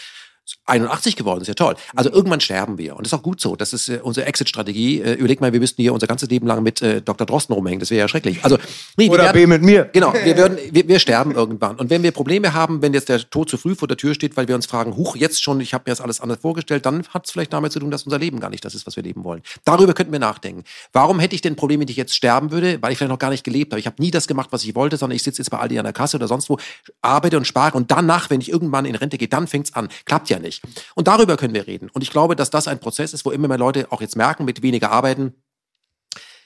81 0.66 1.16
geworden, 1.16 1.42
ist 1.42 1.48
ja 1.48 1.54
toll. 1.54 1.76
Also 1.96 2.12
irgendwann 2.12 2.40
sterben 2.40 2.78
wir. 2.78 2.96
Und 2.96 3.06
das 3.06 3.14
ist 3.14 3.20
auch 3.20 3.24
gut 3.24 3.42
so. 3.42 3.56
Das 3.56 3.74
ist 3.74 3.90
äh, 3.90 4.00
unsere 4.02 4.26
Exit-Strategie. 4.26 5.02
Äh, 5.02 5.14
überleg 5.14 5.42
mal, 5.42 5.54
wir 5.54 5.60
müssten 5.60 5.82
hier 5.82 5.94
unser 5.94 6.08
ganzes 6.08 6.30
Leben 6.30 6.48
lang 6.48 6.64
mit 6.64 6.82
äh, 6.82 7.02
Dr. 7.02 7.26
Drosten 7.26 7.54
rumhängen. 7.54 7.80
Das 7.80 7.90
wäre 7.92 8.02
ja 8.02 8.08
schrecklich. 8.08 8.44
Also, 8.44 8.58
nee, 8.98 9.10
Oder 9.10 9.24
werden- 9.24 9.34
B 9.34 9.48
mit 9.48 9.62
mir. 9.62 9.90
Genau, 9.94 10.14
wir, 10.14 10.38
würden, 10.38 10.58
wir, 10.72 10.88
wir 10.88 11.00
sterben 11.00 11.32
irgendwann. 11.32 11.76
Und 11.78 11.90
wenn 11.90 12.04
wir 12.04 12.12
Probleme 12.12 12.54
haben, 12.54 12.82
wenn 12.82 12.94
jetzt 12.94 13.10
der 13.10 13.30
Tod 13.30 13.50
zu 13.50 13.58
früh 13.58 13.76
vor 13.76 13.88
der 13.88 13.98
Tür 13.98 14.14
steht, 14.14 14.38
weil 14.38 14.48
wir 14.48 14.56
uns 14.56 14.66
fragen, 14.66 14.96
huch, 14.96 15.16
jetzt 15.16 15.44
schon, 15.44 15.62
ich 15.62 15.74
habe 15.74 15.84
mir 15.88 15.92
das 15.92 16.02
alles 16.02 16.22
anders 16.22 16.40
vorgestellt, 16.42 16.86
dann 16.86 17.06
hat 17.10 17.26
es 17.26 17.32
vielleicht 17.32 17.54
damit 17.54 17.72
zu 17.72 17.80
tun, 17.80 17.92
dass 17.92 18.04
unser 18.04 18.20
Leben 18.20 18.40
gar 18.40 18.50
nicht 18.50 18.64
das 18.66 18.76
ist, 18.76 18.88
was 18.88 18.96
wir 18.96 19.04
leben 19.04 19.24
wollen. 19.24 19.42
Darüber 19.66 19.94
könnten 19.94 20.12
wir 20.12 20.20
nachdenken. 20.20 20.64
Warum 20.94 21.20
hätte 21.20 21.36
ich 21.36 21.42
denn 21.42 21.56
Probleme, 21.56 21.82
wenn 21.82 21.88
ich 21.88 21.98
jetzt 21.98 22.16
sterben 22.16 22.52
würde? 22.52 22.82
Weil 22.82 22.92
ich 22.92 22.98
vielleicht 22.98 23.12
noch 23.12 23.20
gar 23.20 23.30
nicht 23.30 23.44
gelebt 23.44 23.72
habe. 23.72 23.80
Ich 23.80 23.86
habe 23.86 24.02
nie 24.02 24.12
das 24.12 24.28
gemacht, 24.28 24.50
was 24.52 24.64
ich 24.64 24.76
wollte, 24.76 24.98
sondern 24.98 25.16
ich 25.16 25.24
sitze 25.24 25.42
jetzt 25.42 25.50
bei 25.50 25.58
Aldi 25.60 25.78
an 25.80 25.86
der 25.86 25.94
Kasse 25.94 26.18
oder 26.18 26.28
sonst 26.28 26.50
wo, 26.50 26.58
arbeite 27.02 27.38
und 27.38 27.46
spare 27.46 27.78
und 27.78 27.92
danach, 27.92 28.30
wenn 28.30 28.42
ich 28.42 28.50
irgendwann 28.52 28.86
in 28.86 28.96
Rente 28.96 29.18
gehe, 29.18 29.28
dann 29.28 29.48
fängt's 29.48 29.74
an. 29.76 29.90
Klappt 30.06 30.30
ja 30.30 30.39
nicht. 30.40 30.64
Und 30.96 31.08
darüber 31.08 31.38
können 31.38 31.54
wir 31.54 31.68
reden. 31.68 31.90
Und 31.90 32.02
ich 32.02 32.12
glaube, 32.12 32.36
dass 32.36 32.50
das 32.50 32.68
ein 32.68 32.80
Prozess 32.80 33.14
ist, 33.14 33.26
wo 33.26 33.32
immer 33.32 33.48
mehr 33.48 33.58
Leute 33.58 33.92
auch 33.92 34.02
jetzt 34.02 34.16
merken, 34.16 34.46
mit 34.46 34.62
weniger 34.62 34.92
arbeiten, 34.92 35.36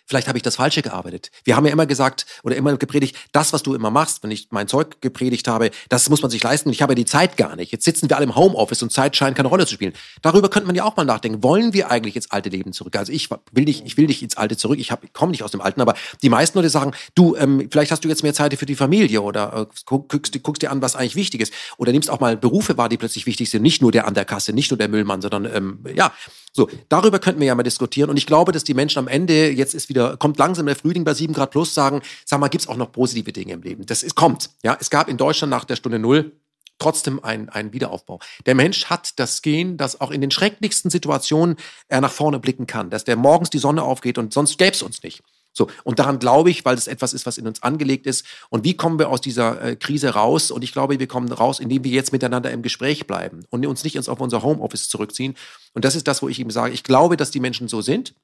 vielleicht 0.06 0.28
habe 0.28 0.38
ich 0.38 0.44
das 0.44 0.58
Falsche 0.58 0.82
gearbeitet. 0.82 1.32
Wir 1.44 1.56
haben 1.56 1.66
ja 1.66 1.72
immer 1.72 1.86
gesagt 1.86 2.26
oder 2.44 2.56
immer 2.56 2.76
gepredigt, 2.78 3.16
das, 3.32 3.54
was 3.54 3.64
du 3.64 3.74
immer 3.74 3.90
machst, 3.90 4.24
wenn 4.24 4.32
ich 4.32 4.48
mein 4.52 4.68
Zeug 4.68 5.02
gepredigt 5.02 5.48
habe, 5.48 5.72
das 5.90 6.10
muss 6.10 6.22
man 6.22 6.30
sich 6.32 6.44
leisten 6.44 6.70
ich 6.74 6.82
habe 6.82 6.92
ja 6.94 6.96
die 6.96 7.06
Zeit 7.06 7.38
gar 7.38 7.56
nicht. 7.56 7.72
Jetzt 7.72 7.86
sitzen 7.86 8.10
wir 8.10 8.18
alle 8.18 8.26
im 8.26 8.36
Homeoffice 8.36 8.82
und 8.84 8.92
Zeit 8.92 9.16
scheint 9.16 9.38
keine 9.38 9.48
Rolle 9.50 9.66
zu 9.66 9.76
spielen. 9.76 9.94
Darüber 10.22 10.50
könnte 10.50 10.68
man 10.68 10.76
ja 10.76 10.84
auch 10.84 10.98
mal 10.98 11.06
nachdenken. 11.06 11.44
Wollen 11.44 11.74
wir 11.74 11.92
eigentlich 11.92 12.16
ins 12.16 12.32
alte 12.32 12.50
Leben 12.50 12.74
zurück? 12.74 12.96
Also 12.96 13.12
ich 13.12 13.30
will 13.52 13.64
nicht, 13.66 13.86
ich 13.86 13.96
will 13.98 14.08
nicht 14.08 14.22
ins 14.24 14.36
alte 14.38 14.58
zurück. 14.58 14.80
Ich, 14.80 14.92
hab- 14.92 15.04
ich 15.04 15.14
komme 15.14 15.32
nicht 15.32 15.44
aus 15.44 15.52
dem 15.52 15.62
Alten, 15.62 15.82
aber 15.82 15.94
die 16.22 16.30
meisten 16.30 16.58
Leute 16.58 16.70
sagen, 16.70 16.94
du, 17.16 17.36
ähm, 17.36 17.68
vielleicht 17.72 17.92
hast 17.92 18.04
du 18.04 18.10
jetzt 18.10 18.24
mehr 18.24 18.34
Zeit 18.34 18.54
für 18.56 18.66
die 18.66 18.76
Familie 18.76 19.22
oder 19.22 19.68
äh, 19.70 19.76
guck, 19.86 20.10
guckst, 20.10 20.42
guckst 20.44 20.62
dir 20.62 20.72
an, 20.72 20.82
was 20.82 20.96
eigentlich 20.96 21.16
wichtig 21.16 21.42
ist. 21.42 21.54
Oder 21.78 21.92
nimmst 21.92 22.10
auch 22.10 22.20
mal 22.20 22.36
Berufe 22.38 22.78
wahr, 22.78 22.90
die 22.90 22.98
plötzlich 22.98 23.26
wichtig 23.26 23.50
sind. 23.50 23.62
Nicht 23.62 23.82
nur 23.82 23.92
der 23.92 24.08
an 24.08 24.14
der 24.14 24.26
Kasse, 24.26 24.54
nicht 24.54 24.72
nur 24.72 24.78
der 24.78 24.90
Müllmann, 24.90 25.22
sondern 25.22 25.46
ähm, 25.46 25.86
ja, 25.96 26.12
so, 26.56 26.70
darüber 26.88 27.18
könnten 27.18 27.40
wir 27.42 27.48
ja 27.48 27.56
mal 27.56 27.64
diskutieren. 27.64 28.12
Und 28.12 28.18
ich 28.18 28.28
glaube, 28.28 28.52
dass 28.52 28.64
die 28.64 28.76
Menschen 28.76 29.00
am 29.00 29.08
Ende, 29.08 29.50
jetzt 29.50 29.74
ist 29.74 29.90
wieder, 29.90 30.18
kommt 30.18 30.38
langsam 30.38 30.68
der 30.68 30.76
Frühling 30.76 31.04
bei 31.04 31.16
7 31.16 31.34
Grad 31.34 31.50
plus, 31.52 31.74
sagen, 31.74 32.02
sag 32.26 32.40
mal, 32.40 32.48
gibt's 32.48 32.68
auch 32.68 32.78
noch 32.78 32.92
positive 32.92 33.34
Dinge 33.34 33.54
im 33.54 33.64
Leben? 33.64 33.86
Das 33.88 34.04
ist, 34.04 34.16
kommt. 34.16 34.52
Ja, 34.64 34.78
es 34.80 34.92
gab 34.92 35.10
in 35.10 35.18
Deutschland 35.18 35.50
nach 35.50 35.66
der 35.66 35.76
Stunde 35.76 35.98
Null 35.98 36.32
trotzdem 36.78 37.24
einen, 37.24 37.50
einen 37.50 37.74
Wiederaufbau. 37.74 38.20
Der 38.46 38.56
Mensch 38.56 38.86
hat 38.86 39.18
das 39.18 39.42
Gen, 39.42 39.78
dass 39.78 40.00
auch 40.00 40.12
in 40.12 40.22
den 40.22 40.32
schrecklichsten 40.32 40.92
Situationen 40.92 41.56
er 41.88 42.02
nach 42.02 42.12
vorne 42.12 42.40
blicken 42.40 42.68
kann, 42.68 42.90
dass 42.90 43.04
der 43.04 43.16
morgens 43.16 43.50
die 43.50 43.60
Sonne 43.60 43.84
aufgeht 43.84 44.18
und 44.18 44.34
sonst 44.34 44.58
gäbe 44.58 44.72
es 44.72 44.84
uns 44.84 45.02
nicht. 45.02 45.24
So, 45.54 45.68
und 45.84 46.00
daran 46.00 46.18
glaube 46.20 46.50
ich, 46.50 46.66
weil 46.66 46.76
es 46.76 46.88
etwas 46.88 47.14
ist, 47.14 47.26
was 47.26 47.38
in 47.38 47.48
uns 47.48 47.62
angelegt 47.62 48.08
ist. 48.08 48.26
Und 48.50 48.64
wie 48.64 48.76
kommen 48.76 48.98
wir 48.98 49.10
aus 49.10 49.22
dieser 49.22 49.62
äh, 49.62 49.76
Krise 49.76 50.10
raus? 50.10 50.50
Und 50.50 50.64
ich 50.64 50.74
glaube, 50.74 51.00
wir 51.00 51.08
kommen 51.08 51.32
raus, 51.32 51.60
indem 51.60 51.84
wir 51.84 51.92
jetzt 51.92 52.12
miteinander 52.12 52.52
im 52.52 52.64
Gespräch 52.64 53.06
bleiben 53.06 53.46
und 53.52 53.66
uns 53.66 53.84
nicht 53.84 53.96
ins, 53.96 54.10
auf 54.10 54.20
unser 54.20 54.42
Homeoffice 54.42 54.90
zurückziehen. 54.90 55.36
Und 55.74 55.86
das 55.86 55.96
ist 55.96 56.08
das, 56.08 56.22
wo 56.24 56.30
ich 56.30 56.40
eben 56.40 56.50
sage, 56.50 56.74
ich 56.74 56.84
glaube, 56.84 57.18
dass 57.18 57.32
die 57.32 57.40
Menschen 57.40 57.68
so 57.68 57.82
sind. 57.82 58.16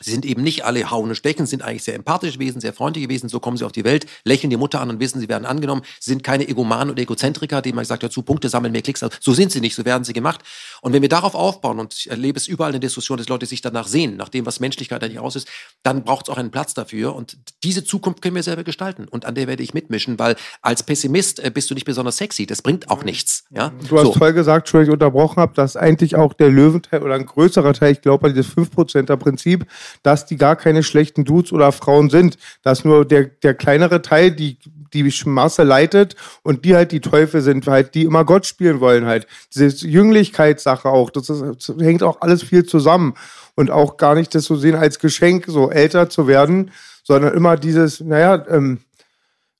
Sie 0.00 0.10
sind 0.10 0.24
eben 0.24 0.42
nicht 0.42 0.64
alle 0.64 0.90
hauen 0.90 1.08
und 1.08 1.14
stechen, 1.14 1.46
sind 1.46 1.62
eigentlich 1.62 1.82
sehr 1.84 1.94
empathisch 1.94 2.34
gewesen, 2.34 2.60
sehr 2.60 2.72
freundlich 2.72 3.04
gewesen. 3.04 3.28
So 3.28 3.40
kommen 3.40 3.56
sie 3.56 3.64
auf 3.64 3.72
die 3.72 3.84
Welt, 3.84 4.06
lächeln 4.24 4.50
die 4.50 4.56
Mutter 4.56 4.80
an 4.80 4.90
und 4.90 5.00
wissen, 5.00 5.20
sie 5.20 5.28
werden 5.28 5.44
angenommen. 5.44 5.82
Sie 6.00 6.10
sind 6.10 6.22
keine 6.22 6.48
Egomanen 6.48 6.90
oder 6.90 7.02
Egozentriker, 7.02 7.62
die 7.62 7.72
man 7.72 7.84
sagt, 7.84 8.02
dazu 8.02 8.22
Punkte 8.22 8.48
sammeln, 8.48 8.72
mehr 8.72 8.82
Klicks. 8.82 9.04
So 9.20 9.32
sind 9.32 9.52
sie 9.52 9.60
nicht, 9.60 9.74
so 9.74 9.84
werden 9.84 10.04
sie 10.04 10.12
gemacht. 10.12 10.40
Und 10.82 10.92
wenn 10.92 11.02
wir 11.02 11.08
darauf 11.08 11.34
aufbauen, 11.34 11.78
und 11.78 11.94
ich 11.94 12.10
erlebe 12.10 12.38
es 12.38 12.48
überall 12.48 12.70
in 12.70 12.80
der 12.80 12.88
Diskussion, 12.88 13.18
dass 13.18 13.28
Leute 13.28 13.46
sich 13.46 13.60
danach 13.60 13.86
sehen, 13.88 14.16
nach 14.16 14.28
dem, 14.28 14.46
was 14.46 14.60
Menschlichkeit 14.60 15.02
eigentlich 15.02 15.18
aus 15.18 15.36
ist, 15.36 15.48
dann 15.82 16.04
braucht 16.04 16.28
es 16.28 16.32
auch 16.32 16.38
einen 16.38 16.50
Platz 16.50 16.74
dafür. 16.74 17.14
Und 17.14 17.36
diese 17.62 17.84
Zukunft 17.84 18.22
können 18.22 18.34
wir 18.36 18.42
selber 18.42 18.64
gestalten. 18.64 19.06
Und 19.08 19.24
an 19.24 19.34
der 19.34 19.46
werde 19.46 19.62
ich 19.62 19.74
mitmischen, 19.74 20.18
weil 20.18 20.36
als 20.62 20.82
Pessimist 20.82 21.40
äh, 21.40 21.50
bist 21.50 21.70
du 21.70 21.74
nicht 21.74 21.84
besonders 21.84 22.16
sexy. 22.16 22.46
Das 22.46 22.62
bringt 22.62 22.90
auch 22.90 23.04
nichts. 23.04 23.44
Ja? 23.50 23.72
Du 23.88 23.96
hast 23.98 24.06
So. 24.06 24.12
toll 24.12 24.32
gesagt, 24.32 24.66
Entschuldigung, 24.66 24.88
ich 24.88 24.92
unterbrochen 24.94 25.40
habe, 25.40 25.54
dass 25.54 25.76
eigentlich 25.76 26.16
auch 26.16 26.32
der 26.34 26.48
Löwenteil 26.50 27.02
oder 27.02 27.14
ein 27.14 27.26
größerer 27.26 27.72
Teil, 27.74 27.92
ich 27.92 28.00
glaube, 28.00 28.32
dieses 28.32 28.52
5%er 28.56 29.16
Prinzip, 29.16 29.66
dass 30.02 30.26
die 30.26 30.36
gar 30.36 30.56
keine 30.56 30.82
schlechten 30.82 31.24
Dudes 31.24 31.52
oder 31.52 31.72
Frauen 31.72 32.10
sind. 32.10 32.38
Dass 32.62 32.84
nur 32.84 33.04
der, 33.04 33.24
der 33.24 33.54
kleinere 33.54 34.02
Teil 34.02 34.30
die, 34.30 34.58
die 34.92 35.12
Masse 35.24 35.62
leitet 35.62 36.16
und 36.42 36.64
die 36.64 36.74
halt 36.74 36.92
die 36.92 37.00
Teufel 37.00 37.40
sind, 37.40 37.66
halt, 37.66 37.94
die 37.94 38.04
immer 38.04 38.24
Gott 38.24 38.46
spielen 38.46 38.80
wollen 38.80 39.06
halt. 39.06 39.26
Diese 39.54 39.86
Jünglichkeitssache 39.86 40.88
auch, 40.88 41.10
das, 41.10 41.30
ist, 41.30 41.68
das 41.68 41.76
hängt 41.78 42.02
auch 42.02 42.20
alles 42.20 42.42
viel 42.42 42.64
zusammen. 42.64 43.14
Und 43.54 43.70
auch 43.70 43.96
gar 43.96 44.14
nicht 44.14 44.34
das 44.34 44.44
so 44.44 44.54
sehen 44.54 44.76
als 44.76 45.00
Geschenk, 45.00 45.46
so 45.48 45.70
älter 45.70 46.08
zu 46.08 46.28
werden, 46.28 46.70
sondern 47.02 47.34
immer 47.34 47.56
dieses, 47.56 48.00
naja, 48.00 48.44
ähm, 48.48 48.78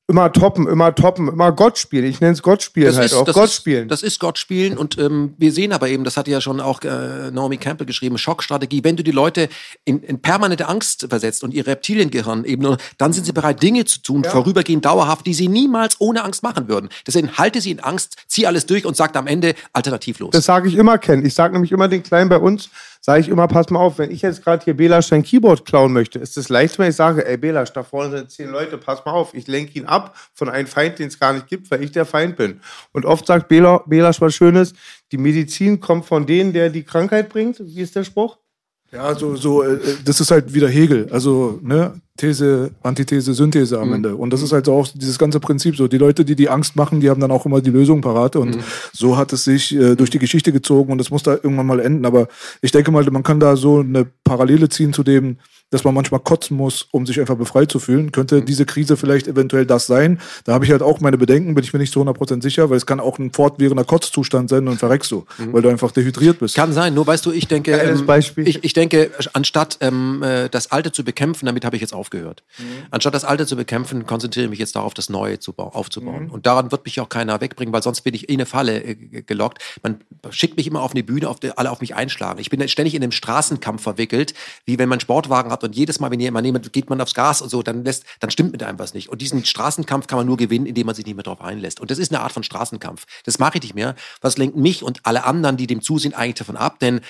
immer 0.09 0.33
toppen, 0.33 0.67
immer 0.67 0.95
toppen, 0.95 1.29
immer 1.29 1.53
Gott 1.53 1.77
spielen. 1.77 2.07
Ich 2.07 2.21
nenne 2.21 2.33
es 2.33 2.43
Gott 2.43 2.63
spielen 2.63 2.97
halt 2.97 3.13
auch. 3.13 3.27
Gott 3.27 3.45
ist, 3.45 3.55
spielen. 3.55 3.89
Das 3.89 4.03
ist 4.03 4.19
Gott 4.19 4.39
spielen 4.39 4.79
und 4.79 4.97
ähm, 4.99 5.35
wir 5.37 5.53
sehen 5.53 5.71
aber 5.71 5.91
eben, 5.91 6.03
das 6.03 6.17
hat 6.17 6.27
ja 6.29 6.41
schon 6.41 6.61
auch 6.61 6.81
äh, 6.83 7.31
Naomi 7.31 7.59
Campbell 7.59 7.87
geschrieben, 7.87 8.17
Schockstrategie, 8.17 8.83
wenn 8.85 8.97
du 8.97 9.05
die 9.05 9.11
Leute 9.11 9.51
in, 9.85 10.03
in 10.03 10.21
permanente 10.21 10.67
Angst 10.67 11.07
versetzt 11.11 11.45
und 11.45 11.53
ihr 11.53 11.67
Reptiliengehirn 11.67 12.47
eben 12.47 12.63
nur, 12.63 12.79
dann 12.97 13.13
sind 13.13 13.27
sie 13.27 13.33
bereit, 13.33 13.63
Dinge 13.63 13.85
zu 13.85 14.01
tun, 14.01 14.25
vorübergehend 14.25 14.87
dauerhaft, 14.87 15.27
die 15.27 15.35
sie 15.35 15.49
niemals 15.49 16.01
ohne 16.01 16.25
Angst 16.25 16.43
machen 16.43 16.69
würden. 16.69 16.89
Deswegen 17.07 17.37
halte 17.37 17.61
sie 17.61 17.71
in 17.71 17.81
Angst, 17.81 18.17
zieh 18.29 18.47
alles 18.47 18.65
durch 18.65 18.87
und 18.87 18.97
sagt 18.97 19.15
am 19.15 19.27
Ende 19.27 19.55
alternativlos. 19.75 20.31
Das 20.31 20.47
sage 20.47 20.69
ich 20.69 20.77
immer, 20.77 20.97
Ken. 20.97 21.25
Ich 21.25 21.35
sage 21.35 21.53
nämlich 21.53 21.71
immer 21.71 21.87
den 21.87 22.03
Kleinen 22.03 22.31
bei 22.31 22.39
uns, 22.39 22.71
sage 23.09 23.23
ich 23.23 23.31
immer, 23.31 23.49
pass 23.49 23.71
mal 23.71 23.79
auf, 23.79 23.97
wenn 23.97 24.11
ich 24.11 24.21
jetzt 24.21 24.45
gerade 24.45 24.63
hier 24.63 24.77
Belasch 24.77 25.07
sein 25.07 25.23
Keyboard 25.23 25.65
klauen 25.65 25.95
möchte, 25.95 26.19
ist 26.19 26.37
es 26.37 26.51
leicht, 26.51 26.79
wenn 26.79 26.91
ich 26.91 26.97
sage, 26.97 27.27
ey 27.27 27.39
Belasch, 27.39 27.73
da 27.73 27.83
vorne 27.83 28.19
sind 28.19 28.31
zehn 28.31 28.51
Leute, 28.51 28.77
pass 28.77 29.03
mal 29.07 29.13
auf, 29.13 29.33
ich 29.33 29.47
lenke 29.47 29.79
ihn 29.79 29.87
ab 29.87 30.15
von 30.35 30.51
einem 30.51 30.67
Feind, 30.67 30.99
den 30.99 31.09
es 31.09 31.19
gar 31.19 31.33
nicht 31.33 31.47
gibt, 31.47 31.71
weil 31.71 31.83
ich 31.83 31.91
der 31.91 32.05
Feind 32.05 32.37
bin. 32.37 32.61
Und 32.93 33.07
oft 33.07 33.27
sagt 33.27 33.49
Bela, 33.49 33.83
Belasch 33.87 34.21
was 34.21 34.35
Schönes, 34.35 34.75
die 35.11 35.17
Medizin 35.17 35.81
kommt 35.81 36.05
von 36.05 36.27
denen, 36.27 36.53
der 36.53 36.69
die 36.69 36.83
Krankheit 36.83 37.31
bringt. 37.31 37.59
Wie 37.61 37.81
ist 37.81 37.97
der 37.97 38.05
Spruch? 38.05 38.37
Ja, 38.93 39.15
so, 39.15 39.37
so, 39.37 39.63
äh, 39.63 39.79
das 40.05 40.21
ist 40.21 40.31
halt 40.31 40.53
wieder 40.53 40.69
Hegel. 40.69 41.09
Also, 41.11 41.59
ne, 41.63 41.99
These, 42.19 42.73
Antithese, 42.83 43.33
Synthese 43.33 43.77
Mhm. 43.77 43.83
am 43.83 43.93
Ende. 43.95 44.17
Und 44.17 44.31
das 44.33 44.43
ist 44.43 44.53
halt 44.53 44.67
so 44.67 44.75
auch 44.75 44.87
dieses 44.95 45.19
ganze 45.19 45.41
Prinzip 45.41 45.77
so. 45.77 45.89
Die 45.89 45.97
Leute, 45.99 46.25
die 46.25 46.37
die 46.37 46.51
Angst 46.51 46.77
machen, 46.77 47.01
die 47.01 47.09
haben 47.09 47.21
dann 47.21 47.31
auch 47.31 47.47
immer 47.47 47.63
die 47.63 47.71
Lösung 47.71 48.03
parat. 48.03 48.37
Und 48.37 48.57
Mhm. 48.57 48.61
so 48.93 49.17
hat 49.17 49.33
es 49.33 49.45
sich 49.45 49.75
äh, 49.75 49.95
durch 49.95 50.11
die 50.11 50.19
Geschichte 50.19 50.53
gezogen 50.53 50.93
und 50.93 51.01
es 51.01 51.11
muss 51.11 51.23
da 51.23 51.33
irgendwann 51.33 51.67
mal 51.67 51.81
enden. 51.81 52.05
Aber 52.05 52.29
ich 52.61 52.73
denke 52.73 52.91
mal, 52.91 53.03
man 53.11 53.23
kann 53.23 53.41
da 53.41 53.57
so 53.57 53.79
eine 53.81 54.05
Parallele 54.25 54.69
ziehen 54.69 54.93
zu 54.93 55.03
dem, 55.03 55.39
dass 55.71 55.85
man 55.85 55.93
manchmal 55.93 56.21
kotzen 56.21 56.57
muss, 56.57 56.89
um 56.93 57.05
sich 57.05 57.21
einfach 57.21 57.37
befreit 57.37 57.71
zu 57.71 57.79
fühlen. 57.79 58.07
Mhm. 58.07 58.13
Könnte 58.13 58.41
diese 58.41 58.65
Krise 58.65 58.97
vielleicht 58.97 59.29
eventuell 59.29 59.67
das 59.67 59.87
sein? 59.87 60.19
Da 60.45 60.55
habe 60.55 60.65
ich 60.65 60.71
halt 60.71 60.81
auch 60.81 61.01
meine 61.01 61.19
Bedenken, 61.19 61.55
bin 61.55 61.63
ich 61.63 61.75
mir 61.75 61.79
nicht 61.79 61.93
zu 61.93 62.01
100% 62.01 62.43
sicher, 62.43 62.71
weil 62.71 62.79
es 62.79 62.87
kann 62.87 63.01
auch 63.01 63.19
ein 63.19 63.33
fortwährender 63.33 63.85
Kotzzustand 63.85 64.49
sein 64.49 64.67
und 64.67 64.79
verreckst 64.79 65.11
du, 65.11 65.27
weil 65.53 65.61
du 65.61 65.69
einfach 65.69 65.91
dehydriert 65.93 66.39
bist. 66.39 66.57
Mhm. 66.57 66.61
Kann 66.63 66.73
sein, 66.73 66.95
nur 66.95 67.07
weißt 67.07 67.27
du, 67.27 67.33
ich 67.33 67.49
denke, 67.49 67.73
ähm, 67.73 68.07
Beispiel. 68.07 68.49
Ich, 68.49 68.65
ich 68.65 68.73
denke, 68.73 69.11
anstatt 69.35 69.77
ähm, 69.83 70.23
äh, 70.23 70.49
das 70.49 70.73
Alte 70.73 70.91
zu 70.91 71.05
bekämpfen, 71.05 71.45
damit 71.45 71.67
habe 71.67 71.77
ich 71.77 71.83
jetzt 71.83 71.93
aufgehört. 72.09 72.43
Mhm. 72.59 72.65
Anstatt 72.91 73.15
das 73.15 73.25
Alte 73.25 73.47
zu 73.47 73.57
bekämpfen, 73.57 74.07
konzentriere 74.07 74.45
ich 74.45 74.51
mich 74.51 74.59
jetzt 74.59 74.75
darauf, 74.77 74.95
das 74.95 75.11
Neue 75.11 75.39
zu 75.39 75.53
bau 75.53 75.69
aufzubauen. 75.69 76.25
Mhm. 76.25 76.31
Und 76.31 76.47
daran 76.47 76.73
wird 76.73 76.85
mich 76.85 77.01
auch 77.01 77.09
keiner 77.09 77.41
wegbringen, 77.41 77.73
weil 77.73 77.83
sonst 77.83 78.01
bin 78.01 78.15
ich 78.15 78.29
in 78.29 78.37
eine 78.37 78.47
Falle 78.47 78.83
äh, 78.83 78.95
ge- 78.95 79.23
gelockt. 79.23 79.63
Man 79.83 80.01
schickt 80.31 80.57
mich 80.57 80.67
immer 80.67 80.83
auf 80.83 80.93
eine 80.93 81.03
Bühne, 81.03 81.29
auf 81.29 81.41
die 81.41 81.57
alle 81.57 81.71
auf 81.71 81.81
mich 81.81 81.95
einschlagen. 81.95 82.41
Ich 82.41 82.51
bin 82.51 82.67
ständig 82.69 82.95
in 82.95 83.03
einem 83.03 83.13
Straßenkampf 83.13 83.83
verwickelt, 83.83 84.35
wie 84.65 84.79
wenn 84.79 84.89
man 84.89 84.97
einen 84.97 85.01
Sportwagen 85.01 85.53
hat 85.53 85.65
und 85.65 85.77
jedes 85.77 86.01
Mal, 86.01 86.11
wenn 86.11 86.21
jemand 86.21 86.47
jemand 86.47 86.73
geht 86.73 86.89
man 86.89 87.01
aufs 87.01 87.15
Gas 87.15 87.43
und 87.43 87.51
so, 87.51 87.63
dann 87.63 87.85
lässt, 87.85 88.05
dann 88.21 88.31
stimmt 88.31 88.53
mit 88.53 88.63
einem 88.63 88.79
was 88.79 88.95
nicht. 88.95 89.09
Und 89.09 89.21
diesen 89.21 89.45
Straßenkampf 89.45 90.07
kann 90.07 90.19
man 90.19 90.27
nur 90.27 90.37
gewinnen, 90.37 90.67
indem 90.67 90.87
man 90.87 90.95
sich 90.95 91.05
nicht 91.05 91.15
mehr 91.15 91.25
darauf 91.25 91.43
einlässt. 91.43 91.81
Und 91.81 91.91
das 91.91 91.99
ist 91.99 92.11
eine 92.13 92.21
Art 92.23 92.33
von 92.33 92.43
Straßenkampf. 92.43 93.05
Das 93.25 93.39
mache 93.39 93.59
ich 93.59 93.63
nicht 93.63 93.75
mehr. 93.75 93.95
Was 94.21 94.39
lenkt 94.39 94.57
mich 94.57 94.83
und 94.83 95.01
alle 95.03 95.25
anderen, 95.25 95.57
die 95.57 95.67
dem 95.67 95.83
zusehen, 95.83 96.15
eigentlich 96.15 96.37
davon 96.37 96.57
ab? 96.57 96.79
Denn 96.79 97.01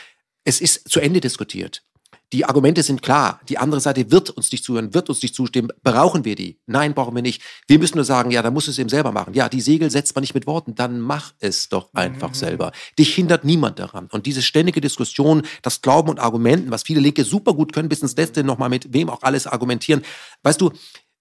es 0.44 0.60
ist 0.60 0.88
zu 0.88 1.00
Ende 1.00 1.20
diskutiert. 1.20 1.82
Die 2.32 2.44
Argumente 2.44 2.82
sind 2.82 3.00
klar. 3.00 3.40
Die 3.48 3.56
andere 3.56 3.80
Seite 3.80 4.10
wird 4.10 4.28
uns 4.30 4.52
nicht 4.52 4.62
zuhören, 4.62 4.92
wird 4.92 5.08
uns 5.08 5.22
nicht 5.22 5.34
zustimmen. 5.34 5.70
Brauchen 5.82 6.26
wir 6.26 6.34
die? 6.34 6.60
Nein, 6.66 6.92
brauchen 6.92 7.14
wir 7.14 7.22
nicht. 7.22 7.42
Wir 7.66 7.78
müssen 7.78 7.96
nur 7.96 8.04
sagen, 8.04 8.30
ja, 8.30 8.42
dann 8.42 8.52
musst 8.52 8.66
du 8.66 8.70
es 8.70 8.78
eben 8.78 8.90
selber 8.90 9.12
machen. 9.12 9.32
Ja, 9.32 9.48
die 9.48 9.62
Segel 9.62 9.90
setzt 9.90 10.14
man 10.14 10.20
nicht 10.20 10.34
mit 10.34 10.46
Worten. 10.46 10.74
Dann 10.74 11.00
mach 11.00 11.32
es 11.40 11.70
doch 11.70 11.88
einfach 11.94 12.34
selber. 12.34 12.72
Dich 12.98 13.14
hindert 13.14 13.44
niemand 13.44 13.78
daran. 13.78 14.08
Und 14.12 14.26
diese 14.26 14.42
ständige 14.42 14.82
Diskussion, 14.82 15.42
das 15.62 15.80
Glauben 15.80 16.10
und 16.10 16.18
Argumenten, 16.20 16.70
was 16.70 16.82
viele 16.82 17.00
Linke 17.00 17.24
super 17.24 17.54
gut 17.54 17.72
können, 17.72 17.88
bis 17.88 18.02
ins 18.02 18.16
Letzte 18.16 18.44
nochmal 18.44 18.68
mit 18.68 18.92
wem 18.92 19.08
auch 19.08 19.22
alles 19.22 19.46
argumentieren. 19.46 20.02
Weißt 20.42 20.60
du, 20.60 20.70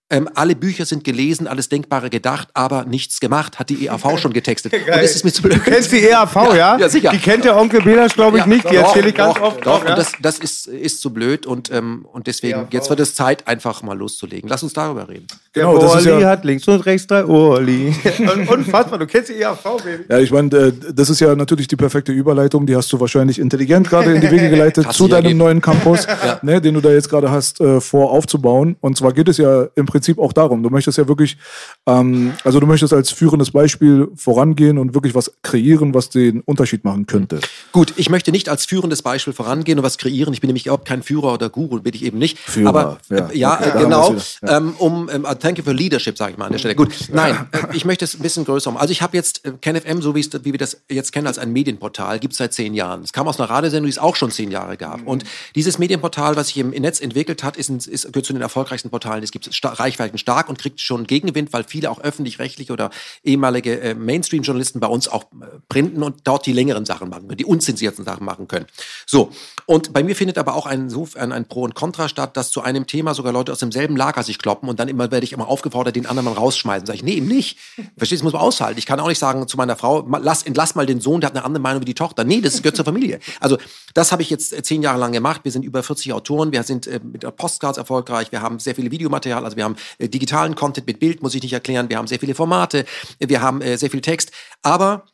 ähm, 0.09 0.29
alle 0.35 0.55
Bücher 0.55 0.85
sind 0.85 1.03
gelesen, 1.03 1.47
alles 1.47 1.67
Denkbare 1.67 2.09
gedacht, 2.09 2.47
aber 2.53 2.85
nichts 2.85 3.19
gemacht, 3.19 3.59
hat 3.59 3.69
die 3.69 3.85
EAV 3.87 4.17
schon 4.21 4.31
getextet. 4.31 4.73
Und 4.73 4.87
das 4.87 5.15
ist 5.15 5.25
mir 5.25 5.31
zu 5.33 5.41
blöd. 5.41 5.57
Du 5.57 5.59
kennst 5.59 5.91
die 5.91 6.01
ERV, 6.07 6.35
ja? 6.55 6.77
Ja, 6.77 6.87
sicher. 6.87 7.11
Die 7.11 7.17
kennt 7.17 7.43
der 7.43 7.57
Onkel 7.57 7.81
Belasch, 7.81 8.13
glaube 8.13 8.37
ich, 8.37 8.43
Ja, 8.43 8.47
nicht. 8.49 8.69
Die 8.69 8.75
doch, 8.75 8.83
erzähle 8.87 9.09
ich 9.09 9.15
ganz 9.15 9.35
doch, 9.35 9.41
oft. 9.41 9.65
Doch, 9.65 9.83
ja? 9.83 9.89
und 9.91 9.97
das, 9.97 10.13
das 10.21 10.39
ist, 10.39 10.67
ist 10.67 11.01
zu 11.01 11.11
blöd 11.13 11.45
und, 11.45 11.69
ähm, 11.73 12.05
und 12.13 12.27
deswegen, 12.27 12.59
Ja, 12.59 12.67
jetzt 12.71 12.89
wird 12.89 13.01
es 13.01 13.15
Zeit, 13.15 13.45
einfach 13.47 13.83
mal 13.83 13.97
loszulegen. 13.97 14.49
Lass 14.49 14.63
uns 14.63 14.71
darüber 14.71 15.09
reden. 15.09 15.27
der 15.53 15.63
Genau, 15.63 15.77
das 15.77 15.95
ist 16.01 16.07
Orli 16.07 16.21
ja- 16.21 16.29
hat 16.29 16.45
links 16.45 16.65
und 16.69 16.85
rechts 16.85 17.05
drei 17.07 17.25
Orli. 17.25 17.93
Un- 18.19 18.47
Unfassbar, 18.47 18.99
du 18.99 19.07
kennst 19.07 19.29
die 19.29 19.41
ERV, 19.41 19.63
Baby. 19.83 20.03
Ja, 20.09 20.19
ich 20.19 20.31
meine, 20.31 20.55
äh, 20.55 20.73
das 20.93 21.09
ist 21.09 21.19
ja 21.19 21.35
natürlich 21.35 21.67
die 21.67 21.75
perfekte 21.75 22.13
Überleitung. 22.13 22.65
Die 22.65 22.77
hast 22.77 22.93
du 22.93 22.99
wahrscheinlich 23.01 23.39
intelligent 23.39 23.89
gerade 23.89 24.13
in 24.13 24.21
die 24.21 24.31
Wege 24.31 24.49
geleitet 24.51 24.89
zu 24.93 25.07
ja 25.09 25.19
deinem 25.21 25.37
neuen 25.37 25.61
Campus, 25.61 26.07
ne, 26.43 26.61
den 26.61 26.75
du 26.75 26.79
da 26.79 26.91
jetzt 26.91 27.09
gerade 27.09 27.29
hast, 27.29 27.59
äh, 27.59 27.81
vor 27.81 28.11
aufzubauen. 28.11 28.77
Und 28.79 28.95
zwar 28.97 29.11
geht 29.11 29.27
es 29.27 29.37
ja 29.37 29.63
im 29.75 29.85
Prinzip 29.85 29.96
auch 30.17 30.33
darum. 30.33 30.63
Du 30.63 30.69
möchtest 30.69 30.97
ja 30.97 31.07
wirklich, 31.07 31.37
ähm, 31.85 32.33
also 32.43 32.59
du 32.59 32.65
möchtest 32.65 32.93
als 32.93 33.11
führendes 33.11 33.51
Beispiel 33.51 34.07
vorangehen 34.15 34.77
und 34.77 34.93
wirklich 34.93 35.13
was 35.13 35.31
kreieren, 35.43 35.93
was 35.93 36.09
den 36.09 36.41
Unterschied 36.41 36.83
machen 36.83 37.05
könnte. 37.05 37.39
Gut, 37.71 37.93
ich 37.97 38.09
möchte 38.09 38.31
nicht 38.31 38.49
als 38.49 38.65
führendes 38.65 39.01
Beispiel 39.01 39.33
vorangehen 39.33 39.79
und 39.79 39.83
was 39.83 39.97
kreieren. 39.97 40.33
Ich 40.33 40.41
bin 40.41 40.47
nämlich 40.47 40.65
überhaupt 40.65 40.87
kein 40.87 41.03
Führer 41.03 41.33
oder 41.33 41.49
Guru, 41.49 41.81
bin 41.81 41.93
ich 41.93 42.03
eben 42.03 42.17
nicht. 42.17 42.39
Führer, 42.39 42.69
Aber 42.69 42.97
ja. 43.09 43.29
äh, 43.29 43.37
ja, 43.37 43.57
Okay, 43.59 43.77
äh, 43.77 43.83
genau. 43.83 44.15
Ja. 44.41 44.57
Ähm, 44.57 44.73
um, 44.77 45.09
ähm, 45.11 45.25
thank 45.39 45.57
you 45.57 45.63
for 45.63 45.73
leadership, 45.73 46.17
sage 46.17 46.33
ich 46.33 46.37
mal 46.37 46.45
an 46.45 46.51
der 46.51 46.59
Stelle. 46.59 46.75
Gut, 46.75 46.93
nein, 47.11 47.47
äh, 47.51 47.75
ich 47.75 47.85
möchte 47.85 48.05
es 48.05 48.15
ein 48.15 48.21
bisschen 48.21 48.45
größer 48.45 48.71
machen. 48.71 48.81
Also 48.81 48.91
ich 48.91 49.01
habe 49.01 49.15
jetzt 49.17 49.45
äh, 49.45 49.53
KenFM, 49.59 50.01
so 50.01 50.15
wie, 50.15 50.19
es, 50.19 50.29
wie 50.43 50.51
wir 50.51 50.57
das 50.57 50.81
jetzt 50.89 51.11
kennen 51.11 51.27
als 51.27 51.37
ein 51.37 51.51
Medienportal, 51.51 52.19
gibt 52.19 52.33
es 52.33 52.37
seit 52.37 52.53
zehn 52.53 52.73
Jahren. 52.73 53.03
Es 53.03 53.13
kam 53.13 53.27
aus 53.27 53.39
einer 53.39 53.49
Radiosendung, 53.49 53.85
die 53.85 53.91
es 53.91 53.99
auch 53.99 54.15
schon 54.15 54.31
zehn 54.31 54.51
Jahre 54.51 54.77
gab. 54.77 55.05
Und 55.05 55.23
dieses 55.55 55.77
Medienportal, 55.77 56.35
was 56.35 56.47
sich 56.47 56.57
im 56.57 56.69
Netz 56.69 57.01
entwickelt 57.01 57.43
hat, 57.43 57.57
ist, 57.57 57.69
ein, 57.69 57.77
ist 57.77 58.11
gehört 58.11 58.25
zu 58.25 58.33
den 58.33 58.41
erfolgreichsten 58.41 58.89
Portalen. 58.89 59.23
Es 59.23 59.31
gibt 59.31 59.53
Reichweiten 59.87 60.17
stark 60.17 60.49
und 60.49 60.59
kriegt 60.59 60.81
schon 60.81 61.07
Gegenwind, 61.07 61.53
weil 61.53 61.63
viele 61.63 61.89
auch 61.89 61.99
öffentlich-rechtliche 61.99 62.73
oder 62.73 62.89
ehemalige 63.23 63.79
äh, 63.79 63.93
Mainstream-Journalisten 63.93 64.79
bei 64.79 64.87
uns 64.87 65.07
auch 65.07 65.23
äh, 65.23 65.45
printen 65.69 66.03
und 66.03 66.21
dort 66.25 66.45
die 66.45 66.53
längeren 66.53 66.85
Sachen 66.85 67.09
machen 67.09 67.27
können, 67.27 67.37
die 67.37 67.45
unzensierten 67.45 68.03
Sachen 68.03 68.25
machen 68.25 68.47
können. 68.47 68.65
So, 69.05 69.31
und 69.65 69.93
bei 69.93 70.03
mir 70.03 70.15
findet 70.15 70.37
aber 70.37 70.55
auch 70.55 70.65
ein, 70.65 70.93
ein, 71.15 71.31
ein 71.31 71.47
Pro 71.47 71.61
und 71.61 71.73
Contra 71.73 72.09
statt, 72.09 72.35
dass 72.35 72.51
zu 72.51 72.61
einem 72.61 72.85
Thema 72.85 73.13
sogar 73.13 73.31
Leute 73.31 73.51
aus 73.51 73.59
demselben 73.59 73.95
Lager 73.95 74.23
sich 74.23 74.39
kloppen 74.39 74.67
und 74.67 74.79
dann 74.79 74.89
immer 74.89 75.09
werde 75.11 75.23
ich 75.23 75.33
immer 75.33 75.47
aufgefordert, 75.47 75.95
den 75.95 76.05
anderen 76.05 76.25
mal 76.25 76.33
rausschmeißen. 76.33 76.85
Sag 76.85 76.95
ich, 76.95 77.03
nee, 77.03 77.13
eben 77.13 77.27
nicht. 77.27 77.57
Verstehst 77.97 78.21
du, 78.21 78.25
muss 78.25 78.33
man 78.33 78.41
aushalten. 78.41 78.77
Ich 78.77 78.85
kann 78.85 78.99
auch 78.99 79.07
nicht 79.07 79.19
sagen 79.19 79.47
zu 79.47 79.55
meiner 79.57 79.75
Frau, 79.75 80.05
lass, 80.21 80.43
entlass 80.43 80.75
mal 80.75 80.85
den 80.85 80.99
Sohn, 80.99 81.21
der 81.21 81.29
hat 81.29 81.35
eine 81.35 81.45
andere 81.45 81.61
Meinung 81.61 81.81
wie 81.81 81.85
die 81.85 81.93
Tochter. 81.93 82.23
Nee, 82.23 82.41
das 82.41 82.61
gehört 82.61 82.75
zur 82.75 82.85
Familie. 82.85 83.19
Also, 83.39 83.57
das 83.93 84.11
habe 84.11 84.21
ich 84.21 84.29
jetzt 84.29 84.53
äh, 84.53 84.61
zehn 84.61 84.81
Jahre 84.81 84.99
lang 84.99 85.11
gemacht. 85.11 85.41
Wir 85.43 85.51
sind 85.51 85.63
über 85.63 85.81
40 85.83 86.13
Autoren, 86.13 86.51
wir 86.51 86.63
sind 86.63 86.87
äh, 86.87 86.99
mit 87.01 87.23
Postcards 87.37 87.77
erfolgreich, 87.77 88.31
wir 88.31 88.41
haben 88.41 88.59
sehr 88.59 88.75
viele 88.75 88.91
Videomaterial, 88.91 89.45
also 89.45 89.55
wir 89.55 89.63
haben 89.63 89.76
äh, 89.97 90.09
digitalen 90.09 90.55
Content 90.55 90.87
mit 90.87 90.99
Bild, 90.99 91.21
muss 91.21 91.35
ich 91.35 91.43
nicht 91.43 91.53
erklären, 91.53 91.89
wir 91.89 91.97
haben 91.97 92.07
sehr 92.07 92.19
viele 92.19 92.35
Formate, 92.35 92.85
wir 93.19 93.41
haben 93.41 93.61
äh, 93.61 93.77
sehr 93.77 93.89
viel 93.89 94.01
Text, 94.01 94.31
aber 94.61 95.05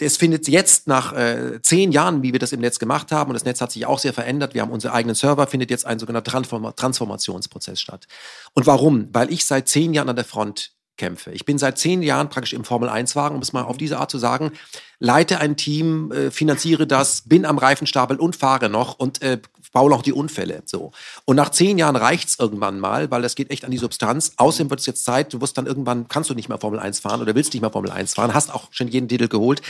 es 0.00 0.16
findet 0.16 0.48
jetzt 0.48 0.88
nach 0.88 1.12
äh, 1.12 1.60
zehn 1.62 1.92
Jahren, 1.92 2.22
wie 2.22 2.32
wir 2.32 2.38
das 2.38 2.52
im 2.52 2.60
Netz 2.60 2.78
gemacht 2.78 3.12
haben, 3.12 3.30
und 3.30 3.34
das 3.34 3.44
Netz 3.44 3.60
hat 3.60 3.72
sich 3.72 3.86
auch 3.86 3.98
sehr 3.98 4.12
verändert, 4.12 4.54
wir 4.54 4.62
haben 4.62 4.70
unsere 4.70 4.94
eigenen 4.94 5.14
Server, 5.14 5.46
findet 5.46 5.70
jetzt 5.70 5.86
ein 5.86 5.98
sogenannter 5.98 6.30
Transform 6.30 6.72
Transformationsprozess 6.74 7.80
statt. 7.80 8.06
Und 8.54 8.66
warum? 8.66 9.08
Weil 9.12 9.32
ich 9.32 9.44
seit 9.44 9.68
zehn 9.68 9.92
Jahren 9.94 10.08
an 10.08 10.16
der 10.16 10.24
Front 10.24 10.72
kämpfe. 10.96 11.32
Ich 11.32 11.46
bin 11.46 11.56
seit 11.56 11.78
zehn 11.78 12.02
Jahren 12.02 12.28
praktisch 12.28 12.52
im 12.52 12.64
Formel-1-Wagen, 12.64 13.34
um 13.34 13.40
es 13.40 13.54
mal 13.54 13.62
auf 13.62 13.78
diese 13.78 13.98
Art 13.98 14.10
zu 14.10 14.18
sagen, 14.18 14.52
leite 14.98 15.40
ein 15.40 15.56
Team, 15.56 16.12
äh, 16.12 16.30
finanziere 16.30 16.86
das, 16.86 17.22
bin 17.22 17.46
am 17.46 17.56
Reifenstapel 17.56 18.18
und 18.18 18.36
fahre 18.36 18.68
noch 18.68 18.98
und 18.98 19.22
äh, 19.22 19.40
baue 19.72 19.90
noch 19.90 20.02
die 20.02 20.12
Unfälle. 20.12 20.62
So. 20.66 20.92
Und 21.24 21.36
nach 21.36 21.50
zehn 21.50 21.78
Jahren 21.78 21.96
reicht's 21.96 22.36
irgendwann 22.38 22.80
mal, 22.80 23.10
weil 23.10 23.22
das 23.22 23.34
geht 23.34 23.50
echt 23.50 23.64
an 23.64 23.70
die 23.70 23.78
Substanz. 23.78 24.32
Außerdem 24.36 24.70
wird 24.70 24.80
es 24.80 24.86
jetzt 24.86 25.04
Zeit, 25.04 25.32
du 25.32 25.40
wirst 25.40 25.56
dann 25.58 25.66
irgendwann, 25.66 26.08
kannst 26.08 26.30
du 26.30 26.34
nicht 26.34 26.48
mehr 26.48 26.58
Formel 26.58 26.80
1 26.80 27.00
fahren 27.00 27.20
oder 27.20 27.34
willst 27.34 27.52
nicht 27.52 27.62
mehr 27.62 27.70
Formel 27.70 27.90
1 27.90 28.14
fahren, 28.14 28.34
hast 28.34 28.52
auch 28.52 28.68
schon 28.70 28.88
jeden 28.88 29.08
Titel 29.08 29.28
geholt. 29.28 29.62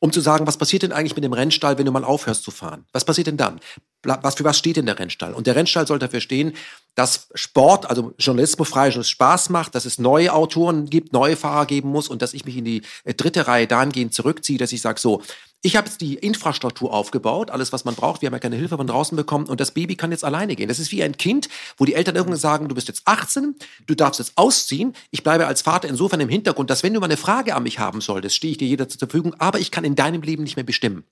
um 0.00 0.12
zu 0.12 0.20
sagen, 0.20 0.46
was 0.46 0.58
passiert 0.58 0.82
denn 0.82 0.92
eigentlich 0.92 1.14
mit 1.14 1.24
dem 1.24 1.32
Rennstall, 1.32 1.78
wenn 1.78 1.86
du 1.86 1.92
mal 1.92 2.04
aufhörst 2.04 2.44
zu 2.44 2.50
fahren? 2.50 2.84
Was 2.92 3.06
passiert 3.06 3.26
denn 3.26 3.38
dann? 3.38 3.58
Was, 4.02 4.34
für 4.34 4.44
was 4.44 4.58
steht 4.58 4.76
denn 4.76 4.84
der 4.84 4.98
Rennstall? 4.98 5.32
Und 5.32 5.46
der 5.46 5.56
Rennstall 5.56 5.86
soll 5.86 5.98
dafür 5.98 6.20
stehen, 6.20 6.52
dass 6.94 7.28
Sport, 7.34 7.88
also 7.88 8.12
Journalismus, 8.18 8.68
Freijournalismus 8.68 9.08
Spaß 9.08 9.48
macht, 9.48 9.74
dass 9.74 9.86
es 9.86 9.98
neue 9.98 10.34
Autoren 10.34 10.90
gibt, 10.90 11.14
neue 11.14 11.36
Fahrer 11.36 11.64
geben 11.64 11.88
muss 11.88 12.08
und 12.08 12.20
dass 12.20 12.34
ich 12.34 12.44
mich 12.44 12.58
in 12.58 12.66
die 12.66 12.82
äh, 13.04 13.14
dritte 13.14 13.46
Reihe 13.46 13.66
dahingehend 13.66 14.12
zurückziehe, 14.12 14.58
dass 14.58 14.72
ich 14.72 14.82
sage, 14.82 15.00
so, 15.00 15.22
ich 15.64 15.76
habe 15.76 15.88
jetzt 15.88 16.02
die 16.02 16.14
Infrastruktur 16.14 16.92
aufgebaut, 16.92 17.50
alles, 17.50 17.72
was 17.72 17.86
man 17.86 17.94
braucht. 17.94 18.20
Wir 18.20 18.26
haben 18.26 18.34
ja 18.34 18.38
keine 18.38 18.56
Hilfe 18.56 18.76
von 18.76 18.86
draußen 18.86 19.16
bekommen 19.16 19.46
und 19.46 19.60
das 19.60 19.70
Baby 19.70 19.96
kann 19.96 20.10
jetzt 20.10 20.22
alleine 20.22 20.56
gehen. 20.56 20.68
Das 20.68 20.78
ist 20.78 20.92
wie 20.92 21.02
ein 21.02 21.16
Kind, 21.16 21.48
wo 21.78 21.86
die 21.86 21.94
Eltern 21.94 22.16
irgendwann 22.16 22.38
sagen, 22.38 22.68
du 22.68 22.74
bist 22.74 22.86
jetzt 22.86 23.02
18, 23.06 23.56
du 23.86 23.94
darfst 23.94 24.20
jetzt 24.20 24.32
ausziehen. 24.36 24.94
Ich 25.10 25.22
bleibe 25.22 25.46
als 25.46 25.62
Vater 25.62 25.88
insofern 25.88 26.20
im 26.20 26.28
Hintergrund, 26.28 26.68
dass 26.68 26.82
wenn 26.82 26.92
du 26.92 27.00
mal 27.00 27.06
eine 27.06 27.16
Frage 27.16 27.54
an 27.54 27.62
mich 27.62 27.78
haben 27.78 28.02
solltest, 28.02 28.36
stehe 28.36 28.50
ich 28.50 28.58
dir 28.58 28.68
jeder 28.68 28.90
zur 28.90 28.98
Verfügung, 28.98 29.34
aber 29.38 29.58
ich 29.58 29.70
kann 29.70 29.84
in 29.84 29.94
deinem 29.94 30.20
Leben 30.20 30.42
nicht 30.42 30.56
mehr 30.56 30.64
bestimmen. 30.64 31.04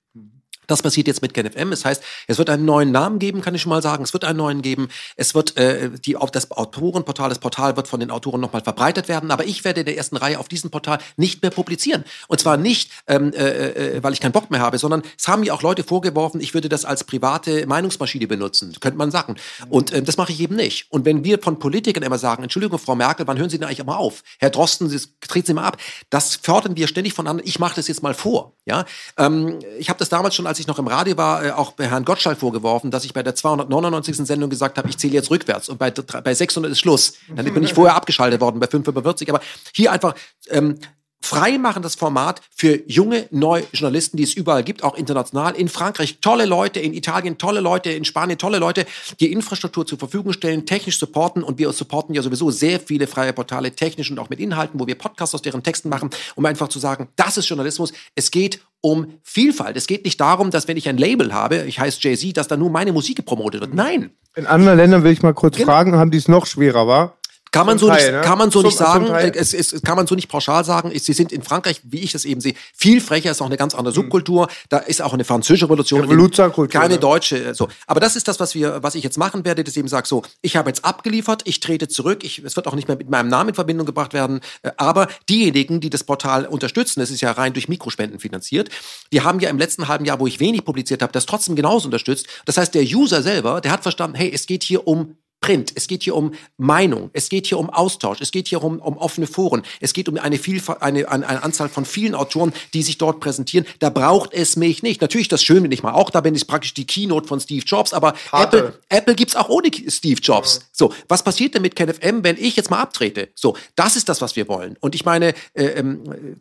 Das 0.67 0.81
passiert 0.81 1.07
jetzt 1.07 1.21
mit 1.21 1.33
KenFM. 1.33 1.69
Das 1.71 1.85
heißt, 1.85 2.03
es 2.27 2.37
wird 2.37 2.49
einen 2.49 2.65
neuen 2.65 2.91
Namen 2.91 3.19
geben, 3.19 3.41
kann 3.41 3.55
ich 3.55 3.61
schon 3.61 3.69
mal 3.69 3.81
sagen. 3.81 4.03
Es 4.03 4.13
wird 4.13 4.23
einen 4.23 4.37
neuen 4.37 4.61
geben. 4.61 4.89
Es 5.15 5.35
wird 5.35 5.57
äh, 5.57 5.91
die 5.91 6.15
auf 6.15 6.31
das 6.31 6.51
Autorenportal, 6.51 7.29
das 7.29 7.39
Portal 7.39 7.75
wird 7.75 7.87
von 7.87 7.99
den 7.99 8.11
Autoren 8.11 8.41
nochmal 8.41 8.63
verbreitet 8.63 9.07
werden. 9.07 9.31
Aber 9.31 9.45
ich 9.45 9.63
werde 9.63 9.81
in 9.81 9.85
der 9.85 9.97
ersten 9.97 10.17
Reihe 10.17 10.39
auf 10.39 10.47
diesem 10.47 10.71
Portal 10.71 10.99
nicht 11.17 11.41
mehr 11.41 11.51
publizieren. 11.51 12.03
Und 12.27 12.39
zwar 12.39 12.57
nicht, 12.57 12.91
ähm, 13.07 13.33
äh, 13.33 13.97
äh, 13.97 14.03
weil 14.03 14.13
ich 14.13 14.19
keinen 14.19 14.31
Bock 14.31 14.51
mehr 14.51 14.59
habe, 14.59 14.77
sondern 14.77 15.03
es 15.17 15.27
haben 15.27 15.41
mir 15.41 15.53
auch 15.53 15.61
Leute 15.61 15.83
vorgeworfen, 15.83 16.41
ich 16.41 16.53
würde 16.53 16.69
das 16.69 16.85
als 16.85 17.03
private 17.03 17.65
Meinungsmaschine 17.67 18.27
benutzen, 18.27 18.75
könnte 18.79 18.97
man 18.97 19.11
sagen. 19.11 19.35
Und 19.69 19.91
äh, 19.91 20.01
das 20.01 20.17
mache 20.17 20.31
ich 20.31 20.39
eben 20.39 20.55
nicht. 20.55 20.91
Und 20.91 21.05
wenn 21.05 21.23
wir 21.23 21.39
von 21.39 21.59
Politikern 21.59 22.03
immer 22.03 22.17
sagen, 22.17 22.43
Entschuldigung, 22.43 22.79
Frau 22.79 22.95
Merkel, 22.95 23.27
wann 23.27 23.37
hören 23.37 23.49
Sie 23.49 23.57
denn 23.57 23.67
eigentlich 23.67 23.79
immer 23.79 23.97
auf? 23.97 24.23
Herr 24.39 24.49
Drosten, 24.49 24.89
treten 25.21 25.47
Sie 25.47 25.53
mal 25.53 25.63
ab. 25.63 25.77
Das 26.09 26.35
fördern 26.35 26.75
wir 26.77 26.87
ständig 26.87 27.13
voneinander. 27.13 27.43
Ich 27.45 27.59
mache 27.59 27.75
das 27.75 27.87
jetzt 27.87 28.03
mal 28.03 28.13
vor. 28.13 28.53
Ja, 28.65 28.85
ähm, 29.17 29.59
ich 29.77 29.89
habe 29.89 29.99
das 29.99 30.09
damals 30.09 30.35
schon, 30.35 30.47
als 30.47 30.52
ich 30.59 30.67
noch 30.67 30.79
im 30.79 30.87
Radio 30.87 31.17
war, 31.17 31.45
äh, 31.45 31.51
auch 31.51 31.73
Herrn 31.77 32.05
Gottschalk 32.05 32.39
vorgeworfen, 32.39 32.91
dass 32.91 33.05
ich 33.05 33.13
bei 33.13 33.23
der 33.23 33.35
299. 33.35 34.17
Sendung 34.25 34.49
gesagt 34.49 34.77
habe, 34.77 34.89
ich 34.89 34.97
zähle 34.97 35.13
jetzt 35.13 35.31
rückwärts 35.31 35.69
und 35.69 35.77
bei, 35.77 35.91
bei 35.91 36.33
600 36.33 36.71
ist 36.71 36.79
Schluss. 36.79 37.13
Dann 37.35 37.51
bin 37.53 37.63
ich 37.63 37.73
vorher 37.73 37.95
abgeschaltet 37.95 38.41
worden 38.41 38.59
bei 38.59 38.67
545. 38.67 39.29
Aber 39.29 39.41
hier 39.73 39.91
einfach 39.91 40.15
ähm, 40.49 40.79
frei 41.23 41.57
machen 41.57 41.81
das 41.81 41.95
Format 41.95 42.41
für 42.53 42.81
junge, 42.87 43.27
neue 43.31 43.63
Journalisten, 43.71 44.17
die 44.17 44.23
es 44.23 44.33
überall 44.33 44.63
gibt, 44.63 44.83
auch 44.83 44.95
international. 44.95 45.55
In 45.55 45.69
Frankreich 45.69 46.19
tolle 46.19 46.45
Leute, 46.45 46.79
in 46.79 46.93
Italien 46.93 47.37
tolle 47.37 47.61
Leute, 47.61 47.91
in 47.91 48.05
Spanien 48.05 48.37
tolle 48.37 48.59
Leute, 48.59 48.85
die 49.19 49.31
Infrastruktur 49.31 49.85
zur 49.85 49.97
Verfügung 49.97 50.33
stellen, 50.33 50.65
technisch 50.65 50.99
supporten 50.99 51.41
und 51.41 51.57
wir 51.57 51.71
supporten 51.71 52.13
ja 52.13 52.21
sowieso 52.21 52.51
sehr 52.51 52.79
viele 52.79 53.07
freie 53.07 53.33
Portale, 53.33 53.71
technisch 53.71 54.11
und 54.11 54.19
auch 54.19 54.29
mit 54.29 54.39
Inhalten, 54.39 54.79
wo 54.79 54.85
wir 54.85 54.95
Podcasts 54.95 55.33
aus 55.33 55.41
deren 55.41 55.63
Texten 55.63 55.89
machen, 55.89 56.09
um 56.35 56.45
einfach 56.45 56.67
zu 56.67 56.79
sagen, 56.79 57.07
das 57.15 57.37
ist 57.37 57.47
Journalismus. 57.47 57.93
Es 58.15 58.29
geht 58.29 58.59
um 58.81 59.13
Vielfalt. 59.23 59.77
Es 59.77 59.87
geht 59.87 60.03
nicht 60.03 60.19
darum, 60.19 60.51
dass 60.51 60.67
wenn 60.67 60.75
ich 60.75 60.89
ein 60.89 60.97
Label 60.97 61.33
habe, 61.33 61.63
ich 61.63 61.79
heiße 61.79 61.99
Jay-Z, 62.01 62.35
dass 62.35 62.49
da 62.49 62.57
nur 62.57 62.69
meine 62.69 62.91
Musik 62.91 63.23
promotet 63.25 63.61
wird. 63.61 63.73
Nein. 63.73 64.09
In 64.35 64.45
anderen 64.45 64.77
Ländern 64.77 65.03
will 65.03 65.11
ich 65.13 65.21
mal 65.21 65.33
kurz 65.33 65.55
genau. 65.55 65.71
fragen, 65.71 65.95
haben 65.95 66.11
die 66.11 66.17
es 66.17 66.27
noch 66.27 66.45
schwerer, 66.45 66.85
war? 66.85 67.17
Kann 67.53 67.67
man 67.67 67.77
so 67.77 67.87
Teil, 67.87 68.01
nicht, 68.01 68.11
ne? 68.11 68.21
kann 68.21 68.39
man 68.39 68.49
so 68.49 68.61
zum, 68.61 68.67
nicht 68.67 68.77
sagen. 68.79 69.05
Es, 69.13 69.53
es, 69.53 69.79
kann 69.83 69.95
man 69.95 70.07
so 70.07 70.15
nicht 70.15 70.27
pauschal 70.27 70.65
sagen. 70.65 70.91
Sie 70.97 71.13
sind 71.13 71.31
in 71.31 71.43
Frankreich, 71.43 71.81
wie 71.83 71.99
ich 71.99 72.11
das 72.11 72.25
eben 72.25 72.41
sehe, 72.41 72.55
viel 72.73 72.99
frecher. 72.99 73.29
Ist 73.29 73.43
auch 73.43 73.45
eine 73.45 73.57
ganz 73.57 73.75
andere 73.75 73.93
hm. 73.93 74.01
Subkultur. 74.01 74.47
Da 74.69 74.79
ist 74.79 75.03
auch 75.03 75.13
eine 75.13 75.23
französische 75.23 75.65
Revolution. 75.65 76.01
Revolutionkultur. 76.01 76.81
Keine 76.81 76.95
ne? 76.95 76.99
deutsche. 76.99 77.53
So. 77.53 77.67
Aber 77.85 77.99
das 77.99 78.15
ist 78.15 78.27
das, 78.27 78.39
was 78.39 78.55
wir, 78.55 78.81
was 78.81 78.95
ich 78.95 79.03
jetzt 79.03 79.19
machen 79.19 79.45
werde. 79.45 79.63
Das 79.63 79.77
eben 79.77 79.87
sagt 79.87 80.07
so, 80.07 80.23
ich 80.41 80.55
habe 80.55 80.71
jetzt 80.71 80.83
abgeliefert, 80.83 81.43
ich 81.45 81.59
trete 81.59 81.87
zurück. 81.87 82.23
Ich, 82.23 82.39
es 82.39 82.55
wird 82.55 82.65
auch 82.65 82.73
nicht 82.73 82.87
mehr 82.87 82.97
mit 82.97 83.11
meinem 83.11 83.27
Namen 83.27 83.49
in 83.49 83.55
Verbindung 83.55 83.85
gebracht 83.85 84.13
werden. 84.13 84.41
Äh, 84.63 84.71
aber 84.77 85.07
diejenigen, 85.29 85.79
die 85.79 85.91
das 85.91 86.03
Portal 86.03 86.47
unterstützen, 86.47 87.01
es 87.01 87.11
ist 87.11 87.21
ja 87.21 87.31
rein 87.33 87.53
durch 87.53 87.69
Mikrospenden 87.69 88.19
finanziert, 88.19 88.69
die 89.11 89.21
haben 89.21 89.39
ja 89.39 89.51
im 89.51 89.59
letzten 89.59 89.87
halben 89.87 90.05
Jahr, 90.05 90.19
wo 90.19 90.25
ich 90.25 90.39
wenig 90.39 90.65
publiziert 90.65 91.03
habe, 91.03 91.13
das 91.13 91.27
trotzdem 91.27 91.55
genauso 91.55 91.85
unterstützt. 91.85 92.25
Das 92.45 92.57
heißt, 92.57 92.73
der 92.73 92.81
User 92.81 93.21
selber, 93.21 93.61
der 93.61 93.71
hat 93.71 93.83
verstanden, 93.83 94.15
hey, 94.15 94.31
es 94.33 94.47
geht 94.47 94.63
hier 94.63 94.87
um 94.87 95.17
Print, 95.43 95.73
es 95.75 95.87
geht 95.87 96.03
hier 96.03 96.15
um 96.15 96.31
Meinung, 96.55 97.09
es 97.11 97.27
geht 97.27 97.47
hier 97.47 97.59
um 97.59 97.69
Austausch, 97.69 98.21
es 98.21 98.31
geht 98.31 98.47
hier 98.47 98.63
um, 98.63 98.79
um 98.79 98.97
offene 98.97 99.27
Foren, 99.27 99.63
es 99.81 99.91
geht 99.91 100.07
um 100.07 100.17
eine, 100.17 100.37
Vielfalt, 100.37 100.81
eine, 100.81 101.09
eine, 101.11 101.27
eine 101.27 101.43
Anzahl 101.43 101.67
von 101.67 101.83
vielen 101.83 102.15
Autoren, 102.15 102.53
die 102.73 102.81
sich 102.81 102.97
dort 102.97 103.19
präsentieren. 103.19 103.67
Da 103.79 103.89
braucht 103.89 104.33
es 104.33 104.55
mich 104.55 104.83
nicht. 104.83 105.01
Natürlich 105.01 105.27
das 105.27 105.43
schön, 105.43 105.61
wenn 105.61 105.73
ich 105.73 105.83
mal 105.83 105.91
auch 105.91 106.11
da 106.11 106.21
bin, 106.21 106.33
ist 106.33 106.45
praktisch 106.45 106.73
die 106.73 106.87
Keynote 106.87 107.27
von 107.27 107.41
Steve 107.41 107.65
Jobs, 107.65 107.91
aber 107.91 108.13
Pate. 108.31 108.57
Apple, 108.57 108.79
Apple 108.87 109.15
gibt's 109.15 109.35
auch 109.35 109.49
ohne 109.49 109.69
Steve 109.89 110.21
Jobs. 110.21 110.55
Ja. 110.55 110.67
So, 110.71 110.93
was 111.09 111.23
passiert 111.23 111.55
denn 111.55 111.61
mit 111.61 111.75
KenFM, 111.75 112.23
wenn 112.23 112.37
ich 112.37 112.55
jetzt 112.55 112.71
mal 112.71 112.79
abtrete? 112.79 113.27
So, 113.35 113.57
das 113.75 113.97
ist 113.97 114.07
das, 114.07 114.21
was 114.21 114.37
wir 114.37 114.47
wollen. 114.47 114.77
Und 114.79 114.95
ich 114.95 115.03
meine, 115.03 115.33
äh, 115.55 115.65
ähm, 115.65 116.37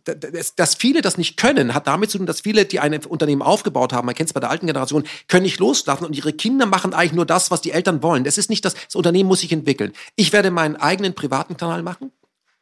dass 0.55 0.76
viele 0.76 1.03
das 1.03 1.18
nicht 1.18 1.36
können, 1.36 1.74
hat 1.74 1.88
damit 1.88 2.12
zu 2.12 2.18
tun, 2.18 2.26
dass 2.28 2.42
viele, 2.42 2.66
die 2.66 2.78
ein 2.78 3.05
Unternehmen 3.05 3.42
aufgebaut 3.42 3.92
haben, 3.92 4.07
man 4.07 4.14
kennt 4.14 4.28
es 4.28 4.32
bei 4.32 4.40
der 4.40 4.50
alten 4.50 4.66
Generation, 4.66 5.03
können 5.26 5.42
nicht 5.42 5.59
loslassen 5.59 6.05
und 6.05 6.16
ihre 6.16 6.32
Kinder 6.32 6.66
machen 6.66 6.94
eigentlich 6.94 7.14
nur 7.14 7.26
das, 7.26 7.50
was 7.50 7.62
die 7.62 7.72
Eltern 7.72 8.00
wollen. 8.05 8.24
Es 8.26 8.38
ist 8.38 8.48
nicht 8.48 8.64
das, 8.64 8.74
das 8.93 8.97
Unternehmen 8.99 9.26
muss 9.26 9.40
sich 9.40 9.53
entwickeln. 9.53 9.93
Ich 10.16 10.34
werde 10.34 10.51
meinen 10.51 10.76
eigenen 10.76 11.14
privaten 11.14 11.57
Kanal 11.57 11.82
machen. 11.82 12.12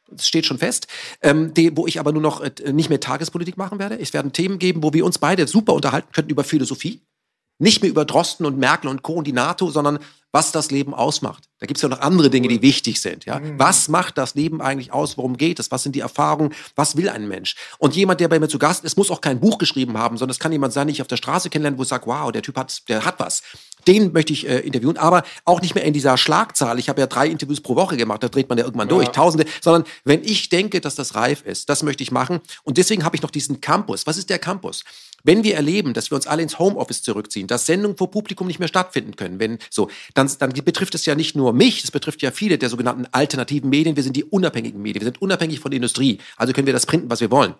Das 0.09 0.27
steht 0.27 0.45
schon 0.45 0.59
fest, 0.59 0.87
ähm, 1.21 1.53
die, 1.53 1.75
wo 1.75 1.87
ich 1.87 1.99
aber 1.99 2.13
nur 2.13 2.21
noch 2.21 2.39
äh, 2.39 2.71
nicht 2.71 2.89
mehr 2.89 3.01
Tagespolitik 3.01 3.57
machen 3.57 3.79
werde. 3.79 3.99
Es 3.99 4.13
werden 4.13 4.31
Themen 4.31 4.57
geben, 4.57 4.81
wo 4.81 4.93
wir 4.93 5.05
uns 5.05 5.17
beide 5.17 5.45
super 5.45 5.73
unterhalten 5.73 6.07
könnten 6.13 6.31
über 6.31 6.45
Philosophie. 6.45 7.01
Nicht 7.59 7.81
mehr 7.81 7.91
über 7.91 8.05
Drosten 8.05 8.45
und 8.45 8.57
Merkel 8.57 8.89
und 8.89 9.03
Co. 9.03 9.13
und 9.13 9.27
die 9.27 9.33
NATO, 9.33 9.69
sondern 9.69 9.99
was 10.31 10.51
das 10.51 10.71
Leben 10.71 10.93
ausmacht. 10.93 11.43
Da 11.59 11.65
gibt 11.65 11.77
es 11.77 11.81
ja 11.81 11.89
noch 11.89 11.99
andere 11.99 12.29
Dinge, 12.29 12.47
die 12.47 12.61
wichtig 12.61 13.01
sind. 13.01 13.25
Ja? 13.25 13.39
Mhm. 13.39 13.59
Was 13.59 13.89
macht 13.89 14.17
das 14.17 14.33
Leben 14.35 14.61
eigentlich 14.61 14.93
aus? 14.93 15.17
Worum 15.17 15.37
geht 15.37 15.59
es? 15.59 15.71
Was 15.71 15.83
sind 15.83 15.95
die 15.95 15.99
Erfahrungen? 15.99 16.53
Was 16.75 16.95
will 16.95 17.09
ein 17.09 17.27
Mensch? 17.27 17.55
Und 17.77 17.95
jemand, 17.95 18.21
der 18.21 18.29
bei 18.29 18.39
mir 18.39 18.47
zu 18.47 18.57
Gast 18.57 18.85
ist, 18.85 18.97
muss 18.97 19.11
auch 19.11 19.21
kein 19.21 19.39
Buch 19.39 19.57
geschrieben 19.57 19.97
haben, 19.97 20.17
sondern 20.17 20.31
es 20.31 20.39
kann 20.39 20.51
jemand 20.51 20.73
sein, 20.73 20.87
den 20.87 20.93
ich 20.93 21.01
auf 21.01 21.07
der 21.07 21.17
Straße 21.17 21.49
kennenlernen, 21.49 21.77
wo 21.77 21.83
ich 21.83 21.89
sage, 21.89 22.07
wow, 22.07 22.31
der 22.31 22.41
Typ 22.41 22.57
hat, 22.57 22.87
der 22.87 23.03
hat 23.03 23.19
was. 23.19 23.43
Den 23.87 24.13
möchte 24.13 24.33
ich 24.33 24.47
äh, 24.47 24.59
interviewen, 24.59 24.97
aber 24.97 25.23
auch 25.45 25.61
nicht 25.61 25.75
mehr 25.75 25.83
in 25.83 25.93
dieser 25.93 26.17
Schlagzahl. 26.17 26.79
Ich 26.79 26.89
habe 26.89 27.01
ja 27.01 27.07
drei 27.07 27.27
Interviews 27.27 27.61
pro 27.61 27.75
Woche 27.75 27.97
gemacht, 27.97 28.23
da 28.23 28.29
dreht 28.29 28.49
man 28.49 28.57
ja 28.57 28.65
irgendwann 28.65 28.87
ja. 28.87 28.95
durch, 28.95 29.09
Tausende, 29.09 29.45
sondern 29.61 29.83
wenn 30.03 30.23
ich 30.23 30.49
denke, 30.49 30.81
dass 30.81 30.95
das 30.95 31.15
reif 31.15 31.43
ist, 31.45 31.69
das 31.69 31.83
möchte 31.83 32.03
ich 32.03 32.11
machen. 32.11 32.39
Und 32.63 32.77
deswegen 32.77 33.03
habe 33.03 33.15
ich 33.15 33.21
noch 33.21 33.31
diesen 33.31 33.61
Campus. 33.61 34.07
Was 34.07 34.17
ist 34.17 34.29
der 34.29 34.39
Campus? 34.39 34.83
Wenn 35.23 35.43
wir 35.43 35.55
erleben, 35.55 35.93
dass 35.93 36.11
wir 36.11 36.15
uns 36.15 36.27
alle 36.27 36.41
ins 36.41 36.57
Homeoffice 36.59 37.03
zurückziehen, 37.03 37.47
dass 37.47 37.65
Sendungen 37.65 37.97
vor 37.97 38.09
Publikum 38.09 38.47
nicht 38.47 38.59
mehr 38.59 38.67
stattfinden 38.67 39.15
können, 39.15 39.39
wenn 39.39 39.59
so, 39.69 39.89
dann, 40.13 40.29
dann 40.39 40.51
betrifft 40.51 40.95
es 40.95 41.05
ja 41.05 41.15
nicht 41.15 41.35
nur 41.35 41.53
mich, 41.53 41.83
es 41.83 41.91
betrifft 41.91 42.21
ja 42.21 42.31
viele 42.31 42.57
der 42.57 42.69
sogenannten 42.69 43.05
alternativen 43.11 43.69
Medien. 43.69 43.95
Wir 43.95 44.03
sind 44.03 44.15
die 44.15 44.23
unabhängigen 44.23 44.81
Medien, 44.81 45.01
wir 45.01 45.07
sind 45.07 45.21
unabhängig 45.21 45.59
von 45.59 45.71
der 45.71 45.77
Industrie. 45.77 46.19
Also 46.37 46.53
können 46.53 46.65
wir 46.65 46.73
das 46.73 46.85
printen, 46.85 47.09
was 47.09 47.21
wir 47.21 47.31
wollen. 47.31 47.55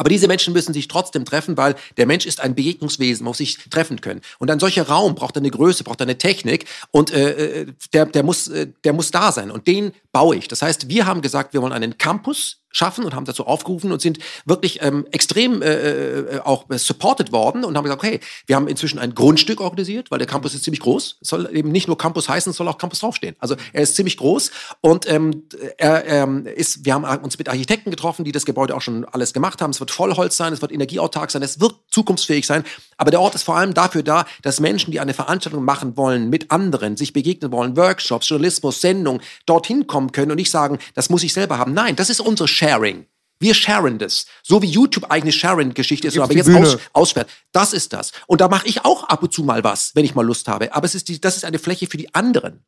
Aber 0.00 0.08
diese 0.08 0.28
Menschen 0.28 0.54
müssen 0.54 0.72
sich 0.72 0.88
trotzdem 0.88 1.26
treffen, 1.26 1.58
weil 1.58 1.74
der 1.98 2.06
Mensch 2.06 2.24
ist 2.24 2.40
ein 2.40 2.54
Begegnungswesen, 2.54 3.22
muss 3.22 3.36
sich 3.36 3.58
treffen 3.68 4.00
können. 4.00 4.22
Und 4.38 4.50
ein 4.50 4.58
solcher 4.58 4.88
Raum 4.88 5.14
braucht 5.14 5.36
eine 5.36 5.50
Größe, 5.50 5.84
braucht 5.84 6.00
eine 6.00 6.16
Technik 6.16 6.64
und 6.90 7.12
äh, 7.12 7.60
äh, 7.60 7.66
der, 7.92 8.06
der, 8.06 8.22
muss, 8.22 8.48
äh, 8.48 8.68
der 8.82 8.94
muss 8.94 9.10
da 9.10 9.30
sein. 9.30 9.50
Und 9.50 9.66
den 9.66 9.92
baue 10.10 10.36
ich. 10.36 10.48
Das 10.48 10.62
heißt, 10.62 10.88
wir 10.88 11.04
haben 11.04 11.20
gesagt, 11.20 11.52
wir 11.52 11.60
wollen 11.60 11.74
einen 11.74 11.98
Campus 11.98 12.59
schaffen 12.70 13.04
und 13.04 13.14
haben 13.14 13.24
dazu 13.24 13.46
aufgerufen 13.46 13.92
und 13.92 14.00
sind 14.00 14.18
wirklich 14.44 14.82
ähm, 14.82 15.06
extrem 15.10 15.62
äh, 15.62 16.20
äh, 16.20 16.40
auch 16.40 16.66
supported 16.70 17.32
worden 17.32 17.64
und 17.64 17.76
haben 17.76 17.84
gesagt, 17.84 18.02
okay, 18.02 18.20
wir 18.46 18.56
haben 18.56 18.68
inzwischen 18.68 18.98
ein 18.98 19.14
Grundstück 19.14 19.60
organisiert, 19.60 20.10
weil 20.10 20.18
der 20.18 20.26
Campus 20.26 20.54
ist 20.54 20.64
ziemlich 20.64 20.80
groß. 20.80 21.18
Es 21.20 21.28
soll 21.28 21.48
eben 21.54 21.72
nicht 21.72 21.88
nur 21.88 21.98
Campus 21.98 22.28
heißen, 22.28 22.50
es 22.50 22.56
soll 22.56 22.68
auch 22.68 22.78
Campus 22.78 23.00
draufstehen. 23.00 23.36
Also 23.38 23.56
er 23.72 23.82
ist 23.82 23.96
ziemlich 23.96 24.16
groß 24.16 24.50
und 24.80 25.10
ähm, 25.10 25.44
er 25.76 26.06
ähm, 26.06 26.46
ist, 26.46 26.84
wir 26.84 26.94
haben 26.94 27.04
uns 27.22 27.38
mit 27.38 27.48
Architekten 27.48 27.90
getroffen, 27.90 28.24
die 28.24 28.32
das 28.32 28.46
Gebäude 28.46 28.76
auch 28.76 28.82
schon 28.82 29.04
alles 29.04 29.32
gemacht 29.32 29.60
haben. 29.62 29.70
Es 29.70 29.80
wird 29.80 29.90
Vollholz 29.90 30.36
sein, 30.36 30.52
es 30.52 30.62
wird 30.62 30.72
energieautark 30.72 31.30
sein, 31.30 31.42
es 31.42 31.60
wird 31.60 31.74
zukunftsfähig 31.90 32.46
sein. 32.46 32.64
Aber 32.96 33.10
der 33.10 33.20
Ort 33.20 33.34
ist 33.34 33.42
vor 33.42 33.56
allem 33.56 33.74
dafür 33.74 34.02
da, 34.02 34.26
dass 34.42 34.60
Menschen, 34.60 34.90
die 34.90 35.00
eine 35.00 35.14
Veranstaltung 35.14 35.64
machen 35.64 35.96
wollen, 35.96 36.30
mit 36.30 36.50
anderen, 36.50 36.96
sich 36.96 37.12
begegnen 37.12 37.52
wollen, 37.52 37.76
Workshops, 37.76 38.28
Journalismus, 38.28 38.80
Sendung, 38.80 39.20
dorthin 39.46 39.86
kommen 39.86 40.12
können 40.12 40.30
und 40.30 40.36
nicht 40.36 40.50
sagen, 40.50 40.78
das 40.94 41.10
muss 41.10 41.22
ich 41.22 41.32
selber 41.32 41.58
haben. 41.58 41.74
Nein, 41.74 41.96
das 41.96 42.10
ist 42.10 42.20
unsere 42.20 42.48
Sharing. 42.48 43.06
Wir 43.40 43.54
sharen 43.54 43.98
das. 43.98 44.26
So 44.42 44.62
wie 44.62 44.66
YouTube 44.66 45.10
eigene 45.10 45.32
Sharing-Geschichte 45.32 46.06
ist, 46.06 46.18
aber 46.18 46.34
jetzt 46.34 46.50
aus, 46.50 46.76
aussperrt. 46.92 47.28
Das 47.52 47.72
ist 47.72 47.92
das. 47.92 48.12
Und 48.26 48.40
da 48.40 48.48
mache 48.48 48.68
ich 48.68 48.84
auch 48.84 49.04
ab 49.04 49.22
und 49.22 49.32
zu 49.32 49.42
mal 49.42 49.64
was, 49.64 49.92
wenn 49.94 50.04
ich 50.04 50.14
mal 50.14 50.24
Lust 50.24 50.46
habe. 50.46 50.74
Aber 50.74 50.84
es 50.84 50.94
ist 50.94 51.08
die, 51.08 51.20
das 51.20 51.36
ist 51.36 51.44
eine 51.44 51.58
Fläche 51.58 51.86
für 51.86 51.96
die 51.96 52.14
anderen. 52.14 52.62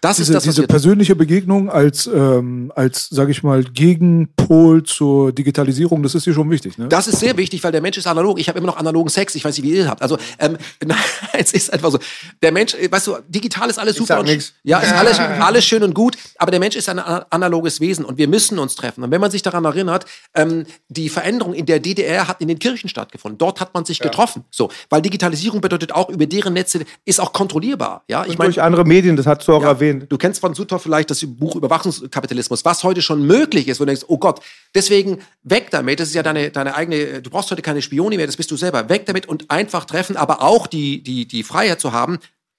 Das 0.00 0.16
diese, 0.16 0.32
ist 0.32 0.36
das, 0.36 0.44
diese 0.44 0.66
persönliche 0.66 1.16
Begegnung 1.16 1.70
als, 1.70 2.06
ähm, 2.06 2.72
als 2.76 3.08
sage 3.08 3.32
ich 3.32 3.42
mal, 3.42 3.64
Gegenpol 3.64 4.84
zur 4.84 5.32
Digitalisierung, 5.32 6.02
das 6.04 6.14
ist 6.14 6.24
hier 6.24 6.34
schon 6.34 6.50
wichtig. 6.50 6.78
Ne? 6.78 6.88
Das 6.88 7.08
ist 7.08 7.18
sehr 7.18 7.36
wichtig, 7.36 7.64
weil 7.64 7.72
der 7.72 7.80
Mensch 7.80 7.98
ist 7.98 8.06
analog. 8.06 8.38
Ich 8.38 8.48
habe 8.48 8.58
immer 8.58 8.68
noch 8.68 8.76
analogen 8.76 9.08
Sex. 9.08 9.34
Ich 9.34 9.44
weiß 9.44 9.56
nicht, 9.56 9.66
wie 9.66 9.76
ihr 9.76 9.88
habt. 9.88 10.00
Also 10.00 10.16
ähm, 10.38 10.56
es 11.32 11.52
ist 11.52 11.72
einfach 11.72 11.90
so. 11.90 11.98
Der 12.42 12.52
Mensch, 12.52 12.76
weißt 12.88 13.06
du, 13.08 13.16
digital 13.28 13.68
ist 13.68 13.78
alles 13.78 13.96
super. 13.96 14.22
Ich 14.24 14.46
sag 14.46 14.54
ja, 14.62 14.78
ist 14.78 14.92
alles, 14.94 15.18
alles 15.18 15.64
schön 15.64 15.82
und 15.82 15.94
gut. 15.94 16.16
Aber 16.38 16.52
der 16.52 16.60
Mensch 16.60 16.76
ist 16.76 16.88
ein 16.88 17.00
analoges 17.00 17.80
Wesen 17.80 18.04
und 18.04 18.18
wir 18.18 18.28
müssen 18.28 18.58
uns 18.58 18.76
treffen. 18.76 19.02
Und 19.02 19.10
wenn 19.10 19.20
man 19.20 19.32
sich 19.32 19.42
daran 19.42 19.64
erinnert, 19.64 20.06
ähm, 20.34 20.66
die 20.88 21.08
Veränderung 21.08 21.54
in 21.54 21.66
der 21.66 21.80
DDR 21.80 22.28
hat 22.28 22.40
in 22.40 22.48
den 22.48 22.58
Kirchen 22.58 22.88
stattgefunden. 22.88 23.38
Dort 23.38 23.60
hat 23.60 23.74
man 23.74 23.84
sich 23.84 23.98
getroffen. 23.98 24.44
So, 24.50 24.70
weil 24.90 25.02
Digitalisierung 25.02 25.60
bedeutet 25.60 25.92
auch 25.92 26.08
über 26.08 26.26
deren 26.26 26.54
Netze 26.54 26.84
ist 27.04 27.20
auch 27.20 27.32
kontrollierbar. 27.32 28.04
Ja, 28.08 28.24
ich 28.24 28.38
meine, 28.38 28.50
durch 28.50 28.62
andere 28.62 28.84
Medien, 28.84 29.16
das 29.16 29.26
hast 29.26 29.46
du 29.46 29.54
auch 29.54 29.62
ja, 29.62 29.68
erwähnt. 29.68 30.06
Du 30.08 30.18
kennst 30.18 30.40
von 30.40 30.54
Sutton 30.54 30.78
vielleicht 30.78 31.10
das 31.10 31.24
Buch 31.26 31.56
Überwachungskapitalismus, 31.56 32.64
was 32.64 32.84
heute 32.84 33.02
schon 33.02 33.26
möglich 33.26 33.68
ist, 33.68 33.80
wo 33.80 33.84
du 33.84 33.88
denkst, 33.88 34.04
oh 34.08 34.18
Gott, 34.18 34.40
deswegen 34.74 35.18
weg 35.42 35.68
damit, 35.70 36.00
das 36.00 36.08
ist 36.08 36.14
ja 36.14 36.22
deine, 36.22 36.50
deine 36.50 36.74
eigene, 36.74 37.22
du 37.22 37.30
brauchst 37.30 37.50
heute 37.50 37.62
keine 37.62 37.82
Spione 37.82 38.16
mehr, 38.16 38.26
das 38.26 38.36
bist 38.36 38.50
du 38.50 38.56
selber, 38.56 38.88
weg 38.88 39.06
damit 39.06 39.26
und 39.26 39.50
einfach 39.50 39.84
treffen, 39.84 40.16
aber 40.16 40.42
auch 40.42 40.66
die, 40.66 41.02
die, 41.02 41.26
die 41.26 41.42
Freiheit 41.42 41.80
zu 41.80 41.92
haben, 41.92 42.18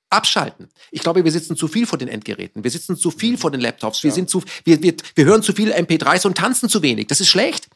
abschalten. 0.09 0.69
Ich 0.91 1.01
glaube, 1.01 1.23
wir 1.23 1.31
sitzen 1.31 1.55
zu 1.55 1.67
viel 1.67 1.85
vor 1.85 1.99
den 1.99 2.07
Endgeräten, 2.07 2.63
wir 2.63 2.71
sitzen 2.71 2.97
zu 2.97 3.11
viel 3.11 3.37
vor 3.37 3.51
den 3.51 3.61
Laptops, 3.61 4.03
wir, 4.03 4.11
sind 4.11 4.29
zu, 4.29 4.43
wir, 4.63 4.81
wir, 4.81 4.95
wir 5.15 5.25
hören 5.25 5.43
zu 5.43 5.53
viel 5.53 5.71
MP3s 5.71 6.25
und 6.25 6.37
tanzen 6.37 6.69
zu 6.69 6.81
wenig. 6.81 7.07
Das 7.07 7.19
ist 7.19 7.29
schlecht. 7.29 7.69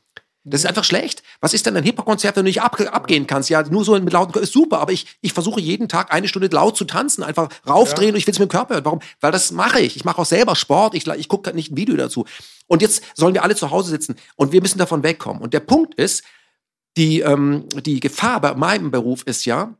Das 0.46 0.62
ist 0.62 0.66
einfach 0.66 0.84
schlecht. 0.84 1.24
Was 1.40 1.54
ist 1.54 1.66
denn 1.66 1.78
ein 1.78 1.84
Hip-Hop-Konzert, 1.84 2.36
wenn 2.36 2.44
du 2.44 2.50
nicht 2.50 2.62
ab, 2.62 2.78
abgehen 2.92 3.28
kannst? 3.28 3.50
Ja, 3.50 3.64
nur 3.64 3.86
so 3.86 3.98
mit 3.98 4.12
lauten 4.12 4.42
ist 4.42 4.52
super, 4.52 4.80
aber 4.80 4.92
ich, 4.92 5.06
ich 5.22 5.32
versuche 5.32 5.62
jeden 5.62 5.88
Tag 5.88 6.12
eine 6.12 6.28
Stunde 6.28 6.50
laut 6.52 6.76
zu 6.76 6.84
tanzen, 6.84 7.24
einfach 7.24 7.48
raufdrehen 7.66 8.14
und 8.14 8.18
ich 8.18 8.28
will 8.28 8.34
es 8.34 8.40
mit 8.40 8.50
dem 8.50 8.52
Körper 8.52 8.76
hören. 8.76 8.86
Warum? 8.86 9.00
Weil 9.22 9.32
das 9.32 9.54
mache 9.54 9.80
ich. 9.80 9.96
Ich 9.96 10.04
mache 10.04 10.22
auch 10.22 10.26
selber 10.26 10.58
Sport, 10.58 10.96
ich, 10.96 11.08
ich 11.08 11.30
gucke 11.30 11.54
nicht 11.54 11.72
ein 11.72 11.78
Video 11.78 11.96
dazu. 11.96 12.26
Und 12.68 12.82
jetzt 12.82 13.04
sollen 13.16 13.34
wir 13.34 13.44
alle 13.44 13.56
zu 13.56 13.72
Hause 13.72 13.90
sitzen 13.92 14.18
und 14.36 14.52
wir 14.52 14.62
müssen 14.62 14.80
davon 14.80 15.02
wegkommen. 15.02 15.42
Und 15.42 15.54
der 15.54 15.62
Punkt 15.62 15.96
ist, 15.96 16.24
die, 16.98 17.22
ähm, 17.22 17.66
die 17.86 18.02
Gefahr 18.02 18.42
bei 18.42 18.54
meinem 18.54 18.92
Beruf 18.92 19.24
ist 19.24 19.46
ja, 19.46 19.74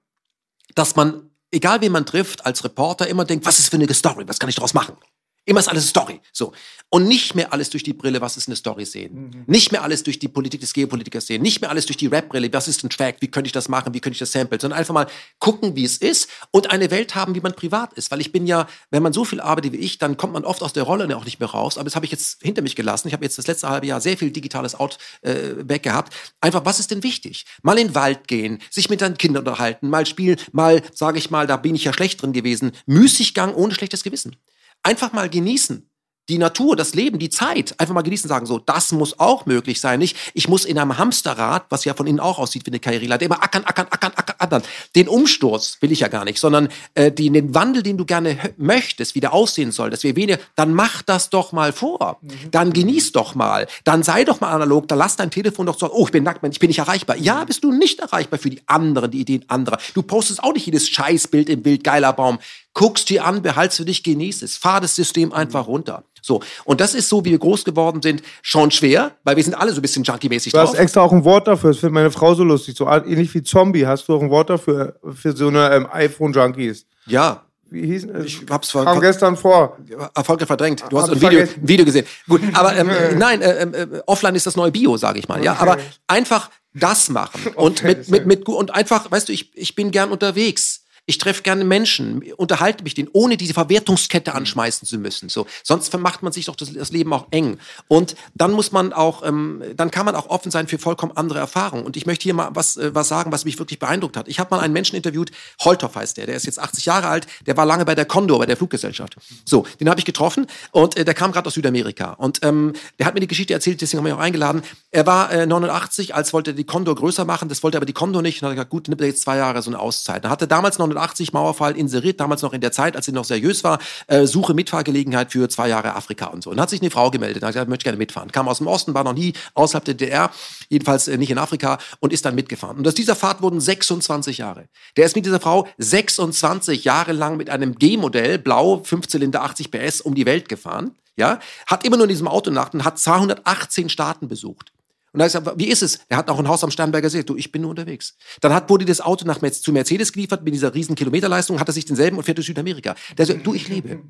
dass 0.76 0.96
man, 0.96 1.30
egal 1.54 1.82
wen 1.82 1.92
man 1.92 2.06
trifft, 2.06 2.46
als 2.46 2.64
Reporter 2.64 3.08
immer 3.08 3.26
denkt, 3.26 3.46
was 3.46 3.60
ist 3.60 3.70
für 3.70 3.78
eine 3.78 3.94
Story, 3.94 4.28
was 4.28 4.40
kann 4.40 4.50
ich 4.50 4.56
daraus 4.56 4.74
machen? 4.74 4.98
Immer 5.46 5.60
ist 5.60 5.68
alles 5.68 5.90
Story. 5.90 6.22
So. 6.32 6.54
Und 6.90 7.08
nicht 7.08 7.36
mehr 7.36 7.52
alles 7.52 7.70
durch 7.70 7.84
die 7.84 7.94
Brille, 7.94 8.22
was 8.22 8.38
ist 8.38 8.48
eine 8.48 8.56
Story 8.56 8.86
sehen. 8.86 9.44
Nicht 9.46 9.72
mehr 9.72 9.84
alles 9.84 10.04
durch 10.04 10.20
die 10.20 10.30
Politik 10.30 10.62
des 10.62 10.74
Geopolitikers 10.74 11.28
sehen. 11.28 11.42
Nicht 11.42 11.60
mehr 11.60 11.70
alles 11.70 11.86
durch 11.86 11.98
die 11.98 12.08
Rap-Brille, 12.08 12.54
was 12.54 12.68
ist 12.68 12.84
ein 12.84 12.90
Track, 12.90 13.18
wie 13.20 13.28
könnte 13.28 13.48
ich 13.48 13.52
das 13.52 13.68
machen, 13.68 13.94
wie 13.94 14.00
könnte 14.00 14.14
ich 14.14 14.20
das 14.20 14.32
samplen. 14.32 14.60
Sondern 14.60 14.80
einfach 14.80 14.94
mal 14.94 15.08
gucken, 15.40 15.76
wie 15.76 15.84
es 15.84 15.98
ist 15.98 16.30
und 16.52 16.72
eine 16.72 16.92
Welt 16.92 17.16
haben, 17.16 17.36
wie 17.36 17.42
man 17.42 17.54
privat 17.56 17.94
ist. 17.94 18.10
Weil 18.12 18.22
ich 18.22 18.32
bin 18.32 18.48
ja, 18.48 18.68
wenn 18.90 19.04
man 19.04 19.12
so 19.12 19.26
viel 19.26 19.42
arbeitet 19.42 19.74
wie 19.74 19.78
ich, 19.78 19.98
dann 19.98 20.16
kommt 20.16 20.34
man 20.34 20.46
oft 20.46 20.62
aus 20.62 20.72
der 20.72 20.84
Rolle 20.84 21.16
auch 21.18 21.26
nicht 21.26 21.40
mehr 21.40 21.50
raus. 21.50 21.78
Aber 21.78 21.86
das 21.86 21.96
habe 21.96 22.06
ich 22.06 22.12
jetzt 22.12 22.42
hinter 22.42 22.62
mich 22.62 22.76
gelassen. 22.76 23.10
Ich 23.10 23.14
habe 23.14 23.26
jetzt 23.26 23.38
das 23.38 23.48
letzte 23.48 23.70
halbe 23.70 23.88
Jahr 23.88 24.00
sehr 24.00 24.18
viel 24.18 24.32
digitales 24.32 24.76
Outback 24.76 25.84
gehabt. 25.84 26.14
Einfach, 26.40 26.64
was 26.64 26.80
ist 26.80 26.92
denn 26.92 27.04
wichtig? 27.04 27.46
Mal 27.64 27.78
in 27.80 27.88
den 27.88 27.96
Wald 27.96 28.28
gehen, 28.28 28.60
sich 28.70 28.90
mit 28.90 29.02
deinen 29.02 29.18
Kindern 29.18 29.46
unterhalten, 29.46 29.90
mal 29.90 30.06
spielen, 30.06 30.38
mal, 30.52 30.82
sage 30.94 31.18
ich 31.18 31.32
mal, 31.32 31.48
da 31.48 31.58
bin 31.58 31.76
ich 31.76 31.84
ja 31.84 31.92
schlecht 31.92 32.22
drin 32.22 32.34
gewesen. 32.34 32.72
Müßiggang 32.86 33.54
ohne 33.54 33.74
schlechtes 33.74 34.04
Gewissen 34.04 34.38
einfach 34.84 35.14
mal 35.14 35.30
genießen. 35.30 35.90
Die 36.30 36.38
Natur, 36.38 36.78
das 36.78 36.96
Leben, 36.96 37.20
die 37.20 37.30
Zeit, 37.30 37.78
einfach 37.82 37.94
mal 37.94 38.02
genießen, 38.02 38.30
sagen 38.30 38.46
so, 38.46 38.58
das 38.58 38.94
muss 38.94 39.20
auch 39.20 39.46
möglich 39.46 39.82
sein. 39.82 40.00
Nicht, 40.00 40.16
ich 40.34 40.48
muss 40.48 40.64
in 40.64 40.80
einem 40.80 40.98
Hamsterrad, 40.98 41.66
was 41.68 41.84
ja 41.84 41.94
von 41.94 42.08
innen 42.08 42.22
auch 42.22 42.40
aussieht 42.40 42.66
wie 42.66 42.72
eine 42.72 42.80
Karriereleiter, 42.80 43.26
immer 43.26 43.44
ackern, 43.44 43.66
ackern, 43.66 43.88
ackern, 43.90 44.14
ackern, 44.16 44.36
ackern. 44.40 44.64
Den 44.96 45.10
Umsturz 45.10 45.80
will 45.82 45.92
ich 45.92 46.00
ja 46.00 46.08
gar 46.08 46.24
nicht, 46.24 46.40
sondern 46.40 46.70
äh, 46.94 47.12
die, 47.12 47.30
den 47.30 47.54
Wandel, 47.54 47.84
den 47.84 47.98
du 47.98 48.06
gerne 48.06 48.38
möchtest, 48.56 49.16
wie 49.16 49.20
der 49.20 49.34
aussehen 49.34 49.74
soll, 49.74 49.90
dass 49.90 50.04
wir 50.04 50.16
weniger, 50.16 50.40
dann 50.56 50.74
mach 50.74 51.02
das 51.02 51.30
doch 51.30 51.52
mal 51.52 51.74
vor. 51.74 52.22
Dann 52.52 52.72
genieß 52.72 53.12
doch 53.12 53.36
mal. 53.36 53.68
Dann 53.84 54.02
sei 54.02 54.24
doch 54.24 54.40
mal 54.40 54.54
analog, 54.54 54.88
dann 54.88 55.00
lass 55.00 55.18
dein 55.18 55.30
Telefon 55.30 55.66
doch 55.66 55.78
so, 55.78 55.92
oh, 55.92 56.06
ich 56.06 56.14
bin 56.14 56.24
nackt, 56.24 56.42
ich 56.42 56.60
bin 56.60 56.70
nicht 56.70 56.80
erreichbar. 56.80 57.18
Ja, 57.18 57.44
bist 57.44 57.66
du 57.66 57.74
nicht 57.74 58.00
erreichbar 58.00 58.40
für 58.40 58.50
die 58.50 58.62
anderen, 58.68 59.12
die 59.12 59.20
Ideen 59.20 59.44
anderer. 59.50 59.78
Du 59.94 60.04
postest 60.04 60.42
auch 60.42 60.54
nicht 60.54 60.68
jedes 60.68 60.88
Scheißbild 60.88 61.50
im 61.50 61.64
Bild, 61.64 61.84
geiler 61.84 62.14
Baum. 62.14 62.40
Guckst 62.74 63.10
dir 63.10 63.26
an, 63.26 63.42
behalt's 63.42 63.78
für 63.78 63.86
dich, 63.86 64.04
genieß 64.04 64.42
es. 64.42 64.58
Fahr 64.58 64.82
das 64.82 64.96
System 64.96 65.32
einfach 65.32 65.68
runter. 65.68 66.04
So. 66.22 66.42
Und 66.64 66.80
das 66.82 66.96
ist 66.96 67.10
so, 67.10 67.24
wie 67.26 67.32
wir 67.32 67.38
groß 67.40 67.66
geworden 67.66 68.02
sind, 68.02 68.24
schon 68.42 68.72
schwer, 68.72 69.12
weil 69.24 69.36
wir 69.36 69.44
sind 69.44 69.54
alle 69.56 69.72
so 69.74 69.80
ein 69.80 69.82
bisschen 69.82 70.04
junkie-mäßig 70.04 70.54
Du 70.54 70.58
hast 70.60 70.72
drauf. 70.72 70.80
extra 70.80 71.02
auch 71.02 71.12
ein 71.12 71.24
Wort 71.26 71.48
dafür, 71.48 71.72
das 71.72 71.80
findet 71.80 71.94
meine 71.94 72.12
Frau 72.12 72.34
so 72.34 72.44
lustig. 72.44 72.78
So 72.78 72.88
ähnlich 72.88 73.34
wie 73.36 73.44
Zombie 73.44 73.86
hast 73.86 74.08
du 74.08 74.16
auch 74.16 74.22
ein 74.22 74.30
Wort 74.30 74.50
dafür, 74.50 74.96
für 75.14 75.36
so 75.36 75.50
eine 75.50 75.70
ähm, 75.74 75.88
iPhone-Junkies. 75.92 76.86
Ja. 77.06 77.44
Wie 77.70 77.88
hieß 77.88 78.06
es? 78.06 78.26
Ich 78.26 78.42
hab's 78.50 78.70
ver- 78.72 78.86
kam 78.86 79.00
gestern 79.02 79.36
vor. 79.36 79.78
erfolgreich 80.16 80.48
verdrängt. 80.48 80.84
Du 80.90 81.00
hast 81.02 81.10
ein 81.10 81.20
Video, 81.20 81.42
ein 81.42 81.50
Video 81.58 81.86
gesehen. 81.86 82.06
Gut, 82.30 82.42
aber 82.54 82.76
ähm, 82.76 82.90
nein, 83.18 83.42
äh, 83.42 83.64
äh, 83.64 84.02
offline 84.06 84.36
ist 84.36 84.46
das 84.46 84.56
neue 84.56 84.72
Bio, 84.72 84.96
sage 84.98 85.18
ich 85.20 85.28
mal. 85.28 85.44
Ja, 85.44 85.58
aber 85.60 85.78
einfach 86.08 86.52
das 86.76 87.10
machen 87.10 87.52
und 87.56 87.84
mit, 87.84 88.10
mit, 88.10 88.26
mit 88.28 88.46
gu- 88.46 88.54
und 88.56 88.74
einfach, 88.74 89.10
weißt 89.12 89.28
du, 89.28 89.34
ich, 89.34 89.56
ich 89.58 89.74
bin 89.76 89.90
gern 89.92 90.12
unterwegs. 90.12 90.83
Ich 91.06 91.18
treffe 91.18 91.44
gerne 91.44 91.66
Menschen, 91.66 92.24
unterhalte 92.38 92.84
mich 92.84 92.94
denen, 92.94 93.10
ohne 93.12 93.36
diese 93.36 93.54
Verwertungskette 93.54 94.34
anschmeißen 94.34 94.88
zu 94.88 94.98
müssen. 94.98 95.28
So, 95.28 95.48
sonst 95.62 95.94
macht 95.98 96.24
man 96.24 96.32
sich 96.32 96.46
doch 96.46 96.56
das, 96.56 96.72
das 96.72 96.92
Leben 96.92 97.12
auch 97.12 97.28
eng. 97.32 97.58
Und 97.90 98.16
dann 98.36 98.54
muss 98.54 98.72
man 98.72 98.94
auch, 98.94 99.22
ähm, 99.26 99.62
dann 99.76 99.92
kann 99.92 100.06
man 100.06 100.16
auch 100.16 100.30
offen 100.30 100.50
sein 100.50 100.70
für 100.70 100.78
vollkommen 100.78 101.12
andere 101.18 101.40
Erfahrungen. 101.40 101.86
Und 101.86 101.98
ich 101.98 102.06
möchte 102.06 102.24
hier 102.24 102.34
mal 102.34 102.52
was, 102.54 102.78
äh, 102.78 102.96
was 102.96 103.10
sagen, 103.10 103.34
was 103.34 103.44
mich 103.44 103.60
wirklich 103.60 103.80
beeindruckt 103.80 104.16
hat. 104.16 104.30
Ich 104.30 104.40
habe 104.40 104.56
mal 104.56 104.62
einen 104.62 104.72
Menschen 104.72 104.96
interviewt, 104.96 105.32
Holthoff 105.60 105.96
heißt 105.96 106.16
der, 106.16 106.26
der 106.26 106.36
ist 106.36 106.46
jetzt 106.46 106.60
80 106.60 106.86
Jahre 106.86 107.08
alt, 107.08 107.28
der 107.46 107.58
war 107.58 107.66
lange 107.66 107.84
bei 107.84 107.96
der 107.96 108.06
Condor, 108.06 108.40
bei 108.40 108.46
der 108.46 108.56
Fluggesellschaft. 108.56 109.18
So, 109.44 109.66
den 109.82 109.90
habe 109.90 110.00
ich 110.00 110.06
getroffen 110.06 110.48
und 110.72 110.96
äh, 110.96 111.04
der 111.04 111.14
kam 111.14 111.34
gerade 111.34 111.48
aus 111.48 111.56
Südamerika. 111.56 112.14
Und 112.14 112.40
ähm, 112.44 112.72
der 112.98 113.08
hat 113.08 113.14
mir 113.14 113.20
die 113.20 113.28
Geschichte 113.28 113.54
erzählt, 113.54 113.82
deswegen 113.82 113.98
haben 113.98 114.06
wir 114.06 114.14
ihn 114.14 114.18
auch 114.18 114.24
eingeladen. 114.24 114.62
Er 114.92 115.06
war 115.06 115.34
äh, 115.34 115.46
89, 115.46 116.16
als 116.16 116.32
wollte 116.32 116.52
er 116.52 116.54
die 116.54 116.64
Condor 116.64 116.96
größer 116.96 117.26
machen, 117.26 117.50
das 117.50 117.62
wollte 117.62 117.78
aber 117.78 117.86
die 117.86 117.94
Condor 117.94 118.22
nicht. 118.22 118.38
Und 118.38 118.44
dann 118.44 118.52
hat 118.52 118.54
er 118.54 118.56
gesagt, 118.56 118.70
gut, 118.70 118.88
nimmt 118.88 119.02
er 119.02 119.08
jetzt 119.08 119.24
zwei 119.24 119.36
Jahre 119.36 119.62
so 119.62 119.70
eine 119.70 119.80
Auszeit. 119.80 120.24
Dann 120.24 120.32
hatte 120.32 120.48
damals 120.48 120.78
89 120.94 121.34
Mauerfall 121.34 121.78
inseriert, 121.78 122.20
damals 122.20 122.42
noch 122.42 122.54
in 122.54 122.62
der 122.62 122.72
Zeit, 122.72 122.96
als 122.96 123.06
sie 123.06 123.12
noch 123.12 123.26
seriös 123.26 123.64
war, 123.64 123.80
äh, 124.08 124.26
Suche 124.26 124.54
Mitfahrgelegenheit 124.54 125.32
für 125.32 125.50
zwei 125.50 125.70
Jahre 125.70 125.96
Afrika 125.96 126.28
und 126.28 126.44
so. 126.44 126.52
Und 126.52 126.60
hat 126.60 126.70
sich 126.70 126.82
eine 126.82 126.92
Frau 126.92 127.12
gemeldet, 127.12 127.44
hat 127.44 127.54
gesagt, 127.54 127.70
möchte 127.70 127.84
gerne 127.84 127.98
mitfahren. 127.98 128.32
Kam 128.32 128.48
aus 128.48 128.60
dem 128.60 128.68
Osten, 128.68 128.94
war 128.94 129.04
noch 129.04 129.14
nie 129.14 129.34
außerhalb 129.54 129.86
der 129.86 129.94
DDR, 129.94 130.32
jedenfalls 130.70 131.08
äh, 131.08 131.18
nicht 131.18 131.32
in 131.32 131.38
Afrika 131.38 131.78
und 132.00 132.14
ist 132.14 132.26
dann 132.26 132.36
mitgefahren. 132.36 132.78
Und 132.78 132.88
aus 132.88 132.96
dieser 132.96 133.16
Fahrt 133.16 133.42
wurden 133.42 133.60
26 133.60 134.38
Jahre. 134.38 134.66
Der 134.98 135.06
ist 135.06 135.16
mit 135.16 135.26
dieser 135.26 135.40
Frau 135.40 135.68
26 135.78 136.84
Jahre 136.84 137.14
lang 137.14 137.38
mit 137.38 137.50
einem 137.50 137.76
G-Modell, 137.76 138.40
blau, 138.40 138.82
5 138.84 139.08
Zylinder, 139.08 139.44
80 139.44 139.72
PS, 139.72 140.02
um 140.02 140.16
die 140.16 140.26
Welt 140.26 140.50
gefahren. 140.50 140.96
Ja, 141.16 141.40
hat 141.68 141.86
immer 141.86 141.98
nur 141.98 142.06
in 142.06 142.10
diesem 142.10 142.28
Auto 142.28 142.50
nach 142.50 142.74
und 142.74 142.84
hat 142.84 142.98
218 142.98 143.90
Staaten 143.90 144.28
besucht. 144.28 144.73
Und 145.14 145.20
da 145.20 145.26
ist 145.26 145.36
er, 145.36 145.58
wie 145.58 145.68
ist 145.68 145.84
es? 145.84 146.00
Er 146.10 146.18
hat 146.18 146.30
auch 146.30 146.40
ein 146.40 146.48
Haus 146.48 146.64
am 146.64 146.72
Starnberger 146.72 147.10
See. 147.10 147.24
Du, 147.24 147.36
ich 147.36 147.52
bin 147.52 147.62
nur 147.62 147.70
unterwegs. 147.70 148.18
Dann 148.42 148.52
hat, 148.52 148.70
wurde 148.70 148.84
das 148.84 149.00
Auto 149.00 149.26
nach, 149.26 149.40
zu 149.52 149.72
Mercedes 149.72 150.12
geliefert 150.12 150.44
mit 150.44 150.54
dieser 150.56 150.74
riesen 150.74 150.96
Kilometerleistung, 150.96 151.60
hat 151.60 151.70
er 151.70 151.74
sich 151.74 151.86
denselben 151.86 152.18
und 152.18 152.24
fährt 152.24 152.38
durch 152.38 152.48
Südamerika. 152.48 152.96
Der 153.18 153.28
so, 153.28 153.34
du, 153.34 153.54
ich 153.54 153.68
lebe. 153.68 154.02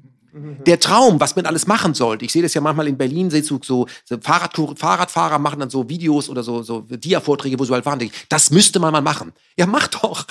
Der 0.65 0.79
Traum, 0.79 1.19
was 1.19 1.35
man 1.35 1.45
alles 1.45 1.67
machen 1.67 1.93
sollte. 1.93 2.25
Ich 2.25 2.31
sehe 2.31 2.41
das 2.41 2.53
ja 2.55 2.61
manchmal 2.61 2.87
in 2.87 2.97
Berlin, 2.97 3.29
sehe 3.29 3.43
so, 3.43 3.59
so, 3.61 3.85
Fahrradtour, 4.19 4.75
Fahrradfahrer 4.75 5.37
machen 5.37 5.59
dann 5.59 5.69
so 5.69 5.87
Videos 5.89 6.27
oder 6.27 6.41
so, 6.41 6.63
so 6.63 6.81
Dia-Vorträge, 6.81 7.59
wo 7.59 7.65
sie 7.65 7.73
halt 7.73 8.01
ich, 8.01 8.11
Das 8.29 8.49
müsste 8.49 8.79
man 8.79 8.93
mal 8.93 9.01
machen. 9.01 9.33
Ja, 9.57 9.67
mach 9.67 9.89
doch. 9.89 10.25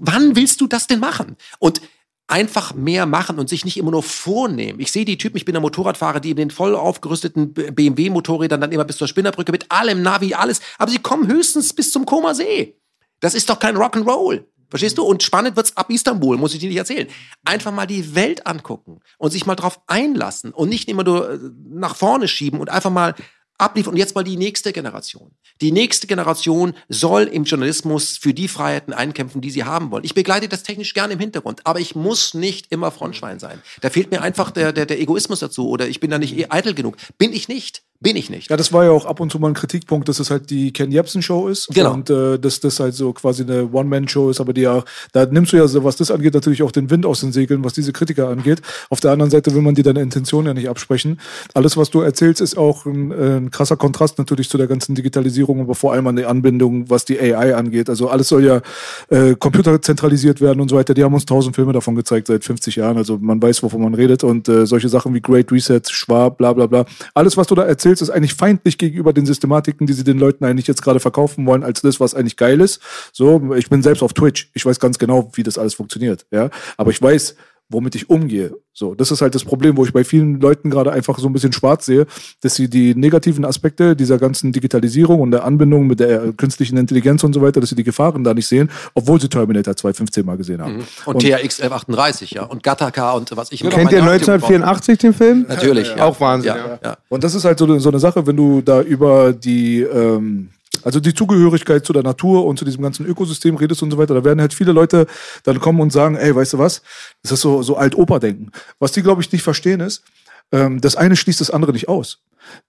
Wann 0.00 0.34
willst 0.34 0.60
du 0.60 0.66
das 0.66 0.88
denn 0.88 0.98
machen? 0.98 1.36
Und 1.60 1.80
einfach 2.28 2.74
mehr 2.74 3.06
machen 3.06 3.38
und 3.38 3.48
sich 3.48 3.64
nicht 3.64 3.76
immer 3.76 3.92
nur 3.92 4.02
vornehmen. 4.02 4.80
Ich 4.80 4.90
sehe 4.90 5.04
die 5.04 5.18
Typen, 5.18 5.36
ich 5.36 5.44
bin 5.44 5.52
der 5.52 5.60
Motorradfahrer, 5.60 6.20
die 6.20 6.30
in 6.30 6.36
den 6.36 6.50
voll 6.50 6.74
aufgerüsteten 6.74 7.54
BMW-Motorrädern 7.54 8.60
dann 8.60 8.72
immer 8.72 8.84
bis 8.84 8.96
zur 8.96 9.08
Spinnerbrücke 9.08 9.52
mit 9.52 9.70
allem 9.70 10.02
Navi, 10.02 10.34
alles, 10.34 10.60
aber 10.78 10.90
sie 10.90 10.98
kommen 10.98 11.28
höchstens 11.28 11.72
bis 11.72 11.92
zum 11.92 12.04
Koma 12.04 12.34
See. 12.34 12.76
Das 13.20 13.34
ist 13.34 13.48
doch 13.48 13.58
kein 13.58 13.76
Rock'n'Roll. 13.76 14.44
Verstehst 14.68 14.98
du? 14.98 15.04
Und 15.04 15.22
spannend 15.22 15.56
wird's 15.56 15.76
ab 15.76 15.90
Istanbul, 15.90 16.36
muss 16.36 16.52
ich 16.52 16.58
dir 16.58 16.68
nicht 16.68 16.78
erzählen. 16.78 17.06
Einfach 17.44 17.70
mal 17.70 17.86
die 17.86 18.16
Welt 18.16 18.46
angucken 18.46 19.00
und 19.16 19.30
sich 19.30 19.46
mal 19.46 19.54
drauf 19.54 19.80
einlassen 19.86 20.52
und 20.52 20.68
nicht 20.68 20.88
immer 20.88 21.04
nur 21.04 21.30
äh, 21.30 21.38
nach 21.68 21.94
vorne 21.94 22.26
schieben 22.26 22.58
und 22.60 22.68
einfach 22.68 22.90
mal 22.90 23.14
abliefern. 23.58 23.92
Und 23.92 23.98
jetzt 23.98 24.14
mal 24.14 24.24
die 24.24 24.36
nächste 24.36 24.72
Generation. 24.72 25.32
Die 25.60 25.72
nächste 25.72 26.06
Generation 26.06 26.74
soll 26.88 27.24
im 27.24 27.44
Journalismus 27.44 28.18
für 28.18 28.34
die 28.34 28.48
Freiheiten 28.48 28.92
einkämpfen, 28.92 29.40
die 29.40 29.50
sie 29.50 29.64
haben 29.64 29.90
wollen. 29.90 30.04
Ich 30.04 30.14
begleite 30.14 30.48
das 30.48 30.62
technisch 30.62 30.94
gerne 30.94 31.14
im 31.14 31.20
Hintergrund, 31.20 31.66
aber 31.66 31.80
ich 31.80 31.94
muss 31.94 32.34
nicht 32.34 32.70
immer 32.70 32.90
Frontschwein 32.90 33.38
sein. 33.38 33.62
Da 33.80 33.90
fehlt 33.90 34.10
mir 34.10 34.22
einfach 34.22 34.50
der, 34.50 34.72
der, 34.72 34.86
der 34.86 35.00
Egoismus 35.00 35.40
dazu 35.40 35.68
oder 35.68 35.88
ich 35.88 36.00
bin 36.00 36.10
da 36.10 36.18
nicht 36.18 36.36
eh 36.36 36.46
eitel 36.50 36.74
genug. 36.74 36.96
Bin 37.18 37.32
ich 37.32 37.48
nicht. 37.48 37.82
Bin 38.00 38.16
ich 38.16 38.28
nicht. 38.28 38.50
Ja, 38.50 38.56
das 38.56 38.72
war 38.72 38.84
ja 38.84 38.90
auch 38.90 39.06
ab 39.06 39.20
und 39.20 39.32
zu 39.32 39.38
mal 39.38 39.48
ein 39.48 39.54
Kritikpunkt, 39.54 40.08
dass 40.08 40.20
es 40.20 40.30
halt 40.30 40.50
die 40.50 40.72
Ken 40.72 40.90
Jebsen-Show 40.90 41.48
ist. 41.48 41.68
Genau. 41.68 41.94
Und 41.94 42.10
äh, 42.10 42.38
dass 42.38 42.60
das 42.60 42.78
halt 42.78 42.94
so 42.94 43.12
quasi 43.12 43.42
eine 43.42 43.70
One-Man-Show 43.72 44.30
ist, 44.30 44.40
aber 44.40 44.52
die 44.52 44.62
ja, 44.62 44.84
da 45.12 45.24
nimmst 45.24 45.52
du 45.52 45.56
ja, 45.56 45.66
so, 45.66 45.82
was 45.84 45.96
das 45.96 46.10
angeht, 46.10 46.34
natürlich 46.34 46.62
auch 46.62 46.72
den 46.72 46.90
Wind 46.90 47.06
aus 47.06 47.20
den 47.20 47.32
Segeln, 47.32 47.64
was 47.64 47.72
diese 47.72 47.92
Kritiker 47.92 48.28
angeht. 48.28 48.60
Auf 48.90 49.00
der 49.00 49.12
anderen 49.12 49.30
Seite 49.30 49.54
will 49.54 49.62
man 49.62 49.74
dir 49.74 49.84
deine 49.84 50.02
Intention 50.02 50.46
ja 50.46 50.54
nicht 50.54 50.68
absprechen. 50.68 51.20
Alles, 51.54 51.76
was 51.76 51.90
du 51.90 52.00
erzählst, 52.00 52.40
ist 52.40 52.58
auch 52.58 52.84
ein, 52.84 53.12
äh, 53.12 53.36
ein 53.38 53.50
krasser 53.50 53.76
Kontrast 53.76 54.18
natürlich 54.18 54.50
zu 54.50 54.58
der 54.58 54.66
ganzen 54.66 54.94
Digitalisierung, 54.94 55.60
aber 55.60 55.74
vor 55.74 55.92
allem 55.92 56.06
an 56.06 56.16
die 56.16 56.26
Anbindung, 56.26 56.90
was 56.90 57.04
die 57.04 57.18
AI 57.18 57.54
angeht. 57.54 57.88
Also 57.88 58.08
alles 58.08 58.28
soll 58.28 58.44
ja 58.44 58.60
äh, 59.08 59.34
computerzentralisiert 59.36 60.40
werden 60.40 60.60
und 60.60 60.68
so 60.68 60.76
weiter. 60.76 60.92
Die 60.92 61.02
haben 61.02 61.14
uns 61.14 61.24
tausend 61.24 61.54
Filme 61.54 61.72
davon 61.72 61.94
gezeigt 61.94 62.26
seit 62.26 62.44
50 62.44 62.76
Jahren. 62.76 62.98
Also 62.98 63.18
man 63.18 63.40
weiß, 63.40 63.62
wovon 63.62 63.82
man 63.82 63.94
redet. 63.94 64.24
Und 64.24 64.48
äh, 64.48 64.66
solche 64.66 64.88
Sachen 64.88 65.14
wie 65.14 65.20
Great 65.20 65.50
Reset, 65.50 65.80
Schwab, 65.88 66.38
bla 66.38 66.52
bla 66.52 66.66
bla. 66.66 66.84
Alles, 67.14 67.36
was 67.36 67.46
du 67.46 67.54
da 67.54 67.62
erzählst, 67.62 67.85
ist 67.90 68.10
eigentlich 68.10 68.34
feindlich 68.34 68.78
gegenüber 68.78 69.12
den 69.12 69.26
Systematiken, 69.26 69.86
die 69.86 69.92
sie 69.92 70.04
den 70.04 70.18
Leuten 70.18 70.44
eigentlich 70.44 70.66
jetzt 70.66 70.82
gerade 70.82 71.00
verkaufen 71.00 71.46
wollen, 71.46 71.62
als 71.62 71.82
das, 71.82 72.00
was 72.00 72.14
eigentlich 72.14 72.36
geil 72.36 72.60
ist. 72.60 72.80
So, 73.12 73.54
ich 73.54 73.68
bin 73.68 73.82
selbst 73.82 74.02
auf 74.02 74.12
Twitch. 74.12 74.50
Ich 74.54 74.64
weiß 74.64 74.80
ganz 74.80 74.98
genau, 74.98 75.30
wie 75.34 75.42
das 75.42 75.58
alles 75.58 75.74
funktioniert. 75.74 76.26
Ja, 76.30 76.50
aber 76.76 76.90
ich 76.90 77.00
weiß, 77.00 77.36
womit 77.68 77.94
ich 77.96 78.08
umgehe. 78.08 78.54
So, 78.72 78.94
das 78.94 79.10
ist 79.10 79.22
halt 79.22 79.34
das 79.34 79.44
Problem, 79.44 79.76
wo 79.76 79.84
ich 79.84 79.92
bei 79.92 80.04
vielen 80.04 80.38
Leuten 80.40 80.70
gerade 80.70 80.92
einfach 80.92 81.18
so 81.18 81.26
ein 81.26 81.32
bisschen 81.32 81.52
schwarz 81.52 81.86
sehe, 81.86 82.06
dass 82.42 82.54
sie 82.54 82.68
die 82.68 82.94
negativen 82.94 83.44
Aspekte 83.44 83.96
dieser 83.96 84.18
ganzen 84.18 84.52
Digitalisierung 84.52 85.20
und 85.20 85.30
der 85.30 85.44
Anbindung 85.44 85.86
mit 85.86 85.98
der 85.98 86.32
künstlichen 86.34 86.76
Intelligenz 86.76 87.24
und 87.24 87.32
so 87.32 87.42
weiter, 87.42 87.60
dass 87.60 87.70
sie 87.70 87.74
die 87.74 87.84
Gefahren 87.84 88.22
da 88.22 88.34
nicht 88.34 88.46
sehen, 88.46 88.70
obwohl 88.94 89.20
sie 89.20 89.28
Terminator 89.28 89.74
2 89.74 89.94
15 89.94 90.26
Mal 90.26 90.36
gesehen 90.36 90.60
haben. 90.60 90.76
Mhm. 90.76 90.84
Und, 91.06 91.20
THX 91.20 91.60
1138, 91.60 92.32
ja. 92.32 92.44
Und 92.44 92.62
Gattaca 92.62 93.12
und 93.12 93.34
was 93.36 93.50
ich 93.50 93.62
immer 93.62 93.70
Kennt 93.70 93.92
ihr 93.92 94.02
1984 94.02 94.98
den 94.98 95.14
Film? 95.14 95.46
Natürlich. 95.48 95.88
Ja. 95.96 96.04
Auch 96.04 96.20
Wahnsinn, 96.20 96.54
Ja, 96.54 96.56
ja. 96.56 96.78
ja. 96.84 96.96
Und 97.08 97.24
das 97.24 97.34
ist 97.34 97.44
halt 97.44 97.58
so, 97.58 97.78
so 97.78 97.88
eine 97.88 97.98
Sache, 97.98 98.26
wenn 98.26 98.36
du 98.36 98.60
da 98.60 98.82
über 98.82 99.32
die, 99.32 99.80
ähm, 99.80 100.50
also 100.86 101.00
die 101.00 101.14
Zugehörigkeit 101.14 101.84
zu 101.84 101.92
der 101.92 102.04
Natur 102.04 102.46
und 102.46 102.60
zu 102.60 102.64
diesem 102.64 102.80
ganzen 102.80 103.06
Ökosystem 103.06 103.56
redest 103.56 103.82
und 103.82 103.90
so 103.90 103.98
weiter, 103.98 104.14
da 104.14 104.22
werden 104.22 104.40
halt 104.40 104.54
viele 104.54 104.70
Leute 104.70 105.08
dann 105.42 105.58
kommen 105.58 105.80
und 105.80 105.92
sagen, 105.92 106.14
ey, 106.14 106.32
weißt 106.32 106.52
du 106.52 106.58
was, 106.58 106.80
das 107.24 107.32
ist 107.32 107.40
so, 107.40 107.60
so 107.64 107.76
Alt-Opa-Denken. 107.76 108.52
Was 108.78 108.92
die, 108.92 109.02
glaube 109.02 109.20
ich, 109.20 109.32
nicht 109.32 109.42
verstehen 109.42 109.80
ist, 109.80 110.04
ähm, 110.52 110.80
das 110.80 110.94
eine 110.94 111.16
schließt 111.16 111.40
das 111.40 111.50
andere 111.50 111.72
nicht 111.72 111.88
aus. 111.88 112.20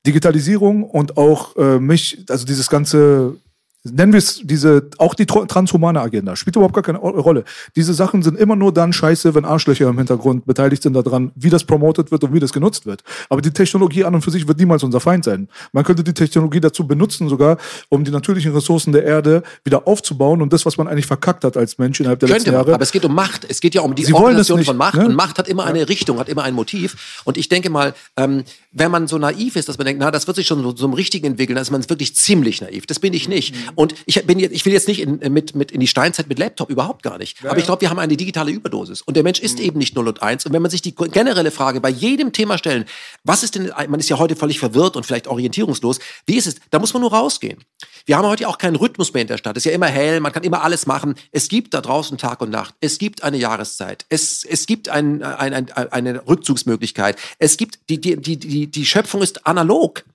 Digitalisierung 0.07 0.83
und 0.83 1.15
auch 1.15 1.55
äh, 1.57 1.79
mich, 1.79 2.25
also 2.27 2.43
dieses 2.43 2.71
ganze 2.71 3.37
nennen 3.91 4.13
wir 4.13 4.19
es 4.19 4.41
diese, 4.43 4.89
auch 4.97 5.13
die 5.13 5.25
transhumane 5.25 6.01
Agenda, 6.01 6.35
spielt 6.35 6.55
überhaupt 6.55 6.73
gar 6.73 6.83
keine 6.83 6.97
Rolle. 6.99 7.43
Diese 7.75 7.93
Sachen 7.93 8.23
sind 8.23 8.37
immer 8.37 8.55
nur 8.55 8.73
dann 8.73 8.93
scheiße, 8.93 9.35
wenn 9.35 9.45
Arschlöcher 9.45 9.89
im 9.89 9.97
Hintergrund 9.97 10.45
beteiligt 10.45 10.83
sind 10.83 10.93
daran, 10.93 11.31
wie 11.35 11.49
das 11.49 11.63
promotet 11.63 12.11
wird 12.11 12.23
und 12.23 12.33
wie 12.33 12.39
das 12.39 12.53
genutzt 12.53 12.85
wird. 12.85 13.03
Aber 13.29 13.41
die 13.41 13.51
Technologie 13.51 14.03
an 14.03 14.15
und 14.15 14.21
für 14.21 14.31
sich 14.31 14.47
wird 14.47 14.57
niemals 14.59 14.83
unser 14.83 14.99
Feind 14.99 15.25
sein. 15.25 15.47
Man 15.71 15.83
könnte 15.83 16.03
die 16.03 16.13
Technologie 16.13 16.59
dazu 16.59 16.87
benutzen 16.87 17.29
sogar, 17.29 17.57
um 17.89 18.03
die 18.03 18.11
natürlichen 18.11 18.53
Ressourcen 18.53 18.91
der 18.93 19.03
Erde 19.03 19.43
wieder 19.63 19.87
aufzubauen 19.87 20.41
und 20.41 20.53
das, 20.53 20.65
was 20.65 20.77
man 20.77 20.87
eigentlich 20.87 21.05
verkackt 21.05 21.43
hat 21.43 21.57
als 21.57 21.77
Mensch 21.77 21.99
innerhalb 21.99 22.19
der 22.19 22.29
Könnte 22.29 22.39
letzten 22.39 22.51
man, 22.51 22.59
Jahre. 22.61 22.73
aber 22.75 22.83
es 22.83 22.91
geht 22.91 23.05
um 23.05 23.13
Macht. 23.15 23.45
Es 23.49 23.59
geht 23.61 23.75
ja 23.75 23.81
um 23.81 23.95
die 23.95 24.05
Sie 24.05 24.13
Organisation 24.13 24.59
nicht, 24.59 24.67
von 24.67 24.77
Macht. 24.77 24.95
ne? 24.95 25.05
Und 25.05 25.15
Macht 25.15 25.37
hat 25.39 25.47
immer 25.47 25.65
eine 25.65 25.87
Richtung, 25.89 26.19
hat 26.19 26.29
immer 26.29 26.43
ein 26.43 26.53
Motiv. 26.53 27.21
Und 27.25 27.37
ich 27.37 27.49
denke 27.49 27.69
mal, 27.69 27.93
ähm, 28.15 28.43
wenn 28.79 28.91
man 28.91 29.07
so 29.07 29.17
naiv 29.17 29.55
ist, 29.55 29.69
dass 29.69 29.77
man 29.77 29.85
denkt, 29.85 29.99
na, 29.99 30.11
das 30.11 30.27
wird 30.27 30.37
sich 30.37 30.47
schon 30.47 30.61
so 30.61 30.71
zum 30.71 30.93
Richtigen 30.93 31.25
entwickeln, 31.25 31.55
dann 31.55 31.63
ist 31.63 31.71
man 31.71 31.87
wirklich 31.89 32.15
ziemlich 32.15 32.61
naiv. 32.61 32.85
Das 32.85 32.99
bin 32.99 33.13
ich 33.13 33.27
nicht. 33.27 33.55
Mhm. 33.55 33.71
Und 33.75 33.95
ich 34.05 34.23
bin 34.25 34.39
jetzt, 34.39 34.53
ich 34.53 34.65
will 34.65 34.73
jetzt 34.73 34.87
nicht 34.87 35.01
in, 35.01 35.19
mit, 35.33 35.55
mit 35.55 35.71
in 35.71 35.79
die 35.79 35.87
Steinzeit 35.87 36.27
mit 36.27 36.39
Laptop, 36.39 36.69
überhaupt 36.69 37.03
gar 37.03 37.17
nicht. 37.17 37.43
Aber 37.45 37.57
ich 37.57 37.65
glaube, 37.65 37.81
wir 37.81 37.89
haben 37.89 37.99
eine 37.99 38.17
digitale 38.17 38.51
Überdosis. 38.51 39.01
Und 39.01 39.15
der 39.15 39.23
Mensch 39.23 39.39
Mhm. 39.39 39.45
ist 39.45 39.59
eben 39.59 39.77
nicht 39.79 39.95
0 39.95 40.07
und 40.07 40.21
1. 40.21 40.45
Und 40.45 40.53
wenn 40.53 40.61
man 40.61 40.71
sich 40.71 40.81
die 40.81 40.93
generelle 40.95 41.51
Frage 41.51 41.81
bei 41.81 41.89
jedem 41.89 42.31
Thema 42.33 42.57
stellen, 42.57 42.85
was 43.23 43.43
ist 43.43 43.55
denn, 43.55 43.71
man 43.89 43.99
ist 43.99 44.09
ja 44.09 44.17
heute 44.17 44.35
völlig 44.35 44.59
verwirrt 44.59 44.95
und 44.95 45.05
vielleicht 45.05 45.27
orientierungslos, 45.27 45.99
wie 46.25 46.35
ist 46.35 46.47
es? 46.47 46.55
Da 46.69 46.79
muss 46.79 46.93
man 46.93 47.01
nur 47.01 47.11
rausgehen. 47.13 47.63
Wir 48.05 48.17
haben 48.17 48.27
heute 48.27 48.47
auch 48.47 48.57
keinen 48.57 48.75
Rhythmus 48.77 49.13
mehr 49.13 49.21
in 49.23 49.27
der 49.27 49.37
Stadt. 49.37 49.57
Es 49.57 49.65
ist 49.65 49.69
ja 49.69 49.75
immer 49.75 49.87
hell, 49.87 50.19
man 50.21 50.31
kann 50.31 50.43
immer 50.43 50.63
alles 50.63 50.85
machen. 50.85 51.15
Es 51.31 51.49
gibt 51.49 51.73
da 51.73 51.81
draußen 51.81 52.17
Tag 52.17 52.41
und 52.41 52.49
Nacht. 52.49 52.73
Es 52.79 52.99
gibt 52.99 53.23
eine 53.23 53.37
Jahreszeit. 53.37 54.05
Es, 54.09 54.45
es 54.45 54.65
gibt 54.65 54.87
ein, 54.89 55.23
ein, 55.23 55.53
ein, 55.53 55.91
eine 55.91 56.27
Rückzugsmöglichkeit. 56.27 57.17
Es 57.39 57.57
gibt, 57.57 57.79
die, 57.89 57.99
die, 57.99 58.15
die, 58.15 58.37
die, 58.37 58.66
die 58.71 58.85
Schöpfung 58.85 59.21
ist 59.21 59.45
analog. 59.45 60.05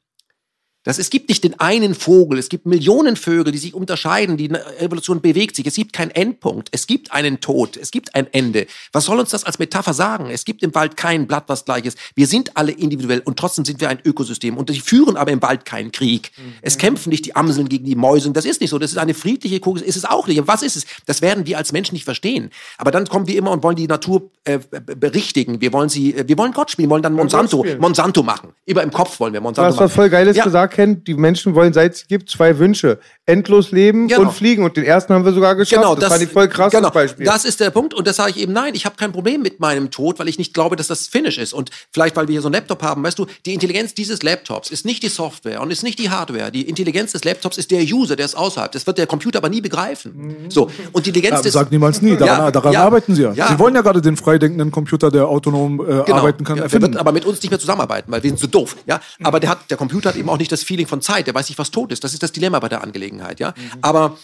Das, 0.84 0.98
es 0.98 1.10
gibt 1.10 1.28
nicht 1.28 1.44
den 1.44 1.58
einen 1.60 1.94
Vogel, 1.94 2.38
es 2.38 2.48
gibt 2.48 2.66
Millionen 2.66 3.14
Vögel, 3.16 3.52
die 3.52 3.58
sich 3.58 3.72
unterscheiden, 3.72 4.36
die 4.36 4.50
Evolution 4.80 5.20
bewegt 5.20 5.54
sich. 5.54 5.64
Es 5.66 5.74
gibt 5.76 5.92
keinen 5.92 6.10
Endpunkt, 6.10 6.68
es 6.72 6.88
gibt 6.88 7.12
einen 7.12 7.38
Tod, 7.40 7.76
es 7.76 7.90
gibt 7.92 8.14
ein 8.16 8.26
Ende. 8.32 8.66
Was 8.92 9.04
soll 9.04 9.20
uns 9.20 9.30
das 9.30 9.44
als 9.44 9.58
Metapher 9.60 9.94
sagen? 9.94 10.28
Es 10.30 10.44
gibt 10.44 10.62
im 10.62 10.74
Wald 10.74 10.96
kein 10.96 11.26
Blatt, 11.28 11.44
was 11.46 11.64
gleich 11.64 11.84
ist. 11.84 11.96
Wir 12.16 12.26
sind 12.26 12.56
alle 12.56 12.72
individuell 12.72 13.20
und 13.24 13.38
trotzdem 13.38 13.64
sind 13.64 13.80
wir 13.80 13.88
ein 13.90 14.00
Ökosystem 14.04 14.56
und 14.56 14.70
die 14.70 14.80
führen 14.80 15.16
aber 15.16 15.30
im 15.30 15.40
Wald 15.40 15.64
keinen 15.64 15.92
Krieg. 15.92 16.32
Es 16.62 16.78
kämpfen 16.78 17.10
nicht 17.10 17.26
die 17.26 17.36
Amseln 17.36 17.68
gegen 17.68 17.84
die 17.84 17.94
Mäuse. 17.94 18.30
Das 18.32 18.44
ist 18.44 18.60
nicht 18.60 18.70
so. 18.70 18.78
Das 18.80 18.90
ist 18.90 18.98
eine 18.98 19.14
friedliche 19.14 19.60
Kugel. 19.60 19.82
Ist 19.82 19.96
es 19.96 20.04
auch 20.04 20.26
nicht. 20.26 20.42
Was 20.48 20.62
ist 20.62 20.76
es? 20.76 20.84
Das 21.06 21.22
werden 21.22 21.46
wir 21.46 21.58
als 21.58 21.70
Menschen 21.72 21.94
nicht 21.94 22.04
verstehen. 22.04 22.50
Aber 22.78 22.90
dann 22.90 23.06
kommen 23.06 23.28
wir 23.28 23.36
immer 23.36 23.52
und 23.52 23.62
wollen 23.62 23.76
die 23.76 23.86
Natur 23.86 24.30
äh, 24.44 24.58
be- 24.58 24.96
berichtigen. 24.96 25.60
Wir 25.60 25.72
wollen 25.72 25.88
sie, 25.88 26.14
äh, 26.14 26.26
wir 26.26 26.36
wollen 26.38 26.52
Gott 26.52 26.70
spielen, 26.72 26.90
wollen 26.90 27.02
dann 27.02 27.12
Monsanto. 27.12 27.64
Monsanto 27.78 28.22
machen. 28.24 28.50
Über 28.66 28.82
im 28.82 28.90
Kopf 28.90 29.20
wollen 29.20 29.32
wir 29.32 29.40
Du 29.40 29.44
Monsanto 29.44 29.68
hast 29.68 29.76
machen. 29.76 29.84
was 29.84 29.94
voll 29.94 30.10
Geiles 30.10 30.36
Ja. 30.36 30.44
gesagt, 30.44 30.71
Ken. 30.72 31.04
Die 31.04 31.14
Menschen 31.14 31.54
wollen, 31.54 31.72
seit 31.72 31.94
es 31.94 32.06
gibt, 32.08 32.28
zwei 32.30 32.58
Wünsche. 32.58 32.98
Endlos 33.26 33.70
leben 33.70 34.08
Genau. 34.08 34.22
und 34.22 34.32
fliegen. 34.32 34.64
Und 34.64 34.76
den 34.76 34.84
ersten 34.84 35.14
haben 35.14 35.24
wir 35.24 35.32
sogar 35.32 35.54
geschafft. 35.54 35.80
Genau, 35.82 35.94
das, 35.94 36.10
fand 36.10 36.22
ich 36.22 36.28
voll 36.30 36.48
krass, 36.48 36.72
genau, 36.72 36.88
das 36.88 36.94
Beispiel. 36.94 37.24
Das 37.26 37.44
ist 37.44 37.60
der 37.60 37.70
Punkt. 37.70 37.94
Und 37.94 38.06
das 38.06 38.16
sage 38.16 38.30
ich 38.32 38.38
eben, 38.38 38.52
nein, 38.52 38.74
ich 38.74 38.84
habe 38.84 38.96
kein 38.96 39.12
Problem 39.12 39.42
mit 39.42 39.60
meinem 39.60 39.90
Tod, 39.90 40.18
weil 40.18 40.28
ich 40.28 40.38
nicht 40.38 40.52
glaube, 40.54 40.74
dass 40.76 40.88
das 40.88 41.06
Finish 41.06 41.38
ist. 41.38 41.52
Und 41.52 41.70
vielleicht, 41.92 42.16
weil 42.16 42.26
wir 42.28 42.32
hier 42.32 42.40
so 42.42 42.48
einen 42.48 42.54
Laptop 42.54 42.82
haben, 42.82 43.02
weißt 43.04 43.18
du, 43.18 43.26
die 43.46 43.54
Intelligenz 43.54 43.94
dieses 43.94 44.22
Laptops 44.22 44.70
ist 44.70 44.84
nicht 44.84 45.02
die 45.02 45.08
Software 45.08 45.60
und 45.60 45.70
ist 45.70 45.82
nicht 45.84 45.98
die 45.98 46.10
Hardware. 46.10 46.50
Die 46.50 46.62
Intelligenz 46.68 47.12
des 47.12 47.22
Laptops 47.24 47.58
ist 47.58 47.70
der 47.70 47.82
User, 47.82 48.16
der 48.16 48.26
ist 48.26 48.34
außerhalb. 48.36 48.72
Das 48.72 48.86
wird 48.86 48.98
der 48.98 49.06
Computer 49.06 49.38
aber 49.38 49.48
nie 49.48 49.60
begreifen. 49.60 50.36
So. 50.48 50.70
Und 50.92 51.06
die 51.06 51.10
Intelligenz 51.10 51.36
Ja, 51.36 51.42
des. 51.42 51.52
sagt 51.52 51.70
niemals 51.70 52.02
nie. 52.02 52.16
Daran, 52.16 52.38
Ja, 52.38 52.50
daran 52.50 52.72
ja, 52.72 52.82
arbeiten 52.84 53.14
sie 53.14 53.22
ja. 53.22 53.32
ja. 53.32 53.48
Sie 53.48 53.58
wollen 53.58 53.74
ja 53.74 53.82
gerade 53.82 54.00
den 54.02 54.16
freidenkenden 54.16 54.70
Computer, 54.70 55.10
der 55.10 55.28
autonom 55.28 55.80
äh, 55.80 55.84
Genau. 55.84 56.16
arbeiten 56.16 56.44
kann, 56.44 56.56
Ja, 56.56 56.62
der 56.62 56.64
erfinden. 56.64 56.92
wird 56.92 56.96
aber 56.96 57.12
mit 57.12 57.24
uns 57.24 57.40
nicht 57.42 57.50
mehr 57.50 57.60
zusammenarbeiten, 57.60 58.10
weil 58.10 58.22
wir 58.22 58.30
sind 58.30 58.40
so 58.40 58.46
doof. 58.46 58.76
Ja? 58.86 59.00
Aber 59.22 59.38
der, 59.40 59.50
hat, 59.50 59.70
der 59.70 59.76
Computer 59.76 60.08
hat 60.10 60.16
eben 60.16 60.28
auch 60.28 60.38
nicht 60.38 60.50
das 60.50 60.61
Feeling 60.64 60.86
von 60.86 61.00
Zeit. 61.00 61.26
Der 61.26 61.34
weiß 61.34 61.48
nicht, 61.48 61.58
was 61.58 61.70
tot 61.70 61.92
ist. 61.92 62.04
Das 62.04 62.12
ist 62.12 62.22
das 62.22 62.32
Dilemma 62.32 62.58
bei 62.60 62.68
der 62.68 62.82
Angelegenheit. 62.82 63.40
Ja? 63.40 63.54
Aber 63.80 64.16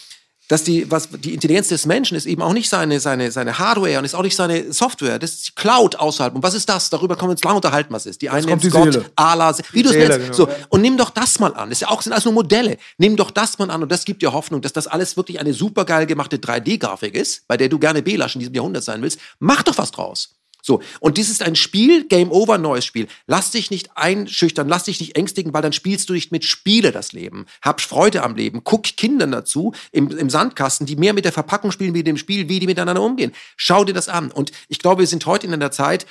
dass 0.49 0.65
die, 0.65 0.91
was, 0.91 1.11
die 1.11 1.35
Intelligenz 1.35 1.69
des 1.69 1.85
Menschen 1.85 2.17
ist 2.17 2.25
eben 2.25 2.41
auch 2.41 2.55
nicht 2.55 2.71
seine, 2.71 3.01
seine, 3.01 3.31
seine 3.31 3.59
Hardware 3.59 3.99
und 3.99 4.07
ist 4.07 4.15
auch 4.15 4.23
nicht 4.23 4.35
seine 4.35 4.73
Software. 4.73 5.19
Das 5.19 5.33
ist 5.33 5.49
die 5.49 5.55
Cloud 5.55 5.97
außerhalb. 5.97 6.35
Und 6.35 6.43
was 6.43 6.55
ist 6.55 6.69
das? 6.71 6.89
Darüber 6.89 7.17
können 7.17 7.29
wir 7.29 7.33
uns 7.33 7.45
lange 7.45 7.57
unterhalten, 7.57 7.93
was 7.93 8.07
ist. 8.07 8.23
Die 8.23 8.31
einen 8.31 8.47
nennen 8.47 8.71
Gott, 8.71 8.95
Seele. 8.95 9.05
Allah, 9.15 9.55
wie 9.73 9.83
du 9.83 9.91
es 9.91 9.97
nennst. 9.97 10.19
genau, 10.19 10.33
so. 10.33 10.49
Und 10.71 10.81
nimm 10.81 10.97
doch 10.97 11.11
das 11.11 11.39
mal 11.39 11.55
an. 11.55 11.69
Das 11.69 11.77
ist 11.77 11.83
ja 11.83 11.89
auch, 11.89 12.01
sind 12.01 12.13
alles 12.13 12.25
nur 12.25 12.33
Modelle. 12.33 12.79
Nimm 12.97 13.17
doch 13.17 13.31
das 13.31 13.59
mal 13.59 13.71
an 13.71 13.83
und 13.83 13.93
das 13.93 14.07
gibt 14.07 14.23
dir 14.23 14.33
Hoffnung, 14.33 14.63
dass 14.63 14.73
das 14.73 14.87
alles 14.87 15.19
wirklich 15.19 15.39
eine 15.39 15.53
supergeil 15.53 16.07
gemachte 16.07 16.39
3D-Grafik 16.39 17.15
ist, 17.15 17.47
bei 17.47 17.59
der 17.59 17.69
du 17.69 17.79
gerne 17.79 18.03
Belasch 18.03 18.35
in 18.35 18.41
diesem 18.41 18.55
Jahrhundert 18.55 18.85
sein 18.85 19.03
willst. 19.03 19.21
Mach 19.41 19.63
doch 19.63 19.77
was 19.77 19.91
draus. 19.91 20.38
So, 20.69 20.83
und 21.01 21.17
dies 21.17 21.31
ist 21.31 21.43
ein 21.43 21.57
Spiel, 21.57 22.05
Game 22.05 22.31
Over, 22.31 22.59
neues 22.59 22.85
Spiel. 22.85 23.09
Lass 23.27 23.53
dich 23.53 23.71
nicht 23.71 23.97
einschüchtern, 23.97 24.69
lass 24.69 24.85
dich 24.85 25.01
nicht 25.01 25.17
ängstigen, 25.17 25.55
weil 25.55 25.63
dann 25.63 25.73
spielst 25.73 26.11
du 26.11 26.13
nicht 26.13 26.31
mit 26.31 26.45
Spiele 26.45 26.93
das 26.93 27.15
Leben. 27.15 27.47
Hab 27.63 27.81
Freude 27.81 28.23
am 28.23 28.37
Leben. 28.37 28.61
Guck 28.65 28.83
Kindern 28.83 29.33
dazu 29.33 29.73
im, 29.93 30.11
im 30.11 30.29
Sandkasten, 30.29 30.87
die 30.87 30.97
mehr 30.97 31.15
mit 31.15 31.25
der 31.25 31.33
Verpackung 31.33 31.73
spielen 31.73 31.95
wie 31.95 32.05
dem 32.05 32.19
Spiel, 32.19 32.51
wie 32.51 32.61
die 32.61 32.67
miteinander 32.67 33.01
umgehen. 33.01 33.33
Schau 33.57 33.83
dir 33.85 33.95
das 33.95 34.11
an. 34.11 34.31
Und 34.31 34.53
ich 34.69 34.79
glaube, 34.79 35.01
wir 35.01 35.07
sind 35.07 35.25
heute 35.25 35.47
in 35.47 35.55
einer 35.55 35.71
Zeit, 35.71 36.05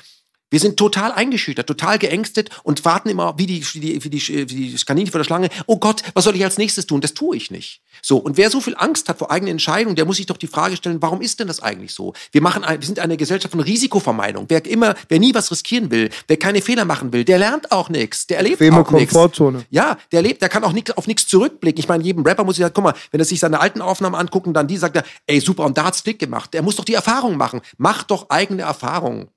wir 0.50 0.60
sind 0.60 0.78
total 0.78 1.12
eingeschüchtert, 1.12 1.68
total 1.68 2.00
geängstet 2.00 2.50
und 2.64 2.86
warten 2.86 3.10
immer 3.10 3.38
wie 3.38 3.46
die, 3.46 3.66
wie 3.74 3.80
die, 3.80 4.04
wie 4.04 4.10
die, 4.10 4.28
wie 4.28 4.46
die 4.46 4.86
Kaninchen 4.86 5.12
vor 5.12 5.20
der 5.20 5.26
Schlange. 5.26 5.50
Oh 5.66 5.78
Gott, 5.78 6.04
was 6.14 6.24
soll 6.24 6.36
ich 6.36 6.44
als 6.44 6.58
nächstes 6.58 6.88
tun? 6.88 7.02
Das 7.02 7.14
tue 7.14 7.36
ich 7.36 7.52
nicht. 7.52 7.82
So. 8.02 8.18
Und 8.18 8.38
wer 8.38 8.50
so 8.50 8.62
viel 8.62 8.76
Angst 8.78 9.10
hat 9.10 9.20
vor 9.20 9.32
eigenen 9.32 9.54
Entscheidungen, 9.54 9.96
der 9.96 10.06
muss 10.06 10.18
sich 10.18 10.26
doch 10.26 10.38
die 10.38 10.48
Frage 10.48 10.78
stellen, 10.78 11.02
warum 11.02 11.22
ist 11.22 11.40
denn 11.40 11.48
das 11.48 11.62
eigentlich 11.62 11.94
so? 11.94 12.14
Wir 12.32 12.42
machen, 12.42 12.64
ein, 12.64 12.80
wir 12.80 12.86
sind 12.86 13.00
eine 13.00 13.18
Gesellschaft 13.18 13.52
von 13.52 13.60
Risikovermeidung. 13.60 14.46
Wer 14.48 14.66
immer, 14.66 14.96
wer 15.10 15.20
nie 15.20 15.34
was 15.34 15.52
riskieren 15.52 15.92
will, 15.92 16.10
wer 16.28 16.38
keine 16.38 16.62
Fehler 16.62 16.86
machen 16.86 17.12
will, 17.12 17.26
der 17.26 17.40
lernt 17.40 17.72
auch 17.72 17.90
nichts. 17.90 18.28
Der 18.28 18.38
erlebt 18.38 18.60
Bequeme 18.60 18.82
auch 18.82 18.92
nichts. 18.92 19.14
Komfortzone. 19.14 19.66
Ja, 19.70 19.98
der 20.12 20.22
lebt, 20.22 20.42
der 20.42 20.50
kann 20.50 20.64
auch 20.64 20.74
nix, 20.74 20.92
auf 20.92 21.08
nichts 21.08 21.28
zurückblicken. 21.28 21.80
Ich 21.80 21.90
meine, 21.90 22.04
jedem 22.04 22.24
Rapper 22.24 22.44
muss 22.44 22.58
ich 22.58 22.62
sagen, 22.62 22.74
guck 22.74 22.86
mal, 22.86 22.94
wenn 23.12 23.20
er 23.20 23.26
sich 23.26 23.40
seine 23.40 23.60
alten 23.60 23.82
Aufnahmen 23.82 24.16
anguckt 24.16 24.48
und 24.48 24.54
dann 24.54 24.68
die 24.68 24.78
sagt 24.78 24.96
er, 24.96 25.04
ey, 25.26 25.42
super, 25.42 25.66
und 25.66 25.78
da 25.78 25.86
hat's 25.86 26.04
Klick 26.04 26.20
gemacht. 26.20 26.54
Der 26.54 26.62
muss 26.62 26.78
doch 26.78 26.86
die 26.86 26.94
Erfahrung 26.94 27.36
machen. 27.36 27.62
Mach 27.78 28.04
doch 28.04 28.30
eigene 28.30 28.62
Erfahrungen. 28.62 29.30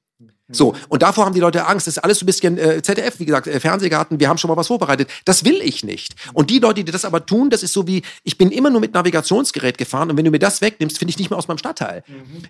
So, 0.52 0.74
und 0.88 1.02
davor 1.02 1.24
haben 1.24 1.34
die 1.34 1.40
Leute 1.40 1.66
Angst. 1.66 1.86
Das 1.86 1.96
ist 1.96 2.02
alles 2.02 2.18
so 2.18 2.24
ein 2.24 2.26
bisschen 2.26 2.58
äh, 2.58 2.82
ZDF, 2.82 3.18
wie 3.18 3.26
gesagt, 3.26 3.46
äh, 3.46 3.60
Fernsehgarten, 3.60 4.18
wir 4.20 4.28
haben 4.28 4.38
schon 4.38 4.48
mal 4.48 4.56
was 4.56 4.66
vorbereitet. 4.66 5.08
Das 5.24 5.44
will 5.44 5.60
ich 5.62 5.84
nicht. 5.84 6.14
Und 6.32 6.50
die 6.50 6.58
Leute, 6.58 6.84
die 6.84 6.90
das 6.90 7.04
aber 7.04 7.24
tun, 7.24 7.50
das 7.50 7.62
ist 7.62 7.72
so 7.72 7.86
wie, 7.86 8.02
ich 8.24 8.38
bin 8.38 8.50
immer 8.50 8.70
nur 8.70 8.80
mit 8.80 8.94
Navigationsgerät 8.94 9.78
gefahren 9.78 10.10
und 10.10 10.16
wenn 10.16 10.24
du 10.24 10.30
mir 10.30 10.38
das 10.38 10.60
wegnimmst, 10.60 10.98
finde 10.98 11.10
ich 11.10 11.18
nicht 11.18 11.30
mehr 11.30 11.38
aus 11.38 11.48
meinem 11.48 11.58
Stadtteil. 11.58 12.02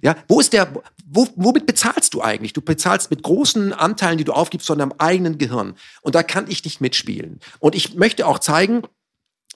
Ja, 0.02 0.16
wo 0.28 0.40
ist 0.40 0.52
der, 0.52 0.72
wo, 1.06 1.28
womit 1.36 1.66
bezahlst 1.66 2.14
du 2.14 2.22
eigentlich? 2.22 2.52
Du 2.52 2.60
bezahlst 2.60 3.10
mit 3.10 3.22
großen 3.22 3.72
Anteilen, 3.72 4.18
die 4.18 4.24
du 4.24 4.32
aufgibst, 4.32 4.66
von 4.66 4.78
deinem 4.78 4.94
eigenen 4.98 5.38
Gehirn. 5.38 5.74
Und 6.02 6.14
da 6.14 6.22
kann 6.22 6.46
ich 6.48 6.64
nicht 6.64 6.80
mitspielen. 6.80 7.40
Und 7.58 7.74
ich 7.74 7.94
möchte 7.94 8.26
auch 8.26 8.38
zeigen, 8.38 8.82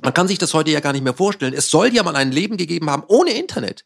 man 0.03 0.13
kann 0.13 0.29
sich 0.29 0.39
das 0.39 0.55
heute 0.55 0.71
ja 0.71 0.81
gar 0.81 0.93
nicht 0.93 1.05
mehr 1.05 1.15
vorstellen. 1.15 1.55
Es 1.55 1.71
soll 1.71 1.95
ja 1.95 2.03
mal 2.03 2.17
ein 2.17 2.33
Leben 2.33 2.57
gegeben 2.57 2.91
haben 2.91 3.05
ohne 3.07 3.31
Internet. 3.31 3.85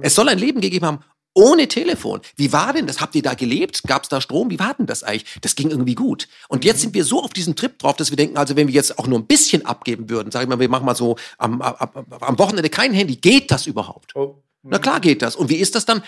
Es 0.00 0.14
soll 0.14 0.28
ein 0.28 0.38
Leben 0.38 0.60
gegeben 0.60 0.86
haben 0.86 1.00
ohne 1.34 1.68
Telefon. 1.68 2.20
Wie 2.36 2.52
war 2.52 2.72
denn 2.72 2.86
das? 2.86 3.00
Habt 3.00 3.14
ihr 3.14 3.22
da 3.22 3.34
gelebt? 3.34 3.82
Gab 3.86 4.02
es 4.02 4.08
da 4.08 4.20
Strom? 4.20 4.50
Wie 4.50 4.58
war 4.58 4.74
denn 4.74 4.86
das 4.86 5.02
eigentlich? 5.02 5.40
Das 5.40 5.54
ging 5.54 5.70
irgendwie 5.70 5.94
gut. 5.94 6.28
Und 6.48 6.64
jetzt 6.64 6.80
sind 6.80 6.94
wir 6.94 7.04
so 7.04 7.22
auf 7.22 7.32
diesen 7.32 7.56
Trip 7.56 7.78
drauf, 7.78 7.96
dass 7.96 8.10
wir 8.10 8.16
denken, 8.16 8.36
also 8.36 8.56
wenn 8.56 8.68
wir 8.68 8.74
jetzt 8.74 8.98
auch 8.98 9.06
nur 9.06 9.18
ein 9.18 9.26
bisschen 9.26 9.64
abgeben 9.64 10.10
würden, 10.10 10.30
sagen 10.30 10.50
wir 10.50 10.56
mal, 10.56 10.60
wir 10.60 10.68
machen 10.68 10.86
mal 10.86 10.94
so 10.94 11.16
am, 11.38 11.62
am, 11.62 11.88
am 12.20 12.38
Wochenende 12.38 12.68
kein 12.68 12.92
Handy, 12.92 13.16
geht 13.16 13.50
das 13.50 13.66
überhaupt? 13.66 14.14
Na 14.62 14.78
klar 14.78 15.00
geht 15.00 15.22
das. 15.22 15.36
Und 15.36 15.48
wie 15.48 15.56
ist 15.56 15.74
das 15.74 15.86
dann? 15.86 16.02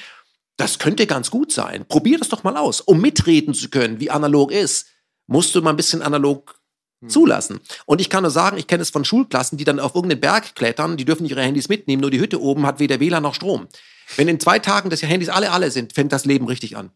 Das 0.57 0.79
könnte 0.79 1.07
ganz 1.07 1.31
gut 1.31 1.51
sein. 1.51 1.85
Probier 1.89 2.19
das 2.19 2.29
doch 2.29 2.45
mal 2.45 2.57
aus. 2.57 2.81
Um 2.81 3.01
mitreden 3.01 3.55
zu 3.55 3.71
können, 3.71 3.99
wie 3.99 4.11
analog 4.11 4.53
ist, 4.53 4.87
musst 5.27 5.55
du 5.55 5.63
mal 5.63 5.71
ein 5.71 5.77
bisschen 5.77 6.03
analog 6.03 6.61
zulassen. 7.09 7.61
Und 7.87 8.01
ich 8.01 8.11
kann 8.11 8.23
nur 8.23 8.31
sagen, 8.31 8.57
ich 8.57 8.67
kenne 8.67 8.83
es 8.83 8.91
von 8.91 9.05
Schulklassen, 9.05 9.59
die 9.59 9.65
dann 9.65 9.81
auf 9.81 9.95
irgendeinen 9.95 10.21
Berg 10.21 10.55
klettern, 10.55 10.97
die 10.97 11.05
dürfen 11.05 11.27
ihre 11.27 11.43
Handys 11.43 11.69
mitnehmen, 11.69 12.01
nur 12.01 12.11
die 12.11 12.21
Hütte 12.21 12.41
oben 12.41 12.67
hat 12.67 12.81
weder 12.81 13.01
WLAN 13.01 13.23
noch 13.23 13.35
Strom. 13.35 13.69
Wenn 14.17 14.29
in 14.29 14.41
zwei 14.41 14.59
Tagen 14.59 14.91
das 14.91 15.03
Handys 15.03 15.29
alle 15.29 15.51
alle 15.51 15.71
sind, 15.71 15.93
fängt 15.93 16.13
das 16.13 16.25
Leben 16.25 16.47
richtig 16.47 16.77
an. 16.77 16.91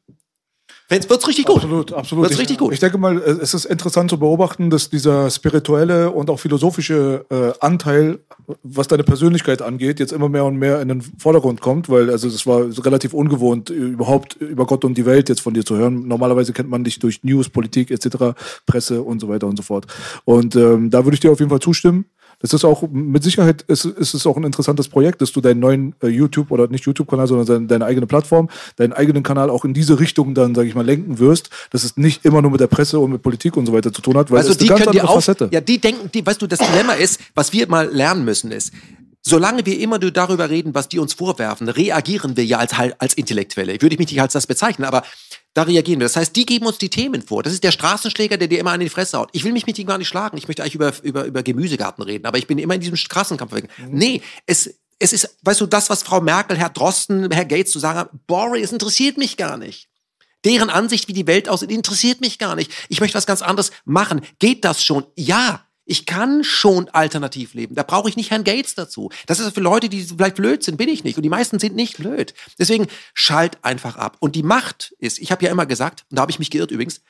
Wenn's, 0.90 1.10
wird's 1.10 1.28
richtig 1.28 1.44
gut. 1.44 1.56
Absolut, 1.56 1.92
absolut. 1.92 2.24
Wird's 2.24 2.34
ich, 2.34 2.40
richtig 2.40 2.58
gut. 2.58 2.72
Ich 2.72 2.80
denke 2.80 2.96
mal, 2.96 3.18
es 3.18 3.52
ist 3.52 3.66
interessant 3.66 4.08
zu 4.08 4.18
beobachten, 4.18 4.70
dass 4.70 4.88
dieser 4.88 5.28
spirituelle 5.28 6.10
und 6.10 6.30
auch 6.30 6.40
philosophische 6.40 7.26
äh, 7.30 7.52
Anteil, 7.60 8.20
was 8.62 8.88
deine 8.88 9.04
Persönlichkeit 9.04 9.60
angeht, 9.60 10.00
jetzt 10.00 10.12
immer 10.12 10.30
mehr 10.30 10.46
und 10.46 10.56
mehr 10.56 10.80
in 10.80 10.88
den 10.88 11.02
Vordergrund 11.02 11.60
kommt, 11.60 11.90
weil 11.90 12.10
also 12.10 12.26
es 12.26 12.46
war 12.46 12.64
relativ 12.84 13.12
ungewohnt, 13.12 13.68
überhaupt 13.68 14.36
über 14.36 14.64
Gott 14.64 14.82
und 14.86 14.96
die 14.96 15.04
Welt 15.04 15.28
jetzt 15.28 15.42
von 15.42 15.52
dir 15.52 15.64
zu 15.64 15.76
hören. 15.76 16.08
Normalerweise 16.08 16.54
kennt 16.54 16.70
man 16.70 16.84
dich 16.84 16.98
durch 16.98 17.22
News, 17.22 17.50
Politik 17.50 17.90
etc., 17.90 18.38
Presse 18.64 19.02
und 19.02 19.20
so 19.20 19.28
weiter 19.28 19.46
und 19.46 19.56
so 19.56 19.62
fort. 19.62 19.86
Und 20.24 20.56
ähm, 20.56 20.88
da 20.88 21.04
würde 21.04 21.14
ich 21.16 21.20
dir 21.20 21.30
auf 21.30 21.38
jeden 21.38 21.50
Fall 21.50 21.60
zustimmen. 21.60 22.06
Das 22.40 22.52
ist 22.52 22.64
auch, 22.64 22.82
mit 22.90 23.24
Sicherheit 23.24 23.62
ist, 23.62 23.84
ist 23.84 24.14
es 24.14 24.26
auch 24.26 24.36
ein 24.36 24.44
interessantes 24.44 24.88
Projekt, 24.88 25.20
dass 25.20 25.32
du 25.32 25.40
deinen 25.40 25.58
neuen 25.58 25.94
äh, 26.02 26.06
YouTube 26.06 26.50
oder 26.52 26.68
nicht 26.68 26.84
YouTube-Kanal, 26.84 27.26
sondern 27.26 27.46
deine, 27.46 27.66
deine 27.66 27.84
eigene 27.84 28.06
Plattform, 28.06 28.48
deinen 28.76 28.92
eigenen 28.92 29.24
Kanal 29.24 29.50
auch 29.50 29.64
in 29.64 29.74
diese 29.74 29.98
Richtung 29.98 30.34
dann, 30.34 30.54
sage 30.54 30.68
ich 30.68 30.74
mal, 30.74 30.86
lenken 30.86 31.18
wirst, 31.18 31.50
dass 31.70 31.82
es 31.82 31.96
nicht 31.96 32.24
immer 32.24 32.40
nur 32.40 32.52
mit 32.52 32.60
der 32.60 32.68
Presse 32.68 33.00
und 33.00 33.10
mit 33.10 33.22
Politik 33.22 33.56
und 33.56 33.66
so 33.66 33.72
weiter 33.72 33.92
zu 33.92 34.02
tun 34.02 34.16
hat, 34.16 34.30
weil 34.30 34.38
also 34.38 34.50
es 34.50 34.56
ist 34.56 34.62
die 34.62 34.70
eine 34.70 34.78
ganz 34.78 34.88
andere 34.88 35.08
auch, 35.08 35.14
Facette. 35.14 35.48
ja, 35.50 35.60
die 35.60 35.80
denken, 35.80 36.10
die, 36.14 36.24
weißt 36.24 36.40
du, 36.40 36.46
das 36.46 36.60
Dilemma 36.60 36.92
ist, 36.92 37.20
was 37.34 37.52
wir 37.52 37.68
mal 37.68 37.88
lernen 37.88 38.24
müssen 38.24 38.52
ist, 38.52 38.72
solange 39.22 39.66
wir 39.66 39.78
immer 39.80 39.98
nur 39.98 40.10
darüber 40.10 40.48
reden, 40.48 40.74
was 40.74 40.88
die 40.88 40.98
uns 40.98 41.14
vorwerfen, 41.14 41.68
reagieren 41.68 42.36
wir 42.36 42.44
ja 42.44 42.58
als, 42.58 42.72
als 42.98 43.14
Intellektuelle. 43.14 43.80
Würde 43.82 43.94
ich 43.94 43.98
mich 43.98 44.10
nicht 44.10 44.20
als 44.20 44.32
das 44.32 44.46
bezeichnen, 44.46 44.84
aber 44.84 45.02
da 45.58 45.64
reagieren 45.64 45.98
wir. 45.98 46.04
Das 46.04 46.14
heißt, 46.14 46.36
die 46.36 46.46
geben 46.46 46.66
uns 46.66 46.78
die 46.78 46.88
Themen 46.88 47.20
vor. 47.20 47.42
Das 47.42 47.52
ist 47.52 47.64
der 47.64 47.72
Straßenschläger, 47.72 48.36
der 48.36 48.46
dir 48.46 48.60
immer 48.60 48.70
an 48.70 48.78
die 48.78 48.88
Fresse 48.88 49.18
haut. 49.18 49.28
Ich 49.32 49.42
will 49.42 49.52
mich 49.52 49.66
mit 49.66 49.76
ihm 49.76 49.88
gar 49.88 49.98
nicht 49.98 50.06
schlagen. 50.06 50.38
Ich 50.38 50.46
möchte 50.46 50.62
eigentlich 50.62 50.76
über, 50.76 50.92
über, 51.02 51.24
über 51.24 51.42
Gemüsegarten 51.42 52.04
reden, 52.04 52.26
aber 52.26 52.38
ich 52.38 52.46
bin 52.46 52.58
immer 52.58 52.74
in 52.74 52.80
diesem 52.80 52.94
Straßenkampf. 52.94 53.52
Mhm. 53.52 53.68
Nee, 53.90 54.22
es, 54.46 54.72
es 55.00 55.12
ist, 55.12 55.36
weißt 55.42 55.60
du, 55.60 55.66
das, 55.66 55.90
was 55.90 56.04
Frau 56.04 56.20
Merkel, 56.20 56.56
Herr 56.56 56.68
Drosten, 56.68 57.28
Herr 57.32 57.44
Gates 57.44 57.72
zu 57.72 57.80
sagen 57.80 57.98
haben, 57.98 58.20
boring, 58.28 58.62
es 58.62 58.70
interessiert 58.70 59.18
mich 59.18 59.36
gar 59.36 59.56
nicht. 59.56 59.88
Deren 60.44 60.70
Ansicht, 60.70 61.08
wie 61.08 61.12
die 61.12 61.26
Welt 61.26 61.48
aussieht, 61.48 61.72
interessiert 61.72 62.20
mich 62.20 62.38
gar 62.38 62.54
nicht. 62.54 62.70
Ich 62.88 63.00
möchte 63.00 63.16
was 63.16 63.26
ganz 63.26 63.42
anderes 63.42 63.72
machen. 63.84 64.20
Geht 64.38 64.64
das 64.64 64.84
schon? 64.84 65.06
Ja. 65.16 65.66
Ich 65.90 66.04
kann 66.04 66.44
schon 66.44 66.90
alternativ 66.90 67.54
leben. 67.54 67.74
Da 67.74 67.82
brauche 67.82 68.10
ich 68.10 68.16
nicht 68.16 68.30
Herrn 68.30 68.44
Gates 68.44 68.74
dazu. 68.74 69.08
Das 69.26 69.40
ist 69.40 69.54
für 69.54 69.62
Leute, 69.62 69.88
die 69.88 70.02
vielleicht 70.02 70.36
blöd 70.36 70.62
sind, 70.62 70.76
bin 70.76 70.90
ich 70.90 71.02
nicht. 71.02 71.16
Und 71.16 71.22
die 71.22 71.30
meisten 71.30 71.58
sind 71.58 71.74
nicht 71.74 71.96
blöd. 71.96 72.34
Deswegen 72.58 72.88
schalt 73.14 73.56
einfach 73.62 73.96
ab. 73.96 74.18
Und 74.20 74.36
die 74.36 74.42
Macht 74.42 74.94
ist, 74.98 75.18
ich 75.18 75.32
habe 75.32 75.46
ja 75.46 75.50
immer 75.50 75.64
gesagt, 75.64 76.04
und 76.10 76.16
da 76.16 76.20
habe 76.20 76.30
ich 76.30 76.38
mich 76.38 76.50
geirrt 76.50 76.72
übrigens, 76.72 77.00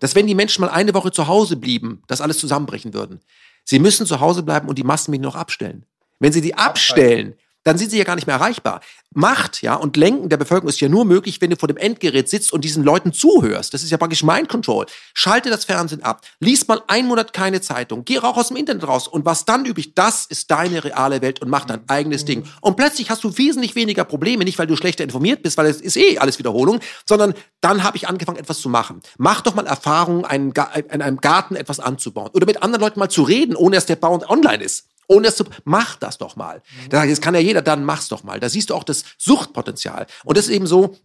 dass 0.00 0.16
wenn 0.16 0.26
die 0.26 0.34
Menschen 0.34 0.62
mal 0.62 0.70
eine 0.70 0.94
Woche 0.94 1.12
zu 1.12 1.28
Hause 1.28 1.54
blieben, 1.54 2.02
dass 2.08 2.20
alles 2.20 2.38
zusammenbrechen 2.38 2.92
würden. 2.92 3.20
Sie 3.62 3.78
müssen 3.78 4.04
zu 4.04 4.18
Hause 4.18 4.42
bleiben 4.42 4.68
und 4.68 4.78
die 4.78 4.82
Massenmedien 4.82 5.22
noch 5.22 5.36
abstellen. 5.36 5.86
Wenn 6.18 6.32
sie 6.32 6.40
die 6.40 6.56
abstellen, 6.56 7.36
dann 7.64 7.78
sind 7.78 7.90
sie 7.90 7.98
ja 7.98 8.04
gar 8.04 8.14
nicht 8.14 8.26
mehr 8.26 8.36
erreichbar. 8.36 8.80
Macht, 9.16 9.62
ja, 9.62 9.74
und 9.74 9.96
Lenken 9.96 10.28
der 10.28 10.36
Bevölkerung 10.36 10.68
ist 10.68 10.80
ja 10.80 10.88
nur 10.88 11.04
möglich, 11.04 11.40
wenn 11.40 11.50
du 11.50 11.56
vor 11.56 11.68
dem 11.68 11.76
Endgerät 11.76 12.28
sitzt 12.28 12.52
und 12.52 12.64
diesen 12.64 12.82
Leuten 12.82 13.12
zuhörst. 13.12 13.72
Das 13.72 13.82
ist 13.82 13.90
ja 13.90 13.96
praktisch 13.96 14.22
Mind 14.24 14.48
Control. 14.48 14.86
Schalte 15.14 15.50
das 15.50 15.64
Fernsehen 15.64 16.02
ab. 16.02 16.22
Lies 16.40 16.66
mal 16.66 16.82
einen 16.88 17.08
Monat 17.08 17.32
keine 17.32 17.60
Zeitung. 17.60 18.04
Geh 18.04 18.18
auch 18.18 18.36
aus 18.36 18.48
dem 18.48 18.56
Internet 18.56 18.86
raus. 18.86 19.06
Und 19.06 19.24
was 19.24 19.44
dann 19.44 19.64
übrig, 19.64 19.94
das 19.94 20.26
ist 20.26 20.50
deine 20.50 20.82
reale 20.82 21.22
Welt 21.22 21.40
und 21.42 21.48
mach 21.48 21.64
dein 21.64 21.88
eigenes 21.88 22.24
Ding. 22.24 22.44
Und 22.60 22.76
plötzlich 22.76 23.08
hast 23.08 23.22
du 23.24 23.36
wesentlich 23.38 23.76
weniger 23.76 24.04
Probleme, 24.04 24.44
nicht 24.44 24.58
weil 24.58 24.66
du 24.66 24.76
schlechter 24.76 25.04
informiert 25.04 25.42
bist, 25.42 25.56
weil 25.56 25.66
es 25.66 25.80
ist 25.80 25.96
eh 25.96 26.18
alles 26.18 26.38
Wiederholung, 26.38 26.80
sondern 27.06 27.34
dann 27.60 27.84
habe 27.84 27.96
ich 27.96 28.08
angefangen, 28.08 28.38
etwas 28.38 28.60
zu 28.60 28.68
machen. 28.68 29.00
Mach 29.16 29.40
doch 29.40 29.54
mal 29.54 29.66
Erfahrungen, 29.66 30.24
in 30.24 31.02
einem 31.02 31.18
Garten 31.18 31.56
etwas 31.56 31.78
anzubauen. 31.80 32.30
Oder 32.34 32.46
mit 32.46 32.62
anderen 32.62 32.82
Leuten 32.82 32.98
mal 32.98 33.08
zu 33.08 33.22
reden, 33.22 33.54
ohne 33.54 33.76
dass 33.76 33.86
der 33.86 33.96
Bau 33.96 34.20
online 34.28 34.62
ist. 34.62 34.88
Ohne 35.06 35.26
das 35.26 35.36
zu, 35.36 35.44
mach 35.64 35.96
das 35.96 36.18
doch 36.18 36.36
mal. 36.36 36.62
Mhm. 36.84 36.88
Das 36.90 37.20
kann 37.20 37.34
ja 37.34 37.40
jeder, 37.40 37.62
dann 37.62 37.84
mach's 37.84 38.08
doch 38.08 38.22
mal. 38.22 38.40
Da 38.40 38.48
siehst 38.48 38.70
du 38.70 38.74
auch 38.74 38.84
das 38.84 39.04
Suchtpotenzial. 39.18 40.06
Und 40.24 40.36
das 40.36 40.46
ist 40.46 40.52
eben 40.52 40.66
so, 40.66 40.96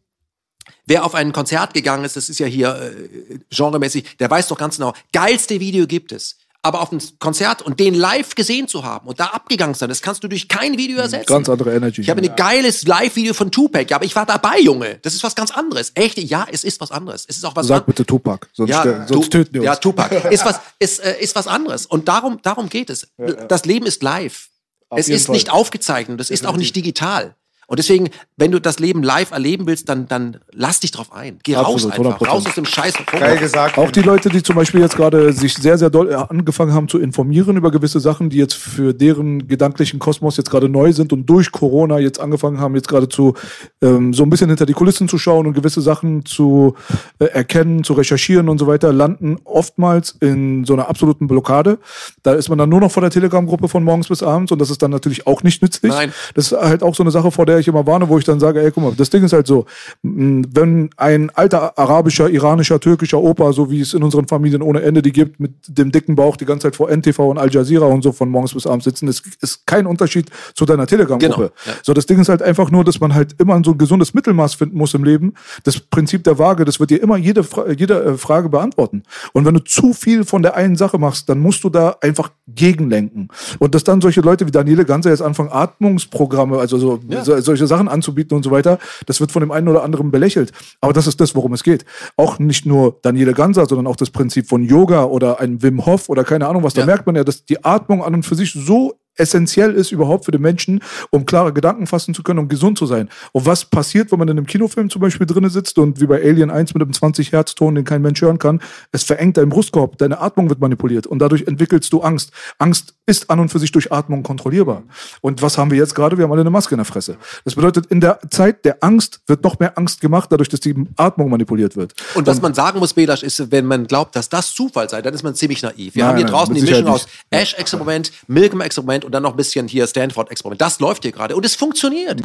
wer 0.86 1.06
auf 1.06 1.16
ein 1.16 1.32
Konzert 1.32 1.74
gegangen 1.74 2.06
ist, 2.06 2.16
das 2.16 2.30
ist 2.30 2.40
ja 2.40 2.48
hier 2.48 2.76
äh, 2.76 3.40
genremäßig, 3.50 4.18
der 4.18 4.30
weiß 4.30 4.48
doch 4.48 4.58
ganz 4.58 4.78
genau, 4.78 4.94
geilste 5.12 5.60
Video 5.60 5.88
gibt 5.88 6.12
es 6.12 6.38
aber 6.62 6.82
auf 6.82 6.92
ein 6.92 7.02
Konzert 7.20 7.62
und 7.62 7.80
den 7.80 7.94
live 7.94 8.36
gesehen 8.36 8.68
zu 8.68 8.84
haben 8.84 9.08
und 9.08 9.20
da 9.20 9.28
abgegangen 9.28 9.76
sein, 9.76 9.88
das 9.90 10.02
kannst 10.02 10.24
du 10.24 10.28
durch 10.28 10.48
kein 10.50 10.78
Video 10.78 10.96
Mhm. 10.98 11.04
ersetzen. 11.04 11.26
Ganz 11.28 11.48
andere 11.50 11.74
Energy. 11.74 12.02
Ich 12.02 12.10
habe 12.10 12.22
ein 12.22 12.36
geiles 12.36 12.86
Live-Video 12.86 13.34
von 13.34 13.50
Tupac, 13.52 13.90
ja, 13.90 13.96
aber 13.96 14.06
ich 14.06 14.16
war 14.16 14.26
dabei, 14.26 14.60
Junge. 14.60 15.00
Das 15.02 15.14
ist 15.14 15.24
was 15.24 15.36
ganz 15.36 15.52
anderes. 15.52 15.92
Echt? 15.96 16.18
Ja, 16.18 16.46
es 16.52 16.64
ist 16.66 16.82
was 16.82 16.92
anderes. 16.92 17.26
Es 17.28 17.38
ist 17.38 17.46
auch 17.46 17.56
was 17.56 17.68
Sag 17.68 17.86
bitte 17.86 18.06
Tupac, 18.06 18.48
sonst, 18.54 18.72
ja, 18.72 19.08
sonst 19.08 19.30
töten 19.32 19.54
wir 19.54 19.62
uns. 19.62 19.66
Ja, 19.68 19.76
Tupac. 19.78 20.12
Ist 20.32 20.44
was, 20.46 20.60
ist, 20.80 21.00
äh, 21.00 21.20
ist 21.22 21.36
was 21.36 21.48
anderes. 21.48 21.86
Und 21.86 22.08
darum, 22.08 22.40
darum 22.42 22.68
geht 22.70 22.90
es. 22.90 23.08
Das 23.48 23.66
Leben 23.66 23.86
ist 23.86 24.04
live. 24.04 24.50
es 24.96 25.08
jeden 25.08 25.18
ist 25.18 25.26
Fall. 25.28 25.34
nicht 25.36 25.50
aufgezeichnet. 25.52 26.20
Es 26.20 26.30
ist 26.30 26.46
auch 26.46 26.58
nicht 26.58 26.76
digital. 26.76 27.36
Und 27.70 27.78
deswegen, 27.78 28.10
wenn 28.36 28.52
du 28.52 28.60
das 28.60 28.80
Leben 28.80 29.04
live 29.04 29.30
erleben 29.30 29.68
willst, 29.68 29.90
dann, 29.90 30.08
dann 30.08 30.40
lass 30.52 30.80
dich 30.80 30.90
drauf 30.90 31.14
ein. 31.14 31.38
Geh 31.44 31.56
raus 31.56 31.86
Absolut, 31.86 32.00
einfach. 32.00 32.22
100%. 32.22 32.28
Raus 32.28 32.46
aus 32.48 32.56
dem 32.56 32.66
Scheiß. 32.66 32.96
Geil 33.12 33.38
gesagt. 33.38 33.78
Auch 33.78 33.92
die 33.92 34.02
Leute, 34.02 34.30
die 34.30 34.42
zum 34.42 34.56
Beispiel 34.56 34.82
jetzt 34.82 34.96
gerade 34.96 35.32
sich 35.34 35.54
sehr, 35.54 35.78
sehr 35.78 35.92
doll 35.92 36.12
angefangen 36.16 36.74
haben 36.74 36.88
zu 36.88 36.98
informieren 36.98 37.58
über 37.58 37.70
gewisse 37.70 38.00
Sachen, 38.00 38.32
die 38.32 38.38
jetzt 38.38 38.56
für 38.56 38.96
deren 38.96 39.48
gedanklichen 39.48 40.00
Kosmos 40.00 40.36
jetzt 40.38 40.50
gerade 40.50 40.68
neu 40.68 40.94
sind 40.94 41.14
und 41.14 41.28
durch 41.28 41.52
Corona 41.52 42.00
jetzt 42.00 42.20
angefangen 42.20 42.60
haben, 42.60 42.74
jetzt 42.74 42.88
gerade 42.88 43.08
zu 43.08 43.36
ähm, 43.84 44.16
so 44.16 44.24
ein 44.24 44.32
bisschen 44.32 44.50
hinter 44.50 44.66
die 44.66 44.74
Kulissen 44.74 45.08
zu 45.08 45.20
schauen 45.20 45.46
und 45.46 45.54
gewisse 45.54 45.82
Sachen 45.82 46.26
zu 46.26 46.74
äh, 47.20 47.26
erkennen, 47.26 47.84
zu 47.84 47.94
recherchieren 47.94 48.50
und 48.50 48.58
so 48.58 48.66
weiter, 48.66 48.92
landen 48.92 49.38
oftmals 49.44 50.18
in 50.22 50.66
so 50.66 50.74
einer 50.74 50.90
absoluten 50.90 51.28
Blockade. 51.28 51.78
Da 52.24 52.34
ist 52.34 52.50
man 52.50 52.58
dann 52.58 52.70
nur 52.70 52.80
noch 52.80 52.92
vor 52.92 53.02
der 53.02 53.12
Telegram-Gruppe 53.12 53.68
von 53.68 53.84
morgens 53.84 54.08
bis 54.08 54.24
abends 54.24 54.52
und 54.52 54.58
das 54.58 54.72
ist 54.72 54.82
dann 54.82 54.90
natürlich 54.90 55.28
auch 55.28 55.44
nicht 55.44 55.62
nützlich. 55.62 55.92
Nein. 55.92 56.12
Das 56.34 56.52
ist 56.52 56.60
halt 56.60 56.82
auch 56.82 56.96
so 56.96 57.04
eine 57.04 57.12
Sache, 57.12 57.30
vor 57.30 57.46
der 57.46 57.59
ich 57.60 57.68
immer 57.68 57.86
warne, 57.86 58.10
wo 58.10 58.18
ich 58.18 58.26
dann 58.26 58.40
sage, 58.40 58.62
ey, 58.62 58.72
guck 58.72 58.84
mal, 58.84 58.94
das 58.96 59.10
Ding 59.10 59.24
ist 59.24 59.34
halt 59.34 59.48
so, 59.48 59.66
wenn 60.02 60.90
ein 60.98 61.30
alter 61.32 61.78
arabischer, 61.78 62.30
iranischer, 62.30 62.80
türkischer 62.80 63.22
Opa, 63.22 63.54
so 63.54 63.70
wie 63.72 63.82
es 63.82 63.94
in 63.94 64.04
unseren 64.04 64.28
Familien 64.28 64.62
ohne 64.62 64.82
Ende 64.82 65.02
die 65.02 65.12
gibt, 65.12 65.40
mit 65.40 65.54
dem 65.68 65.92
dicken 65.92 66.16
Bauch 66.16 66.38
die 66.38 66.46
ganze 66.46 66.68
Zeit 66.68 66.76
vor 66.76 66.90
NTV 66.90 67.20
und 67.20 67.38
Al 67.38 67.52
Jazeera 67.52 67.86
und 67.86 68.04
so 68.04 68.12
von 68.12 68.30
morgens 68.30 68.54
bis 68.54 68.68
abends 68.68 68.86
sitzen, 68.86 69.08
ist, 69.08 69.24
ist 69.42 69.66
kein 69.66 69.86
Unterschied 69.86 70.30
zu 70.56 70.66
deiner 70.66 70.88
Telegram-Gruppe. 70.88 71.36
Genau, 71.36 71.52
ja. 71.66 71.74
So, 71.84 71.94
das 71.94 72.06
Ding 72.06 72.20
ist 72.20 72.30
halt 72.30 72.42
einfach 72.42 72.72
nur, 72.72 72.84
dass 72.84 73.00
man 73.00 73.14
halt 73.14 73.36
immer 73.40 73.60
so 73.64 73.72
ein 73.72 73.78
gesundes 73.78 74.14
Mittelmaß 74.14 74.56
finden 74.56 74.78
muss 74.78 74.94
im 74.94 75.04
Leben. 75.04 75.34
Das 75.64 75.80
Prinzip 75.80 76.24
der 76.24 76.40
Waage, 76.40 76.66
das 76.66 76.80
wird 76.80 76.90
dir 76.90 77.02
immer 77.02 77.18
jede, 77.18 77.44
Fra 77.44 77.70
jede 77.72 78.04
äh, 78.04 78.18
Frage 78.18 78.50
beantworten. 78.50 79.04
Und 79.34 79.46
wenn 79.46 79.54
du 79.54 79.64
zu 79.64 79.94
viel 79.94 80.24
von 80.24 80.42
der 80.42 80.56
einen 80.56 80.76
Sache 80.76 80.98
machst, 80.98 81.30
dann 81.30 81.40
musst 81.40 81.64
du 81.64 81.70
da 81.70 81.98
einfach 82.02 82.32
gegenlenken. 82.48 83.30
Und 83.60 83.76
dass 83.76 83.84
dann 83.84 84.02
solche 84.02 84.22
Leute 84.22 84.48
wie 84.48 84.52
Daniele 84.52 84.86
Ganser 84.86 85.10
jetzt 85.10 85.22
anfangen, 85.22 85.50
Atmungsprogramme, 85.52 86.58
also 86.58 86.78
so, 86.78 87.00
so, 87.24 87.40
solche 87.50 87.68
Sachen 87.68 87.88
anzubieten 87.88 88.36
und 88.38 88.44
so 88.44 88.52
weiter, 88.52 88.78
das 89.08 89.20
wird 89.20 89.32
von 89.32 89.42
dem 89.42 89.52
einen 89.52 89.68
oder 89.68 89.84
anderen 89.84 90.12
belächelt. 90.12 90.52
Aber 90.82 90.94
das 90.94 91.08
ist 91.08 91.20
das, 91.20 91.36
worum 91.36 91.54
es 91.54 91.64
geht. 91.64 91.84
Auch 92.16 92.40
nicht 92.40 92.66
nur 92.66 93.00
Daniele 93.02 93.34
Ganser, 93.34 93.66
sondern 93.66 93.88
auch 93.88 93.96
das 93.96 94.12
Prinzip 94.12 94.48
von 94.48 94.64
Yoga 94.64 95.04
oder 95.06 95.40
ein 95.40 95.62
Wim 95.64 95.86
Hof 95.86 96.10
oder 96.10 96.24
keine 96.24 96.48
Ahnung 96.48 96.64
was. 96.64 96.74
Da 96.74 96.82
Ja. 96.82 96.86
merkt 96.88 97.06
man 97.08 97.16
ja, 97.16 97.24
dass 97.24 97.46
die 97.46 97.64
Atmung 97.66 98.04
an 98.04 98.14
und 98.14 98.24
für 98.24 98.36
sich 98.36 98.54
so 98.54 98.94
essentiell 99.16 99.74
ist 99.74 99.92
überhaupt 99.92 100.26
für 100.26 100.32
den 100.32 100.42
Menschen, 100.42 100.82
um 101.12 101.26
klare 101.26 101.52
Gedanken 101.52 101.88
fassen 101.88 102.14
zu 102.14 102.24
können, 102.24 102.40
um 102.40 102.48
gesund 102.48 102.78
zu 102.78 102.86
sein. 102.86 103.10
Und 103.34 103.46
was 103.46 103.66
passiert, 103.66 104.12
wenn 104.12 104.20
man 104.20 104.30
in 104.30 104.38
einem 104.38 104.46
Kinofilm 104.46 104.90
zum 104.90 105.02
Beispiel 105.02 105.28
drinne 105.28 105.50
sitzt 105.50 105.78
und 105.78 106.00
wie 106.00 106.06
bei 106.08 106.24
Alien 106.24 106.50
1 106.50 106.74
mit 106.74 106.82
einem 106.82 106.92
20-Hertz-Ton, 106.94 107.76
den 107.76 107.84
kein 107.84 108.02
Mensch 108.02 108.22
hören 108.22 108.40
kann, 108.40 108.62
es 108.94 109.04
verengt 109.04 109.36
deinen 109.36 109.50
Brustkorb, 109.50 109.98
deine 109.98 110.22
Atmung 110.22 110.50
wird 110.50 110.62
manipuliert 110.62 111.06
und 111.06 111.20
dadurch 111.20 111.44
entwickelst 111.48 111.92
du 111.92 112.00
Angst. 112.02 112.32
Angst 112.60 112.96
ist 113.10 113.30
an 113.30 113.40
und 113.40 113.50
für 113.50 113.60
sich 113.60 113.72
durch 113.72 113.92
Atmung 113.92 114.24
kontrollierbar. 114.24 114.84
Und 115.22 115.42
was 115.42 115.58
haben 115.58 115.72
wir 115.72 115.78
jetzt 115.78 115.96
gerade? 115.96 116.18
Wir 116.18 116.24
haben 116.24 116.32
alle 116.32 116.42
eine 116.42 116.50
Maske 116.50 116.76
in 116.76 116.78
der 116.78 116.86
Fresse. 116.86 117.18
Das 117.44 117.56
bedeutet, 117.56 117.88
in 117.88 118.00
der 118.00 118.20
Zeit 118.30 118.64
der 118.66 118.78
Angst 118.82 119.22
wird 119.28 119.44
noch 119.44 119.60
mehr 119.60 119.78
Angst 119.78 120.00
gemacht, 120.00 120.32
dadurch, 120.32 120.50
dass 120.50 120.60
die 120.60 120.76
Atmung 120.96 121.30
manipuliert 121.30 121.76
wird. 121.76 121.94
Und 122.14 122.28
was 122.28 122.40
man 122.42 122.54
sagen 122.54 122.80
muss, 122.80 122.94
Belasch, 122.94 123.24
ist, 123.24 123.52
wenn 123.52 123.66
man 123.66 123.88
glaubt, 123.88 124.16
dass 124.16 124.30
das 124.30 124.54
Zufall 124.54 124.90
sei, 124.90 125.02
dann 125.02 125.14
ist 125.14 125.24
man 125.24 125.34
ziemlich 125.34 125.62
naiv. 125.64 125.96
Wir 125.96 126.04
Nein, 126.04 126.10
haben 126.10 126.18
hier 126.18 126.26
nein, 126.26 126.34
draußen 126.34 126.54
die 126.54 126.62
Mischung 126.62 126.88
aus 126.88 127.08
Ash-Experiment, 127.32 128.12
Milgram-Experiment 128.28 129.06
und 129.06 129.12
dann 129.12 129.24
noch 129.24 129.32
ein 129.32 129.38
bisschen 129.38 129.68
hier 129.68 129.88
Stanford-Experiment. 129.88 130.62
Das 130.62 130.80
läuft 130.80 131.04
hier 131.04 131.12
gerade 131.12 131.36
und 131.36 131.46
es 131.46 131.56
funktioniert. 131.56 132.22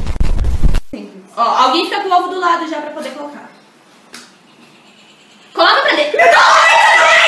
Ó, 1.37 1.41
alguém 1.41 1.85
fica 1.85 2.01
com 2.01 2.09
o 2.09 2.13
ovo 2.13 2.29
do 2.29 2.39
lado 2.39 2.69
já 2.69 2.81
pra 2.81 2.91
poder 2.91 3.11
colocar. 3.11 3.49
Coloca 5.53 5.81
pra 5.81 5.95
dentro. 5.95 7.24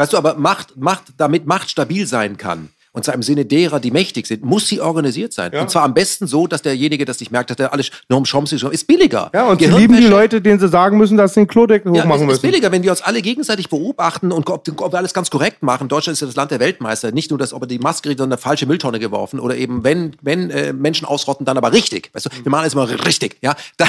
Weißt 0.00 0.14
du, 0.14 0.16
aber 0.16 0.36
Macht, 0.36 0.78
Macht, 0.78 1.12
damit 1.18 1.44
Macht 1.44 1.68
stabil 1.68 2.06
sein 2.06 2.38
kann, 2.38 2.70
und 2.92 3.04
zwar 3.04 3.14
im 3.14 3.22
Sinne 3.22 3.44
derer, 3.44 3.78
die 3.78 3.92
mächtig 3.92 4.26
sind, 4.26 4.44
muss 4.44 4.66
sie 4.66 4.80
organisiert 4.80 5.32
sein. 5.32 5.54
Und 5.54 5.70
zwar 5.70 5.84
am 5.84 5.94
besten 5.94 6.26
so, 6.26 6.48
dass 6.48 6.62
derjenige 6.62 7.04
das 7.04 7.20
nicht 7.20 7.30
merkt, 7.30 7.50
dass 7.50 7.56
der 7.56 7.72
alles 7.72 7.90
nur 8.08 8.18
um 8.18 8.24
Chomsy 8.24 8.56
ist 8.56 8.86
billiger. 8.88 9.30
Ja, 9.32 9.46
und 9.46 9.60
sie 9.60 9.66
lieben 9.66 9.96
die 9.96 10.06
Leute, 10.06 10.40
denen 10.40 10.58
sie 10.58 10.68
sagen 10.68 10.98
müssen, 10.98 11.16
dass 11.16 11.34
sie 11.34 11.40
den 11.40 11.46
Klodeckel 11.46 11.94
Ja, 11.94 12.02
hochmachen 12.02 12.22
es 12.22 12.22
ist 12.22 12.28
müssen. 12.28 12.42
billiger, 12.42 12.72
wenn 12.72 12.82
wir 12.82 12.90
uns 12.90 13.00
alle 13.00 13.22
gegenseitig 13.22 13.68
beobachten 13.68 14.32
und 14.32 14.48
ob, 14.50 14.68
ob 14.80 14.92
wir 14.92 14.98
alles 14.98 15.14
ganz 15.14 15.30
korrekt 15.30 15.62
machen. 15.62 15.88
Deutschland 15.88 16.14
ist 16.14 16.20
ja 16.20 16.26
das 16.26 16.34
Land 16.34 16.50
der 16.50 16.58
Weltmeister. 16.58 17.12
Nicht 17.12 17.30
nur, 17.30 17.38
dass 17.38 17.52
ob 17.52 17.62
er 17.62 17.66
die 17.68 17.78
Maske 17.78 18.08
kriegt, 18.08 18.18
sondern 18.18 18.36
eine 18.36 18.42
falsche 18.42 18.66
Mülltonne 18.66 18.98
geworfen. 18.98 19.38
Oder 19.38 19.56
eben, 19.56 19.84
wenn, 19.84 20.16
wenn 20.20 20.50
äh, 20.50 20.72
Menschen 20.72 21.06
ausrotten, 21.06 21.46
dann 21.46 21.56
aber 21.56 21.72
richtig. 21.72 22.10
Weißt 22.12 22.26
du, 22.26 22.30
wir 22.42 22.50
machen 22.50 22.62
alles 22.62 22.74
immer 22.74 22.88
richtig. 23.06 23.36
Ja? 23.40 23.54
Da, 23.76 23.86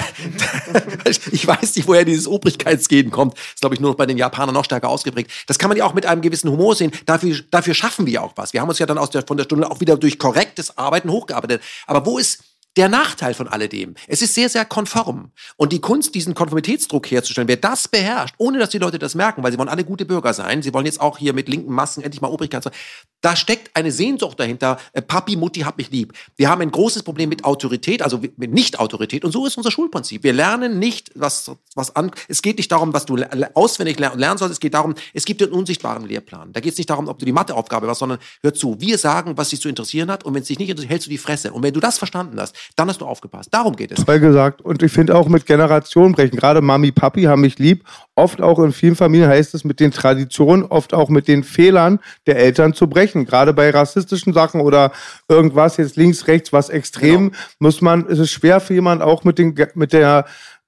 da, 0.73 1.11
ich 1.31 1.45
weiß 1.45 1.75
nicht, 1.75 1.87
woher 1.87 2.05
dieses 2.05 2.27
Obrigkeitsgehen 2.27 3.11
kommt. 3.11 3.33
Das 3.33 3.43
ist, 3.55 3.59
glaube 3.61 3.75
ich, 3.75 3.81
nur 3.81 3.91
noch 3.91 3.97
bei 3.97 4.05
den 4.05 4.17
Japanern 4.17 4.53
noch 4.53 4.63
stärker 4.63 4.87
ausgeprägt. 4.89 5.31
Das 5.47 5.59
kann 5.59 5.67
man 5.69 5.77
ja 5.77 5.85
auch 5.85 5.93
mit 5.93 6.05
einem 6.05 6.21
gewissen 6.21 6.49
Humor 6.49 6.75
sehen. 6.75 6.91
Dafür, 7.05 7.35
dafür 7.49 7.73
schaffen 7.73 8.05
wir 8.05 8.23
auch 8.23 8.33
was. 8.35 8.53
Wir 8.53 8.61
haben 8.61 8.69
uns 8.69 8.79
ja 8.79 8.85
dann 8.91 9.03
aus 9.03 9.09
der, 9.09 9.23
von 9.25 9.37
der 9.37 9.45
Stunde 9.45 9.69
auch 9.69 9.79
wieder 9.79 9.97
durch 9.97 10.19
korrektes 10.19 10.77
Arbeiten 10.77 11.09
hochgearbeitet. 11.09 11.61
Aber 11.87 12.05
wo 12.05 12.17
ist 12.17 12.43
der 12.77 12.87
Nachteil 12.87 13.33
von 13.33 13.47
alledem. 13.47 13.95
Es 14.07 14.21
ist 14.21 14.33
sehr, 14.33 14.47
sehr 14.47 14.63
konform. 14.63 15.31
Und 15.57 15.73
die 15.73 15.81
Kunst, 15.81 16.15
diesen 16.15 16.33
Konformitätsdruck 16.33 17.11
herzustellen, 17.11 17.47
wer 17.47 17.57
das 17.57 17.87
beherrscht, 17.87 18.35
ohne 18.37 18.59
dass 18.59 18.69
die 18.69 18.77
Leute 18.77 18.97
das 18.97 19.13
merken, 19.13 19.43
weil 19.43 19.51
sie 19.51 19.57
wollen 19.57 19.67
alle 19.69 19.83
gute 19.83 20.05
Bürger 20.05 20.33
sein, 20.33 20.61
sie 20.61 20.73
wollen 20.73 20.85
jetzt 20.85 21.01
auch 21.01 21.17
hier 21.17 21.33
mit 21.33 21.49
linken 21.49 21.73
Massen 21.73 22.01
endlich 22.01 22.21
mal 22.21 22.29
Obrigkeit 22.29 22.63
sein, 22.63 22.73
da 23.19 23.35
steckt 23.35 23.75
eine 23.75 23.91
Sehnsucht 23.91 24.39
dahinter. 24.39 24.77
Äh, 24.93 25.01
Papi, 25.01 25.35
Mutti, 25.35 25.59
hab 25.61 25.77
mich 25.77 25.91
lieb. 25.91 26.13
Wir 26.37 26.49
haben 26.49 26.61
ein 26.61 26.71
großes 26.71 27.03
Problem 27.03 27.29
mit 27.29 27.43
Autorität, 27.43 28.01
also 28.01 28.19
mit 28.37 28.51
Nicht-Autorität. 28.51 29.23
Und 29.23 29.31
so 29.31 29.45
ist 29.45 29.57
unser 29.57 29.69
Schulprinzip. 29.69 30.23
Wir 30.23 30.33
lernen 30.33 30.79
nicht, 30.79 31.11
was, 31.13 31.51
was 31.75 31.95
an. 31.95 32.11
Es 32.29 32.41
geht 32.41 32.57
nicht 32.57 32.71
darum, 32.71 32.93
was 32.93 33.05
du 33.05 33.17
auswendig 33.53 33.99
ler- 33.99 34.15
lernen 34.15 34.39
sollst. 34.39 34.53
Es 34.53 34.59
geht 34.59 34.73
darum, 34.73 34.95
es 35.13 35.25
gibt 35.25 35.41
den 35.41 35.51
unsichtbaren 35.51 36.07
Lehrplan. 36.07 36.51
Da 36.53 36.61
geht 36.61 36.71
es 36.71 36.77
nicht 36.79 36.89
darum, 36.89 37.07
ob 37.07 37.19
du 37.19 37.25
die 37.25 37.31
Matheaufgabe 37.31 37.87
hast, 37.87 37.99
sondern 37.99 38.17
hör 38.41 38.53
zu. 38.55 38.79
Wir 38.79 38.97
sagen, 38.97 39.37
was 39.37 39.49
dich 39.49 39.61
zu 39.61 39.69
interessieren 39.69 40.09
hat. 40.09 40.23
Und 40.23 40.33
wenn 40.33 40.41
es 40.41 40.47
dich 40.47 40.57
nicht 40.57 40.69
interessiert, 40.69 40.91
hältst 40.91 41.05
du 41.05 41.11
die 41.11 41.19
Fresse. 41.19 41.53
Und 41.53 41.61
wenn 41.61 41.73
du 41.73 41.79
das 41.79 41.99
verstanden 41.99 42.39
hast, 42.39 42.55
dann 42.75 42.89
hast 42.89 43.01
du 43.01 43.05
aufgepasst. 43.05 43.49
Darum 43.51 43.75
geht 43.75 43.91
es. 43.91 44.03
Toll 44.05 44.19
gesagt. 44.19 44.61
Und 44.61 44.83
ich 44.83 44.91
finde 44.91 45.15
auch 45.15 45.27
mit 45.27 45.45
Generationen 45.45 46.13
brechen. 46.13 46.37
Gerade 46.37 46.61
Mami, 46.61 46.91
Papi 46.91 47.23
haben 47.23 47.41
mich 47.41 47.59
lieb. 47.59 47.83
Oft 48.15 48.41
auch 48.41 48.59
in 48.59 48.71
vielen 48.71 48.95
Familien 48.95 49.29
heißt 49.29 49.53
es 49.55 49.63
mit 49.63 49.79
den 49.79 49.91
Traditionen, 49.91 50.65
oft 50.65 50.93
auch 50.93 51.09
mit 51.09 51.27
den 51.27 51.43
Fehlern 51.43 51.99
der 52.27 52.37
Eltern 52.37 52.73
zu 52.73 52.87
brechen. 52.87 53.25
Gerade 53.25 53.53
bei 53.53 53.69
rassistischen 53.69 54.33
Sachen 54.33 54.61
oder 54.61 54.91
irgendwas 55.27 55.77
jetzt 55.77 55.95
links, 55.95 56.27
rechts, 56.27 56.53
was 56.53 56.69
extrem, 56.69 57.31
muss 57.59 57.81
man, 57.81 58.05
es 58.07 58.19
ist 58.19 58.31
schwer 58.31 58.59
für 58.59 58.73
jemanden 58.73 59.03
auch 59.03 59.23
mit 59.23 59.37
den, 59.37 59.55
mit 59.75 59.93
der, 59.93 60.25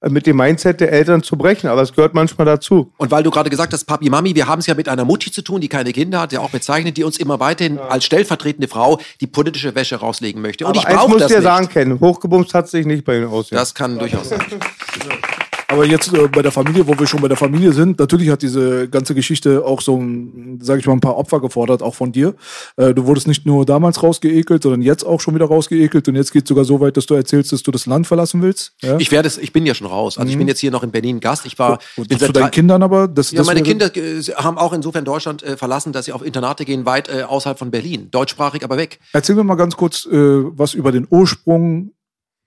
mit 0.08 0.26
dem 0.26 0.36
Mindset 0.36 0.80
der 0.80 0.92
Eltern 0.92 1.22
zu 1.22 1.36
brechen. 1.36 1.68
Aber 1.68 1.82
es 1.82 1.92
gehört 1.92 2.14
manchmal 2.14 2.44
dazu. 2.46 2.92
Und 2.96 3.10
weil 3.10 3.22
du 3.22 3.30
gerade 3.30 3.50
gesagt 3.50 3.72
hast, 3.72 3.84
Papi, 3.84 4.10
Mami, 4.10 4.34
wir 4.34 4.46
haben 4.46 4.60
es 4.60 4.66
ja 4.66 4.74
mit 4.74 4.88
einer 4.88 5.04
Mutti 5.04 5.30
zu 5.30 5.42
tun, 5.42 5.60
die 5.60 5.68
keine 5.68 5.92
Kinder 5.92 6.20
hat, 6.20 6.32
ja 6.32 6.40
auch 6.40 6.50
bezeichnet, 6.50 6.96
die 6.96 7.04
uns 7.04 7.18
immer 7.18 7.40
weiterhin 7.40 7.78
als 7.78 8.04
stellvertretende 8.04 8.68
Frau 8.68 9.00
die 9.20 9.26
politische 9.26 9.74
Wäsche 9.74 9.96
rauslegen 9.96 10.42
möchte. 10.42 10.66
Und 10.66 10.76
Aber 10.76 10.88
ich 10.88 10.96
brauche 10.96 11.10
muss 11.10 11.18
das 11.20 11.28
dir 11.28 11.38
nicht. 11.38 11.44
sagen, 11.44 11.68
Ken, 11.68 12.00
hochgebumst 12.00 12.54
hat 12.54 12.68
sich 12.68 12.86
nicht 12.86 13.04
bei 13.04 13.16
Ihnen 13.18 13.28
aus. 13.28 13.48
Das 13.48 13.74
kann 13.74 13.98
durchaus 13.98 14.28
sein. 14.28 14.40
Aber 15.68 15.84
jetzt 15.84 16.12
äh, 16.12 16.28
bei 16.28 16.42
der 16.42 16.52
Familie, 16.52 16.86
wo 16.86 16.98
wir 16.98 17.06
schon 17.06 17.20
bei 17.20 17.28
der 17.28 17.36
Familie 17.36 17.72
sind, 17.72 17.98
natürlich 17.98 18.28
hat 18.30 18.42
diese 18.42 18.88
ganze 18.88 19.14
Geschichte 19.14 19.64
auch 19.64 19.80
so, 19.80 19.96
ein, 19.96 20.58
sag 20.62 20.78
ich 20.78 20.86
mal, 20.86 20.92
ein 20.92 21.00
paar 21.00 21.16
Opfer 21.16 21.40
gefordert, 21.40 21.82
auch 21.82 21.94
von 21.94 22.12
dir. 22.12 22.34
Äh, 22.76 22.94
du 22.94 23.06
wurdest 23.06 23.26
nicht 23.26 23.46
nur 23.46 23.64
damals 23.64 24.02
rausgeekelt, 24.02 24.62
sondern 24.62 24.82
jetzt 24.82 25.04
auch 25.04 25.20
schon 25.20 25.34
wieder 25.34 25.46
rausgeekelt 25.46 26.08
und 26.08 26.16
jetzt 26.16 26.32
geht 26.32 26.46
sogar 26.46 26.64
so 26.64 26.80
weit, 26.80 26.96
dass 26.96 27.06
du 27.06 27.14
erzählst, 27.14 27.52
dass 27.52 27.62
du 27.62 27.70
das 27.70 27.86
Land 27.86 28.06
verlassen 28.06 28.42
willst. 28.42 28.72
Ja? 28.82 28.98
Ich 28.98 29.10
werde 29.10 29.28
es, 29.28 29.38
ich 29.38 29.52
bin 29.52 29.66
ja 29.66 29.74
schon 29.74 29.86
raus. 29.86 30.18
Also 30.18 30.30
ich 30.30 30.38
bin 30.38 30.48
jetzt 30.48 30.60
hier 30.60 30.70
noch 30.70 30.82
in 30.82 30.90
Berlin 30.90 31.20
Gast. 31.20 31.46
Ich 31.46 31.58
war, 31.58 31.78
und 31.96 32.08
bin 32.08 32.18
zu 32.18 32.32
deinen 32.32 32.50
Kindern 32.50 32.82
aber, 32.82 33.08
das, 33.08 33.30
Ja, 33.30 33.38
das 33.38 33.46
meine 33.46 33.62
Kinder 33.62 33.94
äh, 33.96 34.20
haben 34.36 34.58
auch 34.58 34.72
insofern 34.72 35.04
Deutschland 35.04 35.42
äh, 35.42 35.56
verlassen, 35.56 35.92
dass 35.92 36.06
sie 36.06 36.12
auf 36.12 36.24
Internate 36.24 36.64
gehen, 36.64 36.84
weit 36.84 37.08
äh, 37.08 37.22
außerhalb 37.22 37.58
von 37.58 37.70
Berlin. 37.70 38.10
Deutschsprachig, 38.10 38.64
aber 38.64 38.76
weg. 38.76 39.00
Erzähl 39.12 39.34
mir 39.34 39.44
mal 39.44 39.54
ganz 39.54 39.76
kurz 39.76 40.06
äh, 40.06 40.12
was 40.12 40.74
über 40.74 40.92
den 40.92 41.06
Ursprung 41.08 41.93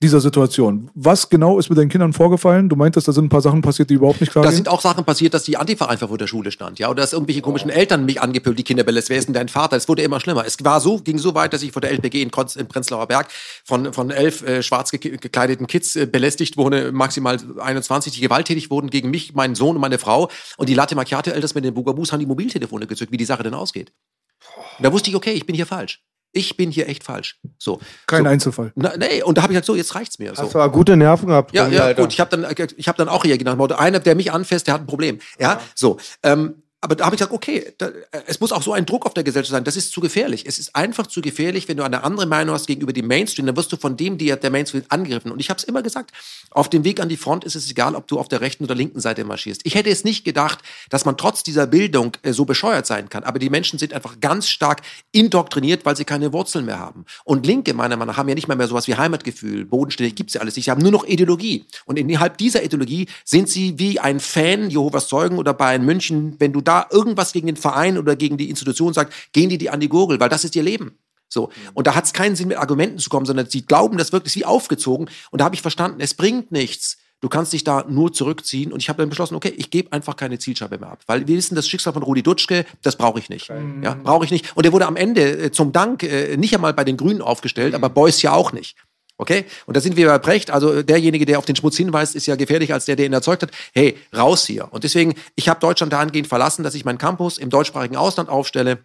dieser 0.03 0.21
Situation. 0.21 0.91
Was 0.93 1.29
genau 1.29 1.57
ist 1.57 1.69
mit 1.69 1.77
deinen 1.77 1.89
Kindern 1.89 2.13
vorgefallen? 2.13 2.69
Du 2.69 2.75
meintest, 2.75 3.07
da 3.07 3.13
sind 3.13 3.25
ein 3.25 3.29
paar 3.29 3.41
Sachen 3.41 3.63
passiert, 3.63 3.89
die 3.89 3.95
überhaupt 3.95 4.21
nicht 4.21 4.31
klar 4.31 4.43
Da 4.43 4.51
gehen. 4.51 4.57
sind 4.57 4.69
auch 4.69 4.81
Sachen 4.81 5.03
passiert, 5.03 5.33
dass 5.33 5.43
die 5.43 5.57
Antifa 5.57 5.87
einfach 5.87 6.09
vor 6.09 6.19
der 6.19 6.27
Schule 6.27 6.51
stand, 6.51 6.77
ja, 6.77 6.89
oder 6.89 7.01
dass 7.01 7.13
irgendwelche 7.13 7.41
komischen 7.41 7.71
Eltern 7.71 8.05
mich 8.05 8.21
angepöbelt, 8.21 8.59
die 8.59 8.63
Kinder 8.63 8.83
belässt. 8.83 9.09
Wer 9.09 9.17
ist 9.17 9.25
denn 9.25 9.33
dein 9.33 9.49
Vater? 9.49 9.75
Es 9.75 9.89
wurde 9.89 10.03
immer 10.03 10.19
schlimmer. 10.19 10.45
Es 10.45 10.63
war 10.63 10.81
so, 10.81 10.99
ging 10.99 11.17
so 11.17 11.33
weit, 11.33 11.51
dass 11.53 11.63
ich 11.63 11.71
vor 11.71 11.81
der 11.81 11.91
LPG 11.91 12.21
in, 12.21 12.29
Konz, 12.29 12.55
in 12.55 12.67
Prenzlauer 12.67 13.07
Berg 13.07 13.29
von, 13.63 13.91
von 13.91 14.11
elf 14.11 14.43
äh, 14.43 14.61
schwarz 14.61 14.91
ge 14.91 14.99
gekleideten 14.99 15.65
Kids 15.65 15.95
äh, 15.95 16.05
belästigt 16.05 16.57
wurde, 16.57 16.91
maximal 16.91 17.39
21, 17.59 18.13
die 18.13 18.21
gewalttätig 18.21 18.69
wurden 18.69 18.91
gegen 18.91 19.09
mich, 19.09 19.33
meinen 19.33 19.55
Sohn 19.55 19.75
und 19.75 19.81
meine 19.81 19.97
Frau. 19.97 20.29
Und 20.57 20.69
die 20.69 20.75
Latte 20.75 20.95
Macchiato 20.95 21.31
Elters 21.31 21.55
mit 21.55 21.65
den 21.65 21.73
Bugabus 21.73 22.11
haben 22.11 22.19
die 22.19 22.27
Mobiltelefone 22.27 22.85
gezückt, 22.85 23.11
wie 23.11 23.17
die 23.17 23.25
Sache 23.25 23.41
denn 23.41 23.55
ausgeht. 23.55 23.93
Und 24.77 24.85
da 24.85 24.93
wusste 24.93 25.09
ich, 25.09 25.15
okay, 25.15 25.31
ich 25.31 25.47
bin 25.47 25.55
hier 25.55 25.65
falsch. 25.65 26.03
Ich 26.37 26.55
bin 26.55 26.69
hier 26.69 26.87
echt 26.87 27.03
falsch. 27.03 27.39
So. 27.57 27.79
Kein 28.05 28.23
so. 28.23 28.29
Einzelfall. 28.29 28.71
Na, 28.75 28.95
nee, 28.95 29.23
und 29.23 29.39
da 29.39 29.41
habe 29.41 29.53
ich 29.53 29.57
halt 29.57 29.65
so, 29.65 29.75
jetzt 29.75 29.95
reicht's 29.95 30.19
mir. 30.19 30.35
So. 30.35 30.43
Hast 30.43 30.53
du 30.53 30.59
aber 30.59 30.71
gute 30.71 30.95
Nerven 30.95 31.29
gehabt. 31.29 31.51
Ja, 31.53 31.67
ja, 31.67 31.85
Alter. 31.85 32.03
gut. 32.03 32.13
Ich 32.13 32.19
habe 32.19 32.37
dann, 32.37 32.67
ich 32.77 32.87
hab 32.87 32.95
dann 32.95 33.09
auch 33.09 33.23
reagiert 33.23 33.45
nach 33.45 33.55
dem 33.55 33.57
Motto, 33.57 33.75
einer, 33.75 33.99
der 33.99 34.13
mich 34.13 34.31
anfasst, 34.31 34.67
der 34.67 34.75
hat 34.75 34.81
ein 34.81 34.87
Problem. 34.87 35.17
Ja, 35.39 35.59
so. 35.73 35.97
Ähm, 36.21 36.61
aber 36.79 36.95
da 36.95 37.05
habe 37.05 37.15
ich 37.15 37.19
gesagt, 37.19 37.33
okay, 37.33 37.73
da, 37.79 37.87
äh, 37.87 38.21
es 38.27 38.39
muss 38.39 38.51
auch 38.51 38.61
so 38.61 38.71
ein 38.71 38.85
Druck 38.85 39.07
auf 39.07 39.13
der 39.15 39.23
Gesellschaft 39.23 39.51
sein. 39.51 39.63
Das 39.63 39.75
ist 39.75 39.91
zu 39.91 39.99
gefährlich. 39.99 40.45
Es 40.45 40.59
ist 40.59 40.75
einfach 40.75 41.07
zu 41.07 41.21
gefährlich, 41.21 41.67
wenn 41.67 41.77
du 41.77 41.83
eine 41.83 42.03
andere 42.03 42.27
Meinung 42.27 42.53
hast 42.53 42.67
gegenüber 42.67 42.93
dem 42.93 43.07
Mainstream, 43.07 43.47
dann 43.47 43.57
wirst 43.57 43.71
du 43.71 43.77
von 43.77 43.97
dem, 43.97 44.19
die 44.19 44.27
der 44.27 44.51
Mainstream 44.51 44.83
angegriffen. 44.89 45.31
Und 45.31 45.39
ich 45.39 45.49
habe 45.49 45.57
es 45.57 45.63
immer 45.63 45.81
gesagt, 45.81 46.11
auf 46.51 46.69
dem 46.69 46.83
Weg 46.83 46.99
an 46.99 47.09
die 47.09 47.17
Front 47.17 47.45
ist 47.45 47.55
es 47.55 47.71
egal, 47.71 47.95
ob 47.95 48.07
du 48.07 48.19
auf 48.19 48.27
der 48.27 48.41
rechten 48.41 48.63
oder 48.63 48.75
linken 48.75 48.99
Seite 48.99 49.23
marschierst. 49.23 49.61
Ich 49.63 49.73
hätte 49.73 49.89
es 49.89 50.03
nicht 50.03 50.23
gedacht, 50.23 50.59
dass 50.91 51.03
man 51.03 51.17
trotz 51.17 51.41
dieser 51.41 51.65
Bildung 51.65 52.15
äh, 52.21 52.31
so 52.31 52.45
bescheuert 52.45 52.85
sein 52.85 53.09
kann. 53.09 53.23
Aber 53.23 53.39
die 53.39 53.49
Menschen 53.49 53.79
sind 53.79 53.93
einfach 53.93 54.19
ganz 54.19 54.47
stark 54.47 54.81
indoktriniert, 55.11 55.83
weil 55.83 55.97
sie 55.97 56.05
keine 56.05 56.31
Wurzeln 56.31 56.65
mehr 56.65 56.77
haben. 56.77 57.05
Und 57.23 57.47
Linke, 57.47 57.73
meiner 57.73 57.97
Meinung 57.97 58.13
nach, 58.13 58.17
haben 58.17 58.29
ja 58.29 58.35
nicht 58.35 58.47
mal 58.47 58.55
mehr 58.55 58.67
sowas 58.67 58.87
wie 58.87 58.95
Heimatgefühl, 58.95 59.65
Bodenständig, 59.65 60.13
gibt's 60.13 60.35
ja 60.35 60.41
alles 60.41 60.55
nicht. 60.55 60.65
Sie 60.65 60.71
haben 60.71 60.83
nur 60.83 60.91
noch 60.91 61.05
Ideologie. 61.05 61.65
Und 61.85 61.97
innerhalb 61.97 62.37
dieser 62.37 62.63
Ideologie 62.63 63.07
sind 63.25 63.49
sie 63.49 63.79
wie 63.79 63.99
ein 63.99 64.19
Fan 64.19 64.69
Jehovas 64.69 65.07
Zeugen 65.07 65.39
oder 65.39 65.55
Bayern 65.55 65.83
München. 65.83 66.35
Wenn 66.37 66.53
du 66.53 66.61
da 66.67 66.87
irgendwas 66.91 67.33
gegen 67.33 67.47
den 67.47 67.57
Verein 67.57 67.97
oder 67.97 68.15
gegen 68.15 68.37
die 68.37 68.49
Institution 68.49 68.93
sagst, 68.93 69.13
gehen 69.33 69.49
die 69.49 69.57
dir 69.57 69.73
an 69.73 69.79
die 69.79 69.89
Gurgel, 69.89 70.19
weil 70.19 70.29
das 70.29 70.43
ist 70.43 70.55
ihr 70.55 70.63
Leben. 70.63 70.97
So. 71.29 71.49
Und 71.73 71.87
da 71.87 71.95
hat 71.95 72.05
es 72.05 72.13
keinen 72.13 72.35
Sinn, 72.35 72.47
mit 72.47 72.57
Argumenten 72.57 72.99
zu 72.99 73.09
kommen, 73.09 73.25
sondern 73.25 73.49
sie 73.49 73.65
glauben 73.65 73.97
das 73.97 74.11
wirklich 74.11 74.35
wie 74.35 74.45
aufgezogen. 74.45 75.09
Und 75.31 75.39
da 75.39 75.45
habe 75.45 75.55
ich 75.55 75.61
verstanden, 75.61 75.99
es 75.99 76.13
bringt 76.13 76.51
nichts. 76.51 76.97
Du 77.19 77.29
kannst 77.29 77.51
dich 77.51 77.63
da 77.63 77.83
nur 77.89 78.13
zurückziehen. 78.13 78.71
Und 78.71 78.81
ich 78.81 78.89
habe 78.89 79.01
dann 79.01 79.09
beschlossen, 79.09 79.35
okay, 79.35 79.53
ich 79.57 79.71
gebe 79.71 79.91
einfach 79.91 80.15
keine 80.15 80.37
Zielscheibe 80.37 80.77
mehr 80.77 80.91
ab. 80.91 80.99
Weil 81.07 81.27
wir 81.27 81.35
wissen, 81.35 81.55
das 81.55 81.67
Schicksal 81.67 81.93
von 81.93 82.03
Rudi 82.03 82.21
Dutschke, 82.21 82.65
das 82.83 82.95
brauche 82.95 83.19
ich 83.19 83.29
nicht. 83.29 83.49
Ja, 83.81 83.95
brauche 83.95 84.23
ich 84.23 84.31
nicht. 84.31 84.55
Und 84.55 84.65
der 84.65 84.71
wurde 84.71 84.85
am 84.85 84.95
Ende 84.95 85.45
äh, 85.45 85.51
zum 85.51 85.71
Dank 85.71 86.03
äh, 86.03 86.37
nicht 86.37 86.53
einmal 86.53 86.73
bei 86.73 86.83
den 86.83 86.95
Grünen 86.95 87.21
aufgestellt, 87.21 87.73
aber 87.73 87.89
Beuys 87.89 88.21
ja 88.21 88.33
auch 88.33 88.51
nicht. 88.51 88.77
Okay? 89.17 89.45
Und 89.65 89.75
da 89.75 89.81
sind 89.81 89.95
wir 89.97 90.07
bei 90.07 90.19
Brecht. 90.19 90.51
Also 90.51 90.71
äh, 90.73 90.83
derjenige, 90.83 91.25
der 91.25 91.39
auf 91.39 91.45
den 91.45 91.55
Schmutz 91.55 91.75
hinweist, 91.77 92.15
ist 92.15 92.27
ja 92.27 92.35
gefährlicher 92.35 92.75
als 92.75 92.85
der, 92.85 92.95
der 92.95 93.05
ihn 93.07 93.13
erzeugt 93.13 93.41
hat. 93.43 93.51
Hey, 93.73 93.97
raus 94.15 94.45
hier. 94.45 94.67
Und 94.71 94.83
deswegen, 94.83 95.15
ich 95.35 95.49
habe 95.49 95.59
Deutschland 95.59 95.91
dahingehend 95.91 96.27
verlassen, 96.27 96.63
dass 96.63 96.75
ich 96.75 96.85
meinen 96.85 96.97
Campus 96.99 97.37
im 97.37 97.49
deutschsprachigen 97.49 97.95
Ausland 97.95 98.29
aufstelle. 98.29 98.79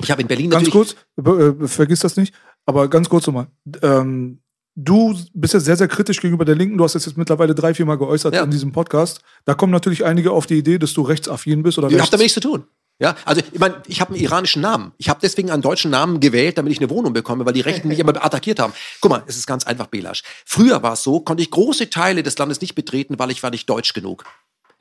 Ich 0.00 0.10
habe 0.10 0.22
in 0.22 0.28
Berlin 0.28 0.50
Ganz 0.50 0.70
kurz, 0.70 0.94
äh, 1.16 1.66
vergiss 1.66 2.00
das 2.00 2.16
nicht, 2.16 2.32
aber 2.66 2.88
ganz 2.88 3.08
kurz 3.08 3.26
nochmal. 3.26 3.48
Ähm, 3.82 4.40
du 4.76 5.18
bist 5.34 5.54
ja 5.54 5.60
sehr, 5.60 5.76
sehr 5.76 5.88
kritisch 5.88 6.20
gegenüber 6.20 6.44
der 6.44 6.54
Linken. 6.54 6.78
Du 6.78 6.84
hast 6.84 6.94
das 6.94 7.04
jetzt 7.04 7.18
mittlerweile 7.18 7.54
drei, 7.54 7.74
vier 7.74 7.84
Mal 7.84 7.98
geäußert 7.98 8.34
Ja. 8.34 8.44
in 8.44 8.50
diesem 8.50 8.72
Podcast. 8.72 9.20
Da 9.44 9.54
kommen 9.54 9.72
natürlich 9.72 10.04
einige 10.04 10.30
auf 10.30 10.46
die 10.46 10.56
Idee, 10.58 10.78
dass 10.78 10.94
du 10.94 11.02
rechtsaffin 11.02 11.62
bist 11.62 11.78
oder 11.78 11.88
Ich 11.88 11.98
habe 11.98 12.10
damit 12.10 12.24
nichts 12.24 12.34
zu 12.34 12.40
tun. 12.40 12.64
Ja, 13.00 13.14
also 13.24 13.40
ich 13.52 13.60
meine, 13.60 13.80
ich 13.86 14.00
habe 14.00 14.12
einen 14.12 14.22
iranischen 14.22 14.60
Namen. 14.60 14.92
Ich 14.98 15.08
habe 15.08 15.20
deswegen 15.22 15.50
einen 15.50 15.62
deutschen 15.62 15.90
Namen 15.90 16.18
gewählt, 16.18 16.58
damit 16.58 16.72
ich 16.72 16.78
eine 16.78 16.90
Wohnung 16.90 17.12
bekomme, 17.12 17.46
weil 17.46 17.52
die 17.52 17.60
Rechten 17.60 17.86
mich 17.88 18.00
immer 18.00 18.24
attackiert 18.24 18.58
haben. 18.58 18.72
Guck 19.00 19.10
mal, 19.10 19.22
es 19.26 19.36
ist 19.36 19.46
ganz 19.46 19.64
einfach, 19.64 19.86
Belasch. 19.86 20.24
Früher 20.44 20.82
war 20.82 20.94
es 20.94 21.04
so, 21.04 21.20
konnte 21.20 21.42
ich 21.42 21.50
große 21.50 21.90
Teile 21.90 22.24
des 22.24 22.36
Landes 22.38 22.60
nicht 22.60 22.74
betreten, 22.74 23.18
weil 23.18 23.30
ich 23.30 23.42
war 23.42 23.50
nicht 23.50 23.70
deutsch 23.70 23.94
genug. 23.94 24.24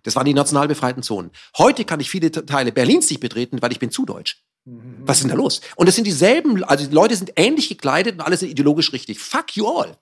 Das 0.01 0.15
waren 0.15 0.25
die 0.25 0.33
national 0.33 0.67
befreiten 0.67 1.03
Zonen. 1.03 1.31
Heute 1.57 1.85
kann 1.85 1.99
ich 1.99 2.09
viele 2.09 2.31
Teile 2.31 2.71
Berlins 2.71 3.09
nicht 3.09 3.19
betreten, 3.19 3.61
weil 3.61 3.71
ich 3.71 3.79
bin 3.79 3.91
zu 3.91 4.05
deutsch. 4.05 4.41
Was 5.05 5.17
ist 5.17 5.23
denn 5.23 5.29
da 5.29 5.35
los? 5.35 5.61
Und 5.75 5.87
es 5.87 5.95
sind 5.95 6.05
dieselben, 6.05 6.63
also 6.63 6.85
die 6.87 6.93
Leute 6.93 7.15
sind 7.15 7.31
ähnlich 7.35 7.69
gekleidet 7.69 8.15
und 8.15 8.21
alle 8.21 8.35
sind 8.35 8.49
ideologisch 8.49 8.91
richtig. 8.93 9.19
Fuck 9.19 9.55
you 9.55 9.67
all. 9.67 9.97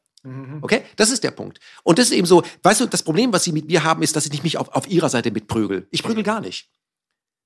Okay? 0.62 0.82
Das 0.96 1.12
ist 1.12 1.24
der 1.24 1.32
Punkt. 1.32 1.60
Und 1.84 2.00
das 2.00 2.08
ist 2.08 2.14
eben 2.14 2.26
so, 2.26 2.44
weißt 2.64 2.82
du, 2.82 2.86
das 2.88 3.04
Problem, 3.04 3.32
was 3.32 3.44
sie 3.44 3.52
mit 3.52 3.68
mir 3.68 3.84
haben, 3.84 4.02
ist, 4.02 4.16
dass 4.16 4.26
ich 4.26 4.32
nicht 4.32 4.44
mich 4.44 4.58
auf, 4.58 4.70
auf 4.70 4.88
ihrer 4.88 5.10
Seite 5.10 5.32
mitprügel. 5.32 5.88
Ich 5.92 6.02
prügel 6.02 6.24
gar 6.24 6.42
nicht. 6.42 6.68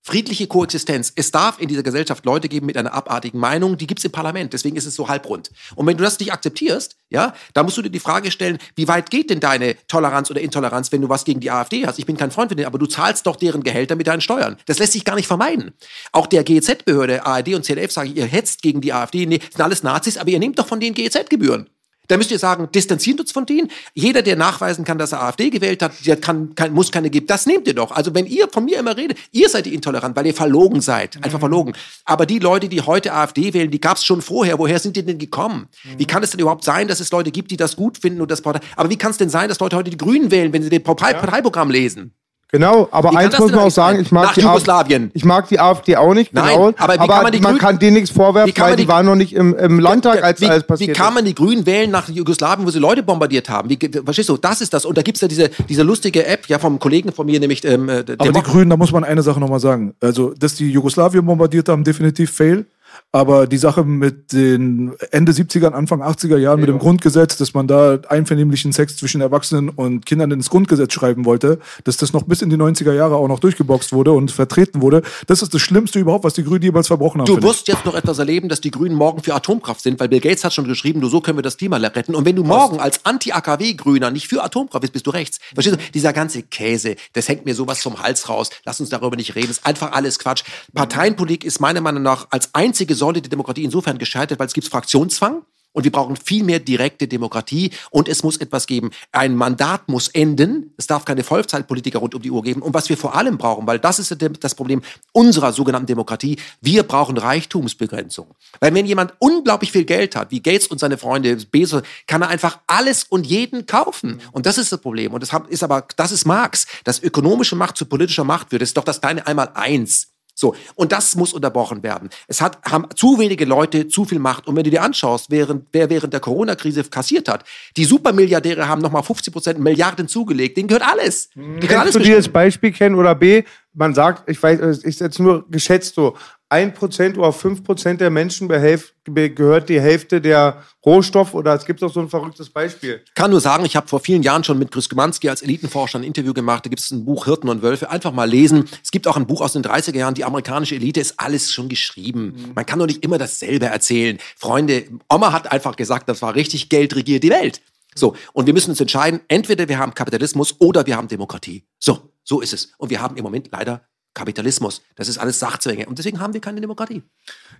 Friedliche 0.09 0.47
Koexistenz. 0.47 1.13
Es 1.15 1.29
darf 1.29 1.61
in 1.61 1.67
dieser 1.67 1.83
Gesellschaft 1.83 2.25
Leute 2.25 2.49
geben 2.49 2.65
mit 2.65 2.75
einer 2.77 2.95
abartigen 2.95 3.39
Meinung, 3.39 3.77
die 3.77 3.85
gibt's 3.85 4.03
im 4.03 4.11
Parlament, 4.11 4.53
deswegen 4.53 4.75
ist 4.75 4.87
es 4.87 4.95
so 4.95 5.07
halbrund. 5.07 5.51
Und 5.75 5.85
wenn 5.85 5.97
du 5.97 6.03
das 6.03 6.19
nicht 6.19 6.33
akzeptierst, 6.33 6.97
ja, 7.11 7.35
da 7.53 7.61
musst 7.61 7.77
du 7.77 7.83
dir 7.83 7.91
die 7.91 7.99
Frage 7.99 8.31
stellen, 8.31 8.57
wie 8.75 8.87
weit 8.87 9.11
geht 9.11 9.29
denn 9.29 9.39
deine 9.39 9.75
Toleranz 9.87 10.31
oder 10.31 10.41
Intoleranz, 10.41 10.91
wenn 10.91 11.03
du 11.03 11.09
was 11.09 11.25
gegen 11.25 11.41
die 11.41 11.51
AfD 11.51 11.85
hast? 11.85 11.99
Ich 11.99 12.07
bin 12.07 12.17
kein 12.17 12.31
Freund 12.31 12.49
von 12.49 12.57
denen, 12.57 12.65
aber 12.65 12.79
du 12.79 12.87
zahlst 12.87 13.27
doch 13.27 13.35
deren 13.35 13.61
Gehälter 13.61 13.95
mit 13.95 14.07
deinen 14.07 14.21
Steuern. 14.21 14.57
Das 14.65 14.79
lässt 14.79 14.93
sich 14.93 15.05
gar 15.05 15.13
nicht 15.13 15.27
vermeiden. 15.27 15.73
Auch 16.11 16.25
der 16.25 16.43
GEZ-Behörde, 16.43 17.27
ARD 17.27 17.53
und 17.53 17.63
ZDF 17.63 17.91
sagen, 17.91 18.11
ihr 18.15 18.25
hetzt 18.25 18.63
gegen 18.63 18.81
die 18.81 18.93
AfD, 18.93 19.27
nee, 19.27 19.41
sind 19.51 19.61
alles 19.61 19.83
Nazis, 19.83 20.17
aber 20.17 20.31
ihr 20.31 20.39
nehmt 20.39 20.57
doch 20.57 20.65
von 20.65 20.79
denen 20.79 20.95
GEZ-Gebühren. 20.95 21.69
Da 22.09 22.17
müsst 22.17 22.31
ihr 22.31 22.39
sagen, 22.39 22.67
distanzieren 22.73 23.19
uns 23.19 23.31
von 23.31 23.45
denen. 23.45 23.69
Jeder, 23.93 24.23
der 24.23 24.35
nachweisen 24.35 24.83
kann, 24.83 24.97
dass 24.97 25.11
er 25.11 25.21
AfD 25.21 25.51
gewählt 25.51 25.83
hat, 25.83 25.93
der 26.05 26.17
kann, 26.17 26.55
kann, 26.55 26.73
muss 26.73 26.91
keine 26.91 27.11
geben. 27.11 27.27
Das 27.27 27.45
nehmt 27.45 27.67
ihr 27.67 27.75
doch. 27.75 27.91
Also 27.91 28.15
wenn 28.15 28.25
ihr 28.25 28.49
von 28.49 28.65
mir 28.65 28.79
immer 28.79 28.97
redet, 28.97 29.19
ihr 29.31 29.47
seid 29.47 29.67
die 29.67 29.75
intolerant, 29.75 30.15
weil 30.15 30.25
ihr 30.25 30.33
verlogen 30.33 30.81
seid. 30.81 31.23
Einfach 31.23 31.39
verlogen. 31.39 31.73
Aber 32.05 32.25
die 32.25 32.39
Leute, 32.39 32.67
die 32.67 32.81
heute 32.81 33.13
AfD 33.13 33.53
wählen, 33.53 33.69
die 33.69 33.79
gab 33.79 33.97
es 33.97 34.03
schon 34.03 34.23
vorher. 34.23 34.57
Woher 34.57 34.79
sind 34.79 34.95
die 34.95 35.05
denn 35.05 35.19
gekommen? 35.19 35.67
Wie 35.97 36.05
kann 36.05 36.23
es 36.23 36.31
denn 36.31 36.39
überhaupt 36.39 36.63
sein, 36.63 36.87
dass 36.87 36.99
es 36.99 37.11
Leute 37.11 37.29
gibt, 37.29 37.51
die 37.51 37.57
das 37.57 37.75
gut 37.75 37.99
finden 37.99 38.21
und 38.21 38.31
das 38.31 38.41
Partei 38.41 38.61
Aber 38.75 38.89
wie 38.89 38.97
kann 38.97 39.11
es 39.11 39.17
denn 39.17 39.29
sein, 39.29 39.47
dass 39.47 39.59
Leute 39.59 39.75
heute 39.75 39.91
die 39.91 39.97
Grünen 39.97 40.31
wählen, 40.31 40.51
wenn 40.51 40.63
sie 40.63 40.69
den 40.69 40.83
Partei 40.83 41.13
Parteiprogramm 41.13 41.69
lesen? 41.69 42.15
Genau, 42.51 42.87
aber 42.89 43.11
Wie 43.11 43.15
kann 43.15 43.25
eins 43.25 43.37
muss 43.37 43.51
man 43.51 43.59
auch 43.59 43.69
sagen, 43.69 43.97
sein? 43.97 44.05
ich 44.05 44.11
mag, 44.11 44.23
Nach 44.25 44.33
die 44.33 44.41
Jugoslawien. 44.41 45.03
AfD, 45.05 45.11
ich 45.17 45.23
mag 45.23 45.47
die 45.49 45.59
AfD 45.59 45.95
auch 45.97 46.15
nicht, 46.15 46.33
Nein, 46.33 46.45
genau. 46.47 46.73
aber 46.79 46.93
wie 46.95 47.07
kann 47.07 47.21
man 47.23 47.31
die 47.31 47.39
man 47.41 47.57
kann 47.59 47.77
denen 47.77 47.93
nichts 47.93 48.09
Wie 48.09 48.15
vorwerfen, 48.15 48.53
kann 48.55 48.69
weil 48.69 48.75
die 48.75 48.83
die- 48.83 48.87
waren 48.89 49.05
noch 49.05 49.13
nicht 49.13 49.33
im, 49.33 49.55
im 49.55 49.79
Landtag, 49.79 50.23
als 50.23 50.41
wie, 50.41 50.47
alles 50.47 50.63
wie 50.63 50.67
passiert 50.67 50.97
kann 50.97 51.09
ist. 51.09 51.13
man 51.13 51.25
die 51.25 51.35
Grünen 51.35 51.67
wählen 51.67 51.91
nach 51.91 52.09
Jugoslawien, 52.09 52.65
wo 52.65 52.71
sie 52.71 52.79
Leute 52.79 53.03
bombardiert 53.03 53.49
haben? 53.49 53.69
Wie, 53.69 53.77
verstehst 54.03 54.29
du, 54.29 54.37
das 54.37 54.61
ist 54.61 54.73
das. 54.73 54.85
Und 54.85 54.97
da 54.97 55.03
gibt's 55.03 55.21
ja 55.21 55.27
diese, 55.27 55.49
diese 55.69 55.83
lustige 55.83 56.25
App, 56.25 56.47
ja, 56.47 56.57
vom 56.57 56.79
Kollegen 56.79 57.11
von 57.11 57.27
mir, 57.27 57.39
nämlich 57.39 57.63
ähm, 57.65 57.87
äh, 57.87 58.03
der 58.03 58.15
Aber 58.19 58.31
die 58.31 58.41
Grünen, 58.41 58.71
da 58.71 58.77
muss 58.77 58.91
man 58.91 59.03
eine 59.03 59.21
Sache 59.21 59.39
nochmal 59.39 59.59
sagen. 59.59 59.93
Also, 60.01 60.33
dass 60.33 60.55
die 60.55 60.71
Jugoslawien 60.71 61.23
bombardiert 61.23 61.69
haben, 61.69 61.83
definitiv 61.83 62.31
fail. 62.31 62.65
Aber 63.11 63.47
die 63.47 63.57
Sache 63.57 63.83
mit 63.83 64.33
den 64.33 64.93
Ende 65.11 65.31
70er, 65.31 65.71
Anfang 65.71 66.01
80er 66.01 66.37
Jahren 66.37 66.59
mit 66.59 66.69
dem 66.69 66.79
Grundgesetz, 66.79 67.37
dass 67.37 67.53
man 67.53 67.67
da 67.67 67.99
einvernehmlichen 68.07 68.71
Sex 68.71 68.97
zwischen 68.97 69.21
Erwachsenen 69.21 69.69
und 69.69 70.05
Kindern 70.05 70.31
ins 70.31 70.49
Grundgesetz 70.49 70.93
schreiben 70.93 71.25
wollte, 71.25 71.59
dass 71.83 71.97
das 71.97 72.13
noch 72.13 72.23
bis 72.23 72.41
in 72.41 72.49
die 72.49 72.57
90er 72.57 72.93
Jahre 72.93 73.15
auch 73.15 73.27
noch 73.27 73.39
durchgeboxt 73.39 73.93
wurde 73.93 74.11
und 74.11 74.31
vertreten 74.31 74.81
wurde, 74.81 75.01
das 75.27 75.41
ist 75.41 75.53
das 75.53 75.61
Schlimmste 75.61 75.99
überhaupt, 75.99 76.23
was 76.23 76.33
die 76.33 76.43
Grünen 76.43 76.63
jemals 76.63 76.87
verbrochen 76.87 77.21
haben. 77.21 77.27
Du 77.27 77.41
wirst 77.41 77.67
jetzt 77.67 77.85
noch 77.85 77.95
etwas 77.95 78.19
erleben, 78.19 78.49
dass 78.49 78.61
die 78.61 78.71
Grünen 78.71 78.95
morgen 78.95 79.23
für 79.23 79.33
Atomkraft 79.33 79.81
sind, 79.81 79.99
weil 79.99 80.09
Bill 80.09 80.19
Gates 80.19 80.43
hat 80.43 80.53
schon 80.53 80.67
geschrieben, 80.67 81.01
du 81.01 81.09
so 81.09 81.21
können 81.21 81.37
wir 81.37 81.43
das 81.43 81.57
Klima 81.57 81.77
retten. 81.77 82.15
Und 82.15 82.25
wenn 82.25 82.35
du 82.35 82.43
morgen 82.43 82.79
als 82.79 83.05
Anti-AKW-Grüner 83.05 84.11
nicht 84.11 84.27
für 84.27 84.43
Atomkraft 84.43 84.81
bist, 84.81 84.93
bist 84.93 85.07
du 85.07 85.11
rechts. 85.11 85.39
Verstehst 85.53 85.77
du? 85.77 85.91
Dieser 85.93 86.13
ganze 86.13 86.43
Käse, 86.43 86.95
das 87.13 87.27
hängt 87.27 87.45
mir 87.45 87.55
sowas 87.55 87.81
zum 87.81 88.01
Hals 88.01 88.29
raus. 88.29 88.49
Lass 88.65 88.79
uns 88.79 88.89
darüber 88.89 89.15
nicht 89.15 89.35
reden. 89.35 89.49
ist 89.49 89.65
einfach 89.65 89.91
alles 89.93 90.19
Quatsch. 90.19 90.43
Parteienpolitik 90.73 91.43
ist 91.43 91.59
meiner 91.59 91.81
Meinung 91.81 92.03
nach 92.03 92.27
als 92.29 92.53
einzige 92.53 92.88
Säule 92.95 93.21
der 93.21 93.29
Demokratie 93.29 93.63
insofern 93.63 93.97
gescheitert, 93.97 94.39
weil 94.39 94.47
es 94.47 94.53
gibt 94.53 94.67
Fraktionszwang. 94.67 95.43
Und 95.71 95.83
wir 95.83 95.91
brauchen 95.91 96.15
viel 96.15 96.43
mehr 96.43 96.59
direkte 96.59 97.07
Demokratie 97.07 97.69
und 97.91 98.09
es 98.09 98.23
muss 98.23 98.37
etwas 98.37 98.65
geben. 98.65 98.89
Ein 99.11 99.35
Mandat 99.35 99.87
muss 99.87 100.07
enden. 100.07 100.73
Es 100.77 100.87
darf 100.87 101.05
keine 101.05 101.23
Vollzeitpolitiker 101.23 101.99
rund 101.99 102.15
um 102.15 102.23
die 102.23 102.31
Uhr 102.31 102.41
geben. 102.41 102.63
Und 102.63 102.73
was 102.73 102.89
wir 102.89 102.97
vor 102.97 103.15
allem 103.15 103.37
brauchen, 103.37 103.67
weil 103.67 103.77
das 103.77 103.99
ist 103.99 104.15
das 104.39 104.55
Problem 104.55 104.81
unserer 105.11 105.53
sogenannten 105.53 105.85
Demokratie, 105.85 106.37
wir 106.59 106.81
brauchen 106.83 107.19
Reichtumsbegrenzung. 107.19 108.33
Weil 108.59 108.73
wenn 108.73 108.87
jemand 108.87 109.13
unglaublich 109.19 109.71
viel 109.71 109.85
Geld 109.85 110.15
hat, 110.15 110.31
wie 110.31 110.41
Gates 110.41 110.67
und 110.67 110.79
seine 110.79 110.97
Freunde, 110.97 111.35
Bezos, 111.35 111.83
kann 112.07 112.23
er 112.23 112.29
einfach 112.29 112.59
alles 112.65 113.03
und 113.03 113.27
jeden 113.27 113.67
kaufen. 113.67 114.21
Und 114.31 114.47
das 114.47 114.57
ist 114.57 114.71
das 114.71 114.81
Problem. 114.81 115.13
Und 115.13 115.21
das 115.21 115.31
ist 115.49 115.61
aber, 115.61 115.85
das 115.95 116.11
ist 116.11 116.25
Marx. 116.25 116.65
Dass 116.83 117.01
ökonomische 117.01 117.55
Macht 117.55 117.77
zu 117.77 117.85
politischer 117.85 118.23
Macht 118.23 118.51
wird, 118.51 118.63
das 118.63 118.69
ist 118.69 118.77
doch 118.77 118.83
das 118.83 119.01
kleine 119.01 119.27
Einmal-Eins. 119.27 120.08
So, 120.39 120.55
und 120.75 120.93
das 120.93 121.17
muss 121.17 121.33
unterbrochen 121.33 121.83
werden. 121.83 122.09
Es 122.29 122.39
hat, 122.39 122.59
haben 122.63 122.85
zu 122.95 123.19
wenige 123.19 123.43
Leute 123.43 123.89
zu 123.89 124.05
viel 124.05 124.19
Macht. 124.19 124.47
Und 124.47 124.55
wenn 124.55 124.63
du 124.63 124.69
dir 124.69 124.81
anschaust, 124.81 125.29
während, 125.29 125.65
wer 125.73 125.89
während 125.89 126.13
der 126.13 126.21
Corona-Krise 126.21 126.85
kassiert 126.85 127.27
hat, 127.27 127.43
die 127.75 127.83
Supermilliardäre 127.83 128.65
haben 128.69 128.81
nochmal 128.81 129.03
50 129.03 129.33
Prozent 129.33 129.59
Milliarden 129.59 130.07
zugelegt. 130.07 130.55
Denen 130.55 130.69
gehört 130.69 130.87
alles. 130.87 131.29
Die 131.35 131.41
können 131.41 131.51
alles 131.51 131.67
Kannst 131.67 131.95
du 131.95 131.99
dieses 131.99 132.15
bestimmen. 132.19 132.33
Beispiel 132.33 132.71
kennen 132.71 132.95
oder 132.95 133.15
B? 133.15 133.43
Man 133.73 133.93
sagt, 133.93 134.29
ich 134.29 134.41
weiß, 134.41 134.81
ich 134.85 134.97
jetzt 134.97 135.19
nur 135.19 135.45
geschätzt 135.49 135.95
so, 135.95 136.15
1% 136.49 137.17
oder 137.17 137.29
5% 137.29 137.97
der 137.97 138.09
Menschen 138.09 138.47
gehört 138.47 139.69
die 139.69 139.79
Hälfte 139.79 140.19
der 140.19 140.63
Rohstoff 140.83 141.35
oder 141.35 141.53
es 141.53 141.65
gibt 141.65 141.81
doch 141.81 141.93
so 141.93 141.99
ein 141.99 142.09
verrücktes 142.09 142.49
Beispiel. 142.49 143.03
kann 143.13 143.29
nur 143.29 143.39
sagen, 143.39 143.65
ich 143.65 143.75
habe 143.75 143.87
vor 143.87 143.99
vielen 143.99 144.23
Jahren 144.23 144.43
schon 144.43 144.57
mit 144.57 144.71
Chris 144.71 144.89
Gemanski 144.89 145.29
als 145.29 145.43
Elitenforscher 145.43 145.99
ein 145.99 146.03
Interview 146.03 146.33
gemacht. 146.33 146.65
Da 146.65 146.69
gibt 146.69 146.79
es 146.79 146.89
ein 146.89 147.05
Buch 147.05 147.25
Hirten 147.25 147.49
und 147.49 147.61
Wölfe. 147.61 147.91
Einfach 147.91 148.11
mal 148.11 148.27
lesen. 148.27 148.67
Es 148.83 148.89
gibt 148.89 149.07
auch 149.07 149.15
ein 149.15 149.27
Buch 149.27 149.41
aus 149.41 149.53
den 149.53 149.63
30er 149.63 149.97
Jahren, 149.97 150.15
die 150.15 150.23
amerikanische 150.23 150.75
Elite 150.75 150.99
ist 150.99 151.19
alles 151.19 151.51
schon 151.51 151.69
geschrieben. 151.69 152.51
Man 152.55 152.65
kann 152.65 152.79
doch 152.79 152.87
nicht 152.87 153.03
immer 153.03 153.19
dasselbe 153.19 153.67
erzählen. 153.67 154.17
Freunde, 154.35 154.85
Oma 155.07 155.31
hat 155.31 155.51
einfach 155.51 155.75
gesagt, 155.75 156.09
das 156.09 156.21
war 156.21 156.33
richtig, 156.33 156.69
Geld 156.69 156.95
regiert 156.95 157.23
die 157.23 157.29
Welt. 157.29 157.61
So, 157.95 158.15
und 158.33 158.45
wir 158.45 158.53
müssen 158.53 158.71
uns 158.71 158.79
entscheiden, 158.79 159.19
entweder 159.27 159.67
wir 159.67 159.77
haben 159.77 159.93
Kapitalismus 159.93 160.55
oder 160.59 160.85
wir 160.85 160.95
haben 160.95 161.07
Demokratie. 161.07 161.65
So, 161.79 162.13
so 162.23 162.41
ist 162.41 162.53
es. 162.53 162.71
Und 162.77 162.89
wir 162.89 163.01
haben 163.01 163.17
im 163.17 163.23
Moment 163.23 163.49
leider 163.51 163.83
Kapitalismus. 164.13 164.81
Das 164.95 165.07
ist 165.07 165.17
alles 165.17 165.39
Sachzwänge. 165.39 165.85
Und 165.85 165.99
deswegen 165.99 166.19
haben 166.19 166.33
wir 166.33 166.41
keine 166.41 166.59
Demokratie. 166.61 167.03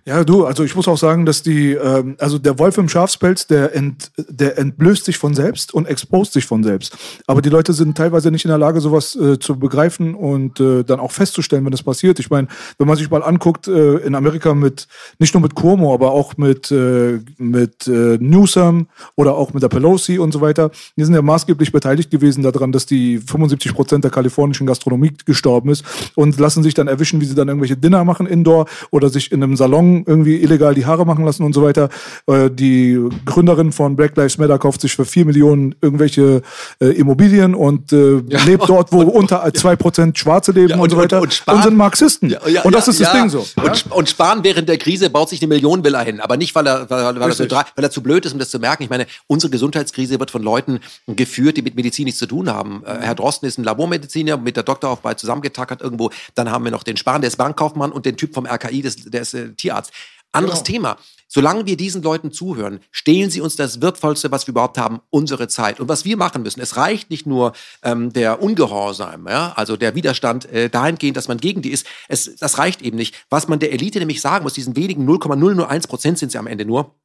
Ja, 0.04 0.24
du, 0.24 0.46
also 0.46 0.64
ich 0.64 0.74
muss 0.74 0.88
auch 0.88 0.98
sagen, 0.98 1.24
dass 1.24 1.42
die, 1.42 1.72
ähm, 1.72 2.16
also 2.18 2.38
der 2.38 2.58
Wolf 2.58 2.76
im 2.78 2.88
Schafspelz, 2.88 3.46
der, 3.46 3.74
ent, 3.74 4.10
der 4.16 4.58
entblößt 4.58 5.04
sich 5.04 5.16
von 5.16 5.34
selbst 5.34 5.72
und 5.72 5.86
expost 5.86 6.32
sich 6.32 6.46
von 6.46 6.64
selbst. 6.64 6.96
Aber 7.26 7.40
die 7.40 7.50
Leute 7.50 7.72
sind 7.72 7.96
teilweise 7.96 8.30
nicht 8.30 8.44
in 8.44 8.48
der 8.48 8.58
Lage, 8.58 8.80
sowas 8.80 9.14
äh, 9.14 9.38
zu 9.38 9.58
begreifen 9.58 10.14
und 10.14 10.58
äh, 10.58 10.82
dann 10.82 11.00
auch 11.00 11.12
festzustellen, 11.12 11.64
wenn 11.64 11.70
das 11.70 11.82
passiert. 11.82 12.18
Ich 12.18 12.30
meine, 12.30 12.48
wenn 12.78 12.88
man 12.88 12.96
sich 12.96 13.10
mal 13.10 13.22
anguckt, 13.22 13.68
äh, 13.68 13.96
in 13.98 14.14
Amerika 14.14 14.54
mit, 14.54 14.88
nicht 15.18 15.34
nur 15.34 15.42
mit 15.42 15.54
Cuomo, 15.54 15.94
aber 15.94 16.10
auch 16.10 16.36
mit, 16.36 16.70
äh, 16.70 17.20
mit 17.38 17.86
äh, 17.86 18.18
Newsom 18.18 18.88
oder 19.16 19.34
auch 19.34 19.52
mit 19.52 19.62
der 19.62 19.68
Pelosi 19.68 20.18
und 20.18 20.32
so 20.32 20.40
weiter, 20.40 20.70
die 20.96 21.04
sind 21.04 21.14
ja 21.14 21.22
maßgeblich 21.22 21.72
beteiligt 21.72 22.10
gewesen 22.10 22.42
daran, 22.42 22.72
dass 22.72 22.86
die 22.86 23.18
75 23.18 23.74
Prozent 23.74 24.04
der 24.04 24.10
kalifornischen 24.10 24.66
Gastronomie 24.66 25.12
gestorben 25.24 25.70
ist 25.70 25.84
und 26.16 26.39
lassen 26.40 26.62
sich 26.62 26.74
dann 26.74 26.88
erwischen, 26.88 27.20
wie 27.20 27.24
sie 27.26 27.34
dann 27.34 27.48
irgendwelche 27.48 27.76
Dinner 27.76 28.04
machen 28.04 28.26
indoor 28.26 28.66
oder 28.90 29.08
sich 29.10 29.30
in 29.32 29.42
einem 29.42 29.56
Salon 29.56 30.04
irgendwie 30.06 30.42
illegal 30.42 30.74
die 30.74 30.86
Haare 30.86 31.04
machen 31.06 31.24
lassen 31.24 31.44
und 31.44 31.52
so 31.52 31.62
weiter. 31.62 31.88
Äh, 32.26 32.50
die 32.50 32.98
Gründerin 33.26 33.72
von 33.72 33.96
Black 33.96 34.16
Lives 34.16 34.38
Matter 34.38 34.58
kauft 34.58 34.80
sich 34.80 34.94
für 34.96 35.04
4 35.04 35.24
Millionen 35.26 35.74
irgendwelche 35.80 36.42
äh, 36.80 36.86
Immobilien 36.86 37.54
und 37.54 37.92
äh, 37.92 38.20
lebt 38.46 38.68
dort, 38.68 38.92
wo 38.92 39.00
unter 39.20 39.44
2% 39.44 40.16
Schwarze 40.16 40.52
leben 40.52 40.70
Ja, 40.70 40.74
und, 40.76 40.82
und- 40.82 40.90
so 40.90 40.96
weiter 40.96 41.20
und- 41.20 41.42
und 41.46 41.62
sind 41.62 41.76
Marxisten. 41.76 42.30
Ja, 42.30 42.38
ja, 42.48 42.62
und 42.62 42.74
das 42.74 42.86
ja, 42.86 42.90
ist 42.92 43.00
das 43.00 43.12
ja. 43.12 43.20
Ding 43.20 43.28
so. 43.30 43.44
Und, 43.62 43.74
Sp- 43.76 43.92
und 43.94 44.08
Spahn 44.08 44.42
während 44.44 44.68
der 44.68 44.78
Krise 44.78 45.10
baut 45.10 45.28
sich 45.28 45.40
eine 45.42 45.48
Millionenvilla 45.48 46.00
hin. 46.02 46.20
Aber 46.20 46.36
nicht, 46.36 46.54
weil 46.54 46.66
er, 46.66 46.88
weil, 46.90 46.98
er- 47.04 47.20
weil, 47.20 47.28
er 47.30 47.34
so 47.34 47.44
weil 47.50 47.84
er 47.84 47.90
zu 47.90 48.02
blöd 48.02 48.24
ist, 48.26 48.32
um 48.32 48.38
das 48.38 48.50
zu 48.50 48.58
merken. 48.58 48.82
Ich 48.82 48.90
meine, 48.90 49.06
unsere 49.26 49.50
Gesundheitskrise 49.50 50.18
wird 50.18 50.30
von 50.30 50.42
Leuten 50.42 50.80
geführt, 51.06 51.56
die 51.56 51.62
mit 51.62 51.74
Medizin 51.76 52.04
nichts 52.04 52.18
zu 52.18 52.26
tun 52.26 52.48
haben. 52.50 52.82
Äh, 52.86 52.98
Herr 53.00 53.14
Drosten 53.14 53.46
ist 53.48 53.58
ein 53.58 53.64
Labormediziner 53.64 54.36
mit 54.36 54.56
der 54.56 54.62
Doktorarbeit 54.62 55.18
zusammengetackert 55.18 55.80
irgendwo. 55.82 56.10
Dann 56.34 56.50
haben 56.50 56.64
wir 56.64 56.70
noch 56.70 56.82
den 56.82 56.96
Spahn, 56.96 57.20
der 57.20 57.28
ist 57.28 57.36
Bankkaufmann 57.36 57.92
und 57.92 58.06
den 58.06 58.16
Typ 58.16 58.34
vom 58.34 58.46
RKI, 58.46 58.82
das, 58.82 58.96
der 58.96 59.22
ist 59.22 59.34
äh, 59.34 59.52
Tierarzt. 59.54 59.92
Anderes 60.32 60.62
Thema. 60.62 60.96
Solange 61.26 61.66
wir 61.66 61.76
diesen 61.76 62.02
Leuten 62.02 62.32
zuhören, 62.32 62.80
stehlen 62.90 63.30
sie 63.30 63.40
uns 63.40 63.54
das 63.54 63.80
Wertvollste, 63.80 64.32
was 64.32 64.46
wir 64.46 64.52
überhaupt 64.52 64.78
haben, 64.78 65.00
unsere 65.10 65.46
Zeit. 65.46 65.78
Und 65.78 65.88
was 65.88 66.04
wir 66.04 66.16
machen 66.16 66.42
müssen, 66.42 66.60
es 66.60 66.76
reicht 66.76 67.10
nicht 67.10 67.24
nur 67.24 67.52
ähm, 67.82 68.12
der 68.12 68.42
Ungehorsam, 68.42 69.28
ja, 69.28 69.52
also 69.54 69.76
der 69.76 69.94
Widerstand 69.94 70.46
äh, 70.46 70.68
dahingehend, 70.68 71.16
dass 71.16 71.28
man 71.28 71.38
gegen 71.38 71.62
die 71.62 71.70
ist. 71.70 71.86
Es, 72.08 72.34
das 72.36 72.58
reicht 72.58 72.82
eben 72.82 72.96
nicht. 72.96 73.14
Was 73.28 73.46
man 73.46 73.60
der 73.60 73.72
Elite 73.72 74.00
nämlich 74.00 74.20
sagen 74.20 74.42
muss, 74.42 74.54
diesen 74.54 74.74
wenigen 74.74 75.04
0,001 75.04 75.86
Prozent 75.86 76.18
sind 76.18 76.32
sie 76.32 76.38
am 76.38 76.48
Ende 76.48 76.64
nur, 76.64 76.96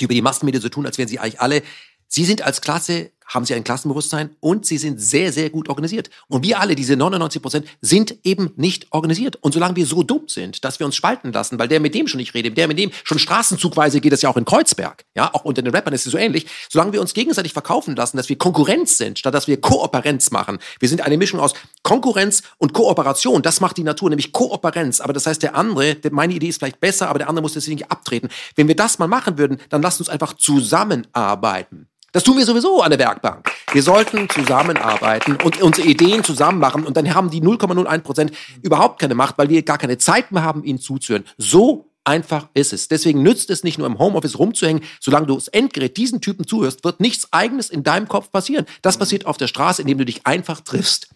die 0.00 0.04
über 0.04 0.14
die 0.14 0.22
Massenmedien 0.22 0.62
so 0.62 0.68
tun, 0.68 0.84
als 0.84 0.98
wären 0.98 1.08
sie 1.08 1.18
eigentlich 1.18 1.40
alle. 1.40 1.62
Sie 2.08 2.26
sind 2.26 2.42
als 2.42 2.60
Klasse, 2.60 3.10
haben 3.26 3.44
sie 3.44 3.54
ein 3.54 3.64
Klassenbewusstsein 3.64 4.30
und 4.40 4.66
sie 4.66 4.78
sind 4.78 5.00
sehr, 5.00 5.32
sehr 5.32 5.50
gut 5.50 5.68
organisiert. 5.68 6.10
Und 6.28 6.44
wir 6.44 6.60
alle, 6.60 6.74
diese 6.74 6.96
99 6.96 7.40
Prozent, 7.42 7.66
sind 7.80 8.16
eben 8.24 8.52
nicht 8.56 8.86
organisiert. 8.90 9.36
Und 9.40 9.52
solange 9.52 9.76
wir 9.76 9.86
so 9.86 10.02
dumm 10.02 10.24
sind, 10.28 10.64
dass 10.64 10.78
wir 10.78 10.86
uns 10.86 10.96
spalten 10.96 11.32
lassen, 11.32 11.58
weil 11.58 11.68
der 11.68 11.80
mit 11.80 11.94
dem 11.94 12.06
schon 12.08 12.18
nicht 12.18 12.34
redet, 12.34 12.56
der 12.56 12.68
mit 12.68 12.78
dem 12.78 12.90
schon 13.04 13.18
straßenzugweise 13.18 14.00
geht 14.00 14.12
es 14.12 14.22
ja 14.22 14.28
auch 14.30 14.36
in 14.36 14.44
Kreuzberg, 14.44 15.04
ja, 15.14 15.32
auch 15.34 15.44
unter 15.44 15.62
den 15.62 15.74
Rappern 15.74 15.94
ist 15.94 16.06
es 16.06 16.12
so 16.12 16.18
ähnlich, 16.18 16.46
solange 16.70 16.92
wir 16.92 17.00
uns 17.00 17.14
gegenseitig 17.14 17.52
verkaufen 17.52 17.96
lassen, 17.96 18.16
dass 18.16 18.28
wir 18.28 18.36
Konkurrenz 18.36 18.98
sind, 18.98 19.18
statt 19.18 19.34
dass 19.34 19.46
wir 19.48 19.60
Kooperenz 19.60 20.30
machen. 20.30 20.58
Wir 20.80 20.88
sind 20.88 21.00
eine 21.02 21.16
Mischung 21.16 21.40
aus 21.40 21.54
Konkurrenz 21.82 22.42
und 22.58 22.72
Kooperation. 22.72 23.42
Das 23.42 23.60
macht 23.60 23.76
die 23.76 23.82
Natur, 23.82 24.10
nämlich 24.10 24.32
Kooperenz. 24.32 25.00
Aber 25.00 25.12
das 25.12 25.26
heißt, 25.26 25.42
der 25.42 25.54
andere, 25.56 25.94
der- 25.94 26.12
meine 26.12 26.34
Idee 26.34 26.48
ist 26.48 26.58
vielleicht 26.58 26.80
besser, 26.80 27.08
aber 27.08 27.18
der 27.18 27.28
andere 27.28 27.42
muss 27.42 27.54
deswegen 27.54 27.76
nicht 27.76 27.90
abtreten. 27.90 28.28
Wenn 28.56 28.68
wir 28.68 28.76
das 28.76 28.98
mal 28.98 29.08
machen 29.08 29.38
würden, 29.38 29.58
dann 29.70 29.82
lasst 29.82 30.00
uns 30.00 30.08
einfach 30.08 30.34
zusammenarbeiten. 30.34 31.88
Das 32.12 32.24
tun 32.24 32.36
wir 32.36 32.44
sowieso 32.44 32.82
an 32.82 32.90
der 32.90 32.98
Werkbank. 32.98 33.50
Wir 33.72 33.82
sollten 33.82 34.28
zusammenarbeiten 34.28 35.36
und 35.36 35.62
unsere 35.62 35.88
Ideen 35.88 36.22
zusammen 36.22 36.58
machen 36.58 36.84
und 36.84 36.94
dann 36.96 37.14
haben 37.14 37.30
die 37.30 37.40
0,01 37.40 37.98
Prozent 38.00 38.32
überhaupt 38.60 39.00
keine 39.00 39.14
Macht, 39.14 39.38
weil 39.38 39.48
wir 39.48 39.62
gar 39.62 39.78
keine 39.78 39.96
Zeit 39.96 40.30
mehr 40.30 40.42
haben, 40.42 40.62
ihnen 40.62 40.78
zuzuhören. 40.78 41.24
So 41.38 41.88
einfach 42.04 42.48
ist 42.52 42.74
es. 42.74 42.88
Deswegen 42.88 43.22
nützt 43.22 43.48
es 43.48 43.64
nicht 43.64 43.78
nur 43.78 43.86
im 43.86 43.98
Homeoffice 43.98 44.38
rumzuhängen. 44.38 44.82
Solange 45.00 45.26
du 45.26 45.34
das 45.34 45.48
Endgerät 45.48 45.96
diesen 45.96 46.20
Typen 46.20 46.46
zuhörst, 46.46 46.84
wird 46.84 47.00
nichts 47.00 47.32
Eigenes 47.32 47.70
in 47.70 47.82
deinem 47.82 48.08
Kopf 48.08 48.30
passieren. 48.30 48.66
Das 48.82 48.98
passiert 48.98 49.24
auf 49.24 49.38
der 49.38 49.46
Straße, 49.46 49.80
indem 49.80 49.98
du 49.98 50.04
dich 50.04 50.26
einfach 50.26 50.60
triffst. 50.60 51.08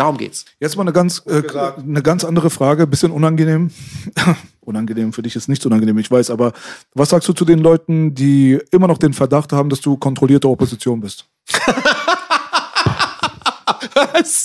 Darum 0.00 0.16
geht's. 0.16 0.46
Jetzt 0.60 0.76
mal 0.78 0.84
eine 0.84 0.94
ganz, 0.94 1.22
äh, 1.26 1.42
eine 1.78 2.00
ganz 2.00 2.24
andere 2.24 2.48
Frage, 2.48 2.86
bisschen 2.86 3.10
unangenehm. 3.10 3.70
unangenehm, 4.62 5.12
für 5.12 5.20
dich 5.20 5.36
ist 5.36 5.46
nichts 5.46 5.66
unangenehm, 5.66 5.98
ich 5.98 6.10
weiß, 6.10 6.30
aber 6.30 6.54
was 6.94 7.10
sagst 7.10 7.28
du 7.28 7.34
zu 7.34 7.44
den 7.44 7.58
Leuten, 7.58 8.14
die 8.14 8.58
immer 8.70 8.88
noch 8.88 8.96
den 8.96 9.12
Verdacht 9.12 9.52
haben, 9.52 9.68
dass 9.68 9.82
du 9.82 9.98
kontrollierte 9.98 10.48
Opposition 10.48 11.02
bist? 11.02 11.26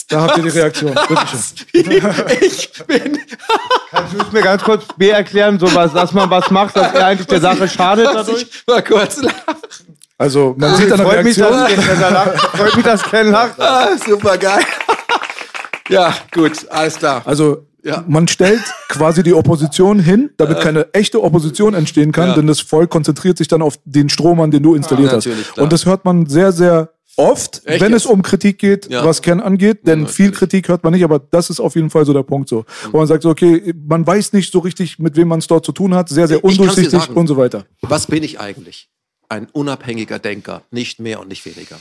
Da 0.09 0.21
habt 0.23 0.37
ihr 0.37 0.43
die 0.43 0.49
Reaktion. 0.49 0.93
Wirklich. 0.93 1.65
Ich 2.41 2.83
bin. 2.85 3.17
Kannst 3.91 4.13
du 4.13 4.17
es 4.23 4.31
mir 4.33 4.41
ganz 4.41 4.61
kurz 4.61 4.83
B 4.97 5.07
erklären, 5.07 5.57
so 5.57 5.73
was, 5.73 5.93
dass 5.93 6.11
man 6.11 6.29
was 6.29 6.51
macht, 6.51 6.75
dass 6.75 6.93
er 6.93 7.05
eigentlich 7.07 7.27
der 7.27 7.39
Sache 7.39 7.69
schadet 7.69 8.09
dadurch? 8.13 8.41
Ich 8.41 8.63
mal 8.67 8.83
kurz 8.83 9.21
lachen. 9.21 9.55
Also, 10.17 10.53
man 10.57 10.75
sieht 10.75 10.91
an 10.91 10.97
der 10.97 11.11
Reaktion. 11.11 11.53
er. 11.53 12.37
Freut 12.37 12.75
mich, 12.75 12.85
dass 12.85 13.03
Ken 13.03 13.31
lacht. 13.31 13.57
Ah, 13.59 13.97
super 13.97 14.37
geil. 14.37 14.65
Ja, 15.89 16.15
gut, 16.31 16.69
alles 16.69 16.95
klar. 16.97 17.21
Also, 17.25 17.65
Ja. 17.83 18.03
man 18.07 18.27
stellt 18.27 18.63
quasi 18.89 19.21
die 19.21 19.33
Opposition 19.33 19.99
hin, 19.99 20.31
damit 20.37 20.59
keine 20.59 20.91
echte 20.93 21.21
Opposition 21.21 21.75
entstehen 21.75 22.11
kann, 22.11 22.29
Ja. 22.29 22.35
denn 22.35 22.47
das 22.47 22.59
Volk 22.61 22.89
konzentriert 22.89 23.37
sich 23.37 23.47
dann 23.47 23.61
auf 23.61 23.77
den 23.85 24.09
Strohmann, 24.09 24.49
den 24.49 24.63
du 24.63 24.73
installiert 24.73 25.11
Ah, 25.13 25.17
hast. 25.17 25.25
klar. 25.53 25.63
Und 25.63 25.71
das 25.71 25.85
hört 25.85 26.03
man 26.03 26.25
sehr, 26.25 26.51
sehr 26.51 26.89
oft, 27.17 27.61
Echt 27.65 27.81
wenn 27.81 27.93
es 27.93 28.05
um 28.07 28.23
Kritik 28.23 28.57
geht, 28.57 28.89
Ja. 28.91 29.05
was 29.05 29.21
Ken 29.21 29.39
angeht, 29.39 29.85
denn 29.85 30.01
Ja, 30.01 30.07
viel. 30.07 30.31
Kritik 30.31 30.67
hört 30.67 30.83
man 30.83 30.93
nicht, 30.93 31.03
aber 31.03 31.19
das 31.19 31.49
ist 31.51 31.59
auf 31.59 31.75
jeden 31.75 31.91
Fall 31.91 32.05
so 32.05 32.11
der 32.13 32.23
Punkt 32.23 32.49
so. 32.49 32.65
Wo 32.91 32.97
man 32.97 33.05
sagt, 33.07 33.21
so, 33.21 33.29
okay, 33.29 33.71
man 33.87 34.05
weiß 34.05 34.33
nicht 34.33 34.51
so 34.51 34.59
richtig, 34.59 34.97
mit 34.97 35.15
wem 35.15 35.27
man 35.27 35.37
es 35.39 35.45
dort 35.47 35.63
zu 35.65 35.71
tun 35.71 35.93
hat, 35.93 36.09
sehr, 36.09 36.27
sehr 36.27 36.43
undurchsichtig 36.43 37.09
und 37.11 37.27
so 37.27 37.37
weiter. 37.37 37.65
Was 37.83 38.07
bin 38.07 38.23
ich 38.23 38.39
eigentlich? 38.39 38.89
Ein 39.29 39.47
unabhängiger 39.53 40.17
Denker, 40.19 40.63
nicht 40.71 40.99
mehr 40.99 41.19
und 41.19 41.27
nicht 41.29 41.45
weniger. 41.45 41.77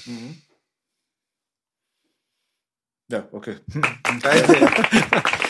Ja, 3.11 3.23
okay. 3.33 3.57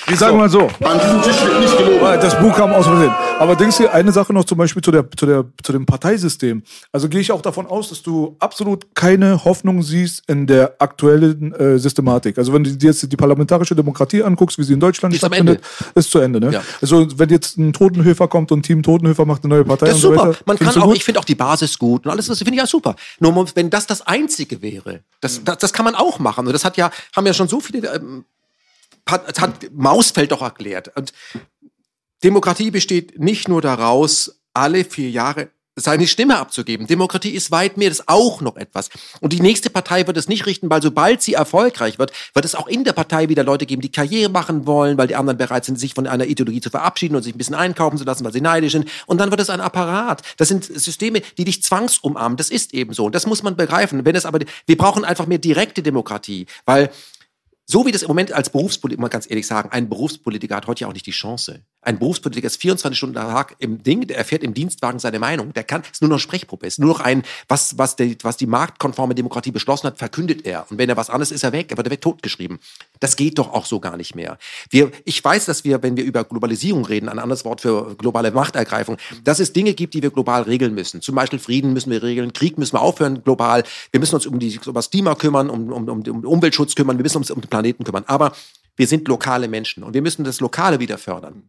Wir 0.06 0.16
sagen 0.18 0.36
mal 0.36 0.50
so. 0.50 0.68
An 0.80 1.00
diesem 1.00 1.22
Tisch 1.22 1.42
wird 1.44 1.60
nicht 1.60 1.78
gelogen. 1.78 2.00
Weil 2.00 2.18
Das 2.18 2.38
Buch 2.38 2.54
kam 2.54 2.72
aus 2.72 2.86
Versehen. 2.86 3.12
Aber 3.38 3.56
denkst 3.56 3.78
du, 3.78 3.92
eine 3.92 4.12
Sache 4.12 4.34
noch 4.34 4.44
zum 4.44 4.58
Beispiel 4.58 4.82
zu, 4.82 4.90
der, 4.90 5.08
zu, 5.16 5.24
der, 5.24 5.44
zu 5.62 5.72
dem 5.72 5.86
Parteisystem. 5.86 6.62
Also 6.92 7.08
gehe 7.08 7.20
ich 7.20 7.32
auch 7.32 7.40
davon 7.40 7.66
aus, 7.66 7.88
dass 7.88 8.02
du 8.02 8.36
absolut 8.38 8.94
keine 8.94 9.44
Hoffnung 9.44 9.82
siehst 9.82 10.22
in 10.28 10.46
der 10.46 10.74
aktuellen 10.78 11.54
äh, 11.54 11.78
Systematik. 11.78 12.38
Also 12.38 12.52
wenn 12.52 12.64
du 12.64 12.76
dir 12.76 12.88
jetzt 12.88 13.10
die 13.10 13.16
parlamentarische 13.16 13.74
Demokratie 13.74 14.22
anguckst, 14.22 14.58
wie 14.58 14.64
sie 14.64 14.74
in 14.74 14.80
Deutschland 14.80 15.14
ist 15.14 15.18
stattfindet, 15.18 15.62
ist 15.94 16.10
zu 16.10 16.18
Ende. 16.18 16.40
Ne? 16.40 16.52
Ja. 16.52 16.62
Also 16.82 17.06
wenn 17.18 17.30
jetzt 17.30 17.56
ein 17.56 17.72
Totenhöfer 17.72 18.28
kommt 18.28 18.52
und 18.52 18.62
Team 18.62 18.82
Totenhöfer 18.82 19.24
macht 19.24 19.44
eine 19.44 19.54
neue 19.54 19.64
Partei 19.64 19.86
Das 19.86 19.98
ist 19.98 20.04
und 20.04 20.12
so 20.12 20.16
super. 20.16 20.28
weiter. 20.30 20.38
Man 20.44 20.58
kann 20.58 20.76
auch, 20.82 20.86
gut? 20.86 20.96
ich 20.96 21.04
finde 21.04 21.20
auch 21.20 21.24
die 21.24 21.34
Basis 21.34 21.78
gut 21.78 22.04
und 22.04 22.10
alles, 22.10 22.26
das 22.26 22.38
finde 22.38 22.52
ich 22.52 22.58
ja 22.58 22.66
super. 22.66 22.94
Nur 23.20 23.46
wenn 23.54 23.70
das 23.70 23.86
das 23.86 24.02
Einzige 24.02 24.60
wäre, 24.60 25.00
das, 25.20 25.42
das, 25.44 25.58
das 25.58 25.72
kann 25.72 25.84
man 25.84 25.94
auch 25.94 26.18
machen. 26.18 26.46
Und 26.46 26.52
das 26.52 26.64
hat 26.64 26.76
ja, 26.76 26.90
haben 27.16 27.26
ja 27.26 27.32
schon 27.32 27.43
so 27.48 27.60
viele, 27.60 27.94
ähm, 27.94 28.24
hat, 29.08 29.40
hat 29.40 29.70
Mausfeld 29.72 30.32
doch 30.32 30.42
erklärt. 30.42 30.96
Und 30.96 31.12
Demokratie 32.22 32.70
besteht 32.70 33.18
nicht 33.18 33.48
nur 33.48 33.60
daraus, 33.60 34.40
alle 34.54 34.84
vier 34.84 35.10
Jahre 35.10 35.50
seine 35.76 36.06
Stimme 36.06 36.38
abzugeben. 36.38 36.86
Demokratie 36.86 37.30
ist 37.30 37.50
weit 37.50 37.76
mehr, 37.76 37.88
das 37.88 38.00
ist 38.00 38.08
auch 38.08 38.40
noch 38.40 38.56
etwas. 38.56 38.90
Und 39.20 39.32
die 39.32 39.40
nächste 39.40 39.70
Partei 39.70 40.06
wird 40.06 40.16
es 40.16 40.28
nicht 40.28 40.46
richten, 40.46 40.70
weil 40.70 40.80
sobald 40.80 41.20
sie 41.20 41.34
erfolgreich 41.34 41.98
wird, 41.98 42.12
wird 42.32 42.44
es 42.44 42.54
auch 42.54 42.68
in 42.68 42.84
der 42.84 42.92
Partei 42.92 43.28
wieder 43.28 43.42
Leute 43.42 43.66
geben, 43.66 43.82
die 43.82 43.90
Karriere 43.90 44.30
machen 44.30 44.66
wollen, 44.66 44.96
weil 44.98 45.08
die 45.08 45.16
anderen 45.16 45.36
bereit 45.36 45.64
sind, 45.64 45.80
sich 45.80 45.94
von 45.94 46.06
einer 46.06 46.26
Ideologie 46.26 46.60
zu 46.60 46.70
verabschieden 46.70 47.16
und 47.16 47.22
sich 47.22 47.34
ein 47.34 47.38
bisschen 47.38 47.56
einkaufen 47.56 47.98
zu 47.98 48.04
lassen, 48.04 48.24
weil 48.24 48.32
sie 48.32 48.40
neidisch 48.40 48.72
sind. 48.72 48.88
Und 49.06 49.18
dann 49.18 49.30
wird 49.30 49.40
es 49.40 49.50
ein 49.50 49.60
Apparat. 49.60 50.22
Das 50.36 50.46
sind 50.46 50.64
Systeme, 50.64 51.22
die 51.38 51.44
dich 51.44 51.62
zwangsumarmen. 51.62 52.36
Das 52.36 52.50
ist 52.50 52.72
eben 52.72 52.94
so. 52.94 53.06
Und 53.06 53.14
das 53.14 53.26
muss 53.26 53.42
man 53.42 53.56
begreifen. 53.56 54.04
Wenn 54.04 54.14
es 54.14 54.26
aber, 54.26 54.38
wir 54.66 54.76
brauchen 54.76 55.04
einfach 55.04 55.26
mehr 55.26 55.38
direkte 55.38 55.82
Demokratie, 55.82 56.46
weil 56.66 56.90
so 57.66 57.86
wie 57.86 57.92
das 57.92 58.02
im 58.02 58.08
Moment 58.08 58.32
als 58.32 58.50
Berufspolitiker, 58.50 59.00
mal 59.00 59.08
ganz 59.08 59.28
ehrlich 59.28 59.46
sagen, 59.46 59.70
ein 59.72 59.88
Berufspolitiker 59.88 60.56
hat 60.56 60.66
heute 60.66 60.82
ja 60.82 60.88
auch 60.88 60.92
nicht 60.92 61.06
die 61.06 61.12
Chance. 61.12 61.60
Ein 61.80 61.98
Berufspolitiker 61.98 62.46
ist 62.46 62.60
24 62.60 62.96
Stunden 62.96 63.18
am 63.18 63.30
Tag 63.30 63.56
im 63.58 63.82
Ding, 63.82 64.06
der 64.06 64.16
erfährt 64.16 64.42
im 64.42 64.54
Dienstwagen 64.54 64.98
seine 64.98 65.18
Meinung. 65.18 65.52
Der 65.52 65.64
kann, 65.64 65.82
ist 65.90 66.00
nur 66.00 66.08
noch 66.08 66.18
Sprechpuppe, 66.18 66.66
ist 66.66 66.78
nur 66.78 66.88
noch 66.88 67.00
ein, 67.00 67.22
was, 67.48 67.76
was, 67.76 67.96
der, 67.96 68.14
was 68.22 68.36
die 68.36 68.46
marktkonforme 68.46 69.14
Demokratie 69.14 69.50
beschlossen 69.50 69.88
hat, 69.88 69.98
verkündet 69.98 70.46
er. 70.46 70.66
Und 70.70 70.78
wenn 70.78 70.88
er 70.88 70.96
was 70.96 71.10
anderes 71.10 71.30
ist, 71.30 71.42
er 71.42 71.52
weg, 71.52 71.70
er 71.70 71.76
wird 71.78 72.00
totgeschrieben. 72.00 72.58
Das 73.00 73.16
geht 73.16 73.38
doch 73.38 73.52
auch 73.52 73.66
so 73.66 73.80
gar 73.80 73.96
nicht 73.96 74.14
mehr. 74.14 74.38
Wir, 74.70 74.90
ich 75.04 75.22
weiß, 75.22 75.44
dass 75.44 75.64
wir, 75.64 75.82
wenn 75.82 75.96
wir 75.96 76.04
über 76.04 76.24
Globalisierung 76.24 76.86
reden, 76.86 77.08
ein 77.08 77.18
anderes 77.18 77.44
Wort 77.44 77.60
für 77.60 77.94
globale 77.96 78.30
Machtergreifung, 78.30 78.96
dass 79.22 79.38
es 79.38 79.52
Dinge 79.52 79.74
gibt, 79.74 79.92
die 79.92 80.02
wir 80.02 80.10
global 80.10 80.42
regeln 80.42 80.74
müssen. 80.74 81.02
Zum 81.02 81.14
Beispiel 81.14 81.38
Frieden 81.38 81.74
müssen 81.74 81.90
wir 81.90 82.02
regeln, 82.02 82.32
Krieg 82.32 82.56
müssen 82.56 82.74
wir 82.74 82.82
aufhören 82.82 83.22
global. 83.24 83.62
Wir 83.90 84.00
müssen 84.00 84.14
uns 84.14 84.26
um, 84.26 84.38
die, 84.38 84.58
um 84.66 84.74
das 84.74 84.90
Klima 84.90 85.14
kümmern, 85.14 85.50
um, 85.50 85.70
um, 85.70 85.88
um, 85.88 86.02
um 86.02 86.24
Umweltschutz 86.24 86.74
kümmern, 86.74 86.96
wir 86.96 87.02
müssen 87.02 87.18
uns 87.18 87.30
um 87.30 87.42
Planeten 87.54 87.84
kümmern. 87.84 88.04
Aber 88.08 88.32
wir 88.76 88.88
sind 88.88 89.06
lokale 89.06 89.46
Menschen 89.46 89.84
und 89.84 89.94
wir 89.94 90.02
müssen 90.02 90.24
das 90.24 90.40
Lokale 90.40 90.80
wieder 90.80 90.98
fördern. 90.98 91.48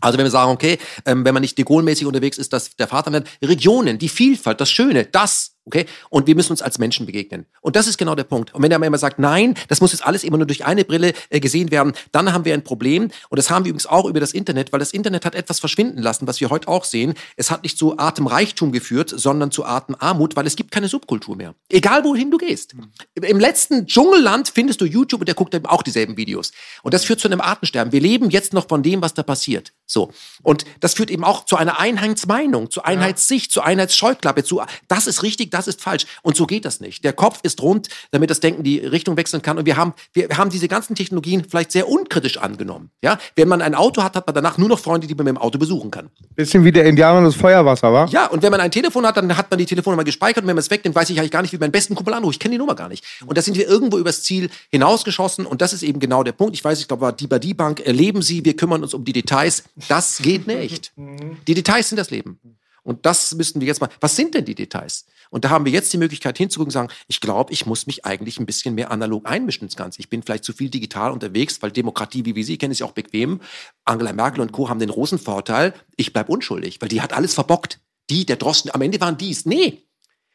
Also 0.00 0.18
wenn 0.18 0.26
wir 0.26 0.30
sagen, 0.30 0.50
okay, 0.50 0.78
ähm, 1.04 1.24
wenn 1.24 1.32
man 1.32 1.40
nicht 1.40 1.56
de 1.56 1.64
Gaulle-mäßig 1.64 2.06
unterwegs 2.06 2.36
ist, 2.36 2.52
dass 2.52 2.74
der 2.76 2.88
Vaterland, 2.88 3.28
Regionen, 3.42 3.98
die 3.98 4.08
Vielfalt, 4.08 4.60
das 4.60 4.70
Schöne, 4.70 5.04
das, 5.06 5.55
okay, 5.66 5.86
und 6.10 6.26
wir 6.26 6.34
müssen 6.34 6.52
uns 6.52 6.62
als 6.62 6.78
Menschen 6.78 7.06
begegnen. 7.06 7.44
Und 7.60 7.76
das 7.76 7.86
ist 7.86 7.98
genau 7.98 8.14
der 8.14 8.24
Punkt. 8.24 8.54
Und 8.54 8.62
wenn 8.62 8.70
der 8.70 8.80
immer 8.80 8.98
sagt, 8.98 9.18
nein, 9.18 9.54
das 9.68 9.80
muss 9.80 9.92
jetzt 9.92 10.06
alles 10.06 10.22
immer 10.24 10.36
nur 10.36 10.46
durch 10.46 10.64
eine 10.64 10.84
Brille 10.84 11.12
äh, 11.28 11.40
gesehen 11.40 11.70
werden, 11.70 11.92
dann 12.12 12.32
haben 12.32 12.44
wir 12.44 12.54
ein 12.54 12.62
Problem. 12.62 13.10
Und 13.28 13.36
das 13.36 13.50
haben 13.50 13.64
wir 13.64 13.70
übrigens 13.70 13.86
auch 13.86 14.06
über 14.06 14.20
das 14.20 14.32
Internet, 14.32 14.72
weil 14.72 14.78
das 14.78 14.92
Internet 14.92 15.24
hat 15.24 15.34
etwas 15.34 15.58
verschwinden 15.58 16.00
lassen, 16.00 16.26
was 16.26 16.40
wir 16.40 16.50
heute 16.50 16.68
auch 16.68 16.84
sehen. 16.84 17.14
Es 17.36 17.50
hat 17.50 17.64
nicht 17.64 17.76
zu 17.76 17.98
Atemreichtum 17.98 18.70
geführt, 18.70 19.12
sondern 19.14 19.50
zu 19.50 19.64
Atemarmut, 19.64 20.36
weil 20.36 20.46
es 20.46 20.54
gibt 20.54 20.70
keine 20.70 20.88
Subkultur 20.88 21.36
mehr. 21.36 21.54
Egal 21.68 22.04
wohin 22.04 22.30
du 22.30 22.38
gehst. 22.38 22.74
Im 23.14 23.40
letzten 23.40 23.86
Dschungelland 23.86 24.48
findest 24.48 24.80
du 24.80 24.84
YouTube 24.84 25.20
und 25.20 25.26
der 25.26 25.34
guckt 25.34 25.54
eben 25.54 25.66
auch 25.66 25.82
dieselben 25.82 26.16
Videos. 26.16 26.52
Und 26.82 26.94
das 26.94 27.04
führt 27.04 27.20
zu 27.20 27.28
einem 27.28 27.40
Artensterben. 27.40 27.92
Wir 27.92 28.00
leben 28.00 28.30
jetzt 28.30 28.52
noch 28.52 28.68
von 28.68 28.82
dem, 28.82 29.02
was 29.02 29.14
da 29.14 29.24
passiert. 29.24 29.72
So. 29.84 30.12
Und 30.42 30.64
das 30.80 30.94
führt 30.94 31.10
eben 31.10 31.24
auch 31.24 31.44
zu 31.44 31.56
einer 31.56 31.80
Einheitsmeinung, 31.80 32.70
zu 32.70 32.84
Einheitssicht, 32.84 33.50
zu 33.50 33.62
Einheitsscheuklappe, 33.62 34.44
zu 34.44 34.62
das 34.88 35.06
ist 35.06 35.22
richtig, 35.22 35.50
das 35.56 35.66
ist 35.66 35.80
falsch. 35.80 36.06
Und 36.22 36.36
so 36.36 36.46
geht 36.46 36.64
das 36.64 36.80
nicht. 36.80 37.04
Der 37.04 37.12
Kopf 37.12 37.40
ist 37.42 37.62
rund, 37.62 37.88
damit 38.10 38.30
das 38.30 38.40
Denken 38.40 38.62
die 38.62 38.78
Richtung 38.78 39.16
wechseln 39.16 39.42
kann. 39.42 39.58
Und 39.58 39.66
wir 39.66 39.76
haben, 39.76 39.94
wir 40.12 40.28
haben 40.36 40.50
diese 40.50 40.68
ganzen 40.68 40.94
Technologien 40.94 41.44
vielleicht 41.48 41.72
sehr 41.72 41.88
unkritisch 41.88 42.36
angenommen. 42.36 42.90
Ja? 43.02 43.18
Wenn 43.34 43.48
man 43.48 43.62
ein 43.62 43.74
Auto 43.74 44.02
hat, 44.02 44.16
hat 44.16 44.26
man 44.26 44.34
danach 44.34 44.58
nur 44.58 44.68
noch 44.68 44.78
Freunde, 44.78 45.06
die 45.06 45.14
man 45.14 45.24
mit 45.24 45.34
dem 45.34 45.38
Auto 45.38 45.58
besuchen 45.58 45.90
kann. 45.90 46.10
Bisschen 46.34 46.64
wie 46.64 46.72
der 46.72 46.84
Indianer 46.84 47.18
und 47.18 47.24
das 47.24 47.34
Feuerwasser, 47.34 47.92
wa? 47.92 48.06
Ja, 48.10 48.26
und 48.26 48.42
wenn 48.42 48.50
man 48.50 48.60
ein 48.60 48.70
Telefon 48.70 49.06
hat, 49.06 49.16
dann 49.16 49.36
hat 49.36 49.50
man 49.50 49.58
die 49.58 49.66
Telefonnummer 49.66 50.04
gespeichert 50.04 50.44
und 50.44 50.48
wenn 50.48 50.56
man 50.56 50.60
es 50.60 50.70
wegnimmt, 50.70 50.94
weiß 50.94 51.08
ich 51.10 51.18
eigentlich 51.18 51.30
gar 51.30 51.42
nicht, 51.42 51.52
wie 51.52 51.58
meinen 51.58 51.72
besten 51.72 51.94
Kumpel 51.94 52.12
anruft. 52.14 52.34
Ich 52.34 52.40
kenne 52.40 52.52
die 52.52 52.58
Nummer 52.58 52.74
gar 52.74 52.88
nicht. 52.88 53.04
Und 53.24 53.38
da 53.38 53.42
sind 53.42 53.56
wir 53.56 53.66
irgendwo 53.66 53.98
übers 53.98 54.22
Ziel 54.22 54.50
hinausgeschossen 54.70 55.46
und 55.46 55.62
das 55.62 55.72
ist 55.72 55.82
eben 55.82 56.00
genau 56.00 56.22
der 56.22 56.32
Punkt. 56.32 56.54
Ich 56.54 56.64
weiß, 56.64 56.80
ich 56.80 56.88
glaube, 56.88 57.02
war 57.02 57.12
die 57.12 57.26
bei 57.26 57.38
die 57.38 57.54
Bank, 57.54 57.80
erleben 57.80 58.20
Sie, 58.22 58.44
wir 58.44 58.56
kümmern 58.56 58.82
uns 58.82 58.92
um 58.94 59.04
die 59.04 59.12
Details. 59.12 59.64
Das 59.88 60.18
geht 60.18 60.46
nicht. 60.46 60.92
Die 61.46 61.54
Details 61.54 61.88
sind 61.88 61.98
das 61.98 62.10
Leben. 62.10 62.38
Und 62.86 63.04
das 63.04 63.34
müssten 63.34 63.60
wir 63.60 63.66
jetzt 63.66 63.80
mal, 63.80 63.90
was 64.00 64.14
sind 64.14 64.34
denn 64.34 64.44
die 64.44 64.54
Details? 64.54 65.06
Und 65.30 65.44
da 65.44 65.50
haben 65.50 65.64
wir 65.64 65.72
jetzt 65.72 65.92
die 65.92 65.98
Möglichkeit 65.98 66.38
hinzugucken 66.38 66.68
und 66.68 66.72
sagen, 66.72 66.88
ich 67.08 67.20
glaube, 67.20 67.52
ich 67.52 67.66
muss 67.66 67.86
mich 67.88 68.04
eigentlich 68.04 68.38
ein 68.38 68.46
bisschen 68.46 68.76
mehr 68.76 68.92
analog 68.92 69.28
einmischen 69.28 69.64
ins 69.64 69.76
Ganze. 69.76 70.00
Ich 70.00 70.08
bin 70.08 70.22
vielleicht 70.22 70.44
zu 70.44 70.52
viel 70.52 70.70
digital 70.70 71.10
unterwegs, 71.10 71.60
weil 71.62 71.72
Demokratie, 71.72 72.24
wie 72.24 72.36
wir 72.36 72.44
sie 72.44 72.58
kennen, 72.58 72.70
ist 72.70 72.78
ja 72.78 72.86
auch 72.86 72.92
bequem. 72.92 73.40
Angela 73.84 74.12
Merkel 74.12 74.40
und 74.40 74.52
Co. 74.52 74.68
haben 74.68 74.78
den 74.78 74.90
großen 74.90 75.18
Vorteil, 75.18 75.74
ich 75.96 76.12
bleib 76.12 76.28
unschuldig, 76.28 76.80
weil 76.80 76.88
die 76.88 77.00
hat 77.00 77.12
alles 77.12 77.34
verbockt. 77.34 77.80
Die, 78.08 78.24
der 78.24 78.36
Drosten, 78.36 78.70
am 78.72 78.82
Ende 78.82 79.00
waren 79.00 79.18
dies. 79.18 79.46
Nee, 79.46 79.82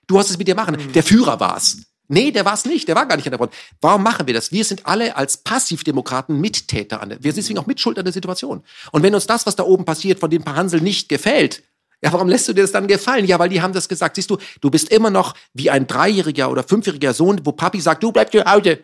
du 0.07 0.19
hast 0.19 0.29
es 0.29 0.37
mit 0.37 0.49
dir 0.49 0.55
machen. 0.55 0.77
Der 0.93 1.03
Führer 1.03 1.39
war's. 1.39 1.77
Nee, 2.09 2.31
der 2.31 2.43
war's 2.43 2.65
nicht. 2.65 2.89
Der 2.89 2.95
war 2.95 3.05
gar 3.05 3.15
nicht 3.15 3.27
an 3.27 3.31
der 3.31 3.37
Front. 3.37 3.53
Warum 3.79 4.03
machen 4.03 4.27
wir 4.27 4.33
das? 4.33 4.51
Wir 4.51 4.65
sind 4.65 4.85
alle 4.85 5.15
als 5.15 5.37
Passivdemokraten 5.37 6.41
Mittäter 6.41 7.01
an 7.01 7.07
der, 7.07 7.23
wir 7.23 7.31
sind 7.31 7.43
deswegen 7.43 7.59
auch 7.59 7.67
Mitschuld 7.67 7.97
an 7.97 8.03
der 8.03 8.11
Situation. 8.11 8.63
Und 8.91 9.03
wenn 9.03 9.15
uns 9.15 9.27
das, 9.27 9.45
was 9.45 9.55
da 9.55 9.63
oben 9.63 9.85
passiert, 9.85 10.19
von 10.19 10.29
den 10.29 10.43
paar 10.43 10.57
Hansel 10.57 10.81
nicht 10.81 11.07
gefällt, 11.07 11.63
ja, 12.03 12.11
warum 12.11 12.27
lässt 12.27 12.47
du 12.47 12.53
dir 12.53 12.63
das 12.63 12.71
dann 12.71 12.87
gefallen? 12.87 13.25
Ja, 13.25 13.37
weil 13.37 13.49
die 13.49 13.61
haben 13.61 13.73
das 13.73 13.87
gesagt. 13.87 14.15
Siehst 14.15 14.29
du, 14.29 14.37
du 14.59 14.71
bist 14.71 14.91
immer 14.91 15.09
noch 15.09 15.35
wie 15.53 15.69
ein 15.69 15.85
dreijähriger 15.85 16.49
oder 16.49 16.63
fünfjähriger 16.63 17.13
Sohn, 17.13 17.41
wo 17.43 17.51
Papi 17.51 17.79
sagt, 17.79 18.01
du 18.03 18.11
bleibst 18.11 18.33
zu 18.33 18.43
Hause. 18.43 18.79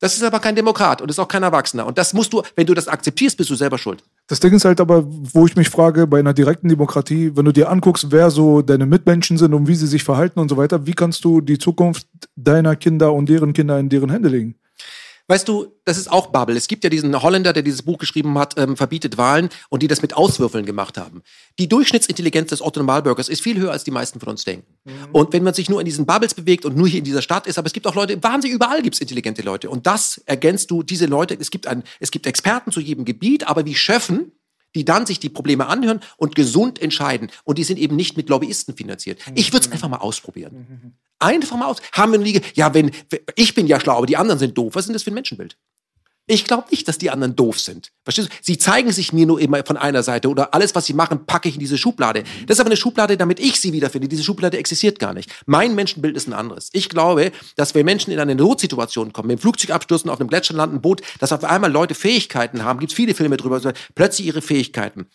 Das 0.00 0.14
ist 0.14 0.22
aber 0.22 0.40
kein 0.40 0.54
Demokrat 0.54 1.00
und 1.00 1.08
ist 1.08 1.18
auch 1.18 1.28
kein 1.28 1.42
Erwachsener. 1.42 1.86
Und 1.86 1.96
das 1.96 2.12
musst 2.12 2.32
du, 2.32 2.42
wenn 2.54 2.66
du 2.66 2.74
das 2.74 2.86
akzeptierst, 2.86 3.36
bist 3.36 3.48
du 3.48 3.54
selber 3.54 3.78
schuld. 3.78 4.02
Das 4.26 4.40
Ding 4.40 4.52
ist 4.52 4.64
halt 4.64 4.80
aber, 4.80 5.04
wo 5.06 5.46
ich 5.46 5.56
mich 5.56 5.70
frage, 5.70 6.06
bei 6.06 6.18
einer 6.18 6.34
direkten 6.34 6.68
Demokratie, 6.68 7.34
wenn 7.34 7.44
du 7.46 7.52
dir 7.52 7.70
anguckst, 7.70 8.10
wer 8.10 8.30
so 8.30 8.60
deine 8.60 8.84
Mitmenschen 8.84 9.38
sind 9.38 9.54
und 9.54 9.68
wie 9.68 9.74
sie 9.74 9.86
sich 9.86 10.04
verhalten 10.04 10.40
und 10.40 10.48
so 10.48 10.56
weiter, 10.56 10.86
wie 10.86 10.92
kannst 10.92 11.24
du 11.24 11.40
die 11.40 11.58
Zukunft 11.58 12.08
deiner 12.34 12.76
Kinder 12.76 13.12
und 13.12 13.28
deren 13.28 13.52
Kinder 13.52 13.78
in 13.78 13.88
deren 13.88 14.10
Hände 14.10 14.28
legen? 14.28 14.56
Weißt 15.28 15.48
du, 15.48 15.72
das 15.84 15.98
ist 15.98 16.10
auch 16.10 16.28
Bubble. 16.28 16.56
Es 16.56 16.68
gibt 16.68 16.84
ja 16.84 16.90
diesen 16.90 17.20
Holländer, 17.20 17.52
der 17.52 17.64
dieses 17.64 17.82
Buch 17.82 17.98
geschrieben 17.98 18.38
hat, 18.38 18.56
ähm, 18.58 18.76
verbietet 18.76 19.18
Wahlen 19.18 19.48
und 19.70 19.82
die 19.82 19.88
das 19.88 20.00
mit 20.00 20.14
Auswürfeln 20.14 20.64
gemacht 20.64 20.98
haben. 20.98 21.22
Die 21.58 21.68
Durchschnittsintelligenz 21.68 22.50
des 22.50 22.62
Otto 22.62 22.78
Normalbürgers 22.78 23.28
ist 23.28 23.42
viel 23.42 23.58
höher, 23.58 23.72
als 23.72 23.82
die 23.82 23.90
meisten 23.90 24.20
von 24.20 24.28
uns 24.28 24.44
denken. 24.44 24.72
Und 25.12 25.32
wenn 25.32 25.42
man 25.42 25.52
sich 25.52 25.68
nur 25.68 25.80
in 25.80 25.84
diesen 25.84 26.06
Bubbles 26.06 26.34
bewegt 26.34 26.64
und 26.64 26.76
nur 26.76 26.86
hier 26.86 26.98
in 26.98 27.04
dieser 27.04 27.22
Stadt 27.22 27.48
ist, 27.48 27.58
aber 27.58 27.66
es 27.66 27.72
gibt 27.72 27.88
auch 27.88 27.96
Leute, 27.96 28.22
wahnsinnig 28.22 28.54
überall 28.54 28.82
gibt 28.82 28.94
es 28.94 29.00
intelligente 29.00 29.42
Leute. 29.42 29.68
Und 29.68 29.86
das 29.86 30.18
ergänzt 30.26 30.70
du, 30.70 30.84
diese 30.84 31.06
Leute, 31.06 31.36
es 31.40 31.50
gibt, 31.50 31.66
ein, 31.66 31.82
es 31.98 32.12
gibt 32.12 32.26
Experten 32.26 32.70
zu 32.70 32.80
jedem 32.80 33.04
Gebiet, 33.04 33.48
aber 33.48 33.64
wie 33.64 33.74
Schöffen, 33.74 34.30
die 34.76 34.84
dann 34.84 35.06
sich 35.06 35.18
die 35.18 35.30
Probleme 35.30 35.66
anhören 35.66 36.00
und 36.18 36.36
gesund 36.36 36.80
entscheiden. 36.80 37.30
Und 37.44 37.58
die 37.58 37.64
sind 37.64 37.78
eben 37.78 37.96
nicht 37.96 38.16
mit 38.16 38.28
Lobbyisten 38.28 38.76
finanziert. 38.76 39.18
Ich 39.34 39.52
würde 39.52 39.66
es 39.66 39.72
einfach 39.72 39.88
mal 39.88 39.98
ausprobieren. 39.98 40.94
Einfach 41.18 41.56
mal 41.56 41.66
aus. 41.66 41.78
Haben 41.92 42.12
wir 42.12 42.18
nie, 42.18 42.40
ja, 42.54 42.74
wenn, 42.74 42.90
ich 43.34 43.54
bin 43.54 43.66
ja 43.66 43.80
schlau, 43.80 43.96
aber 43.96 44.06
die 44.06 44.16
anderen 44.16 44.38
sind 44.38 44.56
doof. 44.56 44.74
Was 44.74 44.82
ist 44.82 44.88
denn 44.88 44.94
das 44.94 45.02
für 45.02 45.10
ein 45.10 45.14
Menschenbild? 45.14 45.56
Ich 46.28 46.44
glaube 46.44 46.64
nicht, 46.72 46.88
dass 46.88 46.98
die 46.98 47.10
anderen 47.10 47.36
doof 47.36 47.60
sind. 47.60 47.92
Verstehst 48.02 48.28
du? 48.28 48.32
Sie 48.42 48.58
zeigen 48.58 48.90
sich 48.90 49.12
mir 49.12 49.26
nur 49.26 49.40
immer 49.40 49.64
von 49.64 49.76
einer 49.76 50.02
Seite 50.02 50.28
oder 50.28 50.52
alles, 50.54 50.74
was 50.74 50.84
sie 50.86 50.92
machen, 50.92 51.24
packe 51.24 51.48
ich 51.48 51.54
in 51.54 51.60
diese 51.60 51.78
Schublade. 51.78 52.24
Das 52.46 52.56
ist 52.56 52.60
aber 52.60 52.68
eine 52.68 52.76
Schublade, 52.76 53.16
damit 53.16 53.38
ich 53.38 53.60
sie 53.60 53.72
wiederfinde. 53.72 54.08
Diese 54.08 54.24
Schublade 54.24 54.58
existiert 54.58 54.98
gar 54.98 55.14
nicht. 55.14 55.30
Mein 55.46 55.76
Menschenbild 55.76 56.16
ist 56.16 56.26
ein 56.26 56.32
anderes. 56.32 56.70
Ich 56.72 56.88
glaube, 56.88 57.30
dass 57.54 57.76
wenn 57.76 57.84
Menschen 57.84 58.12
in 58.12 58.18
eine 58.18 58.34
Notsituation 58.34 59.12
kommen, 59.12 59.28
mit 59.28 59.38
dem 59.38 59.40
Flugzeug 59.40 59.70
abstürzen, 59.70 60.10
auf 60.10 60.18
einem 60.18 60.28
Gletscher 60.28 60.54
landen, 60.54 60.76
ein 60.76 60.82
Boot, 60.82 61.00
dass 61.20 61.30
auf 61.30 61.44
einmal 61.44 61.70
Leute 61.70 61.94
Fähigkeiten 61.94 62.64
haben, 62.64 62.80
gibt 62.80 62.90
es 62.90 62.96
viele 62.96 63.14
Filme 63.14 63.36
drüber, 63.36 63.60
plötzlich 63.94 64.26
ihre 64.26 64.42
Fähigkeiten 64.42 65.06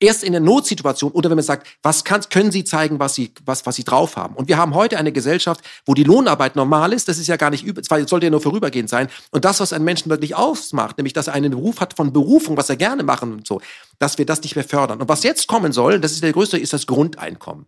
erst 0.00 0.22
in 0.22 0.32
der 0.32 0.40
Notsituation 0.40 1.12
oder 1.12 1.30
wenn 1.30 1.36
man 1.36 1.44
sagt, 1.44 1.66
was 1.82 2.04
kann, 2.04 2.22
können 2.30 2.52
Sie 2.52 2.64
zeigen, 2.64 2.98
was 2.98 3.14
Sie, 3.14 3.32
was, 3.44 3.66
was 3.66 3.76
Sie 3.76 3.84
drauf 3.84 4.16
haben. 4.16 4.34
Und 4.34 4.48
wir 4.48 4.56
haben 4.56 4.74
heute 4.74 4.98
eine 4.98 5.12
Gesellschaft, 5.12 5.62
wo 5.86 5.94
die 5.94 6.04
Lohnarbeit 6.04 6.56
normal 6.56 6.92
ist. 6.92 7.08
Das 7.08 7.18
ist 7.18 7.26
ja 7.26 7.36
gar 7.36 7.50
nicht 7.50 7.64
übel, 7.64 7.82
zwar 7.82 8.06
sollte 8.06 8.26
ja 8.26 8.30
nur 8.30 8.40
vorübergehend 8.40 8.88
sein. 8.88 9.08
Und 9.30 9.44
das, 9.44 9.60
was 9.60 9.72
einen 9.72 9.84
Menschen 9.84 10.10
wirklich 10.10 10.36
ausmacht, 10.36 10.98
nämlich, 10.98 11.12
dass 11.12 11.26
er 11.26 11.34
einen 11.34 11.50
Beruf 11.50 11.80
hat 11.80 11.94
von 11.94 12.12
Berufung, 12.12 12.56
was 12.56 12.70
er 12.70 12.76
gerne 12.76 13.02
machen 13.02 13.32
und 13.32 13.46
so, 13.46 13.60
dass 13.98 14.18
wir 14.18 14.26
das 14.26 14.42
nicht 14.42 14.54
mehr 14.54 14.64
fördern. 14.64 15.00
Und 15.00 15.08
was 15.08 15.22
jetzt 15.22 15.46
kommen 15.48 15.72
soll, 15.72 16.00
das 16.00 16.12
ist 16.12 16.22
der 16.22 16.32
größte, 16.32 16.58
ist 16.58 16.72
das 16.72 16.86
Grundeinkommen. 16.86 17.66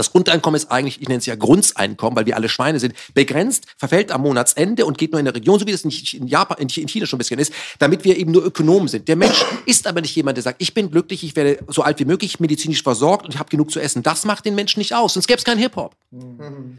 Das 0.00 0.12
Grundeinkommen 0.12 0.56
ist 0.56 0.70
eigentlich, 0.70 1.02
ich 1.02 1.08
nenne 1.08 1.18
es 1.18 1.26
ja 1.26 1.34
Grundeinkommen, 1.34 2.16
weil 2.16 2.24
wir 2.24 2.34
alle 2.34 2.48
Schweine 2.48 2.80
sind, 2.80 2.94
begrenzt, 3.12 3.66
verfällt 3.76 4.10
am 4.12 4.22
Monatsende 4.22 4.86
und 4.86 4.96
geht 4.96 5.12
nur 5.12 5.18
in 5.18 5.26
der 5.26 5.34
Region, 5.34 5.58
so 5.58 5.66
wie 5.66 5.72
das 5.72 5.84
in 5.84 6.26
Japan, 6.26 6.56
in 6.56 6.70
China 6.70 7.04
schon 7.04 7.18
ein 7.18 7.18
bisschen 7.18 7.38
ist, 7.38 7.52
damit 7.78 8.02
wir 8.04 8.16
eben 8.16 8.32
nur 8.32 8.42
Ökonomen 8.42 8.88
sind. 8.88 9.08
Der 9.08 9.16
Mensch 9.16 9.44
ist 9.66 9.86
aber 9.86 10.00
nicht 10.00 10.16
jemand, 10.16 10.38
der 10.38 10.42
sagt, 10.42 10.62
ich 10.62 10.72
bin 10.72 10.90
glücklich, 10.90 11.22
ich 11.22 11.36
werde 11.36 11.62
so 11.68 11.82
alt 11.82 11.98
wie 11.98 12.06
möglich 12.06 12.40
medizinisch 12.40 12.82
versorgt 12.82 13.26
und 13.26 13.34
ich 13.34 13.38
habe 13.38 13.50
genug 13.50 13.70
zu 13.70 13.78
essen. 13.78 14.02
Das 14.02 14.24
macht 14.24 14.46
den 14.46 14.54
Menschen 14.54 14.78
nicht 14.78 14.94
aus, 14.94 15.12
sonst 15.12 15.26
gäbe 15.26 15.36
es 15.36 15.44
keinen 15.44 15.58
Hip-Hop. 15.58 15.94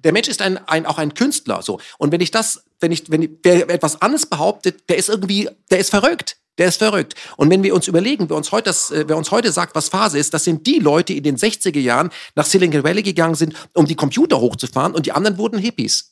Der 0.04 0.14
Mensch 0.14 0.28
ist 0.28 0.42
ein, 0.42 0.58
ein, 0.68 0.88
auch 0.88 0.98
ein 0.98 1.14
Künstler. 1.14 1.62
So. 1.62 1.80
Und 2.00 2.12
wenn 2.12 2.22
ich 2.22 2.32
das, 2.32 2.64
wenn 2.80 2.92
ich, 2.92 3.04
wenn 3.12 3.38
wer 3.44 3.70
etwas 3.70 4.02
anderes 4.02 4.26
behauptet, 4.26 4.90
der 4.90 4.98
ist 4.98 5.10
irgendwie, 5.10 5.48
der 5.70 5.78
ist 5.78 5.92
verrückt. 5.92 6.38
Der 6.58 6.68
ist 6.68 6.78
verrückt. 6.78 7.16
Und 7.38 7.50
wenn 7.50 7.64
wir 7.64 7.74
uns 7.74 7.88
überlegen, 7.88 8.30
wer 8.30 8.38
uns, 8.38 8.52
heute 8.52 8.66
das, 8.66 8.92
äh, 8.92 9.06
wer 9.08 9.18
uns 9.18 9.32
heute 9.32 9.52
sagt, 9.52 9.74
was 9.74 9.90
Phase 9.90 10.20
ist, 10.20 10.34
das 10.34 10.44
sind 10.44 10.68
die 10.68 10.80
Leute, 10.80 11.14
die 11.14 11.18
in 11.18 11.24
den 11.24 11.38
60er 11.38 11.80
Jahren 11.80 12.10
nach 12.36 12.46
Silicon 12.46 12.84
Valley 12.84 13.04
gegangen 13.04 13.36
sind, 13.36 13.56
um 13.74 13.86
die 13.86 13.96
Computer 13.96 14.40
hochzufahren 14.40 14.94
und 14.94 15.06
die 15.06 15.14
anderen 15.14 15.38
wurden 15.38 15.60
Hippies. 15.60 16.12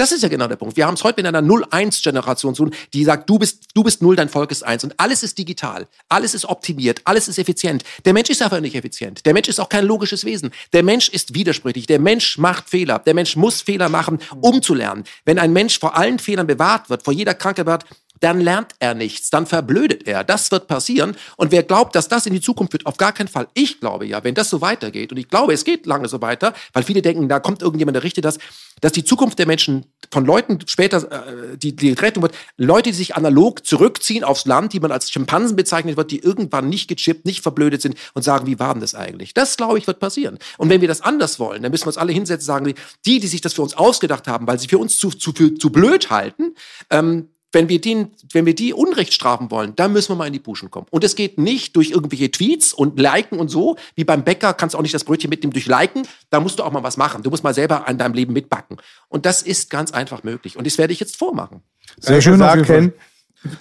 Das 0.00 0.12
ist 0.12 0.22
ja 0.22 0.30
genau 0.30 0.46
der 0.46 0.56
Punkt. 0.56 0.78
Wir 0.78 0.86
haben 0.86 0.94
es 0.94 1.04
heute 1.04 1.22
mit 1.22 1.26
einer 1.26 1.46
0-1-Generation 1.46 2.54
zu 2.54 2.64
tun, 2.64 2.74
die 2.94 3.04
sagt, 3.04 3.28
du 3.28 3.38
bist, 3.38 3.66
du 3.74 3.82
bist 3.82 4.00
0, 4.00 4.16
dein 4.16 4.30
Volk 4.30 4.50
ist 4.50 4.62
1. 4.62 4.84
Und 4.84 4.94
alles 4.98 5.22
ist 5.22 5.36
digital, 5.36 5.86
alles 6.08 6.32
ist 6.32 6.46
optimiert, 6.46 7.02
alles 7.04 7.28
ist 7.28 7.38
effizient. 7.38 7.84
Der 8.06 8.14
Mensch 8.14 8.30
ist 8.30 8.40
einfach 8.40 8.60
nicht 8.60 8.74
effizient. 8.74 9.26
Der 9.26 9.34
Mensch 9.34 9.48
ist 9.48 9.60
auch 9.60 9.68
kein 9.68 9.84
logisches 9.84 10.24
Wesen. 10.24 10.52
Der 10.72 10.82
Mensch 10.82 11.10
ist 11.10 11.34
widersprüchlich. 11.34 11.86
Der 11.86 11.98
Mensch 11.98 12.38
macht 12.38 12.70
Fehler. 12.70 12.98
Der 13.00 13.12
Mensch 13.12 13.36
muss 13.36 13.60
Fehler 13.60 13.90
machen, 13.90 14.20
um 14.40 14.62
zu 14.62 14.72
lernen. 14.72 15.04
Wenn 15.26 15.38
ein 15.38 15.52
Mensch 15.52 15.78
vor 15.78 15.94
allen 15.94 16.18
Fehlern 16.18 16.46
bewahrt 16.46 16.88
wird, 16.88 17.02
vor 17.02 17.12
jeder 17.12 17.34
Krankheit 17.34 17.84
dann 18.20 18.40
lernt 18.40 18.74
er 18.78 18.94
nichts, 18.94 19.30
dann 19.30 19.46
verblödet 19.46 20.06
er. 20.06 20.24
Das 20.24 20.50
wird 20.50 20.66
passieren. 20.68 21.16
Und 21.36 21.52
wer 21.52 21.62
glaubt, 21.62 21.94
dass 21.94 22.08
das 22.08 22.26
in 22.26 22.34
die 22.34 22.40
Zukunft 22.40 22.72
wird, 22.72 22.86
auf 22.86 22.96
gar 22.96 23.12
keinen 23.12 23.28
Fall. 23.28 23.48
Ich 23.54 23.80
glaube 23.80 24.06
ja, 24.06 24.22
wenn 24.22 24.34
das 24.34 24.50
so 24.50 24.60
weitergeht, 24.60 25.10
und 25.10 25.18
ich 25.18 25.28
glaube, 25.28 25.52
es 25.52 25.64
geht 25.64 25.86
lange 25.86 26.08
so 26.08 26.20
weiter, 26.20 26.54
weil 26.72 26.82
viele 26.82 27.02
denken, 27.02 27.28
da 27.28 27.40
kommt 27.40 27.62
irgendjemand, 27.62 27.96
der 27.96 28.04
richtet 28.04 28.24
das, 28.24 28.38
dass 28.80 28.92
die 28.92 29.04
Zukunft 29.04 29.38
der 29.38 29.46
Menschen 29.46 29.86
von 30.12 30.24
Leuten 30.24 30.58
später, 30.66 31.10
äh, 31.10 31.56
die, 31.56 31.74
die 31.74 31.92
Rettung 31.92 32.22
wird, 32.22 32.34
Leute, 32.56 32.90
die 32.90 32.96
sich 32.96 33.16
analog 33.16 33.66
zurückziehen 33.66 34.24
aufs 34.24 34.46
Land, 34.46 34.72
die 34.72 34.80
man 34.80 34.92
als 34.92 35.10
Schimpansen 35.10 35.56
bezeichnet 35.56 35.96
wird, 35.96 36.10
die 36.10 36.18
irgendwann 36.18 36.68
nicht 36.68 36.88
gechippt, 36.88 37.24
nicht 37.24 37.42
verblödet 37.42 37.82
sind 37.82 37.96
und 38.14 38.22
sagen, 38.22 38.46
wie 38.46 38.58
war 38.58 38.74
denn 38.74 38.80
das 38.80 38.94
eigentlich? 38.94 39.34
Das, 39.34 39.56
glaube 39.56 39.78
ich, 39.78 39.86
wird 39.86 39.98
passieren. 39.98 40.38
Und 40.58 40.68
wenn 40.68 40.80
wir 40.80 40.88
das 40.88 41.00
anders 41.00 41.38
wollen, 41.38 41.62
dann 41.62 41.72
müssen 41.72 41.84
wir 41.84 41.88
uns 41.88 41.98
alle 41.98 42.12
hinsetzen 42.12 42.46
sagen, 42.46 42.74
die, 43.06 43.20
die 43.20 43.26
sich 43.26 43.40
das 43.40 43.54
für 43.54 43.62
uns 43.62 43.76
ausgedacht 43.76 44.28
haben, 44.28 44.46
weil 44.46 44.58
sie 44.58 44.68
für 44.68 44.78
uns 44.78 44.98
zu, 44.98 45.10
zu, 45.10 45.32
zu 45.32 45.70
blöd 45.70 46.10
halten, 46.10 46.54
ähm, 46.90 47.28
wenn 47.52 47.68
wir, 47.68 47.80
den, 47.80 48.10
wenn 48.32 48.46
wir 48.46 48.54
die 48.54 48.72
Unrecht 48.72 49.12
strafen 49.12 49.50
wollen, 49.50 49.74
dann 49.76 49.92
müssen 49.92 50.12
wir 50.12 50.16
mal 50.16 50.26
in 50.26 50.32
die 50.32 50.38
Puschen 50.38 50.70
kommen. 50.70 50.86
Und 50.90 51.04
es 51.04 51.16
geht 51.16 51.38
nicht 51.38 51.74
durch 51.76 51.90
irgendwelche 51.90 52.30
Tweets 52.30 52.72
und 52.72 52.98
Liken 52.98 53.38
und 53.38 53.48
so, 53.48 53.76
wie 53.96 54.04
beim 54.04 54.24
Bäcker 54.24 54.54
kannst 54.54 54.74
du 54.74 54.78
auch 54.78 54.82
nicht 54.82 54.94
das 54.94 55.04
Brötchen 55.04 55.30
mitnehmen 55.30 55.52
durch 55.52 55.66
Liken, 55.66 56.06
da 56.30 56.40
musst 56.40 56.58
du 56.58 56.62
auch 56.62 56.72
mal 56.72 56.82
was 56.82 56.96
machen. 56.96 57.22
Du 57.22 57.30
musst 57.30 57.42
mal 57.42 57.54
selber 57.54 57.88
an 57.88 57.98
deinem 57.98 58.14
Leben 58.14 58.32
mitbacken. 58.32 58.76
Und 59.08 59.26
das 59.26 59.42
ist 59.42 59.70
ganz 59.70 59.92
einfach 59.92 60.22
möglich. 60.22 60.56
Und 60.56 60.66
das 60.66 60.78
werde 60.78 60.92
ich 60.92 61.00
jetzt 61.00 61.16
vormachen. 61.16 61.62
Sehr 61.98 62.20
schön, 62.20 62.40
Ken. 62.64 62.92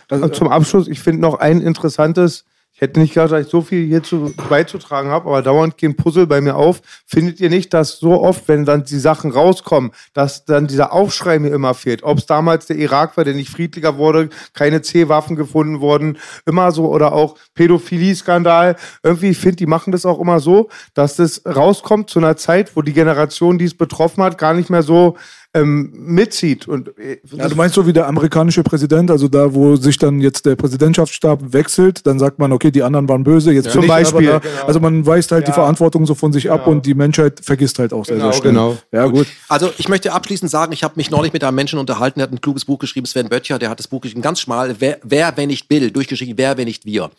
Also, 0.09 0.27
zum 0.27 0.49
Abschluss, 0.49 0.87
ich 0.87 0.99
finde 0.99 1.21
noch 1.21 1.35
ein 1.35 1.61
interessantes 1.61 2.45
ich 2.79 2.83
hätte 2.83 3.01
nicht 3.01 3.13
gedacht, 3.13 3.33
dass 3.33 3.45
ich 3.45 3.51
so 3.51 3.59
viel 3.59 3.85
hierzu 3.85 4.33
beizutragen 4.47 5.09
habe, 5.09 5.27
aber 5.27 5.41
dauernd 5.41 5.77
gehen 5.77 5.97
Puzzle 5.97 6.27
bei 6.27 6.39
mir 6.39 6.55
auf. 6.55 6.81
Findet 7.05 7.41
ihr 7.41 7.49
nicht, 7.49 7.73
dass 7.73 7.99
so 7.99 8.21
oft, 8.21 8.47
wenn 8.47 8.63
dann 8.63 8.85
die 8.85 8.99
Sachen 8.99 9.31
rauskommen, 9.31 9.91
dass 10.13 10.45
dann 10.45 10.65
dieser 10.65 10.93
Aufschrei 10.93 11.39
mir 11.39 11.49
immer 11.49 11.73
fehlt? 11.73 12.03
Ob 12.03 12.19
es 12.19 12.25
damals 12.25 12.67
der 12.67 12.77
Irak 12.77 13.17
war, 13.17 13.25
der 13.25 13.33
nicht 13.33 13.49
friedlicher 13.49 13.97
wurde, 13.97 14.29
keine 14.53 14.81
C-Waffen 14.81 15.35
gefunden 15.35 15.81
wurden, 15.81 16.19
immer 16.45 16.71
so, 16.71 16.87
oder 16.87 17.11
auch 17.11 17.35
Pädophilie-Skandal. 17.53 18.77
Irgendwie, 19.03 19.31
ich 19.31 19.39
finde, 19.39 19.57
die 19.57 19.65
machen 19.65 19.91
das 19.91 20.05
auch 20.05 20.21
immer 20.21 20.39
so, 20.39 20.69
dass 20.93 21.17
das 21.17 21.41
rauskommt 21.45 22.09
zu 22.09 22.19
einer 22.19 22.37
Zeit, 22.37 22.77
wo 22.77 22.81
die 22.81 22.93
Generation, 22.93 23.57
die 23.57 23.65
es 23.65 23.75
betroffen 23.75 24.23
hat, 24.23 24.37
gar 24.37 24.53
nicht 24.53 24.69
mehr 24.69 24.83
so 24.83 25.17
ähm, 25.53 25.91
mitzieht. 25.93 26.67
Und, 26.67 26.97
äh, 26.99 27.19
ja, 27.35 27.47
du 27.47 27.55
meinst 27.55 27.75
so 27.75 27.87
wie 27.87 27.93
der 27.93 28.07
amerikanische 28.07 28.61
Präsident, 28.61 29.09
also 29.09 29.27
da, 29.27 29.53
wo 29.53 29.75
sich 29.75 29.97
dann 29.97 30.19
jetzt 30.21 30.45
der 30.45 30.55
Präsidentschaftsstab 30.55 31.53
wechselt, 31.53 32.05
dann 32.05 32.19
sagt 32.19 32.37
man, 32.37 32.51
okay, 32.51 32.69
die 32.69 32.83
anderen 32.83 33.09
waren 33.09 33.23
böse, 33.23 33.51
jetzt 33.51 33.65
ja, 33.65 33.71
zum 33.71 33.87
Beispiel. 33.87 34.27
Da, 34.27 34.39
genau. 34.39 34.65
Also 34.67 34.79
man 34.79 35.05
weist 35.05 35.31
halt 35.31 35.43
ja. 35.43 35.47
die 35.47 35.53
Verantwortung 35.53 36.05
so 36.05 36.13
von 36.13 36.31
sich 36.31 36.43
genau. 36.43 36.55
ab 36.55 36.67
und 36.67 36.85
die 36.85 36.93
Menschheit 36.93 37.39
vergisst 37.43 37.79
halt 37.79 37.93
auch 37.93 38.05
genau, 38.05 38.19
sehr, 38.19 38.33
sehr 38.33 38.41
schnell. 38.41 38.53
Genau. 38.53 38.77
Ja, 38.91 39.07
gut. 39.07 39.27
Also 39.47 39.71
ich 39.77 39.89
möchte 39.89 40.13
abschließend 40.13 40.51
sagen, 40.51 40.71
ich 40.71 40.83
habe 40.83 40.93
mich 40.97 41.09
neulich 41.09 41.33
mit 41.33 41.43
einem 41.43 41.55
Menschen 41.55 41.79
unterhalten, 41.79 42.19
der 42.19 42.27
hat 42.27 42.33
ein 42.33 42.41
kluges 42.41 42.65
Buch 42.65 42.77
geschrieben, 42.77 43.07
Sven 43.07 43.29
Böttcher, 43.29 43.57
der 43.57 43.69
hat 43.69 43.79
das 43.79 43.87
Buch 43.87 44.01
geschrieben, 44.01 44.21
ganz 44.21 44.39
schmal, 44.39 44.75
wer, 44.79 44.99
wer 45.03 45.35
wenn 45.35 45.49
nicht 45.49 45.67
Bill, 45.67 45.89
durchgeschrieben, 45.89 46.37
wer, 46.37 46.57
wenn 46.57 46.65
nicht 46.65 46.85
wir. 46.85 47.09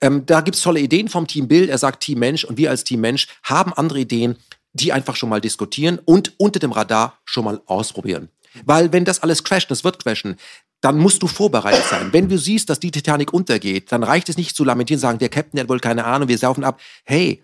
Ähm, 0.00 0.24
da 0.26 0.40
gibt's 0.40 0.62
tolle 0.62 0.80
Ideen 0.80 1.08
vom 1.08 1.26
Team 1.26 1.46
Bild. 1.46 1.68
Er 1.70 1.78
sagt 1.78 2.02
Team 2.02 2.18
Mensch 2.18 2.44
und 2.44 2.56
wir 2.56 2.70
als 2.70 2.84
Team 2.84 3.00
Mensch 3.00 3.28
haben 3.42 3.72
andere 3.74 4.00
Ideen, 4.00 4.36
die 4.72 4.92
einfach 4.92 5.16
schon 5.16 5.28
mal 5.28 5.40
diskutieren 5.40 5.98
und 6.04 6.34
unter 6.38 6.60
dem 6.60 6.72
Radar 6.72 7.18
schon 7.24 7.44
mal 7.44 7.60
ausprobieren. 7.66 8.28
Weil 8.64 8.92
wenn 8.92 9.04
das 9.04 9.22
alles 9.22 9.44
crasht, 9.44 9.70
das 9.70 9.84
wird 9.84 10.02
crashen, 10.02 10.36
dann 10.80 10.98
musst 10.98 11.22
du 11.22 11.26
vorbereitet 11.26 11.84
sein. 11.84 12.12
Wenn 12.12 12.28
du 12.28 12.38
siehst, 12.38 12.70
dass 12.70 12.80
die 12.80 12.90
Titanic 12.90 13.32
untergeht, 13.32 13.92
dann 13.92 14.02
reicht 14.02 14.28
es 14.28 14.36
nicht 14.36 14.56
zu 14.56 14.64
lamentieren, 14.64 15.00
sagen, 15.00 15.18
der 15.18 15.28
Captain 15.28 15.60
hat 15.60 15.68
wohl 15.68 15.80
keine 15.80 16.04
Ahnung, 16.04 16.28
wir 16.28 16.38
saufen 16.38 16.64
ab. 16.64 16.80
Hey, 17.04 17.42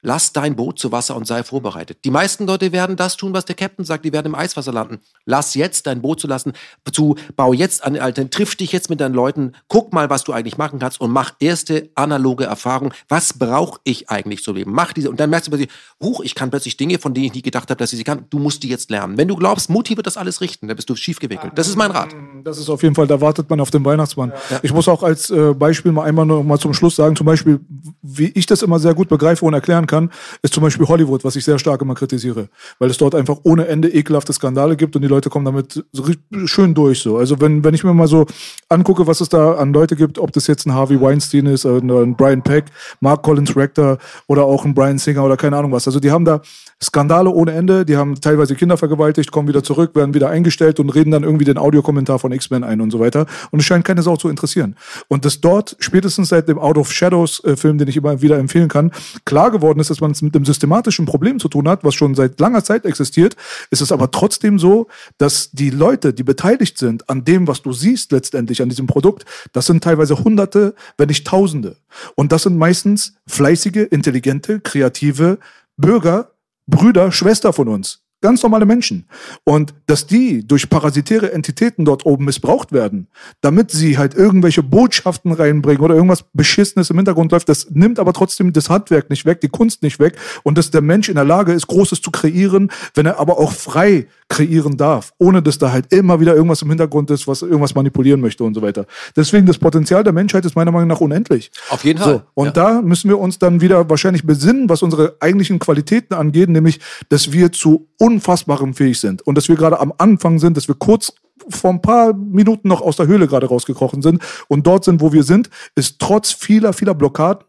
Lass 0.00 0.32
dein 0.32 0.54
Boot 0.54 0.78
zu 0.78 0.92
Wasser 0.92 1.16
und 1.16 1.26
sei 1.26 1.42
vorbereitet. 1.42 1.98
Die 2.04 2.12
meisten 2.12 2.46
Leute 2.46 2.70
werden 2.70 2.94
das 2.94 3.16
tun, 3.16 3.32
was 3.32 3.44
der 3.44 3.56
Captain 3.56 3.84
sagt, 3.84 4.04
die 4.04 4.12
werden 4.12 4.26
im 4.26 4.34
Eiswasser 4.36 4.72
landen. 4.72 5.00
Lass 5.24 5.54
jetzt 5.54 5.88
dein 5.88 6.02
Boot 6.02 6.20
zu 6.20 6.28
lassen, 6.28 6.52
zu, 6.92 7.16
bau 7.34 7.52
jetzt 7.52 7.82
an 7.82 7.98
Alten, 7.98 8.30
triff 8.30 8.54
dich 8.54 8.70
jetzt 8.70 8.90
mit 8.90 9.00
deinen 9.00 9.14
Leuten, 9.14 9.54
guck 9.66 9.92
mal, 9.92 10.08
was 10.08 10.22
du 10.22 10.32
eigentlich 10.32 10.56
machen 10.56 10.78
kannst 10.78 11.00
und 11.00 11.10
mach 11.10 11.32
erste 11.40 11.90
analoge 11.96 12.44
Erfahrung. 12.44 12.94
Was 13.08 13.32
brauche 13.32 13.80
ich 13.82 14.08
eigentlich 14.08 14.44
zu 14.44 14.52
leben? 14.52 14.72
Mach 14.72 14.92
diese, 14.92 15.10
und 15.10 15.18
dann 15.18 15.30
merkst 15.30 15.48
du 15.48 15.50
plötzlich, 15.50 15.70
huch, 16.00 16.20
ich 16.20 16.36
kann 16.36 16.50
plötzlich 16.50 16.76
Dinge, 16.76 17.00
von 17.00 17.12
denen 17.12 17.26
ich 17.26 17.34
nie 17.34 17.42
gedacht 17.42 17.68
habe, 17.68 17.78
dass 17.78 17.92
ich 17.92 17.98
sie 17.98 18.04
kann. 18.04 18.24
Du 18.30 18.38
musst 18.38 18.62
die 18.62 18.68
jetzt 18.68 18.90
lernen. 18.90 19.18
Wenn 19.18 19.26
du 19.26 19.34
glaubst, 19.34 19.68
Mutti 19.68 19.96
wird 19.96 20.06
das 20.06 20.16
alles 20.16 20.40
richten, 20.40 20.68
dann 20.68 20.76
bist 20.76 20.88
du 20.88 20.94
schief 20.94 21.18
gewickelt. 21.18 21.52
Das 21.56 21.66
ist 21.66 21.74
mein 21.74 21.90
Rat. 21.90 22.14
Das 22.44 22.58
ist 22.58 22.68
auf 22.68 22.84
jeden 22.84 22.94
Fall, 22.94 23.08
da 23.08 23.20
wartet 23.20 23.50
man 23.50 23.60
auf 23.60 23.72
den 23.72 23.84
Weihnachtsmann. 23.84 24.32
Ja. 24.50 24.60
Ich 24.62 24.72
muss 24.72 24.86
auch 24.86 25.02
als 25.02 25.28
äh, 25.30 25.54
Beispiel 25.54 25.90
mal 25.90 26.04
einmal 26.04 26.24
noch 26.24 26.44
mal 26.44 26.58
zum 26.58 26.72
Schluss 26.72 26.94
sagen, 26.94 27.16
zum 27.16 27.26
Beispiel, 27.26 27.58
wie 28.00 28.28
ich 28.28 28.46
das 28.46 28.62
immer 28.62 28.78
sehr 28.78 28.94
gut 28.94 29.08
begreife 29.08 29.44
und 29.44 29.54
erklären 29.54 29.87
kann, 29.88 30.10
ist 30.42 30.54
zum 30.54 30.62
Beispiel 30.62 30.86
Hollywood, 30.86 31.24
was 31.24 31.34
ich 31.34 31.44
sehr 31.44 31.58
stark 31.58 31.82
immer 31.82 31.94
kritisiere, 31.94 32.48
weil 32.78 32.90
es 32.90 32.98
dort 32.98 33.16
einfach 33.16 33.38
ohne 33.42 33.66
Ende 33.66 33.88
ekelhafte 33.88 34.32
Skandale 34.32 34.76
gibt 34.76 34.94
und 34.94 35.02
die 35.02 35.08
Leute 35.08 35.30
kommen 35.30 35.44
damit 35.44 35.84
so 35.92 36.04
schön 36.44 36.74
durch. 36.74 37.00
So. 37.00 37.18
Also 37.18 37.40
wenn, 37.40 37.64
wenn 37.64 37.74
ich 37.74 37.82
mir 37.82 37.92
mal 37.92 38.06
so 38.06 38.26
angucke, 38.68 39.06
was 39.06 39.20
es 39.20 39.28
da 39.28 39.54
an 39.54 39.72
Leute 39.72 39.96
gibt, 39.96 40.18
ob 40.18 40.32
das 40.32 40.46
jetzt 40.46 40.66
ein 40.66 40.74
Harvey 40.74 41.00
Weinstein 41.00 41.46
ist, 41.46 41.66
ein 41.66 42.14
Brian 42.16 42.42
Peck, 42.42 42.66
Mark 43.00 43.22
Collins 43.22 43.56
Rector 43.56 43.98
oder 44.28 44.44
auch 44.44 44.64
ein 44.64 44.74
Brian 44.74 44.98
Singer 44.98 45.24
oder 45.24 45.36
keine 45.36 45.56
Ahnung 45.56 45.72
was. 45.72 45.88
Also 45.88 45.98
die 45.98 46.10
haben 46.10 46.24
da 46.24 46.40
Skandale 46.80 47.30
ohne 47.30 47.52
Ende, 47.52 47.84
die 47.84 47.96
haben 47.96 48.20
teilweise 48.20 48.54
Kinder 48.54 48.76
vergewaltigt, 48.76 49.32
kommen 49.32 49.48
wieder 49.48 49.64
zurück, 49.64 49.96
werden 49.96 50.14
wieder 50.14 50.30
eingestellt 50.30 50.78
und 50.78 50.90
reden 50.90 51.10
dann 51.10 51.24
irgendwie 51.24 51.44
den 51.44 51.58
Audiokommentar 51.58 52.20
von 52.20 52.30
X-Men 52.30 52.62
ein 52.62 52.80
und 52.80 52.92
so 52.92 53.00
weiter. 53.00 53.26
Und 53.50 53.58
es 53.58 53.64
scheint 53.64 53.84
keine 53.84 54.02
Sau 54.02 54.16
zu 54.16 54.28
interessieren. 54.28 54.76
Und 55.08 55.24
das 55.24 55.40
dort 55.40 55.76
spätestens 55.80 56.28
seit 56.28 56.48
dem 56.48 56.58
Out 56.58 56.78
of 56.78 56.92
Shadows 56.92 57.40
äh, 57.40 57.56
den 57.56 57.88
ich 57.88 57.96
immer 57.96 58.22
wieder 58.22 58.38
empfehlen 58.38 58.68
kann, 58.68 58.92
klar 59.24 59.50
geworden 59.50 59.77
ist, 59.80 59.90
dass 59.90 60.00
man 60.00 60.10
es 60.10 60.22
mit 60.22 60.34
dem 60.34 60.44
systematischen 60.44 61.06
Problem 61.06 61.38
zu 61.38 61.48
tun 61.48 61.68
hat, 61.68 61.84
was 61.84 61.94
schon 61.94 62.14
seit 62.14 62.40
langer 62.40 62.64
Zeit 62.64 62.84
existiert, 62.84 63.36
ist 63.70 63.82
es 63.82 63.92
aber 63.92 64.10
trotzdem 64.10 64.58
so, 64.58 64.88
dass 65.18 65.50
die 65.52 65.70
Leute, 65.70 66.12
die 66.12 66.22
beteiligt 66.22 66.78
sind 66.78 67.08
an 67.08 67.24
dem, 67.24 67.46
was 67.46 67.62
du 67.62 67.72
siehst 67.72 68.12
letztendlich, 68.12 68.62
an 68.62 68.68
diesem 68.68 68.86
Produkt, 68.86 69.24
das 69.52 69.66
sind 69.66 69.82
teilweise 69.82 70.22
Hunderte, 70.24 70.74
wenn 70.96 71.08
nicht 71.08 71.26
Tausende. 71.26 71.76
Und 72.14 72.32
das 72.32 72.42
sind 72.44 72.56
meistens 72.56 73.14
fleißige, 73.26 73.86
intelligente, 73.90 74.60
kreative 74.60 75.38
Bürger, 75.76 76.32
Brüder, 76.66 77.12
Schwester 77.12 77.52
von 77.52 77.68
uns. 77.68 78.02
Ganz 78.20 78.42
normale 78.42 78.66
Menschen. 78.66 79.06
Und 79.44 79.74
dass 79.86 80.06
die 80.06 80.46
durch 80.46 80.68
parasitäre 80.68 81.32
Entitäten 81.32 81.84
dort 81.84 82.04
oben 82.04 82.24
missbraucht 82.24 82.72
werden, 82.72 83.06
damit 83.40 83.70
sie 83.70 83.96
halt 83.96 84.14
irgendwelche 84.14 84.62
Botschaften 84.62 85.32
reinbringen 85.32 85.82
oder 85.82 85.94
irgendwas 85.94 86.24
Beschissenes 86.32 86.90
im 86.90 86.96
Hintergrund 86.96 87.30
läuft, 87.30 87.48
das 87.48 87.70
nimmt 87.70 88.00
aber 88.00 88.12
trotzdem 88.12 88.52
das 88.52 88.70
Handwerk 88.70 89.08
nicht 89.08 89.24
weg, 89.24 89.40
die 89.40 89.48
Kunst 89.48 89.82
nicht 89.82 90.00
weg 90.00 90.16
und 90.42 90.58
dass 90.58 90.72
der 90.72 90.80
Mensch 90.80 91.08
in 91.08 91.14
der 91.14 91.24
Lage 91.24 91.52
ist, 91.52 91.68
Großes 91.68 92.02
zu 92.02 92.10
kreieren, 92.10 92.72
wenn 92.94 93.06
er 93.06 93.20
aber 93.20 93.38
auch 93.38 93.52
frei 93.52 94.08
kreieren 94.28 94.76
darf, 94.76 95.12
ohne 95.18 95.42
dass 95.42 95.58
da 95.58 95.72
halt 95.72 95.92
immer 95.92 96.20
wieder 96.20 96.34
irgendwas 96.34 96.62
im 96.62 96.68
Hintergrund 96.68 97.10
ist, 97.10 97.26
was 97.28 97.42
irgendwas 97.42 97.74
manipulieren 97.74 98.20
möchte 98.20 98.44
und 98.44 98.54
so 98.54 98.62
weiter. 98.62 98.86
Deswegen 99.16 99.46
das 99.46 99.58
Potenzial 99.58 100.04
der 100.04 100.12
Menschheit 100.12 100.44
ist 100.44 100.56
meiner 100.56 100.72
Meinung 100.72 100.88
nach 100.88 101.00
unendlich. 101.00 101.50
Auf 101.70 101.84
jeden 101.84 101.98
Fall. 101.98 102.14
So, 102.14 102.22
und 102.34 102.46
ja. 102.46 102.52
da 102.52 102.82
müssen 102.82 103.08
wir 103.08 103.18
uns 103.18 103.38
dann 103.38 103.60
wieder 103.60 103.88
wahrscheinlich 103.88 104.24
besinnen, 104.24 104.68
was 104.68 104.82
unsere 104.82 105.16
eigentlichen 105.20 105.58
Qualitäten 105.58 106.14
angeht, 106.14 106.48
nämlich, 106.48 106.80
dass 107.08 107.32
wir 107.32 107.52
zu 107.52 107.88
Unfassbarem 108.08 108.72
fähig 108.72 108.98
sind 108.98 109.20
und 109.22 109.36
dass 109.36 109.50
wir 109.50 109.56
gerade 109.56 109.78
am 109.78 109.92
Anfang 109.98 110.38
sind, 110.38 110.56
dass 110.56 110.66
wir 110.66 110.74
kurz 110.74 111.12
vor 111.50 111.70
ein 111.70 111.82
paar 111.82 112.14
Minuten 112.14 112.68
noch 112.68 112.80
aus 112.80 112.96
der 112.96 113.06
Höhle 113.06 113.28
gerade 113.28 113.46
rausgekrochen 113.46 114.00
sind 114.00 114.22
und 114.48 114.66
dort 114.66 114.84
sind, 114.84 115.02
wo 115.02 115.12
wir 115.12 115.22
sind, 115.22 115.50
ist 115.74 115.98
trotz 115.98 116.32
vieler, 116.32 116.72
vieler 116.72 116.94
Blockaden 116.94 117.44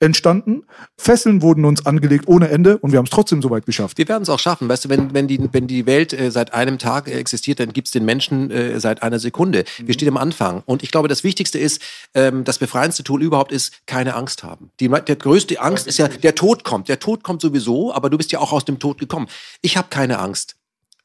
entstanden. 0.00 0.62
Fesseln 0.96 1.42
wurden 1.42 1.64
uns 1.64 1.84
angelegt 1.84 2.28
ohne 2.28 2.48
Ende 2.48 2.78
und 2.78 2.92
wir 2.92 2.98
haben 2.98 3.06
es 3.06 3.10
trotzdem 3.10 3.42
so 3.42 3.50
weit 3.50 3.66
geschafft. 3.66 3.98
Wir 3.98 4.08
werden 4.08 4.22
es 4.22 4.28
auch 4.28 4.38
schaffen. 4.38 4.68
Weißt 4.68 4.84
du, 4.84 4.88
wenn, 4.88 5.12
wenn, 5.14 5.26
die, 5.26 5.40
wenn 5.52 5.66
die 5.66 5.86
Welt 5.86 6.12
äh, 6.12 6.30
seit 6.30 6.54
einem 6.54 6.78
Tag 6.78 7.08
existiert, 7.08 7.60
dann 7.60 7.72
gibt 7.72 7.88
es 7.88 7.92
den 7.92 8.04
Menschen 8.04 8.50
äh, 8.50 8.78
seit 8.78 9.02
einer 9.02 9.18
Sekunde. 9.18 9.64
Mhm. 9.78 9.86
Wir 9.86 9.94
stehen 9.94 10.08
am 10.08 10.16
Anfang. 10.16 10.62
Und 10.66 10.82
ich 10.82 10.90
glaube, 10.90 11.08
das 11.08 11.24
Wichtigste 11.24 11.58
ist, 11.58 11.82
ähm, 12.14 12.44
das 12.44 12.58
befreiendste 12.58 13.02
Tool 13.02 13.22
überhaupt 13.22 13.50
ist, 13.50 13.86
keine 13.86 14.14
Angst 14.14 14.44
haben. 14.44 14.70
Die, 14.78 14.88
der 14.88 15.16
größte 15.16 15.60
Angst 15.60 15.86
ist 15.86 15.98
ja, 15.98 16.08
der 16.08 16.34
Tod 16.34 16.64
kommt. 16.64 16.88
Der 16.88 17.00
Tod 17.00 17.24
kommt 17.24 17.42
sowieso, 17.42 17.92
aber 17.92 18.10
du 18.10 18.16
bist 18.16 18.30
ja 18.30 18.38
auch 18.38 18.52
aus 18.52 18.64
dem 18.64 18.78
Tod 18.78 18.98
gekommen. 18.98 19.26
Ich 19.62 19.76
habe 19.76 19.88
keine 19.90 20.18
Angst 20.18 20.57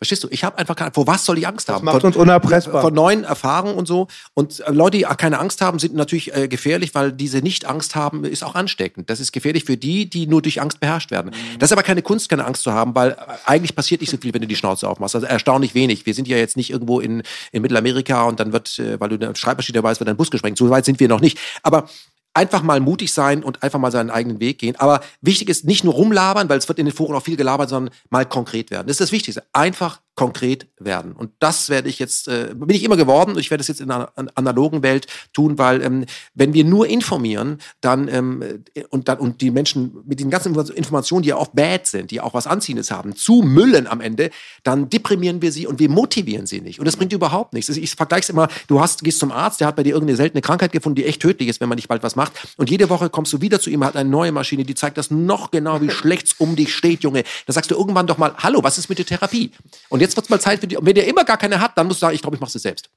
Verstehst 0.03 0.25
du? 0.25 0.27
Ich 0.31 0.43
habe 0.43 0.57
einfach 0.57 0.75
keine, 0.75 0.91
vor 0.91 1.07
was 1.07 1.23
soll 1.23 1.37
ich 1.37 1.47
Angst 1.47 1.69
haben? 1.69 1.85
macht 1.85 2.01
Von- 2.01 2.07
uns 2.07 2.17
unerpressbar. 2.17 2.81
Von 2.81 2.93
neuen 2.93 3.23
Erfahrungen 3.23 3.75
und 3.75 3.87
so. 3.87 4.07
Und 4.33 4.59
äh, 4.59 4.69
Leute, 4.69 4.97
die 4.97 5.03
keine 5.03 5.39
Angst 5.39 5.61
haben, 5.61 5.79
sind 5.79 5.95
natürlich 5.95 6.35
äh, 6.35 6.49
gefährlich, 6.49 6.93
weil 6.93 7.13
diese 7.13 7.37
Nicht-Angst 7.37 7.95
haben, 7.95 8.25
ist 8.25 8.43
auch 8.43 8.55
ansteckend. 8.55 9.09
Das 9.09 9.21
ist 9.21 9.31
gefährlich 9.31 9.63
für 9.63 9.77
die, 9.77 10.09
die 10.09 10.27
nur 10.27 10.41
durch 10.41 10.59
Angst 10.59 10.81
beherrscht 10.81 11.09
werden. 11.09 11.31
Das 11.57 11.69
ist 11.69 11.71
aber 11.71 11.83
keine 11.83 12.01
Kunst, 12.01 12.27
keine 12.27 12.43
Angst 12.43 12.63
zu 12.63 12.73
haben, 12.73 12.93
weil 12.95 13.11
äh, 13.11 13.15
eigentlich 13.45 13.75
passiert 13.77 14.01
nicht 14.01 14.09
so 14.09 14.17
viel, 14.17 14.33
wenn 14.33 14.41
du 14.41 14.47
die 14.47 14.57
Schnauze 14.57 14.89
aufmachst. 14.89 15.15
Also 15.15 15.25
erstaunlich 15.25 15.73
wenig. 15.73 16.05
Wir 16.05 16.13
sind 16.13 16.27
ja 16.27 16.35
jetzt 16.35 16.57
nicht 16.57 16.69
irgendwo 16.69 16.99
in, 16.99 17.23
in 17.53 17.61
Mittelamerika 17.61 18.23
und 18.23 18.41
dann 18.41 18.51
wird, 18.51 18.77
äh, 18.79 18.99
weil 18.99 19.07
du 19.07 19.15
eine 19.25 19.33
Schreibmaschine 19.37 19.77
dabei 19.77 19.91
hast, 19.91 20.01
wird 20.01 20.09
dein 20.09 20.17
Bus 20.17 20.31
gesprengt. 20.31 20.57
So 20.57 20.69
weit 20.69 20.83
sind 20.83 20.99
wir 20.99 21.07
noch 21.07 21.21
nicht. 21.21 21.39
Aber 21.61 21.87
einfach 22.33 22.63
mal 22.63 22.79
mutig 22.79 23.13
sein 23.13 23.43
und 23.43 23.63
einfach 23.63 23.79
mal 23.79 23.91
seinen 23.91 24.09
eigenen 24.09 24.39
Weg 24.39 24.59
gehen. 24.59 24.75
Aber 24.77 25.01
wichtig 25.21 25.49
ist 25.49 25.65
nicht 25.65 25.83
nur 25.83 25.93
rumlabern, 25.93 26.49
weil 26.49 26.57
es 26.57 26.67
wird 26.67 26.79
in 26.79 26.85
den 26.85 26.95
Foren 26.95 27.15
auch 27.15 27.23
viel 27.23 27.37
gelabert, 27.37 27.69
sondern 27.69 27.93
mal 28.09 28.25
konkret 28.25 28.71
werden. 28.71 28.87
Das 28.87 28.95
ist 28.95 29.01
das 29.01 29.11
Wichtigste. 29.11 29.43
Einfach 29.53 29.99
konkret 30.15 30.67
werden. 30.79 31.13
Und 31.13 31.31
das 31.39 31.69
werde 31.69 31.89
ich 31.89 31.97
jetzt, 31.97 32.27
äh, 32.27 32.53
bin 32.55 32.69
ich 32.75 32.83
immer 32.83 32.97
geworden 32.97 33.31
und 33.31 33.39
ich 33.39 33.49
werde 33.49 33.61
es 33.61 33.67
jetzt 33.67 33.81
in 33.81 33.89
einer 33.89 34.11
an- 34.15 34.29
analogen 34.35 34.83
Welt 34.83 35.07
tun, 35.33 35.57
weil 35.57 35.81
ähm, 35.81 36.05
wenn 36.35 36.53
wir 36.53 36.63
nur 36.63 36.87
informieren, 36.87 37.57
dann 37.81 38.07
ähm, 38.07 38.43
äh, 38.75 38.83
und 38.89 39.07
dann 39.07 39.17
und 39.19 39.41
die 39.41 39.49
Menschen 39.49 39.91
mit 40.05 40.19
den 40.19 40.29
ganzen 40.29 40.53
Inform- 40.53 40.71
Informationen, 40.73 41.23
die 41.23 41.29
ja 41.29 41.35
auch 41.37 41.47
bad 41.47 41.87
sind, 41.87 42.11
die 42.11 42.21
auch 42.21 42.33
was 42.35 42.45
Anziehendes 42.45 42.91
haben, 42.91 43.15
zu 43.15 43.41
müllen 43.41 43.87
am 43.87 44.01
Ende, 44.01 44.29
dann 44.63 44.87
deprimieren 44.89 45.41
wir 45.41 45.51
sie 45.51 45.65
und 45.65 45.79
wir 45.79 45.89
motivieren 45.89 46.45
sie 46.45 46.61
nicht. 46.61 46.79
Und 46.79 46.85
das 46.85 46.95
bringt 46.97 47.11
überhaupt 47.13 47.53
nichts. 47.53 47.69
Ich 47.69 47.95
vergleiche 47.95 48.21
es 48.23 48.29
immer, 48.29 48.49
du 48.67 48.79
hast, 48.79 49.03
gehst 49.03 49.17
zum 49.19 49.31
Arzt, 49.31 49.61
der 49.61 49.67
hat 49.67 49.75
bei 49.75 49.83
dir 49.83 49.93
irgendeine 49.93 50.17
seltene 50.17 50.41
Krankheit 50.41 50.71
gefunden, 50.71 50.97
die 50.97 51.05
echt 51.05 51.21
tödlich 51.21 51.49
ist, 51.49 51.59
wenn 51.59 51.69
man 51.69 51.77
nicht 51.77 51.87
bald 51.87 52.03
was 52.03 52.15
macht. 52.15 52.33
Und 52.57 52.69
jede 52.69 52.89
Woche 52.89 53.09
kommst 53.09 53.33
du 53.33 53.41
wieder 53.41 53.59
zu 53.59 53.71
ihm, 53.71 53.83
hat 53.83 53.95
eine 53.95 54.09
neue 54.09 54.31
Maschine, 54.31 54.63
die 54.63 54.75
zeigt 54.75 54.97
das 54.97 55.09
noch 55.09 55.49
genau, 55.49 55.81
wie 55.81 55.89
schlecht's 56.03 56.33
um 56.37 56.55
dich 56.55 56.73
steht, 56.75 57.01
Junge. 57.03 57.23
Da 57.47 57.53
sagst 57.53 57.71
du 57.71 57.75
irgendwann 57.75 58.05
doch 58.05 58.19
mal, 58.19 58.33
hallo, 58.37 58.59
was 58.61 58.77
ist 58.77 58.89
mit 58.89 58.99
der 58.99 59.05
Therapie? 59.07 59.51
Und 59.89 60.02
jetzt 60.03 60.15
wird's 60.15 60.29
mal 60.29 60.39
Zeit 60.39 60.59
für 60.59 60.67
die. 60.67 60.77
Und 60.77 60.85
wenn 60.85 60.95
der 60.95 61.07
immer 61.07 61.23
gar 61.23 61.37
keine 61.37 61.59
hat, 61.59 61.77
dann 61.77 61.87
musst 61.87 62.01
du 62.01 62.05
sagen, 62.05 62.15
ich 62.15 62.21
glaube, 62.21 62.35
ich 62.35 62.41
mache 62.41 62.55
es 62.55 62.61
selbst. 62.61 62.89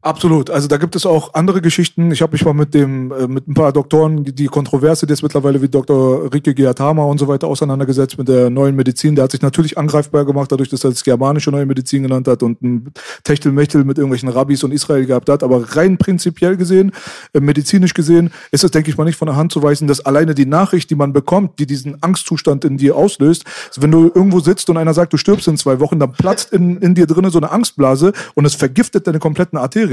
Absolut. 0.00 0.48
Also 0.48 0.68
da 0.68 0.76
gibt 0.76 0.94
es 0.94 1.04
auch 1.06 1.34
andere 1.34 1.60
Geschichten. 1.60 2.12
Ich 2.12 2.22
habe 2.22 2.30
mich 2.30 2.44
mal 2.44 2.54
mit 2.54 2.72
dem 2.72 3.10
äh, 3.10 3.26
mit 3.26 3.48
ein 3.48 3.54
paar 3.54 3.72
Doktoren, 3.72 4.22
die- 4.22 4.46
Kontroverse, 4.46 5.06
die 5.06 5.12
jetzt 5.12 5.24
mittlerweile 5.24 5.60
wie 5.60 5.68
Dr. 5.68 6.32
Rike 6.32 6.54
Giatama 6.54 7.02
und 7.02 7.18
so 7.18 7.26
weiter 7.26 7.48
auseinandergesetzt 7.48 8.16
mit 8.16 8.28
der 8.28 8.48
neuen 8.48 8.76
Medizin. 8.76 9.16
Der 9.16 9.24
hat 9.24 9.32
sich 9.32 9.42
natürlich 9.42 9.76
angreifbar 9.76 10.24
gemacht, 10.24 10.52
dadurch, 10.52 10.68
dass 10.68 10.84
er 10.84 10.90
das 10.90 11.02
germanische 11.02 11.50
neue 11.50 11.66
Medizin 11.66 12.04
genannt 12.04 12.28
hat 12.28 12.44
und 12.44 12.62
ein 12.62 12.92
Techtelmechtel 13.24 13.82
mit 13.82 13.98
irgendwelchen 13.98 14.28
Rabbis 14.28 14.62
und 14.62 14.70
Israel 14.72 15.04
gehabt 15.04 15.28
hat. 15.28 15.42
Aber 15.42 15.64
rein 15.76 15.98
prinzipiell 15.98 16.56
gesehen, 16.56 16.92
äh, 17.32 17.40
medizinisch 17.40 17.92
gesehen, 17.92 18.30
ist 18.52 18.62
es, 18.62 18.70
denke 18.70 18.90
ich 18.90 18.96
mal, 18.96 19.04
nicht 19.04 19.18
von 19.18 19.26
der 19.26 19.34
Hand 19.34 19.50
zu 19.50 19.64
weisen, 19.64 19.88
dass 19.88 19.98
alleine 20.06 20.36
die 20.36 20.46
Nachricht, 20.46 20.90
die 20.90 20.94
man 20.94 21.12
bekommt, 21.12 21.58
die 21.58 21.66
diesen 21.66 22.00
Angstzustand 22.04 22.64
in 22.64 22.76
dir 22.76 22.94
auslöst, 22.94 23.44
wenn 23.76 23.90
du 23.90 24.12
irgendwo 24.14 24.38
sitzt 24.38 24.70
und 24.70 24.76
einer 24.76 24.94
sagt, 24.94 25.12
du 25.12 25.16
stirbst 25.16 25.48
in 25.48 25.56
zwei 25.56 25.80
Wochen, 25.80 25.98
dann 25.98 26.12
platzt 26.12 26.52
in, 26.52 26.76
in 26.76 26.94
dir 26.94 27.08
drinnen 27.08 27.32
so 27.32 27.38
eine 27.38 27.50
Angstblase 27.50 28.12
und 28.34 28.44
es 28.44 28.54
vergiftet 28.54 29.08
deine 29.08 29.18
kompletten 29.18 29.58
Arterien. 29.58 29.87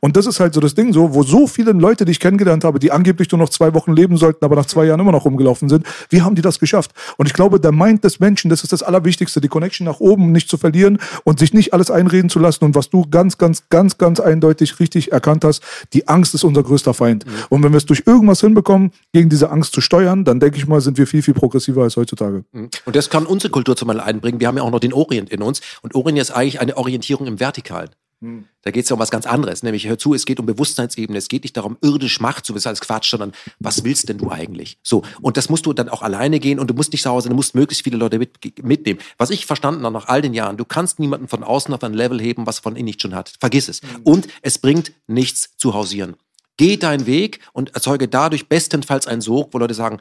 Und 0.00 0.16
das 0.16 0.26
ist 0.26 0.40
halt 0.40 0.54
so 0.54 0.60
das 0.60 0.74
Ding 0.74 0.92
so, 0.92 1.14
wo 1.14 1.22
so 1.22 1.46
viele 1.46 1.72
Leute, 1.72 2.04
die 2.04 2.12
ich 2.12 2.20
kennengelernt 2.20 2.64
habe, 2.64 2.78
die 2.78 2.92
angeblich 2.92 3.30
nur 3.30 3.38
noch 3.38 3.48
zwei 3.48 3.74
Wochen 3.74 3.92
leben 3.92 4.16
sollten, 4.16 4.44
aber 4.44 4.56
nach 4.56 4.66
zwei 4.66 4.84
Jahren 4.84 5.00
immer 5.00 5.12
noch 5.12 5.24
rumgelaufen 5.24 5.68
sind, 5.68 5.86
wie 6.08 6.22
haben 6.22 6.34
die 6.34 6.42
das 6.42 6.58
geschafft? 6.58 6.92
Und 7.16 7.26
ich 7.26 7.32
glaube, 7.32 7.60
der 7.60 7.72
Mind 7.72 8.04
des 8.04 8.20
Menschen, 8.20 8.48
das 8.48 8.62
ist 8.62 8.72
das 8.72 8.82
Allerwichtigste, 8.82 9.40
die 9.40 9.48
Connection 9.48 9.84
nach 9.84 10.00
oben 10.00 10.32
nicht 10.32 10.48
zu 10.48 10.56
verlieren 10.56 10.98
und 11.24 11.38
sich 11.38 11.52
nicht 11.52 11.72
alles 11.72 11.90
einreden 11.90 12.30
zu 12.30 12.38
lassen. 12.38 12.64
Und 12.64 12.74
was 12.74 12.90
du 12.90 13.06
ganz, 13.10 13.38
ganz, 13.38 13.68
ganz, 13.68 13.98
ganz 13.98 14.20
eindeutig 14.20 14.80
richtig 14.80 15.12
erkannt 15.12 15.44
hast, 15.44 15.62
die 15.92 16.08
Angst 16.08 16.34
ist 16.34 16.44
unser 16.44 16.62
größter 16.62 16.94
Feind. 16.94 17.24
Und 17.48 17.62
wenn 17.62 17.72
wir 17.72 17.78
es 17.78 17.86
durch 17.86 18.04
irgendwas 18.06 18.40
hinbekommen, 18.40 18.92
gegen 19.12 19.28
diese 19.28 19.50
Angst 19.50 19.74
zu 19.74 19.80
steuern, 19.80 20.24
dann 20.24 20.40
denke 20.40 20.58
ich 20.58 20.66
mal, 20.66 20.80
sind 20.80 20.98
wir 20.98 21.06
viel, 21.06 21.22
viel 21.22 21.34
progressiver 21.34 21.82
als 21.82 21.96
heutzutage. 21.96 22.44
Und 22.52 22.96
das 22.96 23.10
kann 23.10 23.26
unsere 23.26 23.50
Kultur 23.50 23.76
zum 23.76 23.88
Beispiel 23.88 24.02
einbringen. 24.02 24.40
Wir 24.40 24.48
haben 24.48 24.56
ja 24.56 24.62
auch 24.62 24.70
noch 24.70 24.80
den 24.80 24.92
Orient 24.92 25.30
in 25.30 25.42
uns. 25.42 25.60
Und 25.82 25.94
Orient 25.94 26.18
ist 26.18 26.30
eigentlich 26.30 26.60
eine 26.60 26.76
Orientierung 26.76 27.26
im 27.26 27.40
Vertikalen. 27.40 27.90
Da 28.22 28.70
geht 28.70 28.84
es 28.84 28.90
ja 28.90 28.94
um 28.94 29.00
was 29.00 29.10
ganz 29.10 29.24
anderes. 29.24 29.62
Nämlich, 29.62 29.88
hör 29.88 29.96
zu, 29.96 30.12
es 30.12 30.26
geht 30.26 30.38
um 30.40 30.46
Bewusstseinsebene. 30.46 31.16
Es 31.16 31.28
geht 31.28 31.42
nicht 31.42 31.56
darum, 31.56 31.78
irdisch 31.80 32.20
Macht 32.20 32.44
zu 32.44 32.54
wissen 32.54 32.68
als 32.68 32.82
Quatsch, 32.82 33.10
sondern 33.10 33.32
was 33.58 33.82
willst 33.82 34.10
denn 34.10 34.18
du 34.18 34.30
eigentlich? 34.30 34.78
So. 34.82 35.02
Und 35.22 35.38
das 35.38 35.48
musst 35.48 35.64
du 35.64 35.72
dann 35.72 35.88
auch 35.88 36.02
alleine 36.02 36.38
gehen 36.38 36.58
und 36.58 36.68
du 36.68 36.74
musst 36.74 36.92
nicht 36.92 37.02
zu 37.02 37.10
Hause, 37.10 37.30
du 37.30 37.34
musst 37.34 37.54
möglichst 37.54 37.82
viele 37.82 37.96
Leute 37.96 38.18
mit, 38.18 38.62
mitnehmen. 38.62 39.00
Was 39.16 39.30
ich 39.30 39.46
verstanden 39.46 39.84
habe 39.84 39.94
nach 39.94 40.08
all 40.08 40.20
den 40.20 40.34
Jahren, 40.34 40.58
du 40.58 40.66
kannst 40.66 40.98
niemanden 40.98 41.28
von 41.28 41.42
außen 41.42 41.72
auf 41.72 41.82
ein 41.82 41.94
Level 41.94 42.20
heben, 42.20 42.46
was 42.46 42.58
von 42.58 42.76
innen 42.76 42.84
nicht 42.84 43.00
schon 43.00 43.14
hat. 43.14 43.32
Vergiss 43.40 43.68
es. 43.68 43.80
Und 44.04 44.28
es 44.42 44.58
bringt 44.58 44.92
nichts 45.06 45.56
zu 45.56 45.72
hausieren. 45.72 46.16
Geh 46.58 46.76
deinen 46.76 47.06
Weg 47.06 47.40
und 47.54 47.74
erzeuge 47.74 48.06
dadurch 48.06 48.48
bestenfalls 48.48 49.06
einen 49.06 49.22
Sog, 49.22 49.54
wo 49.54 49.58
Leute 49.58 49.72
sagen, 49.72 50.00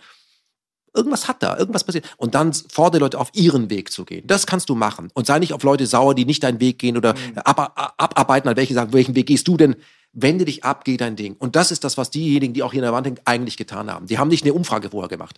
Irgendwas 0.94 1.28
hat 1.28 1.44
da, 1.44 1.57
irgendwas 1.57 1.84
passiert. 1.84 2.06
Und 2.18 2.36
dann 2.36 2.53
fordere 2.53 3.02
Leute 3.02 3.20
auf, 3.20 3.30
ihren 3.34 3.70
Weg 3.70 3.91
zu 3.91 4.06
gehen. 4.06 4.26
Das 4.28 4.48
kannst 4.48 4.70
du 4.70 4.76
machen. 4.76 5.10
Und 5.14 5.28
sei 5.28 5.40
nicht 5.40 5.53
auf 5.53 5.64
Leute 5.64 5.86
sauer, 5.86 6.16
die 6.16 6.26
nicht 6.26 6.44
deinen 6.44 6.60
Weg 6.60 6.80
gehen 6.80 6.98
oder 6.98 7.16
ab, 7.36 7.60
ab, 7.76 7.94
abarbeiten, 7.98 8.49
an 8.49 8.57
welche 8.57 8.74
sagen, 8.74 8.94
welchen 8.94 9.16
Weg 9.16 9.28
gehst 9.28 9.48
du 9.48 9.57
denn? 9.57 9.76
Wende 10.11 10.45
dich 10.45 10.64
ab, 10.64 10.86
geh 10.86 10.98
dein 10.98 11.16
Ding. 11.16 11.36
Und 11.38 11.56
das 11.56 11.72
ist 11.72 11.84
das, 11.84 11.98
was 11.98 12.10
diejenigen, 12.10 12.53
die 12.53 12.64
auch 12.64 12.72
hier 12.72 12.80
in 12.80 12.86
der 12.86 12.94
Wand 12.94 13.06
hängen, 13.06 13.20
eigentlich 13.26 13.57
getan 13.57 13.91
haben. 13.91 14.07
Die 14.07 14.18
haben 14.18 14.30
nicht 14.30 14.44
eine 14.44 14.53
Umfrage 14.53 14.90
vorher 14.90 15.10
gemacht. 15.10 15.38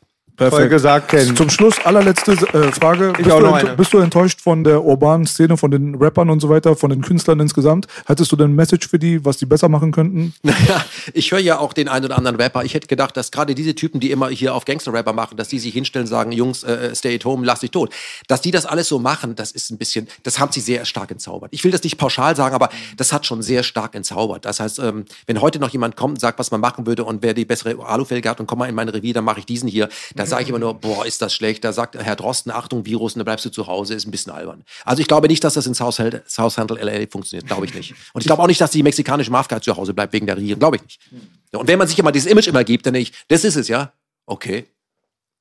Voll 0.50 0.70
gesagt, 0.70 1.10
Ken. 1.10 1.36
Zum 1.36 1.50
Schluss, 1.50 1.76
allerletzte 1.84 2.32
äh, 2.32 2.72
Frage. 2.72 3.14
Bist, 3.16 3.30
auch 3.30 3.40
du 3.40 3.46
noch 3.46 3.54
eine. 3.54 3.76
bist 3.76 3.94
du 3.94 4.00
enttäuscht 4.00 4.42
von 4.42 4.64
der 4.64 4.84
urbanen 4.84 5.28
Szene, 5.28 5.58
von 5.58 5.70
den 5.70 5.96
Rappern 5.96 6.30
und 6.30 6.40
so 6.40 6.50
weiter, 6.50 6.76
von 6.76 6.90
den 6.90 7.02
Künstlern 7.02 7.40
insgesamt? 7.40 7.88
Hättest 8.08 8.32
du 8.32 8.36
denn 8.36 8.52
ein 8.52 8.56
Message 8.56 8.88
für 8.88 8.98
die, 8.98 9.24
was 9.24 9.38
die 9.38 9.46
besser 9.46 9.70
machen 9.70 9.92
könnten? 9.92 10.34
Naja, 10.44 10.84
ich 11.14 11.32
höre 11.32 11.40
ja 11.40 11.60
auch 11.60 11.72
den 11.72 11.88
einen 11.88 12.06
oder 12.06 12.18
anderen 12.18 12.36
Rapper. 12.36 12.64
Ich 12.64 12.74
hätte 12.74 12.88
gedacht, 12.88 13.16
dass 13.16 13.32
gerade 13.32 13.56
diese 13.56 13.74
Typen, 13.74 14.00
die 14.00 14.12
immer 14.12 14.30
hier 14.30 14.54
auf 14.54 14.66
Gangster-Rapper 14.66 15.14
machen, 15.14 15.38
dass 15.38 15.48
die 15.48 15.60
sich 15.60 15.74
hinstellen, 15.74 16.08
sagen, 16.08 16.32
Jungs, 16.32 16.64
äh, 16.64 16.94
stay 16.94 17.16
at 17.16 17.26
home, 17.26 17.46
lass 17.46 17.62
dich 17.62 17.72
tot. 17.72 17.94
Dass 18.28 18.42
die 18.42 18.52
das 18.52 18.66
alles 18.66 18.88
so 18.88 19.00
machen, 19.00 19.36
das 19.36 19.52
ist 19.52 19.72
ein 19.72 19.78
bisschen, 19.78 20.08
das 20.24 20.40
haben 20.40 20.52
sie 20.52 20.60
sehr 20.60 20.86
stark 20.86 21.12
entzaubert. 21.12 21.50
Ich 21.54 21.64
will 21.64 21.72
das 21.72 21.84
nicht 21.84 21.98
pauschal 21.98 22.36
sagen, 22.36 22.54
aber 22.54 22.70
das 22.98 23.14
hat 23.14 23.26
schon 23.26 23.42
sehr 23.42 23.64
stark 23.64 23.96
entzaubert. 23.96 24.46
Das 24.46 24.60
heißt, 24.60 24.80
ähm, 24.80 25.06
wenn 25.26 25.42
heute 25.42 25.60
noch 25.60 25.70
jemand 25.70 25.96
kommt 25.96 26.16
und 26.16 26.20
sagt, 26.20 26.38
was 26.40 26.52
man 26.52 26.60
machen 26.60 26.86
würde 26.86 27.04
und 27.04 27.24
wer 27.24 27.34
die 27.34 27.46
bessere 27.46 27.78
Alufelge 27.86 28.30
hat 28.30 28.40
und 28.40 28.48
komm 28.48 28.60
mal 28.60 28.68
in 28.68 28.76
mein 28.76 28.90
Revier, 28.90 29.14
dann 29.14 29.24
mache 29.24 29.40
ich 29.40 29.46
diesen 29.46 29.70
hier, 29.70 29.88
da 30.16 30.26
sage 30.32 30.44
ich 30.44 30.50
immer 30.50 30.60
nur, 30.60 30.74
boah, 30.74 31.06
ist 31.06 31.22
das 31.22 31.34
schlecht. 31.34 31.64
Da 31.64 31.72
sagt 31.72 31.96
Herr 31.96 32.16
Drosten, 32.16 32.52
Achtung, 32.52 32.86
Virus, 32.86 33.14
und 33.14 33.20
dann 33.20 33.26
bleibst 33.26 33.46
du 33.46 33.50
zu 33.52 33.68
Hause, 33.68 33.94
ist 33.94 34.08
ein 34.08 34.12
bisschen 34.12 34.34
albern. 34.34 34.64
Also 34.84 35.02
ich 35.02 35.08
glaube 35.08 35.28
nicht, 35.28 35.44
dass 35.44 35.54
das 35.54 35.68
in 35.68 35.76
South 35.76 36.02
Southampton 36.28 36.78
LA 36.78 37.06
funktioniert, 37.10 37.48
glaube 37.48 37.66
ich 37.66 37.74
nicht. 37.74 37.94
Und 38.14 38.22
ich 38.22 38.28
glaube 38.28 38.42
auch 38.42 38.48
nicht, 38.48 38.60
dass 38.60 38.72
die 38.72 38.82
mexikanische 38.82 39.32
Mafia 39.32 39.62
zu 39.62 39.78
Hause 39.78 39.94
bleibt 39.94 40.14
wegen 40.14 40.26
der 40.26 40.38
Regierung, 40.38 40.60
glaube 40.60 40.78
ich 40.78 40.84
nicht. 40.84 41.00
Und 41.52 41.68
wenn 41.68 41.78
man 41.78 41.88
sich 41.88 42.00
immer 42.00 42.12
dieses 42.12 42.32
Image 42.32 42.48
immer 42.48 42.64
gibt, 42.64 42.86
dann 42.86 42.94
denke 42.94 43.12
ich, 43.12 43.26
das 43.28 43.44
ist 43.44 43.56
es, 43.56 43.68
ja? 43.68 43.94
Okay. 44.26 44.66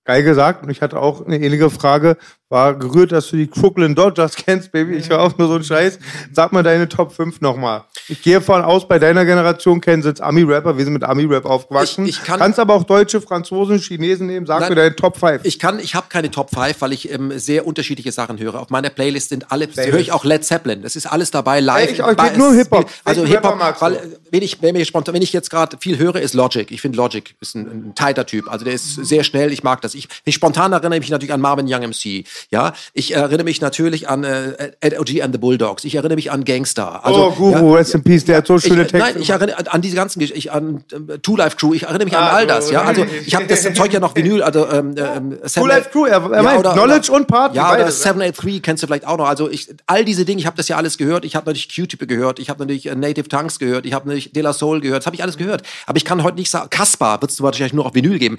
Geil 0.04 0.22
gesagt. 0.22 0.62
Und 0.64 0.70
ich 0.70 0.80
hatte 0.80 0.98
auch 0.98 1.26
eine 1.26 1.36
ähnliche 1.38 1.70
Frage. 1.70 2.16
War 2.48 2.74
gerührt, 2.74 3.12
dass 3.12 3.28
du 3.28 3.36
die 3.36 3.46
Brooklyn 3.46 3.94
Dodgers 3.94 4.34
kennst, 4.44 4.72
Baby. 4.72 4.96
Ich 4.96 5.08
höre 5.08 5.20
auch 5.20 5.38
nur 5.38 5.46
so 5.46 5.54
einen 5.54 5.62
Scheiß. 5.62 6.00
Sag 6.32 6.52
mal 6.52 6.64
deine 6.64 6.88
Top 6.88 7.12
5 7.12 7.40
nochmal. 7.42 7.84
Ich 8.08 8.22
gehe 8.22 8.40
von 8.40 8.62
aus, 8.62 8.88
bei 8.88 8.98
deiner 8.98 9.24
Generation 9.24 9.80
kennen 9.80 10.02
jetzt 10.02 10.20
Ami-Rapper. 10.20 10.76
Wir 10.76 10.82
sind 10.84 10.94
mit 10.94 11.04
Ami-Rap 11.04 11.44
aufgewachsen. 11.44 12.06
Ich- 12.06 12.18
ich 12.18 12.24
kann- 12.24 12.40
Kannst 12.40 12.58
aber 12.58 12.74
auch 12.74 12.82
Deutsche, 12.82 13.20
Franzosen, 13.20 13.78
Chinesen 13.78 14.26
nehmen. 14.26 14.46
Sag 14.46 14.60
Nein. 14.60 14.70
mir 14.70 14.74
deine 14.74 14.96
Top 14.96 15.16
5. 15.16 15.44
Ich 15.44 15.60
kann, 15.60 15.78
ich 15.78 15.94
habe 15.94 16.06
keine 16.08 16.28
Top 16.32 16.50
5, 16.50 16.80
weil 16.80 16.92
ich 16.92 17.12
ähm, 17.12 17.30
sehr 17.38 17.66
unterschiedliche 17.68 18.10
Sachen 18.10 18.38
höre. 18.40 18.58
Auf 18.58 18.70
meiner 18.70 18.90
Playlist 18.90 19.28
sind 19.28 19.52
alle, 19.52 19.68
höre 19.76 20.00
ich 20.00 20.10
auch 20.10 20.24
Led 20.24 20.44
Zeppelin. 20.44 20.82
Das 20.82 20.96
ist 20.96 21.06
alles 21.06 21.30
dabei, 21.30 21.60
live. 21.60 21.86
Ey, 21.86 21.92
ich- 21.92 21.98
ich 22.32 22.36
nur 22.36 22.52
Hip-Hop. 22.54 22.90
Also 23.04 23.24
Hip-Hop, 23.26 23.60
weil, 23.80 24.16
wenn 24.32 24.42
ich, 24.42 24.60
wenn, 24.60 24.74
ich 24.74 24.88
spontan, 24.88 25.14
wenn 25.14 25.22
ich 25.22 25.32
jetzt 25.32 25.50
gerade 25.50 25.76
viel 25.78 25.98
höre, 25.98 26.16
ist 26.16 26.34
Logic. 26.34 26.68
Ich 26.72 26.80
finde 26.80 26.96
Logic 26.96 27.36
ist 27.40 27.54
ein, 27.54 27.90
ein 27.90 27.94
tighter 27.94 28.26
Typ. 28.26 28.50
Also 28.50 28.64
der 28.64 28.74
ist 28.74 28.94
sehr 28.94 29.22
schnell, 29.22 29.52
ich 29.52 29.62
mag 29.62 29.80
das. 29.82 29.89
Ich, 29.94 30.08
ich 30.24 30.34
spontan 30.34 30.72
erinnere 30.72 30.98
mich 31.00 31.10
natürlich 31.10 31.32
an 31.32 31.40
Marvin 31.40 31.66
Young 31.68 31.82
MC. 31.88 32.24
Ja, 32.50 32.72
ich 32.94 33.14
erinnere 33.14 33.44
mich 33.44 33.60
natürlich 33.60 34.08
an 34.08 34.24
äh, 34.24 34.72
Ed 34.80 34.98
O.G. 34.98 35.22
and 35.22 35.34
the 35.34 35.38
Bulldogs. 35.38 35.84
Ich 35.84 35.94
erinnere 35.94 36.16
mich 36.16 36.30
an 36.30 36.44
Gangster. 36.44 37.04
Also, 37.04 37.26
oh, 37.28 37.30
Guru, 37.32 37.70
ja, 37.72 37.76
rest 37.76 37.94
in 37.94 38.02
peace. 38.02 38.24
Der 38.24 38.38
hat 38.38 38.46
so 38.46 38.58
schöne 38.58 38.82
ich, 38.82 38.88
Texte. 38.88 39.12
Nein, 39.12 39.22
ich 39.22 39.30
erinnere 39.30 39.58
an- 39.58 39.66
an 39.68 39.82
diese 39.82 39.96
ganzen 39.96 40.20
ich 40.20 40.52
an 40.52 40.84
äh, 40.92 41.18
Two 41.18 41.36
Life 41.36 41.56
Crew, 41.56 41.74
ich 41.74 41.84
erinnere 41.84 42.04
mich 42.04 42.16
an 42.16 42.22
Ah, 42.24 42.28
all 42.30 42.46
das, 42.46 42.70
ja. 42.70 42.82
Also 42.82 43.04
ich 43.26 43.34
habe 43.34 43.46
das 43.46 43.62
Zeug 43.74 43.92
ja 43.92 44.00
noch 44.00 44.14
Vinyl, 44.14 44.42
also 44.42 44.68
ähm, 44.68 44.94
ähm, 44.96 45.38
Two 45.52 45.66
Life 45.66 45.90
Crew, 45.90 46.06
er, 46.06 46.22
er 46.30 46.42
meint 46.42 46.62
Knowledge 46.62 47.10
und 47.12 47.26
Party. 47.26 47.56
Ja, 47.56 47.70
oder 47.72 47.78
beides. 47.84 48.02
783 48.02 48.62
kennst 48.62 48.82
du 48.82 48.86
vielleicht 48.86 49.06
auch 49.06 49.16
noch. 49.18 49.26
Also 49.28 49.50
ich, 49.50 49.68
all 49.86 50.04
diese 50.04 50.24
Dinge, 50.24 50.40
ich 50.40 50.46
habe 50.46 50.56
das 50.56 50.68
ja 50.68 50.76
alles 50.76 50.98
gehört. 50.98 51.24
Ich 51.24 51.36
habe 51.36 51.46
natürlich 51.50 51.74
Q-Tip 51.74 52.06
gehört, 52.08 52.38
ich 52.38 52.50
habe 52.50 52.60
natürlich 52.60 52.86
äh, 52.86 52.94
Native 52.94 53.28
Tongues 53.28 53.58
gehört, 53.58 53.86
ich 53.86 53.92
habe 53.92 54.06
natürlich 54.08 54.32
De 54.32 54.42
La 54.42 54.52
Soul 54.52 54.80
gehört, 54.80 54.98
das 55.02 55.06
habe 55.06 55.16
ich 55.16 55.22
alles 55.22 55.36
gehört. 55.36 55.62
Aber 55.86 55.96
ich 55.96 56.04
kann 56.04 56.22
heute 56.22 56.36
nicht 56.36 56.50
sagen, 56.50 56.68
Kaspar 56.70 57.20
wird 57.20 57.30
es 57.30 57.40
wahrscheinlich 57.42 57.72
nur 57.72 57.86
auf 57.86 57.94
Vinyl 57.94 58.18
geben. 58.18 58.38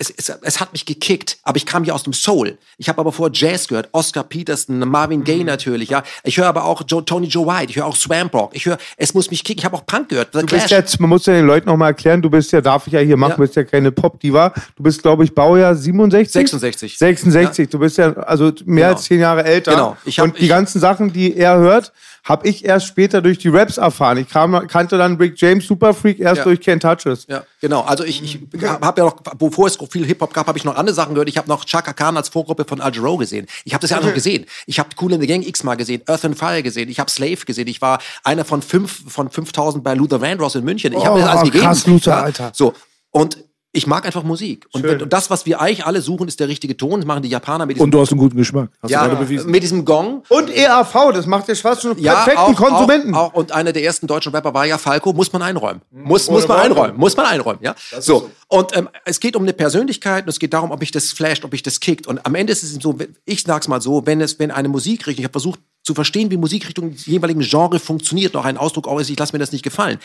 Es, 0.00 0.10
es, 0.16 0.28
es 0.42 0.60
hat 0.60 0.72
mich 0.72 0.86
gekickt, 0.86 1.38
aber 1.42 1.56
ich 1.56 1.66
kam 1.66 1.82
ja 1.82 1.92
aus 1.92 2.04
dem 2.04 2.12
Soul. 2.12 2.56
Ich 2.76 2.88
habe 2.88 3.00
aber 3.00 3.10
vorher 3.10 3.32
Jazz 3.34 3.66
gehört, 3.66 3.88
Oscar 3.90 4.22
Peterson, 4.22 4.78
Marvin 4.78 5.20
Mhm. 5.20 5.24
Gaye 5.24 5.42
natürlich, 5.44 5.88
ja. 5.90 6.04
Ich 6.22 6.38
höre 6.38 6.46
aber 6.46 6.66
auch 6.66 6.82
Joe, 6.86 7.04
Tony 7.04 7.26
Joe 7.26 7.44
White, 7.48 7.70
ich 7.70 7.76
höre 7.76 7.86
auch 7.86 7.96
Swamp 7.96 8.32
Rock, 8.32 8.50
ich 8.54 8.64
höre, 8.66 8.78
es 8.96 9.12
muss 9.12 9.28
mich 9.32 9.42
kicken. 9.42 9.58
Ich 9.58 9.64
habe 9.64 9.76
auch 9.76 9.84
Punk 9.86 10.10
gehört. 10.10 10.32
Du 10.32 10.46
bist 10.46 10.70
jetzt, 10.70 11.00
man 11.00 11.08
muss 11.10 11.26
ja 11.26 11.32
den 11.32 11.46
Leuten 11.46 11.66
nochmal 11.68 11.88
erklären, 11.88 12.22
du 12.22 12.30
bist 12.30 12.52
ja, 12.52 12.60
darf 12.60 12.86
ich 12.86 12.92
ja 12.92 13.00
hier 13.00 13.16
machen, 13.16 13.30
Ja. 13.30 13.36
du 13.38 13.42
bist 13.42 13.56
ja 13.56 13.64
keine 13.64 13.90
Pop-Diva. 13.90 14.54
Du 14.76 14.84
bist, 14.84 15.02
glaube 15.02 15.24
ich, 15.24 15.34
Baujahr 15.34 15.74
67? 15.74 16.32
66. 16.48 16.96
66. 16.98 17.68
Du 17.68 17.80
bist 17.80 17.98
ja 17.98 18.12
also 18.12 18.52
mehr 18.66 18.84
Genau. 18.86 18.96
als 18.96 19.02
zehn 19.04 19.18
Jahre 19.18 19.42
älter. 19.42 19.72
Genau. 19.72 19.96
Ich 20.04 20.20
hab- 20.20 20.26
und 20.26 20.38
die 20.38 20.42
ich- 20.44 20.48
ganzen 20.48 20.78
Sachen, 20.80 21.12
die 21.12 21.36
er 21.36 21.58
hört, 21.58 21.92
habe 22.28 22.46
ich 22.46 22.64
erst 22.64 22.86
später 22.86 23.22
durch 23.22 23.38
die 23.38 23.48
Raps 23.48 23.78
erfahren. 23.78 24.18
Ich 24.18 24.28
kam, 24.28 24.66
kannte 24.68 24.98
dann 24.98 25.16
Rick 25.16 25.40
James 25.40 25.66
Super 25.66 25.94
Freak 25.94 26.20
erst 26.20 26.38
Ja. 26.38 26.44
durch 26.44 26.60
Ken 26.60 26.78
Touches. 26.78 27.26
Ja, 27.28 27.44
genau. 27.60 27.80
Also 27.82 28.04
ich, 28.04 28.22
ich 28.22 28.38
habe 28.64 29.00
ja 29.00 29.06
noch, 29.06 29.16
bevor 29.38 29.66
es 29.66 29.78
viel 29.90 30.04
Hip-Hop 30.04 30.34
gab, 30.34 30.46
habe 30.46 30.58
ich 30.58 30.64
noch 30.64 30.76
andere 30.76 30.94
Sachen 30.94 31.14
gehört. 31.14 31.28
Ich 31.30 31.38
habe 31.38 31.48
noch 31.48 31.64
Chaka 31.64 31.94
Khan 31.94 32.16
als 32.18 32.28
Vorgruppe 32.28 32.64
von 32.66 32.80
Al 32.82 32.94
Jarreau 32.94 33.16
gesehen. 33.16 33.46
Ich 33.64 33.72
habe 33.72 33.80
das 33.80 33.90
ja 33.90 33.96
alles 33.96 34.08
noch 34.08 34.14
gesehen. 34.14 34.44
Ich 34.66 34.78
habe 34.78 34.90
Cool 35.00 35.12
in 35.14 35.20
the 35.20 35.26
Gang 35.26 35.46
x-mal 35.46 35.76
gesehen, 35.76 36.02
Earth 36.06 36.24
and 36.26 36.38
Fire 36.38 36.62
gesehen, 36.62 36.90
ich 36.90 37.00
habe 37.00 37.10
Slave 37.10 37.38
gesehen. 37.46 37.66
Ich 37.66 37.80
war 37.80 37.98
einer 38.24 38.44
von 38.44 38.60
fünf 38.60 39.10
von 39.10 39.30
5000 39.30 39.82
bei 39.82 39.94
Luther 39.94 40.20
Vandross 40.20 40.54
in 40.54 40.64
München. 40.64 40.92
Ich 40.92 41.04
habe 41.06 41.16
Oh, 41.18 41.22
das 41.22 41.28
alles 41.30 41.42
gegeben. 41.44 41.64
krass, 41.64 41.86
Luther, 41.86 42.22
Alter. 42.22 42.50
So. 42.52 42.74
Und 43.10 43.38
ich 43.78 43.86
mag 43.86 44.04
einfach 44.04 44.24
Musik. 44.24 44.66
Und, 44.72 44.82
Schön. 44.82 45.02
und 45.02 45.12
das, 45.12 45.30
was 45.30 45.46
wir 45.46 45.60
eigentlich 45.60 45.86
alle 45.86 46.02
suchen, 46.02 46.28
ist 46.28 46.40
der 46.40 46.48
richtige 46.48 46.76
Ton. 46.76 47.00
Das 47.00 47.06
machen 47.06 47.22
die 47.22 47.28
Japaner 47.28 47.64
mit 47.64 47.76
diesem, 47.76 47.84
Und 47.84 47.90
du 47.92 48.00
hast 48.00 48.10
einen 48.10 48.18
guten 48.18 48.36
Geschmack. 48.36 48.70
Hast 48.82 48.90
ja, 48.90 49.04
du 49.04 49.10
gerade 49.10 49.24
bewiesen. 49.24 49.50
mit 49.50 49.62
diesem 49.62 49.84
Gong. 49.84 50.24
Und 50.28 50.50
EAV, 50.50 51.12
das 51.14 51.26
macht 51.26 51.48
ja 51.48 51.54
fast 51.54 51.82
schon 51.82 51.92
einen 51.92 52.00
Ja, 52.02 52.24
perfekten 52.24 52.38
auch, 52.40 52.56
Konsumenten. 52.56 53.14
Auch, 53.14 53.32
auch, 53.32 53.34
und 53.34 53.52
einer 53.52 53.72
der 53.72 53.84
ersten 53.84 54.06
deutschen 54.06 54.34
Rapper 54.34 54.52
war 54.52 54.66
ja 54.66 54.78
Falco, 54.78 55.12
muss 55.12 55.32
man 55.32 55.42
einräumen. 55.42 55.80
Muss, 55.90 56.28
Ohne 56.28 56.38
muss 56.38 56.48
man 56.48 56.58
einräumen. 56.58 56.96
Muss 56.96 57.16
man 57.16 57.26
einräumen, 57.26 57.60
ja. 57.62 57.74
So. 58.00 58.30
Und 58.48 58.76
ähm, 58.76 58.88
es 59.04 59.20
geht 59.20 59.36
um 59.36 59.42
eine 59.42 59.52
Persönlichkeit 59.52 60.24
und 60.24 60.30
es 60.30 60.38
geht 60.38 60.52
darum, 60.52 60.70
ob 60.72 60.80
mich 60.80 60.90
das 60.90 61.12
flasht, 61.12 61.44
ob 61.44 61.52
mich 61.52 61.62
das 61.62 61.80
kickt. 61.80 62.06
Und 62.06 62.26
am 62.26 62.34
Ende 62.34 62.52
ist 62.52 62.62
es 62.62 62.74
so, 62.74 62.98
ich 63.24 63.42
sag's 63.42 63.68
mal 63.68 63.80
so, 63.80 64.04
wenn 64.06 64.20
es, 64.20 64.38
wenn 64.38 64.50
eine 64.50 64.68
Musikrichtung, 64.68 65.20
ich 65.20 65.24
habe 65.24 65.32
versucht 65.32 65.60
zu 65.84 65.94
verstehen, 65.94 66.30
wie 66.30 66.36
Musikrichtung 66.36 66.88
im 66.88 66.96
jeweiligen 66.96 67.40
Genre 67.40 67.78
funktioniert, 67.78 68.34
noch 68.34 68.44
ein 68.44 68.56
Ausdruck 68.58 68.88
auch 68.88 68.98
ist, 68.98 69.08
ich 69.10 69.18
lasse 69.18 69.32
mir 69.32 69.38
das 69.38 69.52
nicht 69.52 69.62
gefallen, 69.62 69.98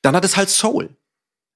dann 0.00 0.16
hat 0.16 0.24
es 0.24 0.36
halt 0.36 0.48
Soul. 0.48 0.90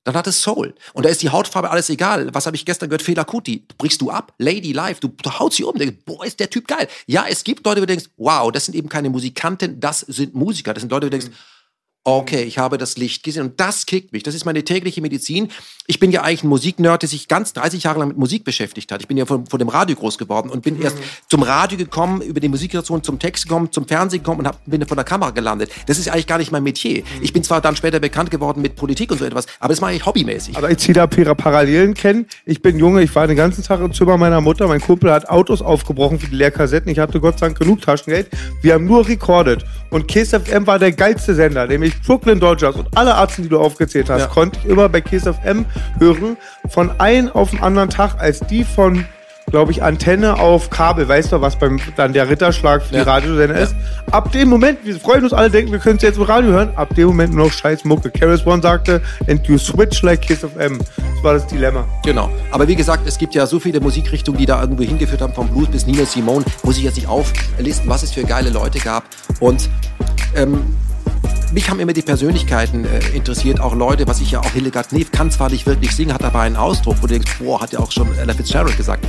Dann 0.07 0.15
hat 0.15 0.28
es 0.28 0.41
Soul. 0.41 0.73
Und 0.93 1.05
da 1.05 1.11
ist 1.11 1.20
die 1.20 1.31
Hautfarbe 1.31 1.69
alles 1.69 1.91
egal. 1.91 2.33
Was 2.33 2.47
habe 2.47 2.55
ich 2.55 2.65
gestern 2.65 2.89
gehört? 2.89 3.03
Fela 3.03 3.24
Kuti. 3.24 3.66
Brichst 3.77 4.01
du 4.01 4.09
ab? 4.09 4.33
Lady 4.39 4.70
Live. 4.70 5.01
Du, 5.01 5.09
du 5.09 5.31
haust 5.33 5.57
sie 5.57 5.65
um. 5.65 5.77
Denkst, 5.77 5.97
boah, 6.05 6.24
ist 6.24 6.39
der 6.39 6.49
Typ 6.49 6.69
geil. 6.69 6.87
Ja, 7.07 7.27
es 7.28 7.43
gibt 7.43 7.66
Leute, 7.66 7.81
du 7.81 7.89
denkst, 7.89 8.05
wow, 8.16 8.53
das 8.53 8.66
sind 8.66 8.77
eben 8.77 8.89
keine 8.89 9.11
Musikanten, 9.11 9.81
das 9.81 10.01
sind 10.01 10.33
Musiker. 10.33 10.74
Das 10.74 10.83
sind 10.83 10.91
Leute, 10.91 11.07
wo 11.07 11.11
du 11.11 11.19
denkst, 11.19 11.37
okay, 12.07 12.45
ich 12.45 12.59
habe 12.59 12.78
das 12.78 12.97
Licht 12.97 13.24
gesehen 13.24 13.43
und 13.43 13.59
das 13.61 13.85
kickt 13.85 14.12
mich. 14.12 14.23
Das 14.23 14.35
ist 14.35 14.45
meine 14.45 14.62
tägliche 14.62 15.01
Medizin. 15.03 15.49
Ich 15.89 15.99
bin 15.99 16.12
ja 16.12 16.23
eigentlich 16.23 16.45
ein 16.45 16.49
Musiknerd, 16.49 17.03
der 17.03 17.09
sich 17.09 17.27
ganz 17.27 17.53
30 17.53 17.83
Jahre 17.83 17.99
lang 17.99 18.09
mit 18.09 18.16
Musik 18.16 18.45
beschäftigt 18.45 18.93
hat. 18.93 19.01
Ich 19.01 19.09
bin 19.09 19.16
ja 19.16 19.27
von, 19.27 19.47
von 19.47 19.59
dem 19.59 19.69
Radio 19.69 19.97
groß 19.97 20.16
geworden 20.16 20.49
und 20.49 20.62
bin 20.62 20.81
erst 20.81 20.97
zum 21.28 21.43
Radio 21.43 21.77
gekommen, 21.77 22.20
über 22.23 22.39
die 22.39 22.49
Musikstation 22.49 23.03
zum 23.03 23.19
Text 23.19 23.45
gekommen, 23.45 23.73
zum 23.73 23.89
Fernsehen 23.89 24.23
gekommen 24.23 24.41
und 24.41 24.47
hab, 24.47 24.65
bin 24.66 24.87
von 24.87 24.97
der 24.97 25.05
Kamera 25.05 25.31
gelandet. 25.31 25.70
Das 25.87 25.99
ist 25.99 26.09
eigentlich 26.09 26.28
gar 26.28 26.39
nicht 26.39 26.53
mein 26.53 26.62
Metier. 26.62 27.03
Ich 27.23 27.33
bin 27.33 27.43
zwar 27.43 27.61
dann 27.61 27.74
später 27.74 27.99
bekannt 27.99 28.31
geworden 28.31 28.62
mit 28.62 28.77
Politik 28.77 29.11
und 29.11 29.19
so 29.19 29.24
etwas, 29.24 29.47
aber 29.59 29.73
das 29.73 29.81
mache 29.81 29.95
ich 29.95 30.07
hobbymäßig. 30.07 30.57
Aber 30.57 30.70
ich 30.70 30.78
ziehe 30.78 30.95
da 30.95 31.09
Para- 31.09 31.35
Parallelen 31.35 31.95
kennen. 31.95 32.27
Ich 32.45 32.62
bin 32.62 32.78
Junge, 32.78 33.03
ich 33.03 33.12
war 33.16 33.27
den 33.27 33.37
ganzen 33.37 33.65
Tag 33.65 33.81
im 33.81 33.93
Zimmer 33.93 34.16
meiner 34.16 34.41
Mutter. 34.41 34.69
Mein 34.69 34.81
Kumpel 34.81 35.11
hat 35.11 35.28
Autos 35.28 35.61
aufgebrochen 35.61 36.20
für 36.20 36.28
die 36.28 36.37
Leerkassetten. 36.37 36.91
Ich 36.91 37.01
hatte 37.01 37.19
Gott 37.20 37.41
sei 37.41 37.47
Dank 37.47 37.59
genug 37.59 37.83
Taschengeld. 37.83 38.28
Wir 38.62 38.74
haben 38.74 38.85
nur 38.87 39.09
recorded. 39.09 39.65
Und 39.91 40.09
Kiss 40.09 40.31
FM 40.31 40.66
war 40.66 40.78
der 40.78 40.93
geilste 40.93 41.35
Sender, 41.35 41.66
nämlich 41.66 41.95
Brooklyn 42.05 42.40
Dodgers. 42.40 42.74
Und 42.77 42.89
alle 42.97 43.14
Arten, 43.14 43.43
die 43.43 43.48
du 43.48 43.59
aufgezählt 43.60 44.10
hast, 44.10 44.20
Ja. 44.23 44.27
konnte 44.27 44.59
ich 44.62 44.68
immer 44.68 44.89
bei 44.89 45.01
Kiss 45.01 45.24
FM 45.27 45.64
hören. 45.98 46.36
Von 46.68 46.90
einem 47.01 47.28
auf 47.31 47.51
den 47.51 47.60
anderen 47.62 47.90
Tag, 47.90 48.16
als 48.18 48.40
die 48.40 48.64
von 48.64 49.05
glaube 49.48 49.70
ich, 49.70 49.81
Antenne 49.81 50.40
auf 50.40 50.70
Kabel. 50.70 51.06
Weißt 51.09 51.31
du, 51.31 51.40
was 51.40 51.55
beim 51.56 51.78
dann 51.94 52.12
der 52.12 52.28
Ritterschlag 52.28 52.82
für 52.82 52.97
Ja. 52.97 53.05
die 53.05 53.09
Radiosender 53.09 53.56
ist? 53.56 53.77
Ab 54.10 54.32
dem 54.32 54.48
Moment, 54.48 54.81
wir 54.82 54.98
freuen 54.98 55.23
uns 55.23 55.32
alle, 55.32 55.51
denken, 55.51 55.70
wir 55.70 55.78
können 55.78 55.98
es 55.98 56.02
jetzt 56.02 56.16
im 56.16 56.24
Radio 56.24 56.51
hören. 56.51 56.70
Ab 56.74 56.93
dem 56.97 57.06
Moment 57.06 57.32
nur 57.32 57.47
noch 57.47 57.52
scheiß 57.52 57.85
Mucke. 57.85 58.10
Karis 58.10 58.44
One 58.44 58.60
sagte, 58.60 59.01
and 59.28 59.47
you 59.47 59.56
switch 59.56 60.02
like 60.02 60.23
Kiss 60.23 60.40
FM. 60.40 60.78
Das 60.78 61.23
war 61.23 61.35
das 61.35 61.47
Dilemma. 61.47 61.85
Genau. 62.05 62.28
Aber 62.51 62.66
wie 62.66 62.74
gesagt, 62.74 63.06
es 63.06 63.18
gibt 63.18 63.36
ja 63.36 63.47
so 63.47 63.60
viele 63.60 63.78
Musikrichtungen, 63.81 64.36
die 64.36 64.47
da 64.47 64.60
irgendwo 64.60 64.82
hingeführt 64.82 65.20
haben, 65.23 65.32
vom 65.32 65.47
Blues 65.47 65.68
bis 65.68 65.86
Nina 65.86 66.05
Simone. 66.06 66.44
Muss 66.64 66.77
ich 66.78 66.82
jetzt 66.82 66.97
nicht 66.97 67.06
auflisten, 67.09 67.89
was 67.89 68.02
es 68.02 68.10
für 68.10 68.24
geile 68.24 68.51
Leute 68.51 68.81
gab. 68.81 69.05
Und 69.39 69.68
ähm, 70.35 70.64
mich 71.52 71.70
haben 71.70 71.81
immer 71.81 71.93
die 71.93 72.02
Persönlichkeiten 72.02 72.85
äh, 72.85 72.98
interessiert, 73.14 73.60
auch 73.60 73.74
Leute, 73.74 74.06
was 74.06 74.20
ich 74.20 74.32
ja 74.32 74.40
auch 74.40 74.51
Hildegard 74.51 74.89
Knef 74.89 75.12
kann 75.12 75.31
zwar 75.31 75.51
nicht 75.51 75.66
wirklich 75.66 75.94
singen, 75.94 76.12
hat 76.12 76.24
aber 76.24 76.40
einen 76.40 76.56
Ausdruck, 76.56 76.97
wo 77.01 77.06
du 77.06 77.14
denkst, 77.14 77.39
boah, 77.39 77.60
hat 77.60 77.73
ja 77.73 77.78
auch 77.78 77.93
schon 77.93 78.09
Ella 78.18 78.35
Fitzgerald 78.35 78.77
gesagt, 78.77 79.06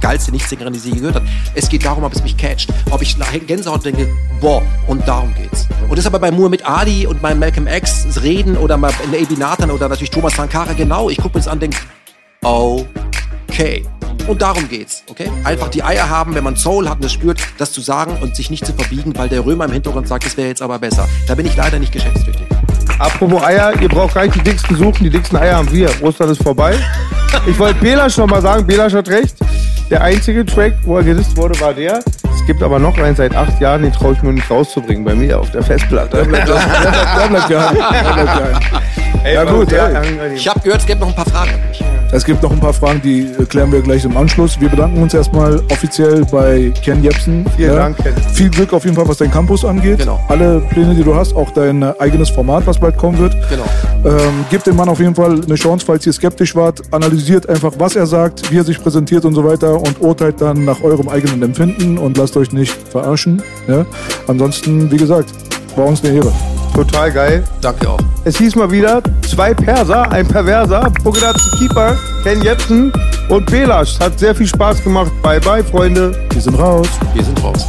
geilste 0.00 0.32
Nichtsängerin, 0.32 0.72
die 0.72 0.78
sie 0.78 0.92
gehört 0.92 1.16
hat. 1.16 1.22
Es 1.54 1.68
geht 1.68 1.84
darum, 1.84 2.04
ob 2.04 2.14
es 2.14 2.22
mich 2.22 2.36
catcht, 2.36 2.72
ob 2.90 3.02
ich 3.02 3.16
nach 3.18 3.32
Gänsehaut 3.46 3.84
denke, 3.84 4.08
boah, 4.40 4.62
und 4.86 5.06
darum 5.06 5.34
geht's. 5.34 5.66
Und 5.82 5.92
das 5.92 6.00
ist 6.00 6.06
aber 6.06 6.18
bei 6.18 6.30
Muhammad 6.30 6.64
Ali 6.64 7.06
und 7.06 7.20
bei 7.20 7.34
Malcolm 7.34 7.66
X 7.66 8.22
reden 8.22 8.56
oder 8.56 8.76
mal 8.76 8.92
in 9.04 9.14
A.B. 9.14 9.34
Nathan 9.36 9.70
oder 9.70 9.88
natürlich 9.88 10.10
Thomas 10.10 10.34
Sankara 10.34 10.72
genau. 10.72 11.10
Ich 11.10 11.18
gucke 11.18 11.36
mir 11.36 11.40
das 11.40 11.48
an 11.48 11.54
und 11.54 11.62
denke, 11.62 11.78
okay. 12.42 13.84
Und 14.26 14.42
darum 14.42 14.68
geht's, 14.68 15.04
okay? 15.08 15.30
Einfach 15.44 15.68
die 15.68 15.82
Eier 15.82 16.08
haben, 16.08 16.34
wenn 16.34 16.44
man 16.44 16.56
Soul 16.56 16.88
hat 16.88 16.98
und 16.98 17.04
es 17.04 17.12
spürt, 17.12 17.40
das 17.58 17.72
zu 17.72 17.80
sagen 17.80 18.18
und 18.20 18.34
sich 18.34 18.50
nicht 18.50 18.66
zu 18.66 18.72
verbiegen, 18.72 19.16
weil 19.16 19.28
der 19.28 19.44
Römer 19.44 19.66
im 19.66 19.72
Hintergrund 19.72 20.08
sagt, 20.08 20.26
das 20.26 20.36
wäre 20.36 20.48
jetzt 20.48 20.62
aber 20.62 20.78
besser. 20.78 21.08
Da 21.28 21.34
bin 21.34 21.46
ich 21.46 21.56
leider 21.56 21.78
nicht 21.78 21.92
geschäftstüchtig. 21.92 22.46
Apropos 22.98 23.42
Eier, 23.42 23.72
ihr 23.80 23.88
braucht 23.88 24.14
gar 24.14 24.22
nicht 24.24 24.34
die 24.36 24.42
dicksten 24.42 24.76
suchen, 24.76 25.04
die 25.04 25.10
dicksten 25.10 25.38
Eier 25.38 25.56
haben 25.56 25.70
wir. 25.70 25.88
Ostern 26.02 26.30
ist 26.30 26.42
vorbei. 26.42 26.74
Ich 27.46 27.58
wollte 27.58 27.78
Belasch 27.80 28.16
noch 28.16 28.26
mal 28.26 28.40
sagen, 28.40 28.66
Belasch 28.66 28.94
hat 28.94 29.08
recht. 29.08 29.36
Der 29.90 30.02
einzige 30.02 30.44
Track, 30.44 30.74
wo 30.82 30.96
er 30.96 31.04
gedisst 31.04 31.36
wurde, 31.36 31.58
war 31.60 31.74
der. 31.74 32.00
Es 32.32 32.46
gibt 32.46 32.62
aber 32.62 32.78
noch 32.78 32.96
einen 32.98 33.14
seit 33.14 33.34
acht 33.36 33.60
Jahren, 33.60 33.82
den 33.82 33.92
traue 33.92 34.14
ich 34.14 34.22
nur 34.22 34.32
nicht 34.32 34.50
rauszubringen, 34.50 35.04
bei 35.04 35.14
mir 35.14 35.38
auf 35.38 35.50
der 35.50 35.62
Festplatte. 35.62 36.18
Der 36.18 36.24
bleibt 36.24 36.46
geheim. 36.46 36.70
Der 37.20 37.28
bleibt 37.28 37.48
geheim. 37.48 37.76
Ey, 39.24 39.34
Ja, 39.34 39.44
gut. 39.44 39.68
Ich 40.34 40.48
habe 40.48 40.60
gehört, 40.60 40.80
es 40.80 40.86
gäbe 40.86 41.00
noch 41.00 41.08
ein 41.08 41.14
paar 41.14 41.26
Fragen 41.26 41.50
an 41.50 41.60
mich. 41.68 41.84
Es 42.12 42.24
gibt 42.24 42.40
noch 42.42 42.52
ein 42.52 42.60
paar 42.60 42.72
Fragen, 42.72 43.02
die 43.02 43.22
äh, 43.22 43.44
klären 43.46 43.72
wir 43.72 43.80
gleich 43.82 44.04
im 44.04 44.16
Anschluss. 44.16 44.60
Wir 44.60 44.68
bedanken 44.68 45.02
uns 45.02 45.12
erstmal 45.12 45.60
offiziell 45.72 46.24
bei 46.26 46.72
Ken 46.84 47.02
Jepsen. 47.02 47.44
Vielen 47.56 47.74
Dank, 47.74 47.96
Ken. 47.96 48.14
Viel 48.32 48.48
Glück 48.48 48.72
auf 48.72 48.84
jeden 48.84 48.94
Fall, 48.94 49.08
was 49.08 49.18
dein 49.18 49.30
Campus 49.30 49.64
angeht. 49.64 49.98
Genau. 49.98 50.20
Alle 50.28 50.60
Pläne, 50.60 50.94
die 50.94 51.02
du 51.02 51.14
hast, 51.16 51.34
auch 51.34 51.50
dein 51.50 51.82
äh, 51.82 51.92
eigenes 51.98 52.30
Format, 52.30 52.64
was 52.66 52.78
bald 52.86 52.96
kommen 52.96 53.18
wird. 53.18 53.34
Genau. 53.48 53.64
Ähm, 54.04 54.44
gebt 54.50 54.66
dem 54.66 54.76
Mann 54.76 54.88
auf 54.88 55.00
jeden 55.00 55.14
Fall 55.14 55.40
eine 55.42 55.54
Chance, 55.54 55.84
falls 55.84 56.06
ihr 56.06 56.12
skeptisch 56.12 56.54
wart. 56.54 56.80
Analysiert 56.92 57.48
einfach, 57.48 57.72
was 57.78 57.96
er 57.96 58.06
sagt, 58.06 58.50
wie 58.50 58.58
er 58.58 58.64
sich 58.64 58.80
präsentiert 58.80 59.24
und 59.24 59.34
so 59.34 59.44
weiter 59.44 59.74
und 59.80 60.00
urteilt 60.00 60.40
dann 60.40 60.64
nach 60.64 60.82
eurem 60.82 61.08
eigenen 61.08 61.42
Empfinden 61.42 61.98
und 61.98 62.16
lasst 62.16 62.36
euch 62.36 62.52
nicht 62.52 62.74
verarschen. 62.90 63.42
Ja? 63.66 63.84
Ansonsten, 64.28 64.90
wie 64.90 64.96
gesagt, 64.96 65.30
war 65.74 65.86
uns 65.86 66.04
eine 66.04 66.14
Ehre. 66.14 66.32
Total 66.74 67.10
geil. 67.10 67.44
Danke 67.60 67.88
auch. 67.88 67.98
Es 68.24 68.36
hieß 68.38 68.54
mal 68.56 68.70
wieder, 68.70 69.02
zwei 69.28 69.54
Perser, 69.54 70.10
ein 70.10 70.26
Perverser, 70.26 70.90
Bogdatski 71.02 71.58
Keeper, 71.58 71.96
Ken 72.22 72.42
Jepsen 72.42 72.92
und 73.28 73.46
Belasch. 73.46 73.98
Hat 73.98 74.18
sehr 74.18 74.34
viel 74.34 74.46
Spaß 74.46 74.84
gemacht. 74.84 75.10
Bye 75.22 75.40
bye, 75.40 75.64
Freunde. 75.64 76.12
Wir 76.30 76.40
sind 76.40 76.58
raus. 76.58 76.88
Wir 77.14 77.24
sind 77.24 77.42
raus. 77.42 77.64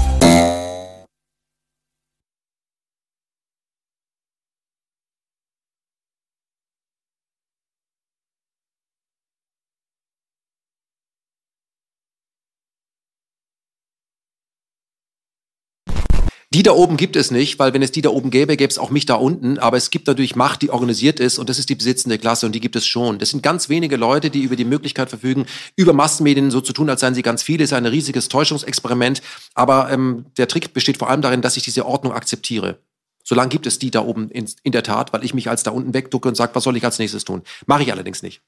Die 16.57 16.63
da 16.63 16.71
oben 16.71 16.97
gibt 16.97 17.15
es 17.15 17.29
nicht, 17.29 17.59
weil 17.59 17.75
wenn 17.75 17.83
es 17.83 17.91
die 17.91 18.01
da 18.01 18.09
oben 18.09 18.31
gäbe, 18.31 18.57
gäbe 18.57 18.71
es 18.71 18.79
auch 18.79 18.89
mich 18.89 19.05
da 19.05 19.13
unten. 19.13 19.59
Aber 19.59 19.77
es 19.77 19.91
gibt 19.91 20.07
natürlich 20.07 20.35
Macht, 20.35 20.63
die 20.63 20.71
organisiert 20.71 21.19
ist 21.19 21.37
und 21.37 21.49
das 21.49 21.59
ist 21.59 21.69
die 21.69 21.75
besitzende 21.75 22.17
Klasse 22.17 22.47
und 22.47 22.53
die 22.53 22.59
gibt 22.59 22.75
es 22.75 22.87
schon. 22.87 23.19
Das 23.19 23.29
sind 23.29 23.43
ganz 23.43 23.69
wenige 23.69 23.95
Leute, 23.95 24.31
die 24.31 24.41
über 24.41 24.55
die 24.55 24.65
Möglichkeit 24.65 25.09
verfügen, 25.09 25.45
über 25.75 25.93
Massenmedien 25.93 26.49
so 26.49 26.59
zu 26.59 26.73
tun, 26.73 26.89
als 26.89 27.01
seien 27.01 27.13
sie 27.13 27.21
ganz 27.21 27.43
viele. 27.43 27.63
Ist 27.63 27.73
ein 27.73 27.85
riesiges 27.85 28.27
Täuschungsexperiment. 28.27 29.21
Aber 29.53 29.91
ähm, 29.91 30.25
der 30.37 30.47
Trick 30.47 30.73
besteht 30.73 30.97
vor 30.97 31.11
allem 31.11 31.21
darin, 31.21 31.43
dass 31.43 31.57
ich 31.57 31.63
diese 31.63 31.85
Ordnung 31.85 32.11
akzeptiere. 32.11 32.79
Solange 33.23 33.49
gibt 33.49 33.67
es 33.67 33.77
die 33.77 33.91
da 33.91 34.01
oben 34.01 34.31
in, 34.31 34.49
in 34.63 34.71
der 34.71 34.81
Tat, 34.81 35.13
weil 35.13 35.23
ich 35.23 35.35
mich 35.35 35.51
als 35.51 35.61
da 35.61 35.69
unten 35.69 35.93
wegducke 35.93 36.27
und 36.27 36.33
sage, 36.33 36.55
was 36.55 36.63
soll 36.63 36.75
ich 36.75 36.83
als 36.83 36.97
nächstes 36.97 37.23
tun? 37.23 37.43
Mache 37.67 37.83
ich 37.83 37.91
allerdings 37.91 38.23
nicht. 38.23 38.41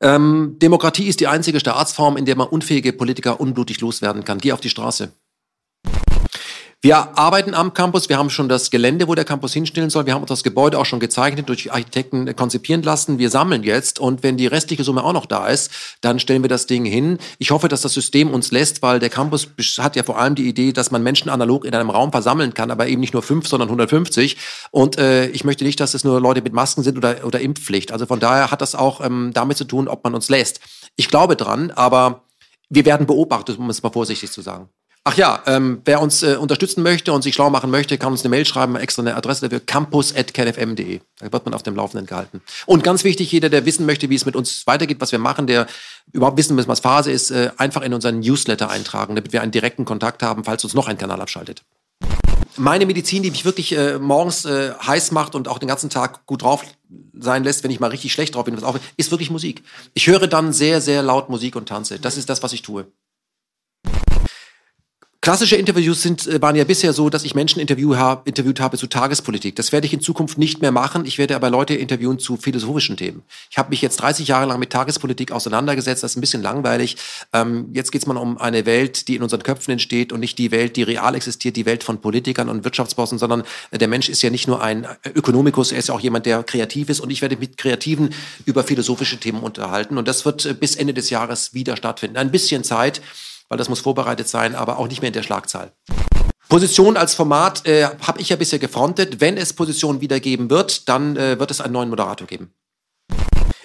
Ähm, 0.00 0.56
Demokratie 0.60 1.06
ist 1.06 1.20
die 1.20 1.28
einzige 1.28 1.60
Staatsform, 1.60 2.16
in 2.16 2.24
der 2.24 2.34
man 2.34 2.48
unfähige 2.48 2.92
Politiker 2.92 3.40
unblutig 3.40 3.80
loswerden 3.80 4.24
kann. 4.24 4.38
Geh 4.38 4.50
auf 4.50 4.60
die 4.60 4.70
Straße. 4.70 5.12
Wir 6.80 7.18
arbeiten 7.18 7.54
am 7.54 7.74
Campus. 7.74 8.08
Wir 8.08 8.18
haben 8.18 8.30
schon 8.30 8.48
das 8.48 8.70
Gelände, 8.70 9.08
wo 9.08 9.16
der 9.16 9.24
Campus 9.24 9.52
hinstellen 9.52 9.90
soll. 9.90 10.06
Wir 10.06 10.14
haben 10.14 10.20
uns 10.22 10.28
das 10.28 10.44
Gebäude 10.44 10.78
auch 10.78 10.86
schon 10.86 11.00
gezeichnet, 11.00 11.48
durch 11.48 11.72
Architekten 11.72 12.36
konzipieren 12.36 12.84
lassen. 12.84 13.18
Wir 13.18 13.30
sammeln 13.30 13.64
jetzt 13.64 13.98
und 13.98 14.22
wenn 14.22 14.36
die 14.36 14.46
restliche 14.46 14.84
Summe 14.84 15.02
auch 15.02 15.12
noch 15.12 15.26
da 15.26 15.48
ist, 15.48 15.72
dann 16.02 16.20
stellen 16.20 16.42
wir 16.42 16.48
das 16.48 16.66
Ding 16.66 16.84
hin. 16.84 17.18
Ich 17.38 17.50
hoffe, 17.50 17.66
dass 17.66 17.80
das 17.80 17.94
System 17.94 18.30
uns 18.30 18.52
lässt, 18.52 18.80
weil 18.80 19.00
der 19.00 19.10
Campus 19.10 19.48
hat 19.78 19.96
ja 19.96 20.04
vor 20.04 20.20
allem 20.20 20.36
die 20.36 20.48
Idee, 20.48 20.72
dass 20.72 20.92
man 20.92 21.02
Menschen 21.02 21.30
analog 21.30 21.64
in 21.64 21.74
einem 21.74 21.90
Raum 21.90 22.12
versammeln 22.12 22.54
kann, 22.54 22.70
aber 22.70 22.86
eben 22.86 23.00
nicht 23.00 23.12
nur 23.12 23.24
fünf, 23.24 23.48
sondern 23.48 23.70
150. 23.70 24.36
Und 24.70 24.98
äh, 24.98 25.26
ich 25.30 25.42
möchte 25.42 25.64
nicht, 25.64 25.80
dass 25.80 25.94
es 25.94 26.04
nur 26.04 26.20
Leute 26.20 26.42
mit 26.42 26.52
Masken 26.52 26.84
sind 26.84 26.96
oder, 26.96 27.24
oder 27.24 27.40
Impfpflicht. 27.40 27.90
Also 27.90 28.06
von 28.06 28.20
daher 28.20 28.52
hat 28.52 28.60
das 28.60 28.76
auch 28.76 29.04
ähm, 29.04 29.32
damit 29.34 29.56
zu 29.56 29.64
tun, 29.64 29.88
ob 29.88 30.04
man 30.04 30.14
uns 30.14 30.28
lässt. 30.28 30.60
Ich 30.94 31.08
glaube 31.08 31.34
dran, 31.34 31.72
aber 31.72 32.22
wir 32.68 32.84
werden 32.84 33.08
beobachtet, 33.08 33.58
um 33.58 33.68
es 33.68 33.82
mal 33.82 33.90
vorsichtig 33.90 34.30
zu 34.30 34.42
sagen. 34.42 34.68
Ach 35.10 35.16
ja, 35.16 35.42
ähm, 35.46 35.80
wer 35.86 36.02
uns 36.02 36.22
äh, 36.22 36.36
unterstützen 36.36 36.82
möchte 36.82 37.14
und 37.14 37.22
sich 37.22 37.34
schlau 37.34 37.48
machen 37.48 37.70
möchte, 37.70 37.96
kann 37.96 38.12
uns 38.12 38.20
eine 38.20 38.28
Mail 38.28 38.44
schreiben, 38.44 38.76
extra 38.76 39.00
eine 39.00 39.16
Adresse 39.16 39.48
dafür, 39.48 39.60
campus.kenfm.de. 39.64 41.00
Da 41.20 41.32
wird 41.32 41.46
man 41.46 41.54
auf 41.54 41.62
dem 41.62 41.74
Laufenden 41.76 42.04
gehalten. 42.04 42.42
Und 42.66 42.84
ganz 42.84 43.04
wichtig, 43.04 43.32
jeder, 43.32 43.48
der 43.48 43.64
wissen 43.64 43.86
möchte, 43.86 44.10
wie 44.10 44.16
es 44.16 44.26
mit 44.26 44.36
uns 44.36 44.66
weitergeht, 44.66 44.98
was 45.00 45.10
wir 45.10 45.18
machen, 45.18 45.46
der 45.46 45.66
überhaupt 46.12 46.36
wissen 46.36 46.56
muss, 46.56 46.68
was 46.68 46.80
Phase 46.80 47.10
ist, 47.10 47.30
äh, 47.30 47.50
einfach 47.56 47.80
in 47.80 47.94
unseren 47.94 48.20
Newsletter 48.20 48.68
eintragen, 48.68 49.14
damit 49.14 49.32
wir 49.32 49.40
einen 49.40 49.50
direkten 49.50 49.86
Kontakt 49.86 50.22
haben, 50.22 50.44
falls 50.44 50.62
uns 50.64 50.74
noch 50.74 50.88
ein 50.88 50.98
Kanal 50.98 51.22
abschaltet. 51.22 51.62
meine 52.58 52.84
Medizin, 52.84 53.22
die 53.22 53.30
mich 53.30 53.46
wirklich 53.46 53.74
äh, 53.74 53.98
morgens 53.98 54.44
äh, 54.44 54.74
heiß 54.74 55.12
macht 55.12 55.34
und 55.34 55.48
auch 55.48 55.58
den 55.58 55.68
ganzen 55.68 55.88
Tag 55.88 56.26
gut 56.26 56.42
drauf 56.42 56.64
sein 57.18 57.44
lässt, 57.44 57.64
wenn 57.64 57.70
ich 57.70 57.80
mal 57.80 57.88
richtig 57.88 58.12
schlecht 58.12 58.34
drauf 58.34 58.44
bin, 58.44 58.58
ist 58.98 59.10
wirklich 59.10 59.30
Musik. 59.30 59.62
Ich 59.94 60.06
höre 60.06 60.26
dann 60.26 60.52
sehr, 60.52 60.82
sehr 60.82 61.02
laut 61.02 61.30
Musik 61.30 61.56
und 61.56 61.66
tanze. 61.66 61.98
Das 61.98 62.18
ist 62.18 62.28
das, 62.28 62.42
was 62.42 62.52
ich 62.52 62.60
tue. 62.60 62.88
Klassische 65.20 65.56
Interviews 65.56 66.00
sind, 66.00 66.28
äh, 66.28 66.40
waren 66.40 66.54
ja 66.54 66.62
bisher 66.62 66.92
so, 66.92 67.10
dass 67.10 67.24
ich 67.24 67.34
Menschen 67.34 67.58
interview 67.58 67.96
hab, 67.96 68.28
interviewt 68.28 68.60
habe 68.60 68.78
zu 68.78 68.86
Tagespolitik. 68.86 69.56
Das 69.56 69.72
werde 69.72 69.84
ich 69.88 69.92
in 69.92 70.00
Zukunft 70.00 70.38
nicht 70.38 70.62
mehr 70.62 70.70
machen. 70.70 71.04
Ich 71.04 71.18
werde 71.18 71.34
aber 71.34 71.50
Leute 71.50 71.74
interviewen 71.74 72.20
zu 72.20 72.36
philosophischen 72.36 72.96
Themen. 72.96 73.24
Ich 73.50 73.58
habe 73.58 73.70
mich 73.70 73.82
jetzt 73.82 73.96
30 73.96 74.28
Jahre 74.28 74.46
lang 74.46 74.60
mit 74.60 74.70
Tagespolitik 74.70 75.32
auseinandergesetzt. 75.32 76.04
Das 76.04 76.12
ist 76.12 76.16
ein 76.16 76.20
bisschen 76.20 76.40
langweilig. 76.40 76.96
Ähm, 77.32 77.68
jetzt 77.74 77.90
geht 77.90 78.02
es 78.02 78.06
mal 78.06 78.16
um 78.16 78.38
eine 78.38 78.64
Welt, 78.64 79.08
die 79.08 79.16
in 79.16 79.22
unseren 79.24 79.42
Köpfen 79.42 79.72
entsteht 79.72 80.12
und 80.12 80.20
nicht 80.20 80.38
die 80.38 80.52
Welt, 80.52 80.76
die 80.76 80.84
real 80.84 81.16
existiert, 81.16 81.56
die 81.56 81.66
Welt 81.66 81.82
von 81.82 82.00
Politikern 82.00 82.48
und 82.48 82.62
Wirtschaftsbossen, 82.62 83.18
sondern 83.18 83.42
äh, 83.72 83.78
der 83.78 83.88
Mensch 83.88 84.08
ist 84.08 84.22
ja 84.22 84.30
nicht 84.30 84.46
nur 84.46 84.62
ein 84.62 84.86
Ökonomikus, 85.16 85.72
er 85.72 85.80
ist 85.80 85.88
ja 85.88 85.94
auch 85.94 86.00
jemand, 86.00 86.26
der 86.26 86.44
kreativ 86.44 86.90
ist. 86.90 87.00
Und 87.00 87.10
ich 87.10 87.22
werde 87.22 87.36
mit 87.36 87.56
Kreativen 87.56 88.14
über 88.44 88.62
philosophische 88.62 89.18
Themen 89.18 89.40
unterhalten. 89.40 89.98
Und 89.98 90.06
das 90.06 90.24
wird 90.24 90.46
äh, 90.46 90.54
bis 90.54 90.76
Ende 90.76 90.94
des 90.94 91.10
Jahres 91.10 91.54
wieder 91.54 91.76
stattfinden. 91.76 92.18
Ein 92.18 92.30
bisschen 92.30 92.62
Zeit 92.62 93.02
weil 93.48 93.58
das 93.58 93.68
muss 93.68 93.80
vorbereitet 93.80 94.28
sein, 94.28 94.54
aber 94.54 94.78
auch 94.78 94.88
nicht 94.88 95.02
mehr 95.02 95.08
in 95.08 95.14
der 95.14 95.22
Schlagzahl. 95.22 95.72
Position 96.48 96.96
als 96.96 97.14
Format 97.14 97.66
äh, 97.66 97.84
habe 97.84 98.20
ich 98.20 98.30
ja 98.30 98.36
bisher 98.36 98.58
gefrontet. 98.58 99.20
Wenn 99.20 99.36
es 99.36 99.52
Position 99.52 100.00
wieder 100.00 100.18
geben 100.18 100.48
wird, 100.48 100.88
dann 100.88 101.16
äh, 101.16 101.38
wird 101.38 101.50
es 101.50 101.60
einen 101.60 101.74
neuen 101.74 101.90
Moderator 101.90 102.26
geben. 102.26 102.54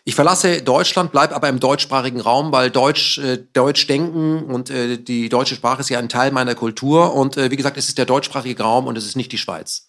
Ich 0.05 0.15
verlasse 0.15 0.61
Deutschland, 0.61 1.13
bleibe 1.13 1.33
aber 1.33 1.47
im 1.47 1.61
deutschsprachigen 1.61 2.19
Raum, 2.19 2.51
weil 2.51 2.69
Deutsch, 2.69 3.19
äh, 3.19 3.37
Deutsch 3.53 3.87
denken 3.87 4.43
und 4.43 4.69
äh, 4.69 4.97
die 4.97 5.29
deutsche 5.29 5.55
Sprache 5.55 5.79
ist 5.79 5.89
ja 5.89 5.99
ein 5.99 6.09
Teil 6.09 6.31
meiner 6.31 6.55
Kultur. 6.55 7.13
Und 7.13 7.37
äh, 7.37 7.51
wie 7.51 7.55
gesagt, 7.55 7.77
es 7.77 7.87
ist 7.87 7.97
der 7.97 8.05
deutschsprachige 8.05 8.61
Raum 8.61 8.87
und 8.87 8.97
es 8.97 9.05
ist 9.05 9.15
nicht 9.15 9.31
die 9.31 9.37
Schweiz. 9.37 9.87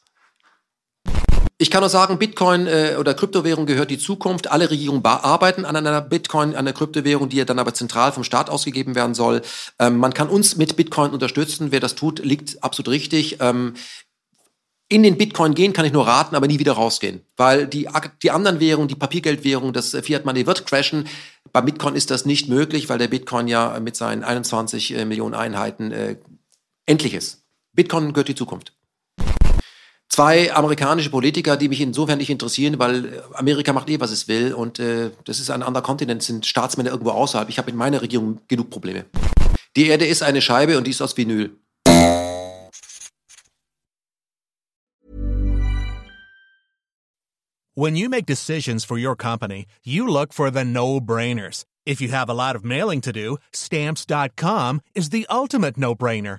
Ich 1.57 1.71
kann 1.71 1.83
nur 1.83 1.89
sagen, 1.89 2.19
Bitcoin 2.19 2.67
äh, 2.67 2.97
oder 2.99 3.15
Kryptowährung 3.15 3.65
gehört 3.65 3.91
die 3.91 3.99
Zukunft. 3.99 4.51
Alle 4.51 4.71
Regierungen 4.71 5.05
arbeiten 5.05 5.65
an 5.65 5.77
einer 5.77 6.01
Bitcoin, 6.01 6.51
an 6.51 6.57
einer 6.57 6.73
Kryptowährung, 6.73 7.29
die 7.29 7.37
ja 7.37 7.45
dann 7.45 7.61
aber 7.61 7.73
zentral 7.75 8.11
vom 8.11 8.25
Staat 8.25 8.51
ausgegeben 8.51 8.97
werden 8.97 9.15
soll. 9.15 9.41
Ähm, 9.79 9.99
man 9.99 10.13
kann 10.13 10.29
uns 10.29 10.57
mit 10.57 10.75
Bitcoin 10.75 11.13
unterstützen. 11.13 11.71
Wer 11.71 11.79
das 11.79 11.95
tut, 11.95 12.19
liegt 12.19 12.63
absolut 12.65 12.89
richtig. 12.89 13.37
Ähm, 13.41 13.75
in 14.89 15.05
den 15.05 15.17
Bitcoin 15.17 15.55
gehen 15.55 15.73
kann 15.73 15.85
ich 15.85 15.93
nur 15.93 16.09
raten, 16.09 16.35
aber 16.35 16.49
nie 16.49 16.59
wieder 16.59 16.73
rausgehen. 16.73 17.23
Weil 17.37 17.69
die, 17.69 17.89
die 18.23 18.31
anderen 18.33 18.59
Währungen, 18.59 18.89
die 18.89 18.97
Papiergeldwährung, 18.97 19.73
das 19.73 19.91
Fiat 19.91 20.25
Money 20.25 20.47
wird 20.47 20.67
crashen. 20.67 21.07
Bei 21.53 21.61
Bitcoin 21.61 21.95
ist 21.95 22.11
das 22.11 22.27
nicht 22.27 22.49
möglich, 22.49 22.89
weil 22.89 22.99
der 22.99 23.09
Bitcoin 23.09 23.47
ja 23.47 23.79
mit 23.79 23.95
seinen 23.95 24.25
21 24.25 24.97
äh, 24.97 25.05
Millionen 25.05 25.35
Einheiten 25.35 25.93
äh, 25.93 26.17
endlich 26.85 27.15
ist. 27.15 27.45
Bitcoin 27.75 28.13
gehört 28.13 28.29
die 28.29 28.35
Zukunft 28.35 28.74
zwei 30.15 30.55
amerikanische 30.55 31.11
Politiker, 31.11 31.57
die 31.57 31.69
mich 31.69 31.81
insofern 31.81 32.19
nicht 32.19 32.31
interessieren, 32.31 32.79
weil 32.79 33.25
Amerika 33.33 33.73
macht 33.73 33.91
eh, 33.91 33.99
was 33.99 34.13
es 34.13 34.29
will 34.29 34.55
und 34.55 34.79
äh, 34.79 35.11
das 35.25 35.41
ist 35.41 35.51
ein 35.51 35.65
anderer 35.65 35.83
Kontinent, 35.83 36.23
sind 36.23 36.47
Staatsmänner 36.47 36.91
irgendwo 36.91 37.11
außerhalb. 37.11 37.49
Ich 37.49 37.59
habe 37.59 37.71
in 37.73 37.77
meiner 37.77 38.01
Regierung 38.01 38.39
genug 38.47 38.71
Probleme. 38.71 39.07
Die 39.77 39.89
Erde 39.89 40.07
ist 40.07 40.23
eine 40.23 40.41
Scheibe 40.41 40.79
und 40.79 40.87
die 40.87 40.93
ist 40.93 41.03
aus 41.03 41.17
Vinyl. 41.17 41.51
When 47.77 47.97
you 47.97 48.09
make 48.09 48.25
decisions 48.25 48.85
for 48.85 48.97
your 48.97 49.17
company, 49.17 49.67
you 49.83 50.07
look 50.07 50.33
for 50.33 50.49
the 50.49 50.63
no-brainers. 50.65 51.65
If 51.85 52.01
you 52.01 52.13
have 52.13 52.31
a 52.31 52.35
lot 52.35 52.55
of 52.55 52.63
mailing 52.63 53.01
to 53.01 53.13
do, 53.13 53.39
stamps.com 53.53 54.81
is 54.95 55.11
the 55.11 55.27
ultimate 55.29 55.77
no-brainer. 55.77 56.39